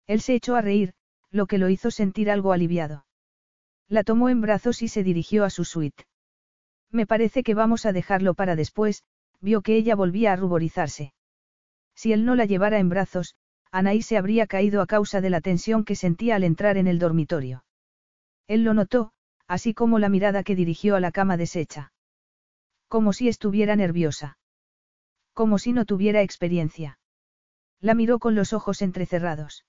Él 0.06 0.20
se 0.20 0.34
echó 0.34 0.56
a 0.56 0.62
reír, 0.62 0.94
lo 1.30 1.46
que 1.46 1.58
lo 1.58 1.68
hizo 1.68 1.90
sentir 1.90 2.30
algo 2.30 2.52
aliviado. 2.52 3.06
La 3.88 4.04
tomó 4.04 4.28
en 4.28 4.40
brazos 4.40 4.82
y 4.82 4.88
se 4.88 5.02
dirigió 5.02 5.44
a 5.44 5.50
su 5.50 5.64
suite. 5.64 6.04
Me 6.94 7.06
parece 7.08 7.42
que 7.42 7.54
vamos 7.54 7.86
a 7.86 7.92
dejarlo 7.92 8.34
para 8.34 8.54
después, 8.54 9.02
vio 9.40 9.62
que 9.62 9.74
ella 9.74 9.96
volvía 9.96 10.32
a 10.32 10.36
ruborizarse. 10.36 11.12
Si 11.96 12.12
él 12.12 12.24
no 12.24 12.36
la 12.36 12.44
llevara 12.44 12.78
en 12.78 12.88
brazos, 12.88 13.34
Anaí 13.72 14.00
se 14.00 14.16
habría 14.16 14.46
caído 14.46 14.80
a 14.80 14.86
causa 14.86 15.20
de 15.20 15.28
la 15.28 15.40
tensión 15.40 15.84
que 15.84 15.96
sentía 15.96 16.36
al 16.36 16.44
entrar 16.44 16.76
en 16.76 16.86
el 16.86 17.00
dormitorio. 17.00 17.64
Él 18.46 18.62
lo 18.62 18.74
notó, 18.74 19.10
así 19.48 19.74
como 19.74 19.98
la 19.98 20.08
mirada 20.08 20.44
que 20.44 20.54
dirigió 20.54 20.94
a 20.94 21.00
la 21.00 21.10
cama 21.10 21.36
deshecha. 21.36 21.92
Como 22.86 23.12
si 23.12 23.26
estuviera 23.26 23.74
nerviosa. 23.74 24.38
Como 25.32 25.58
si 25.58 25.72
no 25.72 25.86
tuviera 25.86 26.22
experiencia. 26.22 27.00
La 27.80 27.94
miró 27.94 28.20
con 28.20 28.36
los 28.36 28.52
ojos 28.52 28.82
entrecerrados. 28.82 29.64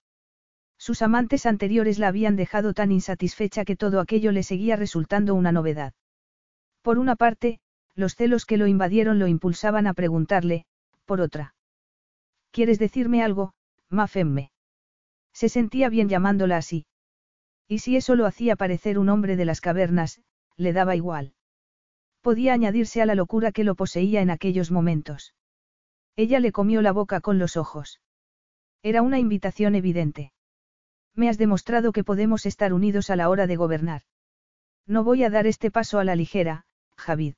Sus 0.78 1.02
amantes 1.02 1.48
anteriores 1.48 1.98
la 1.98 2.10
habían 2.10 2.36
dejado 2.36 2.76
tan 2.76 2.92
insatisfecha 2.92 3.66
que 3.66 3.76
todo 3.76 4.00
aquello 4.00 4.32
le 4.32 4.44
seguía 4.44 4.76
resultando 4.76 5.34
una 5.34 5.52
novedad. 5.52 5.94
Por 6.86 7.00
una 7.00 7.16
parte, 7.16 7.60
los 7.96 8.14
celos 8.14 8.46
que 8.46 8.58
lo 8.58 8.68
invadieron 8.68 9.18
lo 9.18 9.26
impulsaban 9.26 9.88
a 9.88 9.96
preguntarle, 9.96 10.68
por 11.06 11.20
otra. 11.20 11.56
¿Quieres 12.52 12.78
decirme 12.78 13.24
algo, 13.24 13.56
Mafemme. 13.90 14.52
Se 15.34 15.50
sentía 15.50 15.90
bien 15.90 16.10
llamándola 16.10 16.58
así. 16.58 16.86
Y 17.68 17.80
si 17.80 17.96
eso 17.96 18.14
lo 18.14 18.28
hacía 18.28 18.56
parecer 18.56 19.00
un 19.00 19.10
hombre 19.10 19.36
de 19.36 19.46
las 19.46 19.62
cavernas, 19.62 20.22
le 20.58 20.74
daba 20.74 20.96
igual. 20.96 21.34
Podía 22.22 22.54
añadirse 22.54 23.02
a 23.02 23.08
la 23.08 23.16
locura 23.16 23.52
que 23.52 23.64
lo 23.64 23.74
poseía 23.74 24.22
en 24.22 24.30
aquellos 24.30 24.70
momentos. 24.70 25.34
Ella 26.16 26.40
le 26.40 26.52
comió 26.52 26.84
la 26.84 26.92
boca 26.92 27.20
con 27.20 27.40
los 27.40 27.58
ojos. 27.58 28.00
Era 28.84 29.02
una 29.02 29.18
invitación 29.18 29.74
evidente. 29.74 30.34
Me 31.16 31.30
has 31.30 31.40
demostrado 31.40 31.92
que 31.94 32.04
podemos 32.04 32.46
estar 32.46 32.74
unidos 32.74 33.10
a 33.10 33.16
la 33.16 33.28
hora 33.30 33.48
de 33.48 33.56
gobernar. 33.56 34.04
No 34.86 35.04
voy 35.04 35.24
a 35.24 35.32
dar 35.32 35.48
este 35.48 35.72
paso 35.72 35.98
a 35.98 36.04
la 36.04 36.16
ligera, 36.16 36.66
Javid. 36.98 37.36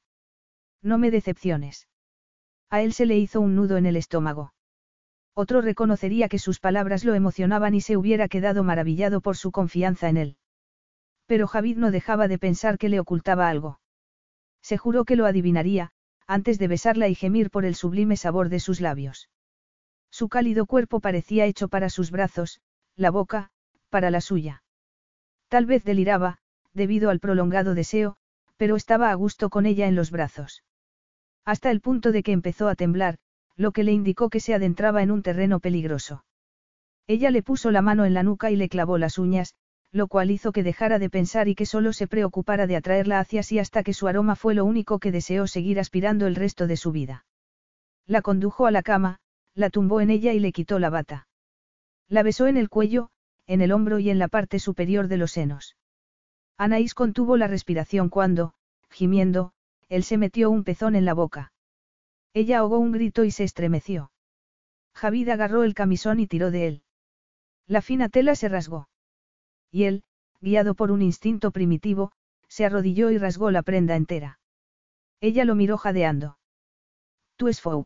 No 0.82 0.98
me 0.98 1.12
decepciones. 1.12 1.88
A 2.70 2.82
él 2.82 2.94
se 2.94 3.06
le 3.06 3.18
hizo 3.18 3.42
un 3.42 3.56
nudo 3.56 3.78
en 3.78 3.86
el 3.86 3.96
estómago. 3.96 4.54
Otro 5.34 5.62
reconocería 5.62 6.30
que 6.30 6.40
sus 6.40 6.60
palabras 6.60 7.06
lo 7.06 7.14
emocionaban 7.14 7.76
y 7.76 7.82
se 7.82 7.96
hubiera 7.96 8.28
quedado 8.28 8.64
maravillado 8.64 9.22
por 9.22 9.38
su 9.38 9.52
confianza 9.52 10.10
en 10.10 10.18
él. 10.18 10.38
Pero 11.28 11.48
Javid 11.48 11.78
no 11.78 11.92
dejaba 11.92 12.28
de 12.28 12.40
pensar 12.40 12.78
que 12.78 12.90
le 12.90 13.00
ocultaba 13.00 13.50
algo. 13.50 13.80
Se 14.62 14.78
juró 14.78 15.06
que 15.06 15.16
lo 15.16 15.26
adivinaría, 15.26 15.92
antes 16.26 16.60
de 16.60 16.68
besarla 16.68 17.08
y 17.08 17.16
gemir 17.16 17.52
por 17.52 17.66
el 17.66 17.76
sublime 17.76 18.18
sabor 18.18 18.50
de 18.50 18.60
sus 18.60 18.82
labios. 18.82 19.30
Su 20.10 20.30
cálido 20.30 20.66
cuerpo 20.66 21.00
parecía 21.00 21.46
hecho 21.46 21.68
para 21.68 21.90
sus 21.90 22.12
brazos, 22.12 22.60
la 22.96 23.12
boca, 23.12 23.52
para 23.90 24.10
la 24.10 24.22
suya. 24.22 24.64
Tal 25.48 25.66
vez 25.66 25.84
deliraba, 25.84 26.40
debido 26.74 27.10
al 27.10 27.20
prolongado 27.20 27.76
deseo, 27.76 28.18
pero 28.58 28.76
estaba 28.76 29.12
a 29.12 29.16
gusto 29.16 29.50
con 29.50 29.66
ella 29.66 29.88
en 29.88 29.96
los 29.96 30.12
brazos. 30.12 30.64
Hasta 31.46 31.72
el 31.72 31.80
punto 31.80 32.12
de 32.12 32.24
que 32.24 32.34
empezó 32.34 32.68
a 32.68 32.76
temblar, 32.76 33.18
lo 33.56 33.72
que 33.72 33.84
le 33.84 33.94
indicó 33.94 34.30
que 34.30 34.40
se 34.40 34.54
adentraba 34.54 35.02
en 35.02 35.12
un 35.12 35.24
terreno 35.24 35.60
peligroso. 35.60 36.26
Ella 37.08 37.32
le 37.32 37.42
puso 37.42 37.72
la 37.72 37.82
mano 37.82 38.06
en 38.06 38.14
la 38.14 38.24
nuca 38.24 38.52
y 38.52 38.56
le 38.56 38.68
clavó 38.68 38.98
las 38.98 39.18
uñas, 39.18 39.56
lo 39.92 40.08
cual 40.08 40.30
hizo 40.30 40.52
que 40.52 40.64
dejara 40.64 41.00
de 41.00 41.10
pensar 41.10 41.48
y 41.48 41.56
que 41.56 41.66
solo 41.66 41.94
se 41.94 42.08
preocupara 42.08 42.68
de 42.68 42.76
atraerla 42.76 43.20
hacia 43.20 43.44
sí 43.44 43.60
hasta 43.60 43.84
que 43.84 43.94
su 43.94 44.08
aroma 44.08 44.36
fue 44.36 44.54
lo 44.54 44.66
único 44.66 45.00
que 45.00 45.12
deseó 45.12 45.48
seguir 45.48 45.80
aspirando 45.80 46.28
el 46.28 46.36
resto 46.36 46.68
de 46.68 46.78
su 46.78 46.92
vida. 46.92 47.26
La 48.06 48.22
condujo 48.22 48.66
a 48.66 48.72
la 48.72 48.84
cama, 48.84 49.20
la 49.54 49.70
tumbó 49.70 50.02
en 50.02 50.10
ella 50.10 50.34
y 50.34 50.40
le 50.40 50.52
quitó 50.52 50.80
la 50.80 50.90
bata. 50.90 51.28
La 52.10 52.24
besó 52.24 52.48
en 52.48 52.58
el 52.58 52.70
cuello, 52.70 53.10
en 53.48 53.62
el 53.62 53.72
hombro 53.72 54.00
y 54.00 54.10
en 54.10 54.20
la 54.20 54.28
parte 54.28 54.60
superior 54.60 55.08
de 55.08 55.18
los 55.18 55.32
senos. 55.32 55.76
Anaís 56.58 56.94
contuvo 56.94 57.38
la 57.38 57.48
respiración 57.48 58.10
cuando, 58.10 58.54
gimiendo, 58.90 59.54
él 59.90 60.04
se 60.04 60.18
metió 60.18 60.50
un 60.50 60.64
pezón 60.64 60.96
en 60.96 61.06
la 61.06 61.14
boca. 61.14 61.54
Ella 62.34 62.60
ahogó 62.60 62.80
un 62.80 62.92
grito 62.92 63.24
y 63.24 63.32
se 63.32 63.44
estremeció. 63.44 64.12
Javid 64.94 65.30
agarró 65.30 65.64
el 65.64 65.76
camisón 65.76 66.20
y 66.20 66.28
tiró 66.28 66.52
de 66.52 66.68
él. 66.68 66.84
La 67.68 67.82
fina 67.82 68.10
tela 68.10 68.36
se 68.36 68.50
rasgó. 68.50 68.90
Y 69.72 69.84
él, 69.84 70.04
guiado 70.42 70.74
por 70.74 70.92
un 70.92 71.02
instinto 71.02 71.52
primitivo, 71.52 72.12
se 72.48 72.66
arrodilló 72.66 73.12
y 73.12 73.18
rasgó 73.18 73.52
la 73.52 73.62
prenda 73.62 73.96
entera. 73.96 74.40
Ella 75.20 75.46
lo 75.46 75.56
miró 75.56 75.78
jadeando. 75.78 76.38
¿Tú 77.36 77.48
es 77.48 77.62
Fou? 77.62 77.86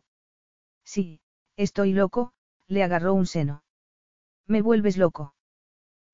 Sí, 0.84 1.20
estoy 1.56 1.92
loco, 1.92 2.32
le 2.68 2.82
agarró 2.82 3.14
un 3.14 3.26
seno. 3.26 3.64
Me 4.46 4.62
vuelves 4.62 4.96
loco. 4.96 5.34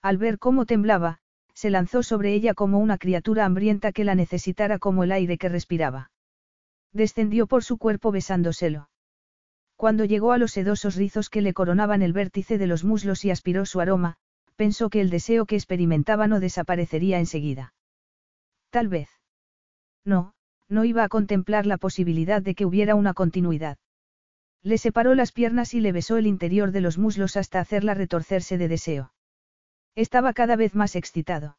Al 0.03 0.19
ver 0.19 0.39
cómo 0.39 0.67
temblaba, 0.67 1.21
se 1.59 1.71
lanzó 1.71 2.05
sobre 2.05 2.35
ella 2.35 2.55
como 2.55 2.79
una 2.79 2.99
criatura 2.99 3.45
hambrienta 3.45 3.91
que 3.91 4.05
la 4.05 4.15
necesitara 4.15 4.79
como 4.79 5.03
el 5.03 5.11
aire 5.11 5.39
que 5.39 5.49
respiraba. 5.49 6.13
Descendió 6.93 7.49
por 7.49 7.65
su 7.65 7.79
cuerpo 7.79 8.13
besándoselo. 8.13 8.91
Cuando 9.75 10.05
llegó 10.05 10.31
a 10.31 10.39
los 10.39 10.53
sedosos 10.53 10.95
rizos 10.95 11.31
que 11.31 11.43
le 11.43 11.55
coronaban 11.55 12.03
el 12.03 12.13
vértice 12.13 12.59
de 12.59 12.69
los 12.69 12.85
muslos 12.85 13.25
y 13.25 13.33
aspiró 13.33 13.67
su 13.67 13.81
aroma, 13.81 14.19
pensó 14.55 14.89
que 14.89 15.01
el 15.01 15.11
deseo 15.11 15.47
que 15.47 15.57
experimentaba 15.57 16.29
no 16.29 16.39
desaparecería 16.39 17.19
enseguida. 17.19 17.75
Tal 18.71 18.87
vez. 18.87 19.09
No, 20.05 20.35
no 20.69 20.85
iba 20.85 21.03
a 21.03 21.09
contemplar 21.09 21.67
la 21.67 21.77
posibilidad 21.77 22.41
de 22.41 22.55
que 22.55 22.67
hubiera 22.67 22.95
una 22.95 23.15
continuidad. 23.15 23.79
Le 24.63 24.79
separó 24.79 25.17
las 25.17 25.33
piernas 25.33 25.75
y 25.75 25.81
le 25.81 25.91
besó 25.91 26.19
el 26.19 26.29
interior 26.29 26.71
de 26.71 26.83
los 26.83 26.99
muslos 26.99 27.37
hasta 27.37 27.59
hacerla 27.59 27.95
retorcerse 27.95 28.59
de 28.59 28.69
deseo. 28.69 29.13
Estaba 29.95 30.33
cada 30.33 30.57
vez 30.57 30.75
más 30.75 30.97
excitado. 30.97 31.57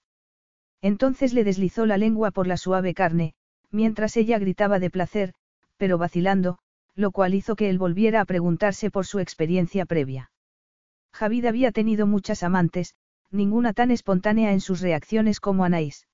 Entonces 0.81 1.33
le 1.33 1.43
deslizó 1.43 1.85
la 1.85 1.97
lengua 1.97 2.31
por 2.31 2.47
la 2.47 2.57
suave 2.57 2.93
carne, 2.93 3.33
mientras 3.71 4.15
ella 4.17 4.39
gritaba 4.39 4.79
de 4.79 4.89
placer, 4.89 5.33
pero 5.77 5.97
vacilando, 5.97 6.59
lo 6.95 7.11
cual 7.11 7.33
hizo 7.33 7.55
que 7.55 7.69
él 7.69 7.77
volviera 7.77 8.21
a 8.21 8.25
preguntarse 8.25 8.91
por 8.91 9.05
su 9.05 9.19
experiencia 9.19 9.85
previa. 9.85 10.31
Javid 11.13 11.45
había 11.45 11.71
tenido 11.71 12.07
muchas 12.07 12.43
amantes, 12.43 12.95
ninguna 13.31 13.73
tan 13.73 13.91
espontánea 13.91 14.53
en 14.53 14.61
sus 14.61 14.81
reacciones 14.81 15.39
como 15.39 15.63
Anaís. 15.63 16.07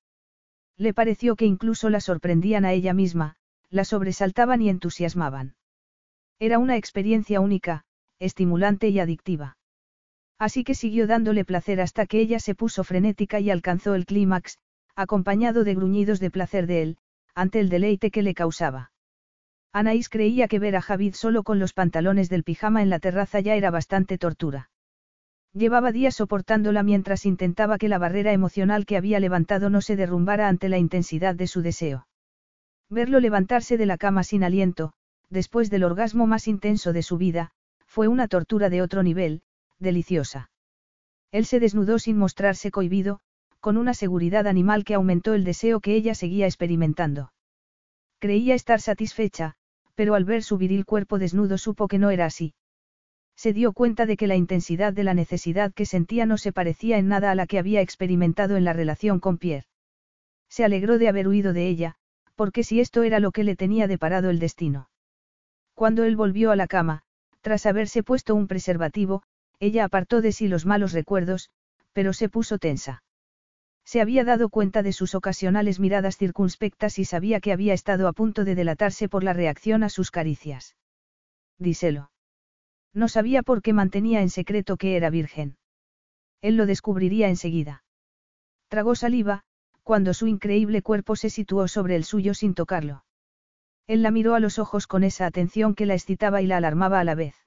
Le 0.76 0.92
pareció 0.92 1.36
que 1.36 1.46
incluso 1.46 1.90
la 1.90 2.00
sorprendían 2.00 2.64
a 2.64 2.72
ella 2.72 2.92
misma, 2.92 3.36
la 3.70 3.84
sobresaltaban 3.84 4.62
y 4.62 4.68
entusiasmaban. 4.68 5.54
Era 6.38 6.58
una 6.58 6.76
experiencia 6.76 7.40
única, 7.40 7.84
estimulante 8.18 8.88
y 8.88 9.00
adictiva. 9.00 9.55
Así 10.38 10.64
que 10.64 10.74
siguió 10.74 11.06
dándole 11.06 11.44
placer 11.44 11.80
hasta 11.80 12.06
que 12.06 12.20
ella 12.20 12.38
se 12.40 12.54
puso 12.54 12.84
frenética 12.84 13.40
y 13.40 13.50
alcanzó 13.50 13.94
el 13.94 14.04
clímax, 14.04 14.58
acompañado 14.94 15.64
de 15.64 15.74
gruñidos 15.74 16.20
de 16.20 16.30
placer 16.30 16.66
de 16.66 16.82
él, 16.82 16.98
ante 17.34 17.60
el 17.60 17.68
deleite 17.68 18.10
que 18.10 18.22
le 18.22 18.34
causaba. 18.34 18.92
Anaís 19.72 20.08
creía 20.08 20.48
que 20.48 20.58
ver 20.58 20.76
a 20.76 20.80
Javid 20.80 21.14
solo 21.14 21.42
con 21.42 21.58
los 21.58 21.74
pantalones 21.74 22.30
del 22.30 22.44
pijama 22.44 22.82
en 22.82 22.90
la 22.90 22.98
terraza 22.98 23.40
ya 23.40 23.56
era 23.56 23.70
bastante 23.70 24.16
tortura. 24.16 24.70
Llevaba 25.52 25.92
días 25.92 26.14
soportándola 26.14 26.82
mientras 26.82 27.24
intentaba 27.24 27.78
que 27.78 27.88
la 27.88 27.98
barrera 27.98 28.32
emocional 28.32 28.84
que 28.84 28.96
había 28.96 29.20
levantado 29.20 29.70
no 29.70 29.80
se 29.80 29.96
derrumbara 29.96 30.48
ante 30.48 30.68
la 30.68 30.78
intensidad 30.78 31.34
de 31.34 31.46
su 31.46 31.62
deseo. 31.62 32.06
Verlo 32.90 33.20
levantarse 33.20 33.76
de 33.76 33.86
la 33.86 33.98
cama 33.98 34.22
sin 34.22 34.44
aliento, 34.44 34.92
después 35.28 35.70
del 35.70 35.84
orgasmo 35.84 36.26
más 36.26 36.46
intenso 36.46 36.92
de 36.92 37.02
su 37.02 37.16
vida, 37.16 37.52
fue 37.86 38.08
una 38.08 38.28
tortura 38.28 38.68
de 38.70 38.82
otro 38.82 39.02
nivel, 39.02 39.42
deliciosa. 39.78 40.50
Él 41.32 41.44
se 41.46 41.60
desnudó 41.60 41.98
sin 41.98 42.16
mostrarse 42.16 42.70
cohibido, 42.70 43.20
con 43.60 43.76
una 43.76 43.94
seguridad 43.94 44.46
animal 44.46 44.84
que 44.84 44.94
aumentó 44.94 45.34
el 45.34 45.44
deseo 45.44 45.80
que 45.80 45.94
ella 45.94 46.14
seguía 46.14 46.46
experimentando. 46.46 47.32
Creía 48.18 48.54
estar 48.54 48.80
satisfecha, 48.80 49.54
pero 49.94 50.14
al 50.14 50.24
ver 50.24 50.42
su 50.42 50.56
viril 50.58 50.84
cuerpo 50.84 51.18
desnudo 51.18 51.58
supo 51.58 51.88
que 51.88 51.98
no 51.98 52.10
era 52.10 52.26
así. 52.26 52.54
Se 53.34 53.52
dio 53.52 53.72
cuenta 53.72 54.06
de 54.06 54.16
que 54.16 54.26
la 54.26 54.36
intensidad 54.36 54.92
de 54.92 55.04
la 55.04 55.14
necesidad 55.14 55.74
que 55.74 55.84
sentía 55.84 56.24
no 56.24 56.38
se 56.38 56.52
parecía 56.52 56.96
en 56.96 57.08
nada 57.08 57.30
a 57.30 57.34
la 57.34 57.46
que 57.46 57.58
había 57.58 57.82
experimentado 57.82 58.56
en 58.56 58.64
la 58.64 58.72
relación 58.72 59.20
con 59.20 59.36
Pierre. 59.36 59.66
Se 60.48 60.64
alegró 60.64 60.96
de 60.96 61.08
haber 61.08 61.28
huido 61.28 61.52
de 61.52 61.66
ella, 61.66 61.96
porque 62.34 62.62
si 62.62 62.80
esto 62.80 63.02
era 63.02 63.20
lo 63.20 63.32
que 63.32 63.44
le 63.44 63.56
tenía 63.56 63.88
deparado 63.88 64.30
el 64.30 64.38
destino. 64.38 64.88
Cuando 65.74 66.04
él 66.04 66.16
volvió 66.16 66.50
a 66.50 66.56
la 66.56 66.66
cama, 66.66 67.02
tras 67.42 67.66
haberse 67.66 68.02
puesto 68.02 68.34
un 68.34 68.46
preservativo, 68.46 69.22
ella 69.60 69.84
apartó 69.84 70.20
de 70.20 70.32
sí 70.32 70.48
los 70.48 70.66
malos 70.66 70.92
recuerdos, 70.92 71.50
pero 71.92 72.12
se 72.12 72.28
puso 72.28 72.58
tensa. 72.58 73.02
Se 73.84 74.00
había 74.00 74.24
dado 74.24 74.48
cuenta 74.48 74.82
de 74.82 74.92
sus 74.92 75.14
ocasionales 75.14 75.78
miradas 75.78 76.16
circunspectas 76.16 76.98
y 76.98 77.04
sabía 77.04 77.40
que 77.40 77.52
había 77.52 77.72
estado 77.72 78.08
a 78.08 78.12
punto 78.12 78.44
de 78.44 78.54
delatarse 78.54 79.08
por 79.08 79.22
la 79.22 79.32
reacción 79.32 79.84
a 79.84 79.88
sus 79.88 80.10
caricias. 80.10 80.76
Díselo. 81.58 82.10
No 82.92 83.08
sabía 83.08 83.42
por 83.42 83.62
qué 83.62 83.72
mantenía 83.72 84.22
en 84.22 84.30
secreto 84.30 84.76
que 84.76 84.96
era 84.96 85.08
virgen. 85.08 85.56
Él 86.42 86.56
lo 86.56 86.66
descubriría 86.66 87.28
enseguida. 87.28 87.84
Tragó 88.68 88.94
saliva, 88.94 89.44
cuando 89.84 90.14
su 90.14 90.26
increíble 90.26 90.82
cuerpo 90.82 91.14
se 91.14 91.30
situó 91.30 91.68
sobre 91.68 91.94
el 91.94 92.04
suyo 92.04 92.34
sin 92.34 92.54
tocarlo. 92.54 93.04
Él 93.86 94.02
la 94.02 94.10
miró 94.10 94.34
a 94.34 94.40
los 94.40 94.58
ojos 94.58 94.88
con 94.88 95.04
esa 95.04 95.26
atención 95.26 95.76
que 95.76 95.86
la 95.86 95.94
excitaba 95.94 96.42
y 96.42 96.46
la 96.46 96.56
alarmaba 96.56 96.98
a 96.98 97.04
la 97.04 97.14
vez. 97.14 97.45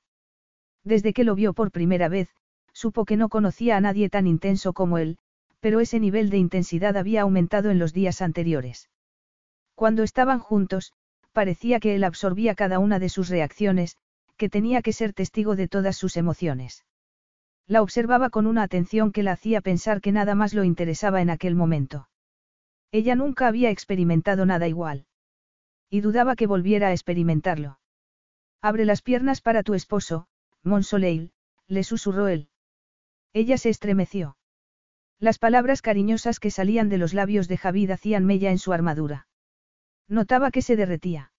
Desde 0.84 1.14
que 1.14 1.24
lo 1.24 1.36
vio 1.36 1.54
por 1.54 1.72
primera 1.72 2.10
vez, 2.10 2.30
supo 2.74 3.06
que 3.06 3.18
no 3.18 3.30
conocía 3.30 3.78
a 3.78 3.82
nadie 3.82 4.10
tan 4.10 4.28
intenso 4.28 4.74
como 4.74 4.98
él, 4.98 5.18
pero 5.60 5.80
ese 5.80 6.00
nivel 6.00 6.30
de 6.30 6.38
intensidad 6.38 6.96
había 6.96 7.22
aumentado 7.24 7.70
en 7.70 7.80
los 7.80 7.94
días 7.94 8.22
anteriores. 8.22 8.90
Cuando 9.76 10.04
estaban 10.04 10.40
juntos, 10.40 10.94
parecía 11.34 11.80
que 11.80 11.96
él 11.96 12.04
absorbía 12.04 12.56
cada 12.56 12.80
una 12.80 13.00
de 13.00 13.10
sus 13.10 13.30
reacciones, 13.30 13.98
que 14.38 14.50
tenía 14.50 14.82
que 14.82 14.94
ser 14.94 15.14
testigo 15.14 15.56
de 15.56 15.68
todas 15.68 15.98
sus 15.98 16.16
emociones. 16.16 16.86
La 17.68 17.82
observaba 17.82 18.30
con 18.30 18.48
una 18.48 18.64
atención 18.64 19.12
que 19.12 19.22
la 19.22 19.34
hacía 19.34 19.62
pensar 19.62 20.02
que 20.02 20.12
nada 20.12 20.34
más 20.34 20.54
lo 20.54 20.64
interesaba 20.64 21.22
en 21.22 21.30
aquel 21.30 21.56
momento. 21.56 22.08
Ella 22.92 23.16
nunca 23.16 23.48
había 23.48 23.70
experimentado 23.70 24.46
nada 24.46 24.68
igual. 24.68 25.06
Y 25.90 26.02
dudaba 26.02 26.36
que 26.36 26.48
volviera 26.48 26.88
a 26.88 26.92
experimentarlo. 26.94 27.80
Abre 28.62 28.86
las 28.86 29.02
piernas 29.02 29.42
para 29.42 29.62
tu 29.62 29.74
esposo, 29.74 30.28
Monsoleil, 30.64 31.32
le 31.68 31.84
susurró 31.84 32.28
él. 32.28 32.50
Ella 33.34 33.58
se 33.58 33.70
estremeció. 33.70 34.38
Las 35.20 35.38
palabras 35.38 35.82
cariñosas 35.82 36.40
que 36.40 36.52
salían 36.52 36.90
de 36.90 36.98
los 36.98 37.14
labios 37.14 37.48
de 37.48 37.58
Javid 37.58 37.92
hacían 37.92 38.26
mella 38.26 38.52
en 38.52 38.58
su 38.58 38.74
armadura. 38.74 39.28
Notaba 40.08 40.50
que 40.52 40.62
se 40.62 40.76
derretía. 40.76 41.32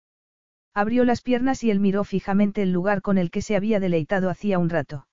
Abrió 0.72 1.04
las 1.04 1.22
piernas 1.22 1.64
y 1.64 1.70
él 1.70 1.80
miró 1.80 2.04
fijamente 2.04 2.62
el 2.62 2.72
lugar 2.72 3.02
con 3.02 3.18
el 3.18 3.30
que 3.30 3.42
se 3.42 3.56
había 3.56 3.80
deleitado 3.80 4.30
hacía 4.30 4.58
un 4.58 4.70
rato. 4.70 5.06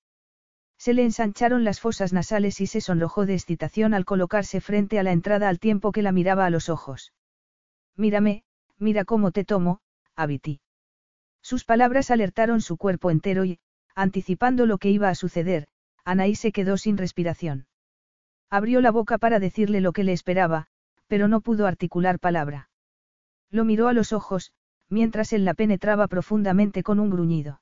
Se 0.78 0.94
le 0.94 1.02
ensancharon 1.02 1.64
las 1.64 1.80
fosas 1.80 2.12
nasales 2.12 2.60
y 2.60 2.68
se 2.68 2.80
sonrojó 2.80 3.26
de 3.26 3.34
excitación 3.34 3.94
al 3.94 4.04
colocarse 4.04 4.60
frente 4.60 5.00
a 5.00 5.02
la 5.02 5.10
entrada 5.10 5.48
al 5.48 5.58
tiempo 5.58 5.90
que 5.90 6.02
la 6.02 6.12
miraba 6.12 6.46
a 6.46 6.50
los 6.50 6.68
ojos. 6.68 7.12
Mírame, 7.96 8.44
mira 8.78 9.04
cómo 9.04 9.32
te 9.32 9.44
tomo, 9.44 9.80
Abiti. 10.14 10.60
Sus 11.42 11.64
palabras 11.64 12.12
alertaron 12.12 12.60
su 12.60 12.76
cuerpo 12.76 13.10
entero 13.10 13.44
y, 13.44 13.58
anticipando 13.98 14.64
lo 14.64 14.78
que 14.78 14.90
iba 14.90 15.08
a 15.08 15.16
suceder, 15.16 15.66
Anaí 16.04 16.36
se 16.36 16.52
quedó 16.52 16.76
sin 16.76 16.96
respiración. 16.96 17.66
Abrió 18.48 18.80
la 18.80 18.92
boca 18.92 19.18
para 19.18 19.40
decirle 19.40 19.80
lo 19.80 19.92
que 19.92 20.04
le 20.04 20.12
esperaba, 20.12 20.68
pero 21.08 21.26
no 21.26 21.40
pudo 21.40 21.66
articular 21.66 22.20
palabra. 22.20 22.70
Lo 23.50 23.64
miró 23.64 23.88
a 23.88 23.92
los 23.92 24.12
ojos, 24.12 24.52
mientras 24.88 25.32
él 25.32 25.44
la 25.44 25.52
penetraba 25.52 26.06
profundamente 26.06 26.84
con 26.84 27.00
un 27.00 27.10
gruñido. 27.10 27.60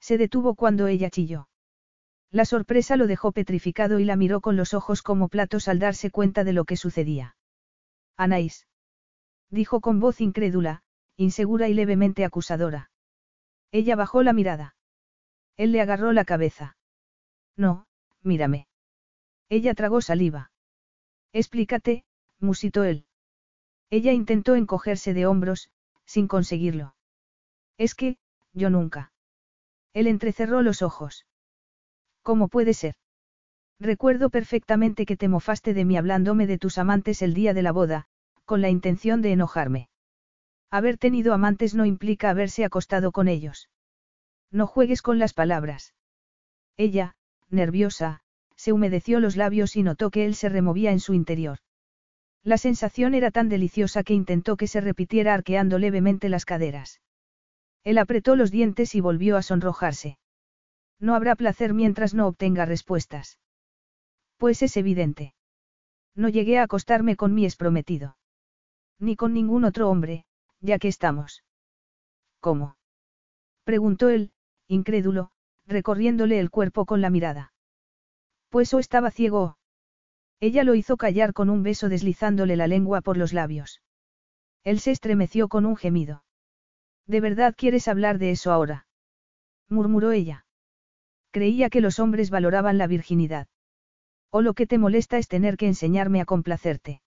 Se 0.00 0.18
detuvo 0.18 0.56
cuando 0.56 0.88
ella 0.88 1.08
chilló. 1.08 1.48
La 2.32 2.44
sorpresa 2.44 2.96
lo 2.96 3.06
dejó 3.06 3.30
petrificado 3.30 4.00
y 4.00 4.04
la 4.04 4.16
miró 4.16 4.40
con 4.40 4.56
los 4.56 4.74
ojos 4.74 5.02
como 5.02 5.28
platos 5.28 5.68
al 5.68 5.78
darse 5.78 6.10
cuenta 6.10 6.42
de 6.42 6.52
lo 6.52 6.64
que 6.64 6.76
sucedía. 6.76 7.36
Anaís. 8.16 8.66
Dijo 9.50 9.80
con 9.80 10.00
voz 10.00 10.20
incrédula, 10.20 10.82
insegura 11.16 11.68
y 11.68 11.74
levemente 11.74 12.24
acusadora. 12.24 12.90
Ella 13.70 13.94
bajó 13.94 14.24
la 14.24 14.32
mirada. 14.32 14.74
Él 15.56 15.72
le 15.72 15.80
agarró 15.80 16.12
la 16.12 16.24
cabeza. 16.24 16.76
No, 17.56 17.86
mírame. 18.22 18.66
Ella 19.48 19.74
tragó 19.74 20.00
saliva. 20.00 20.50
Explícate, 21.32 22.04
musitó 22.40 22.84
él. 22.84 23.06
Ella 23.90 24.12
intentó 24.12 24.56
encogerse 24.56 25.14
de 25.14 25.26
hombros, 25.26 25.70
sin 26.04 26.26
conseguirlo. 26.26 26.94
Es 27.78 27.94
que, 27.94 28.18
yo 28.52 28.70
nunca. 28.70 29.12
Él 29.92 30.06
entrecerró 30.06 30.62
los 30.62 30.82
ojos. 30.82 31.26
¿Cómo 32.22 32.48
puede 32.48 32.74
ser? 32.74 32.94
Recuerdo 33.78 34.30
perfectamente 34.30 35.06
que 35.06 35.16
te 35.16 35.28
mofaste 35.28 35.74
de 35.74 35.84
mí 35.84 35.96
hablándome 35.96 36.46
de 36.46 36.58
tus 36.58 36.78
amantes 36.78 37.22
el 37.22 37.34
día 37.34 37.54
de 37.54 37.62
la 37.62 37.72
boda, 37.72 38.06
con 38.44 38.60
la 38.60 38.70
intención 38.70 39.22
de 39.22 39.32
enojarme. 39.32 39.88
Haber 40.70 40.98
tenido 40.98 41.34
amantes 41.34 41.74
no 41.74 41.84
implica 41.84 42.30
haberse 42.30 42.64
acostado 42.64 43.12
con 43.12 43.28
ellos. 43.28 43.68
No 44.54 44.68
juegues 44.68 45.02
con 45.02 45.18
las 45.18 45.34
palabras. 45.34 45.94
Ella, 46.76 47.16
nerviosa, 47.50 48.20
se 48.54 48.72
humedeció 48.72 49.18
los 49.18 49.34
labios 49.34 49.74
y 49.74 49.82
notó 49.82 50.12
que 50.12 50.26
él 50.26 50.36
se 50.36 50.48
removía 50.48 50.92
en 50.92 51.00
su 51.00 51.12
interior. 51.12 51.58
La 52.44 52.56
sensación 52.56 53.14
era 53.14 53.32
tan 53.32 53.48
deliciosa 53.48 54.04
que 54.04 54.14
intentó 54.14 54.56
que 54.56 54.68
se 54.68 54.80
repitiera 54.80 55.34
arqueando 55.34 55.80
levemente 55.80 56.28
las 56.28 56.44
caderas. 56.44 57.00
Él 57.82 57.98
apretó 57.98 58.36
los 58.36 58.52
dientes 58.52 58.94
y 58.94 59.00
volvió 59.00 59.36
a 59.36 59.42
sonrojarse. 59.42 60.18
No 61.00 61.16
habrá 61.16 61.34
placer 61.34 61.74
mientras 61.74 62.14
no 62.14 62.28
obtenga 62.28 62.64
respuestas. 62.64 63.40
Pues 64.36 64.62
es 64.62 64.76
evidente. 64.76 65.34
No 66.14 66.28
llegué 66.28 66.60
a 66.60 66.62
acostarme 66.62 67.16
con 67.16 67.34
mi 67.34 67.48
prometido. 67.58 68.16
Ni 69.00 69.16
con 69.16 69.34
ningún 69.34 69.64
otro 69.64 69.90
hombre, 69.90 70.26
ya 70.60 70.78
que 70.78 70.86
estamos. 70.86 71.42
¿Cómo? 72.38 72.76
preguntó 73.64 74.10
él, 74.10 74.30
incrédulo, 74.68 75.30
recorriéndole 75.66 76.38
el 76.40 76.50
cuerpo 76.50 76.86
con 76.86 77.00
la 77.00 77.10
mirada. 77.10 77.52
Pues 78.48 78.72
o 78.74 78.78
estaba 78.78 79.10
ciego. 79.10 79.58
Ella 80.40 80.64
lo 80.64 80.74
hizo 80.74 80.96
callar 80.96 81.32
con 81.32 81.50
un 81.50 81.62
beso 81.62 81.88
deslizándole 81.88 82.56
la 82.56 82.66
lengua 82.66 83.00
por 83.00 83.16
los 83.16 83.32
labios. 83.32 83.82
Él 84.62 84.80
se 84.80 84.90
estremeció 84.90 85.48
con 85.48 85.66
un 85.66 85.76
gemido. 85.76 86.24
¿De 87.06 87.20
verdad 87.20 87.54
quieres 87.56 87.88
hablar 87.88 88.18
de 88.18 88.30
eso 88.30 88.52
ahora? 88.52 88.86
murmuró 89.68 90.12
ella. 90.12 90.46
Creía 91.30 91.68
que 91.68 91.80
los 91.80 91.98
hombres 91.98 92.30
valoraban 92.30 92.78
la 92.78 92.86
virginidad. 92.86 93.48
O 94.30 94.40
lo 94.40 94.54
que 94.54 94.66
te 94.66 94.78
molesta 94.78 95.18
es 95.18 95.28
tener 95.28 95.56
que 95.56 95.66
enseñarme 95.66 96.20
a 96.20 96.24
complacerte. 96.24 97.02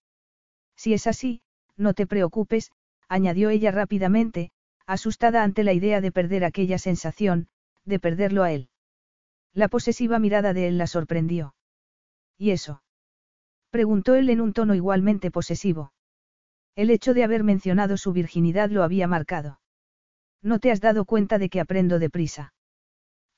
Si 0.76 0.94
es 0.94 1.08
así, 1.08 1.42
no 1.76 1.94
te 1.94 2.08
preocupes, 2.08 2.72
añadió 3.08 3.50
ella 3.50 3.72
rápidamente, 3.72 4.52
asustada 4.88 5.43
ante 5.43 5.64
la 5.64 5.74
idea 5.74 6.01
de 6.01 6.11
perder 6.11 6.45
aquella 6.45 6.80
sensación, 6.80 7.49
de 7.85 7.99
perderlo 7.99 8.43
a 8.43 8.51
él. 8.51 8.69
La 9.53 9.67
posesiva 9.67 10.17
mirada 10.17 10.53
de 10.53 10.67
él 10.67 10.77
la 10.77 10.88
sorprendió. 10.88 11.56
¿Y 12.38 12.51
eso? 12.51 12.82
preguntó 13.69 14.16
él 14.16 14.30
en 14.30 14.41
un 14.41 14.53
tono 14.53 14.75
igualmente 14.75 15.30
posesivo. 15.30 15.91
El 16.75 16.90
hecho 16.90 17.14
de 17.14 17.24
haber 17.24 17.43
mencionado 17.43 17.98
su 17.98 18.14
virginidad 18.14 18.69
lo 18.69 18.83
había 18.83 19.07
marcado. 19.07 19.59
No 20.41 20.59
te 20.59 20.72
has 20.72 20.80
dado 20.80 21.06
cuenta 21.06 21.38
de 21.38 21.49
que 21.49 21.59
aprendo 21.59 21.99
deprisa. 21.99 22.53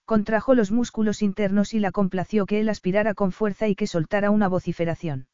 Contrajo 0.06 0.54
los 0.54 0.72
músculos 0.72 1.22
internos 1.22 1.74
y 1.74 1.80
la 1.80 1.92
complació 1.92 2.46
que 2.46 2.60
él 2.60 2.70
aspirara 2.70 3.14
con 3.14 3.32
fuerza 3.32 3.68
y 3.68 3.76
que 3.76 3.88
soltara 3.88 4.32
una 4.32 4.48
vociferación. 4.48 5.28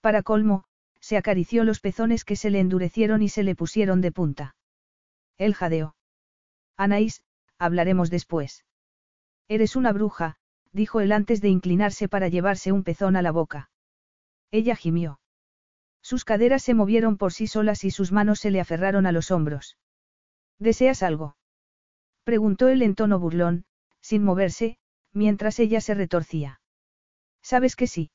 Para 0.00 0.22
colmo, 0.22 0.64
se 1.00 1.16
acarició 1.16 1.64
los 1.64 1.80
pezones 1.80 2.24
que 2.24 2.36
se 2.36 2.50
le 2.50 2.60
endurecieron 2.60 3.22
y 3.22 3.28
se 3.28 3.42
le 3.42 3.54
pusieron 3.54 4.00
de 4.00 4.12
punta. 4.12 4.54
Él 5.38 5.54
jadeó. 5.54 5.96
Anaís, 6.76 7.22
hablaremos 7.58 8.10
después. 8.10 8.64
Eres 9.48 9.76
una 9.76 9.92
bruja, 9.92 10.36
dijo 10.72 11.00
él 11.00 11.12
antes 11.12 11.40
de 11.40 11.48
inclinarse 11.48 12.08
para 12.08 12.28
llevarse 12.28 12.72
un 12.72 12.82
pezón 12.82 13.16
a 13.16 13.22
la 13.22 13.30
boca. 13.30 13.70
Ella 14.50 14.76
gimió. 14.76 15.20
Sus 16.02 16.24
caderas 16.24 16.62
se 16.62 16.74
movieron 16.74 17.16
por 17.16 17.32
sí 17.32 17.46
solas 17.46 17.84
y 17.84 17.90
sus 17.90 18.12
manos 18.12 18.40
se 18.40 18.50
le 18.50 18.60
aferraron 18.60 19.06
a 19.06 19.12
los 19.12 19.30
hombros. 19.30 19.78
¿Deseas 20.58 21.02
algo? 21.02 21.36
Preguntó 22.24 22.68
él 22.68 22.82
en 22.82 22.94
tono 22.94 23.18
burlón, 23.18 23.64
sin 24.00 24.24
moverse, 24.24 24.78
mientras 25.12 25.58
ella 25.58 25.80
se 25.80 25.94
retorcía. 25.94 26.60
¿Sabes 27.42 27.76
que 27.76 27.86
sí? 27.86 28.10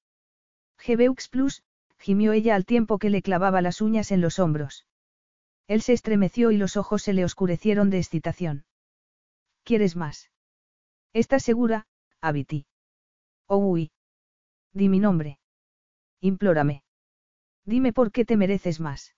Gebeux 0.78 1.28
Plus, 1.30 1.64
gimió 1.98 2.32
ella 2.34 2.56
al 2.56 2.66
tiempo 2.66 2.98
que 3.00 3.10
le 3.10 3.22
clavaba 3.22 3.62
las 3.62 3.82
uñas 3.82 4.12
en 4.12 4.22
los 4.22 4.40
hombros. 4.40 4.86
Él 5.70 5.84
se 5.84 5.94
estremeció 5.94 6.50
y 6.50 6.58
los 6.58 6.78
ojos 6.78 7.04
se 7.04 7.14
le 7.14 7.24
oscurecieron 7.24 7.92
de 7.92 8.00
excitación. 8.00 8.66
¿Quieres 9.64 9.96
más? 9.96 10.32
¿Estás 11.14 11.44
segura, 11.44 11.86
Abiti? 12.22 12.66
Oh, 13.46 13.58
uy. 13.58 13.92
Di 14.74 14.90
mi 14.90 14.98
nombre. 15.00 15.38
Implórame. 16.22 16.82
Dime 17.66 17.94
por 17.94 18.12
qué 18.12 18.26
te 18.26 18.36
mereces 18.36 18.80
más. 18.80 19.16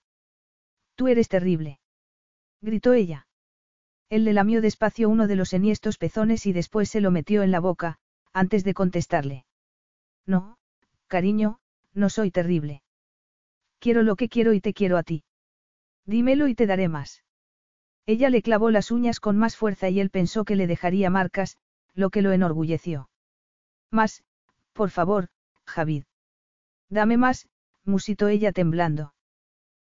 Tú 0.94 1.08
eres 1.08 1.30
terrible. 1.30 1.80
Gritó 2.60 2.92
ella. 2.92 3.26
Él 4.10 4.24
le 4.24 4.34
lamió 4.34 4.60
despacio 4.60 5.08
uno 5.08 5.26
de 5.28 5.36
los 5.36 5.54
enhiestos 5.54 5.96
pezones 5.96 6.44
y 6.44 6.52
después 6.52 6.90
se 6.90 7.00
lo 7.00 7.10
metió 7.10 7.42
en 7.42 7.50
la 7.50 7.60
boca, 7.60 7.98
antes 8.34 8.62
de 8.62 8.74
contestarle. 8.74 9.46
No, 10.26 10.58
cariño, 11.06 11.60
no 11.94 12.10
soy 12.10 12.30
terrible. 12.30 12.82
Quiero 13.78 14.02
lo 14.02 14.16
que 14.16 14.28
quiero 14.28 14.52
y 14.52 14.60
te 14.60 14.74
quiero 14.74 14.98
a 14.98 15.02
ti. 15.02 15.24
Dímelo 16.06 16.48
y 16.48 16.54
te 16.54 16.66
daré 16.66 16.88
más. 16.88 17.22
Ella 18.06 18.30
le 18.30 18.42
clavó 18.42 18.70
las 18.70 18.90
uñas 18.90 19.20
con 19.20 19.38
más 19.38 19.56
fuerza 19.56 19.88
y 19.88 20.00
él 20.00 20.10
pensó 20.10 20.44
que 20.44 20.56
le 20.56 20.66
dejaría 20.66 21.10
marcas, 21.10 21.56
lo 21.94 22.10
que 22.10 22.22
lo 22.22 22.32
enorgulleció. 22.32 23.08
Más, 23.90 24.24
por 24.72 24.90
favor, 24.90 25.28
Javid. 25.66 26.04
Dame 26.88 27.16
más, 27.16 27.48
musitó 27.84 28.28
ella 28.28 28.52
temblando. 28.52 29.14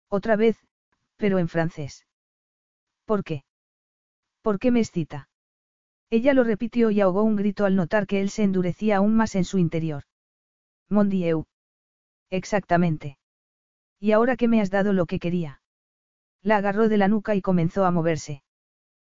Otra 0.10 0.36
vez, 0.36 0.58
pero 1.18 1.40
en 1.40 1.50
francés. 1.50 2.06
¿Por 3.06 3.24
qué? 3.24 3.44
¿Por 4.42 4.60
qué 4.60 4.72
me 4.72 4.80
excita? 4.80 5.30
Ella 6.10 6.34
lo 6.34 6.44
repitió 6.44 6.92
y 6.92 7.02
ahogó 7.02 7.24
un 7.24 7.36
grito 7.36 7.66
al 7.66 7.76
notar 7.76 8.08
que 8.08 8.22
él 8.22 8.30
se 8.30 8.44
endurecía 8.44 8.98
aún 8.98 9.16
más 9.16 9.36
en 9.36 9.44
su 9.44 9.58
interior. 9.58 10.04
Mon 10.88 11.10
Dieu. 11.10 11.46
Exactamente. 12.30 13.18
¿Y 14.00 14.12
ahora 14.12 14.36
que 14.36 14.48
me 14.48 14.62
has 14.62 14.70
dado 14.70 14.94
lo 14.94 15.06
que 15.08 15.20
quería? 15.20 15.62
La 16.46 16.58
agarró 16.58 16.90
de 16.90 16.98
la 16.98 17.08
nuca 17.08 17.34
y 17.34 17.42
comenzó 17.42 17.86
a 17.86 17.92
moverse. 17.92 18.44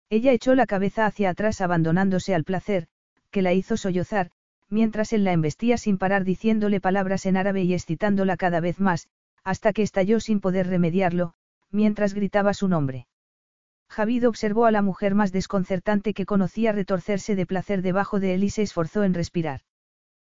Ella 0.08 0.32
echó 0.32 0.56
la 0.56 0.66
cabeza 0.66 1.06
hacia 1.06 1.30
atrás 1.30 1.60
abandonándose 1.60 2.34
al 2.34 2.42
placer, 2.42 2.88
que 3.30 3.40
la 3.40 3.52
hizo 3.52 3.76
sollozar, 3.76 4.32
mientras 4.68 5.12
él 5.12 5.22
la 5.22 5.32
embestía 5.32 5.78
sin 5.78 5.96
parar 5.96 6.24
diciéndole 6.24 6.80
palabras 6.80 7.26
en 7.26 7.36
árabe 7.36 7.62
y 7.62 7.72
excitándola 7.72 8.36
cada 8.36 8.58
vez 8.58 8.80
más, 8.80 9.06
hasta 9.44 9.72
que 9.72 9.82
estalló 9.82 10.18
sin 10.18 10.40
poder 10.40 10.66
remediarlo, 10.66 11.34
mientras 11.70 12.14
gritaba 12.14 12.52
su 12.52 12.66
nombre. 12.66 13.06
Javid 13.88 14.26
observó 14.26 14.66
a 14.66 14.72
la 14.72 14.82
mujer 14.82 15.14
más 15.14 15.30
desconcertante 15.30 16.14
que 16.14 16.26
conocía 16.26 16.72
retorcerse 16.72 17.36
de 17.36 17.46
placer 17.46 17.80
debajo 17.80 18.18
de 18.18 18.34
él 18.34 18.42
y 18.42 18.50
se 18.50 18.62
esforzó 18.62 19.04
en 19.04 19.14
respirar. 19.14 19.60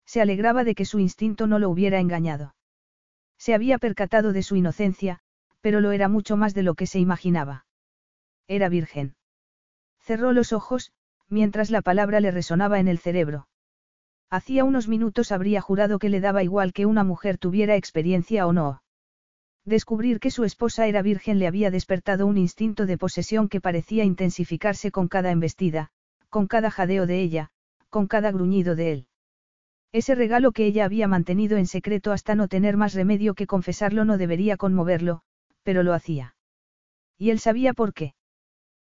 Se 0.07 0.21
alegraba 0.21 0.65
de 0.65 0.75
que 0.75 0.85
su 0.85 0.99
instinto 0.99 1.47
no 1.47 1.61
lo 1.61 1.71
hubiera 1.71 2.01
engañado. 2.01 2.57
Se 3.39 3.55
había 3.55 3.79
percatado 3.79 4.33
de 4.33 4.43
su 4.43 4.57
inocencia, 4.57 5.23
pero 5.61 5.81
lo 5.81 5.93
era 5.93 6.09
mucho 6.09 6.37
más 6.37 6.55
de 6.55 6.63
lo 6.63 6.75
que 6.75 6.87
se 6.87 6.99
imaginaba. 6.99 7.67
Era 8.49 8.69
virgen. 8.69 9.15
Cerró 10.01 10.33
los 10.33 10.53
ojos, 10.53 10.93
mientras 11.29 11.71
la 11.71 11.83
palabra 11.83 12.21
le 12.21 12.31
resonaba 12.31 12.81
en 12.81 12.89
el 12.89 12.99
cerebro. 12.99 13.49
Hacía 14.31 14.65
unos 14.65 14.89
minutos 14.89 15.33
habría 15.33 15.61
jurado 15.61 15.99
que 15.99 16.09
le 16.09 16.21
daba 16.21 16.43
igual 16.43 16.73
que 16.73 16.87
una 16.87 17.05
mujer 17.05 17.39
tuviera 17.39 17.77
experiencia 17.77 18.47
o 18.47 18.53
no. 18.53 18.83
Descubrir 19.65 20.21
que 20.21 20.31
su 20.31 20.45
esposa 20.45 20.87
era 20.87 21.03
virgen 21.03 21.39
le 21.39 21.47
había 21.47 21.71
despertado 21.71 22.27
un 22.27 22.39
instinto 22.39 22.87
de 22.87 22.97
posesión 22.97 23.49
que 23.49 23.61
parecía 23.61 24.05
intensificarse 24.05 24.91
con 24.91 25.09
cada 25.09 25.31
embestida, 25.31 25.91
con 26.29 26.47
cada 26.47 26.71
jadeo 26.71 27.07
de 27.07 27.21
ella, 27.21 27.51
con 27.89 28.07
cada 28.07 28.31
gruñido 28.31 28.75
de 28.75 28.93
él. 28.93 29.07
Ese 29.93 30.15
regalo 30.15 30.53
que 30.53 30.65
ella 30.65 30.85
había 30.85 31.09
mantenido 31.09 31.59
en 31.59 31.67
secreto 31.67 32.13
hasta 32.13 32.37
no 32.37 32.47
tener 32.47 32.77
más 32.77 32.95
remedio 32.95 33.35
que 33.35 33.49
confesarlo 33.49 34.05
no 34.05 34.17
debería 34.17 34.57
conmoverlo, 34.57 35.23
pero 35.63 35.83
lo 35.83 35.95
hacía. 35.95 36.35
Y 37.19 37.31
él 37.31 37.39
sabía 37.39 37.75
por 37.75 37.93
qué. 37.93 38.15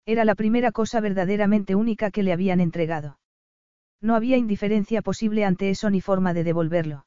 Era 0.05 0.25
la 0.25 0.35
primera 0.35 0.71
cosa 0.71 0.99
verdaderamente 0.99 1.75
única 1.75 2.11
que 2.11 2.23
le 2.23 2.33
habían 2.33 2.59
entregado. 2.59 3.19
No 4.01 4.15
había 4.15 4.37
indiferencia 4.37 5.01
posible 5.01 5.45
ante 5.45 5.69
eso 5.69 5.89
ni 5.89 6.01
forma 6.01 6.33
de 6.33 6.43
devolverlo. 6.43 7.05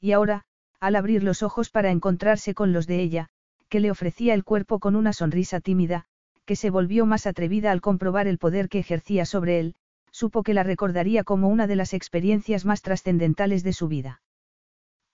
Y 0.00 0.12
ahora, 0.12 0.44
al 0.80 0.96
abrir 0.96 1.22
los 1.22 1.42
ojos 1.42 1.70
para 1.70 1.90
encontrarse 1.90 2.54
con 2.54 2.72
los 2.72 2.86
de 2.86 3.00
ella, 3.00 3.28
que 3.68 3.80
le 3.80 3.90
ofrecía 3.90 4.34
el 4.34 4.44
cuerpo 4.44 4.80
con 4.80 4.96
una 4.96 5.12
sonrisa 5.12 5.60
tímida, 5.60 6.06
que 6.44 6.56
se 6.56 6.70
volvió 6.70 7.06
más 7.06 7.26
atrevida 7.26 7.70
al 7.70 7.80
comprobar 7.80 8.26
el 8.26 8.38
poder 8.38 8.68
que 8.68 8.80
ejercía 8.80 9.24
sobre 9.24 9.60
él, 9.60 9.76
supo 10.10 10.42
que 10.42 10.54
la 10.54 10.64
recordaría 10.64 11.22
como 11.22 11.48
una 11.48 11.66
de 11.66 11.76
las 11.76 11.94
experiencias 11.94 12.64
más 12.64 12.82
trascendentales 12.82 13.62
de 13.62 13.72
su 13.72 13.86
vida. 13.86 14.22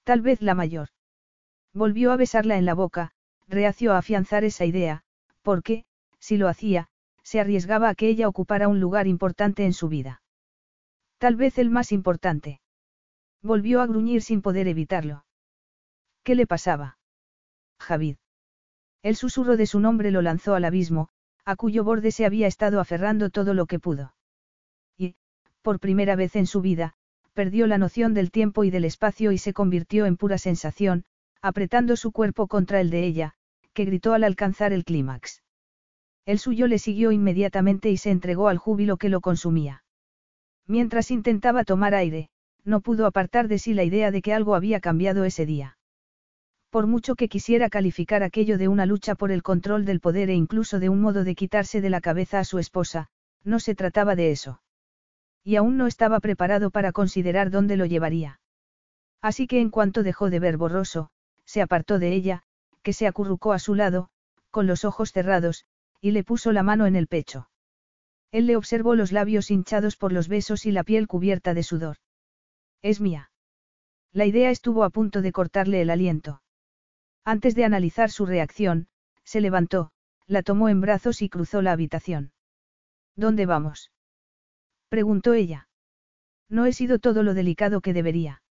Tal 0.05 0.23
vez 0.23 0.41
la 0.41 0.55
mayor. 0.55 0.89
Volvió 1.75 2.13
a 2.13 2.17
besarla 2.17 2.57
en 2.57 2.65
la 2.65 2.75
boca, 2.75 3.13
reació 3.49 3.93
a 3.93 3.99
afianzar 3.99 4.45
esa 4.45 4.65
idea, 4.65 5.03
porque, 5.43 5.85
si 6.19 6.37
lo 6.37 6.49
hacía, 6.49 6.89
se 7.23 7.41
arriesgaba 7.41 7.89
a 7.89 7.95
que 7.95 8.09
ella 8.09 8.29
ocupara 8.29 8.69
un 8.69 8.81
lugar 8.81 9.07
importante 9.07 9.65
en 9.65 9.73
su 9.73 9.89
vida. 9.89 10.23
Tal 11.19 11.37
vez 11.37 11.59
el 11.59 11.71
más 11.71 11.93
importante. 11.93 12.61
Volvió 13.43 13.81
a 13.81 13.87
gruñir 13.87 14.23
sin 14.23 14.43
poder 14.43 14.69
evitarlo. 14.69 15.25
¿Qué 16.23 16.35
le 16.35 16.47
pasaba? 16.47 16.99
Javid. 17.79 18.17
El 19.03 19.17
susurro 19.17 19.57
de 19.57 19.67
su 19.67 19.79
nombre 19.81 20.11
lo 20.11 20.23
lanzó 20.23 20.55
al 20.55 20.65
abismo, 20.65 21.09
a 21.45 21.55
cuyo 21.55 21.85
borde 21.85 22.11
se 22.11 22.27
había 22.27 22.49
estado 22.49 22.81
aferrando 22.81 23.31
todo 23.31 23.55
lo 23.55 23.67
que 23.67 23.79
pudo. 23.79 24.15
por 25.63 25.81
primera 25.81 26.15
vez 26.15 26.37
en 26.37 26.47
su 26.47 26.61
vida, 26.61 26.95
perdió 27.33 27.67
la 27.67 27.77
noción 27.77 28.15
del 28.15 28.31
tiempo 28.31 28.63
y 28.63 28.71
del 28.71 28.85
espacio 28.85 29.33
y 29.33 29.39
se 29.39 29.53
convirtió 29.53 30.07
en 30.07 30.17
pura 30.17 30.39
sensación, 30.39 31.05
apretando 31.43 31.97
su 31.97 32.13
cuerpo 32.13 32.47
contra 32.47 32.81
el 32.81 32.89
de 32.91 33.05
ella, 33.05 33.36
que 33.77 33.85
gritó 33.85 34.15
al 34.15 34.25
alcanzar 34.25 34.73
el 34.73 34.87
clímax. 34.87 35.43
El 36.25 36.39
suyo 36.39 36.67
le 36.67 36.79
siguió 36.79 37.13
inmediatamente 37.13 37.91
y 37.91 37.99
se 37.99 38.11
entregó 38.11 38.49
al 38.49 38.57
júbilo 38.57 38.97
que 38.97 39.11
lo 39.11 39.21
consumía. 39.21 39.85
Mientras 40.67 41.11
intentaba 41.11 41.63
tomar 41.63 41.95
aire, 41.95 42.31
no 42.65 42.81
pudo 42.81 43.05
apartar 43.05 43.49
de 43.49 43.59
sí 43.59 43.75
la 43.75 43.85
idea 43.85 44.11
de 44.11 44.23
que 44.23 44.33
algo 44.33 44.55
había 44.55 44.81
cambiado 44.81 45.25
ese 45.25 45.45
día. 45.45 45.77
Por 46.71 46.87
mucho 46.87 47.17
que 47.17 47.29
quisiera 47.29 47.69
calificar 47.69 48.23
aquello 48.23 48.57
de 48.57 48.67
una 48.67 48.87
lucha 48.87 49.15
por 49.15 49.31
el 49.31 49.43
control 49.43 49.85
del 49.85 50.01
poder 50.01 50.31
e 50.31 50.35
incluso 50.35 50.81
de 50.81 50.89
un 50.89 51.03
modo 51.03 51.23
de 51.23 51.35
quitarse 51.35 51.83
de 51.83 51.91
la 51.91 52.01
cabeza 52.01 52.41
a 52.41 52.45
su 52.45 52.59
esposa, 52.59 53.09
no 53.45 53.61
se 53.61 53.75
trataba 53.75 54.17
de 54.17 54.31
eso. 54.31 54.63
Y 55.45 55.57
aún 55.57 55.77
no 55.77 55.87
estaba 55.87 56.19
preparado 56.21 56.71
para 56.71 56.93
considerar 56.93 57.51
dónde 57.51 57.77
lo 57.77 57.85
llevaría. 57.85 58.41
Así 59.21 59.47
que 59.47 59.61
en 59.61 59.69
cuanto 59.69 60.03
dejó 60.03 60.31
de 60.31 60.41
ver 60.41 60.57
borroso, 60.57 61.11
se 61.45 61.61
apartó 61.61 61.99
de 61.99 62.15
ella, 62.15 62.43
que 62.87 62.93
se 62.93 63.09
acurrucó 63.09 63.53
a 63.53 63.59
su 63.59 63.75
lado, 63.75 64.11
con 64.53 64.69
los 64.69 64.85
ojos 64.85 65.11
cerrados, 65.11 65.65
y 66.01 66.13
le 66.13 66.23
puso 66.23 66.53
la 66.53 66.63
mano 66.63 66.87
en 66.87 66.95
el 66.95 67.09
pecho. 67.09 67.51
Él 68.31 68.47
le 68.47 68.55
observó 68.55 68.95
los 68.95 69.11
labios 69.11 69.51
hinchados 69.51 69.97
por 69.97 70.13
los 70.13 70.29
besos 70.29 70.67
y 70.67 70.71
la 70.71 70.85
piel 70.85 71.09
cubierta 71.09 71.53
de 71.53 71.65
sudor. 71.65 71.97
Es 72.83 73.01
mía. 73.01 73.33
La 74.13 74.25
idea 74.25 74.51
estuvo 74.51 74.85
a 74.85 74.91
punto 74.91 75.21
de 75.21 75.33
cortarle 75.33 75.83
el 75.83 75.91
aliento. 75.91 76.43
Antes 77.25 77.57
de 77.57 77.65
analizar 77.65 78.09
su 78.13 78.25
reacción, 78.25 78.87
se 79.25 79.41
levantó, 79.41 79.91
la 80.29 80.45
tomó 80.45 80.69
en 80.69 80.81
brazos 80.81 81.23
y 81.23 81.29
cruzó 81.29 81.63
la 81.63 81.73
habitación. 81.73 82.31
¿Dónde 83.17 83.47
vamos? 83.47 83.91
preguntó 84.89 85.35
ella. 85.35 85.69
No 86.49 86.67
he 86.67 86.73
sido 86.73 87.01
todo 87.01 87.25
lo 87.25 87.35
delicado 87.35 87.81
que 87.81 87.93
debería. 87.93 88.45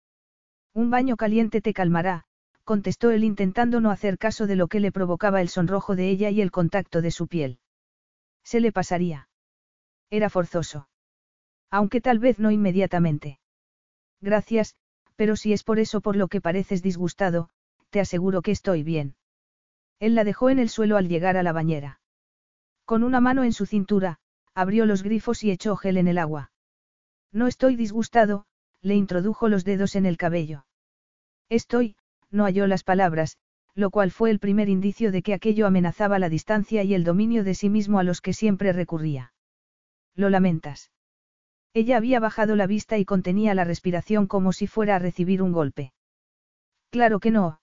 Un 0.74 0.90
baño 0.90 1.16
caliente 1.16 1.62
te 1.62 1.74
calmará, 1.74 2.26
contestó 2.66 3.12
él 3.12 3.24
intentando 3.24 3.80
no 3.80 3.92
hacer 3.92 4.18
caso 4.18 4.48
de 4.48 4.56
lo 4.56 4.68
que 4.68 4.80
le 4.80 4.92
provocaba 4.92 5.40
el 5.40 5.50
sonrojo 5.50 5.96
de 5.96 6.10
ella 6.10 6.32
y 6.32 6.42
el 6.42 6.52
contacto 6.52 7.02
de 7.02 7.12
su 7.12 7.28
piel. 7.28 7.60
Se 8.44 8.60
le 8.60 8.72
pasaría. 8.72 9.30
Era 10.10 10.30
forzoso. 10.30 10.90
Aunque 11.72 12.02
tal 12.02 12.20
vez 12.20 12.40
no 12.40 12.52
inmediatamente. 12.52 13.40
Gracias, 14.20 14.76
pero 15.16 15.36
si 15.36 15.54
es 15.54 15.64
por 15.64 15.80
eso 15.80 16.02
por 16.02 16.16
lo 16.16 16.28
que 16.28 16.42
pareces 16.42 16.82
disgustado, 16.82 17.50
te 17.92 18.00
aseguro 18.00 18.42
que 18.42 18.52
estoy 18.52 18.84
bien. 18.84 19.16
Él 20.00 20.16
la 20.16 20.24
dejó 20.24 20.50
en 20.50 20.60
el 20.60 20.70
suelo 20.70 20.98
al 20.98 21.08
llegar 21.08 21.38
a 21.38 21.44
la 21.44 21.54
bañera. 21.54 22.02
Con 22.84 23.04
una 23.04 23.22
mano 23.22 23.44
en 23.44 23.54
su 23.54 23.66
cintura, 23.66 24.20
abrió 24.54 24.86
los 24.86 25.04
grifos 25.04 25.44
y 25.44 25.52
echó 25.52 25.76
gel 25.76 25.98
en 25.98 26.08
el 26.08 26.18
agua. 26.18 26.52
No 27.32 27.48
estoy 27.48 27.76
disgustado, 27.76 28.46
le 28.82 28.96
introdujo 28.96 29.50
los 29.50 29.66
dedos 29.66 29.96
en 29.96 30.06
el 30.06 30.18
cabello. 30.18 30.66
Estoy, 31.50 31.96
no 32.36 32.44
halló 32.44 32.68
las 32.68 32.84
palabras, 32.84 33.38
lo 33.74 33.90
cual 33.90 34.12
fue 34.12 34.30
el 34.32 34.40
primer 34.40 34.70
indicio 34.70 35.12
de 35.12 35.22
que 35.22 35.34
aquello 35.34 35.68
amenazaba 35.68 36.20
la 36.20 36.30
distancia 36.30 36.84
y 36.84 36.94
el 36.94 37.04
dominio 37.04 37.44
de 37.44 37.56
sí 37.56 37.70
mismo 37.70 38.00
a 38.00 38.04
los 38.04 38.22
que 38.22 38.34
siempre 38.34 38.72
recurría. 38.74 39.34
Lo 40.16 40.30
lamentas. 40.30 40.92
Ella 41.74 41.98
había 41.98 42.20
bajado 42.20 42.56
la 42.56 42.68
vista 42.68 42.98
y 42.98 43.06
contenía 43.06 43.54
la 43.54 43.66
respiración 43.66 44.28
como 44.28 44.54
si 44.54 44.68
fuera 44.68 44.96
a 44.96 45.00
recibir 45.00 45.42
un 45.42 45.52
golpe. 45.52 45.92
Claro 46.90 47.20
que 47.20 47.32
no. 47.32 47.60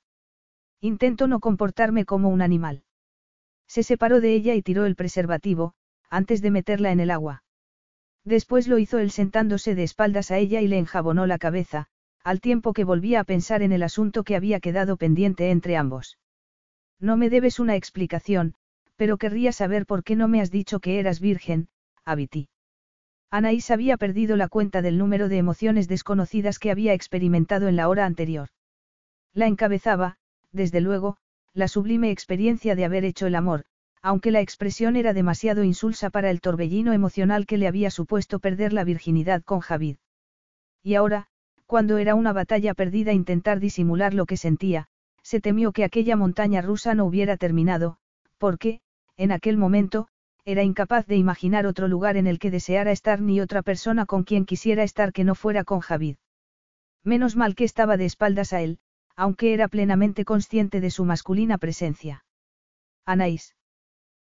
Intento 0.81 1.29
no 1.29 1.41
comportarme 1.41 2.05
como 2.05 2.29
un 2.29 2.43
animal. 2.43 2.85
Se 3.67 3.83
separó 3.83 4.21
de 4.21 4.35
ella 4.35 4.55
y 4.55 4.61
tiró 4.61 4.85
el 4.85 4.97
preservativo, 4.97 5.73
antes 6.11 6.43
de 6.43 6.51
meterla 6.51 6.93
en 6.93 7.01
el 7.01 7.11
agua. 7.11 7.43
Después 8.25 8.69
lo 8.69 8.79
hizo 8.79 8.99
él 8.99 9.11
sentándose 9.11 9.75
de 9.75 9.85
espaldas 9.85 10.31
a 10.31 10.37
ella 10.37 10.61
y 10.61 10.69
le 10.69 10.77
enjabonó 10.77 11.27
la 11.27 11.39
cabeza, 11.39 11.89
al 12.25 12.41
tiempo 12.41 12.73
que 12.73 12.85
volvía 12.85 13.21
a 13.21 13.25
pensar 13.25 13.63
en 13.63 13.73
el 13.73 13.83
asunto 13.83 14.25
que 14.25 14.37
había 14.37 14.61
quedado 14.61 14.97
pendiente 14.97 15.51
entre 15.51 15.77
ambos. 15.77 16.19
No 17.01 17.17
me 17.17 17.31
debes 17.31 17.59
una 17.59 17.77
explicación, 17.77 18.55
pero 18.97 19.19
querría 19.19 19.53
saber 19.53 19.87
por 19.87 20.05
qué 20.05 20.15
no 20.15 20.29
me 20.29 20.41
has 20.41 20.51
dicho 20.51 20.79
que 20.79 21.01
eras 21.01 21.21
virgen, 21.21 21.69
Abiti. 22.05 22.49
Anaís 23.31 23.71
había 23.71 23.97
perdido 23.97 24.37
la 24.37 24.49
cuenta 24.49 24.83
del 24.83 24.99
número 24.99 25.29
de 25.29 25.39
emociones 25.39 25.89
desconocidas 25.89 26.59
que 26.59 26.71
había 26.71 26.93
experimentado 26.93 27.67
en 27.67 27.77
la 27.77 27.89
hora 27.89 28.05
anterior. 28.05 28.49
La 29.33 29.47
encabezaba, 29.47 30.19
desde 30.53 30.81
luego, 30.81 31.17
la 31.55 31.67
sublime 31.67 32.11
experiencia 32.11 32.77
de 32.77 32.85
haber 32.85 33.05
hecho 33.05 33.27
el 33.27 33.35
amor, 33.35 33.65
aunque 34.03 34.31
la 34.31 34.41
expresión 34.41 34.97
era 34.97 35.15
demasiado 35.15 35.65
insulsa 35.65 36.11
para 36.11 36.31
el 36.31 36.41
torbellino 36.41 36.93
emocional 36.93 37.47
que 37.47 37.57
le 37.57 37.69
había 37.69 37.91
supuesto 37.91 38.39
perder 38.39 38.73
la 38.73 38.85
virginidad 38.85 39.43
con 39.43 39.61
Javid. 39.61 39.97
Y 40.83 40.95
ahora, 40.95 41.29
cuando 41.73 41.97
era 41.97 42.15
una 42.15 42.35
batalla 42.35 42.75
perdida 42.75 43.15
intentar 43.15 43.59
disimular 43.59 44.13
lo 44.13 44.27
que 44.27 44.37
sentía, 44.37 44.89
se 45.23 45.41
temió 45.41 45.73
que 45.73 45.85
aquella 45.85 46.17
montaña 46.17 46.61
rusa 46.61 46.95
no 46.95 47.07
hubiera 47.07 47.39
terminado, 47.39 47.97
porque, 48.37 48.83
en 49.17 49.33
aquel 49.33 49.57
momento, 49.57 50.07
era 50.45 50.65
incapaz 50.65 51.07
de 51.07 51.17
imaginar 51.17 51.67
otro 51.67 51.89
lugar 51.89 52.19
en 52.19 52.27
el 52.27 52.39
que 52.39 52.51
deseara 52.51 52.93
estar 52.93 53.23
ni 53.23 53.41
otra 53.41 53.63
persona 53.63 54.05
con 54.05 54.25
quien 54.25 54.45
quisiera 54.45 54.83
estar 54.83 55.15
que 55.15 55.25
no 55.25 55.35
fuera 55.35 55.65
con 55.65 55.81
Javid. 55.81 56.17
Menos 57.05 57.37
mal 57.37 57.55
que 57.55 57.65
estaba 57.65 57.97
de 57.97 58.05
espaldas 58.05 58.53
a 58.53 58.61
él, 58.61 58.79
aunque 59.17 59.55
era 59.55 59.67
plenamente 59.67 60.27
consciente 60.27 60.79
de 60.83 60.91
su 60.91 61.07
masculina 61.07 61.57
presencia. 61.57 62.27
Anaís. 63.07 63.57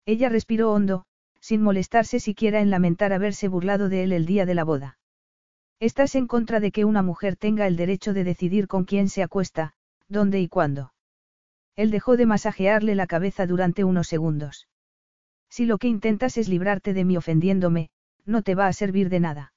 Ella 0.05 0.27
respiró 0.27 0.73
hondo, 0.73 1.05
sin 1.39 1.61
molestarse 1.61 2.19
siquiera 2.19 2.59
en 2.59 2.69
lamentar 2.69 3.13
haberse 3.13 3.47
burlado 3.47 3.87
de 3.87 4.03
él 4.03 4.11
el 4.11 4.25
día 4.25 4.45
de 4.45 4.55
la 4.55 4.65
boda. 4.65 4.98
Estás 5.79 6.15
en 6.15 6.27
contra 6.27 6.59
de 6.59 6.71
que 6.71 6.83
una 6.83 7.01
mujer 7.01 7.37
tenga 7.37 7.65
el 7.65 7.77
derecho 7.77 8.13
de 8.13 8.25
decidir 8.25 8.67
con 8.67 8.83
quién 8.83 9.07
se 9.07 9.23
acuesta, 9.23 9.73
dónde 10.09 10.41
y 10.41 10.49
cuándo. 10.49 10.93
Él 11.77 11.89
dejó 11.89 12.17
de 12.17 12.25
masajearle 12.25 12.95
la 12.95 13.07
cabeza 13.07 13.47
durante 13.47 13.85
unos 13.85 14.07
segundos. 14.07 14.67
Si 15.49 15.65
lo 15.65 15.77
que 15.77 15.87
intentas 15.87 16.37
es 16.37 16.49
librarte 16.49 16.93
de 16.93 17.05
mí 17.05 17.15
ofendiéndome, 17.15 17.89
no 18.25 18.41
te 18.41 18.55
va 18.55 18.67
a 18.67 18.73
servir 18.73 19.09
de 19.09 19.21
nada. 19.21 19.53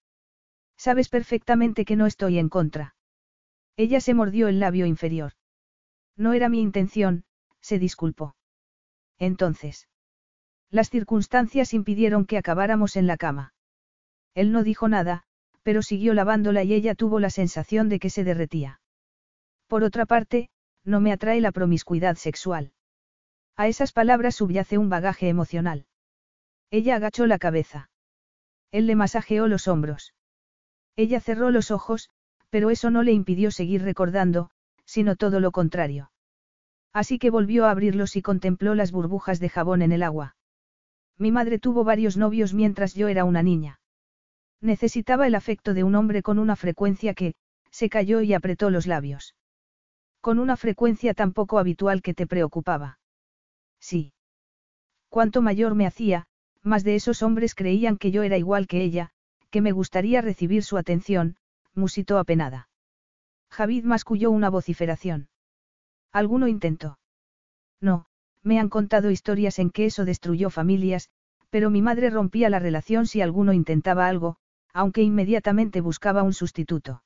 Sabes 0.77 1.09
perfectamente 1.09 1.85
que 1.85 1.97
no 1.97 2.07
estoy 2.07 2.39
en 2.39 2.49
contra. 2.49 2.95
Ella 3.77 4.01
se 4.01 4.15
mordió 4.15 4.47
el 4.47 4.61
labio 4.61 4.87
inferior. 4.87 5.33
No 6.17 6.35
era 6.35 6.49
mi 6.49 6.61
intención, 6.61 7.25
se 7.61 7.81
disculpó. 7.81 8.37
Entonces. 9.19 9.89
Las 10.71 10.89
circunstancias 10.89 11.75
impidieron 11.75 12.27
que 12.27 12.39
acabáramos 12.39 12.97
en 12.97 13.07
la 13.07 13.17
cama. 13.17 13.55
Él 14.35 14.53
no 14.53 14.63
dijo 14.63 14.89
nada, 14.89 15.25
pero 15.63 15.83
siguió 15.83 16.15
lavándola 16.15 16.63
y 16.65 16.75
ella 16.75 16.95
tuvo 16.95 17.21
la 17.21 17.31
sensación 17.31 17.89
de 17.89 17.99
que 17.99 18.11
se 18.11 18.25
derretía. 18.25 18.81
Por 19.67 19.85
otra 19.85 20.07
parte, 20.07 20.51
no 20.85 21.01
me 21.01 21.13
atrae 21.13 21.41
la 21.41 21.53
promiscuidad 21.53 22.17
sexual. 22.17 22.73
A 23.57 23.69
esas 23.69 23.93
palabras 23.93 24.37
subyace 24.37 24.79
un 24.79 24.89
bagaje 24.89 25.29
emocional. 25.29 25.87
Ella 26.71 26.97
agachó 26.97 27.27
la 27.27 27.39
cabeza. 27.39 27.91
Él 28.71 28.87
le 28.87 28.97
masajeó 28.97 29.47
los 29.47 29.69
hombros. 29.69 30.15
Ella 30.97 31.21
cerró 31.21 31.51
los 31.51 31.71
ojos, 31.71 32.11
pero 32.51 32.71
eso 32.71 32.91
no 32.91 33.03
le 33.03 33.13
impidió 33.13 33.51
seguir 33.51 33.83
recordando, 33.83 34.51
sino 34.85 35.17
todo 35.17 35.41
lo 35.41 35.53
contrario. 35.53 36.11
Así 36.93 37.19
que 37.19 37.31
volvió 37.31 37.67
a 37.67 37.71
abrirlos 37.71 38.17
y 38.17 38.23
contempló 38.23 38.75
las 38.75 38.93
burbujas 38.93 39.41
de 39.41 39.49
jabón 39.49 39.83
en 39.83 39.93
el 39.93 40.03
agua. 40.03 40.37
Mi 41.19 41.31
madre 41.31 41.59
tuvo 41.59 41.85
varios 41.85 42.17
novios 42.17 42.53
mientras 42.53 42.95
yo 42.95 43.09
era 43.09 43.25
una 43.25 43.43
niña. 43.43 43.81
Necesitaba 44.63 45.27
el 45.27 45.35
afecto 45.35 45.75
de 45.75 45.83
un 45.83 45.97
hombre 45.97 46.23
con 46.23 46.39
una 46.39 46.55
frecuencia 46.55 47.15
que, 47.15 47.35
se 47.73 47.91
cayó 47.91 48.21
y 48.21 48.33
apretó 48.33 48.71
los 48.71 48.87
labios. 48.87 49.35
Con 50.21 50.39
una 50.39 50.57
frecuencia 50.57 51.15
tan 51.15 51.33
poco 51.33 51.59
habitual 51.59 52.01
que 52.01 52.15
te 52.15 52.29
preocupaba. 52.29 53.01
Sí. 53.81 54.13
Cuanto 55.09 55.43
mayor 55.43 55.75
me 55.75 55.85
hacía, 55.85 56.27
más 56.63 56.85
de 56.85 56.95
esos 56.95 57.23
hombres 57.25 57.57
creían 57.57 57.97
que 57.97 58.13
yo 58.13 58.23
era 58.23 58.39
igual 58.39 58.69
que 58.69 58.83
ella, 58.83 59.11
que 59.51 59.61
me 59.61 59.73
gustaría 59.73 60.21
recibir 60.21 60.63
su 60.63 60.79
atención, 60.79 61.37
musitó 61.75 62.19
apenada. 62.19 62.69
Javid 63.51 63.85
masculló 63.85 64.31
una 64.31 64.49
vociferación. 64.49 65.29
¿Alguno 66.13 66.47
intentó? 66.47 67.01
No, 67.81 68.07
me 68.43 68.61
han 68.61 68.69
contado 68.69 69.11
historias 69.11 69.59
en 69.59 69.71
que 69.71 69.87
eso 69.87 70.05
destruyó 70.05 70.51
familias, 70.51 71.11
pero 71.51 71.69
mi 71.69 71.83
madre 71.83 72.11
rompía 72.11 72.49
la 72.49 72.61
relación 72.61 73.07
si 73.07 73.21
alguno 73.21 73.53
intentaba 73.53 74.07
algo, 74.07 74.37
aunque 74.73 75.03
inmediatamente 75.03 75.81
buscaba 75.81 76.23
un 76.23 76.33
sustituto. 76.33 77.03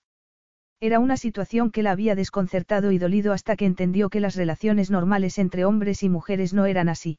Era 0.81 0.99
una 0.99 1.17
situación 1.17 1.71
que 1.71 1.83
la 1.83 1.93
había 1.93 2.15
desconcertado 2.15 2.93
y 2.93 2.99
dolido 2.99 3.33
hasta 3.33 3.57
que 3.57 3.65
entendió 3.65 4.11
que 4.11 4.21
las 4.21 4.37
relaciones 4.37 4.91
normales 4.91 5.39
entre 5.39 5.65
hombres 5.65 6.03
y 6.03 6.09
mujeres 6.09 6.53
no 6.53 6.67
eran 6.67 6.89
así. 6.89 7.19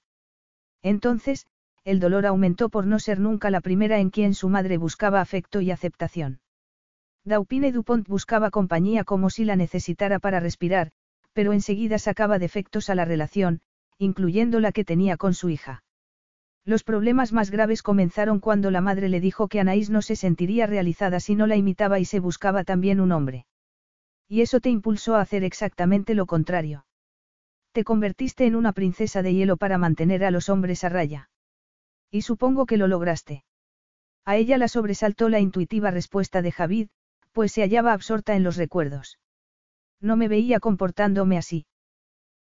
Entonces, 0.83 1.47
el 1.83 1.99
dolor 1.99 2.25
aumentó 2.25 2.69
por 2.69 2.85
no 2.85 2.99
ser 2.99 3.19
nunca 3.19 3.49
la 3.49 3.61
primera 3.61 3.99
en 3.99 4.09
quien 4.09 4.33
su 4.33 4.49
madre 4.49 4.77
buscaba 4.77 5.21
afecto 5.21 5.61
y 5.61 5.71
aceptación. 5.71 6.39
Daupine 7.23 7.71
Dupont 7.71 8.07
buscaba 8.07 8.51
compañía 8.51 9.03
como 9.03 9.29
si 9.29 9.43
la 9.43 9.55
necesitara 9.55 10.19
para 10.19 10.39
respirar, 10.39 10.91
pero 11.33 11.53
enseguida 11.53 11.97
sacaba 11.97 12.39
defectos 12.39 12.89
a 12.89 12.95
la 12.95 13.05
relación, 13.05 13.61
incluyendo 13.97 14.59
la 14.59 14.71
que 14.71 14.85
tenía 14.85 15.17
con 15.17 15.33
su 15.33 15.49
hija. 15.49 15.83
Los 16.67 16.83
problemas 16.83 17.31
más 17.31 17.49
graves 17.49 17.81
comenzaron 17.81 18.41
cuando 18.41 18.71
la 18.71 18.81
madre 18.81 19.07
le 19.07 19.21
dijo 19.21 19.47
que 19.47 19.61
Anaís 19.61 19.89
no 19.89 20.01
se 20.01 20.17
sentiría 20.17 20.67
realizada 20.67 21.21
si 21.21 21.33
no 21.33 21.47
la 21.47 21.55
imitaba 21.55 21.97
y 21.97 22.03
se 22.03 22.19
buscaba 22.19 22.65
también 22.65 22.99
un 22.99 23.13
hombre. 23.13 23.45
Y 24.27 24.41
eso 24.41 24.59
te 24.59 24.69
impulsó 24.69 25.15
a 25.15 25.21
hacer 25.21 25.45
exactamente 25.45 26.13
lo 26.13 26.25
contrario. 26.25 26.85
Te 27.71 27.85
convertiste 27.85 28.45
en 28.45 28.57
una 28.57 28.73
princesa 28.73 29.21
de 29.21 29.33
hielo 29.33 29.55
para 29.55 29.77
mantener 29.77 30.25
a 30.25 30.29
los 30.29 30.49
hombres 30.49 30.83
a 30.83 30.89
raya. 30.89 31.29
Y 32.11 32.23
supongo 32.23 32.65
que 32.65 32.75
lo 32.75 32.87
lograste. 32.87 33.45
A 34.25 34.35
ella 34.35 34.57
la 34.57 34.67
sobresaltó 34.67 35.29
la 35.29 35.39
intuitiva 35.39 35.89
respuesta 35.89 36.41
de 36.41 36.51
Javid, 36.51 36.89
pues 37.31 37.53
se 37.53 37.61
hallaba 37.61 37.93
absorta 37.93 38.35
en 38.35 38.43
los 38.43 38.57
recuerdos. 38.57 39.19
No 40.01 40.17
me 40.17 40.27
veía 40.27 40.59
comportándome 40.59 41.37
así. 41.37 41.65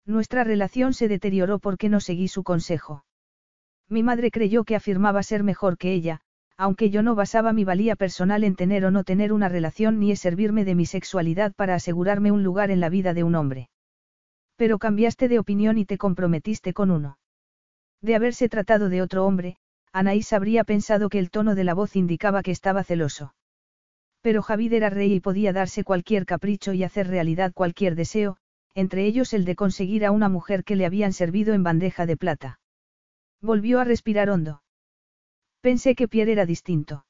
Nuestra 0.04 0.44
relación 0.44 0.95
se 0.95 1.08
deterioró 1.08 1.60
porque 1.60 1.90
no 1.90 2.00
seguí 2.00 2.28
su 2.28 2.42
consejo. 2.42 3.06
Mi 3.90 4.04
madre 4.04 4.32
creyó 4.32 4.64
que 4.64 4.76
afirmaba 4.76 5.22
ser 5.24 5.44
mejor 5.44 5.78
que 5.78 5.94
ella, 5.94 6.22
aunque 6.58 6.90
yo 6.90 7.04
no 7.04 7.16
basaba 7.16 7.54
mi 7.54 7.66
valía 7.66 7.96
personal 7.96 8.44
en 8.44 8.56
tener 8.56 8.86
o 8.86 8.92
no 8.92 9.04
tener 9.04 9.34
una 9.34 9.50
relación 9.50 10.00
ni 10.00 10.12
es 10.12 10.20
servirme 10.20 10.66
de 10.66 10.76
mi 10.76 10.86
sexualidad 10.86 11.54
para 11.54 11.76
asegurarme 11.76 12.32
un 12.32 12.44
lugar 12.44 12.72
en 12.72 12.80
la 12.80 12.90
vida 12.90 13.14
de 13.14 13.24
un 13.24 13.36
hombre. 13.36 13.70
Pero 14.56 14.80
cambiaste 14.80 15.28
de 15.28 15.38
opinión 15.38 15.78
y 15.78 15.86
te 15.86 15.98
comprometiste 15.98 16.74
con 16.74 16.92
uno. 16.92 17.18
De 18.02 18.16
haberse 18.16 18.48
tratado 18.48 18.90
de 18.90 19.02
otro 19.02 19.26
hombre, 19.26 19.58
Anaís 19.92 20.32
habría 20.34 20.64
pensado 20.64 21.10
que 21.10 21.20
el 21.20 21.30
tono 21.30 21.56
de 21.56 21.64
la 21.64 21.74
voz 21.74 21.96
indicaba 21.96 22.42
que 22.42 22.52
estaba 22.52 22.84
celoso. 22.84 23.34
Pero 24.22 24.42
Javid 24.42 24.74
era 24.74 24.90
rey 24.90 25.14
y 25.14 25.20
podía 25.20 25.54
darse 25.54 25.84
cualquier 25.84 26.26
capricho 26.26 26.74
y 26.74 26.84
hacer 26.84 27.08
realidad 27.08 27.54
cualquier 27.54 27.96
deseo, 27.96 28.38
entre 28.74 29.06
ellos 29.06 29.34
el 29.34 29.46
de 29.46 29.56
conseguir 29.56 30.06
a 30.06 30.12
una 30.12 30.30
mujer 30.30 30.64
que 30.64 30.76
le 30.76 30.86
habían 30.86 31.14
servido 31.14 31.54
en 31.54 31.64
bandeja 31.64 32.06
de 32.06 32.18
plata. 32.18 32.60
Volvió 33.45 33.80
a 33.80 33.83
respirar 33.83 34.32
hondo. 34.32 34.64
Pensé 35.61 35.93
que 35.93 36.07
Pierre 36.07 36.32
era 36.32 36.48
distinto. 36.48 37.06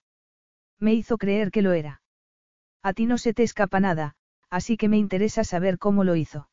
Me 0.81 0.93
hizo 0.93 1.17
creer 1.17 1.49
que 1.49 1.61
lo 1.61 1.71
era. 1.71 2.01
A 2.83 2.91
ti 2.91 3.05
no 3.05 3.17
se 3.17 3.33
te 3.33 3.43
escapa 3.43 3.79
nada, 3.79 4.15
así 4.49 4.75
que 4.75 4.89
me 4.89 4.97
interesa 4.97 5.45
saber 5.45 5.77
cómo 5.77 6.03
lo 6.03 6.17
hizo. 6.17 6.49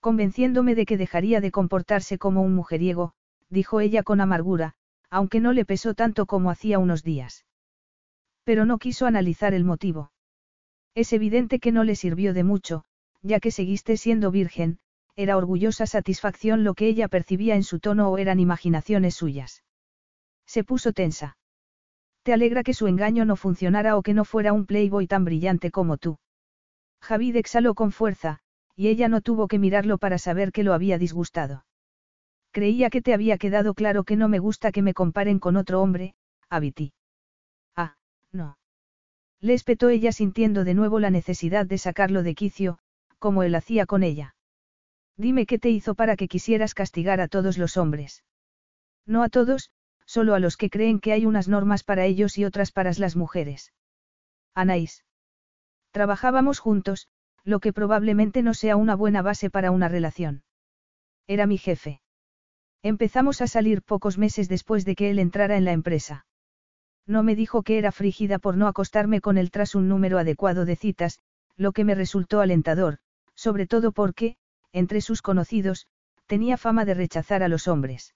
Convenciéndome 0.00 0.74
de 0.74 0.84
que 0.84 0.98
dejaría 0.98 1.40
de 1.40 1.50
comportarse 1.50 2.18
como 2.18 2.42
un 2.42 2.54
mujeriego, 2.54 3.14
dijo 3.48 3.80
ella 3.80 4.02
con 4.02 4.20
amargura, 4.20 4.74
aunque 5.08 5.40
no 5.40 5.54
le 5.54 5.64
pesó 5.64 5.94
tanto 5.94 6.26
como 6.26 6.50
hacía 6.50 6.78
unos 6.78 7.02
días. 7.02 7.46
Pero 8.44 8.66
no 8.66 8.76
quiso 8.76 9.06
analizar 9.06 9.54
el 9.54 9.64
motivo. 9.64 10.12
Es 10.94 11.14
evidente 11.14 11.58
que 11.58 11.72
no 11.72 11.84
le 11.84 11.96
sirvió 11.96 12.34
de 12.34 12.44
mucho, 12.44 12.84
ya 13.22 13.40
que 13.40 13.50
seguiste 13.50 13.96
siendo 13.96 14.30
virgen, 14.30 14.78
era 15.16 15.36
orgullosa 15.36 15.86
satisfacción 15.86 16.64
lo 16.64 16.74
que 16.74 16.86
ella 16.86 17.08
percibía 17.08 17.54
en 17.54 17.62
su 17.62 17.80
tono 17.80 18.10
o 18.10 18.18
eran 18.18 18.40
imaginaciones 18.40 19.14
suyas. 19.14 19.62
Se 20.46 20.64
puso 20.64 20.92
tensa. 20.92 21.36
¿Te 22.22 22.32
alegra 22.32 22.62
que 22.62 22.74
su 22.74 22.86
engaño 22.86 23.24
no 23.24 23.36
funcionara 23.36 23.96
o 23.96 24.02
que 24.02 24.14
no 24.14 24.24
fuera 24.24 24.52
un 24.52 24.66
playboy 24.66 25.06
tan 25.06 25.24
brillante 25.24 25.70
como 25.70 25.96
tú? 25.96 26.18
Javid 27.00 27.36
exhaló 27.36 27.74
con 27.74 27.92
fuerza, 27.92 28.40
y 28.76 28.88
ella 28.88 29.08
no 29.08 29.20
tuvo 29.20 29.48
que 29.48 29.58
mirarlo 29.58 29.98
para 29.98 30.18
saber 30.18 30.52
que 30.52 30.62
lo 30.62 30.74
había 30.74 30.98
disgustado. 30.98 31.64
Creía 32.52 32.90
que 32.90 33.00
te 33.00 33.14
había 33.14 33.38
quedado 33.38 33.74
claro 33.74 34.04
que 34.04 34.16
no 34.16 34.28
me 34.28 34.38
gusta 34.38 34.72
que 34.72 34.82
me 34.82 34.94
comparen 34.94 35.38
con 35.38 35.56
otro 35.56 35.80
hombre, 35.80 36.14
Abiti. 36.48 36.92
Ah, 37.76 37.96
no. 38.32 38.58
Le 39.40 39.54
espetó 39.54 39.88
ella 39.88 40.12
sintiendo 40.12 40.64
de 40.64 40.74
nuevo 40.74 40.98
la 40.98 41.10
necesidad 41.10 41.64
de 41.64 41.78
sacarlo 41.78 42.22
de 42.22 42.34
quicio, 42.34 42.78
como 43.18 43.42
él 43.42 43.54
hacía 43.54 43.86
con 43.86 44.02
ella. 44.02 44.34
Dime 45.20 45.44
qué 45.44 45.58
te 45.58 45.68
hizo 45.68 45.94
para 45.94 46.16
que 46.16 46.28
quisieras 46.28 46.72
castigar 46.72 47.20
a 47.20 47.28
todos 47.28 47.58
los 47.58 47.76
hombres. 47.76 48.24
No 49.04 49.22
a 49.22 49.28
todos, 49.28 49.70
solo 50.06 50.34
a 50.34 50.38
los 50.38 50.56
que 50.56 50.70
creen 50.70 50.98
que 50.98 51.12
hay 51.12 51.26
unas 51.26 51.46
normas 51.46 51.84
para 51.84 52.06
ellos 52.06 52.38
y 52.38 52.46
otras 52.46 52.72
para 52.72 52.90
las 52.96 53.16
mujeres. 53.16 53.74
Anaís. 54.54 55.04
Trabajábamos 55.90 56.58
juntos, 56.58 57.08
lo 57.44 57.60
que 57.60 57.74
probablemente 57.74 58.40
no 58.40 58.54
sea 58.54 58.76
una 58.76 58.96
buena 58.96 59.20
base 59.20 59.50
para 59.50 59.72
una 59.72 59.88
relación. 59.88 60.42
Era 61.26 61.46
mi 61.46 61.58
jefe. 61.58 62.00
Empezamos 62.82 63.42
a 63.42 63.46
salir 63.46 63.82
pocos 63.82 64.16
meses 64.16 64.48
después 64.48 64.86
de 64.86 64.94
que 64.94 65.10
él 65.10 65.18
entrara 65.18 65.58
en 65.58 65.66
la 65.66 65.72
empresa. 65.72 66.24
No 67.06 67.22
me 67.22 67.36
dijo 67.36 67.62
que 67.62 67.76
era 67.76 67.92
frígida 67.92 68.38
por 68.38 68.56
no 68.56 68.66
acostarme 68.66 69.20
con 69.20 69.36
él 69.36 69.50
tras 69.50 69.74
un 69.74 69.86
número 69.86 70.18
adecuado 70.18 70.64
de 70.64 70.76
citas, 70.76 71.18
lo 71.58 71.72
que 71.72 71.84
me 71.84 71.94
resultó 71.94 72.40
alentador, 72.40 73.00
sobre 73.34 73.66
todo 73.66 73.92
porque, 73.92 74.38
entre 74.72 75.00
sus 75.00 75.22
conocidos, 75.22 75.86
tenía 76.26 76.56
fama 76.56 76.84
de 76.84 76.94
rechazar 76.94 77.42
a 77.42 77.48
los 77.48 77.68
hombres. 77.68 78.14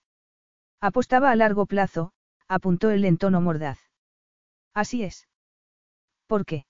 Apostaba 0.81 1.31
a 1.31 1.37
largo 1.37 1.67
plazo, 1.67 2.13
apuntó 2.47 2.91
él 2.91 3.05
en 3.05 3.17
tono 3.17 3.41
mordaz. 3.41 3.79
Así 4.73 5.03
es. 5.03 5.29
¿Por 6.27 6.45
qué? 6.45 6.67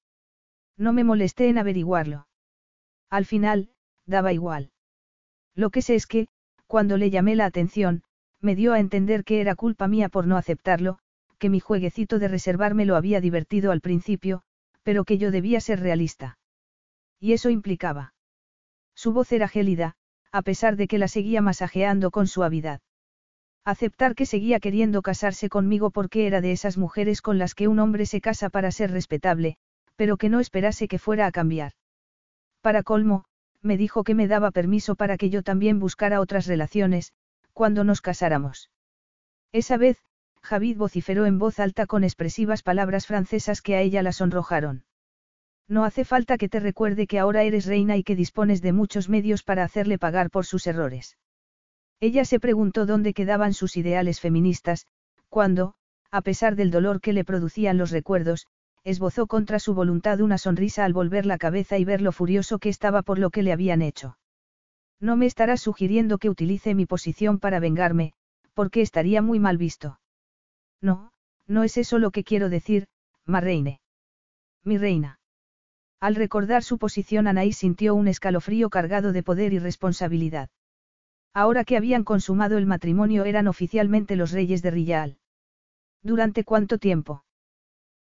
No 0.76 0.92
me 0.92 1.04
molesté 1.04 1.48
en 1.48 1.58
averiguarlo. 1.58 2.26
Al 3.10 3.26
final, 3.26 3.70
daba 4.06 4.32
igual. 4.32 4.72
Lo 5.54 5.70
que 5.70 5.82
sé 5.82 5.94
es 5.94 6.06
que, 6.06 6.28
cuando 6.66 6.96
le 6.96 7.10
llamé 7.10 7.36
la 7.36 7.44
atención, 7.44 8.02
me 8.40 8.56
dio 8.56 8.72
a 8.72 8.80
entender 8.80 9.24
que 9.24 9.40
era 9.40 9.54
culpa 9.54 9.88
mía 9.88 10.08
por 10.08 10.26
no 10.26 10.36
aceptarlo, 10.36 10.98
que 11.38 11.50
mi 11.50 11.60
jueguecito 11.60 12.18
de 12.18 12.28
reservarme 12.28 12.86
lo 12.86 12.96
había 12.96 13.20
divertido 13.20 13.70
al 13.70 13.80
principio, 13.80 14.42
pero 14.82 15.04
que 15.04 15.18
yo 15.18 15.30
debía 15.30 15.60
ser 15.60 15.80
realista. 15.80 16.38
Y 17.20 17.32
eso 17.32 17.50
implicaba. 17.50 18.13
Su 18.94 19.12
voz 19.12 19.32
era 19.32 19.48
gélida, 19.48 19.94
a 20.32 20.42
pesar 20.42 20.76
de 20.76 20.88
que 20.88 20.98
la 20.98 21.08
seguía 21.08 21.42
masajeando 21.42 22.10
con 22.10 22.26
suavidad. 22.26 22.80
Aceptar 23.64 24.14
que 24.14 24.26
seguía 24.26 24.60
queriendo 24.60 25.00
casarse 25.00 25.48
conmigo 25.48 25.90
porque 25.90 26.26
era 26.26 26.40
de 26.40 26.52
esas 26.52 26.76
mujeres 26.76 27.22
con 27.22 27.38
las 27.38 27.54
que 27.54 27.68
un 27.68 27.78
hombre 27.78 28.04
se 28.04 28.20
casa 28.20 28.50
para 28.50 28.70
ser 28.70 28.90
respetable, 28.90 29.56
pero 29.96 30.16
que 30.16 30.28
no 30.28 30.40
esperase 30.40 30.88
que 30.88 30.98
fuera 30.98 31.26
a 31.26 31.32
cambiar. 31.32 31.72
Para 32.60 32.82
colmo, 32.82 33.24
me 33.62 33.76
dijo 33.76 34.04
que 34.04 34.14
me 34.14 34.28
daba 34.28 34.50
permiso 34.50 34.96
para 34.96 35.16
que 35.16 35.30
yo 35.30 35.42
también 35.42 35.78
buscara 35.78 36.20
otras 36.20 36.46
relaciones, 36.46 37.12
cuando 37.52 37.84
nos 37.84 38.02
casáramos. 38.02 38.70
Esa 39.52 39.76
vez, 39.76 39.98
Javid 40.42 40.76
vociferó 40.76 41.24
en 41.24 41.38
voz 41.38 41.58
alta 41.58 41.86
con 41.86 42.04
expresivas 42.04 42.62
palabras 42.62 43.06
francesas 43.06 43.62
que 43.62 43.76
a 43.76 43.80
ella 43.80 44.02
la 44.02 44.12
sonrojaron. 44.12 44.84
No 45.68 45.84
hace 45.84 46.04
falta 46.04 46.36
que 46.36 46.48
te 46.48 46.60
recuerde 46.60 47.06
que 47.06 47.18
ahora 47.18 47.42
eres 47.42 47.66
reina 47.66 47.96
y 47.96 48.02
que 48.02 48.16
dispones 48.16 48.60
de 48.60 48.72
muchos 48.72 49.08
medios 49.08 49.42
para 49.42 49.64
hacerle 49.64 49.98
pagar 49.98 50.30
por 50.30 50.44
sus 50.44 50.66
errores. 50.66 51.16
Ella 52.00 52.24
se 52.24 52.38
preguntó 52.38 52.84
dónde 52.86 53.14
quedaban 53.14 53.54
sus 53.54 53.76
ideales 53.76 54.20
feministas, 54.20 54.86
cuando, 55.28 55.74
a 56.10 56.20
pesar 56.20 56.54
del 56.54 56.70
dolor 56.70 57.00
que 57.00 57.12
le 57.12 57.24
producían 57.24 57.78
los 57.78 57.90
recuerdos, 57.90 58.46
esbozó 58.84 59.26
contra 59.26 59.58
su 59.58 59.74
voluntad 59.74 60.20
una 60.20 60.36
sonrisa 60.36 60.84
al 60.84 60.92
volver 60.92 61.24
la 61.24 61.38
cabeza 61.38 61.78
y 61.78 61.84
ver 61.84 62.02
lo 62.02 62.12
furioso 62.12 62.58
que 62.58 62.68
estaba 62.68 63.02
por 63.02 63.18
lo 63.18 63.30
que 63.30 63.42
le 63.42 63.52
habían 63.52 63.80
hecho. 63.80 64.18
No 65.00 65.16
me 65.16 65.26
estarás 65.26 65.62
sugiriendo 65.62 66.18
que 66.18 66.28
utilice 66.28 66.74
mi 66.74 66.84
posición 66.84 67.38
para 67.38 67.58
vengarme, 67.58 68.12
porque 68.52 68.82
estaría 68.82 69.22
muy 69.22 69.40
mal 69.40 69.56
visto. 69.56 69.98
No, 70.80 71.12
no 71.46 71.64
es 71.64 71.78
eso 71.78 71.98
lo 71.98 72.10
que 72.10 72.24
quiero 72.24 72.50
decir, 72.50 72.86
Marreine. 73.24 73.80
Mi 74.62 74.78
reina. 74.78 75.18
Al 76.04 76.16
recordar 76.16 76.62
su 76.62 76.76
posición 76.76 77.26
Anaís 77.26 77.56
sintió 77.56 77.94
un 77.94 78.08
escalofrío 78.08 78.68
cargado 78.68 79.12
de 79.12 79.22
poder 79.22 79.54
y 79.54 79.58
responsabilidad. 79.58 80.50
Ahora 81.32 81.64
que 81.64 81.78
habían 81.78 82.04
consumado 82.04 82.58
el 82.58 82.66
matrimonio 82.66 83.24
eran 83.24 83.48
oficialmente 83.48 84.14
los 84.14 84.30
reyes 84.30 84.60
de 84.60 84.70
Rillal. 84.70 85.16
¿Durante 86.02 86.44
cuánto 86.44 86.76
tiempo? 86.76 87.24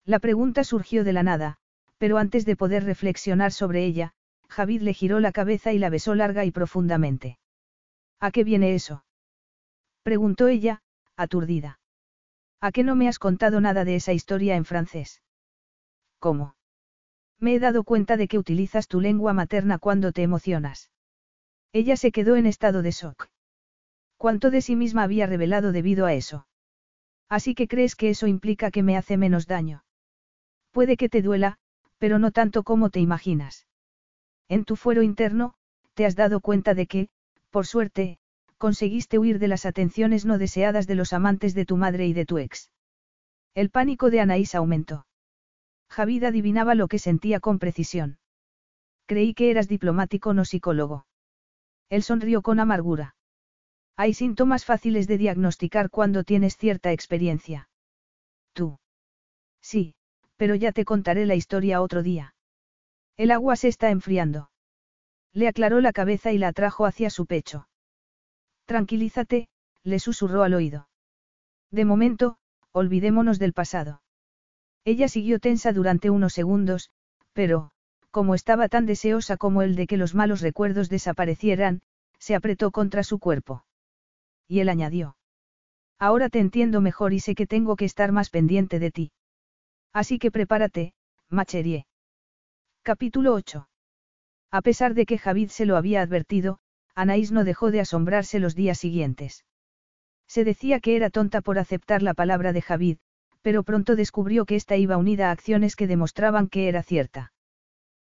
La 0.04 0.18
pregunta 0.18 0.64
surgió 0.64 1.04
de 1.04 1.12
la 1.12 1.22
nada, 1.22 1.58
pero 1.96 2.18
antes 2.18 2.44
de 2.44 2.56
poder 2.56 2.82
reflexionar 2.82 3.52
sobre 3.52 3.84
ella, 3.84 4.14
Javid 4.48 4.82
le 4.82 4.94
giró 4.94 5.20
la 5.20 5.30
cabeza 5.30 5.72
y 5.72 5.78
la 5.78 5.88
besó 5.88 6.16
larga 6.16 6.44
y 6.44 6.50
profundamente. 6.50 7.38
¿A 8.18 8.32
qué 8.32 8.42
viene 8.42 8.74
eso? 8.74 9.04
preguntó 10.02 10.48
ella, 10.48 10.82
aturdida. 11.16 11.78
¿A 12.60 12.72
qué 12.72 12.82
no 12.82 12.96
me 12.96 13.06
has 13.06 13.20
contado 13.20 13.60
nada 13.60 13.84
de 13.84 13.94
esa 13.94 14.12
historia 14.12 14.56
en 14.56 14.64
francés? 14.64 15.22
¿Cómo? 16.18 16.56
Me 17.42 17.56
he 17.56 17.58
dado 17.58 17.82
cuenta 17.82 18.16
de 18.16 18.28
que 18.28 18.38
utilizas 18.38 18.86
tu 18.86 19.00
lengua 19.00 19.32
materna 19.32 19.78
cuando 19.78 20.12
te 20.12 20.22
emocionas. 20.22 20.90
Ella 21.72 21.96
se 21.96 22.12
quedó 22.12 22.36
en 22.36 22.46
estado 22.46 22.82
de 22.82 22.92
shock. 22.92 23.26
¿Cuánto 24.16 24.52
de 24.52 24.60
sí 24.60 24.76
misma 24.76 25.02
había 25.02 25.26
revelado 25.26 25.72
debido 25.72 26.06
a 26.06 26.14
eso? 26.14 26.46
Así 27.28 27.56
que 27.56 27.66
crees 27.66 27.96
que 27.96 28.10
eso 28.10 28.28
implica 28.28 28.70
que 28.70 28.84
me 28.84 28.96
hace 28.96 29.16
menos 29.16 29.48
daño. 29.48 29.82
Puede 30.70 30.96
que 30.96 31.08
te 31.08 31.20
duela, 31.20 31.58
pero 31.98 32.20
no 32.20 32.30
tanto 32.30 32.62
como 32.62 32.90
te 32.90 33.00
imaginas. 33.00 33.66
En 34.48 34.64
tu 34.64 34.76
fuero 34.76 35.02
interno, 35.02 35.54
te 35.94 36.06
has 36.06 36.14
dado 36.14 36.38
cuenta 36.40 36.74
de 36.74 36.86
que, 36.86 37.08
por 37.50 37.66
suerte, 37.66 38.20
conseguiste 38.56 39.18
huir 39.18 39.40
de 39.40 39.48
las 39.48 39.66
atenciones 39.66 40.24
no 40.24 40.38
deseadas 40.38 40.86
de 40.86 40.94
los 40.94 41.12
amantes 41.12 41.54
de 41.54 41.64
tu 41.64 41.76
madre 41.76 42.06
y 42.06 42.12
de 42.12 42.24
tu 42.24 42.38
ex. 42.38 42.70
El 43.52 43.70
pánico 43.70 44.10
de 44.10 44.20
Anaís 44.20 44.54
aumentó. 44.54 45.06
Javid 45.92 46.24
adivinaba 46.24 46.74
lo 46.74 46.88
que 46.88 46.98
sentía 46.98 47.38
con 47.38 47.58
precisión. 47.58 48.18
Creí 49.06 49.34
que 49.34 49.50
eras 49.50 49.68
diplomático 49.68 50.32
no 50.32 50.44
psicólogo. 50.44 51.06
Él 51.90 52.02
sonrió 52.02 52.40
con 52.40 52.60
amargura. 52.60 53.14
Hay 53.96 54.14
síntomas 54.14 54.64
fáciles 54.64 55.06
de 55.06 55.18
diagnosticar 55.18 55.90
cuando 55.90 56.24
tienes 56.24 56.56
cierta 56.56 56.92
experiencia. 56.92 57.68
Tú. 58.54 58.78
Sí, 59.60 59.94
pero 60.36 60.54
ya 60.54 60.72
te 60.72 60.86
contaré 60.86 61.26
la 61.26 61.34
historia 61.34 61.82
otro 61.82 62.02
día. 62.02 62.34
El 63.18 63.30
agua 63.30 63.56
se 63.56 63.68
está 63.68 63.90
enfriando. 63.90 64.50
Le 65.34 65.46
aclaró 65.46 65.80
la 65.80 65.92
cabeza 65.92 66.32
y 66.32 66.38
la 66.38 66.48
atrajo 66.48 66.86
hacia 66.86 67.10
su 67.10 67.26
pecho. 67.26 67.68
Tranquilízate, 68.64 69.48
le 69.84 69.98
susurró 69.98 70.42
al 70.42 70.54
oído. 70.54 70.88
De 71.70 71.84
momento, 71.84 72.38
olvidémonos 72.72 73.38
del 73.38 73.52
pasado. 73.52 74.01
Ella 74.84 75.08
siguió 75.08 75.38
tensa 75.38 75.72
durante 75.72 76.10
unos 76.10 76.32
segundos, 76.32 76.90
pero, 77.32 77.70
como 78.10 78.34
estaba 78.34 78.68
tan 78.68 78.84
deseosa 78.86 79.36
como 79.36 79.62
él 79.62 79.76
de 79.76 79.86
que 79.86 79.96
los 79.96 80.14
malos 80.14 80.40
recuerdos 80.40 80.88
desaparecieran, 80.88 81.82
se 82.18 82.34
apretó 82.34 82.70
contra 82.70 83.02
su 83.02 83.18
cuerpo. 83.18 83.64
Y 84.48 84.60
él 84.60 84.68
añadió. 84.68 85.16
Ahora 85.98 86.28
te 86.28 86.40
entiendo 86.40 86.80
mejor 86.80 87.12
y 87.12 87.20
sé 87.20 87.34
que 87.34 87.46
tengo 87.46 87.76
que 87.76 87.84
estar 87.84 88.12
más 88.12 88.28
pendiente 88.28 88.78
de 88.78 88.90
ti. 88.90 89.12
Así 89.92 90.18
que 90.18 90.30
prepárate, 90.30 90.94
Macherie. 91.28 91.86
Capítulo 92.82 93.34
8. 93.34 93.68
A 94.50 94.62
pesar 94.62 94.94
de 94.94 95.06
que 95.06 95.18
Javid 95.18 95.48
se 95.48 95.64
lo 95.64 95.76
había 95.76 96.02
advertido, 96.02 96.58
Anaís 96.94 97.30
no 97.32 97.44
dejó 97.44 97.70
de 97.70 97.80
asombrarse 97.80 98.40
los 98.40 98.54
días 98.54 98.78
siguientes. 98.78 99.44
Se 100.26 100.44
decía 100.44 100.80
que 100.80 100.96
era 100.96 101.08
tonta 101.08 101.40
por 101.40 101.58
aceptar 101.58 102.02
la 102.02 102.14
palabra 102.14 102.52
de 102.52 102.62
Javid, 102.62 102.98
pero 103.42 103.62
pronto 103.62 103.96
descubrió 103.96 104.46
que 104.46 104.56
ésta 104.56 104.76
iba 104.76 104.96
unida 104.96 105.28
a 105.28 105.32
acciones 105.32 105.76
que 105.76 105.86
demostraban 105.86 106.48
que 106.48 106.68
era 106.68 106.82
cierta. 106.82 107.32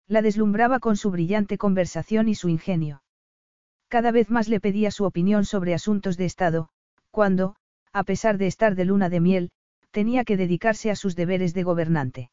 La 0.08 0.22
deslumbraba 0.22 0.80
con 0.80 0.96
su 0.96 1.10
brillante 1.10 1.58
conversación 1.58 2.28
y 2.28 2.34
su 2.34 2.48
ingenio. 2.48 3.02
Cada 3.88 4.10
vez 4.10 4.30
más 4.30 4.48
le 4.48 4.60
pedía 4.60 4.90
su 4.90 5.04
opinión 5.04 5.44
sobre 5.44 5.74
asuntos 5.74 6.16
de 6.16 6.24
Estado, 6.24 6.68
cuando, 7.10 7.56
a 7.92 8.02
pesar 8.04 8.38
de 8.38 8.46
estar 8.46 8.74
de 8.74 8.84
luna 8.84 9.08
de 9.08 9.20
miel, 9.20 9.50
tenía 9.90 10.24
que 10.24 10.36
dedicarse 10.36 10.90
a 10.90 10.96
sus 10.96 11.16
deberes 11.16 11.54
de 11.54 11.62
gobernante. 11.62 12.30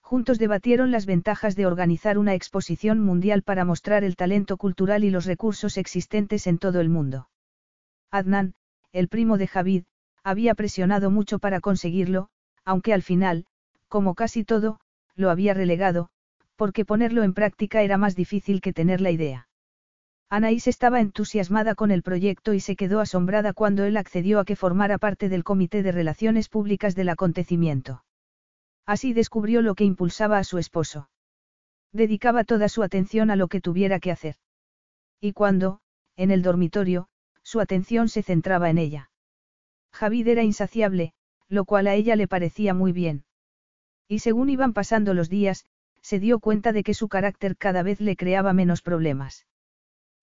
Juntos 0.00 0.38
debatieron 0.38 0.92
las 0.92 1.04
ventajas 1.04 1.56
de 1.56 1.66
organizar 1.66 2.16
una 2.16 2.34
exposición 2.34 3.00
mundial 3.00 3.42
para 3.42 3.64
mostrar 3.64 4.04
el 4.04 4.14
talento 4.14 4.56
cultural 4.56 5.02
y 5.02 5.10
los 5.10 5.24
recursos 5.24 5.78
existentes 5.78 6.46
en 6.46 6.58
todo 6.58 6.80
el 6.80 6.88
mundo. 6.88 7.28
Adnan, 8.12 8.54
el 8.92 9.08
primo 9.08 9.36
de 9.36 9.48
Javid, 9.48 9.84
había 10.26 10.56
presionado 10.56 11.08
mucho 11.08 11.38
para 11.38 11.60
conseguirlo, 11.60 12.30
aunque 12.64 12.92
al 12.92 13.02
final, 13.02 13.46
como 13.86 14.16
casi 14.16 14.42
todo, 14.42 14.80
lo 15.14 15.30
había 15.30 15.54
relegado, 15.54 16.08
porque 16.56 16.84
ponerlo 16.84 17.22
en 17.22 17.32
práctica 17.32 17.82
era 17.82 17.96
más 17.96 18.16
difícil 18.16 18.60
que 18.60 18.72
tener 18.72 19.00
la 19.00 19.12
idea. 19.12 19.48
Anaís 20.28 20.66
estaba 20.66 21.00
entusiasmada 21.00 21.76
con 21.76 21.92
el 21.92 22.02
proyecto 22.02 22.54
y 22.54 22.58
se 22.58 22.74
quedó 22.74 22.98
asombrada 22.98 23.52
cuando 23.52 23.84
él 23.84 23.96
accedió 23.96 24.40
a 24.40 24.44
que 24.44 24.56
formara 24.56 24.98
parte 24.98 25.28
del 25.28 25.44
Comité 25.44 25.84
de 25.84 25.92
Relaciones 25.92 26.48
Públicas 26.48 26.96
del 26.96 27.10
acontecimiento. 27.10 28.02
Así 28.84 29.12
descubrió 29.12 29.62
lo 29.62 29.76
que 29.76 29.84
impulsaba 29.84 30.38
a 30.38 30.44
su 30.44 30.58
esposo. 30.58 31.08
Dedicaba 31.92 32.42
toda 32.42 32.68
su 32.68 32.82
atención 32.82 33.30
a 33.30 33.36
lo 33.36 33.46
que 33.46 33.60
tuviera 33.60 34.00
que 34.00 34.10
hacer. 34.10 34.34
Y 35.20 35.34
cuando, 35.34 35.78
en 36.16 36.32
el 36.32 36.42
dormitorio, 36.42 37.06
su 37.44 37.60
atención 37.60 38.08
se 38.08 38.24
centraba 38.24 38.70
en 38.70 38.78
ella. 38.78 39.10
Javid 39.96 40.28
era 40.28 40.42
insaciable, 40.42 41.14
lo 41.48 41.64
cual 41.64 41.86
a 41.86 41.94
ella 41.94 42.16
le 42.16 42.28
parecía 42.28 42.74
muy 42.74 42.92
bien. 42.92 43.24
Y 44.08 44.18
según 44.18 44.50
iban 44.50 44.74
pasando 44.74 45.14
los 45.14 45.30
días, 45.30 45.64
se 46.02 46.20
dio 46.20 46.38
cuenta 46.38 46.72
de 46.72 46.82
que 46.82 46.92
su 46.92 47.08
carácter 47.08 47.56
cada 47.56 47.82
vez 47.82 48.00
le 48.00 48.14
creaba 48.14 48.52
menos 48.52 48.82
problemas. 48.82 49.46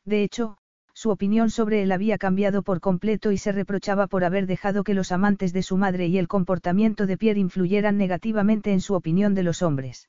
De 0.05 0.23
hecho, 0.23 0.57
su 0.93 1.09
opinión 1.09 1.49
sobre 1.49 1.81
él 1.81 1.91
había 1.91 2.19
cambiado 2.19 2.61
por 2.61 2.81
completo 2.81 3.31
y 3.31 3.39
se 3.39 3.51
reprochaba 3.51 4.05
por 4.05 4.23
haber 4.23 4.45
dejado 4.45 4.83
que 4.83 4.93
los 4.93 5.11
amantes 5.11 5.53
de 5.53 5.63
su 5.63 5.75
madre 5.75 6.05
y 6.05 6.19
el 6.19 6.27
comportamiento 6.27 7.07
de 7.07 7.17
Pierre 7.17 7.39
influyeran 7.39 7.97
negativamente 7.97 8.73
en 8.73 8.79
su 8.79 8.93
opinión 8.93 9.33
de 9.33 9.43
los 9.43 9.63
hombres. 9.63 10.07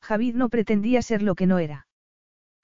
Javid 0.00 0.34
no 0.34 0.48
pretendía 0.48 1.02
ser 1.02 1.22
lo 1.22 1.36
que 1.36 1.46
no 1.46 1.60
era. 1.60 1.86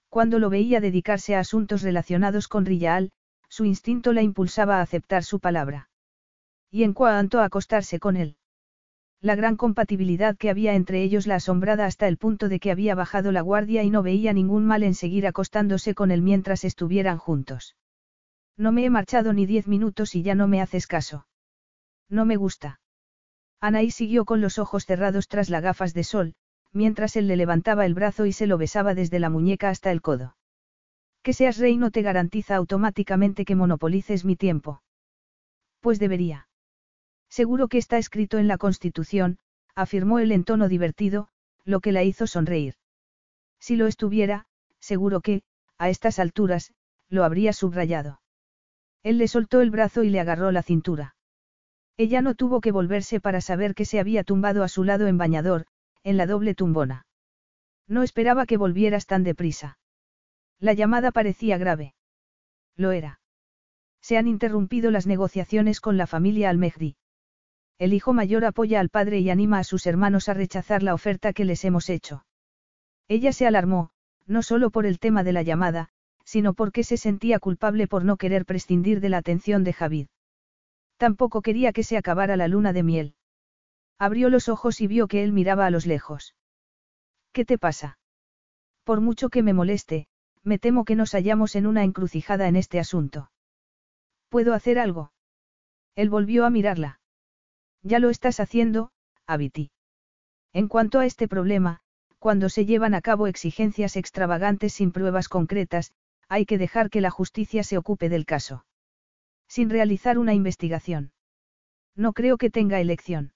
Cuando 0.09 0.37
lo 0.37 0.49
veía 0.49 0.81
dedicarse 0.81 1.35
a 1.35 1.39
asuntos 1.39 1.81
relacionados 1.81 2.49
con 2.49 2.65
Rillaal, 2.65 3.11
su 3.47 3.63
instinto 3.63 4.11
la 4.11 4.21
impulsaba 4.21 4.79
a 4.79 4.81
aceptar 4.81 5.23
su 5.23 5.39
palabra. 5.39 5.88
Y 6.71 6.83
en 6.83 6.93
cuanto 6.93 7.39
a 7.39 7.45
acostarse 7.45 7.99
con 7.99 8.15
él. 8.15 8.35
La 9.21 9.35
gran 9.35 9.57
compatibilidad 9.57 10.37
que 10.37 10.49
había 10.49 10.75
entre 10.75 11.03
ellos 11.03 11.27
la 11.27 11.35
asombrada 11.35 11.85
hasta 11.85 12.07
el 12.07 12.17
punto 12.17 12.47
de 12.47 12.59
que 12.59 12.71
había 12.71 12.95
bajado 12.95 13.31
la 13.31 13.41
guardia 13.41 13.83
y 13.83 13.89
no 13.89 14.01
veía 14.01 14.31
ningún 14.31 14.65
mal 14.65 14.83
en 14.83 14.93
seguir 14.93 15.27
acostándose 15.27 15.93
con 15.93 16.11
él 16.11 16.21
mientras 16.21 16.63
estuvieran 16.63 17.17
juntos. 17.17 17.75
No 18.55 18.71
me 18.71 18.85
he 18.85 18.89
marchado 18.89 19.33
ni 19.33 19.45
diez 19.45 19.67
minutos 19.67 20.15
y 20.15 20.21
ya 20.21 20.35
no 20.35 20.47
me 20.47 20.61
haces 20.61 20.87
caso. 20.87 21.25
No 22.09 22.25
me 22.25 22.37
gusta. 22.37 22.79
Anaí 23.61 23.91
siguió 23.91 24.25
con 24.25 24.41
los 24.41 24.57
ojos 24.57 24.85
cerrados 24.85 25.27
tras 25.27 25.49
las 25.49 25.63
gafas 25.63 25.93
de 25.93 26.03
sol, 26.03 26.33
mientras 26.71 27.15
él 27.15 27.27
le 27.27 27.35
levantaba 27.35 27.85
el 27.85 27.93
brazo 27.93 28.25
y 28.25 28.31
se 28.31 28.47
lo 28.47 28.57
besaba 28.57 28.95
desde 28.95 29.19
la 29.19 29.29
muñeca 29.29 29.69
hasta 29.69 29.91
el 29.91 30.01
codo. 30.01 30.35
Que 31.23 31.33
seas 31.33 31.57
rey 31.57 31.77
no 31.77 31.91
te 31.91 32.01
garantiza 32.01 32.55
automáticamente 32.55 33.43
que 33.43 33.55
monopolices 33.55 34.23
mi 34.23 34.35
tiempo. 34.35 34.81
Pues 35.81 35.99
debería. 35.99 36.48
Seguro 37.29 37.67
que 37.67 37.77
está 37.77 37.97
escrito 37.97 38.37
en 38.37 38.47
la 38.47 38.57
Constitución, 38.57 39.37
afirmó 39.75 40.19
él 40.19 40.31
en 40.31 40.43
tono 40.43 40.67
divertido, 40.67 41.29
lo 41.63 41.79
que 41.79 41.91
la 41.91 42.03
hizo 42.03 42.27
sonreír. 42.27 42.75
Si 43.59 43.75
lo 43.75 43.87
estuviera, 43.87 44.47
seguro 44.79 45.21
que, 45.21 45.43
a 45.77 45.89
estas 45.89 46.19
alturas, 46.19 46.73
lo 47.09 47.23
habría 47.23 47.53
subrayado. 47.53 48.21
Él 49.03 49.17
le 49.17 49.27
soltó 49.27 49.61
el 49.61 49.71
brazo 49.71 50.03
y 50.03 50.09
le 50.09 50.19
agarró 50.19 50.51
la 50.51 50.63
cintura. 50.63 51.15
Ella 51.97 52.21
no 52.21 52.35
tuvo 52.35 52.61
que 52.61 52.71
volverse 52.71 53.19
para 53.19 53.41
saber 53.41 53.75
que 53.75 53.85
se 53.85 53.99
había 53.99 54.23
tumbado 54.23 54.63
a 54.63 54.67
su 54.67 54.83
lado 54.83 55.07
en 55.07 55.17
bañador, 55.17 55.65
en 56.03 56.17
la 56.17 56.25
doble 56.25 56.55
tumbona. 56.55 57.05
No 57.87 58.03
esperaba 58.03 58.45
que 58.45 58.57
volvieras 58.57 59.05
tan 59.05 59.23
deprisa. 59.23 59.77
La 60.59 60.73
llamada 60.73 61.11
parecía 61.11 61.57
grave. 61.57 61.93
Lo 62.75 62.91
era. 62.91 63.19
Se 64.01 64.17
han 64.17 64.27
interrumpido 64.27 64.91
las 64.91 65.07
negociaciones 65.07 65.81
con 65.81 65.97
la 65.97 66.07
familia 66.07 66.49
Almejdi. 66.49 66.95
El 67.79 67.93
hijo 67.93 68.11
mayor 68.11 68.43
apoya 68.43 68.81
al 68.81 68.89
padre 68.89 69.19
y 69.19 69.29
anima 69.29 69.59
a 69.59 69.63
sus 69.63 69.87
hermanos 69.87 70.27
a 70.27 70.33
rechazar 70.33 70.83
la 70.83 70.93
oferta 70.93 71.31
que 71.31 71.45
les 71.45 71.63
hemos 71.63 71.89
hecho. 71.89 72.25
Ella 73.07 73.31
se 73.31 73.47
alarmó, 73.47 73.91
no 74.27 74.43
solo 74.43 74.69
por 74.69 74.85
el 74.85 74.99
tema 74.99 75.23
de 75.23 75.31
la 75.31 75.43
llamada, 75.43 75.89
sino 76.25 76.53
porque 76.53 76.83
se 76.83 76.97
sentía 76.97 77.39
culpable 77.39 77.87
por 77.87 78.03
no 78.03 78.17
querer 78.17 78.45
prescindir 78.45 78.99
de 78.99 79.07
la 79.07 79.17
atención 79.17 79.63
de 79.63 79.71
Javid. 79.71 80.07
Tampoco 80.97 81.41
quería 81.41 81.71
que 81.71 81.83
se 81.83 81.95
acabara 81.95 82.35
la 82.35 82.49
luna 82.49 82.73
de 82.73 82.83
miel. 82.83 83.15
Abrió 83.97 84.29
los 84.29 84.49
ojos 84.49 84.81
y 84.81 84.87
vio 84.87 85.07
que 85.07 85.23
él 85.23 85.31
miraba 85.31 85.65
a 85.65 85.71
los 85.71 85.85
lejos. 85.85 86.35
¿Qué 87.31 87.45
te 87.45 87.57
pasa? 87.57 87.97
Por 88.83 88.99
mucho 88.99 89.29
que 89.29 89.41
me 89.41 89.53
moleste, 89.53 90.07
me 90.43 90.59
temo 90.59 90.83
que 90.83 90.95
nos 90.95 91.11
hallamos 91.13 91.55
en 91.55 91.65
una 91.65 91.85
encrucijada 91.85 92.49
en 92.49 92.57
este 92.57 92.79
asunto. 92.79 93.31
¿Puedo 94.27 94.53
hacer 94.53 94.79
algo? 94.79 95.13
Él 95.95 96.09
volvió 96.09 96.45
a 96.45 96.49
mirarla. 96.49 96.98
Ya 97.83 97.99
lo 97.99 98.09
estás 98.09 98.39
haciendo, 98.39 98.91
Abiti. 99.25 99.71
En 100.53 100.67
cuanto 100.67 100.99
a 100.99 101.05
este 101.05 101.27
problema, 101.27 101.79
cuando 102.17 102.49
se 102.49 102.65
llevan 102.65 102.93
a 102.93 103.01
cabo 103.01 103.27
exigencias 103.27 103.95
extravagantes 103.95 104.73
sin 104.73 104.91
pruebas 104.91 105.29
concretas, 105.29 105.93
hay 106.27 106.45
que 106.45 106.57
dejar 106.57 106.89
que 106.89 107.01
la 107.01 107.11
justicia 107.11 107.63
se 107.63 107.77
ocupe 107.77 108.09
del 108.09 108.25
caso. 108.25 108.65
Sin 109.47 109.69
realizar 109.69 110.17
una 110.17 110.33
investigación. 110.33 111.11
No 111.95 112.13
creo 112.13 112.37
que 112.37 112.49
tenga 112.49 112.79
elección. 112.79 113.33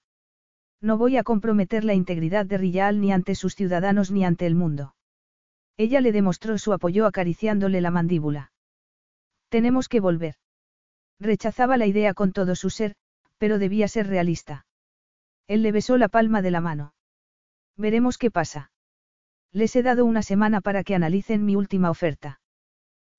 No 0.80 0.98
voy 0.98 1.16
a 1.16 1.24
comprometer 1.24 1.82
la 1.84 1.94
integridad 1.94 2.46
de 2.46 2.58
Rillal 2.58 3.00
ni 3.00 3.10
ante 3.10 3.34
sus 3.34 3.54
ciudadanos 3.54 4.10
ni 4.10 4.24
ante 4.24 4.46
el 4.46 4.54
mundo. 4.54 4.94
Ella 5.76 6.00
le 6.00 6.12
demostró 6.12 6.58
su 6.58 6.72
apoyo 6.72 7.06
acariciándole 7.06 7.80
la 7.80 7.90
mandíbula. 7.90 8.52
Tenemos 9.48 9.88
que 9.88 10.00
volver. 10.00 10.34
Rechazaba 11.18 11.76
la 11.76 11.86
idea 11.86 12.12
con 12.12 12.32
todo 12.32 12.54
su 12.54 12.70
ser, 12.70 12.94
pero 13.44 13.58
debía 13.58 13.88
ser 13.88 14.06
realista. 14.06 14.64
Él 15.48 15.62
le 15.62 15.70
besó 15.70 15.98
la 15.98 16.08
palma 16.08 16.40
de 16.40 16.50
la 16.50 16.62
mano. 16.62 16.94
Veremos 17.76 18.16
qué 18.16 18.30
pasa. 18.30 18.72
Les 19.52 19.76
he 19.76 19.82
dado 19.82 20.06
una 20.06 20.22
semana 20.22 20.62
para 20.62 20.82
que 20.82 20.94
analicen 20.94 21.44
mi 21.44 21.54
última 21.54 21.90
oferta. 21.90 22.40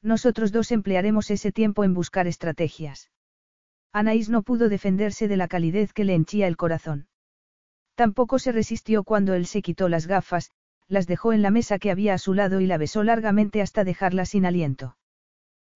Nosotros 0.02 0.52
dos 0.52 0.72
emplearemos 0.72 1.30
ese 1.30 1.52
tiempo 1.52 1.84
en 1.84 1.94
buscar 1.94 2.26
estrategias. 2.26 3.12
Anaís 3.94 4.28
no 4.28 4.42
pudo 4.42 4.68
defenderse 4.68 5.28
de 5.28 5.38
la 5.38 5.48
calidez 5.48 5.94
que 5.94 6.06
le 6.06 6.16
henchía 6.16 6.48
el 6.48 6.58
corazón. 6.58 7.08
Tampoco 7.94 8.40
se 8.40 8.52
resistió 8.52 9.04
cuando 9.04 9.36
él 9.36 9.46
se 9.46 9.62
quitó 9.62 9.90
las 9.90 10.08
gafas, 10.08 10.50
las 10.88 11.06
dejó 11.06 11.34
en 11.34 11.44
la 11.44 11.52
mesa 11.52 11.78
que 11.78 11.92
había 11.92 12.16
a 12.16 12.18
su 12.18 12.34
lado 12.34 12.62
y 12.62 12.66
la 12.66 12.80
besó 12.80 13.04
largamente 13.04 13.62
hasta 13.62 13.84
dejarla 13.84 14.26
sin 14.26 14.48
aliento. 14.48 14.98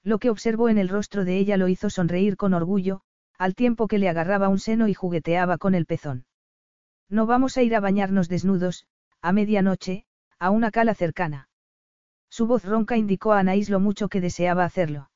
Lo 0.02 0.18
que 0.18 0.32
observó 0.32 0.70
en 0.70 0.80
el 0.80 0.90
rostro 0.90 1.24
de 1.24 1.38
ella 1.38 1.56
lo 1.56 1.68
hizo 1.68 1.92
sonreír 1.92 2.36
con 2.36 2.56
orgullo, 2.56 3.04
al 3.40 3.56
tiempo 3.56 3.88
que 3.88 3.98
le 3.98 4.10
agarraba 4.10 4.50
un 4.50 4.60
seno 4.60 4.90
y 4.90 4.94
jugueteaba 4.94 5.58
con 5.58 5.74
el 5.74 5.86
pezón. 5.86 6.26
No 7.10 7.26
vamos 7.26 7.58
a 7.58 7.64
ir 7.64 7.74
a 7.74 7.80
bañarnos 7.80 8.28
desnudos, 8.28 8.86
a 9.22 9.32
medianoche, 9.32 10.06
a 10.40 10.50
una 10.52 10.72
cala 10.72 10.94
cercana. 10.94 11.50
Su 12.30 12.48
voz 12.48 12.66
ronca 12.66 12.98
indicó 12.98 13.32
a 13.32 13.40
Anaís 13.40 13.70
lo 13.70 13.80
mucho 13.80 14.10
que 14.10 14.20
deseaba 14.20 14.66
hacerlo. 14.66 15.10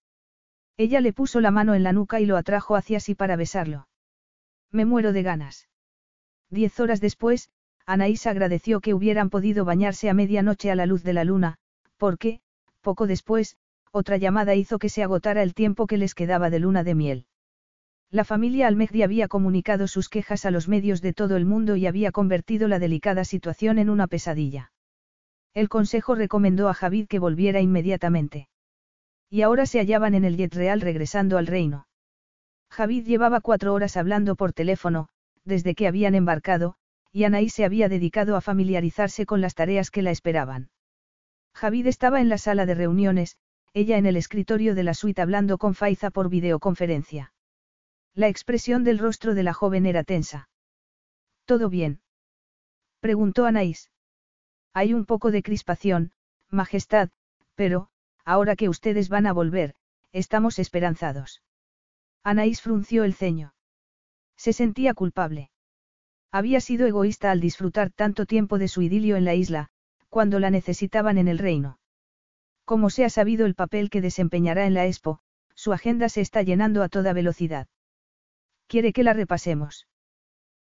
Ella 0.77 1.01
le 1.01 1.11
puso 1.11 1.41
la 1.41 1.51
mano 1.51 1.75
en 1.75 1.83
la 1.83 1.91
nuca 1.91 2.21
y 2.21 2.25
lo 2.25 2.37
atrajo 2.37 2.77
hacia 2.77 3.01
sí 3.01 3.13
para 3.13 3.35
besarlo. 3.35 3.87
Me 4.71 4.85
muero 4.85 5.11
de 5.11 5.21
ganas. 5.21 5.67
Diez 6.49 6.79
horas 6.79 7.01
después, 7.01 7.51
Anaís 7.85 8.25
agradeció 8.25 8.79
que 8.79 8.93
hubieran 8.93 9.29
podido 9.29 9.65
bañarse 9.65 10.09
a 10.09 10.13
medianoche 10.13 10.71
a 10.71 10.75
la 10.75 10.85
luz 10.85 11.03
de 11.03 11.13
la 11.13 11.25
luna, 11.25 11.57
porque, 11.97 12.39
poco 12.81 13.05
después, 13.05 13.57
otra 13.91 14.15
llamada 14.15 14.55
hizo 14.55 14.79
que 14.79 14.89
se 14.89 15.03
agotara 15.03 15.43
el 15.43 15.53
tiempo 15.53 15.87
que 15.87 15.97
les 15.97 16.15
quedaba 16.15 16.49
de 16.49 16.59
luna 16.59 16.83
de 16.83 16.95
miel. 16.95 17.27
La 18.13 18.23
familia 18.23 18.67
Almegdi 18.67 19.01
había 19.01 19.27
comunicado 19.27 19.87
sus 19.87 20.07
quejas 20.07 20.45
a 20.45 20.51
los 20.51 20.67
medios 20.67 21.01
de 21.01 21.13
todo 21.13 21.35
el 21.35 21.45
mundo 21.45 21.75
y 21.77 21.87
había 21.87 22.11
convertido 22.11 22.67
la 22.67 22.77
delicada 22.77 23.25
situación 23.25 23.79
en 23.79 23.89
una 23.89 24.05
pesadilla. 24.05 24.71
El 25.55 25.67
consejo 25.67 26.13
recomendó 26.13 26.69
a 26.69 26.75
Javid 26.75 27.07
que 27.07 27.17
volviera 27.17 27.59
inmediatamente. 27.59 28.49
Y 29.31 29.41
ahora 29.41 29.65
se 29.65 29.79
hallaban 29.79 30.13
en 30.13 30.25
el 30.25 30.37
jet 30.37 30.53
real 30.53 30.79
regresando 30.79 31.39
al 31.39 31.47
reino. 31.47 31.87
Javid 32.69 33.07
llevaba 33.07 33.41
cuatro 33.41 33.73
horas 33.73 33.97
hablando 33.97 34.35
por 34.35 34.53
teléfono, 34.53 35.09
desde 35.43 35.73
que 35.73 35.87
habían 35.87 36.13
embarcado, 36.13 36.75
y 37.11 37.23
Anaís 37.23 37.55
se 37.55 37.65
había 37.65 37.89
dedicado 37.89 38.35
a 38.35 38.41
familiarizarse 38.41 39.25
con 39.25 39.41
las 39.41 39.55
tareas 39.55 39.89
que 39.89 40.03
la 40.03 40.11
esperaban. 40.11 40.69
Javid 41.55 41.87
estaba 41.87 42.21
en 42.21 42.29
la 42.29 42.37
sala 42.37 42.67
de 42.67 42.75
reuniones, 42.75 43.37
ella 43.73 43.97
en 43.97 44.05
el 44.05 44.17
escritorio 44.17 44.75
de 44.75 44.83
la 44.83 44.93
suite 44.93 45.19
hablando 45.19 45.57
con 45.57 45.73
Faiza 45.73 46.11
por 46.11 46.29
videoconferencia. 46.29 47.32
La 48.15 48.27
expresión 48.27 48.83
del 48.83 48.99
rostro 48.99 49.33
de 49.33 49.41
la 49.41 49.53
joven 49.53 49.87
era 49.87 50.03
tensa. 50.03 50.47
¿Todo 51.45 51.69
bien? 51.69 52.01
preguntó 52.99 53.45
Anaís. 53.45 53.89
Hay 54.71 54.93
un 54.93 55.05
poco 55.05 55.31
de 55.31 55.41
crispación, 55.41 56.11
Majestad, 56.49 57.09
pero, 57.55 57.89
ahora 58.23 58.55
que 58.55 58.69
ustedes 58.69 59.09
van 59.09 59.25
a 59.25 59.33
volver, 59.33 59.73
estamos 60.11 60.59
esperanzados. 60.59 61.41
Anaís 62.23 62.61
frunció 62.61 63.03
el 63.03 63.15
ceño. 63.15 63.55
Se 64.37 64.53
sentía 64.53 64.93
culpable. 64.93 65.49
Había 66.31 66.61
sido 66.61 66.85
egoísta 66.85 67.31
al 67.31 67.39
disfrutar 67.39 67.89
tanto 67.89 68.25
tiempo 68.25 68.59
de 68.59 68.67
su 68.67 68.83
idilio 68.83 69.15
en 69.15 69.25
la 69.25 69.33
isla, 69.33 69.69
cuando 70.09 70.39
la 70.39 70.51
necesitaban 70.51 71.17
en 71.17 71.27
el 71.27 71.39
reino. 71.39 71.79
Como 72.65 72.91
se 72.91 73.05
ha 73.05 73.09
sabido 73.09 73.47
el 73.47 73.55
papel 73.55 73.89
que 73.89 74.01
desempeñará 74.01 74.65
en 74.65 74.75
la 74.75 74.85
Expo, 74.85 75.19
su 75.55 75.73
agenda 75.73 76.09
se 76.09 76.21
está 76.21 76.43
llenando 76.43 76.83
a 76.83 76.89
toda 76.89 77.13
velocidad. 77.13 77.67
¿Quiere 78.67 78.93
que 78.93 79.03
la 79.03 79.13
repasemos? 79.13 79.87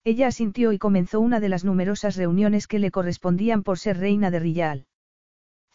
Ella 0.05 0.29
asintió 0.29 0.73
y 0.73 0.79
comenzó 0.79 1.21
una 1.21 1.41
de 1.41 1.49
las 1.49 1.65
numerosas 1.65 2.17
reuniones 2.17 2.67
que 2.67 2.79
le 2.79 2.91
correspondían 2.91 3.63
por 3.63 3.79
ser 3.79 3.99
reina 3.99 4.31
de 4.31 4.39
Rillal. 4.39 4.87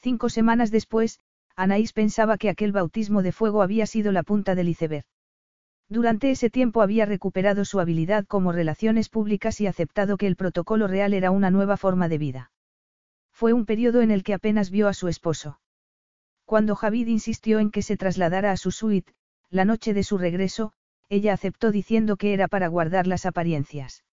Cinco 0.02 0.30
semanas 0.30 0.72
después, 0.72 1.20
Anaís 1.56 1.94
pensaba 1.94 2.38
que 2.38 2.50
aquel 2.50 2.72
bautismo 2.72 3.22
de 3.22 3.32
fuego 3.32 3.62
había 3.62 3.86
sido 3.86 4.12
la 4.12 4.24
punta 4.24 4.56
del 4.56 4.70
iceberg. 4.70 5.06
Durante 5.88 6.32
ese 6.32 6.50
tiempo 6.50 6.82
había 6.82 7.06
recuperado 7.06 7.66
su 7.66 7.80
habilidad 7.80 8.26
como 8.26 8.52
relaciones 8.52 9.10
públicas 9.10 9.62
y 9.62 9.68
aceptado 9.68 10.18
que 10.18 10.26
el 10.28 10.36
protocolo 10.36 10.88
real 10.88 11.14
era 11.14 11.30
una 11.30 11.52
nueva 11.52 11.78
forma 11.78 12.10
de 12.10 12.18
vida. 12.18 12.52
Fue 13.32 13.54
un 13.54 13.66
periodo 13.66 14.02
en 14.02 14.10
el 14.10 14.24
que 14.24 14.34
apenas 14.34 14.72
vio 14.72 14.88
a 14.88 14.94
su 14.94 15.08
esposo. 15.08 15.60
Cuando 16.46 16.76
Javid 16.76 17.08
insistió 17.08 17.60
en 17.60 17.70
que 17.70 17.82
se 17.82 17.98
trasladara 17.98 18.52
a 18.52 18.58
su 18.58 18.72
suite, 18.72 19.14
la 19.50 19.66
noche 19.66 19.94
de 19.94 20.04
su 20.04 20.18
regreso, 20.18 20.74
ella 21.10 21.34
aceptó 21.34 21.72
diciendo 21.72 22.18
que 22.18 22.34
era 22.34 22.48
para 22.48 22.68
guardar 22.68 23.08
las 23.08 23.26
apariencias. 23.26 24.04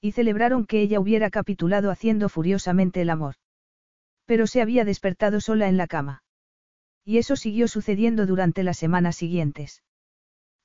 Y 0.00 0.12
celebraron 0.12 0.66
que 0.66 0.80
ella 0.80 1.00
hubiera 1.00 1.30
capitulado 1.30 1.90
haciendo 1.90 2.28
furiosamente 2.28 3.00
el 3.00 3.10
amor. 3.10 3.34
Pero 4.26 4.46
se 4.46 4.62
había 4.62 4.84
despertado 4.84 5.40
sola 5.40 5.68
en 5.68 5.76
la 5.76 5.86
cama. 5.86 6.22
Y 7.04 7.18
eso 7.18 7.36
siguió 7.36 7.68
sucediendo 7.68 8.26
durante 8.26 8.62
las 8.62 8.76
semanas 8.76 9.16
siguientes. 9.16 9.82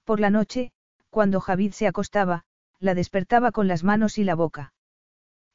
Por 0.03 0.19
la 0.19 0.30
noche, 0.30 0.72
cuando 1.09 1.40
Javid 1.40 1.72
se 1.72 1.88
acostaba, 1.88 2.43
la 2.80 2.93
despertaba 2.93 3.51
con 3.51 3.67
las 3.67 3.83
manos 3.83 4.17
y 4.17 4.23
la 4.23 4.35
boca. 4.35 4.73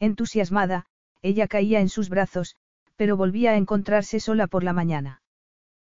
Entusiasmada, 0.00 0.86
ella 1.20 1.46
caía 1.48 1.80
en 1.80 1.88
sus 1.88 2.08
brazos, 2.08 2.56
pero 2.96 3.16
volvía 3.16 3.52
a 3.52 3.56
encontrarse 3.56 4.20
sola 4.20 4.46
por 4.46 4.64
la 4.64 4.72
mañana. 4.72 5.22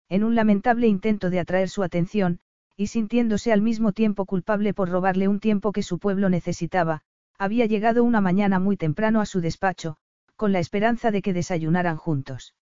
En 0.09 0.23
un 0.23 0.35
lamentable 0.35 0.87
intento 0.87 1.31
de 1.31 1.41
atraer 1.41 1.69
su 1.69 1.83
atención, 1.83 2.41
y 2.77 2.89
sintiéndose 2.89 3.53
al 3.53 3.63
mismo 3.63 3.93
tiempo 3.93 4.27
culpable 4.27 4.75
por 4.75 4.89
robarle 4.89 5.29
un 5.29 5.41
tiempo 5.41 5.73
que 5.73 5.83
su 5.83 5.99
pueblo 5.99 6.29
necesitaba, 6.29 7.03
había 7.39 7.67
llegado 7.67 8.05
una 8.05 8.21
mañana 8.21 8.59
muy 8.59 8.77
temprano 8.77 9.21
a 9.21 9.27
su 9.27 9.41
despacho, 9.41 9.97
con 10.37 10.53
la 10.53 10.59
esperanza 10.59 11.11
de 11.11 11.23
que 11.23 11.33
desayunaran 11.33 11.97
juntos. 11.97 12.55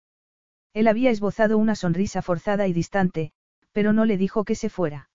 Él 0.73 0.87
había 0.87 1.11
esbozado 1.11 1.57
una 1.57 1.75
sonrisa 1.75 2.21
forzada 2.21 2.67
y 2.67 2.73
distante, 2.73 3.31
pero 3.71 3.93
no 3.93 4.05
le 4.05 4.17
dijo 4.17 4.43
que 4.43 4.55
se 4.55 4.69
fuera. 4.69 5.09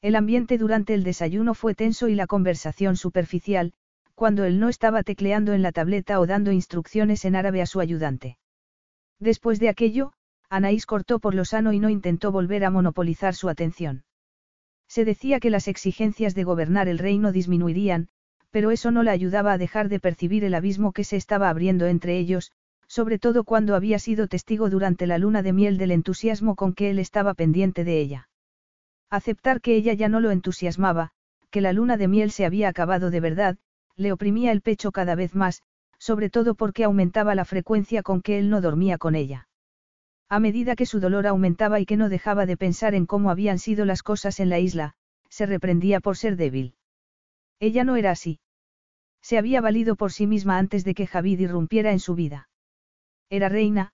El 0.00 0.16
ambiente 0.16 0.58
durante 0.58 0.94
el 0.94 1.04
desayuno 1.04 1.54
fue 1.54 1.74
tenso 1.74 2.08
y 2.08 2.14
la 2.14 2.26
conversación 2.26 2.96
superficial, 2.96 3.72
cuando 4.14 4.44
él 4.44 4.58
no 4.58 4.68
estaba 4.68 5.02
tecleando 5.02 5.52
en 5.52 5.62
la 5.62 5.72
tableta 5.72 6.20
o 6.20 6.26
dando 6.26 6.52
instrucciones 6.52 7.24
en 7.24 7.36
árabe 7.36 7.62
a 7.62 7.66
su 7.66 7.80
ayudante. 7.80 8.38
Después 9.20 9.60
de 9.60 9.68
aquello, 9.68 10.12
Anaís 10.50 10.86
cortó 10.86 11.18
por 11.18 11.34
lo 11.34 11.44
sano 11.44 11.72
y 11.72 11.78
no 11.78 11.88
intentó 11.88 12.32
volver 12.32 12.64
a 12.64 12.70
monopolizar 12.70 13.34
su 13.34 13.48
atención. 13.48 14.04
Se 14.92 15.06
decía 15.06 15.40
que 15.40 15.48
las 15.48 15.68
exigencias 15.68 16.34
de 16.34 16.44
gobernar 16.44 16.86
el 16.86 16.98
reino 16.98 17.32
disminuirían, 17.32 18.08
pero 18.50 18.70
eso 18.70 18.90
no 18.90 19.02
la 19.02 19.12
ayudaba 19.12 19.54
a 19.54 19.56
dejar 19.56 19.88
de 19.88 19.98
percibir 19.98 20.44
el 20.44 20.52
abismo 20.52 20.92
que 20.92 21.02
se 21.02 21.16
estaba 21.16 21.48
abriendo 21.48 21.86
entre 21.86 22.18
ellos, 22.18 22.52
sobre 22.88 23.18
todo 23.18 23.44
cuando 23.44 23.74
había 23.74 23.98
sido 23.98 24.28
testigo 24.28 24.68
durante 24.68 25.06
la 25.06 25.16
luna 25.16 25.42
de 25.42 25.54
miel 25.54 25.78
del 25.78 25.92
entusiasmo 25.92 26.56
con 26.56 26.74
que 26.74 26.90
él 26.90 26.98
estaba 26.98 27.32
pendiente 27.32 27.84
de 27.84 28.00
ella. 28.02 28.28
Aceptar 29.08 29.62
que 29.62 29.76
ella 29.76 29.94
ya 29.94 30.10
no 30.10 30.20
lo 30.20 30.30
entusiasmaba, 30.30 31.12
que 31.48 31.62
la 31.62 31.72
luna 31.72 31.96
de 31.96 32.08
miel 32.08 32.30
se 32.30 32.44
había 32.44 32.68
acabado 32.68 33.10
de 33.10 33.20
verdad, 33.20 33.56
le 33.96 34.12
oprimía 34.12 34.52
el 34.52 34.60
pecho 34.60 34.92
cada 34.92 35.14
vez 35.14 35.34
más, 35.34 35.62
sobre 35.96 36.28
todo 36.28 36.54
porque 36.54 36.84
aumentaba 36.84 37.34
la 37.34 37.46
frecuencia 37.46 38.02
con 38.02 38.20
que 38.20 38.38
él 38.38 38.50
no 38.50 38.60
dormía 38.60 38.98
con 38.98 39.14
ella. 39.14 39.48
A 40.32 40.40
medida 40.40 40.76
que 40.76 40.86
su 40.86 40.98
dolor 40.98 41.26
aumentaba 41.26 41.78
y 41.78 41.84
que 41.84 41.98
no 41.98 42.08
dejaba 42.08 42.46
de 42.46 42.56
pensar 42.56 42.94
en 42.94 43.04
cómo 43.04 43.28
habían 43.28 43.58
sido 43.58 43.84
las 43.84 44.02
cosas 44.02 44.40
en 44.40 44.48
la 44.48 44.60
isla, 44.60 44.94
se 45.28 45.44
reprendía 45.44 46.00
por 46.00 46.16
ser 46.16 46.36
débil. 46.36 46.74
Ella 47.60 47.84
no 47.84 47.96
era 47.96 48.12
así. 48.12 48.40
Se 49.20 49.36
había 49.36 49.60
valido 49.60 49.94
por 49.94 50.10
sí 50.10 50.26
misma 50.26 50.56
antes 50.56 50.84
de 50.84 50.94
que 50.94 51.06
Javid 51.06 51.38
irrumpiera 51.40 51.92
en 51.92 52.00
su 52.00 52.14
vida. 52.14 52.48
Era 53.28 53.50
reina, 53.50 53.92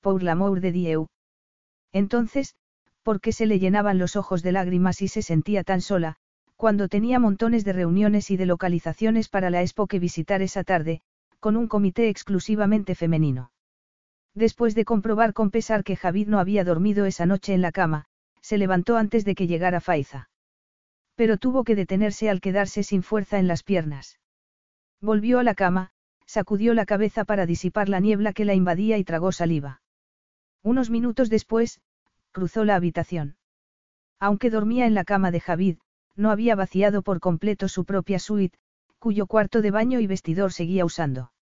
por 0.00 0.22
l'amour 0.22 0.60
de 0.60 0.70
Dieu. 0.70 1.08
Entonces, 1.92 2.54
porque 3.02 3.32
se 3.32 3.46
le 3.46 3.58
llenaban 3.58 3.98
los 3.98 4.14
ojos 4.14 4.44
de 4.44 4.52
lágrimas 4.52 5.02
y 5.02 5.08
se 5.08 5.22
sentía 5.22 5.64
tan 5.64 5.80
sola, 5.80 6.18
cuando 6.54 6.86
tenía 6.86 7.18
montones 7.18 7.64
de 7.64 7.72
reuniones 7.72 8.30
y 8.30 8.36
de 8.36 8.46
localizaciones 8.46 9.28
para 9.28 9.50
la 9.50 9.62
expo 9.62 9.88
que 9.88 9.98
visitar 9.98 10.40
esa 10.40 10.62
tarde, 10.62 11.00
con 11.40 11.56
un 11.56 11.66
comité 11.66 12.08
exclusivamente 12.10 12.94
femenino. 12.94 13.50
Después 14.34 14.74
de 14.74 14.84
comprobar 14.84 15.32
con 15.32 15.50
pesar 15.50 15.84
que 15.84 15.96
Javid 15.96 16.28
no 16.28 16.38
había 16.38 16.64
dormido 16.64 17.04
esa 17.06 17.26
noche 17.26 17.52
en 17.52 17.62
la 17.62 17.72
cama, 17.72 18.06
se 18.40 18.58
levantó 18.58 18.96
antes 18.96 19.24
de 19.24 19.34
que 19.34 19.46
llegara 19.46 19.80
Faiza. 19.80 20.30
Pero 21.14 21.36
tuvo 21.36 21.64
que 21.64 21.74
detenerse 21.74 22.30
al 22.30 22.40
quedarse 22.40 22.82
sin 22.82 23.02
fuerza 23.02 23.38
en 23.38 23.48
las 23.48 23.62
piernas. 23.62 24.18
Volvió 25.00 25.38
a 25.38 25.42
la 25.42 25.54
cama, 25.54 25.90
sacudió 26.26 26.74
la 26.74 26.86
cabeza 26.86 27.24
para 27.24 27.46
disipar 27.46 27.88
la 27.88 28.00
niebla 28.00 28.32
que 28.32 28.44
la 28.44 28.54
invadía 28.54 28.98
y 28.98 29.04
tragó 29.04 29.32
saliva. 29.32 29.82
Unos 30.62 30.90
minutos 30.90 31.28
después, 31.28 31.80
cruzó 32.32 32.64
la 32.64 32.76
habitación. 32.76 33.36
Aunque 34.18 34.50
dormía 34.50 34.86
en 34.86 34.94
la 34.94 35.04
cama 35.04 35.30
de 35.30 35.40
Javid, 35.40 35.78
no 36.14 36.30
había 36.30 36.54
vaciado 36.54 37.02
por 37.02 37.18
completo 37.18 37.66
su 37.68 37.84
propia 37.84 38.18
suite, 38.18 38.58
cuyo 38.98 39.26
cuarto 39.26 39.62
de 39.62 39.70
baño 39.70 40.00
y 40.00 40.06
vestidor 40.06 40.52
seguía 40.52 40.84
usando. 40.84 41.32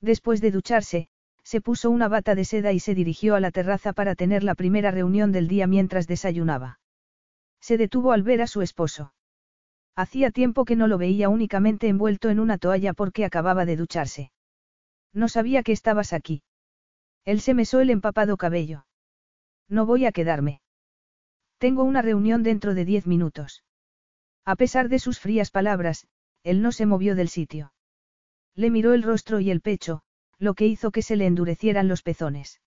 Después 0.00 0.40
de 0.40 0.52
ducharse, 0.52 1.08
se 1.46 1.60
puso 1.60 1.90
una 1.90 2.08
bata 2.08 2.34
de 2.34 2.44
seda 2.44 2.72
y 2.72 2.80
se 2.80 2.92
dirigió 2.92 3.36
a 3.36 3.40
la 3.40 3.52
terraza 3.52 3.92
para 3.92 4.16
tener 4.16 4.42
la 4.42 4.56
primera 4.56 4.90
reunión 4.90 5.30
del 5.30 5.46
día 5.46 5.68
mientras 5.68 6.08
desayunaba. 6.08 6.80
Se 7.60 7.78
detuvo 7.78 8.10
al 8.10 8.24
ver 8.24 8.42
a 8.42 8.48
su 8.48 8.62
esposo. 8.62 9.14
Hacía 9.94 10.32
tiempo 10.32 10.64
que 10.64 10.74
no 10.74 10.88
lo 10.88 10.98
veía 10.98 11.28
únicamente 11.28 11.86
envuelto 11.86 12.30
en 12.30 12.40
una 12.40 12.58
toalla 12.58 12.94
porque 12.94 13.24
acababa 13.24 13.64
de 13.64 13.76
ducharse. 13.76 14.32
No 15.12 15.28
sabía 15.28 15.62
que 15.62 15.70
estabas 15.70 16.12
aquí. 16.12 16.42
Él 17.24 17.40
se 17.40 17.54
mesó 17.54 17.78
el 17.78 17.90
empapado 17.90 18.36
cabello. 18.36 18.84
No 19.68 19.86
voy 19.86 20.04
a 20.04 20.10
quedarme. 20.10 20.60
Tengo 21.58 21.84
una 21.84 22.02
reunión 22.02 22.42
dentro 22.42 22.74
de 22.74 22.84
diez 22.84 23.06
minutos. 23.06 23.62
A 24.44 24.56
pesar 24.56 24.88
de 24.88 24.98
sus 24.98 25.20
frías 25.20 25.52
palabras, 25.52 26.08
él 26.42 26.60
no 26.60 26.72
se 26.72 26.86
movió 26.86 27.14
del 27.14 27.28
sitio. 27.28 27.72
Le 28.56 28.68
miró 28.68 28.94
el 28.94 29.04
rostro 29.04 29.38
y 29.38 29.52
el 29.52 29.60
pecho, 29.60 30.02
lo 30.38 30.54
que 30.54 30.66
hizo 30.66 30.90
que 30.90 31.02
se 31.02 31.16
le 31.16 31.26
endurecieran 31.26 31.88
los 31.88 32.02
pezones. 32.02 32.60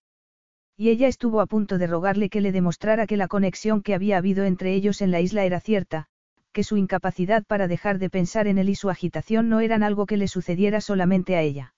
Y 0.76 0.88
ella 0.88 1.08
estuvo 1.08 1.40
a 1.40 1.46
punto 1.46 1.78
de 1.78 1.86
rogarle 1.86 2.30
que 2.30 2.40
le 2.40 2.52
demostrara 2.52 3.06
que 3.06 3.16
la 3.16 3.28
conexión 3.28 3.82
que 3.82 3.94
había 3.94 4.16
habido 4.18 4.44
entre 4.44 4.74
ellos 4.74 5.02
en 5.02 5.10
la 5.10 5.20
isla 5.20 5.44
era 5.44 5.60
cierta, 5.60 6.06
que 6.52 6.64
su 6.64 6.76
incapacidad 6.76 7.44
para 7.44 7.68
dejar 7.68 7.98
de 7.98 8.10
pensar 8.10 8.46
en 8.46 8.58
él 8.58 8.68
y 8.68 8.74
su 8.74 8.90
agitación 8.90 9.48
no 9.48 9.60
eran 9.60 9.82
algo 9.82 10.06
que 10.06 10.16
le 10.16 10.26
sucediera 10.26 10.80
solamente 10.80 11.36
a 11.36 11.42
ella. 11.42 11.74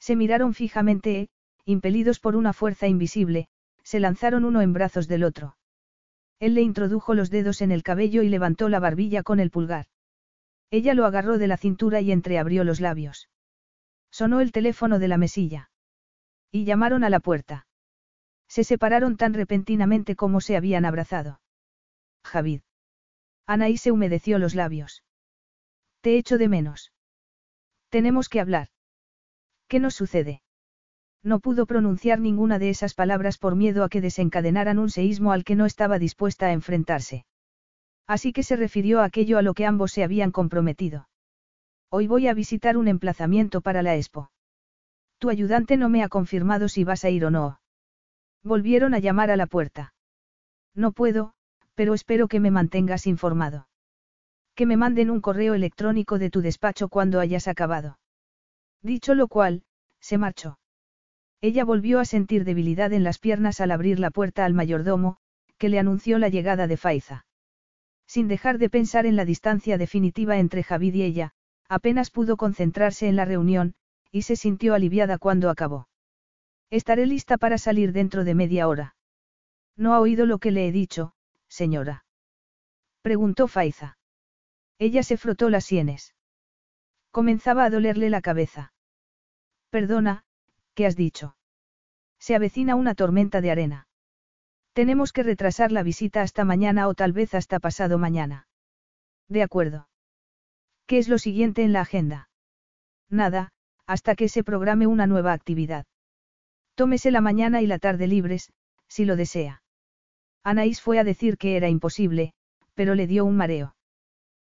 Se 0.00 0.16
miraron 0.16 0.54
fijamente, 0.54 1.28
impelidos 1.64 2.18
por 2.18 2.34
una 2.36 2.52
fuerza 2.52 2.88
invisible, 2.88 3.48
se 3.82 4.00
lanzaron 4.00 4.44
uno 4.44 4.62
en 4.62 4.72
brazos 4.72 5.06
del 5.06 5.24
otro. 5.24 5.56
Él 6.40 6.54
le 6.54 6.62
introdujo 6.62 7.14
los 7.14 7.30
dedos 7.30 7.62
en 7.62 7.70
el 7.70 7.82
cabello 7.82 8.22
y 8.22 8.28
levantó 8.28 8.68
la 8.68 8.80
barbilla 8.80 9.22
con 9.22 9.38
el 9.38 9.50
pulgar. 9.50 9.86
Ella 10.70 10.94
lo 10.94 11.06
agarró 11.06 11.38
de 11.38 11.46
la 11.46 11.56
cintura 11.56 12.00
y 12.00 12.10
entreabrió 12.10 12.64
los 12.64 12.80
labios. 12.80 13.28
Sonó 14.14 14.40
el 14.40 14.52
teléfono 14.52 15.00
de 15.00 15.08
la 15.08 15.18
mesilla. 15.18 15.70
Y 16.52 16.64
llamaron 16.64 17.02
a 17.02 17.10
la 17.10 17.18
puerta. 17.18 17.66
Se 18.46 18.62
separaron 18.62 19.16
tan 19.16 19.34
repentinamente 19.34 20.14
como 20.14 20.40
se 20.40 20.56
habían 20.56 20.84
abrazado. 20.84 21.40
Javid. 22.22 22.60
Anaí 23.48 23.76
se 23.76 23.90
humedeció 23.90 24.38
los 24.38 24.54
labios. 24.54 25.02
Te 26.00 26.16
echo 26.16 26.38
de 26.38 26.48
menos. 26.48 26.92
Tenemos 27.88 28.28
que 28.28 28.38
hablar. 28.38 28.68
¿Qué 29.66 29.80
nos 29.80 29.96
sucede? 29.96 30.42
No 31.24 31.40
pudo 31.40 31.66
pronunciar 31.66 32.20
ninguna 32.20 32.60
de 32.60 32.70
esas 32.70 32.94
palabras 32.94 33.36
por 33.36 33.56
miedo 33.56 33.82
a 33.82 33.88
que 33.88 34.00
desencadenaran 34.00 34.78
un 34.78 34.90
seísmo 34.90 35.32
al 35.32 35.42
que 35.42 35.56
no 35.56 35.66
estaba 35.66 35.98
dispuesta 35.98 36.46
a 36.46 36.52
enfrentarse. 36.52 37.26
Así 38.06 38.32
que 38.32 38.44
se 38.44 38.54
refirió 38.54 39.00
a 39.00 39.06
aquello 39.06 39.38
a 39.38 39.42
lo 39.42 39.54
que 39.54 39.66
ambos 39.66 39.90
se 39.90 40.04
habían 40.04 40.30
comprometido. 40.30 41.08
Hoy 41.96 42.08
voy 42.08 42.26
a 42.26 42.34
visitar 42.34 42.76
un 42.76 42.88
emplazamiento 42.88 43.60
para 43.60 43.80
la 43.80 43.94
expo. 43.94 44.32
Tu 45.20 45.30
ayudante 45.30 45.76
no 45.76 45.88
me 45.88 46.02
ha 46.02 46.08
confirmado 46.08 46.68
si 46.68 46.82
vas 46.82 47.04
a 47.04 47.10
ir 47.10 47.24
o 47.24 47.30
no. 47.30 47.60
Volvieron 48.42 48.94
a 48.94 48.98
llamar 48.98 49.30
a 49.30 49.36
la 49.36 49.46
puerta. 49.46 49.94
No 50.74 50.90
puedo, 50.90 51.34
pero 51.76 51.94
espero 51.94 52.26
que 52.26 52.40
me 52.40 52.50
mantengas 52.50 53.06
informado. 53.06 53.68
Que 54.56 54.66
me 54.66 54.76
manden 54.76 55.08
un 55.08 55.20
correo 55.20 55.54
electrónico 55.54 56.18
de 56.18 56.30
tu 56.30 56.40
despacho 56.40 56.88
cuando 56.88 57.20
hayas 57.20 57.46
acabado. 57.46 58.00
Dicho 58.82 59.14
lo 59.14 59.28
cual, 59.28 59.62
se 60.00 60.18
marchó. 60.18 60.58
Ella 61.40 61.64
volvió 61.64 62.00
a 62.00 62.04
sentir 62.04 62.42
debilidad 62.42 62.92
en 62.92 63.04
las 63.04 63.20
piernas 63.20 63.60
al 63.60 63.70
abrir 63.70 64.00
la 64.00 64.10
puerta 64.10 64.44
al 64.44 64.52
mayordomo, 64.52 65.18
que 65.58 65.68
le 65.68 65.78
anunció 65.78 66.18
la 66.18 66.28
llegada 66.28 66.66
de 66.66 66.76
Faiza. 66.76 67.24
Sin 68.08 68.26
dejar 68.26 68.58
de 68.58 68.68
pensar 68.68 69.06
en 69.06 69.14
la 69.14 69.24
distancia 69.24 69.78
definitiva 69.78 70.38
entre 70.38 70.64
Javid 70.64 70.94
y 70.94 71.02
ella, 71.04 71.34
apenas 71.68 72.10
pudo 72.10 72.36
concentrarse 72.36 73.08
en 73.08 73.16
la 73.16 73.24
reunión, 73.24 73.74
y 74.10 74.22
se 74.22 74.36
sintió 74.36 74.74
aliviada 74.74 75.18
cuando 75.18 75.50
acabó. 75.50 75.88
Estaré 76.70 77.06
lista 77.06 77.36
para 77.36 77.58
salir 77.58 77.92
dentro 77.92 78.24
de 78.24 78.34
media 78.34 78.68
hora. 78.68 78.96
¿No 79.76 79.94
ha 79.94 80.00
oído 80.00 80.26
lo 80.26 80.38
que 80.38 80.50
le 80.50 80.68
he 80.68 80.72
dicho, 80.72 81.14
señora? 81.48 82.04
Preguntó 83.02 83.48
Faiza. 83.48 83.98
Ella 84.78 85.02
se 85.02 85.16
frotó 85.16 85.50
las 85.50 85.64
sienes. 85.64 86.14
Comenzaba 87.10 87.64
a 87.64 87.70
dolerle 87.70 88.10
la 88.10 88.20
cabeza. 88.20 88.72
Perdona, 89.70 90.24
¿qué 90.74 90.86
has 90.86 90.96
dicho? 90.96 91.36
Se 92.18 92.34
avecina 92.34 92.74
una 92.74 92.94
tormenta 92.94 93.40
de 93.40 93.50
arena. 93.50 93.88
Tenemos 94.72 95.12
que 95.12 95.22
retrasar 95.22 95.70
la 95.70 95.82
visita 95.82 96.22
hasta 96.22 96.44
mañana 96.44 96.88
o 96.88 96.94
tal 96.94 97.12
vez 97.12 97.34
hasta 97.34 97.60
pasado 97.60 97.98
mañana. 97.98 98.48
De 99.28 99.42
acuerdo. 99.42 99.88
¿Qué 100.86 100.98
es 100.98 101.08
lo 101.08 101.18
siguiente 101.18 101.62
en 101.62 101.72
la 101.72 101.80
agenda? 101.80 102.28
Nada, 103.10 103.50
hasta 103.86 104.14
que 104.14 104.28
se 104.28 104.44
programe 104.44 104.86
una 104.86 105.06
nueva 105.06 105.32
actividad. 105.32 105.86
Tómese 106.74 107.10
la 107.10 107.20
mañana 107.20 107.62
y 107.62 107.66
la 107.66 107.78
tarde 107.78 108.06
libres, 108.06 108.52
si 108.88 109.04
lo 109.04 109.16
desea. 109.16 109.62
Anaís 110.42 110.80
fue 110.80 110.98
a 110.98 111.04
decir 111.04 111.38
que 111.38 111.56
era 111.56 111.68
imposible, 111.68 112.34
pero 112.74 112.94
le 112.94 113.06
dio 113.06 113.24
un 113.24 113.36
mareo. 113.36 113.76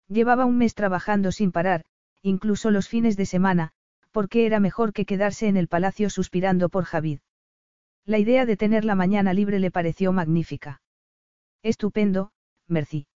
Llevaba 0.07 0.45
un 0.45 0.57
mes 0.57 0.73
trabajando 0.73 1.31
sin 1.31 1.51
parar, 1.51 1.85
incluso 2.21 2.71
los 2.71 2.87
fines 2.87 3.17
de 3.17 3.25
semana, 3.25 3.71
porque 4.11 4.45
era 4.45 4.59
mejor 4.59 4.93
que 4.93 5.05
quedarse 5.05 5.47
en 5.47 5.57
el 5.57 5.67
palacio 5.67 6.09
suspirando 6.09 6.69
por 6.69 6.85
Javid. 6.85 7.19
La 8.05 8.17
idea 8.17 8.45
de 8.45 8.57
tener 8.57 8.85
la 8.85 8.95
mañana 8.95 9.33
libre 9.33 9.59
le 9.59 9.71
pareció 9.71 10.11
magnífica. 10.13 10.81
Estupendo, 11.63 12.31
Merci. 12.67 13.07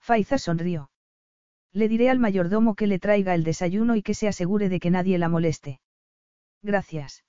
Faiza 0.00 0.38
sonrió. 0.38 0.90
Le 1.74 1.88
diré 1.88 2.08
al 2.08 2.20
mayordomo 2.20 2.76
que 2.76 2.86
le 2.86 3.00
traiga 3.00 3.34
el 3.34 3.42
desayuno 3.42 3.96
y 3.96 4.02
que 4.02 4.14
se 4.14 4.28
asegure 4.28 4.68
de 4.68 4.78
que 4.78 4.90
nadie 4.90 5.18
la 5.18 5.28
moleste. 5.28 5.80
Gracias. 6.62 7.24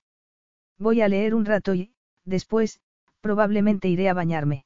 Voy 0.77 1.01
a 1.01 1.09
leer 1.09 1.33
un 1.33 1.45
rato 1.45 1.73
y, 1.73 1.91
después, 2.25 2.79
probablemente 3.21 3.87
iré 3.89 4.07
a 4.07 4.13
bañarme. 4.13 4.65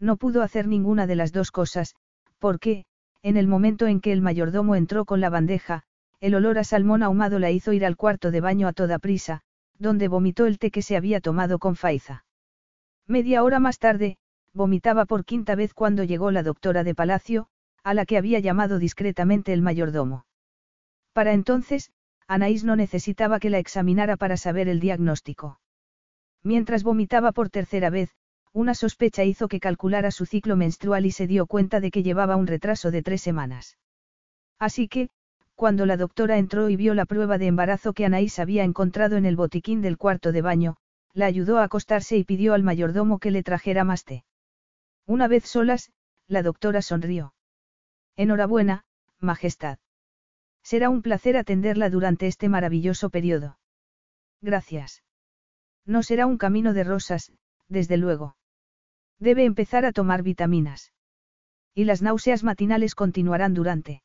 No 0.00 0.16
pudo 0.16 0.42
hacer 0.42 0.66
ninguna 0.66 1.06
de 1.06 1.14
las 1.14 1.32
dos 1.32 1.52
cosas, 1.52 1.94
porque, 2.40 2.86
en 3.22 3.36
el 3.36 3.46
momento 3.46 3.86
en 3.86 4.00
que 4.00 4.12
el 4.12 4.20
mayordomo 4.20 4.74
entró 4.74 5.04
con 5.04 5.20
la 5.20 5.30
bandeja, 5.30 5.84
el 6.20 6.34
olor 6.34 6.58
a 6.58 6.64
salmón 6.64 7.04
ahumado 7.04 7.38
la 7.38 7.52
hizo 7.52 7.72
ir 7.72 7.86
al 7.86 7.96
cuarto 7.96 8.32
de 8.32 8.40
baño 8.40 8.66
a 8.66 8.72
toda 8.72 8.98
prisa, 8.98 9.42
donde 9.78 10.08
vomitó 10.08 10.46
el 10.46 10.58
té 10.58 10.72
que 10.72 10.82
se 10.82 10.96
había 10.96 11.20
tomado 11.20 11.60
con 11.60 11.76
Faiza. 11.76 12.24
Media 13.06 13.44
hora 13.44 13.60
más 13.60 13.78
tarde, 13.78 14.18
vomitaba 14.52 15.04
por 15.04 15.24
quinta 15.24 15.54
vez 15.54 15.72
cuando 15.72 16.02
llegó 16.02 16.32
la 16.32 16.42
doctora 16.42 16.82
de 16.82 16.96
palacio, 16.96 17.48
a 17.88 17.94
la 17.94 18.04
que 18.04 18.18
había 18.18 18.38
llamado 18.38 18.78
discretamente 18.78 19.54
el 19.54 19.62
mayordomo. 19.62 20.26
Para 21.14 21.32
entonces, 21.32 21.90
Anaís 22.26 22.62
no 22.62 22.76
necesitaba 22.76 23.40
que 23.40 23.48
la 23.48 23.60
examinara 23.60 24.18
para 24.18 24.36
saber 24.36 24.68
el 24.68 24.78
diagnóstico. 24.78 25.58
Mientras 26.42 26.82
vomitaba 26.82 27.32
por 27.32 27.48
tercera 27.48 27.88
vez, 27.88 28.10
una 28.52 28.74
sospecha 28.74 29.24
hizo 29.24 29.48
que 29.48 29.58
calculara 29.58 30.10
su 30.10 30.26
ciclo 30.26 30.54
menstrual 30.54 31.06
y 31.06 31.12
se 31.12 31.26
dio 31.26 31.46
cuenta 31.46 31.80
de 31.80 31.90
que 31.90 32.02
llevaba 32.02 32.36
un 32.36 32.46
retraso 32.46 32.90
de 32.90 33.02
tres 33.02 33.22
semanas. 33.22 33.78
Así 34.58 34.86
que, 34.86 35.08
cuando 35.54 35.86
la 35.86 35.96
doctora 35.96 36.36
entró 36.36 36.68
y 36.68 36.76
vio 36.76 36.92
la 36.92 37.06
prueba 37.06 37.38
de 37.38 37.46
embarazo 37.46 37.94
que 37.94 38.04
Anaís 38.04 38.38
había 38.38 38.64
encontrado 38.64 39.16
en 39.16 39.24
el 39.24 39.36
botiquín 39.36 39.80
del 39.80 39.96
cuarto 39.96 40.30
de 40.30 40.42
baño, 40.42 40.76
la 41.14 41.24
ayudó 41.24 41.56
a 41.56 41.64
acostarse 41.64 42.18
y 42.18 42.24
pidió 42.24 42.52
al 42.52 42.62
mayordomo 42.62 43.18
que 43.18 43.30
le 43.30 43.42
trajera 43.42 43.82
más 43.82 44.04
té. 44.04 44.26
Una 45.06 45.26
vez 45.26 45.44
solas, 45.44 45.90
la 46.26 46.42
doctora 46.42 46.82
sonrió. 46.82 47.32
Enhorabuena, 48.18 48.82
Majestad. 49.20 49.78
Será 50.64 50.90
un 50.90 51.02
placer 51.02 51.36
atenderla 51.36 51.88
durante 51.88 52.26
este 52.26 52.48
maravilloso 52.48 53.10
periodo. 53.10 53.60
Gracias. 54.42 55.04
No 55.86 56.02
será 56.02 56.26
un 56.26 56.36
camino 56.36 56.74
de 56.74 56.82
rosas, 56.82 57.32
desde 57.68 57.96
luego. 57.96 58.36
Debe 59.20 59.44
empezar 59.44 59.84
a 59.86 59.92
tomar 59.92 60.24
vitaminas. 60.24 60.92
Y 61.76 61.84
las 61.84 62.02
náuseas 62.02 62.42
matinales 62.42 62.96
continuarán 62.96 63.54
durante. 63.54 64.02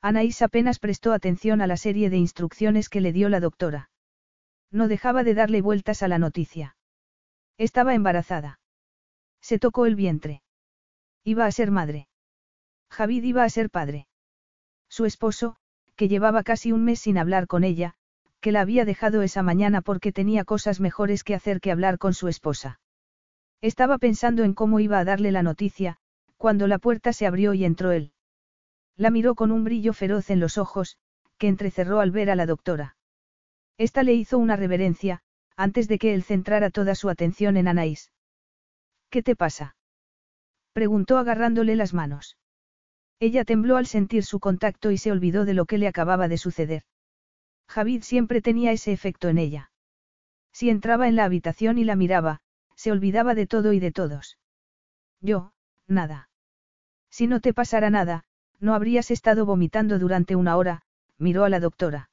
Anaís 0.00 0.40
apenas 0.40 0.78
prestó 0.78 1.12
atención 1.12 1.60
a 1.60 1.66
la 1.66 1.76
serie 1.76 2.08
de 2.08 2.16
instrucciones 2.16 2.88
que 2.88 3.02
le 3.02 3.12
dio 3.12 3.28
la 3.28 3.40
doctora. 3.40 3.90
No 4.70 4.88
dejaba 4.88 5.24
de 5.24 5.34
darle 5.34 5.60
vueltas 5.60 6.02
a 6.02 6.08
la 6.08 6.18
noticia. 6.18 6.78
Estaba 7.58 7.94
embarazada. 7.94 8.60
Se 9.42 9.58
tocó 9.58 9.84
el 9.84 9.94
vientre. 9.94 10.42
Iba 11.22 11.44
a 11.44 11.52
ser 11.52 11.70
madre. 11.70 12.08
Javid 12.90 13.24
iba 13.24 13.44
a 13.44 13.50
ser 13.50 13.70
padre. 13.70 14.06
Su 14.88 15.04
esposo, 15.04 15.56
que 15.96 16.08
llevaba 16.08 16.42
casi 16.42 16.72
un 16.72 16.84
mes 16.84 17.00
sin 17.00 17.18
hablar 17.18 17.46
con 17.46 17.64
ella, 17.64 17.94
que 18.40 18.52
la 18.52 18.60
había 18.60 18.84
dejado 18.84 19.22
esa 19.22 19.42
mañana 19.42 19.82
porque 19.82 20.12
tenía 20.12 20.44
cosas 20.44 20.80
mejores 20.80 21.24
que 21.24 21.34
hacer 21.34 21.60
que 21.60 21.72
hablar 21.72 21.98
con 21.98 22.14
su 22.14 22.28
esposa. 22.28 22.80
Estaba 23.60 23.98
pensando 23.98 24.44
en 24.44 24.54
cómo 24.54 24.80
iba 24.80 24.98
a 24.98 25.04
darle 25.04 25.32
la 25.32 25.42
noticia, 25.42 25.96
cuando 26.36 26.66
la 26.66 26.78
puerta 26.78 27.12
se 27.12 27.26
abrió 27.26 27.54
y 27.54 27.64
entró 27.64 27.92
él. 27.92 28.12
La 28.96 29.10
miró 29.10 29.34
con 29.34 29.50
un 29.50 29.64
brillo 29.64 29.92
feroz 29.92 30.30
en 30.30 30.40
los 30.40 30.58
ojos, 30.58 30.98
que 31.38 31.48
entrecerró 31.48 32.00
al 32.00 32.10
ver 32.10 32.30
a 32.30 32.36
la 32.36 32.46
doctora. 32.46 32.96
Esta 33.78 34.02
le 34.02 34.14
hizo 34.14 34.38
una 34.38 34.56
reverencia, 34.56 35.22
antes 35.56 35.88
de 35.88 35.98
que 35.98 36.14
él 36.14 36.22
centrara 36.22 36.70
toda 36.70 36.94
su 36.94 37.08
atención 37.08 37.56
en 37.56 37.68
Anaís. 37.68 38.12
¿Qué 39.10 39.22
te 39.22 39.36
pasa? 39.36 39.76
preguntó 40.72 41.18
agarrándole 41.18 41.76
las 41.76 41.94
manos. 41.94 42.36
Ella 43.18 43.44
tembló 43.44 43.76
al 43.76 43.86
sentir 43.86 44.24
su 44.24 44.40
contacto 44.40 44.90
y 44.90 44.98
se 44.98 45.10
olvidó 45.10 45.44
de 45.44 45.54
lo 45.54 45.64
que 45.64 45.78
le 45.78 45.88
acababa 45.88 46.28
de 46.28 46.38
suceder. 46.38 46.82
Javid 47.68 48.02
siempre 48.02 48.42
tenía 48.42 48.72
ese 48.72 48.92
efecto 48.92 49.28
en 49.28 49.38
ella. 49.38 49.70
Si 50.52 50.70
entraba 50.70 51.08
en 51.08 51.16
la 51.16 51.24
habitación 51.24 51.78
y 51.78 51.84
la 51.84 51.96
miraba, 51.96 52.40
se 52.74 52.92
olvidaba 52.92 53.34
de 53.34 53.46
todo 53.46 53.72
y 53.72 53.80
de 53.80 53.92
todos. 53.92 54.38
Yo, 55.20 55.52
nada. 55.86 56.28
Si 57.10 57.26
no 57.26 57.40
te 57.40 57.54
pasara 57.54 57.90
nada, 57.90 58.24
no 58.60 58.74
habrías 58.74 59.10
estado 59.10 59.46
vomitando 59.46 59.98
durante 59.98 60.36
una 60.36 60.56
hora, 60.56 60.82
miró 61.18 61.44
a 61.44 61.48
la 61.48 61.60
doctora. 61.60 62.10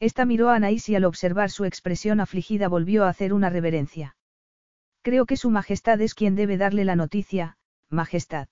Esta 0.00 0.24
miró 0.24 0.50
a 0.50 0.56
Anaís 0.56 0.88
y 0.88 0.96
al 0.96 1.04
observar 1.04 1.50
su 1.50 1.64
expresión 1.64 2.20
afligida 2.20 2.68
volvió 2.68 3.04
a 3.04 3.08
hacer 3.08 3.32
una 3.32 3.50
reverencia. 3.50 4.16
Creo 5.02 5.26
que 5.26 5.36
Su 5.36 5.50
Majestad 5.50 6.00
es 6.00 6.14
quien 6.14 6.34
debe 6.34 6.56
darle 6.56 6.84
la 6.84 6.96
noticia, 6.96 7.58
Majestad. 7.90 8.48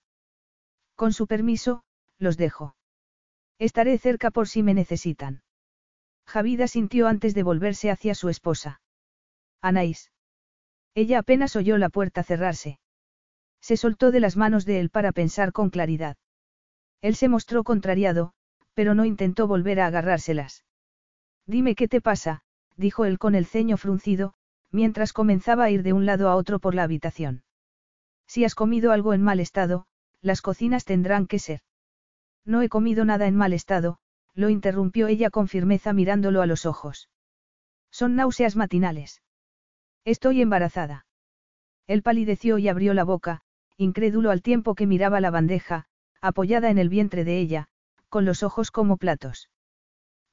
Con 0.94 1.12
su 1.12 1.26
permiso, 1.26 1.82
los 2.18 2.36
dejo. 2.36 2.76
Estaré 3.58 3.98
cerca 3.98 4.30
por 4.30 4.48
si 4.48 4.62
me 4.62 4.74
necesitan. 4.74 5.42
Javida 6.26 6.66
sintió 6.68 7.08
antes 7.08 7.34
de 7.34 7.42
volverse 7.42 7.90
hacia 7.90 8.14
su 8.14 8.28
esposa. 8.28 8.80
Anaís. 9.60 10.10
Ella 10.94 11.20
apenas 11.20 11.56
oyó 11.56 11.78
la 11.78 11.88
puerta 11.88 12.22
cerrarse. 12.22 12.78
Se 13.60 13.76
soltó 13.76 14.10
de 14.10 14.20
las 14.20 14.36
manos 14.36 14.64
de 14.64 14.80
él 14.80 14.90
para 14.90 15.12
pensar 15.12 15.52
con 15.52 15.70
claridad. 15.70 16.16
Él 17.00 17.14
se 17.14 17.28
mostró 17.28 17.64
contrariado, 17.64 18.32
pero 18.74 18.94
no 18.94 19.04
intentó 19.04 19.46
volver 19.46 19.80
a 19.80 19.86
agarrárselas. 19.86 20.64
Dime 21.46 21.74
qué 21.74 21.88
te 21.88 22.00
pasa, 22.00 22.42
dijo 22.76 23.04
él 23.04 23.18
con 23.18 23.34
el 23.34 23.46
ceño 23.46 23.76
fruncido, 23.76 24.34
mientras 24.70 25.12
comenzaba 25.12 25.64
a 25.64 25.70
ir 25.70 25.82
de 25.82 25.92
un 25.92 26.06
lado 26.06 26.28
a 26.28 26.36
otro 26.36 26.58
por 26.58 26.74
la 26.74 26.84
habitación. 26.84 27.44
Si 28.26 28.44
has 28.44 28.54
comido 28.54 28.92
algo 28.92 29.14
en 29.14 29.22
mal 29.22 29.40
estado, 29.40 29.86
las 30.22 30.40
cocinas 30.40 30.84
tendrán 30.84 31.26
que 31.26 31.38
ser. 31.38 31.60
No 32.44 32.62
he 32.62 32.68
comido 32.68 33.04
nada 33.04 33.26
en 33.26 33.36
mal 33.36 33.52
estado, 33.52 33.98
lo 34.34 34.48
interrumpió 34.48 35.08
ella 35.08 35.30
con 35.30 35.48
firmeza 35.48 35.92
mirándolo 35.92 36.40
a 36.40 36.46
los 36.46 36.64
ojos. 36.64 37.10
Son 37.90 38.16
náuseas 38.16 38.56
matinales. 38.56 39.22
Estoy 40.04 40.40
embarazada. 40.40 41.06
Él 41.86 42.02
palideció 42.02 42.58
y 42.58 42.68
abrió 42.68 42.94
la 42.94 43.04
boca, 43.04 43.42
incrédulo 43.76 44.30
al 44.30 44.42
tiempo 44.42 44.74
que 44.74 44.86
miraba 44.86 45.20
la 45.20 45.30
bandeja, 45.30 45.86
apoyada 46.20 46.70
en 46.70 46.78
el 46.78 46.88
vientre 46.88 47.24
de 47.24 47.38
ella, 47.38 47.68
con 48.08 48.24
los 48.24 48.42
ojos 48.42 48.70
como 48.70 48.96
platos. 48.96 49.50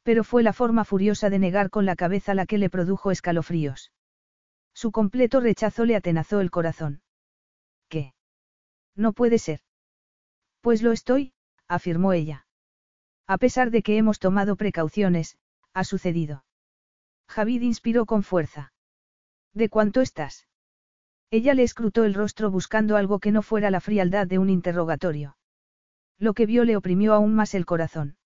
Pero 0.04 0.24
fue 0.24 0.44
la 0.44 0.54
forma 0.54 0.86
furiosa 0.86 1.30
de 1.30 1.40
negar 1.40 1.70
con 1.70 1.86
la 1.86 1.96
cabeza 1.96 2.34
la 2.34 2.46
que 2.46 2.58
le 2.58 2.70
produjo 2.70 3.12
escalofríos. 3.12 3.92
Su 4.74 4.92
completo 4.92 5.40
rechazo 5.40 5.86
le 5.86 5.96
atenazó 5.96 6.40
el 6.42 6.52
corazón. 6.52 7.02
¿Qué? 7.90 8.14
No 8.96 9.14
puede 9.14 9.40
ser. 9.40 9.62
Pues 10.62 10.82
lo 10.82 10.92
estoy, 10.92 11.34
afirmó 11.68 12.14
ella. 12.14 12.46
A 13.28 13.38
pesar 13.38 13.72
de 13.72 13.82
que 13.82 13.98
hemos 13.98 14.20
tomado 14.20 14.56
precauciones, 14.56 15.38
ha 15.74 15.84
sucedido. 15.84 16.44
Javid 17.28 17.62
inspiró 17.62 18.06
con 18.06 18.24
fuerza. 18.24 18.74
¿De 19.54 19.70
cuánto 19.70 20.02
estás? 20.02 20.48
Ella 21.32 21.54
le 21.54 21.64
escrutó 21.64 22.06
el 22.06 22.16
rostro 22.16 22.50
buscando 22.50 22.98
algo 22.98 23.20
que 23.20 23.32
no 23.32 23.44
fuera 23.44 23.70
la 23.70 23.82
frialdad 23.82 24.26
de 24.26 24.40
un 24.40 24.50
interrogatorio. 24.50 25.38
Lo 26.18 26.34
que 26.34 26.48
vio 26.48 26.66
le 26.66 26.76
oprimió 26.76 27.14
aún 27.14 27.36
más 27.36 27.54
el 27.54 27.66
corazón. 27.66 28.18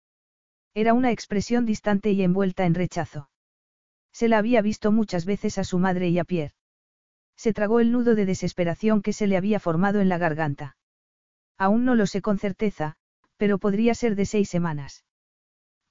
Era 0.73 0.93
una 0.93 1.11
expresión 1.11 1.65
distante 1.65 2.11
y 2.11 2.23
envuelta 2.23 2.65
en 2.65 2.73
rechazo. 2.73 3.29
Se 4.11 4.27
la 4.27 4.37
había 4.37 4.61
visto 4.61 4.91
muchas 4.91 5.25
veces 5.25 5.57
a 5.57 5.63
su 5.63 5.79
madre 5.79 6.09
y 6.09 6.17
a 6.17 6.23
Pierre. 6.23 6.55
Se 7.35 7.53
tragó 7.53 7.79
el 7.79 7.91
nudo 7.91 8.15
de 8.15 8.25
desesperación 8.25 9.01
que 9.01 9.11
se 9.11 9.27
le 9.27 9.37
había 9.37 9.59
formado 9.59 9.99
en 9.99 10.07
la 10.07 10.17
garganta. 10.17 10.77
Aún 11.57 11.85
no 11.85 11.95
lo 11.95 12.07
sé 12.07 12.21
con 12.21 12.39
certeza, 12.39 12.95
pero 13.37 13.57
podría 13.57 13.95
ser 13.95 14.15
de 14.15 14.25
seis 14.25 14.49
semanas. 14.49 15.05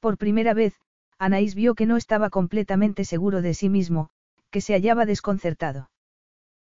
Por 0.01 0.19
primera 0.19 0.55
vez, 0.55 0.75
Anaís 1.19 1.55
vio 1.55 1.75
que 1.75 1.87
no 1.87 1.97
estaba 1.97 2.31
completamente 2.31 3.05
seguro 3.05 3.43
de 3.43 3.55
sí 3.55 3.69
mismo, 3.69 4.11
que 4.51 4.61
se 4.61 4.75
hallaba 4.75 5.07
desconcertado. 5.07 5.91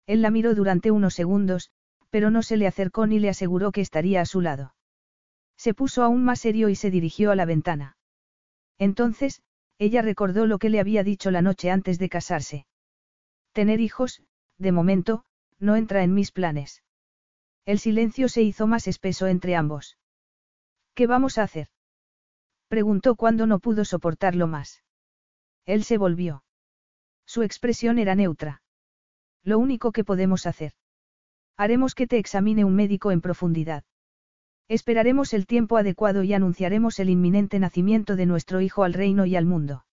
Él 0.07 0.21
la 0.21 0.31
miró 0.31 0.55
durante 0.55 0.91
unos 0.91 1.13
segundos, 1.13 1.71
pero 2.09 2.29
no 2.31 2.41
se 2.41 2.55
le 2.55 2.67
acercó 2.67 3.07
ni 3.07 3.19
le 3.19 3.29
aseguró 3.29 3.71
que 3.71 3.81
estaría 3.81 4.21
a 4.21 4.25
su 4.25 4.39
lado. 4.39 4.73
Se 5.57 5.73
puso 5.73 6.03
aún 6.03 6.23
más 6.23 6.39
serio 6.39 6.69
y 6.69 6.75
se 6.75 6.89
dirigió 6.89 7.31
a 7.31 7.35
la 7.35 7.45
ventana. 7.45 7.97
Entonces, 8.77 9.41
ella 9.77 10.01
recordó 10.01 10.45
lo 10.45 10.57
que 10.57 10.69
le 10.69 10.79
había 10.79 11.03
dicho 11.03 11.31
la 11.31 11.41
noche 11.41 11.69
antes 11.69 11.99
de 11.99 12.07
casarse. 12.07 12.65
Tener 13.51 13.81
hijos, 13.81 14.23
de 14.57 14.71
momento, 14.71 15.25
no 15.59 15.75
entra 15.75 16.03
en 16.03 16.13
mis 16.13 16.31
planes. 16.31 16.84
El 17.65 17.79
silencio 17.79 18.29
se 18.29 18.43
hizo 18.43 18.67
más 18.67 18.87
espeso 18.87 19.27
entre 19.27 19.55
ambos. 19.55 19.97
¿Qué 20.93 21.07
vamos 21.07 21.37
a 21.37 21.43
hacer? 21.43 21.67
Preguntó 22.67 23.15
cuando 23.15 23.47
no 23.47 23.59
pudo 23.59 23.85
soportarlo 23.85 24.47
más. 24.47 24.83
Él 25.65 25.83
se 25.83 25.97
volvió. 25.97 26.43
Su 27.25 27.41
expresión 27.41 27.97
era 27.97 28.13
neutra. 28.15 28.61
Lo 29.43 29.57
único 29.57 29.91
que 29.91 30.03
podemos 30.03 30.45
hacer. 30.45 30.73
Haremos 31.57 31.95
que 31.95 32.07
te 32.07 32.17
examine 32.17 32.65
un 32.65 32.75
médico 32.75 33.11
en 33.11 33.21
profundidad. 33.21 33.83
Esperaremos 34.67 35.33
el 35.33 35.45
tiempo 35.45 35.77
adecuado 35.77 36.23
y 36.23 36.33
anunciaremos 36.33 36.99
el 36.99 37.09
inminente 37.09 37.59
nacimiento 37.59 38.15
de 38.15 38.25
nuestro 38.25 38.61
hijo 38.61 38.83
al 38.83 38.93
reino 38.93 39.25
y 39.25 39.35
al 39.35 39.45
mundo. 39.45 39.84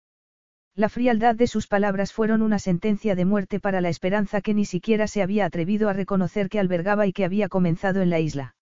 La 0.74 0.88
frialdad 0.88 1.34
de 1.34 1.46
sus 1.46 1.66
palabras 1.66 2.14
fueron 2.14 2.40
una 2.40 2.58
sentencia 2.58 3.14
de 3.14 3.26
muerte 3.26 3.60
para 3.60 3.82
la 3.82 3.90
esperanza 3.90 4.40
que 4.40 4.54
ni 4.54 4.64
siquiera 4.64 5.06
se 5.06 5.22
había 5.22 5.44
atrevido 5.44 5.90
a 5.90 5.92
reconocer 5.92 6.48
que 6.48 6.58
albergaba 6.58 7.06
y 7.06 7.12
que 7.12 7.26
había 7.26 7.48
comenzado 7.48 8.00
en 8.00 8.08
la 8.08 8.20
isla. 8.20 8.56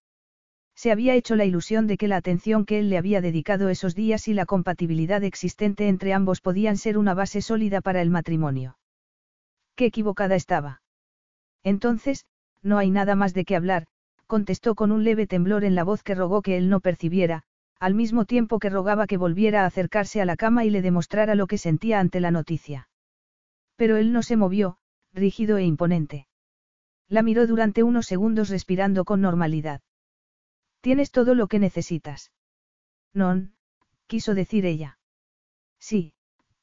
Se 0.75 0.91
había 0.91 1.15
hecho 1.15 1.37
la 1.37 1.45
ilusión 1.45 1.87
de 1.87 1.97
que 1.97 2.09
la 2.09 2.17
atención 2.17 2.65
que 2.65 2.81
él 2.81 2.91
le 2.91 2.99
había 2.99 3.21
dedicado 3.21 3.69
esos 3.69 3.95
días 3.95 4.27
y 4.27 4.35
la 4.35 4.47
compatibilidad 4.47 5.23
existente 5.23 5.89
entre 5.89 6.13
ambos 6.13 6.41
podían 6.41 6.79
ser 6.79 6.99
una 6.99 7.15
base 7.15 7.43
sólida 7.43 7.81
para 7.81 8.03
el 8.03 8.11
matrimonio. 8.11 8.79
Qué 9.77 9.87
equivocada 9.87 10.35
estaba. 10.35 10.83
Entonces, 11.63 12.25
no 12.63 12.79
hay 12.79 12.91
nada 12.91 13.15
más 13.15 13.35
de 13.35 13.45
qué 13.45 13.55
hablar, 13.55 13.87
contestó 14.27 14.75
con 14.75 14.91
un 14.91 15.05
leve 15.05 15.27
temblor 15.27 15.65
en 15.65 15.75
la 15.75 15.85
voz 15.85 16.03
que 16.03 16.15
rogó 16.15 16.43
que 16.43 16.57
él 16.57 16.71
no 16.71 16.81
percibiera, 16.81 17.43
al 17.81 17.95
mismo 17.95 18.27
tiempo 18.27 18.59
que 18.59 18.69
rogaba 18.69 19.07
que 19.07 19.17
volviera 19.17 19.63
a 19.63 19.67
acercarse 19.67 20.21
a 20.21 20.27
la 20.27 20.37
cama 20.37 20.67
y 20.67 20.71
le 20.71 20.83
demostrara 20.83 21.35
lo 21.35 21.47
que 21.47 21.57
sentía 21.57 21.99
ante 21.99 22.21
la 22.21 22.31
noticia. 22.31 22.91
Pero 23.77 23.97
él 23.97 24.13
no 24.13 24.23
se 24.23 24.37
movió, 24.37 24.77
rígido 25.15 25.57
e 25.57 25.65
imponente. 25.65 26.29
La 27.09 27.23
miró 27.23 27.47
durante 27.47 27.83
unos 27.83 28.07
segundos 28.07 28.51
respirando 28.51 29.05
con 29.07 29.23
normalidad. 29.23 29.81
Tienes 30.83 31.11
todo 31.11 31.35
lo 31.35 31.49
que 31.49 31.59
necesitas. 31.59 32.33
Non, 33.15 33.55
quiso 34.07 34.35
decir 34.35 34.67
ella. 34.67 34.99
Sí, 35.79 36.13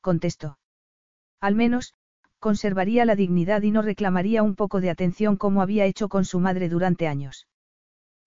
contestó. 0.02 0.60
Al 1.42 1.56
menos, 1.56 1.96
conservaría 2.40 3.06
la 3.06 3.16
dignidad 3.16 3.64
y 3.64 3.72
no 3.72 3.82
reclamaría 3.82 4.44
un 4.44 4.56
poco 4.56 4.82
de 4.82 4.92
atención 4.92 5.36
como 5.36 5.64
había 5.64 5.86
hecho 5.86 6.10
con 6.10 6.26
su 6.26 6.40
madre 6.40 6.70
durante 6.70 7.08
años. 7.08 7.48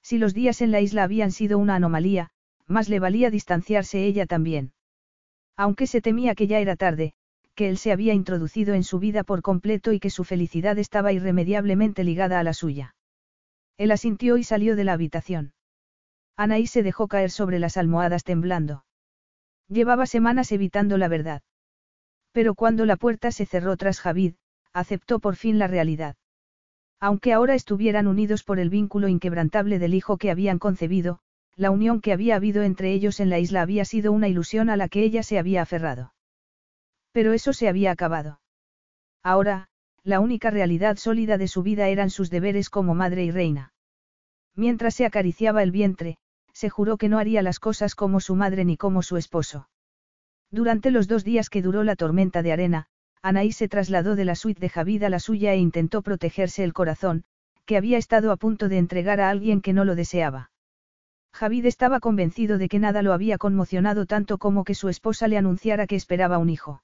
Si 0.03 0.19
los 0.19 0.35
días 0.35 0.61
en 0.61 0.73
la 0.73 0.81
isla 0.81 1.05
habían 1.05 1.31
sido 1.31 1.59
una 1.59 1.77
anomalía, 1.77 2.31
más 2.71 2.89
le 2.89 3.01
valía 3.01 3.31
distanciarse 3.31 4.05
ella 4.05 4.27
también. 4.27 4.73
Aunque 5.57 5.87
se 5.87 6.01
temía 6.01 6.35
que 6.35 6.47
ya 6.47 6.61
era 6.61 6.77
tarde, 6.77 7.13
que 7.55 7.69
él 7.69 7.77
se 7.77 7.93
había 7.93 8.15
introducido 8.15 8.75
en 8.75 8.85
su 8.85 8.99
vida 8.99 9.25
por 9.25 9.43
completo 9.43 9.93
y 9.93 10.01
que 10.01 10.09
su 10.09 10.25
felicidad 10.25 10.79
estaba 10.79 11.13
irremediablemente 11.13 12.05
ligada 12.05 12.39
a 12.39 12.43
la 12.43 12.55
suya. 12.55 12.95
Él 13.77 13.91
asintió 13.91 14.37
y 14.37 14.45
salió 14.45 14.77
de 14.77 14.85
la 14.85 14.93
habitación. 14.93 15.53
Anaí 16.37 16.67
se 16.67 16.83
dejó 16.83 17.09
caer 17.09 17.31
sobre 17.31 17.59
las 17.59 17.77
almohadas 17.77 18.25
temblando. 18.25 18.85
Llevaba 19.69 20.07
semanas 20.07 20.53
evitando 20.53 20.97
la 20.97 21.09
verdad. 21.09 21.43
Pero 22.33 22.55
cuando 22.55 22.87
la 22.87 22.97
puerta 22.97 23.33
se 23.33 23.47
cerró 23.47 23.77
tras 23.77 24.01
Javid, 24.01 24.35
aceptó 24.73 25.19
por 25.19 25.37
fin 25.37 25.59
la 25.59 25.67
realidad. 25.67 26.17
Aunque 27.01 27.33
ahora 27.33 27.55
estuvieran 27.55 28.07
unidos 28.07 28.45
por 28.45 28.61
el 28.61 28.71
vínculo 28.71 29.09
inquebrantable 29.09 29.79
del 29.79 29.95
hijo 29.95 30.19
que 30.19 30.31
habían 30.31 30.59
concebido, 30.59 31.21
la 31.61 31.71
unión 31.71 32.01
que 32.01 32.15
había 32.15 32.37
habido 32.37 32.63
entre 32.63 32.91
ellos 32.91 33.21
en 33.21 33.29
la 33.29 33.39
isla 33.39 33.61
había 33.61 33.85
sido 33.85 34.13
una 34.13 34.29
ilusión 34.29 34.71
a 34.71 34.79
la 34.79 34.89
que 34.89 35.03
ella 35.03 35.23
se 35.23 35.39
había 35.39 35.61
aferrado. 35.61 36.15
Pero 37.13 37.35
eso 37.35 37.53
se 37.53 37.69
había 37.69 37.91
acabado. 37.91 38.41
Ahora, 39.23 39.69
la 40.03 40.21
única 40.21 40.51
realidad 40.51 40.97
sólida 40.97 41.37
de 41.37 41.49
su 41.49 41.63
vida 41.63 41.89
eran 41.89 42.09
sus 42.09 42.31
deberes 42.31 42.71
como 42.71 42.95
madre 42.95 43.25
y 43.25 43.31
reina. 43.31 43.75
Mientras 44.57 44.95
se 44.95 45.05
acariciaba 45.05 45.63
el 45.63 45.71
vientre, 45.71 46.17
se 46.55 46.71
juró 46.71 46.97
que 46.97 47.11
no 47.11 47.19
haría 47.19 47.43
las 47.43 47.59
cosas 47.59 47.95
como 47.95 48.21
su 48.21 48.37
madre 48.37 48.65
ni 48.65 48.79
como 48.79 49.03
su 49.03 49.19
esposo. 49.19 49.69
Durante 50.51 50.91
los 50.91 51.09
dos 51.09 51.25
días 51.25 51.51
que 51.51 51.61
duró 51.61 51.85
la 51.85 51.95
tormenta 51.95 52.43
de 52.43 52.53
arena, 52.53 52.87
Anaí 53.21 53.53
se 53.53 53.69
trasladó 53.69 54.17
de 54.17 54.25
la 54.25 54.35
suite 54.35 54.61
de 54.61 54.71
Javid 54.71 55.03
a 55.03 55.11
la 55.11 55.21
suya 55.21 55.53
e 55.53 55.59
intentó 55.59 56.01
protegerse 56.01 56.65
el 56.65 56.73
corazón, 56.73 57.25
que 57.67 57.77
había 57.77 57.99
estado 57.99 58.33
a 58.33 58.39
punto 58.39 58.71
de 58.71 58.79
entregar 58.79 59.21
a 59.21 59.29
alguien 59.29 59.61
que 59.61 59.75
no 59.75 59.85
lo 59.85 59.95
deseaba. 59.95 60.51
Javid 61.33 61.67
estaba 61.67 62.01
convencido 62.01 62.59
de 62.59 62.69
que 62.69 62.79
nada 62.79 63.03
lo 63.03 63.13
había 63.13 63.39
conmocionado 63.39 64.07
tanto 64.07 64.39
como 64.39 64.65
que 64.65 64.75
su 64.75 64.89
esposa 64.89 65.29
le 65.29 65.39
anunciara 65.39 65.87
que 65.87 65.97
esperaba 65.97 66.39
un 66.39 66.51
hijo. 66.51 66.83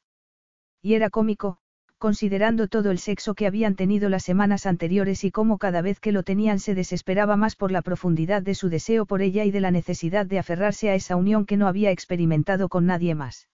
Y 0.80 0.94
era 0.94 1.10
cómico, 1.10 1.58
considerando 1.98 2.68
todo 2.68 2.90
el 2.90 2.98
sexo 2.98 3.34
que 3.34 3.46
habían 3.46 3.74
tenido 3.74 4.08
las 4.08 4.22
semanas 4.22 4.66
anteriores 4.66 5.24
y 5.24 5.30
cómo 5.30 5.58
cada 5.58 5.82
vez 5.82 5.98
que 5.98 6.12
lo 6.12 6.22
tenían 6.22 6.58
se 6.58 6.74
desesperaba 6.74 7.36
más 7.36 7.56
por 7.56 7.72
la 7.72 7.82
profundidad 7.82 8.42
de 8.42 8.54
su 8.54 8.68
deseo 8.68 9.06
por 9.06 9.22
ella 9.22 9.44
y 9.44 9.50
de 9.50 9.60
la 9.60 9.70
necesidad 9.70 10.26
de 10.26 10.38
aferrarse 10.38 10.90
a 10.90 10.94
esa 10.94 11.16
unión 11.16 11.46
que 11.46 11.56
no 11.56 11.66
había 11.66 11.90
experimentado 11.90 12.68
con 12.68 12.86
nadie 12.86 13.14
más. 13.14 13.48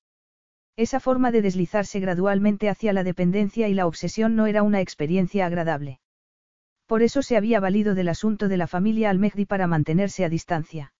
Esa 0.76 1.00
forma 1.00 1.30
de 1.30 1.42
deslizarse 1.42 2.00
gradualmente 2.00 2.68
hacia 2.68 2.92
la 2.92 3.04
dependencia 3.04 3.68
y 3.68 3.74
la 3.74 3.86
obsesión 3.86 4.36
no 4.36 4.46
era 4.46 4.62
una 4.62 4.80
experiencia 4.80 5.46
agradable. 5.46 6.01
Por 6.86 7.02
eso 7.02 7.22
se 7.22 7.36
había 7.36 7.60
valido 7.60 7.94
del 7.94 8.08
asunto 8.08 8.48
de 8.48 8.56
la 8.56 8.66
familia 8.66 9.10
Almehdi 9.10 9.46
para 9.46 9.66
mantenerse 9.66 10.24
a 10.24 10.28
distancia. 10.28 10.92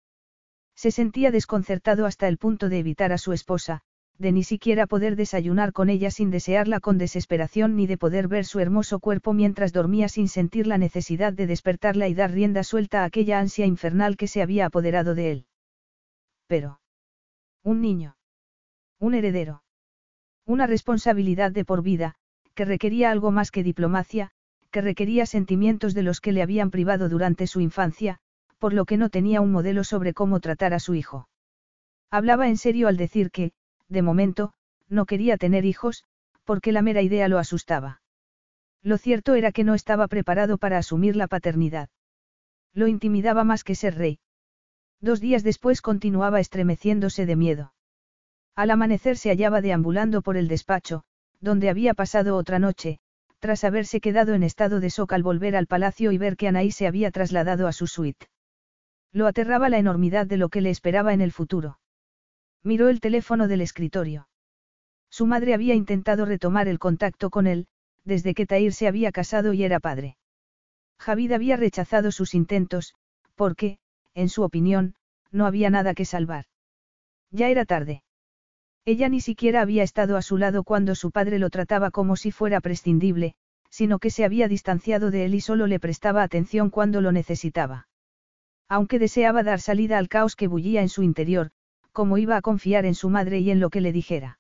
Se 0.75 0.91
sentía 0.91 1.31
desconcertado 1.31 2.07
hasta 2.07 2.29
el 2.29 2.39
punto 2.39 2.69
de 2.69 2.79
evitar 2.79 3.13
a 3.13 3.19
su 3.19 3.33
esposa, 3.33 3.83
de 4.19 4.33
ni 4.33 4.45
siquiera 4.45 4.87
poder 4.87 5.17
desayunar 5.17 5.73
con 5.73 5.91
ella 5.91 6.11
sin 6.11 6.31
desearla 6.31 6.81
con 6.81 6.99
desesperación 6.99 7.77
ni 7.77 7.87
de 7.87 7.99
poder 7.99 8.29
ver 8.29 8.45
su 8.45 8.61
hermoso 8.61 9.01
cuerpo 9.01 9.33
mientras 9.33 9.73
dormía 9.73 10.09
sin 10.09 10.29
sentir 10.29 10.67
la 10.67 10.79
necesidad 10.79 11.33
de 11.33 11.47
despertarla 11.47 12.09
y 12.09 12.15
dar 12.15 12.31
rienda 12.31 12.63
suelta 12.63 13.03
a 13.03 13.05
aquella 13.05 13.41
ansia 13.41 13.67
infernal 13.67 14.17
que 14.17 14.29
se 14.29 14.43
había 14.43 14.67
apoderado 14.67 15.15
de 15.15 15.33
él. 15.33 15.47
Pero. 16.47 16.81
Un 17.63 17.81
niño. 17.81 18.17
Un 18.99 19.15
heredero. 19.15 19.63
Una 20.47 20.67
responsabilidad 20.67 21.53
de 21.53 21.65
por 21.65 21.83
vida, 21.83 22.15
que 22.55 22.65
requería 22.65 23.11
algo 23.11 23.31
más 23.31 23.51
que 23.51 23.63
diplomacia, 23.63 24.33
que 24.73 24.81
requería 24.81 25.27
sentimientos 25.27 25.95
de 25.95 26.03
los 26.03 26.21
que 26.21 26.33
le 26.33 26.43
habían 26.43 26.73
privado 26.73 27.09
durante 27.09 27.47
su 27.47 27.61
infancia, 27.61 28.19
por 28.59 28.73
lo 28.73 28.85
que 28.85 28.97
no 28.97 29.11
tenía 29.11 29.41
un 29.41 29.53
modelo 29.53 29.85
sobre 29.85 30.15
cómo 30.15 30.41
tratar 30.41 30.75
a 30.75 30.81
su 30.81 30.95
hijo. 30.95 31.29
Hablaba 32.11 32.49
en 32.49 32.57
serio 32.57 32.89
al 32.89 32.97
decir 32.97 33.31
que, 33.31 33.53
de 33.89 34.03
momento, 34.03 34.55
no 34.89 35.07
quería 35.07 35.37
tener 35.37 35.65
hijos, 35.65 36.05
porque 36.45 36.73
la 36.73 36.83
mera 36.83 37.03
idea 37.03 37.29
lo 37.29 37.39
asustaba. 37.39 38.01
Lo 38.83 38.99
cierto 38.99 39.35
era 39.35 39.53
que 39.53 39.63
no 39.63 39.75
estaba 39.75 40.09
preparado 40.09 40.59
para 40.59 40.79
asumir 40.79 41.15
la 41.15 41.29
paternidad. 41.29 41.89
Lo 42.75 42.89
intimidaba 42.89 43.45
más 43.45 43.65
que 43.65 43.75
ser 43.75 43.97
rey. 43.97 44.19
Dos 45.01 45.21
días 45.21 45.43
después 45.43 45.83
continuaba 45.83 46.41
estremeciéndose 46.41 47.27
de 47.27 47.37
miedo. 47.37 47.75
Al 48.55 48.71
amanecer 48.71 49.17
se 49.17 49.31
hallaba 49.31 49.61
deambulando 49.61 50.23
por 50.23 50.37
el 50.37 50.49
despacho, 50.49 51.05
donde 51.41 51.69
había 51.69 51.95
pasado 51.95 52.37
otra 52.37 52.59
noche, 52.59 53.01
tras 53.43 53.65
haberse 53.65 54.01
quedado 54.01 54.35
en 54.35 54.45
estado 54.45 54.79
de 54.79 54.89
shock 54.89 55.13
al 55.15 55.25
volver 55.25 55.57
al 55.57 55.67
palacio 55.67 56.13
y 56.13 56.17
ver 56.17 56.37
que 56.37 56.47
Anaí 56.47 56.71
se 56.71 56.87
había 56.87 57.11
trasladado 57.11 57.67
a 57.67 57.73
su 57.73 57.89
suite. 57.89 58.29
Lo 59.11 59.27
aterraba 59.27 59.69
la 59.69 59.79
enormidad 59.79 60.29
de 60.29 60.37
lo 60.37 60.49
que 60.49 60.61
le 60.61 60.71
esperaba 60.71 61.13
en 61.13 61.21
el 61.21 61.33
futuro. 61.33 61.81
Miró 62.63 62.89
el 62.89 63.01
teléfono 63.01 63.49
del 63.49 63.61
escritorio. 63.61 64.29
Su 65.11 65.27
madre 65.27 65.55
había 65.55 65.75
intentado 65.75 66.25
retomar 66.25 66.69
el 66.69 66.79
contacto 66.79 67.31
con 67.31 67.49
él, 67.49 67.67
desde 68.05 68.33
que 68.33 68.47
Tair 68.47 68.73
se 68.73 68.87
había 68.87 69.11
casado 69.11 69.53
y 69.53 69.65
era 69.65 69.81
padre. 69.81 70.17
Javid 71.01 71.33
había 71.33 71.57
rechazado 71.57 72.13
sus 72.13 72.37
intentos, 72.37 72.95
porque, 73.35 73.79
en 74.15 74.29
su 74.29 74.45
opinión, 74.45 74.95
no 75.33 75.47
había 75.47 75.69
nada 75.69 75.95
que 75.95 76.05
salvar. 76.05 76.45
Ya 77.33 77.49
era 77.49 77.65
tarde. 77.65 78.05
Ella 78.85 79.09
ni 79.09 79.21
siquiera 79.21 79.61
había 79.61 79.85
estado 79.85 80.17
a 80.17 80.23
su 80.23 80.39
lado 80.39 80.65
cuando 80.65 80.95
su 80.95 81.13
padre 81.13 81.39
lo 81.39 81.51
trataba 81.51 81.91
como 81.91 82.17
si 82.17 82.33
fuera 82.33 82.61
prescindible, 82.61 83.35
sino 83.71 83.99
que 83.99 84.11
se 84.11 84.25
había 84.25 84.49
distanciado 84.49 85.11
de 85.11 85.25
él 85.25 85.35
y 85.35 85.41
solo 85.41 85.67
le 85.67 85.79
prestaba 85.79 86.23
atención 86.23 86.69
cuando 86.69 87.01
lo 87.01 87.13
necesitaba. 87.13 87.89
Aunque 88.69 88.99
deseaba 88.99 89.43
dar 89.43 89.61
salida 89.61 89.99
al 89.99 90.09
caos 90.09 90.35
que 90.35 90.49
bullía 90.49 90.83
en 90.83 90.89
su 90.89 91.03
interior, 91.03 91.51
como 91.93 92.19
iba 92.19 92.37
a 92.37 92.43
confiar 92.43 92.85
en 92.85 92.95
su 92.95 93.09
madre 93.09 93.39
y 93.39 93.51
en 93.51 93.61
lo 93.61 93.71
que 93.71 93.81
le 93.81 93.93
dijera. 93.93 94.39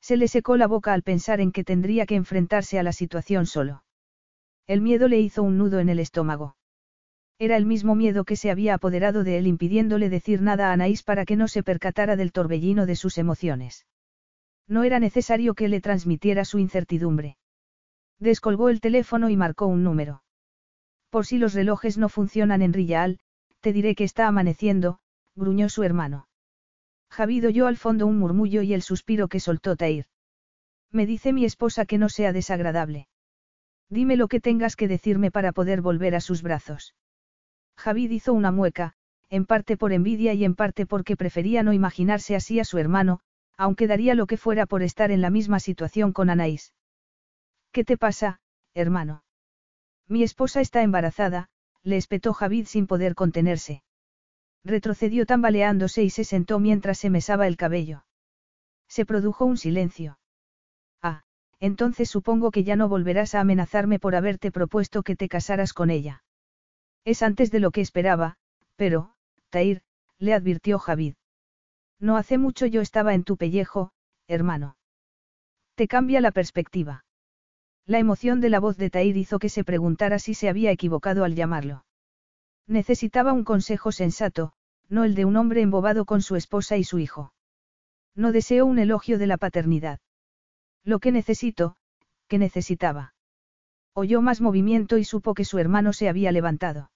Se 0.00 0.16
le 0.16 0.26
secó 0.26 0.56
la 0.56 0.66
boca 0.66 0.92
al 0.92 1.02
pensar 1.02 1.40
en 1.40 1.52
que 1.52 1.62
tendría 1.62 2.06
que 2.06 2.16
enfrentarse 2.16 2.78
a 2.78 2.82
la 2.82 2.92
situación 2.92 3.46
solo. 3.46 3.84
El 4.66 4.80
miedo 4.80 5.06
le 5.06 5.20
hizo 5.20 5.42
un 5.42 5.58
nudo 5.58 5.78
en 5.78 5.88
el 5.88 6.00
estómago. 6.00 6.56
Era 7.42 7.56
el 7.56 7.66
mismo 7.66 7.96
miedo 7.96 8.22
que 8.22 8.36
se 8.36 8.52
había 8.52 8.74
apoderado 8.74 9.24
de 9.24 9.36
él 9.36 9.48
impidiéndole 9.48 10.08
decir 10.08 10.40
nada 10.40 10.68
a 10.68 10.72
Anaís 10.74 11.02
para 11.02 11.24
que 11.24 11.34
no 11.34 11.48
se 11.48 11.64
percatara 11.64 12.14
del 12.14 12.30
torbellino 12.30 12.86
de 12.86 12.94
sus 12.94 13.18
emociones. 13.18 13.84
No 14.68 14.84
era 14.84 15.00
necesario 15.00 15.54
que 15.54 15.66
le 15.66 15.80
transmitiera 15.80 16.44
su 16.44 16.60
incertidumbre. 16.60 17.36
Descolgó 18.20 18.68
el 18.68 18.80
teléfono 18.80 19.28
y 19.28 19.36
marcó 19.36 19.66
un 19.66 19.82
número. 19.82 20.22
Por 21.10 21.26
si 21.26 21.36
los 21.36 21.52
relojes 21.52 21.98
no 21.98 22.08
funcionan 22.08 22.62
en 22.62 22.72
Rillaal, 22.72 23.18
te 23.58 23.72
diré 23.72 23.96
que 23.96 24.04
está 24.04 24.28
amaneciendo, 24.28 25.00
gruñó 25.34 25.68
su 25.68 25.82
hermano. 25.82 26.28
Javid 27.10 27.48
oyó 27.48 27.66
al 27.66 27.76
fondo 27.76 28.06
un 28.06 28.20
murmullo 28.20 28.62
y 28.62 28.72
el 28.72 28.82
suspiro 28.82 29.26
que 29.26 29.40
soltó 29.40 29.74
Tair. 29.74 30.06
Me 30.92 31.06
dice 31.06 31.32
mi 31.32 31.44
esposa 31.44 31.86
que 31.86 31.98
no 31.98 32.08
sea 32.08 32.32
desagradable. 32.32 33.08
Dime 33.88 34.16
lo 34.16 34.28
que 34.28 34.38
tengas 34.38 34.76
que 34.76 34.86
decirme 34.86 35.32
para 35.32 35.50
poder 35.50 35.80
volver 35.80 36.14
a 36.14 36.20
sus 36.20 36.42
brazos. 36.42 36.94
Javid 37.76 38.10
hizo 38.10 38.32
una 38.32 38.50
mueca, 38.50 38.94
en 39.28 39.46
parte 39.46 39.76
por 39.76 39.92
envidia 39.92 40.34
y 40.34 40.44
en 40.44 40.54
parte 40.54 40.86
porque 40.86 41.16
prefería 41.16 41.62
no 41.62 41.72
imaginarse 41.72 42.36
así 42.36 42.60
a 42.60 42.64
su 42.64 42.78
hermano, 42.78 43.20
aunque 43.56 43.86
daría 43.86 44.14
lo 44.14 44.26
que 44.26 44.36
fuera 44.36 44.66
por 44.66 44.82
estar 44.82 45.10
en 45.10 45.20
la 45.20 45.30
misma 45.30 45.60
situación 45.60 46.12
con 46.12 46.30
Anaís. 46.30 46.74
¿Qué 47.72 47.84
te 47.84 47.96
pasa, 47.96 48.40
hermano? 48.74 49.24
Mi 50.08 50.22
esposa 50.22 50.60
está 50.60 50.82
embarazada, 50.82 51.48
le 51.82 51.96
espetó 51.96 52.34
Javid 52.34 52.66
sin 52.66 52.86
poder 52.86 53.14
contenerse. 53.14 53.82
Retrocedió 54.64 55.26
tambaleándose 55.26 56.02
y 56.02 56.10
se 56.10 56.24
sentó 56.24 56.60
mientras 56.60 56.98
se 56.98 57.10
mesaba 57.10 57.46
el 57.46 57.56
cabello. 57.56 58.04
Se 58.88 59.06
produjo 59.06 59.44
un 59.44 59.56
silencio. 59.56 60.18
Ah, 61.00 61.22
entonces 61.58 62.10
supongo 62.10 62.50
que 62.50 62.62
ya 62.62 62.76
no 62.76 62.88
volverás 62.88 63.34
a 63.34 63.40
amenazarme 63.40 63.98
por 63.98 64.14
haberte 64.14 64.52
propuesto 64.52 65.02
que 65.02 65.16
te 65.16 65.28
casaras 65.28 65.72
con 65.72 65.90
ella. 65.90 66.21
Es 67.04 67.22
antes 67.22 67.50
de 67.50 67.60
lo 67.60 67.70
que 67.70 67.80
esperaba, 67.80 68.36
pero, 68.76 69.14
Tair, 69.50 69.82
le 70.18 70.34
advirtió 70.34 70.78
Javid. 70.78 71.14
No 71.98 72.16
hace 72.16 72.38
mucho 72.38 72.66
yo 72.66 72.80
estaba 72.80 73.14
en 73.14 73.24
tu 73.24 73.36
pellejo, 73.36 73.92
hermano. 74.28 74.76
Te 75.74 75.88
cambia 75.88 76.20
la 76.20 76.30
perspectiva. 76.30 77.04
La 77.86 77.98
emoción 77.98 78.40
de 78.40 78.50
la 78.50 78.60
voz 78.60 78.76
de 78.76 78.90
Tair 78.90 79.16
hizo 79.16 79.38
que 79.40 79.48
se 79.48 79.64
preguntara 79.64 80.20
si 80.20 80.34
se 80.34 80.48
había 80.48 80.70
equivocado 80.70 81.24
al 81.24 81.34
llamarlo. 81.34 81.84
Necesitaba 82.68 83.32
un 83.32 83.42
consejo 83.42 83.90
sensato, 83.90 84.52
no 84.88 85.02
el 85.02 85.16
de 85.16 85.24
un 85.24 85.36
hombre 85.36 85.62
embobado 85.62 86.04
con 86.04 86.22
su 86.22 86.36
esposa 86.36 86.76
y 86.76 86.84
su 86.84 87.00
hijo. 87.00 87.32
No 88.14 88.30
deseo 88.30 88.66
un 88.66 88.78
elogio 88.78 89.18
de 89.18 89.26
la 89.26 89.38
paternidad. 89.38 89.98
Lo 90.84 91.00
que 91.00 91.10
necesito, 91.10 91.76
que 92.28 92.38
necesitaba. 92.38 93.14
Oyó 93.94 94.22
más 94.22 94.40
movimiento 94.40 94.98
y 94.98 95.04
supo 95.04 95.34
que 95.34 95.44
su 95.44 95.58
hermano 95.58 95.92
se 95.92 96.08
había 96.08 96.30
levantado. 96.30 96.91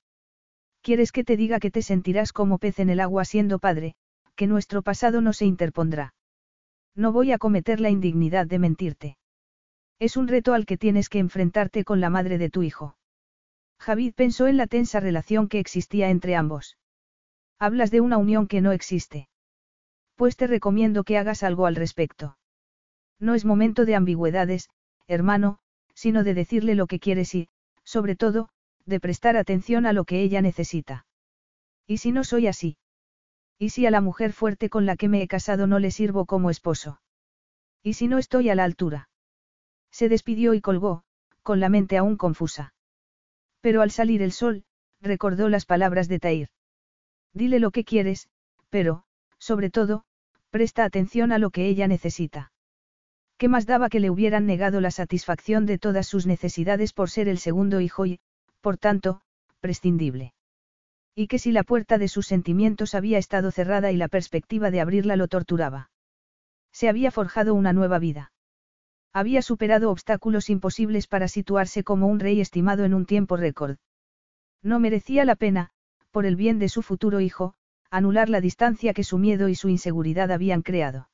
¿Quieres 0.87 1.11
que 1.11 1.25
te 1.25 1.37
diga 1.37 1.59
que 1.59 1.73
te 1.73 1.83
sentirás 1.83 2.33
como 2.33 2.59
pez 2.59 2.79
en 2.79 2.91
el 2.91 3.01
agua 3.01 3.25
siendo 3.25 3.59
padre, 3.59 3.97
que 4.37 4.47
nuestro 4.47 4.83
pasado 4.83 5.21
no 5.21 5.33
se 5.33 5.45
interpondrá? 5.45 6.15
No 6.95 7.11
voy 7.11 7.33
a 7.33 7.39
cometer 7.39 7.81
la 7.81 7.91
indignidad 7.91 8.47
de 8.47 8.61
mentirte. 8.61 9.19
Es 9.99 10.17
un 10.17 10.29
reto 10.29 10.55
al 10.55 10.65
que 10.65 10.79
tienes 10.79 11.09
que 11.09 11.19
enfrentarte 11.19 11.83
con 11.83 12.01
la 12.01 12.09
madre 12.09 12.39
de 12.39 12.51
tu 12.51 12.63
hijo. 12.63 12.97
Javid 13.81 14.15
pensó 14.15 14.47
en 14.47 14.57
la 14.57 14.69
tensa 14.69 15.01
relación 15.01 15.49
que 15.49 15.59
existía 15.59 16.09
entre 16.09 16.37
ambos. 16.37 16.79
Hablas 17.59 17.91
de 17.91 18.01
una 18.01 18.17
unión 18.17 18.47
que 18.47 18.61
no 18.61 18.71
existe. 18.71 19.29
Pues 20.15 20.37
te 20.37 20.47
recomiendo 20.47 21.03
que 21.03 21.19
hagas 21.19 21.43
algo 21.43 21.67
al 21.67 21.75
respecto. 21.75 22.39
No 23.19 23.35
es 23.35 23.45
momento 23.45 23.87
de 23.87 23.97
ambigüedades, 23.97 24.71
hermano, 25.09 25.59
sino 25.95 26.23
de 26.23 26.35
decirle 26.35 26.77
lo 26.77 26.87
que 26.87 27.01
quieres 27.01 27.35
y, 27.35 27.49
sobre 27.83 28.15
todo, 28.15 28.51
de 28.87 29.01
prestar 29.01 29.37
atención 29.37 29.85
a 29.85 29.93
lo 29.93 30.05
que 30.05 30.23
ella 30.23 30.41
necesita. 30.41 31.07
¿Y 31.87 31.99
si 31.99 32.13
no 32.13 32.25
soy 32.25 32.47
así? 32.47 32.79
¿Y 33.59 33.71
si 33.71 33.87
a 33.87 33.91
la 33.91 34.01
mujer 34.01 34.33
fuerte 34.33 34.69
con 34.69 34.87
la 34.87 34.97
que 34.97 35.09
me 35.09 35.23
he 35.23 35.29
casado 35.29 35.67
no 35.67 35.79
le 35.79 35.91
sirvo 35.91 36.27
como 36.27 36.51
esposo? 36.51 37.01
¿Y 37.83 37.95
si 37.95 38.09
no 38.09 38.19
estoy 38.19 38.51
a 38.51 38.55
la 38.55 38.65
altura? 38.65 39.09
Se 39.91 40.09
despidió 40.09 40.55
y 40.55 40.61
colgó, 40.61 41.05
con 41.43 41.61
la 41.61 41.69
mente 41.69 41.97
aún 41.97 42.17
confusa. 42.17 42.75
Pero 43.61 43.83
al 43.83 43.91
salir 43.91 44.23
el 44.23 44.33
sol, 44.33 44.65
recordó 45.01 45.49
las 45.49 45.65
palabras 45.65 46.09
de 46.09 46.19
Tair. 46.19 46.49
Dile 47.33 47.61
lo 47.61 47.71
que 47.71 47.85
quieres, 47.85 48.29
pero, 48.71 49.05
sobre 49.39 49.71
todo, 49.71 50.05
presta 50.51 50.85
atención 50.85 51.33
a 51.33 51.39
lo 51.39 51.51
que 51.51 51.67
ella 51.67 51.87
necesita. 51.87 52.53
¿Qué 53.39 53.49
más 53.49 53.67
daba 53.67 53.89
que 53.89 54.01
le 54.01 54.11
hubieran 54.11 54.47
negado 54.47 54.81
la 54.81 54.91
satisfacción 54.91 55.67
de 55.67 55.79
todas 55.79 56.07
sus 56.07 56.27
necesidades 56.27 56.93
por 56.93 57.11
ser 57.11 57.29
el 57.29 57.39
segundo 57.39 57.81
hijo 57.81 58.07
y, 58.07 58.21
por 58.67 58.78
tanto, 58.78 59.20
prescindible? 59.61 60.35
Y 61.15 61.28
que 61.28 61.39
si 61.39 61.53
la 61.53 61.62
puerta 61.62 61.99
de 61.99 62.09
sus 62.09 62.27
sentimientos 62.27 62.97
había 62.97 63.17
estado 63.17 63.53
cerrada 63.53 63.93
y 63.93 63.97
la 63.97 64.09
perspectiva 64.09 64.73
de 64.73 64.81
abrirla 64.81 65.15
lo 65.15 65.28
torturaba. 65.28 65.93
Se 66.73 66.89
había 66.89 67.12
forjado 67.12 67.55
una 67.55 67.73
nueva 67.73 68.01
vida. 68.01 68.33
Había 69.12 69.41
superado 69.41 69.93
obstáculos 69.93 70.51
imposibles 70.51 71.07
para 71.07 71.28
situarse 71.28 71.85
como 71.85 72.09
un 72.09 72.19
rey 72.19 72.41
estimado 72.41 72.85
en 72.85 72.93
un 72.95 73.07
tiempo 73.07 73.36
récord. 73.36 73.77
No 74.65 74.81
merecía 74.81 75.25
la 75.25 75.36
pena, 75.36 75.70
por 76.11 76.27
el 76.27 76.35
bien 76.35 76.59
de 76.59 76.69
su 76.69 76.83
futuro 76.83 77.20
hijo, 77.20 77.55
anular 77.89 78.28
la 78.28 78.41
distancia 78.41 78.95
que 78.95 79.05
su 79.05 79.17
miedo 79.17 79.49
y 79.49 79.55
su 79.55 79.69
inseguridad 79.69 80.33
habían 80.33 80.62
creado. 80.62 81.09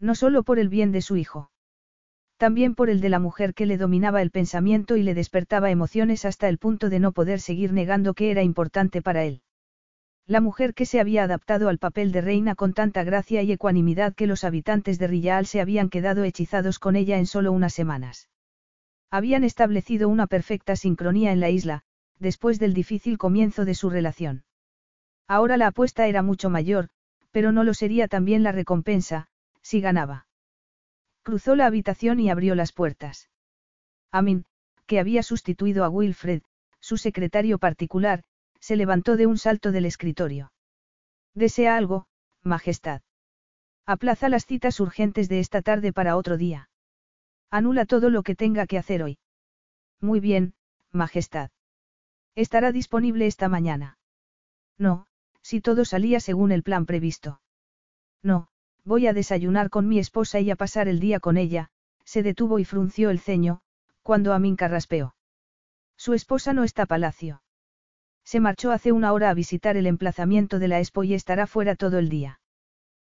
No 0.00 0.16
solo 0.16 0.42
por 0.42 0.58
el 0.58 0.68
bien 0.68 0.90
de 0.90 1.02
su 1.02 1.16
hijo. 1.16 1.52
También 2.44 2.74
por 2.74 2.90
el 2.90 3.00
de 3.00 3.08
la 3.08 3.20
mujer 3.20 3.54
que 3.54 3.64
le 3.64 3.78
dominaba 3.78 4.20
el 4.20 4.30
pensamiento 4.30 4.98
y 4.98 5.02
le 5.02 5.14
despertaba 5.14 5.70
emociones 5.70 6.26
hasta 6.26 6.46
el 6.50 6.58
punto 6.58 6.90
de 6.90 7.00
no 7.00 7.12
poder 7.12 7.40
seguir 7.40 7.72
negando 7.72 8.12
que 8.12 8.30
era 8.30 8.42
importante 8.42 9.00
para 9.00 9.24
él. 9.24 9.40
La 10.26 10.42
mujer 10.42 10.74
que 10.74 10.84
se 10.84 11.00
había 11.00 11.24
adaptado 11.24 11.70
al 11.70 11.78
papel 11.78 12.12
de 12.12 12.20
reina 12.20 12.54
con 12.54 12.74
tanta 12.74 13.02
gracia 13.02 13.42
y 13.42 13.50
ecuanimidad 13.50 14.14
que 14.14 14.26
los 14.26 14.44
habitantes 14.44 14.98
de 14.98 15.06
Rillaal 15.06 15.46
se 15.46 15.62
habían 15.62 15.88
quedado 15.88 16.22
hechizados 16.22 16.78
con 16.78 16.96
ella 16.96 17.16
en 17.16 17.24
solo 17.24 17.50
unas 17.50 17.72
semanas. 17.72 18.28
Habían 19.10 19.42
establecido 19.42 20.10
una 20.10 20.26
perfecta 20.26 20.76
sincronía 20.76 21.32
en 21.32 21.40
la 21.40 21.48
isla, 21.48 21.80
después 22.18 22.58
del 22.58 22.74
difícil 22.74 23.16
comienzo 23.16 23.64
de 23.64 23.74
su 23.74 23.88
relación. 23.88 24.44
Ahora 25.26 25.56
la 25.56 25.68
apuesta 25.68 26.08
era 26.08 26.20
mucho 26.20 26.50
mayor, 26.50 26.90
pero 27.30 27.52
no 27.52 27.64
lo 27.64 27.72
sería 27.72 28.06
también 28.06 28.42
la 28.42 28.52
recompensa, 28.52 29.28
si 29.62 29.80
ganaba. 29.80 30.26
Cruzó 31.24 31.56
la 31.56 31.66
habitación 31.66 32.20
y 32.20 32.30
abrió 32.30 32.54
las 32.54 32.72
puertas. 32.72 33.30
Amin, 34.12 34.44
que 34.86 35.00
había 35.00 35.22
sustituido 35.22 35.82
a 35.82 35.88
Wilfred, 35.88 36.42
su 36.80 36.98
secretario 36.98 37.58
particular, 37.58 38.22
se 38.60 38.76
levantó 38.76 39.16
de 39.16 39.26
un 39.26 39.38
salto 39.38 39.72
del 39.72 39.86
escritorio. 39.86 40.52
¿Desea 41.34 41.76
algo, 41.76 42.06
Majestad? 42.42 43.00
Aplaza 43.86 44.28
las 44.28 44.44
citas 44.44 44.80
urgentes 44.80 45.30
de 45.30 45.40
esta 45.40 45.62
tarde 45.62 45.94
para 45.94 46.16
otro 46.16 46.36
día. 46.36 46.68
Anula 47.50 47.86
todo 47.86 48.10
lo 48.10 48.22
que 48.22 48.34
tenga 48.34 48.66
que 48.66 48.78
hacer 48.78 49.02
hoy. 49.02 49.18
Muy 50.00 50.20
bien, 50.20 50.54
Majestad. 50.92 51.50
Estará 52.34 52.70
disponible 52.70 53.26
esta 53.26 53.48
mañana. 53.48 53.96
No, 54.76 55.06
si 55.40 55.62
todo 55.62 55.86
salía 55.86 56.20
según 56.20 56.52
el 56.52 56.62
plan 56.62 56.84
previsto. 56.84 57.40
No, 58.22 58.48
voy 58.84 59.06
a 59.06 59.12
desayunar 59.12 59.70
con 59.70 59.88
mi 59.88 59.98
esposa 59.98 60.40
y 60.40 60.50
a 60.50 60.56
pasar 60.56 60.88
el 60.88 61.00
día 61.00 61.20
con 61.20 61.36
ella, 61.36 61.70
se 62.04 62.22
detuvo 62.22 62.58
y 62.58 62.64
frunció 62.64 63.10
el 63.10 63.18
ceño, 63.18 63.60
cuando 64.02 64.32
Amin 64.32 64.56
carraspeó. 64.56 65.14
Su 65.96 66.12
esposa 66.12 66.52
no 66.52 66.64
está 66.64 66.86
palacio. 66.86 67.42
Se 68.24 68.40
marchó 68.40 68.72
hace 68.72 68.92
una 68.92 69.12
hora 69.12 69.30
a 69.30 69.34
visitar 69.34 69.76
el 69.76 69.86
emplazamiento 69.86 70.58
de 70.58 70.68
la 70.68 70.78
Expo 70.78 71.04
y 71.04 71.14
estará 71.14 71.46
fuera 71.46 71.76
todo 71.76 71.98
el 71.98 72.08
día. 72.08 72.40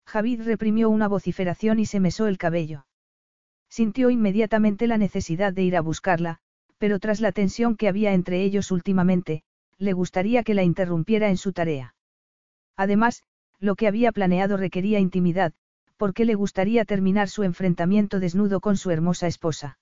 Javid 0.05 0.43
reprimió 0.43 0.89
una 0.89 1.07
vociferación 1.07 1.79
y 1.79 1.85
se 1.85 1.99
mesó 1.99 2.27
el 2.27 2.37
cabello. 2.37 2.85
Sintió 3.69 4.09
inmediatamente 4.09 4.87
la 4.87 4.97
necesidad 4.97 5.51
de 5.51 5.63
ir 5.63 5.75
a 5.75 5.81
buscarla, 5.81 6.39
pero 6.77 6.99
tras 6.99 7.19
la 7.19 7.31
tensión 7.31 7.75
que 7.75 7.87
había 7.87 8.13
entre 8.13 8.41
ellos 8.43 8.71
últimamente, 8.71 9.43
le 9.77 9.93
gustaría 9.93 10.43
que 10.43 10.53
la 10.53 10.63
interrumpiera 10.63 11.29
en 11.29 11.37
su 11.37 11.51
tarea. 11.51 11.95
Además, 12.77 13.23
lo 13.59 13.75
que 13.75 13.87
había 13.87 14.11
planeado 14.11 14.57
requería 14.57 14.99
intimidad, 14.99 15.53
porque 15.97 16.25
le 16.25 16.35
gustaría 16.35 16.85
terminar 16.85 17.27
su 17.29 17.43
enfrentamiento 17.43 18.19
desnudo 18.19 18.59
con 18.59 18.77
su 18.77 18.91
hermosa 18.91 19.27
esposa. 19.27 19.79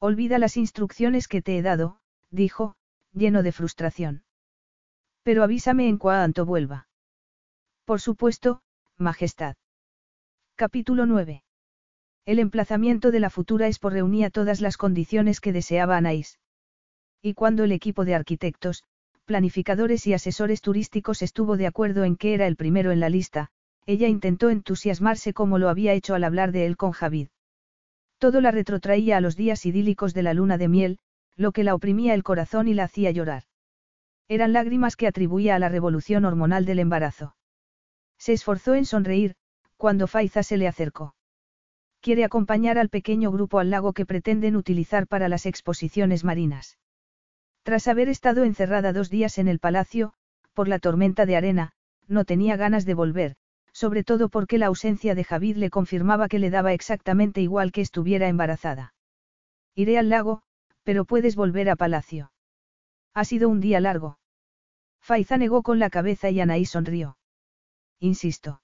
Olvida 0.00 0.38
las 0.38 0.56
instrucciones 0.56 1.28
que 1.28 1.42
te 1.42 1.56
he 1.56 1.62
dado, 1.62 2.00
dijo, 2.30 2.74
lleno 3.12 3.42
de 3.42 3.52
frustración. 3.52 4.24
Pero 5.22 5.42
avísame 5.42 5.88
en 5.88 5.98
cuanto 5.98 6.44
vuelva. 6.44 6.88
Por 7.84 8.00
supuesto, 8.00 8.62
Majestad. 8.96 9.56
Capítulo 10.56 11.06
9. 11.06 11.44
El 12.26 12.38
emplazamiento 12.40 13.10
de 13.10 13.20
la 13.20 13.30
futura 13.30 13.68
Expo 13.68 13.90
reunía 13.90 14.30
todas 14.30 14.60
las 14.60 14.76
condiciones 14.76 15.40
que 15.40 15.52
deseaba 15.52 15.96
Anaís. 15.96 16.38
Y 17.22 17.34
cuando 17.34 17.64
el 17.64 17.72
equipo 17.72 18.04
de 18.04 18.14
arquitectos, 18.14 18.84
planificadores 19.28 20.06
y 20.08 20.14
asesores 20.14 20.60
turísticos 20.60 21.22
estuvo 21.22 21.56
de 21.56 21.68
acuerdo 21.68 22.02
en 22.02 22.16
que 22.16 22.34
era 22.34 22.48
el 22.48 22.56
primero 22.56 22.90
en 22.90 22.98
la 22.98 23.08
lista, 23.08 23.50
ella 23.86 24.08
intentó 24.08 24.50
entusiasmarse 24.50 25.32
como 25.32 25.58
lo 25.58 25.68
había 25.68 25.92
hecho 25.92 26.16
al 26.16 26.24
hablar 26.24 26.50
de 26.50 26.66
él 26.66 26.76
con 26.76 26.90
Javid. 26.90 27.28
Todo 28.18 28.40
la 28.40 28.50
retrotraía 28.50 29.18
a 29.18 29.20
los 29.20 29.36
días 29.36 29.66
idílicos 29.66 30.14
de 30.14 30.22
la 30.24 30.34
luna 30.34 30.58
de 30.58 30.68
miel, 30.68 30.98
lo 31.36 31.52
que 31.52 31.62
la 31.62 31.76
oprimía 31.76 32.14
el 32.14 32.24
corazón 32.24 32.66
y 32.66 32.74
la 32.74 32.84
hacía 32.84 33.10
llorar. 33.10 33.44
Eran 34.26 34.52
lágrimas 34.52 34.96
que 34.96 35.06
atribuía 35.06 35.54
a 35.54 35.58
la 35.58 35.68
revolución 35.68 36.24
hormonal 36.24 36.64
del 36.64 36.80
embarazo. 36.80 37.36
Se 38.16 38.32
esforzó 38.32 38.74
en 38.74 38.86
sonreír, 38.86 39.36
cuando 39.76 40.08
Faiza 40.08 40.42
se 40.42 40.56
le 40.56 40.66
acercó 40.66 41.14
quiere 42.00 42.24
acompañar 42.24 42.78
al 42.78 42.88
pequeño 42.88 43.30
grupo 43.32 43.58
al 43.58 43.70
lago 43.70 43.92
que 43.92 44.06
pretenden 44.06 44.56
utilizar 44.56 45.06
para 45.06 45.28
las 45.28 45.46
exposiciones 45.46 46.24
marinas. 46.24 46.78
Tras 47.68 47.86
haber 47.86 48.08
estado 48.08 48.44
encerrada 48.44 48.94
dos 48.94 49.10
días 49.10 49.36
en 49.36 49.46
el 49.46 49.58
palacio, 49.58 50.14
por 50.54 50.68
la 50.68 50.78
tormenta 50.78 51.26
de 51.26 51.36
arena, 51.36 51.72
no 52.06 52.24
tenía 52.24 52.56
ganas 52.56 52.86
de 52.86 52.94
volver, 52.94 53.36
sobre 53.74 54.04
todo 54.04 54.30
porque 54.30 54.56
la 54.56 54.68
ausencia 54.68 55.14
de 55.14 55.22
Javid 55.22 55.58
le 55.58 55.68
confirmaba 55.68 56.28
que 56.28 56.38
le 56.38 56.48
daba 56.48 56.72
exactamente 56.72 57.42
igual 57.42 57.70
que 57.70 57.82
estuviera 57.82 58.26
embarazada. 58.26 58.94
Iré 59.74 59.98
al 59.98 60.08
lago, 60.08 60.40
pero 60.82 61.04
puedes 61.04 61.36
volver 61.36 61.68
a 61.68 61.76
palacio. 61.76 62.32
Ha 63.12 63.26
sido 63.26 63.50
un 63.50 63.60
día 63.60 63.80
largo. 63.80 64.18
Faiza 65.02 65.36
negó 65.36 65.62
con 65.62 65.78
la 65.78 65.90
cabeza 65.90 66.30
y 66.30 66.40
Anaí 66.40 66.64
sonrió. 66.64 67.18
Insisto. 68.00 68.62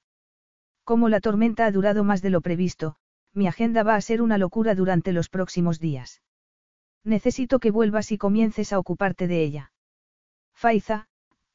Como 0.83 1.10
la 1.10 1.20
tormenta 1.20 1.66
ha 1.66 1.70
durado 1.70 2.05
más 2.05 2.23
de 2.23 2.31
lo 2.31 2.41
previsto, 2.41 2.97
mi 3.34 3.49
agenda 3.49 3.83
va 3.83 3.97
a 3.97 4.00
ser 4.00 4.23
una 4.23 4.39
locura 4.39 4.74
durante 4.74 5.12
los 5.12 5.28
próximos 5.28 5.78
días. 5.78 6.23
Necesito 7.05 7.58
que 7.58 7.70
vuelvas 7.70 8.10
y 8.12 8.18
comiences 8.18 8.73
a 8.73 8.78
ocuparte 8.78 9.28
de 9.28 9.42
ella. 9.42 9.73
Faiza, 10.55 11.07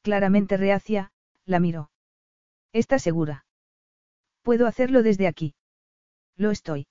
claramente 0.03 0.57
reacia, 0.57 1.11
la 1.45 1.59
miró. 1.59 1.89
¿Estás 2.71 3.01
segura? 3.01 3.45
Puedo 4.43 4.67
hacerlo 4.67 5.01
desde 5.01 5.27
aquí. 5.27 5.55
Lo 6.35 6.51
estoy. 6.51 6.87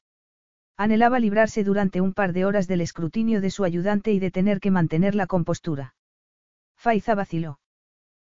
Anhelaba 0.77 1.19
librarse 1.21 1.65
durante 1.65 2.01
un 2.01 2.15
par 2.15 2.33
de 2.33 2.45
horas 2.45 2.67
del 2.69 2.81
escrutinio 2.81 3.41
de 3.41 3.51
su 3.51 3.65
ayudante 3.65 4.13
y 4.13 4.19
de 4.19 4.31
tener 4.31 4.61
que 4.61 4.71
mantener 4.71 5.15
la 5.15 5.27
compostura. 5.27 5.95
Faiza 6.77 7.15
vaciló. 7.15 7.61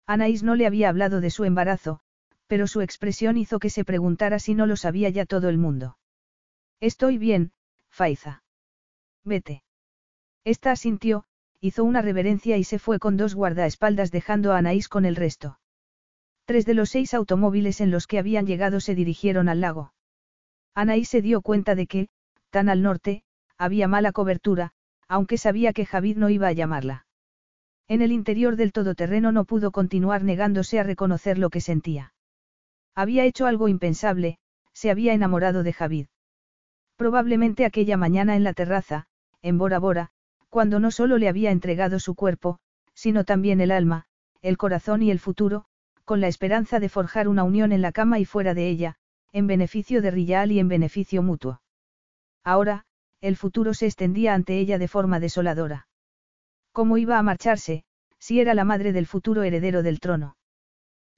Anaís 0.06 0.44
no 0.44 0.56
le 0.56 0.68
había 0.68 0.90
hablado 0.90 1.22
de 1.22 1.30
su 1.30 1.46
embarazo, 1.46 2.02
pero 2.48 2.68
su 2.68 2.82
expresión 2.82 3.38
hizo 3.38 3.60
que 3.60 3.70
se 3.70 3.86
preguntara 3.86 4.40
si 4.40 4.54
no 4.56 4.66
lo 4.66 4.76
sabía 4.76 5.10
ya 5.10 5.26
todo 5.26 5.50
el 5.50 5.58
mundo. 5.58 5.98
Estoy 6.80 7.18
bien, 7.18 7.54
Faiza. 7.90 8.44
Vete. 9.24 9.64
Esta 10.46 10.72
asintió, 10.72 11.26
hizo 11.62 11.84
una 11.84 12.02
reverencia 12.02 12.58
y 12.58 12.64
se 12.64 12.80
fue 12.80 13.00
con 13.00 13.16
dos 13.16 13.36
guardaespaldas 13.36 14.12
dejando 14.12 14.52
a 14.52 14.58
Anaís 14.58 14.90
con 14.90 15.06
el 15.06 15.16
resto. 15.16 15.60
Tres 16.46 16.66
de 16.66 16.74
los 16.74 16.90
seis 16.90 17.14
automóviles 17.14 17.80
en 17.80 17.92
los 17.92 18.08
que 18.08 18.20
habían 18.20 18.46
llegado 18.46 18.82
se 18.82 18.96
dirigieron 18.96 19.48
al 19.48 19.62
lago. 19.62 19.94
Anaís 20.76 21.08
se 21.08 21.22
dio 21.22 21.42
cuenta 21.42 21.76
de 21.76 21.88
que, 21.88 22.10
tan 22.50 22.68
al 22.68 22.82
norte, 22.82 23.24
había 23.58 23.88
mala 23.88 24.12
cobertura, 24.12 24.74
aunque 25.08 25.38
sabía 25.38 25.72
que 25.72 25.86
Javid 25.86 26.18
no 26.18 26.30
iba 26.30 26.48
a 26.48 26.54
llamarla. 26.54 27.06
En 27.88 28.02
el 28.02 28.12
interior 28.12 28.56
del 28.56 28.74
todoterreno 28.74 29.32
no 29.32 29.46
pudo 29.46 29.72
continuar 29.72 30.24
negándose 30.24 30.80
a 30.80 30.84
reconocer 30.84 31.38
lo 31.38 31.50
que 31.50 31.62
sentía. 31.62 32.14
Había 32.96 33.24
hecho 33.24 33.46
algo 33.46 33.68
impensable, 33.70 34.38
se 34.74 34.90
había 34.90 35.14
enamorado 35.14 35.64
de 35.64 35.72
Javid. 35.72 36.08
Probablemente 36.98 37.66
aquella 37.66 37.96
mañana 37.96 38.36
en 38.36 38.44
la 38.44 38.54
terraza, 38.54 39.08
en 39.42 39.58
Bora 39.58 39.80
Bora, 39.80 40.12
cuando 40.54 40.80
no 40.80 40.92
solo 40.92 41.18
le 41.18 41.28
había 41.28 41.50
entregado 41.50 41.98
su 41.98 42.14
cuerpo, 42.14 42.60
sino 42.94 43.24
también 43.24 43.60
el 43.60 43.72
alma, 43.72 44.06
el 44.44 44.56
corazón 44.56 45.02
y 45.02 45.10
el 45.10 45.18
futuro, 45.18 45.66
con 46.06 46.22
la 46.22 46.28
esperanza 46.28 46.80
de 46.80 46.90
forjar 46.90 47.28
una 47.28 47.44
unión 47.44 47.72
en 47.72 47.82
la 47.82 47.92
cama 47.92 48.20
y 48.20 48.26
fuera 48.26 48.54
de 48.54 48.70
ella, 48.70 48.98
en 49.32 49.48
beneficio 49.48 50.00
de 50.04 50.12
Riyal 50.12 50.52
y 50.52 50.60
en 50.60 50.68
beneficio 50.68 51.24
mutuo. 51.24 51.64
Ahora, 52.44 52.86
el 53.20 53.36
futuro 53.36 53.74
se 53.74 53.88
extendía 53.88 54.36
ante 54.36 54.60
ella 54.60 54.78
de 54.78 54.88
forma 54.88 55.20
desoladora. 55.20 55.88
¿Cómo 56.72 57.00
iba 57.00 57.18
a 57.18 57.24
marcharse, 57.24 57.84
si 58.20 58.40
era 58.40 58.54
la 58.54 58.64
madre 58.64 58.94
del 58.94 59.08
futuro 59.08 59.42
heredero 59.42 59.82
del 59.82 60.00
trono? 60.00 60.38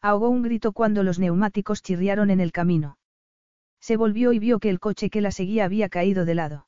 Ahogó 0.01 0.29
un 0.29 0.43
grito 0.43 0.71
cuando 0.71 1.03
los 1.03 1.19
neumáticos 1.19 1.81
chirriaron 1.81 2.29
en 2.29 2.39
el 2.39 2.53
camino. 2.53 2.97
Se 3.81 3.97
volvió 3.97 4.31
y 4.31 4.39
vio 4.39 4.59
que 4.59 4.69
el 4.69 4.79
coche 4.79 5.09
que 5.09 5.19
la 5.19 5.31
seguía 5.31 5.65
había 5.65 5.89
caído 5.89 6.23
de 6.23 6.35
lado. 6.35 6.67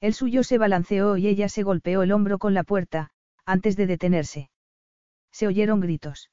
El 0.00 0.14
suyo 0.14 0.42
se 0.42 0.58
balanceó 0.58 1.16
y 1.16 1.26
ella 1.26 1.48
se 1.48 1.62
golpeó 1.62 2.02
el 2.02 2.12
hombro 2.12 2.38
con 2.38 2.54
la 2.54 2.64
puerta, 2.64 3.10
antes 3.44 3.76
de 3.76 3.86
detenerse. 3.86 4.50
Se 5.32 5.46
oyeron 5.46 5.80
gritos. 5.80 6.30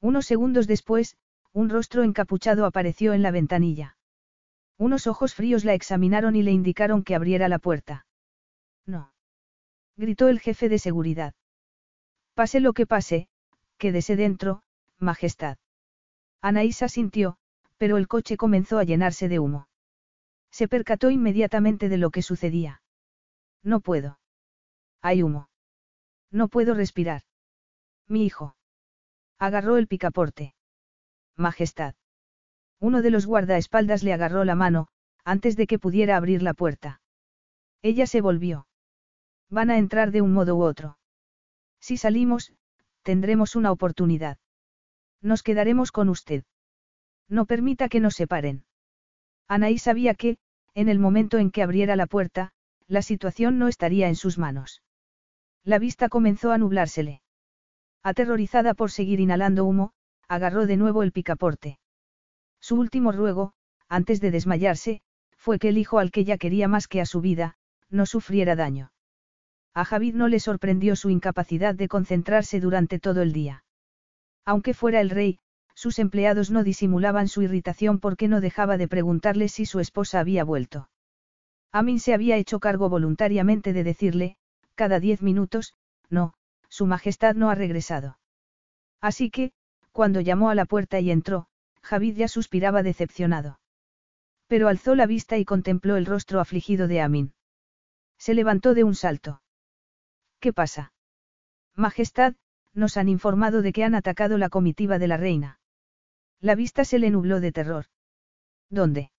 Unos 0.00 0.26
segundos 0.26 0.66
después, 0.66 1.16
un 1.52 1.70
rostro 1.70 2.02
encapuchado 2.02 2.66
apareció 2.66 3.14
en 3.14 3.22
la 3.22 3.30
ventanilla. 3.30 3.96
Unos 4.76 5.06
ojos 5.06 5.34
fríos 5.34 5.64
la 5.64 5.74
examinaron 5.74 6.36
y 6.36 6.42
le 6.42 6.50
indicaron 6.50 7.04
que 7.04 7.14
abriera 7.14 7.48
la 7.48 7.58
puerta. 7.58 8.06
No. 8.84 9.12
Gritó 9.96 10.28
el 10.28 10.40
jefe 10.40 10.68
de 10.68 10.78
seguridad. 10.78 11.34
Pase 12.34 12.60
lo 12.60 12.72
que 12.72 12.86
pase, 12.86 13.28
quédese 13.78 14.16
dentro, 14.16 14.62
Majestad. 14.98 15.56
Anaísa 16.42 16.88
sintió, 16.88 17.38
pero 17.78 17.96
el 17.96 18.08
coche 18.08 18.36
comenzó 18.36 18.78
a 18.78 18.84
llenarse 18.84 19.28
de 19.28 19.38
humo. 19.38 19.68
Se 20.54 20.68
percató 20.68 21.10
inmediatamente 21.10 21.88
de 21.88 21.98
lo 21.98 22.10
que 22.10 22.22
sucedía. 22.22 22.80
No 23.64 23.80
puedo. 23.80 24.20
Hay 25.02 25.20
humo. 25.24 25.48
No 26.30 26.46
puedo 26.46 26.74
respirar. 26.74 27.22
Mi 28.06 28.24
hijo. 28.24 28.54
Agarró 29.40 29.78
el 29.78 29.88
picaporte. 29.88 30.54
Majestad. 31.36 31.96
Uno 32.78 33.02
de 33.02 33.10
los 33.10 33.26
guardaespaldas 33.26 34.04
le 34.04 34.12
agarró 34.12 34.44
la 34.44 34.54
mano, 34.54 34.86
antes 35.24 35.56
de 35.56 35.66
que 35.66 35.80
pudiera 35.80 36.16
abrir 36.16 36.40
la 36.40 36.54
puerta. 36.54 37.00
Ella 37.82 38.06
se 38.06 38.20
volvió. 38.20 38.68
Van 39.50 39.70
a 39.70 39.78
entrar 39.78 40.12
de 40.12 40.22
un 40.22 40.32
modo 40.32 40.54
u 40.54 40.62
otro. 40.62 40.98
Si 41.80 41.96
salimos, 41.96 42.52
tendremos 43.02 43.56
una 43.56 43.72
oportunidad. 43.72 44.38
Nos 45.20 45.42
quedaremos 45.42 45.90
con 45.90 46.08
usted. 46.08 46.44
No 47.28 47.44
permita 47.44 47.88
que 47.88 47.98
nos 47.98 48.14
separen. 48.14 48.64
Anaí 49.48 49.78
sabía 49.78 50.14
que, 50.14 50.38
en 50.74 50.88
el 50.88 50.98
momento 50.98 51.38
en 51.38 51.50
que 51.50 51.62
abriera 51.62 51.96
la 51.96 52.06
puerta, 52.06 52.52
la 52.86 53.02
situación 53.02 53.58
no 53.58 53.68
estaría 53.68 54.08
en 54.08 54.16
sus 54.16 54.38
manos. 54.38 54.82
La 55.62 55.78
vista 55.78 56.08
comenzó 56.08 56.52
a 56.52 56.58
nublársele. 56.58 57.22
Aterrorizada 58.02 58.74
por 58.74 58.90
seguir 58.90 59.20
inhalando 59.20 59.64
humo, 59.64 59.92
agarró 60.28 60.66
de 60.66 60.76
nuevo 60.76 61.02
el 61.02 61.12
picaporte. 61.12 61.78
Su 62.60 62.76
último 62.76 63.12
ruego, 63.12 63.54
antes 63.88 64.20
de 64.20 64.30
desmayarse, 64.30 65.00
fue 65.36 65.58
que 65.58 65.68
el 65.68 65.78
hijo 65.78 65.98
al 65.98 66.10
que 66.10 66.24
ya 66.24 66.38
quería 66.38 66.68
más 66.68 66.88
que 66.88 67.00
a 67.00 67.06
su 67.06 67.20
vida, 67.20 67.56
no 67.90 68.06
sufriera 68.06 68.56
daño. 68.56 68.92
A 69.74 69.84
Javid 69.84 70.14
no 70.14 70.28
le 70.28 70.40
sorprendió 70.40 70.96
su 70.96 71.10
incapacidad 71.10 71.74
de 71.74 71.88
concentrarse 71.88 72.60
durante 72.60 72.98
todo 72.98 73.22
el 73.22 73.32
día. 73.32 73.64
Aunque 74.44 74.74
fuera 74.74 75.00
el 75.00 75.10
rey, 75.10 75.38
sus 75.84 75.98
empleados 75.98 76.50
no 76.50 76.64
disimulaban 76.64 77.28
su 77.28 77.42
irritación 77.42 77.98
porque 78.00 78.26
no 78.26 78.40
dejaba 78.40 78.78
de 78.78 78.88
preguntarle 78.88 79.50
si 79.50 79.66
su 79.66 79.80
esposa 79.80 80.18
había 80.18 80.42
vuelto. 80.42 80.88
Amin 81.72 82.00
se 82.00 82.14
había 82.14 82.38
hecho 82.38 82.58
cargo 82.58 82.88
voluntariamente 82.88 83.74
de 83.74 83.84
decirle, 83.84 84.38
cada 84.76 84.98
diez 84.98 85.20
minutos, 85.20 85.74
no, 86.08 86.32
su 86.70 86.86
majestad 86.86 87.34
no 87.34 87.50
ha 87.50 87.54
regresado. 87.54 88.18
Así 89.02 89.28
que, 89.28 89.52
cuando 89.92 90.22
llamó 90.22 90.48
a 90.48 90.54
la 90.54 90.64
puerta 90.64 91.00
y 91.00 91.10
entró, 91.10 91.48
Javid 91.82 92.16
ya 92.16 92.28
suspiraba 92.28 92.82
decepcionado. 92.82 93.60
Pero 94.46 94.68
alzó 94.68 94.94
la 94.94 95.04
vista 95.04 95.36
y 95.36 95.44
contempló 95.44 95.98
el 95.98 96.06
rostro 96.06 96.40
afligido 96.40 96.88
de 96.88 97.02
Amin. 97.02 97.34
Se 98.16 98.32
levantó 98.32 98.72
de 98.72 98.84
un 98.84 98.94
salto. 98.94 99.42
¿Qué 100.40 100.54
pasa? 100.54 100.94
Majestad, 101.74 102.36
nos 102.72 102.96
han 102.96 103.10
informado 103.10 103.60
de 103.60 103.74
que 103.74 103.84
han 103.84 103.94
atacado 103.94 104.38
la 104.38 104.48
comitiva 104.48 104.98
de 104.98 105.08
la 105.08 105.18
reina. 105.18 105.58
La 106.40 106.54
vista 106.54 106.84
se 106.84 106.98
le 106.98 107.10
nubló 107.10 107.40
de 107.40 107.52
terror. 107.52 107.86
¿Dónde? 108.70 109.10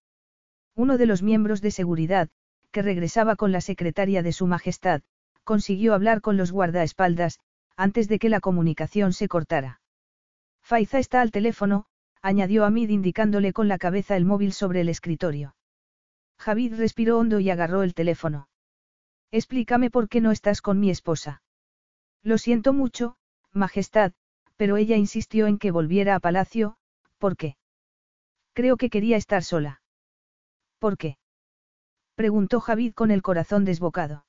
Uno 0.74 0.98
de 0.98 1.06
los 1.06 1.22
miembros 1.22 1.60
de 1.60 1.70
seguridad, 1.70 2.28
que 2.70 2.82
regresaba 2.82 3.36
con 3.36 3.52
la 3.52 3.60
secretaria 3.60 4.22
de 4.22 4.32
Su 4.32 4.46
Majestad, 4.46 5.02
consiguió 5.44 5.94
hablar 5.94 6.20
con 6.20 6.36
los 6.36 6.52
guardaespaldas, 6.52 7.40
antes 7.76 8.08
de 8.08 8.18
que 8.18 8.28
la 8.28 8.40
comunicación 8.40 9.12
se 9.12 9.28
cortara. 9.28 9.80
Faiza 10.62 10.98
está 10.98 11.20
al 11.20 11.30
teléfono, 11.30 11.86
añadió 12.22 12.64
Amid 12.64 12.90
indicándole 12.90 13.52
con 13.52 13.68
la 13.68 13.78
cabeza 13.78 14.16
el 14.16 14.24
móvil 14.24 14.52
sobre 14.52 14.80
el 14.80 14.88
escritorio. 14.88 15.54
Javid 16.38 16.74
respiró 16.74 17.18
hondo 17.18 17.40
y 17.40 17.50
agarró 17.50 17.82
el 17.82 17.94
teléfono. 17.94 18.48
Explícame 19.30 19.90
por 19.90 20.08
qué 20.08 20.20
no 20.20 20.32
estás 20.32 20.60
con 20.60 20.80
mi 20.80 20.90
esposa. 20.90 21.42
Lo 22.22 22.38
siento 22.38 22.72
mucho, 22.72 23.16
Majestad, 23.52 24.12
pero 24.56 24.76
ella 24.76 24.96
insistió 24.96 25.46
en 25.46 25.58
que 25.58 25.70
volviera 25.70 26.14
a 26.14 26.20
palacio, 26.20 26.76
¿por 27.18 27.36
qué? 27.36 27.56
Creo 28.52 28.76
que 28.76 28.90
quería 28.90 29.16
estar 29.16 29.42
sola. 29.42 29.82
¿Por 30.78 30.96
qué? 30.96 31.18
Preguntó 32.14 32.60
Javid 32.60 32.94
con 32.94 33.10
el 33.10 33.22
corazón 33.22 33.64
desbocado. 33.64 34.24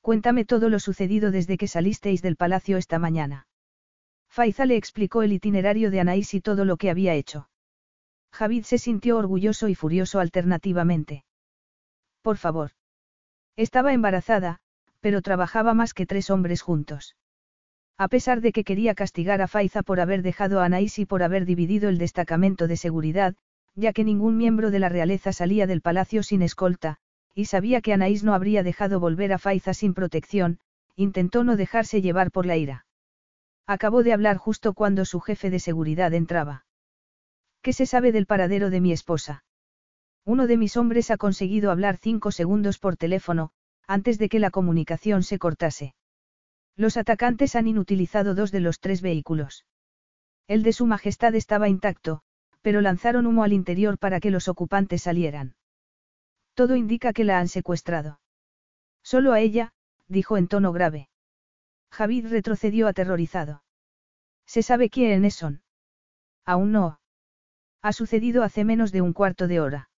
Cuéntame 0.00 0.44
todo 0.44 0.68
lo 0.68 0.78
sucedido 0.78 1.30
desde 1.30 1.56
que 1.56 1.68
salisteis 1.68 2.22
del 2.22 2.36
palacio 2.36 2.76
esta 2.76 2.98
mañana. 2.98 3.46
Faiza 4.28 4.66
le 4.66 4.76
explicó 4.76 5.22
el 5.22 5.32
itinerario 5.32 5.90
de 5.90 6.00
Anaís 6.00 6.34
y 6.34 6.40
todo 6.40 6.64
lo 6.64 6.76
que 6.76 6.90
había 6.90 7.14
hecho. 7.14 7.48
Javid 8.32 8.64
se 8.64 8.78
sintió 8.78 9.16
orgulloso 9.16 9.68
y 9.68 9.74
furioso 9.74 10.20
alternativamente. 10.20 11.24
Por 12.22 12.36
favor. 12.36 12.72
Estaba 13.56 13.92
embarazada, 13.92 14.58
pero 15.00 15.22
trabajaba 15.22 15.72
más 15.72 15.94
que 15.94 16.06
tres 16.06 16.30
hombres 16.30 16.60
juntos. 16.62 17.16
A 17.98 18.08
pesar 18.08 18.42
de 18.42 18.52
que 18.52 18.64
quería 18.64 18.94
castigar 18.94 19.40
a 19.40 19.48
Faiza 19.48 19.82
por 19.82 20.00
haber 20.00 20.22
dejado 20.22 20.60
a 20.60 20.66
Anaís 20.66 20.98
y 20.98 21.06
por 21.06 21.22
haber 21.22 21.46
dividido 21.46 21.88
el 21.88 21.96
destacamento 21.96 22.66
de 22.66 22.76
seguridad, 22.76 23.34
ya 23.74 23.92
que 23.92 24.04
ningún 24.04 24.36
miembro 24.36 24.70
de 24.70 24.78
la 24.78 24.88
realeza 24.88 25.32
salía 25.32 25.66
del 25.66 25.80
palacio 25.80 26.22
sin 26.22 26.42
escolta, 26.42 26.98
y 27.34 27.46
sabía 27.46 27.80
que 27.80 27.92
Anaís 27.92 28.22
no 28.22 28.34
habría 28.34 28.62
dejado 28.62 29.00
volver 29.00 29.32
a 29.32 29.38
Faiza 29.38 29.72
sin 29.72 29.94
protección, 29.94 30.58
intentó 30.94 31.44
no 31.44 31.56
dejarse 31.56 32.02
llevar 32.02 32.30
por 32.30 32.44
la 32.44 32.56
ira. 32.56 32.86
Acabó 33.66 34.02
de 34.02 34.12
hablar 34.12 34.36
justo 34.36 34.74
cuando 34.74 35.04
su 35.04 35.20
jefe 35.20 35.50
de 35.50 35.58
seguridad 35.58 36.12
entraba. 36.14 36.66
¿Qué 37.62 37.72
se 37.72 37.86
sabe 37.86 38.12
del 38.12 38.26
paradero 38.26 38.70
de 38.70 38.80
mi 38.80 38.92
esposa? 38.92 39.44
Uno 40.24 40.46
de 40.46 40.56
mis 40.56 40.76
hombres 40.76 41.10
ha 41.10 41.16
conseguido 41.16 41.70
hablar 41.70 41.96
cinco 41.96 42.30
segundos 42.30 42.78
por 42.78 42.96
teléfono, 42.96 43.50
antes 43.86 44.18
de 44.18 44.28
que 44.28 44.38
la 44.38 44.50
comunicación 44.50 45.22
se 45.22 45.38
cortase. 45.38 45.94
Los 46.76 46.96
atacantes 46.96 47.56
han 47.56 47.66
inutilizado 47.66 48.34
dos 48.34 48.52
de 48.52 48.60
los 48.60 48.80
tres 48.80 49.00
vehículos. 49.00 49.64
El 50.46 50.62
de 50.62 50.72
su 50.72 50.86
majestad 50.86 51.34
estaba 51.34 51.68
intacto, 51.68 52.22
pero 52.60 52.80
lanzaron 52.80 53.26
humo 53.26 53.44
al 53.44 53.52
interior 53.52 53.98
para 53.98 54.20
que 54.20 54.30
los 54.30 54.48
ocupantes 54.48 55.02
salieran. 55.02 55.56
Todo 56.54 56.76
indica 56.76 57.12
que 57.12 57.24
la 57.24 57.38
han 57.38 57.48
secuestrado. 57.48 58.20
Solo 59.02 59.32
a 59.32 59.40
ella, 59.40 59.72
dijo 60.08 60.36
en 60.36 60.48
tono 60.48 60.72
grave. 60.72 61.08
Javid 61.90 62.26
retrocedió 62.26 62.88
aterrorizado. 62.88 63.62
¿Se 64.44 64.62
sabe 64.62 64.90
quiénes 64.90 65.34
son? 65.34 65.62
Aún 66.44 66.72
no. 66.72 67.00
Ha 67.82 67.92
sucedido 67.92 68.42
hace 68.42 68.64
menos 68.64 68.92
de 68.92 69.00
un 69.00 69.12
cuarto 69.12 69.48
de 69.48 69.60
hora. 69.60 69.90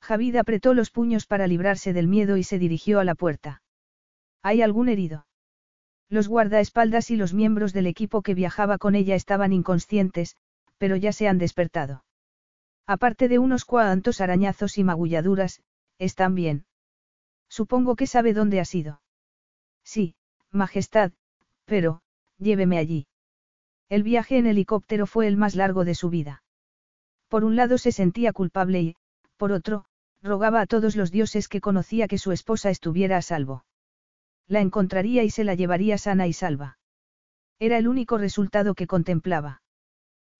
Javid 0.00 0.36
apretó 0.36 0.72
los 0.74 0.90
puños 0.90 1.26
para 1.26 1.46
librarse 1.46 1.92
del 1.92 2.06
miedo 2.06 2.36
y 2.36 2.44
se 2.44 2.58
dirigió 2.58 3.00
a 3.00 3.04
la 3.04 3.14
puerta. 3.14 3.62
¿Hay 4.42 4.62
algún 4.62 4.88
herido? 4.88 5.26
Los 6.08 6.28
guardaespaldas 6.28 7.10
y 7.10 7.16
los 7.16 7.34
miembros 7.34 7.72
del 7.72 7.86
equipo 7.86 8.22
que 8.22 8.34
viajaba 8.34 8.78
con 8.78 8.94
ella 8.94 9.14
estaban 9.14 9.52
inconscientes, 9.52 10.36
pero 10.78 10.96
ya 10.96 11.12
se 11.12 11.26
han 11.26 11.38
despertado. 11.38 12.04
Aparte 12.86 13.28
de 13.28 13.38
unos 13.38 13.64
cuantos 13.64 14.20
arañazos 14.20 14.78
y 14.78 14.84
magulladuras, 14.84 15.62
están 15.98 16.34
bien. 16.34 16.64
Supongo 17.48 17.96
que 17.96 18.06
sabe 18.06 18.32
dónde 18.32 18.60
ha 18.60 18.64
sido. 18.64 19.00
Sí, 19.82 20.14
Majestad, 20.52 21.12
pero, 21.64 22.02
lléveme 22.38 22.78
allí. 22.78 23.08
El 23.88 24.02
viaje 24.02 24.38
en 24.38 24.46
helicóptero 24.46 25.06
fue 25.06 25.26
el 25.26 25.36
más 25.36 25.54
largo 25.54 25.84
de 25.84 25.94
su 25.94 26.10
vida. 26.10 26.42
Por 27.28 27.44
un 27.44 27.56
lado 27.56 27.78
se 27.78 27.92
sentía 27.92 28.32
culpable 28.32 28.80
y, 28.80 28.96
por 29.36 29.52
otro, 29.52 29.84
rogaba 30.22 30.60
a 30.60 30.66
todos 30.66 30.96
los 30.96 31.10
dioses 31.10 31.48
que 31.48 31.60
conocía 31.60 32.08
que 32.08 32.18
su 32.18 32.32
esposa 32.32 32.70
estuviera 32.70 33.16
a 33.16 33.22
salvo. 33.22 33.64
La 34.48 34.60
encontraría 34.60 35.24
y 35.24 35.30
se 35.30 35.44
la 35.44 35.54
llevaría 35.54 35.98
sana 35.98 36.26
y 36.26 36.32
salva. 36.32 36.78
Era 37.58 37.78
el 37.78 37.88
único 37.88 38.18
resultado 38.18 38.74
que 38.74 38.86
contemplaba. 38.86 39.62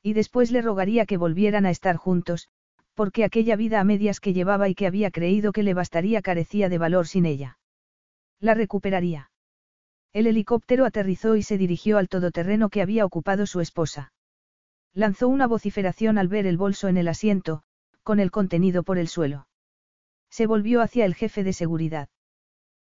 Y 0.03 0.13
después 0.13 0.53
le 0.53 0.63
rogaría 0.63 1.07
que 1.07 1.17
volvieran 1.17 1.67
a 1.67 1.71
estar 1.71 1.97
juntos, 1.97 2.49
porque 2.95 3.25
aquella 3.25 3.57
vida 3.57 3.81
a 3.81 3.85
medias 3.85 4.21
que 4.21 4.33
llevaba 4.33 4.69
y 4.69 4.75
que 4.75 4.87
había 4.87 5.11
creído 5.11 5.53
que 5.53 5.63
le 5.63 5.75
bastaría 5.75 6.23
carecía 6.23 6.69
de 6.69 6.79
valor 6.79 7.07
sin 7.07 7.27
ella. 7.27 7.59
La 8.39 8.55
recuperaría. 8.55 9.31
El 10.13 10.27
helicóptero 10.27 10.85
aterrizó 10.85 11.37
y 11.37 11.43
se 11.43 11.59
dirigió 11.59 11.99
al 11.99 12.09
todoterreno 12.09 12.71
que 12.71 12.83
había 12.83 13.05
ocupado 13.05 13.47
su 13.47 13.61
esposa. 13.61 14.13
Lanzó 14.95 15.29
una 15.29 15.47
vociferación 15.47 16.17
al 16.17 16.29
ver 16.29 16.47
el 16.47 16.57
bolso 16.57 16.89
en 16.89 16.97
el 16.97 17.09
asiento, 17.09 17.63
con 18.03 18.21
el 18.21 18.31
contenido 18.31 18.83
por 18.83 18.97
el 18.99 19.09
suelo. 19.09 19.47
Se 20.31 20.47
volvió 20.47 20.81
hacia 20.81 21.05
el 21.05 21.15
jefe 21.15 21.45
de 21.45 21.53
seguridad. 21.53 22.09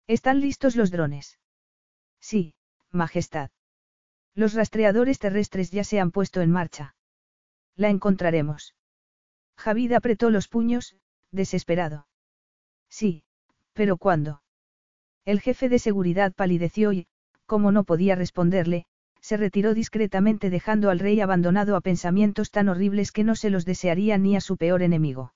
¿Están 0.06 0.40
listos 0.40 0.76
los 0.76 0.90
drones? 0.90 1.38
Sí, 2.20 2.54
Majestad. 2.90 3.50
Los 4.34 4.54
rastreadores 4.54 5.18
terrestres 5.18 5.70
ya 5.70 5.84
se 5.84 6.00
han 6.00 6.10
puesto 6.10 6.40
en 6.40 6.50
marcha. 6.50 6.94
La 7.76 7.88
encontraremos. 7.88 8.74
Javid 9.56 9.92
apretó 9.92 10.30
los 10.30 10.48
puños, 10.48 10.96
desesperado. 11.30 12.06
Sí, 12.88 13.24
pero 13.72 13.96
¿cuándo? 13.96 14.42
El 15.24 15.40
jefe 15.40 15.68
de 15.68 15.78
seguridad 15.78 16.32
palideció 16.32 16.92
y, 16.92 17.06
como 17.46 17.72
no 17.72 17.84
podía 17.84 18.14
responderle, 18.14 18.86
se 19.20 19.36
retiró 19.36 19.74
discretamente 19.74 20.50
dejando 20.50 20.90
al 20.90 20.98
rey 20.98 21.20
abandonado 21.20 21.76
a 21.76 21.80
pensamientos 21.80 22.50
tan 22.50 22.68
horribles 22.68 23.12
que 23.12 23.24
no 23.24 23.36
se 23.36 23.50
los 23.50 23.64
desearía 23.64 24.18
ni 24.18 24.34
a 24.36 24.40
su 24.40 24.56
peor 24.56 24.82
enemigo. 24.82 25.34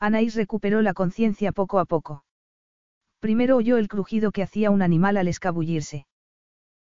Anaís 0.00 0.34
recuperó 0.34 0.82
la 0.82 0.94
conciencia 0.94 1.52
poco 1.52 1.78
a 1.78 1.84
poco. 1.84 2.24
Primero 3.24 3.56
oyó 3.56 3.78
el 3.78 3.88
crujido 3.88 4.32
que 4.32 4.42
hacía 4.42 4.70
un 4.70 4.82
animal 4.82 5.16
al 5.16 5.28
escabullirse. 5.28 6.06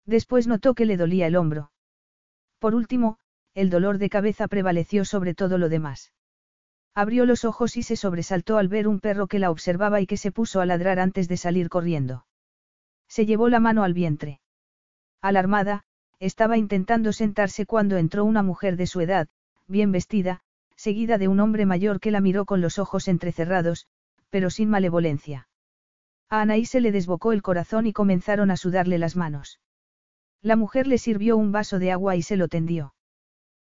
Después 0.08 0.48
notó 0.48 0.74
que 0.74 0.88
le 0.88 0.98
dolía 0.98 1.28
el 1.28 1.36
hombro. 1.36 1.72
Por 2.58 2.74
último, 2.74 3.20
el 3.54 3.70
dolor 3.70 4.00
de 4.00 4.10
cabeza 4.10 4.48
prevaleció 4.48 5.06
sobre 5.06 5.36
todo 5.36 5.60
lo 5.60 5.70
demás. 5.70 6.14
Abrió 6.96 7.28
los 7.28 7.46
ojos 7.46 7.78
y 7.78 7.84
se 7.84 7.96
sobresaltó 7.96 8.58
al 8.58 8.70
ver 8.70 8.88
un 8.88 9.00
perro 9.00 9.28
que 9.28 9.38
la 9.38 9.52
observaba 9.52 10.02
y 10.02 10.08
que 10.08 10.18
se 10.18 10.32
puso 10.32 10.62
a 10.62 10.66
ladrar 10.66 10.98
antes 10.98 11.28
de 11.28 11.38
salir 11.38 11.70
corriendo. 11.70 12.26
Se 13.08 13.28
llevó 13.28 13.48
la 13.48 13.60
mano 13.60 13.84
al 13.84 13.94
vientre. 13.94 14.42
Alarmada, 15.22 15.84
estaba 16.20 16.58
intentando 16.58 17.14
sentarse 17.14 17.68
cuando 17.68 17.98
entró 17.98 18.26
una 18.26 18.42
mujer 18.42 18.78
de 18.78 18.88
su 18.88 19.00
edad, 19.02 19.28
bien 19.68 19.92
vestida, 19.92 20.42
seguida 20.76 21.20
de 21.20 21.28
un 21.28 21.40
hombre 21.40 21.68
mayor 21.68 22.00
que 22.00 22.10
la 22.10 22.20
miró 22.20 22.46
con 22.46 22.62
los 22.62 22.80
ojos 22.80 23.08
entrecerrados, 23.08 23.86
pero 24.32 24.50
sin 24.50 24.72
malevolencia. 24.72 25.48
A 26.32 26.40
Anaí 26.40 26.64
se 26.64 26.80
le 26.80 26.94
desbocó 26.94 27.34
el 27.34 27.42
corazón 27.42 27.88
y 27.88 27.92
comenzaron 27.92 28.52
a 28.52 28.58
sudarle 28.58 28.98
las 28.98 29.18
manos. 29.18 29.60
La 30.42 30.56
mujer 30.56 30.88
le 30.88 30.98
sirvió 30.98 31.36
un 31.36 31.52
vaso 31.52 31.78
de 31.78 31.92
agua 31.92 32.16
y 32.16 32.22
se 32.22 32.38
lo 32.38 32.48
tendió. 32.48 32.96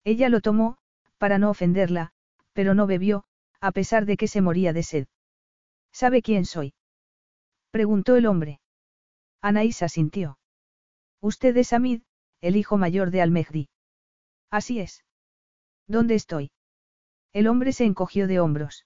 Ella 0.04 0.28
lo 0.28 0.42
tomó, 0.42 0.78
para 1.18 1.40
no 1.40 1.50
ofenderla, 1.50 2.12
pero 2.52 2.74
no 2.74 2.86
bebió, 2.86 3.24
a 3.62 3.72
pesar 3.72 4.06
de 4.06 4.18
que 4.18 4.28
se 4.28 4.42
moría 4.42 4.74
de 4.74 4.84
sed. 4.84 5.08
¿Sabe 5.94 6.22
quién 6.22 6.46
soy? 6.46 6.74
preguntó 7.72 8.18
el 8.18 8.26
hombre. 8.26 8.60
Anaís 9.42 9.82
asintió. 9.82 10.38
Usted 11.22 11.56
es 11.56 11.72
Amid, 11.72 12.02
el 12.42 12.58
hijo 12.58 12.78
mayor 12.78 13.10
de 13.10 13.22
Almehdi. 13.22 13.70
Así 14.52 14.82
es. 14.82 15.06
¿Dónde 15.88 16.16
estoy? 16.16 16.52
El 17.32 17.48
hombre 17.48 17.72
se 17.72 17.86
encogió 17.86 18.28
de 18.28 18.42
hombros. 18.42 18.86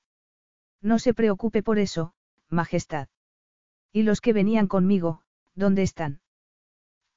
No 0.80 1.00
se 1.00 1.16
preocupe 1.16 1.64
por 1.64 1.80
eso, 1.80 2.14
Majestad. 2.50 3.08
¿Y 3.94 4.04
los 4.04 4.22
que 4.22 4.34
venían 4.34 4.68
conmigo, 4.68 5.22
dónde 5.54 5.84
están? 5.84 6.20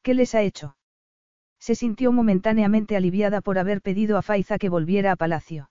¿Qué 0.03 0.13
les 0.15 0.35
ha 0.35 0.43
hecho? 0.43 0.77
Se 1.59 1.75
sintió 1.75 2.13
momentáneamente 2.13 2.97
aliviada 2.97 3.41
por 3.41 3.59
haber 3.59 3.81
pedido 3.81 4.19
a 4.19 4.23
Faiza 4.23 4.59
que 4.59 4.69
volviera 4.69 5.11
a 5.11 5.17
palacio. 5.17 5.71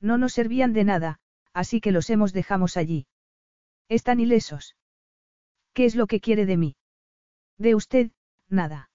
No 0.00 0.16
nos 0.16 0.32
servían 0.32 0.72
de 0.72 0.84
nada, 0.84 1.20
así 1.52 1.80
que 1.80 1.92
los 1.92 2.08
hemos 2.08 2.32
dejamos 2.32 2.78
allí. 2.78 3.06
Están 3.88 4.18
ilesos. 4.18 4.76
¿Qué 5.74 5.84
es 5.84 5.94
lo 5.94 6.06
que 6.06 6.20
quiere 6.20 6.46
de 6.46 6.56
mí? 6.56 6.76
De 7.58 7.74
usted, 7.74 8.10
nada. 8.48 8.90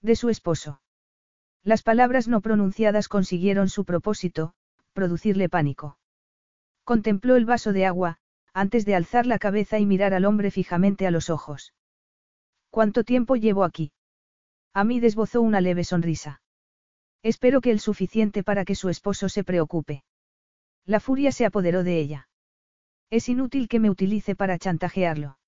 De 0.00 0.14
su 0.14 0.30
esposo. 0.30 0.80
Las 1.64 1.82
palabras 1.82 2.28
no 2.28 2.40
pronunciadas 2.40 3.08
consiguieron 3.08 3.68
su 3.68 3.84
propósito, 3.84 4.54
producirle 4.92 5.48
pánico. 5.48 5.98
Contempló 6.84 7.36
el 7.36 7.44
vaso 7.44 7.72
de 7.72 7.86
agua, 7.86 8.18
antes 8.54 8.86
de 8.86 8.94
alzar 8.94 9.26
la 9.26 9.38
cabeza 9.38 9.78
y 9.80 9.84
mirar 9.84 10.14
al 10.14 10.24
hombre 10.24 10.50
fijamente 10.50 11.06
a 11.06 11.10
los 11.10 11.28
ojos. 11.28 11.74
¿Cuánto 12.70 13.04
tiempo 13.04 13.36
llevo 13.36 13.64
aquí? 13.64 13.92
A 14.72 14.84
mí 14.84 15.00
desbozó 15.00 15.42
una 15.42 15.60
leve 15.60 15.84
sonrisa. 15.84 16.40
Espero 17.22 17.60
que 17.60 17.70
el 17.70 17.80
suficiente 17.80 18.42
para 18.42 18.64
que 18.64 18.74
su 18.74 18.88
esposo 18.88 19.28
se 19.28 19.44
preocupe. 19.44 20.04
La 20.86 21.00
furia 21.00 21.32
se 21.32 21.46
apoderó 21.46 21.82
de 21.82 21.98
ella. 21.98 22.28
Es 23.10 23.28
inútil 23.28 23.68
que 23.68 23.80
me 23.80 23.90
utilice 23.90 24.34
para 24.34 24.58
chantajearlo. 24.58 25.38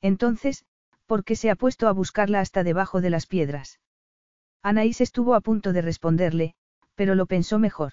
Entonces, 0.00 0.64
¿por 1.06 1.24
qué 1.24 1.36
se 1.36 1.50
ha 1.50 1.56
puesto 1.56 1.88
a 1.88 1.92
buscarla 1.92 2.40
hasta 2.40 2.62
debajo 2.62 3.00
de 3.00 3.10
las 3.10 3.26
piedras? 3.26 3.80
Anaís 4.62 5.00
estuvo 5.00 5.34
a 5.34 5.40
punto 5.40 5.72
de 5.72 5.82
responderle, 5.82 6.54
pero 6.94 7.14
lo 7.14 7.26
pensó 7.26 7.58
mejor. 7.58 7.92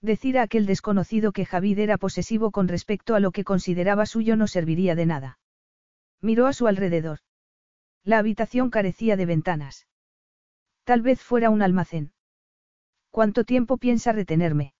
Decir 0.00 0.38
a 0.38 0.42
aquel 0.42 0.66
desconocido 0.66 1.32
que 1.32 1.44
Javid 1.44 1.78
era 1.80 1.98
posesivo 1.98 2.50
con 2.50 2.68
respecto 2.68 3.14
a 3.14 3.20
lo 3.20 3.32
que 3.32 3.44
consideraba 3.44 4.06
suyo 4.06 4.36
no 4.36 4.46
serviría 4.46 4.94
de 4.94 5.06
nada. 5.06 5.38
Miró 6.20 6.46
a 6.46 6.52
su 6.52 6.66
alrededor. 6.66 7.18
La 8.04 8.18
habitación 8.18 8.70
carecía 8.70 9.16
de 9.16 9.26
ventanas. 9.26 9.86
Tal 10.84 11.02
vez 11.02 11.20
fuera 11.20 11.50
un 11.50 11.62
almacén. 11.62 12.12
¿Cuánto 13.10 13.44
tiempo 13.44 13.76
piensa 13.76 14.12
retenerme? 14.12 14.74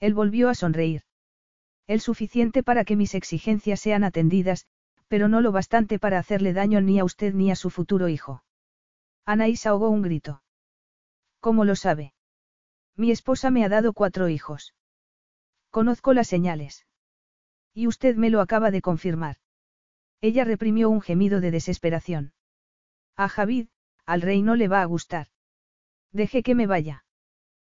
Él 0.00 0.14
volvió 0.14 0.48
a 0.48 0.54
sonreír. 0.54 1.02
El 1.86 2.00
suficiente 2.00 2.62
para 2.62 2.84
que 2.84 2.96
mis 2.96 3.14
exigencias 3.14 3.80
sean 3.80 4.04
atendidas, 4.04 4.66
pero 5.08 5.28
no 5.28 5.40
lo 5.40 5.52
bastante 5.52 5.98
para 5.98 6.18
hacerle 6.18 6.52
daño 6.52 6.80
ni 6.80 6.98
a 6.98 7.04
usted 7.04 7.34
ni 7.34 7.50
a 7.50 7.56
su 7.56 7.70
futuro 7.70 8.08
hijo. 8.08 8.42
Anaís 9.24 9.66
ahogó 9.66 9.90
un 9.90 10.02
grito. 10.02 10.42
¿Cómo 11.40 11.64
lo 11.64 11.76
sabe? 11.76 12.14
Mi 12.96 13.10
esposa 13.10 13.50
me 13.50 13.64
ha 13.64 13.68
dado 13.68 13.92
cuatro 13.92 14.28
hijos. 14.28 14.74
Conozco 15.70 16.12
las 16.12 16.28
señales. 16.28 16.86
Y 17.74 17.86
usted 17.86 18.16
me 18.16 18.30
lo 18.30 18.40
acaba 18.40 18.70
de 18.70 18.82
confirmar. 18.82 19.36
Ella 20.20 20.44
reprimió 20.44 20.90
un 20.90 21.00
gemido 21.00 21.40
de 21.40 21.50
desesperación. 21.50 22.32
A 23.16 23.28
Javid, 23.28 23.68
al 24.04 24.22
rey 24.22 24.42
no 24.42 24.56
le 24.56 24.68
va 24.68 24.82
a 24.82 24.86
gustar. 24.86 25.28
Deje 26.12 26.42
que 26.42 26.54
me 26.54 26.66
vaya. 26.66 27.04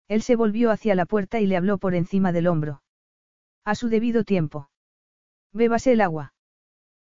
Él 0.09 0.23
se 0.23 0.37
volvió 0.37 0.71
hacia 0.71 0.95
la 0.95 1.07
puerta 1.07 1.41
y 1.41 1.47
le 1.47 1.57
habló 1.57 1.79
por 1.79 1.95
encima 1.95 2.33
del 2.33 2.49
hombro. 2.49 2.83
A 3.65 3.75
su 3.75 3.89
debido 3.89 4.25
tiempo. 4.25 4.69
Bébase 5.53 5.93
el 5.93 6.01
agua. 6.01 6.35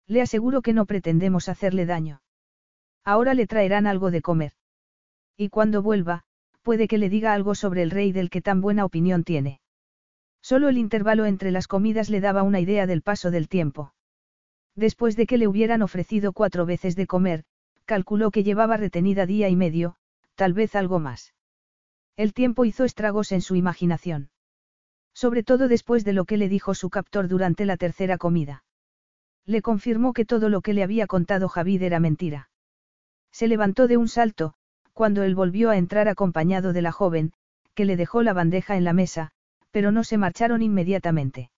Le 0.06 0.22
aseguro 0.22 0.62
que 0.62 0.72
no 0.72 0.86
pretendemos 0.86 1.48
hacerle 1.48 1.84
daño. 1.84 2.22
Ahora 3.04 3.34
le 3.34 3.46
traerán 3.46 3.86
algo 3.86 4.10
de 4.10 4.22
comer. 4.22 4.52
Y 5.36 5.48
cuando 5.48 5.82
vuelva, 5.82 6.24
puede 6.66 6.88
que 6.88 6.98
le 6.98 7.08
diga 7.08 7.32
algo 7.32 7.54
sobre 7.54 7.82
el 7.82 7.92
rey 7.92 8.10
del 8.10 8.28
que 8.28 8.42
tan 8.42 8.60
buena 8.60 8.84
opinión 8.84 9.22
tiene. 9.22 9.60
Solo 10.42 10.68
el 10.68 10.78
intervalo 10.78 11.24
entre 11.24 11.52
las 11.52 11.68
comidas 11.68 12.10
le 12.10 12.20
daba 12.20 12.42
una 12.42 12.58
idea 12.58 12.88
del 12.88 13.02
paso 13.02 13.30
del 13.30 13.46
tiempo. 13.46 13.94
Después 14.74 15.14
de 15.14 15.28
que 15.28 15.38
le 15.38 15.46
hubieran 15.46 15.80
ofrecido 15.82 16.32
cuatro 16.32 16.66
veces 16.66 16.96
de 16.96 17.06
comer, 17.06 17.44
calculó 17.84 18.32
que 18.32 18.42
llevaba 18.42 18.76
retenida 18.76 19.26
día 19.26 19.48
y 19.48 19.54
medio, 19.54 19.94
tal 20.34 20.54
vez 20.54 20.74
algo 20.74 20.98
más. 20.98 21.34
El 22.16 22.34
tiempo 22.34 22.64
hizo 22.64 22.82
estragos 22.82 23.30
en 23.30 23.42
su 23.42 23.54
imaginación. 23.54 24.30
Sobre 25.14 25.44
todo 25.44 25.68
después 25.68 26.04
de 26.04 26.14
lo 26.14 26.24
que 26.24 26.36
le 26.36 26.48
dijo 26.48 26.74
su 26.74 26.90
captor 26.90 27.28
durante 27.28 27.64
la 27.64 27.76
tercera 27.76 28.18
comida. 28.18 28.64
Le 29.44 29.62
confirmó 29.62 30.12
que 30.12 30.24
todo 30.24 30.48
lo 30.48 30.62
que 30.62 30.74
le 30.74 30.82
había 30.82 31.06
contado 31.06 31.48
Javid 31.48 31.82
era 31.82 32.00
mentira. 32.00 32.50
Se 33.30 33.46
levantó 33.46 33.86
de 33.86 33.98
un 33.98 34.08
salto, 34.08 34.55
cuando 34.96 35.24
él 35.24 35.34
volvió 35.34 35.68
a 35.68 35.76
entrar 35.76 36.08
acompañado 36.08 36.72
de 36.72 36.80
la 36.80 36.90
joven, 36.90 37.34
que 37.74 37.84
le 37.84 37.98
dejó 37.98 38.22
la 38.22 38.32
bandeja 38.32 38.78
en 38.78 38.84
la 38.84 38.94
mesa, 38.94 39.30
pero 39.70 39.92
no 39.92 40.04
se 40.04 40.16
marcharon 40.16 40.62
inmediatamente. 40.62 41.50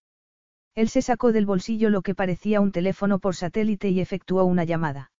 Él 0.74 0.88
se 0.88 1.02
sacó 1.02 1.30
del 1.30 1.46
bolsillo 1.46 1.88
lo 1.88 2.02
que 2.02 2.16
parecía 2.16 2.60
un 2.60 2.72
teléfono 2.72 3.20
por 3.20 3.36
satélite 3.36 3.90
y 3.90 4.00
efectuó 4.00 4.44
una 4.44 4.64
llamada. 4.64 5.12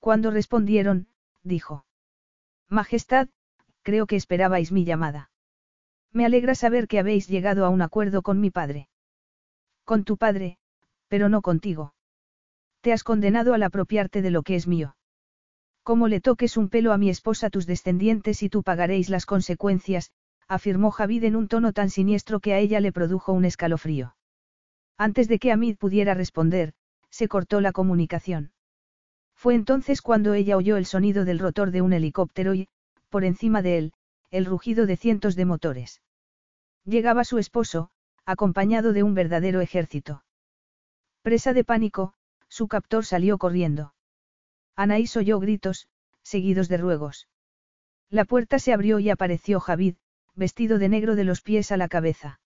Cuando 0.00 0.32
respondieron, 0.32 1.06
dijo. 1.44 1.84
Majestad, 2.68 3.28
creo 3.82 4.08
que 4.08 4.16
esperabais 4.16 4.72
mi 4.72 4.84
llamada. 4.84 5.30
Me 6.12 6.26
alegra 6.26 6.56
saber 6.56 6.88
que 6.88 6.98
habéis 6.98 7.28
llegado 7.28 7.64
a 7.64 7.68
un 7.68 7.80
acuerdo 7.80 8.22
con 8.22 8.40
mi 8.40 8.50
padre. 8.50 8.88
Con 9.84 10.02
tu 10.02 10.16
padre, 10.16 10.58
pero 11.06 11.28
no 11.28 11.42
contigo. 11.42 11.94
Te 12.80 12.92
has 12.92 13.04
condenado 13.04 13.54
al 13.54 13.62
apropiarte 13.62 14.20
de 14.20 14.32
lo 14.32 14.42
que 14.42 14.56
es 14.56 14.66
mío. 14.66 14.96
Como 15.82 16.08
le 16.08 16.20
toques 16.20 16.56
un 16.56 16.68
pelo 16.68 16.92
a 16.92 16.98
mi 16.98 17.10
esposa 17.10 17.50
tus 17.50 17.66
descendientes 17.66 18.42
y 18.42 18.48
tú 18.48 18.62
pagaréis 18.62 19.08
las 19.08 19.26
consecuencias, 19.26 20.10
afirmó 20.46 20.90
Javid 20.90 21.24
en 21.24 21.36
un 21.36 21.48
tono 21.48 21.72
tan 21.72 21.90
siniestro 21.90 22.40
que 22.40 22.52
a 22.52 22.58
ella 22.58 22.80
le 22.80 22.92
produjo 22.92 23.32
un 23.32 23.44
escalofrío. 23.44 24.16
Antes 24.98 25.28
de 25.28 25.38
que 25.38 25.52
Amid 25.52 25.78
pudiera 25.78 26.14
responder, 26.14 26.74
se 27.08 27.28
cortó 27.28 27.60
la 27.60 27.72
comunicación. 27.72 28.52
Fue 29.34 29.54
entonces 29.54 30.02
cuando 30.02 30.34
ella 30.34 30.56
oyó 30.56 30.76
el 30.76 30.84
sonido 30.84 31.24
del 31.24 31.38
rotor 31.38 31.70
de 31.70 31.80
un 31.80 31.92
helicóptero 31.92 32.54
y, 32.54 32.68
por 33.08 33.24
encima 33.24 33.62
de 33.62 33.78
él, 33.78 33.92
el 34.30 34.44
rugido 34.44 34.86
de 34.86 34.96
cientos 34.96 35.34
de 35.36 35.46
motores. 35.46 36.02
Llegaba 36.84 37.24
su 37.24 37.38
esposo, 37.38 37.90
acompañado 38.26 38.92
de 38.92 39.02
un 39.02 39.14
verdadero 39.14 39.60
ejército. 39.60 40.24
Presa 41.22 41.52
de 41.52 41.64
pánico, 41.64 42.14
su 42.48 42.68
captor 42.68 43.04
salió 43.04 43.38
corriendo. 43.38 43.94
Anaís 44.80 45.14
oyó 45.18 45.38
gritos, 45.40 45.88
seguidos 46.22 46.70
de 46.70 46.78
ruegos. 46.78 47.28
La 48.08 48.24
puerta 48.24 48.58
se 48.58 48.72
abrió 48.72 48.98
y 48.98 49.10
apareció 49.10 49.60
Javid, 49.60 49.96
vestido 50.34 50.78
de 50.78 50.88
negro 50.88 51.16
de 51.16 51.24
los 51.24 51.42
pies 51.42 51.70
a 51.70 51.76
la 51.76 51.86
cabeza. 51.86 52.40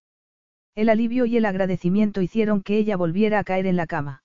El 0.74 0.88
alivio 0.88 1.26
y 1.26 1.36
el 1.36 1.44
agradecimiento 1.44 2.22
hicieron 2.22 2.64
que 2.64 2.76
ella 2.76 2.96
volviera 2.96 3.38
a 3.38 3.44
caer 3.44 3.66
en 3.66 3.76
la 3.76 3.86
cama. 3.86 4.24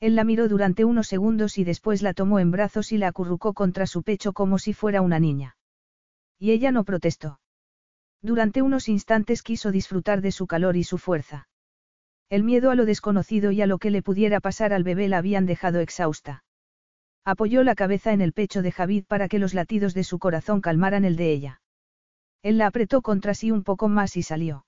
Él 0.00 0.16
la 0.16 0.24
miró 0.24 0.48
durante 0.48 0.84
unos 0.84 1.06
segundos 1.06 1.56
y 1.56 1.62
después 1.62 2.02
la 2.02 2.14
tomó 2.14 2.40
en 2.40 2.50
brazos 2.50 2.90
y 2.90 2.98
la 2.98 3.06
acurrucó 3.06 3.54
contra 3.54 3.86
su 3.86 4.02
pecho 4.02 4.32
como 4.32 4.58
si 4.58 4.72
fuera 4.72 5.00
una 5.00 5.20
niña. 5.20 5.56
Y 6.36 6.50
ella 6.50 6.72
no 6.72 6.82
protestó. 6.82 7.38
Durante 8.22 8.60
unos 8.60 8.88
instantes 8.88 9.44
quiso 9.44 9.70
disfrutar 9.70 10.20
de 10.20 10.32
su 10.32 10.48
calor 10.48 10.76
y 10.76 10.82
su 10.82 10.98
fuerza. 10.98 11.46
El 12.28 12.42
miedo 12.42 12.72
a 12.72 12.74
lo 12.74 12.86
desconocido 12.86 13.52
y 13.52 13.62
a 13.62 13.68
lo 13.68 13.78
que 13.78 13.92
le 13.92 14.02
pudiera 14.02 14.40
pasar 14.40 14.72
al 14.72 14.82
bebé 14.82 15.06
la 15.06 15.18
habían 15.18 15.46
dejado 15.46 15.78
exhausta. 15.78 16.42
Apoyó 17.24 17.62
la 17.62 17.74
cabeza 17.74 18.12
en 18.12 18.20
el 18.20 18.32
pecho 18.32 18.62
de 18.62 18.72
Javid 18.72 19.04
para 19.06 19.28
que 19.28 19.38
los 19.38 19.54
latidos 19.54 19.94
de 19.94 20.04
su 20.04 20.18
corazón 20.18 20.60
calmaran 20.60 21.04
el 21.04 21.16
de 21.16 21.32
ella. 21.32 21.60
Él 22.42 22.58
la 22.58 22.66
apretó 22.66 23.02
contra 23.02 23.34
sí 23.34 23.50
un 23.50 23.62
poco 23.62 23.88
más 23.88 24.16
y 24.16 24.22
salió. 24.22 24.64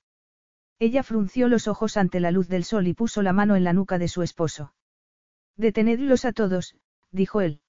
Ella 0.78 1.02
frunció 1.02 1.48
los 1.48 1.68
ojos 1.68 1.96
ante 1.96 2.20
la 2.20 2.30
luz 2.30 2.48
del 2.48 2.64
sol 2.64 2.86
y 2.86 2.94
puso 2.94 3.22
la 3.22 3.32
mano 3.32 3.56
en 3.56 3.64
la 3.64 3.72
nuca 3.72 3.98
de 3.98 4.08
su 4.08 4.22
esposo. 4.22 4.74
Detenedlos 5.56 6.24
a 6.24 6.32
todos, 6.32 6.76
dijo 7.10 7.40
él. 7.40 7.60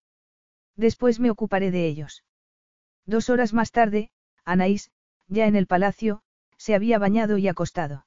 Después 0.75 1.19
me 1.19 1.29
ocuparé 1.29 1.71
de 1.71 1.87
ellos. 1.87 2.23
Dos 3.05 3.29
horas 3.29 3.53
más 3.53 3.71
tarde, 3.71 4.09
Anaís, 4.43 4.91
ya 5.27 5.47
en 5.47 5.55
el 5.55 5.67
palacio, 5.67 6.23
se 6.57 6.75
había 6.75 6.97
bañado 6.99 7.37
y 7.37 7.47
acostado. 7.47 8.05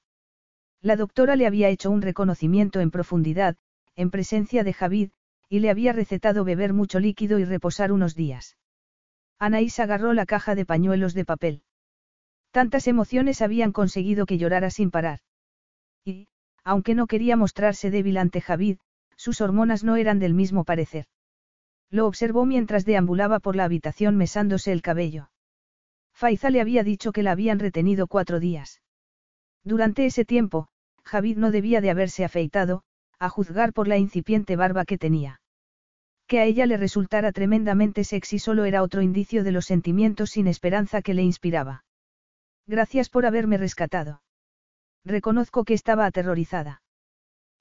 La 0.82 0.96
doctora 0.96 1.36
le 1.36 1.46
había 1.46 1.68
hecho 1.68 1.90
un 1.90 2.02
reconocimiento 2.02 2.80
en 2.80 2.90
profundidad, 2.90 3.56
en 3.94 4.10
presencia 4.10 4.64
de 4.64 4.72
Javid, 4.72 5.10
y 5.48 5.60
le 5.60 5.70
había 5.70 5.92
recetado 5.92 6.44
beber 6.44 6.72
mucho 6.72 6.98
líquido 7.00 7.38
y 7.38 7.44
reposar 7.44 7.92
unos 7.92 8.14
días. 8.14 8.56
Anaís 9.38 9.78
agarró 9.80 10.12
la 10.12 10.26
caja 10.26 10.54
de 10.54 10.64
pañuelos 10.64 11.14
de 11.14 11.24
papel. 11.24 11.62
Tantas 12.50 12.86
emociones 12.88 13.42
habían 13.42 13.72
conseguido 13.72 14.26
que 14.26 14.38
llorara 14.38 14.70
sin 14.70 14.90
parar. 14.90 15.20
Y, 16.04 16.28
aunque 16.64 16.94
no 16.94 17.06
quería 17.06 17.36
mostrarse 17.36 17.90
débil 17.90 18.16
ante 18.16 18.40
Javid, 18.40 18.78
sus 19.16 19.40
hormonas 19.40 19.84
no 19.84 19.96
eran 19.96 20.18
del 20.18 20.34
mismo 20.34 20.64
parecer. 20.64 21.06
Lo 21.90 22.06
observó 22.06 22.46
mientras 22.46 22.84
deambulaba 22.84 23.40
por 23.40 23.56
la 23.56 23.64
habitación 23.64 24.16
mesándose 24.16 24.72
el 24.72 24.82
cabello. 24.82 25.30
Faiza 26.12 26.50
le 26.50 26.60
había 26.60 26.82
dicho 26.82 27.12
que 27.12 27.22
la 27.22 27.32
habían 27.32 27.58
retenido 27.58 28.06
cuatro 28.06 28.40
días. 28.40 28.80
Durante 29.62 30.06
ese 30.06 30.24
tiempo, 30.24 30.68
Javid 31.04 31.36
no 31.36 31.50
debía 31.50 31.80
de 31.80 31.90
haberse 31.90 32.24
afeitado, 32.24 32.82
a 33.18 33.28
juzgar 33.28 33.72
por 33.72 33.88
la 33.88 33.98
incipiente 33.98 34.56
barba 34.56 34.84
que 34.84 34.98
tenía. 34.98 35.40
Que 36.26 36.40
a 36.40 36.44
ella 36.44 36.66
le 36.66 36.76
resultara 36.76 37.32
tremendamente 37.32 38.04
sexy 38.04 38.38
solo 38.38 38.64
era 38.64 38.82
otro 38.82 39.02
indicio 39.02 39.44
de 39.44 39.52
los 39.52 39.66
sentimientos 39.66 40.30
sin 40.30 40.48
esperanza 40.48 41.02
que 41.02 41.14
le 41.14 41.22
inspiraba. 41.22 41.84
Gracias 42.66 43.08
por 43.08 43.26
haberme 43.26 43.58
rescatado. 43.58 44.22
Reconozco 45.04 45.64
que 45.64 45.74
estaba 45.74 46.04
aterrorizada. 46.04 46.82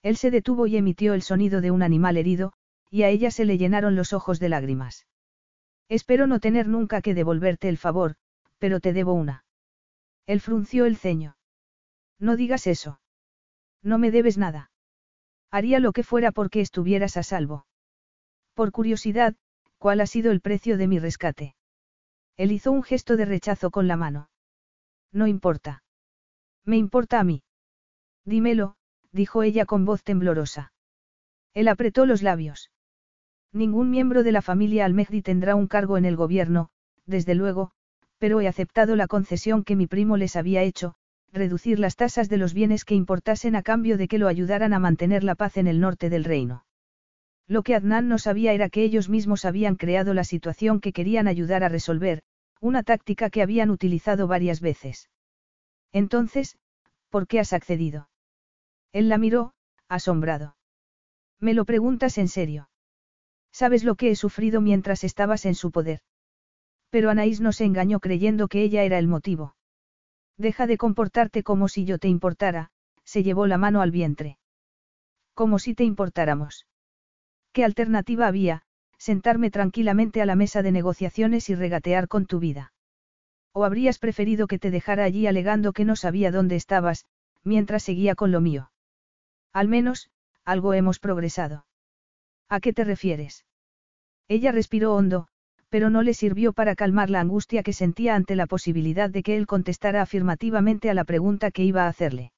Él 0.02 0.18
se 0.18 0.32
detuvo 0.32 0.66
y 0.66 0.78
emitió 0.78 1.14
el 1.14 1.22
sonido 1.22 1.62
de 1.62 1.72
un 1.72 1.84
animal 1.84 2.18
herido, 2.18 2.54
y 2.90 3.04
a 3.04 3.10
ella 3.10 3.30
se 3.30 3.46
le 3.46 3.58
llenaron 3.58 3.96
los 3.96 4.14
ojos 4.14 4.40
de 4.40 4.50
lágrimas. 4.50 5.06
Espero 5.88 6.26
no 6.26 6.40
tener 6.40 6.68
nunca 6.68 7.02
que 7.02 7.14
devolverte 7.14 7.70
el 7.70 7.78
favor, 7.78 8.16
pero 8.58 8.80
te 8.80 8.94
debo 8.94 9.14
una. 9.14 9.46
Él 10.26 10.42
frunció 10.42 10.86
el 10.86 10.98
ceño. 10.98 11.38
No 12.20 12.36
digas 12.36 12.66
eso. 12.66 13.00
No 13.84 14.00
me 14.00 14.10
debes 14.10 14.38
nada. 14.38 14.72
Haría 15.56 15.80
lo 15.80 15.94
que 15.94 16.04
fuera 16.04 16.34
porque 16.34 16.60
estuvieras 16.60 17.16
a 17.16 17.24
salvo. 17.24 17.66
Por 18.56 18.74
curiosidad, 18.74 19.36
¿cuál 19.78 20.02
ha 20.02 20.06
sido 20.06 20.34
el 20.34 20.42
precio 20.42 20.78
de 20.78 20.90
mi 20.90 21.00
rescate? 21.00 21.56
Él 22.36 22.52
hizo 22.52 22.74
un 22.74 22.84
gesto 22.84 23.16
de 23.16 23.24
rechazo 23.24 23.72
con 23.72 23.88
la 23.88 23.96
mano. 23.96 24.30
No 25.14 25.28
importa. 25.28 25.82
Me 26.66 26.76
importa 26.76 27.22
a 27.22 27.24
mí. 27.24 27.42
Dímelo, 28.26 28.76
dijo 29.14 29.44
ella 29.44 29.66
con 29.66 29.86
voz 29.86 30.04
temblorosa. 30.04 30.74
Él 31.54 31.70
apretó 31.70 32.06
los 32.06 32.22
labios. 32.22 32.70
Ningún 33.54 33.90
miembro 33.90 34.24
de 34.24 34.34
la 34.34 34.42
familia 34.42 34.84
Almehdi 34.84 35.22
tendrá 35.22 35.56
un 35.56 35.68
cargo 35.68 35.98
en 35.98 36.04
el 36.04 36.18
gobierno, 36.18 36.68
desde 37.06 37.34
luego, 37.34 37.72
pero 38.18 38.42
he 38.42 38.50
aceptado 38.50 38.98
la 38.98 39.08
concesión 39.08 39.64
que 39.64 39.78
mi 39.78 39.88
primo 39.88 40.18
les 40.18 40.36
había 40.36 40.64
hecho, 40.64 40.96
reducir 41.36 41.80
las 41.80 41.96
tasas 41.96 42.30
de 42.30 42.38
los 42.38 42.54
bienes 42.54 42.86
que 42.86 42.96
importasen 42.96 43.56
a 43.56 43.62
cambio 43.62 43.98
de 43.98 44.08
que 44.08 44.18
lo 44.18 44.28
ayudaran 44.28 44.74
a 44.74 44.80
mantener 44.80 45.24
la 45.24 45.36
paz 45.36 45.58
en 45.58 45.68
el 45.68 45.80
norte 45.80 46.10
del 46.10 46.24
reino. 46.24 46.66
Lo 47.48 47.62
que 47.62 47.76
Adnan 47.76 48.08
no 48.08 48.18
sabía 48.18 48.54
era 48.54 48.70
que 48.70 48.84
ellos 48.84 49.08
mismos 49.08 49.46
habían 49.46 49.76
creado 49.76 50.14
la 50.14 50.24
situación 50.24 50.80
que 50.80 50.94
querían 50.94 51.28
ayudar 51.28 51.64
a 51.64 51.70
resolver, 51.70 52.24
una 52.60 52.82
táctica 52.82 53.30
que 53.30 53.44
habían 53.44 53.70
utilizado 53.70 54.28
varias 54.28 54.62
veces. 54.62 55.10
Entonces, 55.92 56.58
¿por 57.10 57.28
qué 57.28 57.40
has 57.40 57.54
accedido? 57.54 58.10
Él 58.92 59.10
la 59.10 59.18
miró, 59.18 59.54
asombrado. 59.88 60.56
¿Me 61.40 61.54
lo 61.54 61.66
preguntas 61.66 62.18
en 62.18 62.28
serio? 62.28 62.70
¿Sabes 63.52 63.84
lo 63.84 63.96
que 63.96 64.10
he 64.10 64.16
sufrido 64.16 64.62
mientras 64.62 65.04
estabas 65.04 65.46
en 65.46 65.56
su 65.56 65.72
poder? 65.72 66.00
Pero 66.90 67.10
Anaís 67.10 67.42
no 67.42 67.52
se 67.52 67.66
engañó 67.66 68.00
creyendo 68.00 68.48
que 68.48 68.64
ella 68.64 68.84
era 68.84 68.98
el 68.98 69.08
motivo. 69.08 69.56
Deja 70.38 70.68
de 70.68 70.78
comportarte 70.78 71.44
como 71.44 71.68
si 71.68 71.86
yo 71.86 71.98
te 71.98 72.08
importara, 72.08 72.72
se 73.04 73.24
llevó 73.24 73.48
la 73.48 73.58
mano 73.58 73.82
al 73.82 73.92
vientre. 73.92 74.38
Como 75.34 75.60
si 75.60 75.76
te 75.76 75.84
importáramos. 75.84 76.68
¿Qué 77.54 77.64
alternativa 77.64 78.28
había? 78.28 78.64
Sentarme 78.98 79.52
tranquilamente 79.52 80.22
a 80.22 80.26
la 80.26 80.36
mesa 80.36 80.62
de 80.62 80.72
negociaciones 80.72 81.50
y 81.50 81.56
regatear 81.56 82.08
con 82.08 82.26
tu 82.26 82.40
vida. 82.40 82.74
¿O 83.54 83.64
habrías 83.64 84.00
preferido 84.00 84.48
que 84.48 84.60
te 84.60 84.72
dejara 84.72 85.04
allí 85.04 85.28
alegando 85.28 85.72
que 85.72 85.86
no 85.86 85.96
sabía 85.96 86.32
dónde 86.32 86.56
estabas, 86.56 87.06
mientras 87.44 87.84
seguía 87.84 88.16
con 88.16 88.32
lo 88.32 88.42
mío? 88.42 88.72
Al 89.54 89.70
menos, 89.70 90.10
algo 90.44 90.74
hemos 90.74 91.00
progresado. 91.00 91.66
¿A 92.50 92.60
qué 92.60 92.74
te 92.74 92.84
refieres? 92.84 93.46
Ella 94.28 94.52
respiró 94.52 94.96
hondo, 94.96 95.28
pero 95.70 95.90
no 95.90 96.02
le 96.02 96.14
sirvió 96.14 96.54
para 96.54 96.76
calmar 96.76 97.10
la 97.10 97.20
angustia 97.20 97.64
que 97.64 97.74
sentía 97.74 98.16
ante 98.16 98.36
la 98.36 98.48
posibilidad 98.48 99.10
de 99.10 99.24
que 99.24 99.36
él 99.36 99.48
contestara 99.48 100.02
afirmativamente 100.02 100.90
a 100.90 100.94
la 100.94 101.04
pregunta 101.04 101.52
que 101.52 101.64
iba 101.64 101.84
a 101.84 101.88
hacerle. 101.88 102.32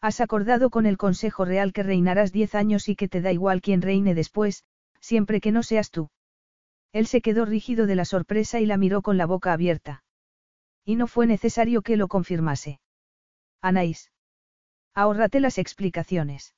Has 0.00 0.20
acordado 0.20 0.70
con 0.70 0.86
el 0.86 0.96
Consejo 0.96 1.44
Real 1.44 1.72
que 1.72 1.82
reinarás 1.82 2.32
diez 2.32 2.54
años 2.54 2.88
y 2.88 2.96
que 2.96 3.08
te 3.08 3.20
da 3.20 3.32
igual 3.32 3.60
quien 3.60 3.82
reine 3.82 4.14
después, 4.14 4.64
siempre 5.00 5.40
que 5.40 5.52
no 5.52 5.62
seas 5.62 5.90
tú. 5.90 6.10
Él 6.92 7.06
se 7.06 7.20
quedó 7.20 7.44
rígido 7.44 7.86
de 7.86 7.94
la 7.94 8.04
sorpresa 8.04 8.60
y 8.60 8.66
la 8.66 8.76
miró 8.76 9.02
con 9.02 9.16
la 9.16 9.26
boca 9.26 9.52
abierta. 9.52 10.04
Y 10.84 10.96
no 10.96 11.06
fue 11.06 11.26
necesario 11.26 11.82
que 11.82 11.96
lo 11.96 12.08
confirmase. 12.08 12.80
Anaís. 13.60 14.10
Ahórrate 14.94 15.40
las 15.40 15.58
explicaciones. 15.58 16.54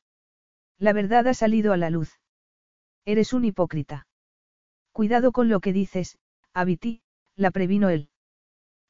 La 0.79 0.93
verdad 0.93 1.29
ha 1.29 1.35
salido 1.35 1.73
a 1.73 1.77
la 1.77 1.91
luz. 1.91 2.19
Eres 3.05 3.33
un 3.33 3.45
hipócrita. 3.45 4.07
Cuidado 4.95 5.33
con 5.33 5.49
lo 5.49 5.59
que 5.59 5.73
dices, 5.73 6.19
Abiti, 6.53 7.03
la 7.35 7.51
previno 7.51 7.89
él. 7.89 8.11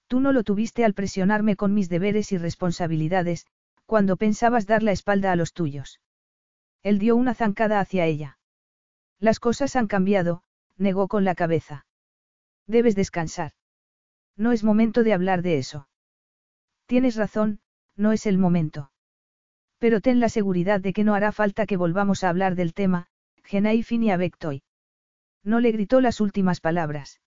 Tú 0.07 0.20
no 0.20 0.33
lo 0.33 0.44
tuviste 0.44 0.84
al 0.84 0.92
presionarme 0.92 1.57
con 1.57 1.73
mis 1.73 1.89
deberes 1.89 2.31
y 2.31 2.36
responsabilidades, 2.36 3.47
cuando 3.86 4.18
pensabas 4.18 4.66
dar 4.66 4.83
la 4.83 4.92
espalda 4.92 5.33
a 5.33 5.36
los 5.36 5.55
tuyos. 5.55 6.02
Él 6.83 6.99
dio 6.99 7.16
una 7.16 7.33
zancada 7.33 7.81
hacia 7.81 8.05
ella. 8.05 8.39
Las 9.18 9.41
cosas 9.41 9.76
han 9.76 9.86
cambiado, 9.86 10.42
negó 10.76 11.08
con 11.08 11.24
la 11.24 11.34
cabeza. 11.34 11.86
Debes 12.66 12.97
descansar. 12.97 13.52
No 14.36 14.52
es 14.52 14.62
momento 14.62 15.05
de 15.05 15.15
hablar 15.15 15.41
de 15.41 15.57
eso. 15.57 15.89
Tienes 16.84 17.16
razón, 17.16 17.60
no 17.97 18.12
es 18.12 18.26
el 18.26 18.36
momento. 18.36 18.92
Pero 19.78 20.02
ten 20.02 20.20
la 20.20 20.28
seguridad 20.28 20.83
de 20.83 20.92
que 20.92 21.02
no 21.02 21.15
hará 21.15 21.33
falta 21.33 21.65
que 21.65 21.78
volvamos 21.78 22.24
a 22.24 22.28
hablar 22.28 22.57
del 22.57 22.74
tema, 22.74 23.07
Genai 23.42 23.83
Finia 23.83 24.18
Vectoy. 24.18 24.63
No 25.44 25.60
le 25.60 25.73
gritó 25.73 26.00
las 26.00 26.20
últimas 26.20 26.60
palabras. 26.60 27.20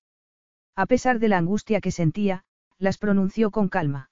A 0.76 0.88
pesar 0.88 1.20
de 1.20 1.28
la 1.28 1.38
angustia 1.38 1.80
que 1.80 1.92
sentía, 1.92 2.44
las 2.80 2.98
pronunció 2.98 3.52
con 3.52 3.70
calma. 3.70 4.10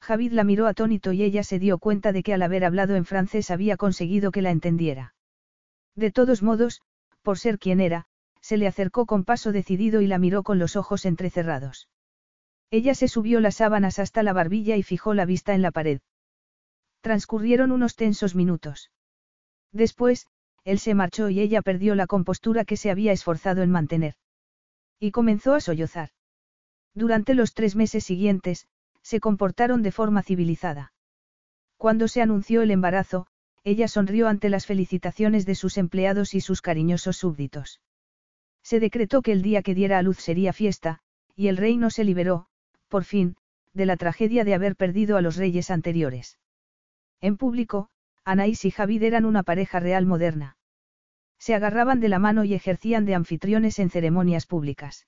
Javid 0.00 0.32
la 0.32 0.44
miró 0.44 0.66
atónito 0.66 1.12
y 1.12 1.22
ella 1.22 1.42
se 1.42 1.58
dio 1.58 1.78
cuenta 1.78 2.12
de 2.12 2.22
que 2.22 2.32
al 2.32 2.42
haber 2.42 2.64
hablado 2.64 2.94
en 2.94 3.04
francés 3.04 3.50
había 3.50 3.76
conseguido 3.76 4.30
que 4.30 4.42
la 4.42 4.50
entendiera. 4.50 5.14
De 5.96 6.12
todos 6.12 6.42
modos, 6.42 6.82
por 7.22 7.38
ser 7.38 7.58
quien 7.58 7.80
era, 7.80 8.06
se 8.40 8.56
le 8.56 8.68
acercó 8.68 9.06
con 9.06 9.24
paso 9.24 9.50
decidido 9.50 10.00
y 10.00 10.06
la 10.06 10.18
miró 10.18 10.44
con 10.44 10.60
los 10.60 10.76
ojos 10.76 11.04
entrecerrados. 11.04 11.88
Ella 12.70 12.94
se 12.94 13.08
subió 13.08 13.40
las 13.40 13.56
sábanas 13.56 13.98
hasta 13.98 14.22
la 14.22 14.32
barbilla 14.32 14.76
y 14.76 14.82
fijó 14.82 15.14
la 15.14 15.24
vista 15.24 15.54
en 15.54 15.62
la 15.62 15.72
pared. 15.72 16.00
Transcurrieron 17.00 17.72
unos 17.72 17.96
tensos 17.96 18.34
minutos. 18.34 18.90
Después, 19.72 20.26
él 20.66 20.80
se 20.80 20.94
marchó 20.94 21.30
y 21.30 21.40
ella 21.40 21.62
perdió 21.62 21.94
la 21.94 22.08
compostura 22.08 22.64
que 22.64 22.76
se 22.76 22.90
había 22.90 23.12
esforzado 23.12 23.62
en 23.62 23.70
mantener. 23.70 24.14
Y 24.98 25.12
comenzó 25.12 25.54
a 25.54 25.60
sollozar. 25.60 26.10
Durante 26.92 27.34
los 27.34 27.54
tres 27.54 27.76
meses 27.76 28.02
siguientes, 28.02 28.66
se 29.00 29.20
comportaron 29.20 29.84
de 29.84 29.92
forma 29.92 30.24
civilizada. 30.24 30.92
Cuando 31.76 32.08
se 32.08 32.20
anunció 32.20 32.62
el 32.62 32.72
embarazo, 32.72 33.28
ella 33.62 33.86
sonrió 33.86 34.26
ante 34.26 34.48
las 34.48 34.66
felicitaciones 34.66 35.46
de 35.46 35.54
sus 35.54 35.78
empleados 35.78 36.34
y 36.34 36.40
sus 36.40 36.62
cariñosos 36.62 37.16
súbditos. 37.16 37.80
Se 38.64 38.80
decretó 38.80 39.22
que 39.22 39.30
el 39.30 39.42
día 39.42 39.62
que 39.62 39.74
diera 39.74 39.98
a 39.98 40.02
luz 40.02 40.18
sería 40.18 40.52
fiesta, 40.52 40.98
y 41.36 41.46
el 41.46 41.58
reino 41.58 41.90
se 41.90 42.02
liberó, 42.02 42.48
por 42.88 43.04
fin, 43.04 43.36
de 43.72 43.86
la 43.86 43.96
tragedia 43.96 44.42
de 44.42 44.54
haber 44.54 44.74
perdido 44.74 45.16
a 45.16 45.20
los 45.20 45.36
reyes 45.36 45.70
anteriores. 45.70 46.40
En 47.20 47.36
público, 47.36 47.88
Anaís 48.26 48.64
y 48.64 48.72
Javid 48.72 49.04
eran 49.04 49.24
una 49.24 49.44
pareja 49.44 49.78
real 49.78 50.04
moderna. 50.04 50.56
Se 51.38 51.54
agarraban 51.54 52.00
de 52.00 52.08
la 52.08 52.18
mano 52.18 52.42
y 52.42 52.54
ejercían 52.54 53.04
de 53.04 53.14
anfitriones 53.14 53.78
en 53.78 53.88
ceremonias 53.88 54.46
públicas. 54.46 55.06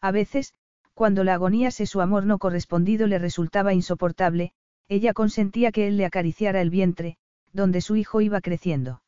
A 0.00 0.12
veces, 0.12 0.54
cuando 0.94 1.24
la 1.24 1.34
agonía 1.34 1.70
de 1.76 1.86
su 1.86 2.00
amor 2.00 2.26
no 2.26 2.38
correspondido 2.38 3.08
le 3.08 3.18
resultaba 3.18 3.74
insoportable, 3.74 4.52
ella 4.86 5.14
consentía 5.14 5.72
que 5.72 5.88
él 5.88 5.96
le 5.96 6.04
acariciara 6.04 6.60
el 6.60 6.70
vientre, 6.70 7.16
donde 7.52 7.80
su 7.80 7.96
hijo 7.96 8.20
iba 8.20 8.40
creciendo. 8.40 9.02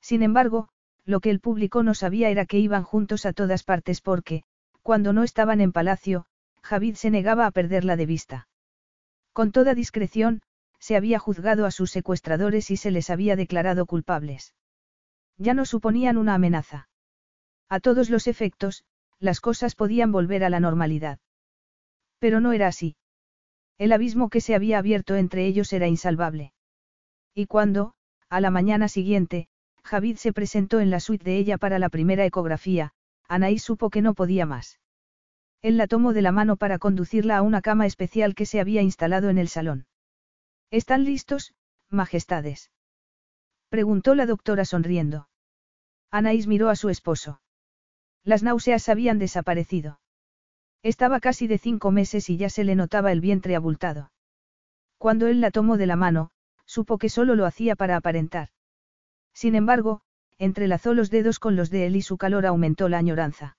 Sin 0.00 0.22
embargo, 0.22 0.68
lo 1.04 1.18
que 1.18 1.30
el 1.30 1.40
público 1.40 1.82
no 1.82 1.94
sabía 1.94 2.30
era 2.30 2.46
que 2.46 2.60
iban 2.60 2.84
juntos 2.84 3.26
a 3.26 3.32
todas 3.32 3.64
partes 3.64 4.00
porque, 4.00 4.44
cuando 4.82 5.12
no 5.12 5.24
estaban 5.24 5.60
en 5.60 5.72
palacio, 5.72 6.26
Javid 6.62 6.94
se 6.94 7.10
negaba 7.10 7.46
a 7.46 7.50
perderla 7.50 7.96
de 7.96 8.06
vista. 8.06 8.48
Con 9.32 9.50
toda 9.50 9.74
discreción, 9.74 10.40
se 10.84 10.96
había 10.96 11.18
juzgado 11.18 11.64
a 11.64 11.70
sus 11.70 11.90
secuestradores 11.90 12.70
y 12.70 12.76
se 12.76 12.90
les 12.90 13.08
había 13.08 13.36
declarado 13.36 13.86
culpables. 13.86 14.54
Ya 15.38 15.54
no 15.54 15.64
suponían 15.64 16.18
una 16.18 16.34
amenaza. 16.34 16.90
A 17.70 17.80
todos 17.80 18.10
los 18.10 18.26
efectos, 18.26 18.84
las 19.18 19.40
cosas 19.40 19.76
podían 19.76 20.12
volver 20.12 20.44
a 20.44 20.50
la 20.50 20.60
normalidad. 20.60 21.20
Pero 22.18 22.38
no 22.40 22.52
era 22.52 22.66
así. 22.66 22.96
El 23.78 23.92
abismo 23.92 24.28
que 24.28 24.42
se 24.42 24.54
había 24.54 24.76
abierto 24.76 25.16
entre 25.16 25.46
ellos 25.46 25.72
era 25.72 25.86
insalvable. 25.86 26.52
Y 27.34 27.46
cuando, 27.46 27.94
a 28.28 28.42
la 28.42 28.50
mañana 28.50 28.88
siguiente, 28.88 29.48
Javid 29.84 30.16
se 30.16 30.34
presentó 30.34 30.80
en 30.80 30.90
la 30.90 31.00
suite 31.00 31.24
de 31.24 31.38
ella 31.38 31.56
para 31.56 31.78
la 31.78 31.88
primera 31.88 32.26
ecografía, 32.26 32.92
Anaí 33.26 33.58
supo 33.58 33.88
que 33.88 34.02
no 34.02 34.12
podía 34.12 34.44
más. 34.44 34.80
Él 35.62 35.78
la 35.78 35.86
tomó 35.86 36.12
de 36.12 36.20
la 36.20 36.30
mano 36.30 36.58
para 36.58 36.78
conducirla 36.78 37.38
a 37.38 37.42
una 37.42 37.62
cama 37.62 37.86
especial 37.86 38.34
que 38.34 38.44
se 38.44 38.60
había 38.60 38.82
instalado 38.82 39.30
en 39.30 39.38
el 39.38 39.48
salón. 39.48 39.86
¿Están 40.74 41.04
listos, 41.04 41.54
majestades? 41.88 42.72
Preguntó 43.68 44.16
la 44.16 44.26
doctora 44.26 44.64
sonriendo. 44.64 45.28
Anaís 46.10 46.48
miró 46.48 46.68
a 46.68 46.74
su 46.74 46.88
esposo. 46.88 47.40
Las 48.24 48.42
náuseas 48.42 48.88
habían 48.88 49.20
desaparecido. 49.20 50.00
Estaba 50.82 51.20
casi 51.20 51.46
de 51.46 51.58
cinco 51.58 51.92
meses 51.92 52.28
y 52.28 52.38
ya 52.38 52.50
se 52.50 52.64
le 52.64 52.74
notaba 52.74 53.12
el 53.12 53.20
vientre 53.20 53.54
abultado. 53.54 54.10
Cuando 54.98 55.28
él 55.28 55.40
la 55.40 55.52
tomó 55.52 55.76
de 55.76 55.86
la 55.86 55.94
mano, 55.94 56.32
supo 56.64 56.98
que 56.98 57.08
solo 57.08 57.36
lo 57.36 57.46
hacía 57.46 57.76
para 57.76 57.94
aparentar. 57.94 58.48
Sin 59.32 59.54
embargo, 59.54 60.00
entrelazó 60.38 60.92
los 60.92 61.08
dedos 61.08 61.38
con 61.38 61.54
los 61.54 61.70
de 61.70 61.86
él 61.86 61.94
y 61.94 62.02
su 62.02 62.16
calor 62.16 62.46
aumentó 62.46 62.88
la 62.88 62.98
añoranza. 62.98 63.56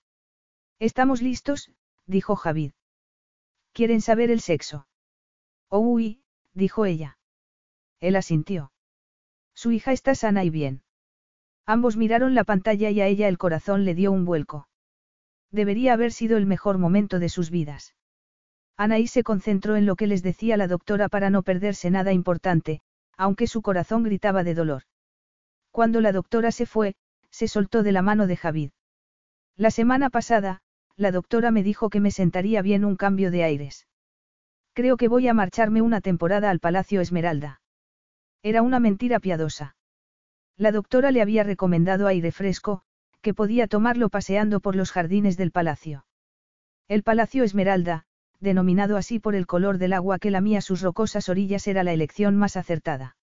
Estamos 0.80 1.22
listos, 1.22 1.72
dijo 2.08 2.36
Javid. 2.36 2.74
¿Quieren 3.72 4.02
saber 4.02 4.32
el 4.32 4.42
sexo? 4.42 4.86
Oh, 5.70 5.80
uy, 5.80 6.25
dijo 6.56 6.86
ella. 6.86 7.18
Él 8.00 8.16
asintió. 8.16 8.72
Su 9.54 9.72
hija 9.72 9.92
está 9.92 10.16
sana 10.16 10.44
y 10.44 10.50
bien. 10.50 10.82
Ambos 11.66 11.98
miraron 11.98 12.34
la 12.36 12.44
pantalla 12.44 12.90
y 12.90 13.02
a 13.02 13.08
ella 13.08 13.28
el 13.28 13.38
corazón 13.38 13.86
le 13.86 13.96
dio 13.96 14.12
un 14.12 14.26
vuelco. 14.26 14.68
Debería 15.52 15.94
haber 15.94 16.12
sido 16.12 16.38
el 16.38 16.46
mejor 16.46 16.78
momento 16.78 17.20
de 17.20 17.30
sus 17.30 17.50
vidas. 17.50 17.96
Anaí 18.78 19.08
se 19.08 19.24
concentró 19.24 19.76
en 19.76 19.86
lo 19.86 19.96
que 19.96 20.08
les 20.08 20.22
decía 20.22 20.58
la 20.58 20.68
doctora 20.68 21.08
para 21.08 21.30
no 21.30 21.44
perderse 21.44 21.90
nada 21.90 22.12
importante, 22.12 22.82
aunque 23.18 23.48
su 23.48 23.62
corazón 23.62 24.04
gritaba 24.04 24.44
de 24.44 24.54
dolor. 24.54 24.84
Cuando 25.72 26.02
la 26.02 26.12
doctora 26.12 26.52
se 26.52 26.66
fue, 26.66 26.96
se 27.30 27.48
soltó 27.48 27.84
de 27.84 27.92
la 27.92 28.02
mano 28.02 28.28
de 28.28 28.38
Javid. 28.38 28.72
La 29.56 29.72
semana 29.72 30.10
pasada, 30.10 30.62
la 30.98 31.12
doctora 31.12 31.52
me 31.52 31.64
dijo 31.64 31.90
que 31.90 32.00
me 32.00 32.12
sentaría 32.12 32.62
bien 32.62 32.86
un 32.86 32.96
cambio 32.96 33.32
de 33.32 33.44
aires. 33.44 33.88
Creo 34.76 34.98
que 34.98 35.08
voy 35.08 35.26
a 35.30 35.34
marcharme 35.34 35.82
una 35.82 36.02
temporada 36.02 36.50
al 36.50 36.60
Palacio 36.60 37.00
Esmeralda. 37.00 37.62
Era 38.44 38.62
una 38.62 38.82
mentira 38.82 39.22
piadosa. 39.22 39.78
La 40.58 40.74
doctora 40.74 41.12
le 41.12 41.22
había 41.22 41.46
recomendado 41.46 42.08
aire 42.08 42.34
fresco, 42.34 42.82
que 43.22 43.34
podía 43.34 43.68
tomarlo 43.68 44.10
paseando 44.10 44.60
por 44.60 44.76
los 44.76 44.92
jardines 44.92 45.38
del 45.38 45.52
palacio. 45.52 46.06
El 46.90 47.04
Palacio 47.04 47.46
Esmeralda, 47.46 48.04
denominado 48.42 48.98
así 48.98 49.18
por 49.18 49.34
el 49.34 49.48
color 49.48 49.78
del 49.78 49.94
agua 49.94 50.20
que 50.20 50.30
lamía 50.30 50.60
sus 50.60 50.82
rocosas 50.82 51.30
orillas, 51.30 51.66
era 51.68 51.86
la 51.86 51.94
elección 51.94 52.36
más 52.36 52.58
acertada. 52.58 53.16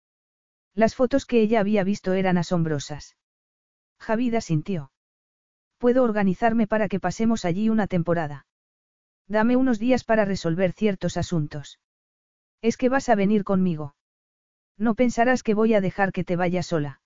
Las 0.74 0.94
fotos 0.94 1.26
que 1.26 1.42
ella 1.42 1.60
había 1.60 1.84
visto 1.84 2.14
eran 2.14 2.38
asombrosas. 2.38 3.18
Javida 3.98 4.40
sintió. 4.40 4.90
Puedo 5.76 6.02
organizarme 6.02 6.66
para 6.66 6.88
que 6.88 6.98
pasemos 6.98 7.44
allí 7.44 7.68
una 7.68 7.88
temporada. 7.88 8.46
Dame 9.28 9.56
unos 9.56 9.78
días 9.78 10.04
para 10.04 10.24
resolver 10.24 10.72
ciertos 10.72 11.16
asuntos. 11.16 11.78
Es 12.60 12.76
que 12.76 12.88
vas 12.88 13.08
a 13.08 13.14
venir 13.14 13.44
conmigo. 13.44 13.94
No 14.78 14.94
pensarás 14.94 15.42
que 15.42 15.54
voy 15.54 15.74
a 15.74 15.80
dejar 15.80 16.12
que 16.12 16.24
te 16.24 16.36
vayas 16.36 16.66
sola. 16.66 17.00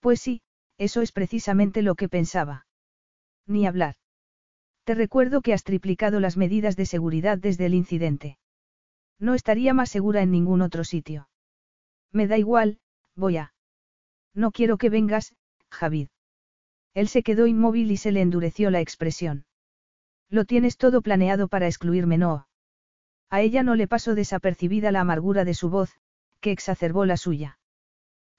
Pues 0.00 0.20
sí, 0.20 0.42
eso 0.78 1.02
es 1.02 1.12
precisamente 1.12 1.82
lo 1.82 1.94
que 1.94 2.08
pensaba. 2.08 2.66
Ni 3.46 3.66
hablar. 3.66 3.96
Te 4.84 4.94
recuerdo 4.94 5.40
que 5.40 5.52
has 5.52 5.64
triplicado 5.64 6.20
las 6.20 6.36
medidas 6.36 6.76
de 6.76 6.86
seguridad 6.86 7.38
desde 7.38 7.66
el 7.66 7.74
incidente. 7.74 8.38
No 9.18 9.34
estaría 9.34 9.72
más 9.72 9.90
segura 9.90 10.22
en 10.22 10.30
ningún 10.30 10.60
otro 10.60 10.84
sitio. 10.84 11.28
Me 12.12 12.26
da 12.26 12.36
igual, 12.36 12.78
voy 13.14 13.38
a. 13.38 13.54
No 14.34 14.50
quiero 14.50 14.76
que 14.76 14.90
vengas, 14.90 15.34
Javid. 15.70 16.08
Él 16.92 17.08
se 17.08 17.22
quedó 17.22 17.46
inmóvil 17.46 17.90
y 17.90 17.96
se 17.96 18.12
le 18.12 18.20
endureció 18.20 18.70
la 18.70 18.80
expresión. 18.80 19.46
Lo 20.30 20.44
tienes 20.44 20.76
todo 20.76 21.02
planeado 21.02 21.48
para 21.48 21.66
excluirme, 21.66 22.18
no. 22.18 22.46
A 23.30 23.40
ella 23.40 23.62
no 23.62 23.74
le 23.74 23.88
pasó 23.88 24.14
desapercibida 24.14 24.92
la 24.92 25.00
amargura 25.00 25.44
de 25.44 25.54
su 25.54 25.70
voz, 25.70 25.92
que 26.40 26.52
exacerbó 26.52 27.04
la 27.04 27.16
suya. 27.16 27.58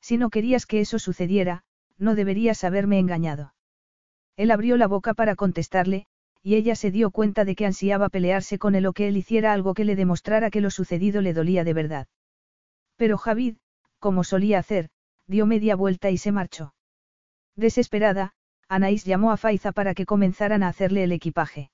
Si 0.01 0.17
no 0.17 0.29
querías 0.29 0.65
que 0.65 0.81
eso 0.81 0.99
sucediera, 0.99 1.63
no 1.97 2.15
deberías 2.15 2.63
haberme 2.63 2.99
engañado. 2.99 3.53
Él 4.35 4.51
abrió 4.51 4.77
la 4.77 4.87
boca 4.87 5.13
para 5.13 5.35
contestarle, 5.35 6.07
y 6.43 6.55
ella 6.55 6.75
se 6.75 6.91
dio 6.91 7.09
cuenta 7.09 7.45
de 7.45 7.55
que 7.55 7.65
ansiaba 7.65 8.09
pelearse 8.09 8.59
con 8.59 8.75
él 8.75 8.85
o 8.85 8.93
que 8.93 9.07
él 9.07 9.17
hiciera 9.17 9.53
algo 9.53 9.73
que 9.73 9.85
le 9.85 9.95
demostrara 9.95 10.51
que 10.51 10.61
lo 10.61 10.69
sucedido 10.69 11.21
le 11.21 11.33
dolía 11.33 11.63
de 11.63 11.73
verdad. 11.73 12.07
Pero 12.97 13.17
Javid, 13.17 13.57
como 13.99 14.23
solía 14.23 14.59
hacer, 14.59 14.89
dio 15.25 15.45
media 15.45 15.75
vuelta 15.75 16.11
y 16.11 16.17
se 16.17 16.31
marchó. 16.31 16.75
Desesperada, 17.55 18.33
Anaís 18.67 19.05
llamó 19.05 19.31
a 19.31 19.37
Faiza 19.37 19.71
para 19.71 19.93
que 19.93 20.05
comenzaran 20.05 20.61
a 20.61 20.67
hacerle 20.67 21.03
el 21.03 21.11
equipaje. 21.11 21.71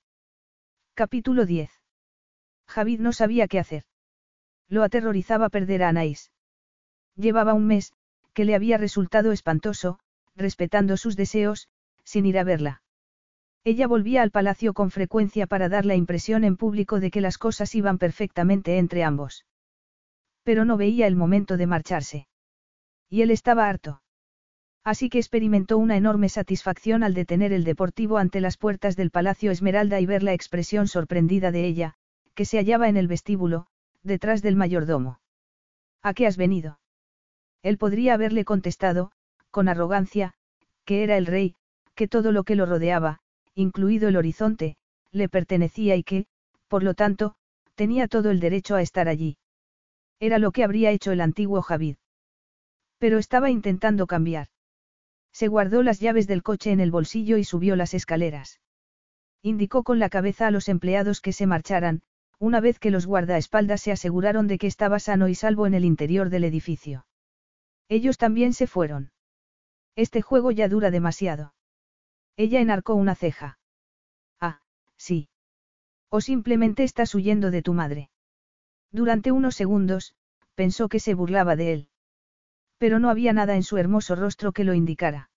Capítulo 0.94 1.46
10. 1.46 1.70
Javid 2.66 3.00
no 3.00 3.14
sabía 3.14 3.48
qué 3.48 3.58
hacer. 3.58 3.84
Lo 4.68 4.82
aterrorizaba 4.82 5.48
perder 5.48 5.82
a 5.82 5.88
Anaís. 5.88 6.30
Llevaba 7.16 7.54
un 7.54 7.66
mes, 7.66 7.94
que 8.34 8.44
le 8.44 8.54
había 8.54 8.76
resultado 8.76 9.32
espantoso, 9.32 9.98
respetando 10.36 10.98
sus 10.98 11.16
deseos, 11.16 11.68
sin 12.04 12.26
ir 12.26 12.38
a 12.38 12.44
verla. 12.44 12.82
Ella 13.64 13.86
volvía 13.86 14.20
al 14.20 14.30
palacio 14.30 14.74
con 14.74 14.90
frecuencia 14.90 15.46
para 15.46 15.70
dar 15.70 15.86
la 15.86 15.94
impresión 15.94 16.44
en 16.44 16.58
público 16.58 17.00
de 17.00 17.10
que 17.10 17.22
las 17.22 17.38
cosas 17.38 17.74
iban 17.74 17.96
perfectamente 17.96 18.76
entre 18.76 19.02
ambos. 19.02 19.46
Pero 20.42 20.66
no 20.66 20.76
veía 20.76 21.06
el 21.06 21.16
momento 21.16 21.56
de 21.56 21.66
marcharse. 21.66 22.28
Y 23.08 23.22
él 23.22 23.30
estaba 23.30 23.66
harto. 23.66 24.02
Así 24.84 25.08
que 25.08 25.18
experimentó 25.18 25.78
una 25.78 25.96
enorme 25.96 26.28
satisfacción 26.28 27.04
al 27.04 27.14
detener 27.14 27.52
el 27.52 27.62
deportivo 27.62 28.18
ante 28.18 28.40
las 28.40 28.56
puertas 28.56 28.96
del 28.96 29.10
Palacio 29.10 29.52
Esmeralda 29.52 30.00
y 30.00 30.06
ver 30.06 30.22
la 30.22 30.32
expresión 30.32 30.88
sorprendida 30.88 31.52
de 31.52 31.64
ella, 31.66 31.94
que 32.34 32.44
se 32.44 32.58
hallaba 32.58 32.88
en 32.88 32.96
el 32.96 33.06
vestíbulo, 33.06 33.66
detrás 34.02 34.42
del 34.42 34.56
mayordomo. 34.56 35.20
¿A 36.02 36.14
qué 36.14 36.26
has 36.26 36.36
venido? 36.36 36.80
Él 37.62 37.78
podría 37.78 38.14
haberle 38.14 38.44
contestado, 38.44 39.12
con 39.52 39.68
arrogancia, 39.68 40.34
que 40.84 41.04
era 41.04 41.16
el 41.16 41.26
rey, 41.26 41.54
que 41.94 42.08
todo 42.08 42.32
lo 42.32 42.42
que 42.42 42.56
lo 42.56 42.66
rodeaba, 42.66 43.20
incluido 43.54 44.08
el 44.08 44.16
horizonte, 44.16 44.76
le 45.12 45.28
pertenecía 45.28 45.94
y 45.94 46.02
que, 46.02 46.26
por 46.66 46.82
lo 46.82 46.94
tanto, 46.94 47.36
tenía 47.76 48.08
todo 48.08 48.30
el 48.30 48.40
derecho 48.40 48.74
a 48.74 48.82
estar 48.82 49.08
allí. 49.08 49.36
Era 50.18 50.38
lo 50.38 50.50
que 50.50 50.64
habría 50.64 50.90
hecho 50.90 51.12
el 51.12 51.20
antiguo 51.20 51.62
Javid. 51.62 51.96
Pero 52.98 53.18
estaba 53.18 53.50
intentando 53.50 54.06
cambiar. 54.06 54.48
Se 55.32 55.48
guardó 55.48 55.82
las 55.82 56.00
llaves 56.00 56.26
del 56.26 56.42
coche 56.42 56.72
en 56.72 56.80
el 56.80 56.90
bolsillo 56.90 57.36
y 57.38 57.44
subió 57.44 57.74
las 57.76 57.94
escaleras. 57.94 58.60
Indicó 59.42 59.82
con 59.82 59.98
la 59.98 60.08
cabeza 60.08 60.46
a 60.46 60.50
los 60.50 60.68
empleados 60.68 61.20
que 61.20 61.32
se 61.32 61.46
marcharan, 61.46 62.02
una 62.38 62.60
vez 62.60 62.78
que 62.78 62.90
los 62.90 63.06
guardaespaldas 63.06 63.80
se 63.80 63.92
aseguraron 63.92 64.46
de 64.46 64.58
que 64.58 64.66
estaba 64.66 64.98
sano 64.98 65.28
y 65.28 65.34
salvo 65.34 65.66
en 65.66 65.74
el 65.74 65.84
interior 65.84 66.28
del 66.28 66.44
edificio. 66.44 67.06
Ellos 67.88 68.18
también 68.18 68.52
se 68.52 68.66
fueron. 68.66 69.12
Este 69.96 70.22
juego 70.22 70.50
ya 70.50 70.68
dura 70.68 70.90
demasiado. 70.90 71.54
Ella 72.36 72.60
enarcó 72.60 72.94
una 72.94 73.14
ceja. 73.14 73.58
Ah, 74.40 74.60
sí. 74.96 75.28
O 76.08 76.20
simplemente 76.20 76.82
estás 76.82 77.14
huyendo 77.14 77.50
de 77.50 77.62
tu 77.62 77.74
madre. 77.74 78.10
Durante 78.90 79.32
unos 79.32 79.54
segundos, 79.54 80.14
pensó 80.54 80.88
que 80.88 81.00
se 81.00 81.14
burlaba 81.14 81.56
de 81.56 81.72
él. 81.72 81.88
Pero 82.82 82.98
no 82.98 83.10
había 83.10 83.32
nada 83.32 83.54
en 83.54 83.62
su 83.62 83.78
hermoso 83.78 84.16
rostro 84.16 84.50
que 84.50 84.64
lo 84.64 84.74
indicara. 84.74 85.30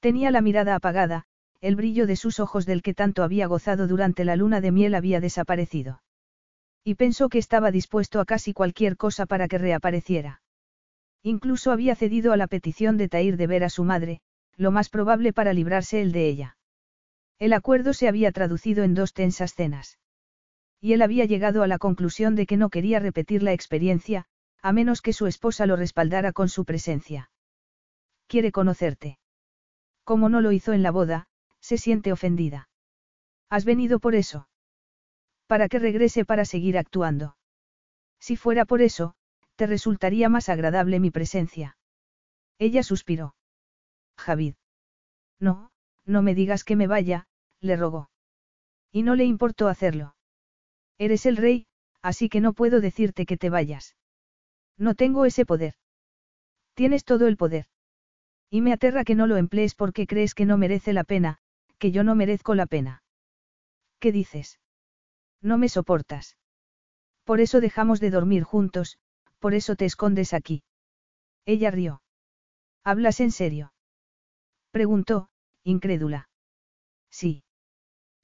Tenía 0.00 0.32
la 0.32 0.40
mirada 0.40 0.74
apagada, 0.74 1.22
el 1.60 1.76
brillo 1.76 2.08
de 2.08 2.16
sus 2.16 2.40
ojos 2.40 2.66
del 2.66 2.82
que 2.82 2.92
tanto 2.92 3.22
había 3.22 3.46
gozado 3.46 3.86
durante 3.86 4.24
la 4.24 4.34
luna 4.34 4.60
de 4.60 4.72
miel 4.72 4.96
había 4.96 5.20
desaparecido. 5.20 6.02
Y 6.82 6.96
pensó 6.96 7.28
que 7.28 7.38
estaba 7.38 7.70
dispuesto 7.70 8.18
a 8.18 8.24
casi 8.24 8.52
cualquier 8.52 8.96
cosa 8.96 9.26
para 9.26 9.46
que 9.46 9.58
reapareciera. 9.58 10.42
Incluso 11.22 11.70
había 11.70 11.94
cedido 11.94 12.32
a 12.32 12.36
la 12.36 12.48
petición 12.48 12.96
de 12.96 13.08
Tair 13.08 13.36
de 13.36 13.46
ver 13.46 13.62
a 13.62 13.70
su 13.70 13.84
madre, 13.84 14.20
lo 14.56 14.72
más 14.72 14.88
probable 14.88 15.32
para 15.32 15.52
librarse 15.52 16.00
él 16.00 16.10
de 16.10 16.26
ella. 16.26 16.56
El 17.38 17.52
acuerdo 17.52 17.92
se 17.92 18.08
había 18.08 18.32
traducido 18.32 18.82
en 18.82 18.94
dos 18.94 19.12
tensas 19.12 19.54
cenas. 19.54 20.00
Y 20.80 20.94
él 20.94 21.02
había 21.02 21.26
llegado 21.26 21.62
a 21.62 21.68
la 21.68 21.78
conclusión 21.78 22.34
de 22.34 22.44
que 22.44 22.56
no 22.56 22.70
quería 22.70 22.98
repetir 22.98 23.44
la 23.44 23.52
experiencia, 23.52 24.26
a 24.62 24.72
menos 24.72 25.02
que 25.02 25.12
su 25.12 25.26
esposa 25.26 25.66
lo 25.66 25.76
respaldara 25.76 26.32
con 26.32 26.48
su 26.48 26.64
presencia. 26.64 27.30
Quiere 28.26 28.52
conocerte. 28.52 29.18
Como 30.04 30.28
no 30.28 30.40
lo 30.40 30.52
hizo 30.52 30.72
en 30.72 30.82
la 30.82 30.90
boda, 30.90 31.28
se 31.60 31.78
siente 31.78 32.12
ofendida. 32.12 32.68
¿Has 33.48 33.64
venido 33.64 33.98
por 34.00 34.14
eso? 34.14 34.48
Para 35.46 35.68
que 35.68 35.78
regrese 35.78 36.24
para 36.24 36.44
seguir 36.44 36.78
actuando. 36.78 37.36
Si 38.18 38.36
fuera 38.36 38.64
por 38.64 38.82
eso, 38.82 39.14
te 39.56 39.66
resultaría 39.66 40.28
más 40.28 40.48
agradable 40.48 41.00
mi 41.00 41.10
presencia. 41.10 41.76
Ella 42.58 42.82
suspiró. 42.82 43.34
Javid. 44.16 44.54
No, 45.38 45.70
no 46.04 46.22
me 46.22 46.34
digas 46.34 46.64
que 46.64 46.76
me 46.76 46.86
vaya, 46.86 47.26
le 47.60 47.76
rogó. 47.76 48.10
Y 48.92 49.02
no 49.02 49.14
le 49.14 49.24
importó 49.24 49.68
hacerlo. 49.68 50.16
Eres 50.98 51.26
el 51.26 51.36
rey, 51.36 51.66
así 52.00 52.28
que 52.28 52.40
no 52.40 52.52
puedo 52.52 52.80
decirte 52.80 53.26
que 53.26 53.36
te 53.36 53.50
vayas. 53.50 53.96
No 54.78 54.94
tengo 54.94 55.24
ese 55.24 55.46
poder. 55.46 55.74
Tienes 56.74 57.04
todo 57.04 57.26
el 57.26 57.36
poder. 57.36 57.66
Y 58.50 58.60
me 58.60 58.72
aterra 58.72 59.04
que 59.04 59.14
no 59.14 59.26
lo 59.26 59.36
emplees 59.36 59.74
porque 59.74 60.06
crees 60.06 60.34
que 60.34 60.46
no 60.46 60.58
merece 60.58 60.92
la 60.92 61.04
pena, 61.04 61.38
que 61.78 61.90
yo 61.90 62.04
no 62.04 62.14
merezco 62.14 62.54
la 62.54 62.66
pena. 62.66 63.02
¿Qué 63.98 64.12
dices? 64.12 64.60
No 65.40 65.58
me 65.58 65.68
soportas. 65.68 66.36
Por 67.24 67.40
eso 67.40 67.60
dejamos 67.60 68.00
de 68.00 68.10
dormir 68.10 68.44
juntos, 68.44 68.98
por 69.38 69.54
eso 69.54 69.74
te 69.76 69.84
escondes 69.84 70.32
aquí. 70.34 70.62
Ella 71.44 71.70
rió. 71.70 72.02
¿Hablas 72.84 73.20
en 73.20 73.32
serio? 73.32 73.72
Preguntó, 74.70 75.28
incrédula. 75.64 76.28
Sí. 77.10 77.42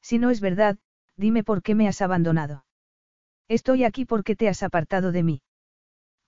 Si 0.02 0.18
no 0.18 0.30
es 0.30 0.40
verdad, 0.40 0.78
dime 1.16 1.42
por 1.42 1.62
qué 1.62 1.74
me 1.74 1.88
has 1.88 2.02
abandonado. 2.02 2.64
Estoy 3.48 3.84
aquí 3.84 4.04
porque 4.04 4.36
te 4.36 4.48
has 4.48 4.62
apartado 4.62 5.12
de 5.12 5.22
mí. 5.22 5.42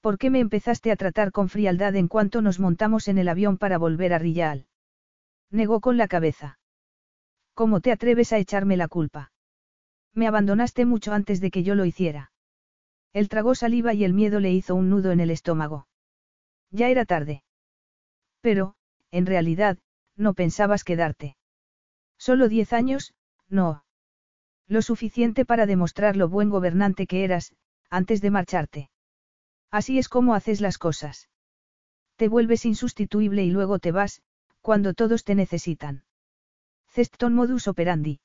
¿Por 0.05 0.19
qué 0.19 0.29
me 0.29 0.41
empezaste 0.41 0.93
a 0.93 0.97
tratar 0.97 1.33
con 1.33 1.49
frialdad 1.49 1.97
en 1.97 2.09
cuanto 2.09 2.43
nos 2.43 2.61
montamos 2.61 3.09
en 3.09 3.17
el 3.17 3.27
avión 3.27 3.57
para 3.57 3.79
volver 3.79 4.13
a 4.13 4.19
Rillal? 4.19 4.67
Negó 5.51 5.81
con 5.81 5.97
la 5.97 6.09
cabeza. 6.09 6.59
¿Cómo 7.55 7.81
te 7.81 7.91
atreves 7.91 8.31
a 8.35 8.37
echarme 8.37 8.77
la 8.77 8.87
culpa? 8.87 9.33
Me 10.13 10.27
abandonaste 10.27 10.85
mucho 10.85 11.15
antes 11.15 11.41
de 11.41 11.51
que 11.51 11.63
yo 11.63 11.75
lo 11.75 11.87
hiciera. 11.87 12.33
Él 13.15 13.31
tragó 13.31 13.55
saliva 13.55 13.95
y 13.95 14.05
el 14.05 14.13
miedo 14.13 14.41
le 14.41 14.53
hizo 14.53 14.75
un 14.75 14.91
nudo 14.91 15.11
en 15.11 15.21
el 15.21 15.31
estómago. 15.31 15.89
Ya 16.71 16.91
era 16.91 17.07
tarde. 17.07 17.43
Pero, 18.43 18.75
en 19.11 19.25
realidad, 19.25 19.79
no 20.17 20.35
pensabas 20.35 20.85
quedarte. 20.85 21.39
Solo 22.19 22.51
diez 22.51 22.75
años, 22.75 23.15
no. 23.49 23.87
Lo 24.69 24.83
suficiente 24.83 25.47
para 25.47 25.65
demostrar 25.65 26.15
lo 26.15 26.29
buen 26.29 26.51
gobernante 26.51 27.07
que 27.07 27.25
eras, 27.25 27.55
antes 27.89 28.21
de 28.21 28.31
marcharte. 28.31 28.91
Así 29.71 29.99
es 29.99 30.09
como 30.09 30.35
haces 30.35 30.61
las 30.61 30.79
cosas. 30.79 31.29
Te 32.17 32.29
vuelves 32.29 32.65
insustituible 32.65 33.45
y 33.45 33.51
luego 33.51 33.79
te 33.79 33.93
vas, 33.93 34.23
cuando 34.61 34.95
todos 34.95 35.25
te 35.25 35.35
necesitan. 35.35 36.05
Ceston 36.89 37.35
modus 37.35 37.67
operandi. 37.69 38.21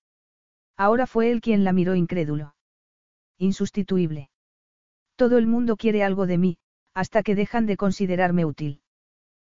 Ahora 0.77 1.07
fue 1.07 1.31
él 1.31 1.41
quien 1.41 1.63
la 1.63 1.73
miró 1.73 1.95
incrédulo. 1.95 2.55
Insustituible. 3.37 4.29
Todo 5.15 5.37
el 5.37 5.47
mundo 5.47 5.75
quiere 5.75 6.03
algo 6.03 6.27
de 6.27 6.37
mí, 6.37 6.57
hasta 6.93 7.23
que 7.23 7.35
dejan 7.35 7.65
de 7.65 7.77
considerarme 7.77 8.45
útil. 8.45 8.81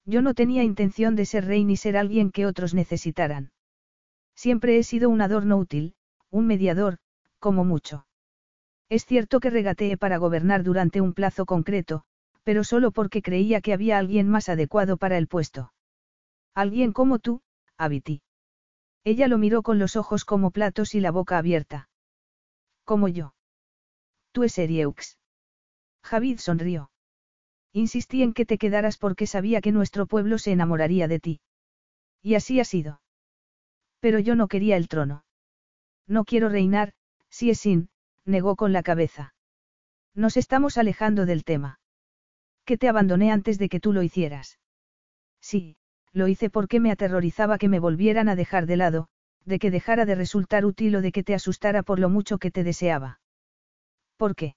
Yo 0.06 0.22
no 0.22 0.34
tenía 0.34 0.64
intención 0.64 1.16
de 1.16 1.26
ser 1.26 1.46
rey 1.46 1.66
ni 1.66 1.76
ser 1.78 1.98
alguien 1.98 2.32
que 2.32 2.46
otros 2.46 2.74
necesitaran. 2.74 3.52
Siempre 4.36 4.78
he 4.78 4.84
sido 4.84 5.10
un 5.10 5.22
adorno 5.22 5.58
útil, 5.58 5.96
un 6.30 6.48
mediador, 6.48 6.98
como 7.40 7.66
mucho. 7.66 8.06
Es 8.90 9.06
cierto 9.06 9.40
que 9.40 9.52
regateé 9.52 9.98
para 9.98 10.18
gobernar 10.18 10.64
durante 10.64 11.00
un 11.00 11.14
plazo 11.14 11.46
concreto, 11.46 12.04
pero 12.44 12.64
solo 12.64 12.92
porque 12.92 13.22
creía 13.22 13.62
que 13.62 13.74
había 13.74 14.00
alguien 14.00 14.28
más 14.28 14.50
adecuado 14.50 14.98
para 14.98 15.18
el 15.18 15.28
puesto. 15.28 15.72
Alguien 16.56 16.92
como 16.92 17.20
tú, 17.20 17.42
Abiti. 17.78 18.24
Ella 19.04 19.28
lo 19.28 19.38
miró 19.38 19.62
con 19.62 19.78
los 19.78 19.96
ojos 19.96 20.26
como 20.26 20.52
platos 20.52 20.96
y 20.96 21.00
la 21.00 21.12
boca 21.12 21.38
abierta. 21.38 21.90
Como 22.84 23.08
yo. 23.08 23.36
Tú 24.32 24.44
es 24.44 24.58
Erieux. 24.58 25.20
Javid 26.04 26.40
sonrió. 26.40 26.90
Insistí 27.72 28.24
en 28.24 28.34
que 28.34 28.46
te 28.46 28.58
quedaras 28.58 28.98
porque 28.98 29.28
sabía 29.28 29.62
que 29.62 29.72
nuestro 29.72 30.08
pueblo 30.08 30.40
se 30.40 30.52
enamoraría 30.52 31.08
de 31.08 31.20
ti. 31.20 31.42
Y 32.24 32.34
así 32.36 32.60
ha 32.60 32.66
sido. 32.66 33.02
Pero 34.00 34.18
yo 34.18 34.36
no 34.36 34.48
quería 34.48 34.76
el 34.76 34.88
trono. 34.88 35.24
No 36.08 36.26
quiero 36.26 36.50
reinar, 36.50 36.94
si 37.30 37.52
es 37.52 37.60
sin, 37.60 37.90
negó 38.30 38.56
con 38.56 38.72
la 38.72 38.84
cabeza. 38.84 39.34
Nos 40.16 40.38
estamos 40.38 40.78
alejando 40.78 41.26
del 41.26 41.44
tema. 41.44 41.80
Que 42.66 42.78
te 42.78 42.88
abandoné 42.88 43.32
antes 43.32 43.58
de 43.58 43.70
que 43.70 43.80
tú 43.80 43.92
lo 43.92 44.04
hicieras. 44.04 44.60
Sí, 45.42 45.78
lo 46.14 46.28
hice 46.28 46.50
porque 46.50 46.80
me 46.80 46.92
aterrorizaba 46.92 47.58
que 47.58 47.70
me 47.70 47.80
volvieran 47.80 48.30
a 48.30 48.36
dejar 48.36 48.66
de 48.66 48.78
lado, 48.78 49.08
de 49.46 49.60
que 49.60 49.72
dejara 49.72 50.06
de 50.06 50.16
resultar 50.16 50.66
útil 50.66 50.96
o 50.96 51.02
de 51.02 51.12
que 51.12 51.24
te 51.24 51.34
asustara 51.34 51.84
por 51.84 52.00
lo 52.00 52.10
mucho 52.10 52.38
que 52.38 52.52
te 52.52 52.64
deseaba. 52.64 53.20
¿Por 54.18 54.36
qué? 54.36 54.56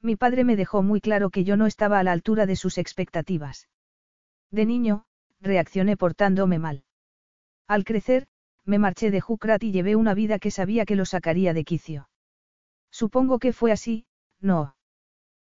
Mi 0.00 0.16
padre 0.16 0.44
me 0.44 0.56
dejó 0.56 0.82
muy 0.82 1.00
claro 1.00 1.30
que 1.30 1.44
yo 1.44 1.56
no 1.56 1.66
estaba 1.66 1.98
a 1.98 2.02
la 2.02 2.12
altura 2.12 2.44
de 2.46 2.56
sus 2.56 2.76
expectativas. 2.76 3.68
De 4.50 4.66
niño, 4.66 5.04
reaccioné 5.40 5.96
portándome 5.96 6.58
mal. 6.58 6.84
Al 7.68 7.84
crecer, 7.84 8.26
me 8.64 8.78
marché 8.78 9.10
de 9.10 9.20
Jukrat 9.20 9.62
y 9.62 9.72
llevé 9.72 9.96
una 9.96 10.14
vida 10.14 10.38
que 10.38 10.50
sabía 10.50 10.84
que 10.84 10.96
lo 10.96 11.04
sacaría 11.04 11.54
de 11.54 11.64
quicio. 11.64 12.08
Supongo 12.92 13.38
que 13.38 13.52
fue 13.52 13.72
así, 13.72 14.06
no. 14.40 14.76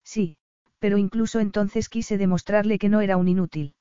Sí, 0.03 0.37
pero 0.79 0.97
incluso 0.97 1.39
entonces 1.39 1.87
quise 1.87 2.17
demostrarle 2.17 2.79
que 2.79 2.89
no 2.89 2.99
era 2.99 3.15
un 3.15 3.27
inútil. 3.27 3.75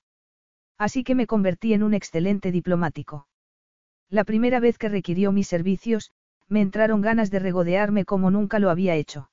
Así 0.79 1.03
que 1.03 1.15
me 1.15 1.27
convertí 1.27 1.73
en 1.73 1.83
un 1.83 1.95
excelente 1.95 2.53
diplomático. 2.53 3.27
La 4.11 4.25
primera 4.25 4.61
vez 4.61 4.79
que 4.79 4.91
requirió 4.91 5.33
mis 5.33 5.49
servicios, 5.49 6.13
me 6.49 6.61
entraron 6.61 7.01
ganas 7.01 7.31
de 7.31 7.39
regodearme 7.39 8.05
como 8.05 8.31
nunca 8.31 8.59
lo 8.59 8.71
había 8.71 8.95
hecho. 8.95 9.31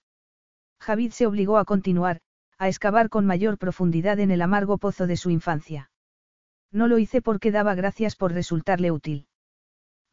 Javid 0.79 1.11
se 1.11 1.27
obligó 1.27 1.57
a 1.57 1.65
continuar, 1.65 2.21
a 2.57 2.69
excavar 2.69 3.09
con 3.09 3.25
mayor 3.25 3.57
profundidad 3.57 4.19
en 4.19 4.31
el 4.31 4.41
amargo 4.41 4.77
pozo 4.77 5.05
de 5.05 5.17
su 5.17 5.29
infancia. 5.29 5.91
No 6.71 6.87
lo 6.87 6.97
hice 6.97 7.21
porque 7.21 7.51
daba 7.51 7.75
gracias 7.75 8.15
por 8.15 8.31
resultarle 8.31 8.89
útil. 8.89 9.27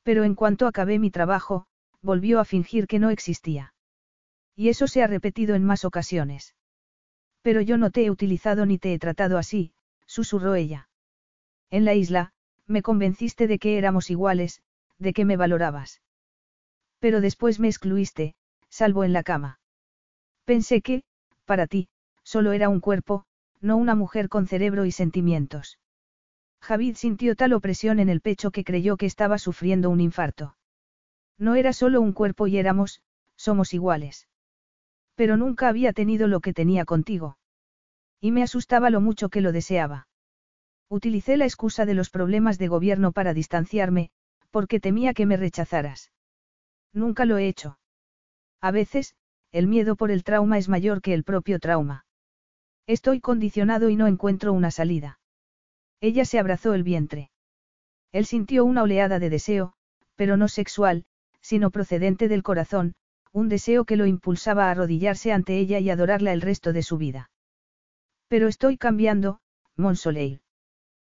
Pero 0.03 0.25
en 0.25 0.35
cuanto 0.35 0.67
acabé 0.67 0.99
mi 0.99 1.11
trabajo, 1.11 1.67
volvió 2.03 2.41
a 2.41 2.45
fingir 2.45 2.87
que 2.87 2.99
no 2.99 3.11
existía. 3.11 3.73
Y 4.57 4.69
eso 4.69 4.87
se 4.87 5.03
ha 5.03 5.07
repetido 5.07 5.55
en 5.55 5.65
más 5.65 5.85
ocasiones. 5.85 6.55
Pero 7.43 7.61
yo 7.61 7.79
no 7.79 7.91
te 7.91 8.05
he 8.05 8.11
utilizado 8.11 8.67
ni 8.67 8.79
te 8.79 8.93
he 8.93 8.99
tratado 8.99 9.39
así, 9.39 9.73
susurró 10.07 10.55
ella. 10.55 10.89
En 11.71 11.85
la 11.85 11.95
isla, 11.95 12.33
me 12.67 12.83
convenciste 12.83 13.47
de 13.47 13.59
que 13.59 13.79
éramos 13.79 14.11
iguales, 14.11 14.63
de 14.99 15.13
que 15.13 15.25
me 15.25 15.37
valorabas. 15.37 16.03
Pero 16.99 17.21
después 17.21 17.59
me 17.59 17.69
excluiste, 17.69 18.35
salvo 18.69 19.05
en 19.05 19.13
la 19.13 19.23
cama. 19.23 19.61
Pensé 20.45 20.83
que, 20.83 21.03
para 21.45 21.67
ti, 21.67 21.89
solo 22.23 22.53
era 22.53 22.69
un 22.69 22.81
cuerpo, 22.81 23.25
no 23.61 23.77
una 23.77 23.95
mujer 23.95 24.29
con 24.29 24.47
cerebro 24.47 24.85
y 24.85 24.93
sentimientos. 24.93 25.79
Javid 26.61 26.97
sintió 26.97 27.37
tal 27.37 27.55
opresión 27.55 28.01
en 28.01 28.09
el 28.09 28.21
pecho 28.21 28.51
que 28.51 28.65
creyó 28.65 28.97
que 28.97 29.07
estaba 29.07 29.39
sufriendo 29.39 29.91
un 29.91 30.01
infarto. 30.01 30.57
No 31.39 31.55
era 31.55 31.73
solo 31.73 32.01
un 32.01 32.13
cuerpo 32.13 32.47
y 32.47 32.59
éramos, 32.59 33.01
somos 33.37 33.73
iguales. 33.73 34.29
Pero 35.21 35.37
nunca 35.37 35.69
había 35.69 35.93
tenido 35.93 36.29
lo 36.29 36.41
que 36.41 36.55
tenía 36.55 36.87
contigo. 36.87 37.37
Y 38.23 38.31
me 38.33 38.43
asustaba 38.43 38.89
lo 38.89 39.03
mucho 39.03 39.29
que 39.29 39.43
lo 39.43 39.53
deseaba. 39.53 40.09
Utilicé 40.89 41.37
la 41.37 41.45
excusa 41.45 41.85
de 41.85 41.93
los 41.93 42.09
problemas 42.09 42.57
de 42.57 42.69
gobierno 42.69 43.13
para 43.13 43.35
distanciarme, 43.35 44.09
porque 44.51 44.81
temía 44.81 45.13
que 45.13 45.27
me 45.27 45.37
rechazaras. 45.37 46.11
Nunca 46.95 47.27
lo 47.27 47.37
he 47.37 47.49
hecho. 47.49 47.79
A 48.63 48.71
veces, 48.71 49.15
el 49.53 49.67
miedo 49.67 49.95
por 49.95 50.11
el 50.11 50.25
trauma 50.25 50.57
es 50.57 50.71
mayor 50.71 51.03
que 51.03 51.13
el 51.13 51.23
propio 51.23 51.59
trauma. 51.59 52.07
Estoy 52.87 53.21
condicionado 53.21 53.91
y 53.91 53.97
no 53.97 54.07
encuentro 54.07 54.55
una 54.55 54.71
salida. 54.71 55.21
Ella 56.01 56.25
se 56.25 56.39
abrazó 56.39 56.73
el 56.73 56.83
vientre. 56.83 57.31
Él 58.11 58.25
sintió 58.25 58.65
una 58.65 58.85
oleada 58.85 59.19
de 59.19 59.29
deseo, 59.29 59.75
pero 60.17 60.39
no 60.39 60.49
sexual, 60.49 61.05
sino 61.43 61.71
procedente 61.71 62.27
del 62.27 62.43
corazón, 62.43 62.95
un 63.33 63.49
deseo 63.49 63.85
que 63.85 63.97
lo 63.97 64.07
impulsaba 64.07 64.67
a 64.67 64.71
arrodillarse 64.73 65.33
ante 65.33 65.59
ella 65.59 65.79
y 65.79 65.91
adorarla 65.91 66.33
el 66.33 66.41
resto 66.41 66.73
de 66.73 66.83
su 66.83 66.99
vida. 66.99 67.31
Pero 68.29 68.49
estoy 68.49 68.77
cambiando, 68.77 69.41
Monsoleil. 69.77 70.43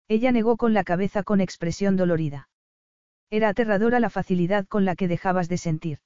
Ella 0.09 0.33
negó 0.33 0.57
con 0.57 0.75
la 0.75 0.85
cabeza 0.85 1.23
con 1.23 1.41
expresión 1.41 1.97
dolorida. 1.97 2.49
Era 3.31 3.49
aterradora 3.49 3.99
la 3.99 4.11
facilidad 4.11 4.67
con 4.67 4.85
la 4.85 4.95
que 4.95 5.09
dejabas 5.09 5.49
de 5.49 5.57
sentir. 5.57 5.99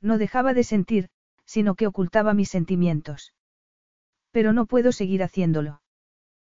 No 0.00 0.18
dejaba 0.18 0.52
de 0.52 0.64
sentir, 0.64 1.08
sino 1.44 1.74
que 1.74 1.86
ocultaba 1.86 2.34
mis 2.34 2.48
sentimientos. 2.48 3.34
Pero 4.32 4.52
no 4.52 4.66
puedo 4.66 4.92
seguir 4.92 5.22
haciéndolo. 5.22 5.82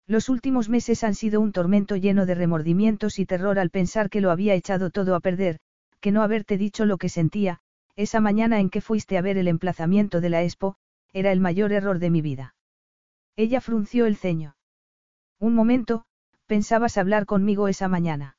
Los 0.08 0.30
últimos 0.30 0.68
meses 0.68 1.04
han 1.04 1.16
sido 1.16 1.42
un 1.42 1.52
tormento 1.52 1.96
lleno 1.96 2.26
de 2.26 2.36
remordimientos 2.36 3.20
y 3.20 3.26
terror 3.26 3.60
al 3.60 3.70
pensar 3.70 4.10
que 4.10 4.22
lo 4.22 4.32
había 4.32 4.54
echado 4.54 4.90
todo 4.90 5.16
a 5.16 5.20
perder, 5.20 5.60
que 6.00 6.12
no 6.12 6.22
haberte 6.22 6.58
dicho 6.58 6.86
lo 6.86 6.98
que 6.98 7.10
sentía, 7.10 7.62
esa 7.96 8.20
mañana 8.20 8.60
en 8.60 8.70
que 8.70 8.82
fuiste 8.82 9.18
a 9.18 9.22
ver 9.22 9.38
el 9.38 9.48
emplazamiento 9.48 10.20
de 10.22 10.30
la 10.30 10.44
expo, 10.44 10.76
era 11.12 11.32
el 11.32 11.40
mayor 11.40 11.72
error 11.72 12.00
de 12.00 12.10
mi 12.10 12.22
vida. 12.22 12.56
Ella 13.36 13.62
frunció 13.62 14.06
el 14.06 14.16
ceño. 14.16 14.56
Un 15.40 15.54
momento, 15.54 16.06
pensabas 16.48 16.98
hablar 16.98 17.26
conmigo 17.26 17.68
esa 17.68 17.88
mañana. 17.88 18.38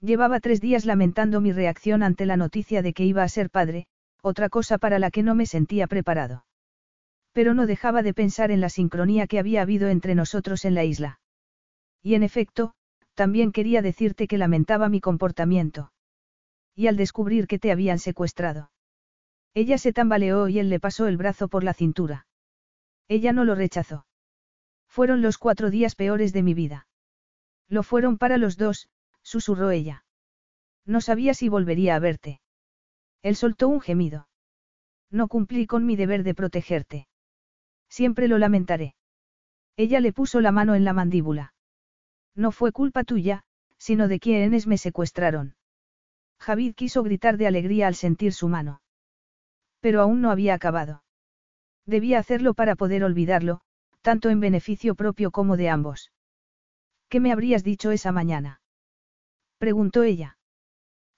Llevaba 0.00 0.40
tres 0.40 0.60
días 0.60 0.84
lamentando 0.84 1.40
mi 1.40 1.52
reacción 1.52 2.02
ante 2.02 2.26
la 2.26 2.36
noticia 2.36 2.82
de 2.82 2.92
que 2.92 3.04
iba 3.04 3.22
a 3.22 3.28
ser 3.28 3.48
padre, 3.48 3.86
otra 4.22 4.48
cosa 4.48 4.78
para 4.78 4.98
la 4.98 5.10
que 5.10 5.22
no 5.22 5.34
me 5.34 5.46
sentía 5.46 5.86
preparado. 5.86 6.44
Pero 7.32 7.54
no 7.54 7.66
dejaba 7.66 8.02
de 8.02 8.14
pensar 8.14 8.50
en 8.50 8.60
la 8.60 8.68
sincronía 8.68 9.26
que 9.26 9.38
había 9.38 9.62
habido 9.62 9.88
entre 9.88 10.14
nosotros 10.14 10.64
en 10.64 10.74
la 10.74 10.84
isla. 10.84 11.20
Y 12.02 12.14
en 12.14 12.22
efecto, 12.22 12.74
también 13.14 13.52
quería 13.52 13.82
decirte 13.82 14.26
que 14.26 14.38
lamentaba 14.38 14.88
mi 14.88 15.00
comportamiento 15.00 15.93
y 16.74 16.86
al 16.88 16.96
descubrir 16.96 17.46
que 17.46 17.58
te 17.58 17.70
habían 17.70 17.98
secuestrado. 17.98 18.70
Ella 19.54 19.78
se 19.78 19.92
tambaleó 19.92 20.48
y 20.48 20.58
él 20.58 20.68
le 20.68 20.80
pasó 20.80 21.06
el 21.06 21.16
brazo 21.16 21.48
por 21.48 21.62
la 21.62 21.74
cintura. 21.74 22.26
Ella 23.08 23.32
no 23.32 23.44
lo 23.44 23.54
rechazó. 23.54 24.06
Fueron 24.88 25.22
los 25.22 25.38
cuatro 25.38 25.70
días 25.70 25.94
peores 25.94 26.32
de 26.32 26.42
mi 26.42 26.54
vida. 26.54 26.86
Lo 27.68 27.82
fueron 27.82 28.18
para 28.18 28.38
los 28.38 28.56
dos, 28.56 28.88
susurró 29.22 29.70
ella. 29.70 30.04
No 30.84 31.00
sabía 31.00 31.34
si 31.34 31.48
volvería 31.48 31.96
a 31.96 31.98
verte. 31.98 32.40
Él 33.22 33.36
soltó 33.36 33.68
un 33.68 33.80
gemido. 33.80 34.28
No 35.10 35.28
cumplí 35.28 35.66
con 35.66 35.86
mi 35.86 35.96
deber 35.96 36.24
de 36.24 36.34
protegerte. 36.34 37.08
Siempre 37.88 38.28
lo 38.28 38.38
lamentaré. 38.38 38.94
Ella 39.76 40.00
le 40.00 40.12
puso 40.12 40.40
la 40.40 40.52
mano 40.52 40.74
en 40.74 40.84
la 40.84 40.92
mandíbula. 40.92 41.54
No 42.34 42.50
fue 42.52 42.72
culpa 42.72 43.04
tuya, 43.04 43.44
sino 43.78 44.08
de 44.08 44.18
quienes 44.18 44.66
me 44.66 44.78
secuestraron. 44.78 45.54
Javid 46.38 46.74
quiso 46.74 47.02
gritar 47.02 47.36
de 47.36 47.46
alegría 47.46 47.86
al 47.86 47.94
sentir 47.94 48.32
su 48.32 48.48
mano. 48.48 48.82
Pero 49.80 50.00
aún 50.00 50.20
no 50.20 50.30
había 50.30 50.54
acabado. 50.54 51.02
Debía 51.86 52.18
hacerlo 52.18 52.54
para 52.54 52.76
poder 52.76 53.04
olvidarlo, 53.04 53.60
tanto 54.02 54.30
en 54.30 54.40
beneficio 54.40 54.94
propio 54.94 55.30
como 55.30 55.56
de 55.56 55.68
ambos. 55.68 56.12
¿Qué 57.08 57.20
me 57.20 57.32
habrías 57.32 57.64
dicho 57.64 57.90
esa 57.90 58.12
mañana? 58.12 58.60
preguntó 59.58 60.02
ella. 60.02 60.38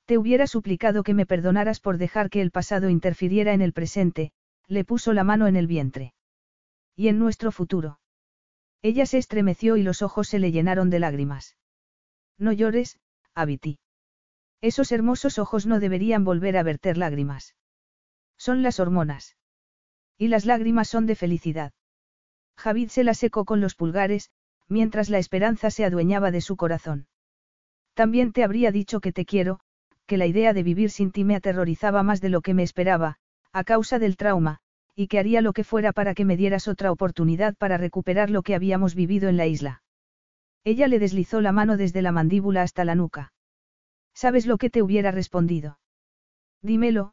Te 0.05 0.19
hubiera 0.19 0.47
suplicado 0.47 1.03
que 1.03 1.15
me 1.15 1.27
perdonaras 1.27 1.81
por 1.81 1.99
dejar 1.99 2.31
que 2.31 2.41
el 2.41 2.53
pasado 2.53 2.89
interfiriera 2.89 3.55
en 3.55 3.61
el 3.61 3.73
presente, 3.73 4.33
le 4.69 4.85
puso 4.85 5.13
la 5.13 5.25
mano 5.25 5.47
en 5.47 5.57
el 5.57 5.67
vientre. 5.67 6.15
Y 6.95 7.09
en 7.09 7.19
nuestro 7.19 7.51
futuro. 7.51 7.99
Ella 8.83 9.07
se 9.07 9.19
estremeció 9.19 9.77
y 9.77 9.83
los 9.83 10.03
ojos 10.03 10.29
se 10.29 10.39
le 10.39 10.53
llenaron 10.53 10.91
de 10.91 11.01
lágrimas. 11.01 11.57
No 12.39 12.53
llores, 12.53 12.99
Abiti. 13.35 13.79
Esos 14.67 14.91
hermosos 14.91 15.39
ojos 15.39 15.65
no 15.65 15.79
deberían 15.79 16.25
volver 16.25 16.57
a 16.57 16.65
verter 16.65 16.99
lágrimas. 16.99 17.55
Son 18.37 18.65
las 18.65 18.81
hormonas. 18.81 19.37
Y 20.19 20.27
las 20.27 20.45
lágrimas 20.45 20.89
son 20.89 21.07
de 21.07 21.15
felicidad. 21.15 21.73
Javid 22.57 22.89
se 22.89 23.05
la 23.05 23.15
secó 23.15 23.45
con 23.45 23.61
los 23.61 23.77
pulgares, 23.77 24.33
mientras 24.67 25.09
la 25.09 25.19
esperanza 25.19 25.71
se 25.71 25.85
adueñaba 25.85 26.33
de 26.33 26.41
su 26.41 26.57
corazón. 26.57 27.07
También 27.95 28.33
te 28.33 28.43
habría 28.43 28.73
dicho 28.73 28.99
que 28.99 29.13
te 29.13 29.25
quiero, 29.25 29.61
que 30.05 30.17
la 30.17 30.27
idea 30.27 30.53
de 30.53 30.65
vivir 30.65 30.91
sin 30.91 31.13
ti 31.13 31.23
me 31.23 31.37
aterrorizaba 31.37 32.03
más 32.03 32.21
de 32.21 32.31
lo 32.31 32.41
que 32.41 32.53
me 32.53 32.65
esperaba, 32.65 33.19
a 33.53 33.63
causa 33.63 34.01
del 34.01 34.17
trauma, 34.17 34.59
y 34.97 35.07
que 35.07 35.21
haría 35.21 35.43
lo 35.43 35.53
que 35.53 35.63
fuera 35.63 35.93
para 35.93 36.13
que 36.13 36.25
me 36.25 36.37
dieras 36.37 36.67
otra 36.67 36.91
oportunidad 36.91 37.55
para 37.55 37.79
recuperar 37.79 38.31
lo 38.31 38.43
que 38.43 38.57
habíamos 38.57 38.97
vivido 38.97 39.29
en 39.29 39.37
la 39.37 39.47
isla. 39.47 39.85
Ella 40.65 40.89
le 40.89 40.99
deslizó 40.99 41.41
la 41.41 41.53
mano 41.53 41.77
desde 41.77 42.03
la 42.03 42.11
mandíbula 42.11 42.63
hasta 42.63 42.85
la 42.85 42.97
nuca. 42.97 43.33
¿Sabes 44.17 44.47
lo 44.47 44.57
que 44.57 44.71
te 44.71 44.81
hubiera 44.81 45.11
respondido? 45.11 45.79
Dímelo, 46.63 47.13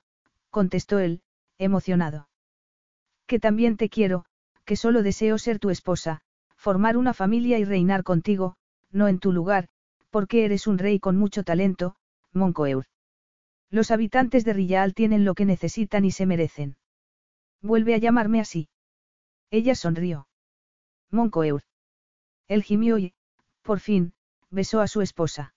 contestó 0.51 0.99
él, 0.99 1.21
emocionado. 1.57 2.29
Que 3.27 3.39
también 3.39 3.75
te 3.75 3.89
quiero, 3.89 4.23
que 4.63 4.77
solo 4.77 5.03
deseo 5.03 5.37
ser 5.37 5.59
tu 5.59 5.69
esposa, 5.69 6.21
formar 6.55 6.95
una 6.95 7.13
familia 7.13 7.59
y 7.59 7.65
reinar 7.65 8.03
contigo, 8.03 8.55
no 8.89 9.09
en 9.09 9.19
tu 9.19 9.33
lugar, 9.33 9.67
porque 10.11 10.45
eres 10.45 10.65
un 10.65 10.77
rey 10.77 11.01
con 11.01 11.17
mucho 11.17 11.43
talento, 11.43 11.97
Moncoeur. 12.31 12.85
Los 13.69 13.91
habitantes 13.91 14.45
de 14.45 14.53
Rillal 14.53 14.93
tienen 14.93 15.25
lo 15.25 15.33
que 15.35 15.43
necesitan 15.43 16.05
y 16.05 16.11
se 16.11 16.25
merecen. 16.25 16.77
Vuelve 17.61 17.95
a 17.95 17.97
llamarme 17.97 18.39
así. 18.39 18.69
Ella 19.51 19.75
sonrió. 19.75 20.29
Moncoeur. 21.11 21.63
Él 22.47 22.63
gimió 22.63 22.97
y, 22.97 23.13
por 23.61 23.81
fin, 23.81 24.13
besó 24.49 24.79
a 24.79 24.87
su 24.87 25.01
esposa. 25.01 25.53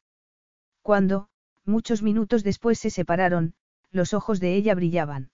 Cuando, 0.83 1.29
muchos 1.67 2.03
minutos 2.03 2.43
después 2.45 2.79
se 2.79 2.91
separaron, 2.91 3.55
los 3.91 4.15
ojos 4.15 4.41
de 4.41 4.55
ella 4.55 4.75
brillaban. 4.75 5.31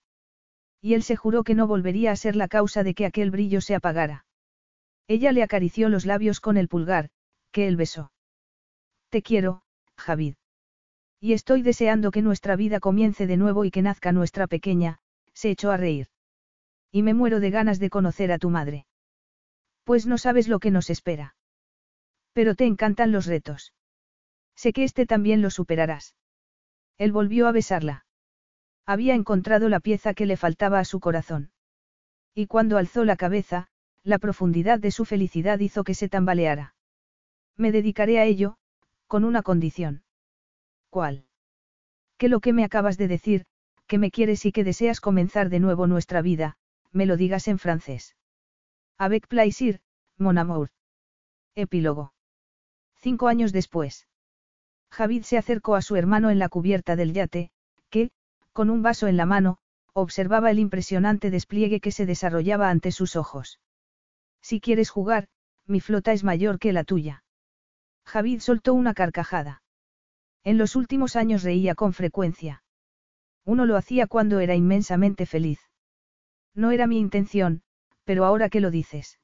Y 0.81 0.95
él 0.95 1.03
se 1.03 1.15
juró 1.15 1.43
que 1.43 1.55
no 1.55 1.67
volvería 1.67 2.11
a 2.11 2.15
ser 2.15 2.35
la 2.35 2.47
causa 2.47 2.83
de 2.83 2.93
que 2.93 3.05
aquel 3.05 3.31
brillo 3.31 3.61
se 3.61 3.75
apagara. 3.75 4.25
Ella 5.07 5.31
le 5.31 5.43
acarició 5.43 5.89
los 5.89 6.05
labios 6.05 6.39
con 6.39 6.57
el 6.57 6.67
pulgar, 6.67 7.09
que 7.51 7.67
él 7.67 7.77
besó. 7.77 8.11
Te 9.09 9.21
quiero, 9.21 9.63
Javid. 9.97 10.35
Y 11.19 11.33
estoy 11.33 11.61
deseando 11.61 12.11
que 12.11 12.21
nuestra 12.21 12.55
vida 12.55 12.79
comience 12.79 13.27
de 13.27 13.37
nuevo 13.37 13.63
y 13.63 13.71
que 13.71 13.81
nazca 13.81 14.11
nuestra 14.11 14.47
pequeña, 14.47 14.99
se 15.33 15.51
echó 15.51 15.71
a 15.71 15.77
reír. 15.77 16.07
Y 16.91 17.01
me 17.01 17.13
muero 17.13 17.39
de 17.39 17.49
ganas 17.49 17.79
de 17.79 17.89
conocer 17.89 18.31
a 18.31 18.39
tu 18.39 18.49
madre. 18.49 18.85
Pues 19.83 20.05
no 20.05 20.17
sabes 20.17 20.47
lo 20.47 20.59
que 20.59 20.71
nos 20.71 20.89
espera. 20.89 21.35
Pero 22.33 22.55
te 22.55 22.65
encantan 22.65 23.11
los 23.11 23.25
retos. 23.25 23.73
Sé 24.55 24.73
que 24.73 24.83
este 24.83 25.05
también 25.05 25.41
lo 25.41 25.49
superarás. 25.49 26.15
Él 27.03 27.11
volvió 27.11 27.49
a 27.49 27.51
besarla. 27.51 28.05
Había 28.85 29.13
encontrado 29.13 29.67
la 29.67 29.81
pieza 29.81 30.13
que 30.13 30.25
le 30.25 30.37
faltaba 30.37 30.79
a 30.79 30.85
su 30.85 31.01
corazón. 31.01 31.51
Y 32.33 32.47
cuando 32.47 32.77
alzó 32.77 33.03
la 33.03 33.17
cabeza, 33.17 33.67
la 34.03 34.19
profundidad 34.19 34.79
de 34.79 34.89
su 34.89 35.03
felicidad 35.03 35.59
hizo 35.59 35.83
que 35.83 35.95
se 35.95 36.07
tambaleara. 36.07 36.75
Me 37.57 37.73
dedicaré 37.73 38.19
a 38.19 38.23
ello, 38.23 38.55
con 39.07 39.25
una 39.25 39.41
condición. 39.41 40.05
¿Cuál? 40.89 41.25
Que 42.15 42.29
lo 42.29 42.39
que 42.39 42.53
me 42.53 42.63
acabas 42.63 42.97
de 42.97 43.09
decir, 43.09 43.45
que 43.85 43.97
me 43.97 44.09
quieres 44.09 44.45
y 44.45 44.53
que 44.53 44.63
deseas 44.63 45.01
comenzar 45.01 45.49
de 45.49 45.59
nuevo 45.59 45.87
nuestra 45.87 46.21
vida, 46.21 46.55
me 46.93 47.05
lo 47.05 47.17
digas 47.17 47.49
en 47.49 47.59
francés. 47.59 48.15
Avec 48.97 49.27
plaisir, 49.27 49.81
mon 50.17 50.37
amour. 50.37 50.69
Epílogo. 51.53 52.13
Cinco 52.95 53.27
años 53.27 53.51
después. 53.51 54.07
Javid 54.93 55.23
se 55.23 55.39
acercó 55.39 55.73
a 55.75 55.81
su 55.81 55.95
hermano 55.95 56.29
en 56.29 56.37
la 56.37 56.49
cubierta 56.49 56.95
del 56.95 57.13
yate, 57.13 57.49
que, 57.89 58.11
con 58.51 58.69
un 58.69 58.83
vaso 58.83 59.07
en 59.07 59.17
la 59.17 59.25
mano, 59.25 59.57
observaba 59.91 60.51
el 60.51 60.59
impresionante 60.59 61.31
despliegue 61.31 61.79
que 61.79 61.91
se 61.91 62.05
desarrollaba 62.05 62.69
ante 62.69 62.91
sus 62.91 63.15
ojos. 63.15 63.59
Si 64.43 64.61
quieres 64.61 64.91
jugar, 64.91 65.29
mi 65.65 65.79
flota 65.79 66.13
es 66.13 66.23
mayor 66.23 66.59
que 66.59 66.73
la 66.73 66.83
tuya. 66.83 67.23
Javid 68.05 68.41
soltó 68.41 68.75
una 68.75 68.93
carcajada. 68.93 69.63
En 70.43 70.59
los 70.59 70.75
últimos 70.75 71.15
años 71.15 71.41
reía 71.41 71.73
con 71.73 71.93
frecuencia. 71.93 72.63
Uno 73.45 73.65
lo 73.65 73.77
hacía 73.77 74.05
cuando 74.05 74.41
era 74.41 74.53
inmensamente 74.53 75.25
feliz. 75.25 75.59
No 76.53 76.69
era 76.69 76.85
mi 76.85 76.99
intención, 76.99 77.63
pero 78.03 78.25
ahora 78.25 78.47
que 78.47 78.61
lo 78.61 78.69
dices. 78.69 79.17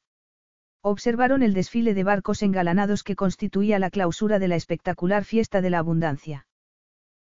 Observaron 0.81 1.43
el 1.43 1.53
desfile 1.53 1.93
de 1.93 2.03
barcos 2.03 2.41
engalanados 2.41 3.03
que 3.03 3.15
constituía 3.15 3.79
la 3.79 3.89
clausura 3.89 4.39
de 4.39 4.47
la 4.47 4.55
espectacular 4.55 5.25
fiesta 5.25 5.61
de 5.61 5.69
la 5.69 5.79
abundancia. 5.79 6.47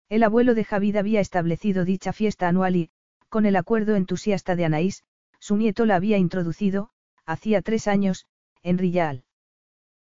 El 0.07 0.23
abuelo 0.23 0.55
de 0.55 0.63
Javid 0.63 0.95
había 0.95 1.19
establecido 1.19 1.83
dicha 1.83 2.13
fiesta 2.13 2.47
anual 2.47 2.75
y, 2.77 2.89
con 3.27 3.45
el 3.45 3.55
acuerdo 3.55 3.95
entusiasta 3.95 4.55
de 4.55 4.65
Anaís, 4.65 5.03
su 5.39 5.57
nieto 5.57 5.85
la 5.85 5.95
había 5.95 6.17
introducido, 6.17 6.91
hacía 7.25 7.61
tres 7.61 7.87
años, 7.87 8.25
en 8.63 8.77
Rillal. 8.77 9.23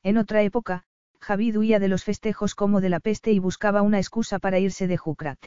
En 0.02 0.18
otra 0.18 0.42
época, 0.42 0.84
Javid 1.22 1.58
huía 1.58 1.80
de 1.80 1.88
los 1.88 2.04
festejos 2.04 2.56
como 2.56 2.82
de 2.82 2.90
la 2.90 3.00
peste 3.00 3.32
y 3.32 3.40
buscaba 3.40 3.82
una 3.82 4.00
excusa 4.00 4.40
para 4.40 4.60
irse 4.60 4.88
de 4.88 4.98
Jukrat. 4.98 5.40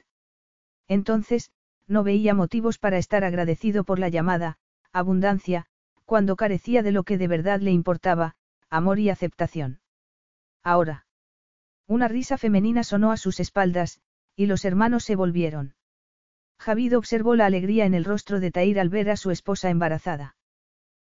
Entonces, 0.88 1.50
no 1.86 2.02
veía 2.02 2.34
motivos 2.34 2.78
para 2.78 2.98
estar 2.98 3.24
agradecido 3.24 3.84
por 3.84 3.98
la 3.98 4.08
llamada, 4.08 4.58
abundancia, 4.92 5.66
cuando 6.06 6.36
carecía 6.36 6.82
de 6.82 6.92
lo 6.92 7.02
que 7.02 7.18
de 7.18 7.28
verdad 7.28 7.60
le 7.60 7.72
importaba, 7.72 8.36
amor 8.70 8.98
y 8.98 9.10
aceptación. 9.10 9.80
Ahora. 10.62 11.06
Una 11.86 12.08
risa 12.08 12.38
femenina 12.38 12.82
sonó 12.82 13.12
a 13.12 13.16
sus 13.16 13.38
espaldas, 13.40 14.00
y 14.34 14.46
los 14.46 14.64
hermanos 14.64 15.04
se 15.04 15.16
volvieron. 15.16 15.74
Javid 16.58 16.96
observó 16.96 17.36
la 17.36 17.46
alegría 17.46 17.84
en 17.84 17.94
el 17.94 18.04
rostro 18.04 18.40
de 18.40 18.50
Tair 18.50 18.80
al 18.80 18.88
ver 18.88 19.10
a 19.10 19.16
su 19.16 19.30
esposa 19.30 19.68
embarazada. 19.68 20.36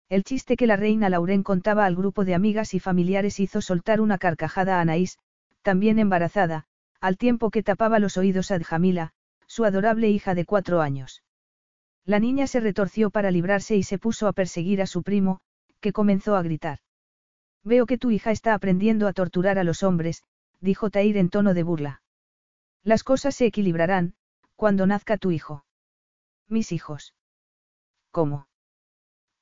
El 0.09 0.25
chiste 0.25 0.57
que 0.57 0.67
la 0.67 0.77
reina 0.77 1.09
Lauren 1.09 1.43
contaba 1.43 1.85
al 1.85 1.97
grupo 1.97 2.25
de 2.25 2.35
amigas 2.35 2.75
y 2.75 2.81
familiares 2.81 3.41
hizo 3.41 3.61
soltar 3.61 4.01
una 4.01 4.19
carcajada 4.19 4.79
a 4.79 4.81
Anaís, 4.81 5.19
también 5.63 5.99
embarazada, 5.99 6.65
al 7.01 7.17
tiempo 7.17 7.51
que 7.51 7.63
tapaba 7.63 7.99
los 7.99 8.17
oídos 8.17 8.51
a 8.51 8.59
Djamila, 8.59 9.13
su 9.47 9.65
adorable 9.65 10.09
hija 10.09 10.35
de 10.35 10.45
cuatro 10.45 10.81
años. 10.81 11.23
La 12.05 12.19
niña 12.19 12.47
se 12.47 12.61
retorció 12.61 13.11
para 13.11 13.31
librarse 13.31 13.77
y 13.77 13.83
se 13.83 13.99
puso 13.99 14.27
a 14.27 14.33
perseguir 14.33 14.81
a 14.81 14.87
su 14.87 15.03
primo, 15.03 15.41
que 15.81 15.93
comenzó 15.93 16.37
a 16.37 16.43
gritar. 16.43 16.79
Veo 17.65 17.87
que 17.87 17.99
tu 17.99 18.11
hija 18.11 18.31
está 18.31 18.55
aprendiendo 18.55 19.07
a 19.07 19.13
torturar 19.13 19.59
a 19.59 19.65
los 19.65 19.83
hombres, 19.83 20.23
dijo 20.61 20.91
Tair 20.91 21.17
en 21.17 21.29
tono 21.29 21.55
de 21.55 21.63
burla. 21.63 22.03
Las 22.83 23.05
cosas 23.05 23.35
se 23.35 23.47
equilibrarán, 23.47 24.15
cuando 24.57 24.87
nazca 24.87 25.19
tu 25.19 25.31
hijo. 25.31 25.65
Mis 26.49 26.73
hijos. 26.73 27.15
¿Cómo? 28.11 28.49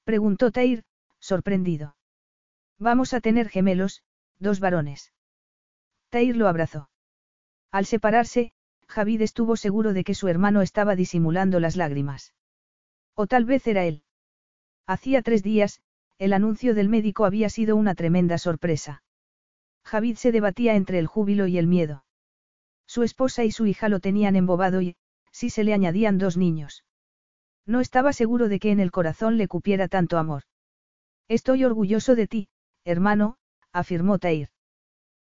preguntó 0.04 0.50
Tair, 0.50 0.84
sorprendido. 1.20 1.96
Vamos 2.78 3.14
a 3.14 3.20
tener 3.20 3.48
gemelos, 3.48 4.02
dos 4.38 4.60
varones. 4.60 5.12
Tair 6.10 6.36
lo 6.36 6.48
abrazó. 6.48 6.90
Al 7.70 7.86
separarse, 7.86 8.52
Javid 8.88 9.22
estuvo 9.22 9.56
seguro 9.56 9.92
de 9.92 10.04
que 10.04 10.14
su 10.14 10.28
hermano 10.28 10.62
estaba 10.62 10.94
disimulando 10.96 11.60
las 11.60 11.76
lágrimas. 11.76 12.34
O 13.16 13.26
tal 13.26 13.44
vez 13.46 13.66
era 13.66 13.84
él. 13.84 14.02
Hacía 14.86 15.22
tres 15.22 15.42
días, 15.42 15.80
el 16.18 16.32
anuncio 16.32 16.74
del 16.74 16.88
médico 16.88 17.24
había 17.24 17.48
sido 17.48 17.74
una 17.74 17.94
tremenda 17.94 18.38
sorpresa. 18.38 19.02
Javid 19.84 20.16
se 20.16 20.32
debatía 20.32 20.74
entre 20.74 20.98
el 20.98 21.06
júbilo 21.06 21.46
y 21.46 21.58
el 21.58 21.66
miedo. 21.66 22.04
Su 22.86 23.02
esposa 23.02 23.44
y 23.44 23.50
su 23.50 23.66
hija 23.66 23.88
lo 23.88 24.00
tenían 24.00 24.36
embobado 24.36 24.82
y, 24.82 24.96
si 25.32 25.50
se 25.50 25.64
le 25.64 25.72
añadían 25.72 26.18
dos 26.18 26.36
niños. 26.36 26.84
No 27.66 27.80
estaba 27.80 28.12
seguro 28.12 28.48
de 28.48 28.60
que 28.60 28.70
en 28.70 28.80
el 28.80 28.92
corazón 28.92 29.38
le 29.38 29.48
cupiera 29.48 29.88
tanto 29.88 30.18
amor. 30.18 30.42
Estoy 31.26 31.64
orgulloso 31.64 32.14
de 32.14 32.28
ti, 32.28 32.48
hermano, 32.84 33.38
afirmó 33.72 34.18
Tair. 34.18 34.50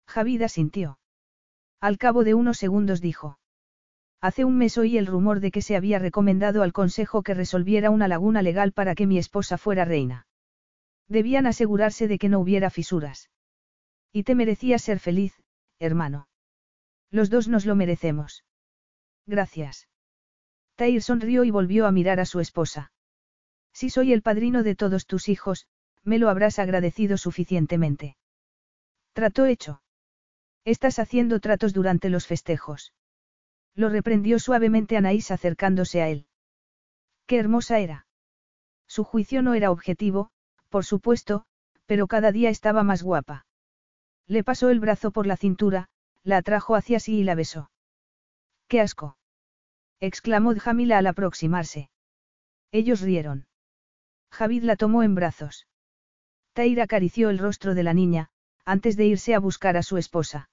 Javid 0.07 0.43
asintió. 0.43 0.99
Al 1.81 1.97
cabo 1.97 2.23
de 2.23 2.33
unos 2.33 2.57
segundos 2.57 3.01
dijo. 3.01 3.38
Hace 4.21 4.43
un 4.43 4.57
mes 4.57 4.77
oí 4.77 4.97
el 4.97 5.07
rumor 5.07 5.39
de 5.39 5.51
que 5.51 5.61
se 5.61 5.77
había 5.77 5.97
recomendado 5.97 6.61
al 6.61 6.73
Consejo 6.73 7.23
que 7.23 7.33
resolviera 7.33 7.89
una 7.89 8.07
laguna 8.07 8.41
legal 8.41 8.73
para 8.73 8.93
que 8.93 9.07
mi 9.07 9.17
esposa 9.17 9.57
fuera 9.57 9.85
reina. 9.85 10.27
Debían 11.07 11.47
asegurarse 11.47 12.07
de 12.07 12.19
que 12.19 12.27
no 12.27 12.39
hubiera 12.39 12.69
fisuras. 12.69 13.29
Y 14.11 14.23
te 14.23 14.35
merecías 14.35 14.81
ser 14.81 14.99
feliz, 14.99 15.41
hermano. 15.79 16.27
Los 17.11 17.29
dos 17.29 17.47
nos 17.47 17.65
lo 17.65 17.75
merecemos. 17.75 18.43
Gracias. 19.25 19.87
Tair 20.75 21.01
sonrió 21.01 21.43
y 21.43 21.51
volvió 21.51 21.87
a 21.87 21.91
mirar 21.91 22.19
a 22.19 22.25
su 22.25 22.39
esposa. 22.39 22.91
Si 23.71 23.89
soy 23.89 24.11
el 24.11 24.21
padrino 24.21 24.63
de 24.63 24.75
todos 24.75 25.05
tus 25.05 25.29
hijos, 25.29 25.67
me 26.03 26.19
lo 26.19 26.29
habrás 26.29 26.59
agradecido 26.59 27.17
suficientemente. 27.17 28.17
Trato 29.13 29.45
hecho. 29.45 29.81
Estás 30.65 30.99
haciendo 30.99 31.39
tratos 31.39 31.73
durante 31.73 32.09
los 32.09 32.27
festejos. 32.27 32.93
Lo 33.75 33.89
reprendió 33.89 34.39
suavemente 34.39 34.97
Anaís 34.97 35.31
acercándose 35.31 36.01
a 36.01 36.09
él. 36.09 36.27
Qué 37.25 37.37
hermosa 37.37 37.79
era. 37.79 38.07
Su 38.87 39.03
juicio 39.03 39.41
no 39.41 39.53
era 39.53 39.71
objetivo, 39.71 40.31
por 40.69 40.85
supuesto, 40.85 41.45
pero 41.85 42.07
cada 42.07 42.31
día 42.31 42.49
estaba 42.49 42.83
más 42.83 43.03
guapa. 43.03 43.45
Le 44.27 44.43
pasó 44.43 44.69
el 44.69 44.79
brazo 44.79 45.11
por 45.11 45.27
la 45.27 45.37
cintura, 45.37 45.89
la 46.23 46.37
atrajo 46.37 46.75
hacia 46.75 46.99
sí 46.99 47.19
y 47.19 47.23
la 47.23 47.35
besó. 47.35 47.71
¡Qué 48.67 48.81
asco! 48.81 49.17
exclamó 49.99 50.53
Jamila 50.55 50.97
al 50.99 51.07
aproximarse. 51.07 51.89
Ellos 52.71 53.01
rieron. 53.01 53.47
Javid 54.31 54.63
la 54.63 54.75
tomó 54.75 55.03
en 55.03 55.15
brazos. 55.15 55.67
Taira 56.53 56.83
acarició 56.83 57.29
el 57.29 57.39
rostro 57.39 57.73
de 57.73 57.83
la 57.83 57.93
niña, 57.93 58.29
antes 58.65 58.95
de 58.95 59.05
irse 59.05 59.33
a 59.33 59.39
buscar 59.39 59.77
a 59.77 59.83
su 59.83 59.97
esposa. 59.97 60.49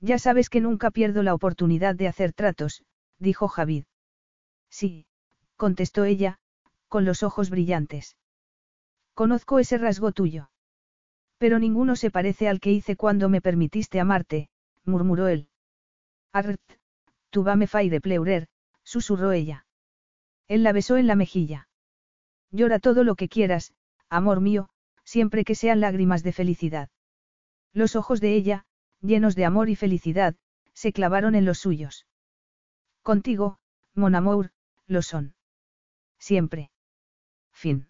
Ya 0.00 0.18
sabes 0.18 0.48
que 0.48 0.60
nunca 0.60 0.90
pierdo 0.90 1.22
la 1.22 1.34
oportunidad 1.34 1.94
de 1.94 2.08
hacer 2.08 2.32
tratos, 2.32 2.84
dijo 3.18 3.48
Javid. 3.48 3.84
Sí, 4.70 5.06
contestó 5.56 6.04
ella, 6.04 6.38
con 6.88 7.04
los 7.04 7.22
ojos 7.22 7.50
brillantes. 7.50 8.16
Conozco 9.14 9.58
ese 9.58 9.78
rasgo 9.78 10.12
tuyo. 10.12 10.50
Pero 11.38 11.58
ninguno 11.58 11.96
se 11.96 12.10
parece 12.10 12.48
al 12.48 12.60
que 12.60 12.72
hice 12.72 12.96
cuando 12.96 13.28
me 13.28 13.40
permitiste 13.40 13.98
amarte, 14.00 14.48
murmuró 14.84 15.28
él. 15.28 15.48
Arrt, 16.32 16.60
tu 17.30 17.44
va 17.44 17.56
me 17.56 17.66
faire 17.66 18.00
pleurer, 18.00 18.48
susurró 18.84 19.32
ella. 19.32 19.66
Él 20.46 20.62
la 20.62 20.72
besó 20.72 20.96
en 20.96 21.06
la 21.06 21.16
mejilla. 21.16 21.68
Llora 22.50 22.78
todo 22.78 23.04
lo 23.04 23.16
que 23.16 23.28
quieras, 23.28 23.74
amor 24.08 24.40
mío, 24.40 24.68
siempre 25.04 25.44
que 25.44 25.54
sean 25.54 25.80
lágrimas 25.80 26.22
de 26.22 26.32
felicidad. 26.32 26.88
Los 27.72 27.96
ojos 27.96 28.20
de 28.20 28.34
ella, 28.34 28.64
llenos 29.00 29.34
de 29.34 29.44
amor 29.44 29.68
y 29.68 29.76
felicidad, 29.76 30.36
se 30.72 30.92
clavaron 30.92 31.34
en 31.34 31.44
los 31.44 31.58
suyos. 31.58 32.06
Contigo, 33.02 33.58
mon 33.94 34.14
amour, 34.14 34.52
lo 34.86 35.02
son. 35.02 35.34
Siempre. 36.18 36.70
Fin. 37.52 37.87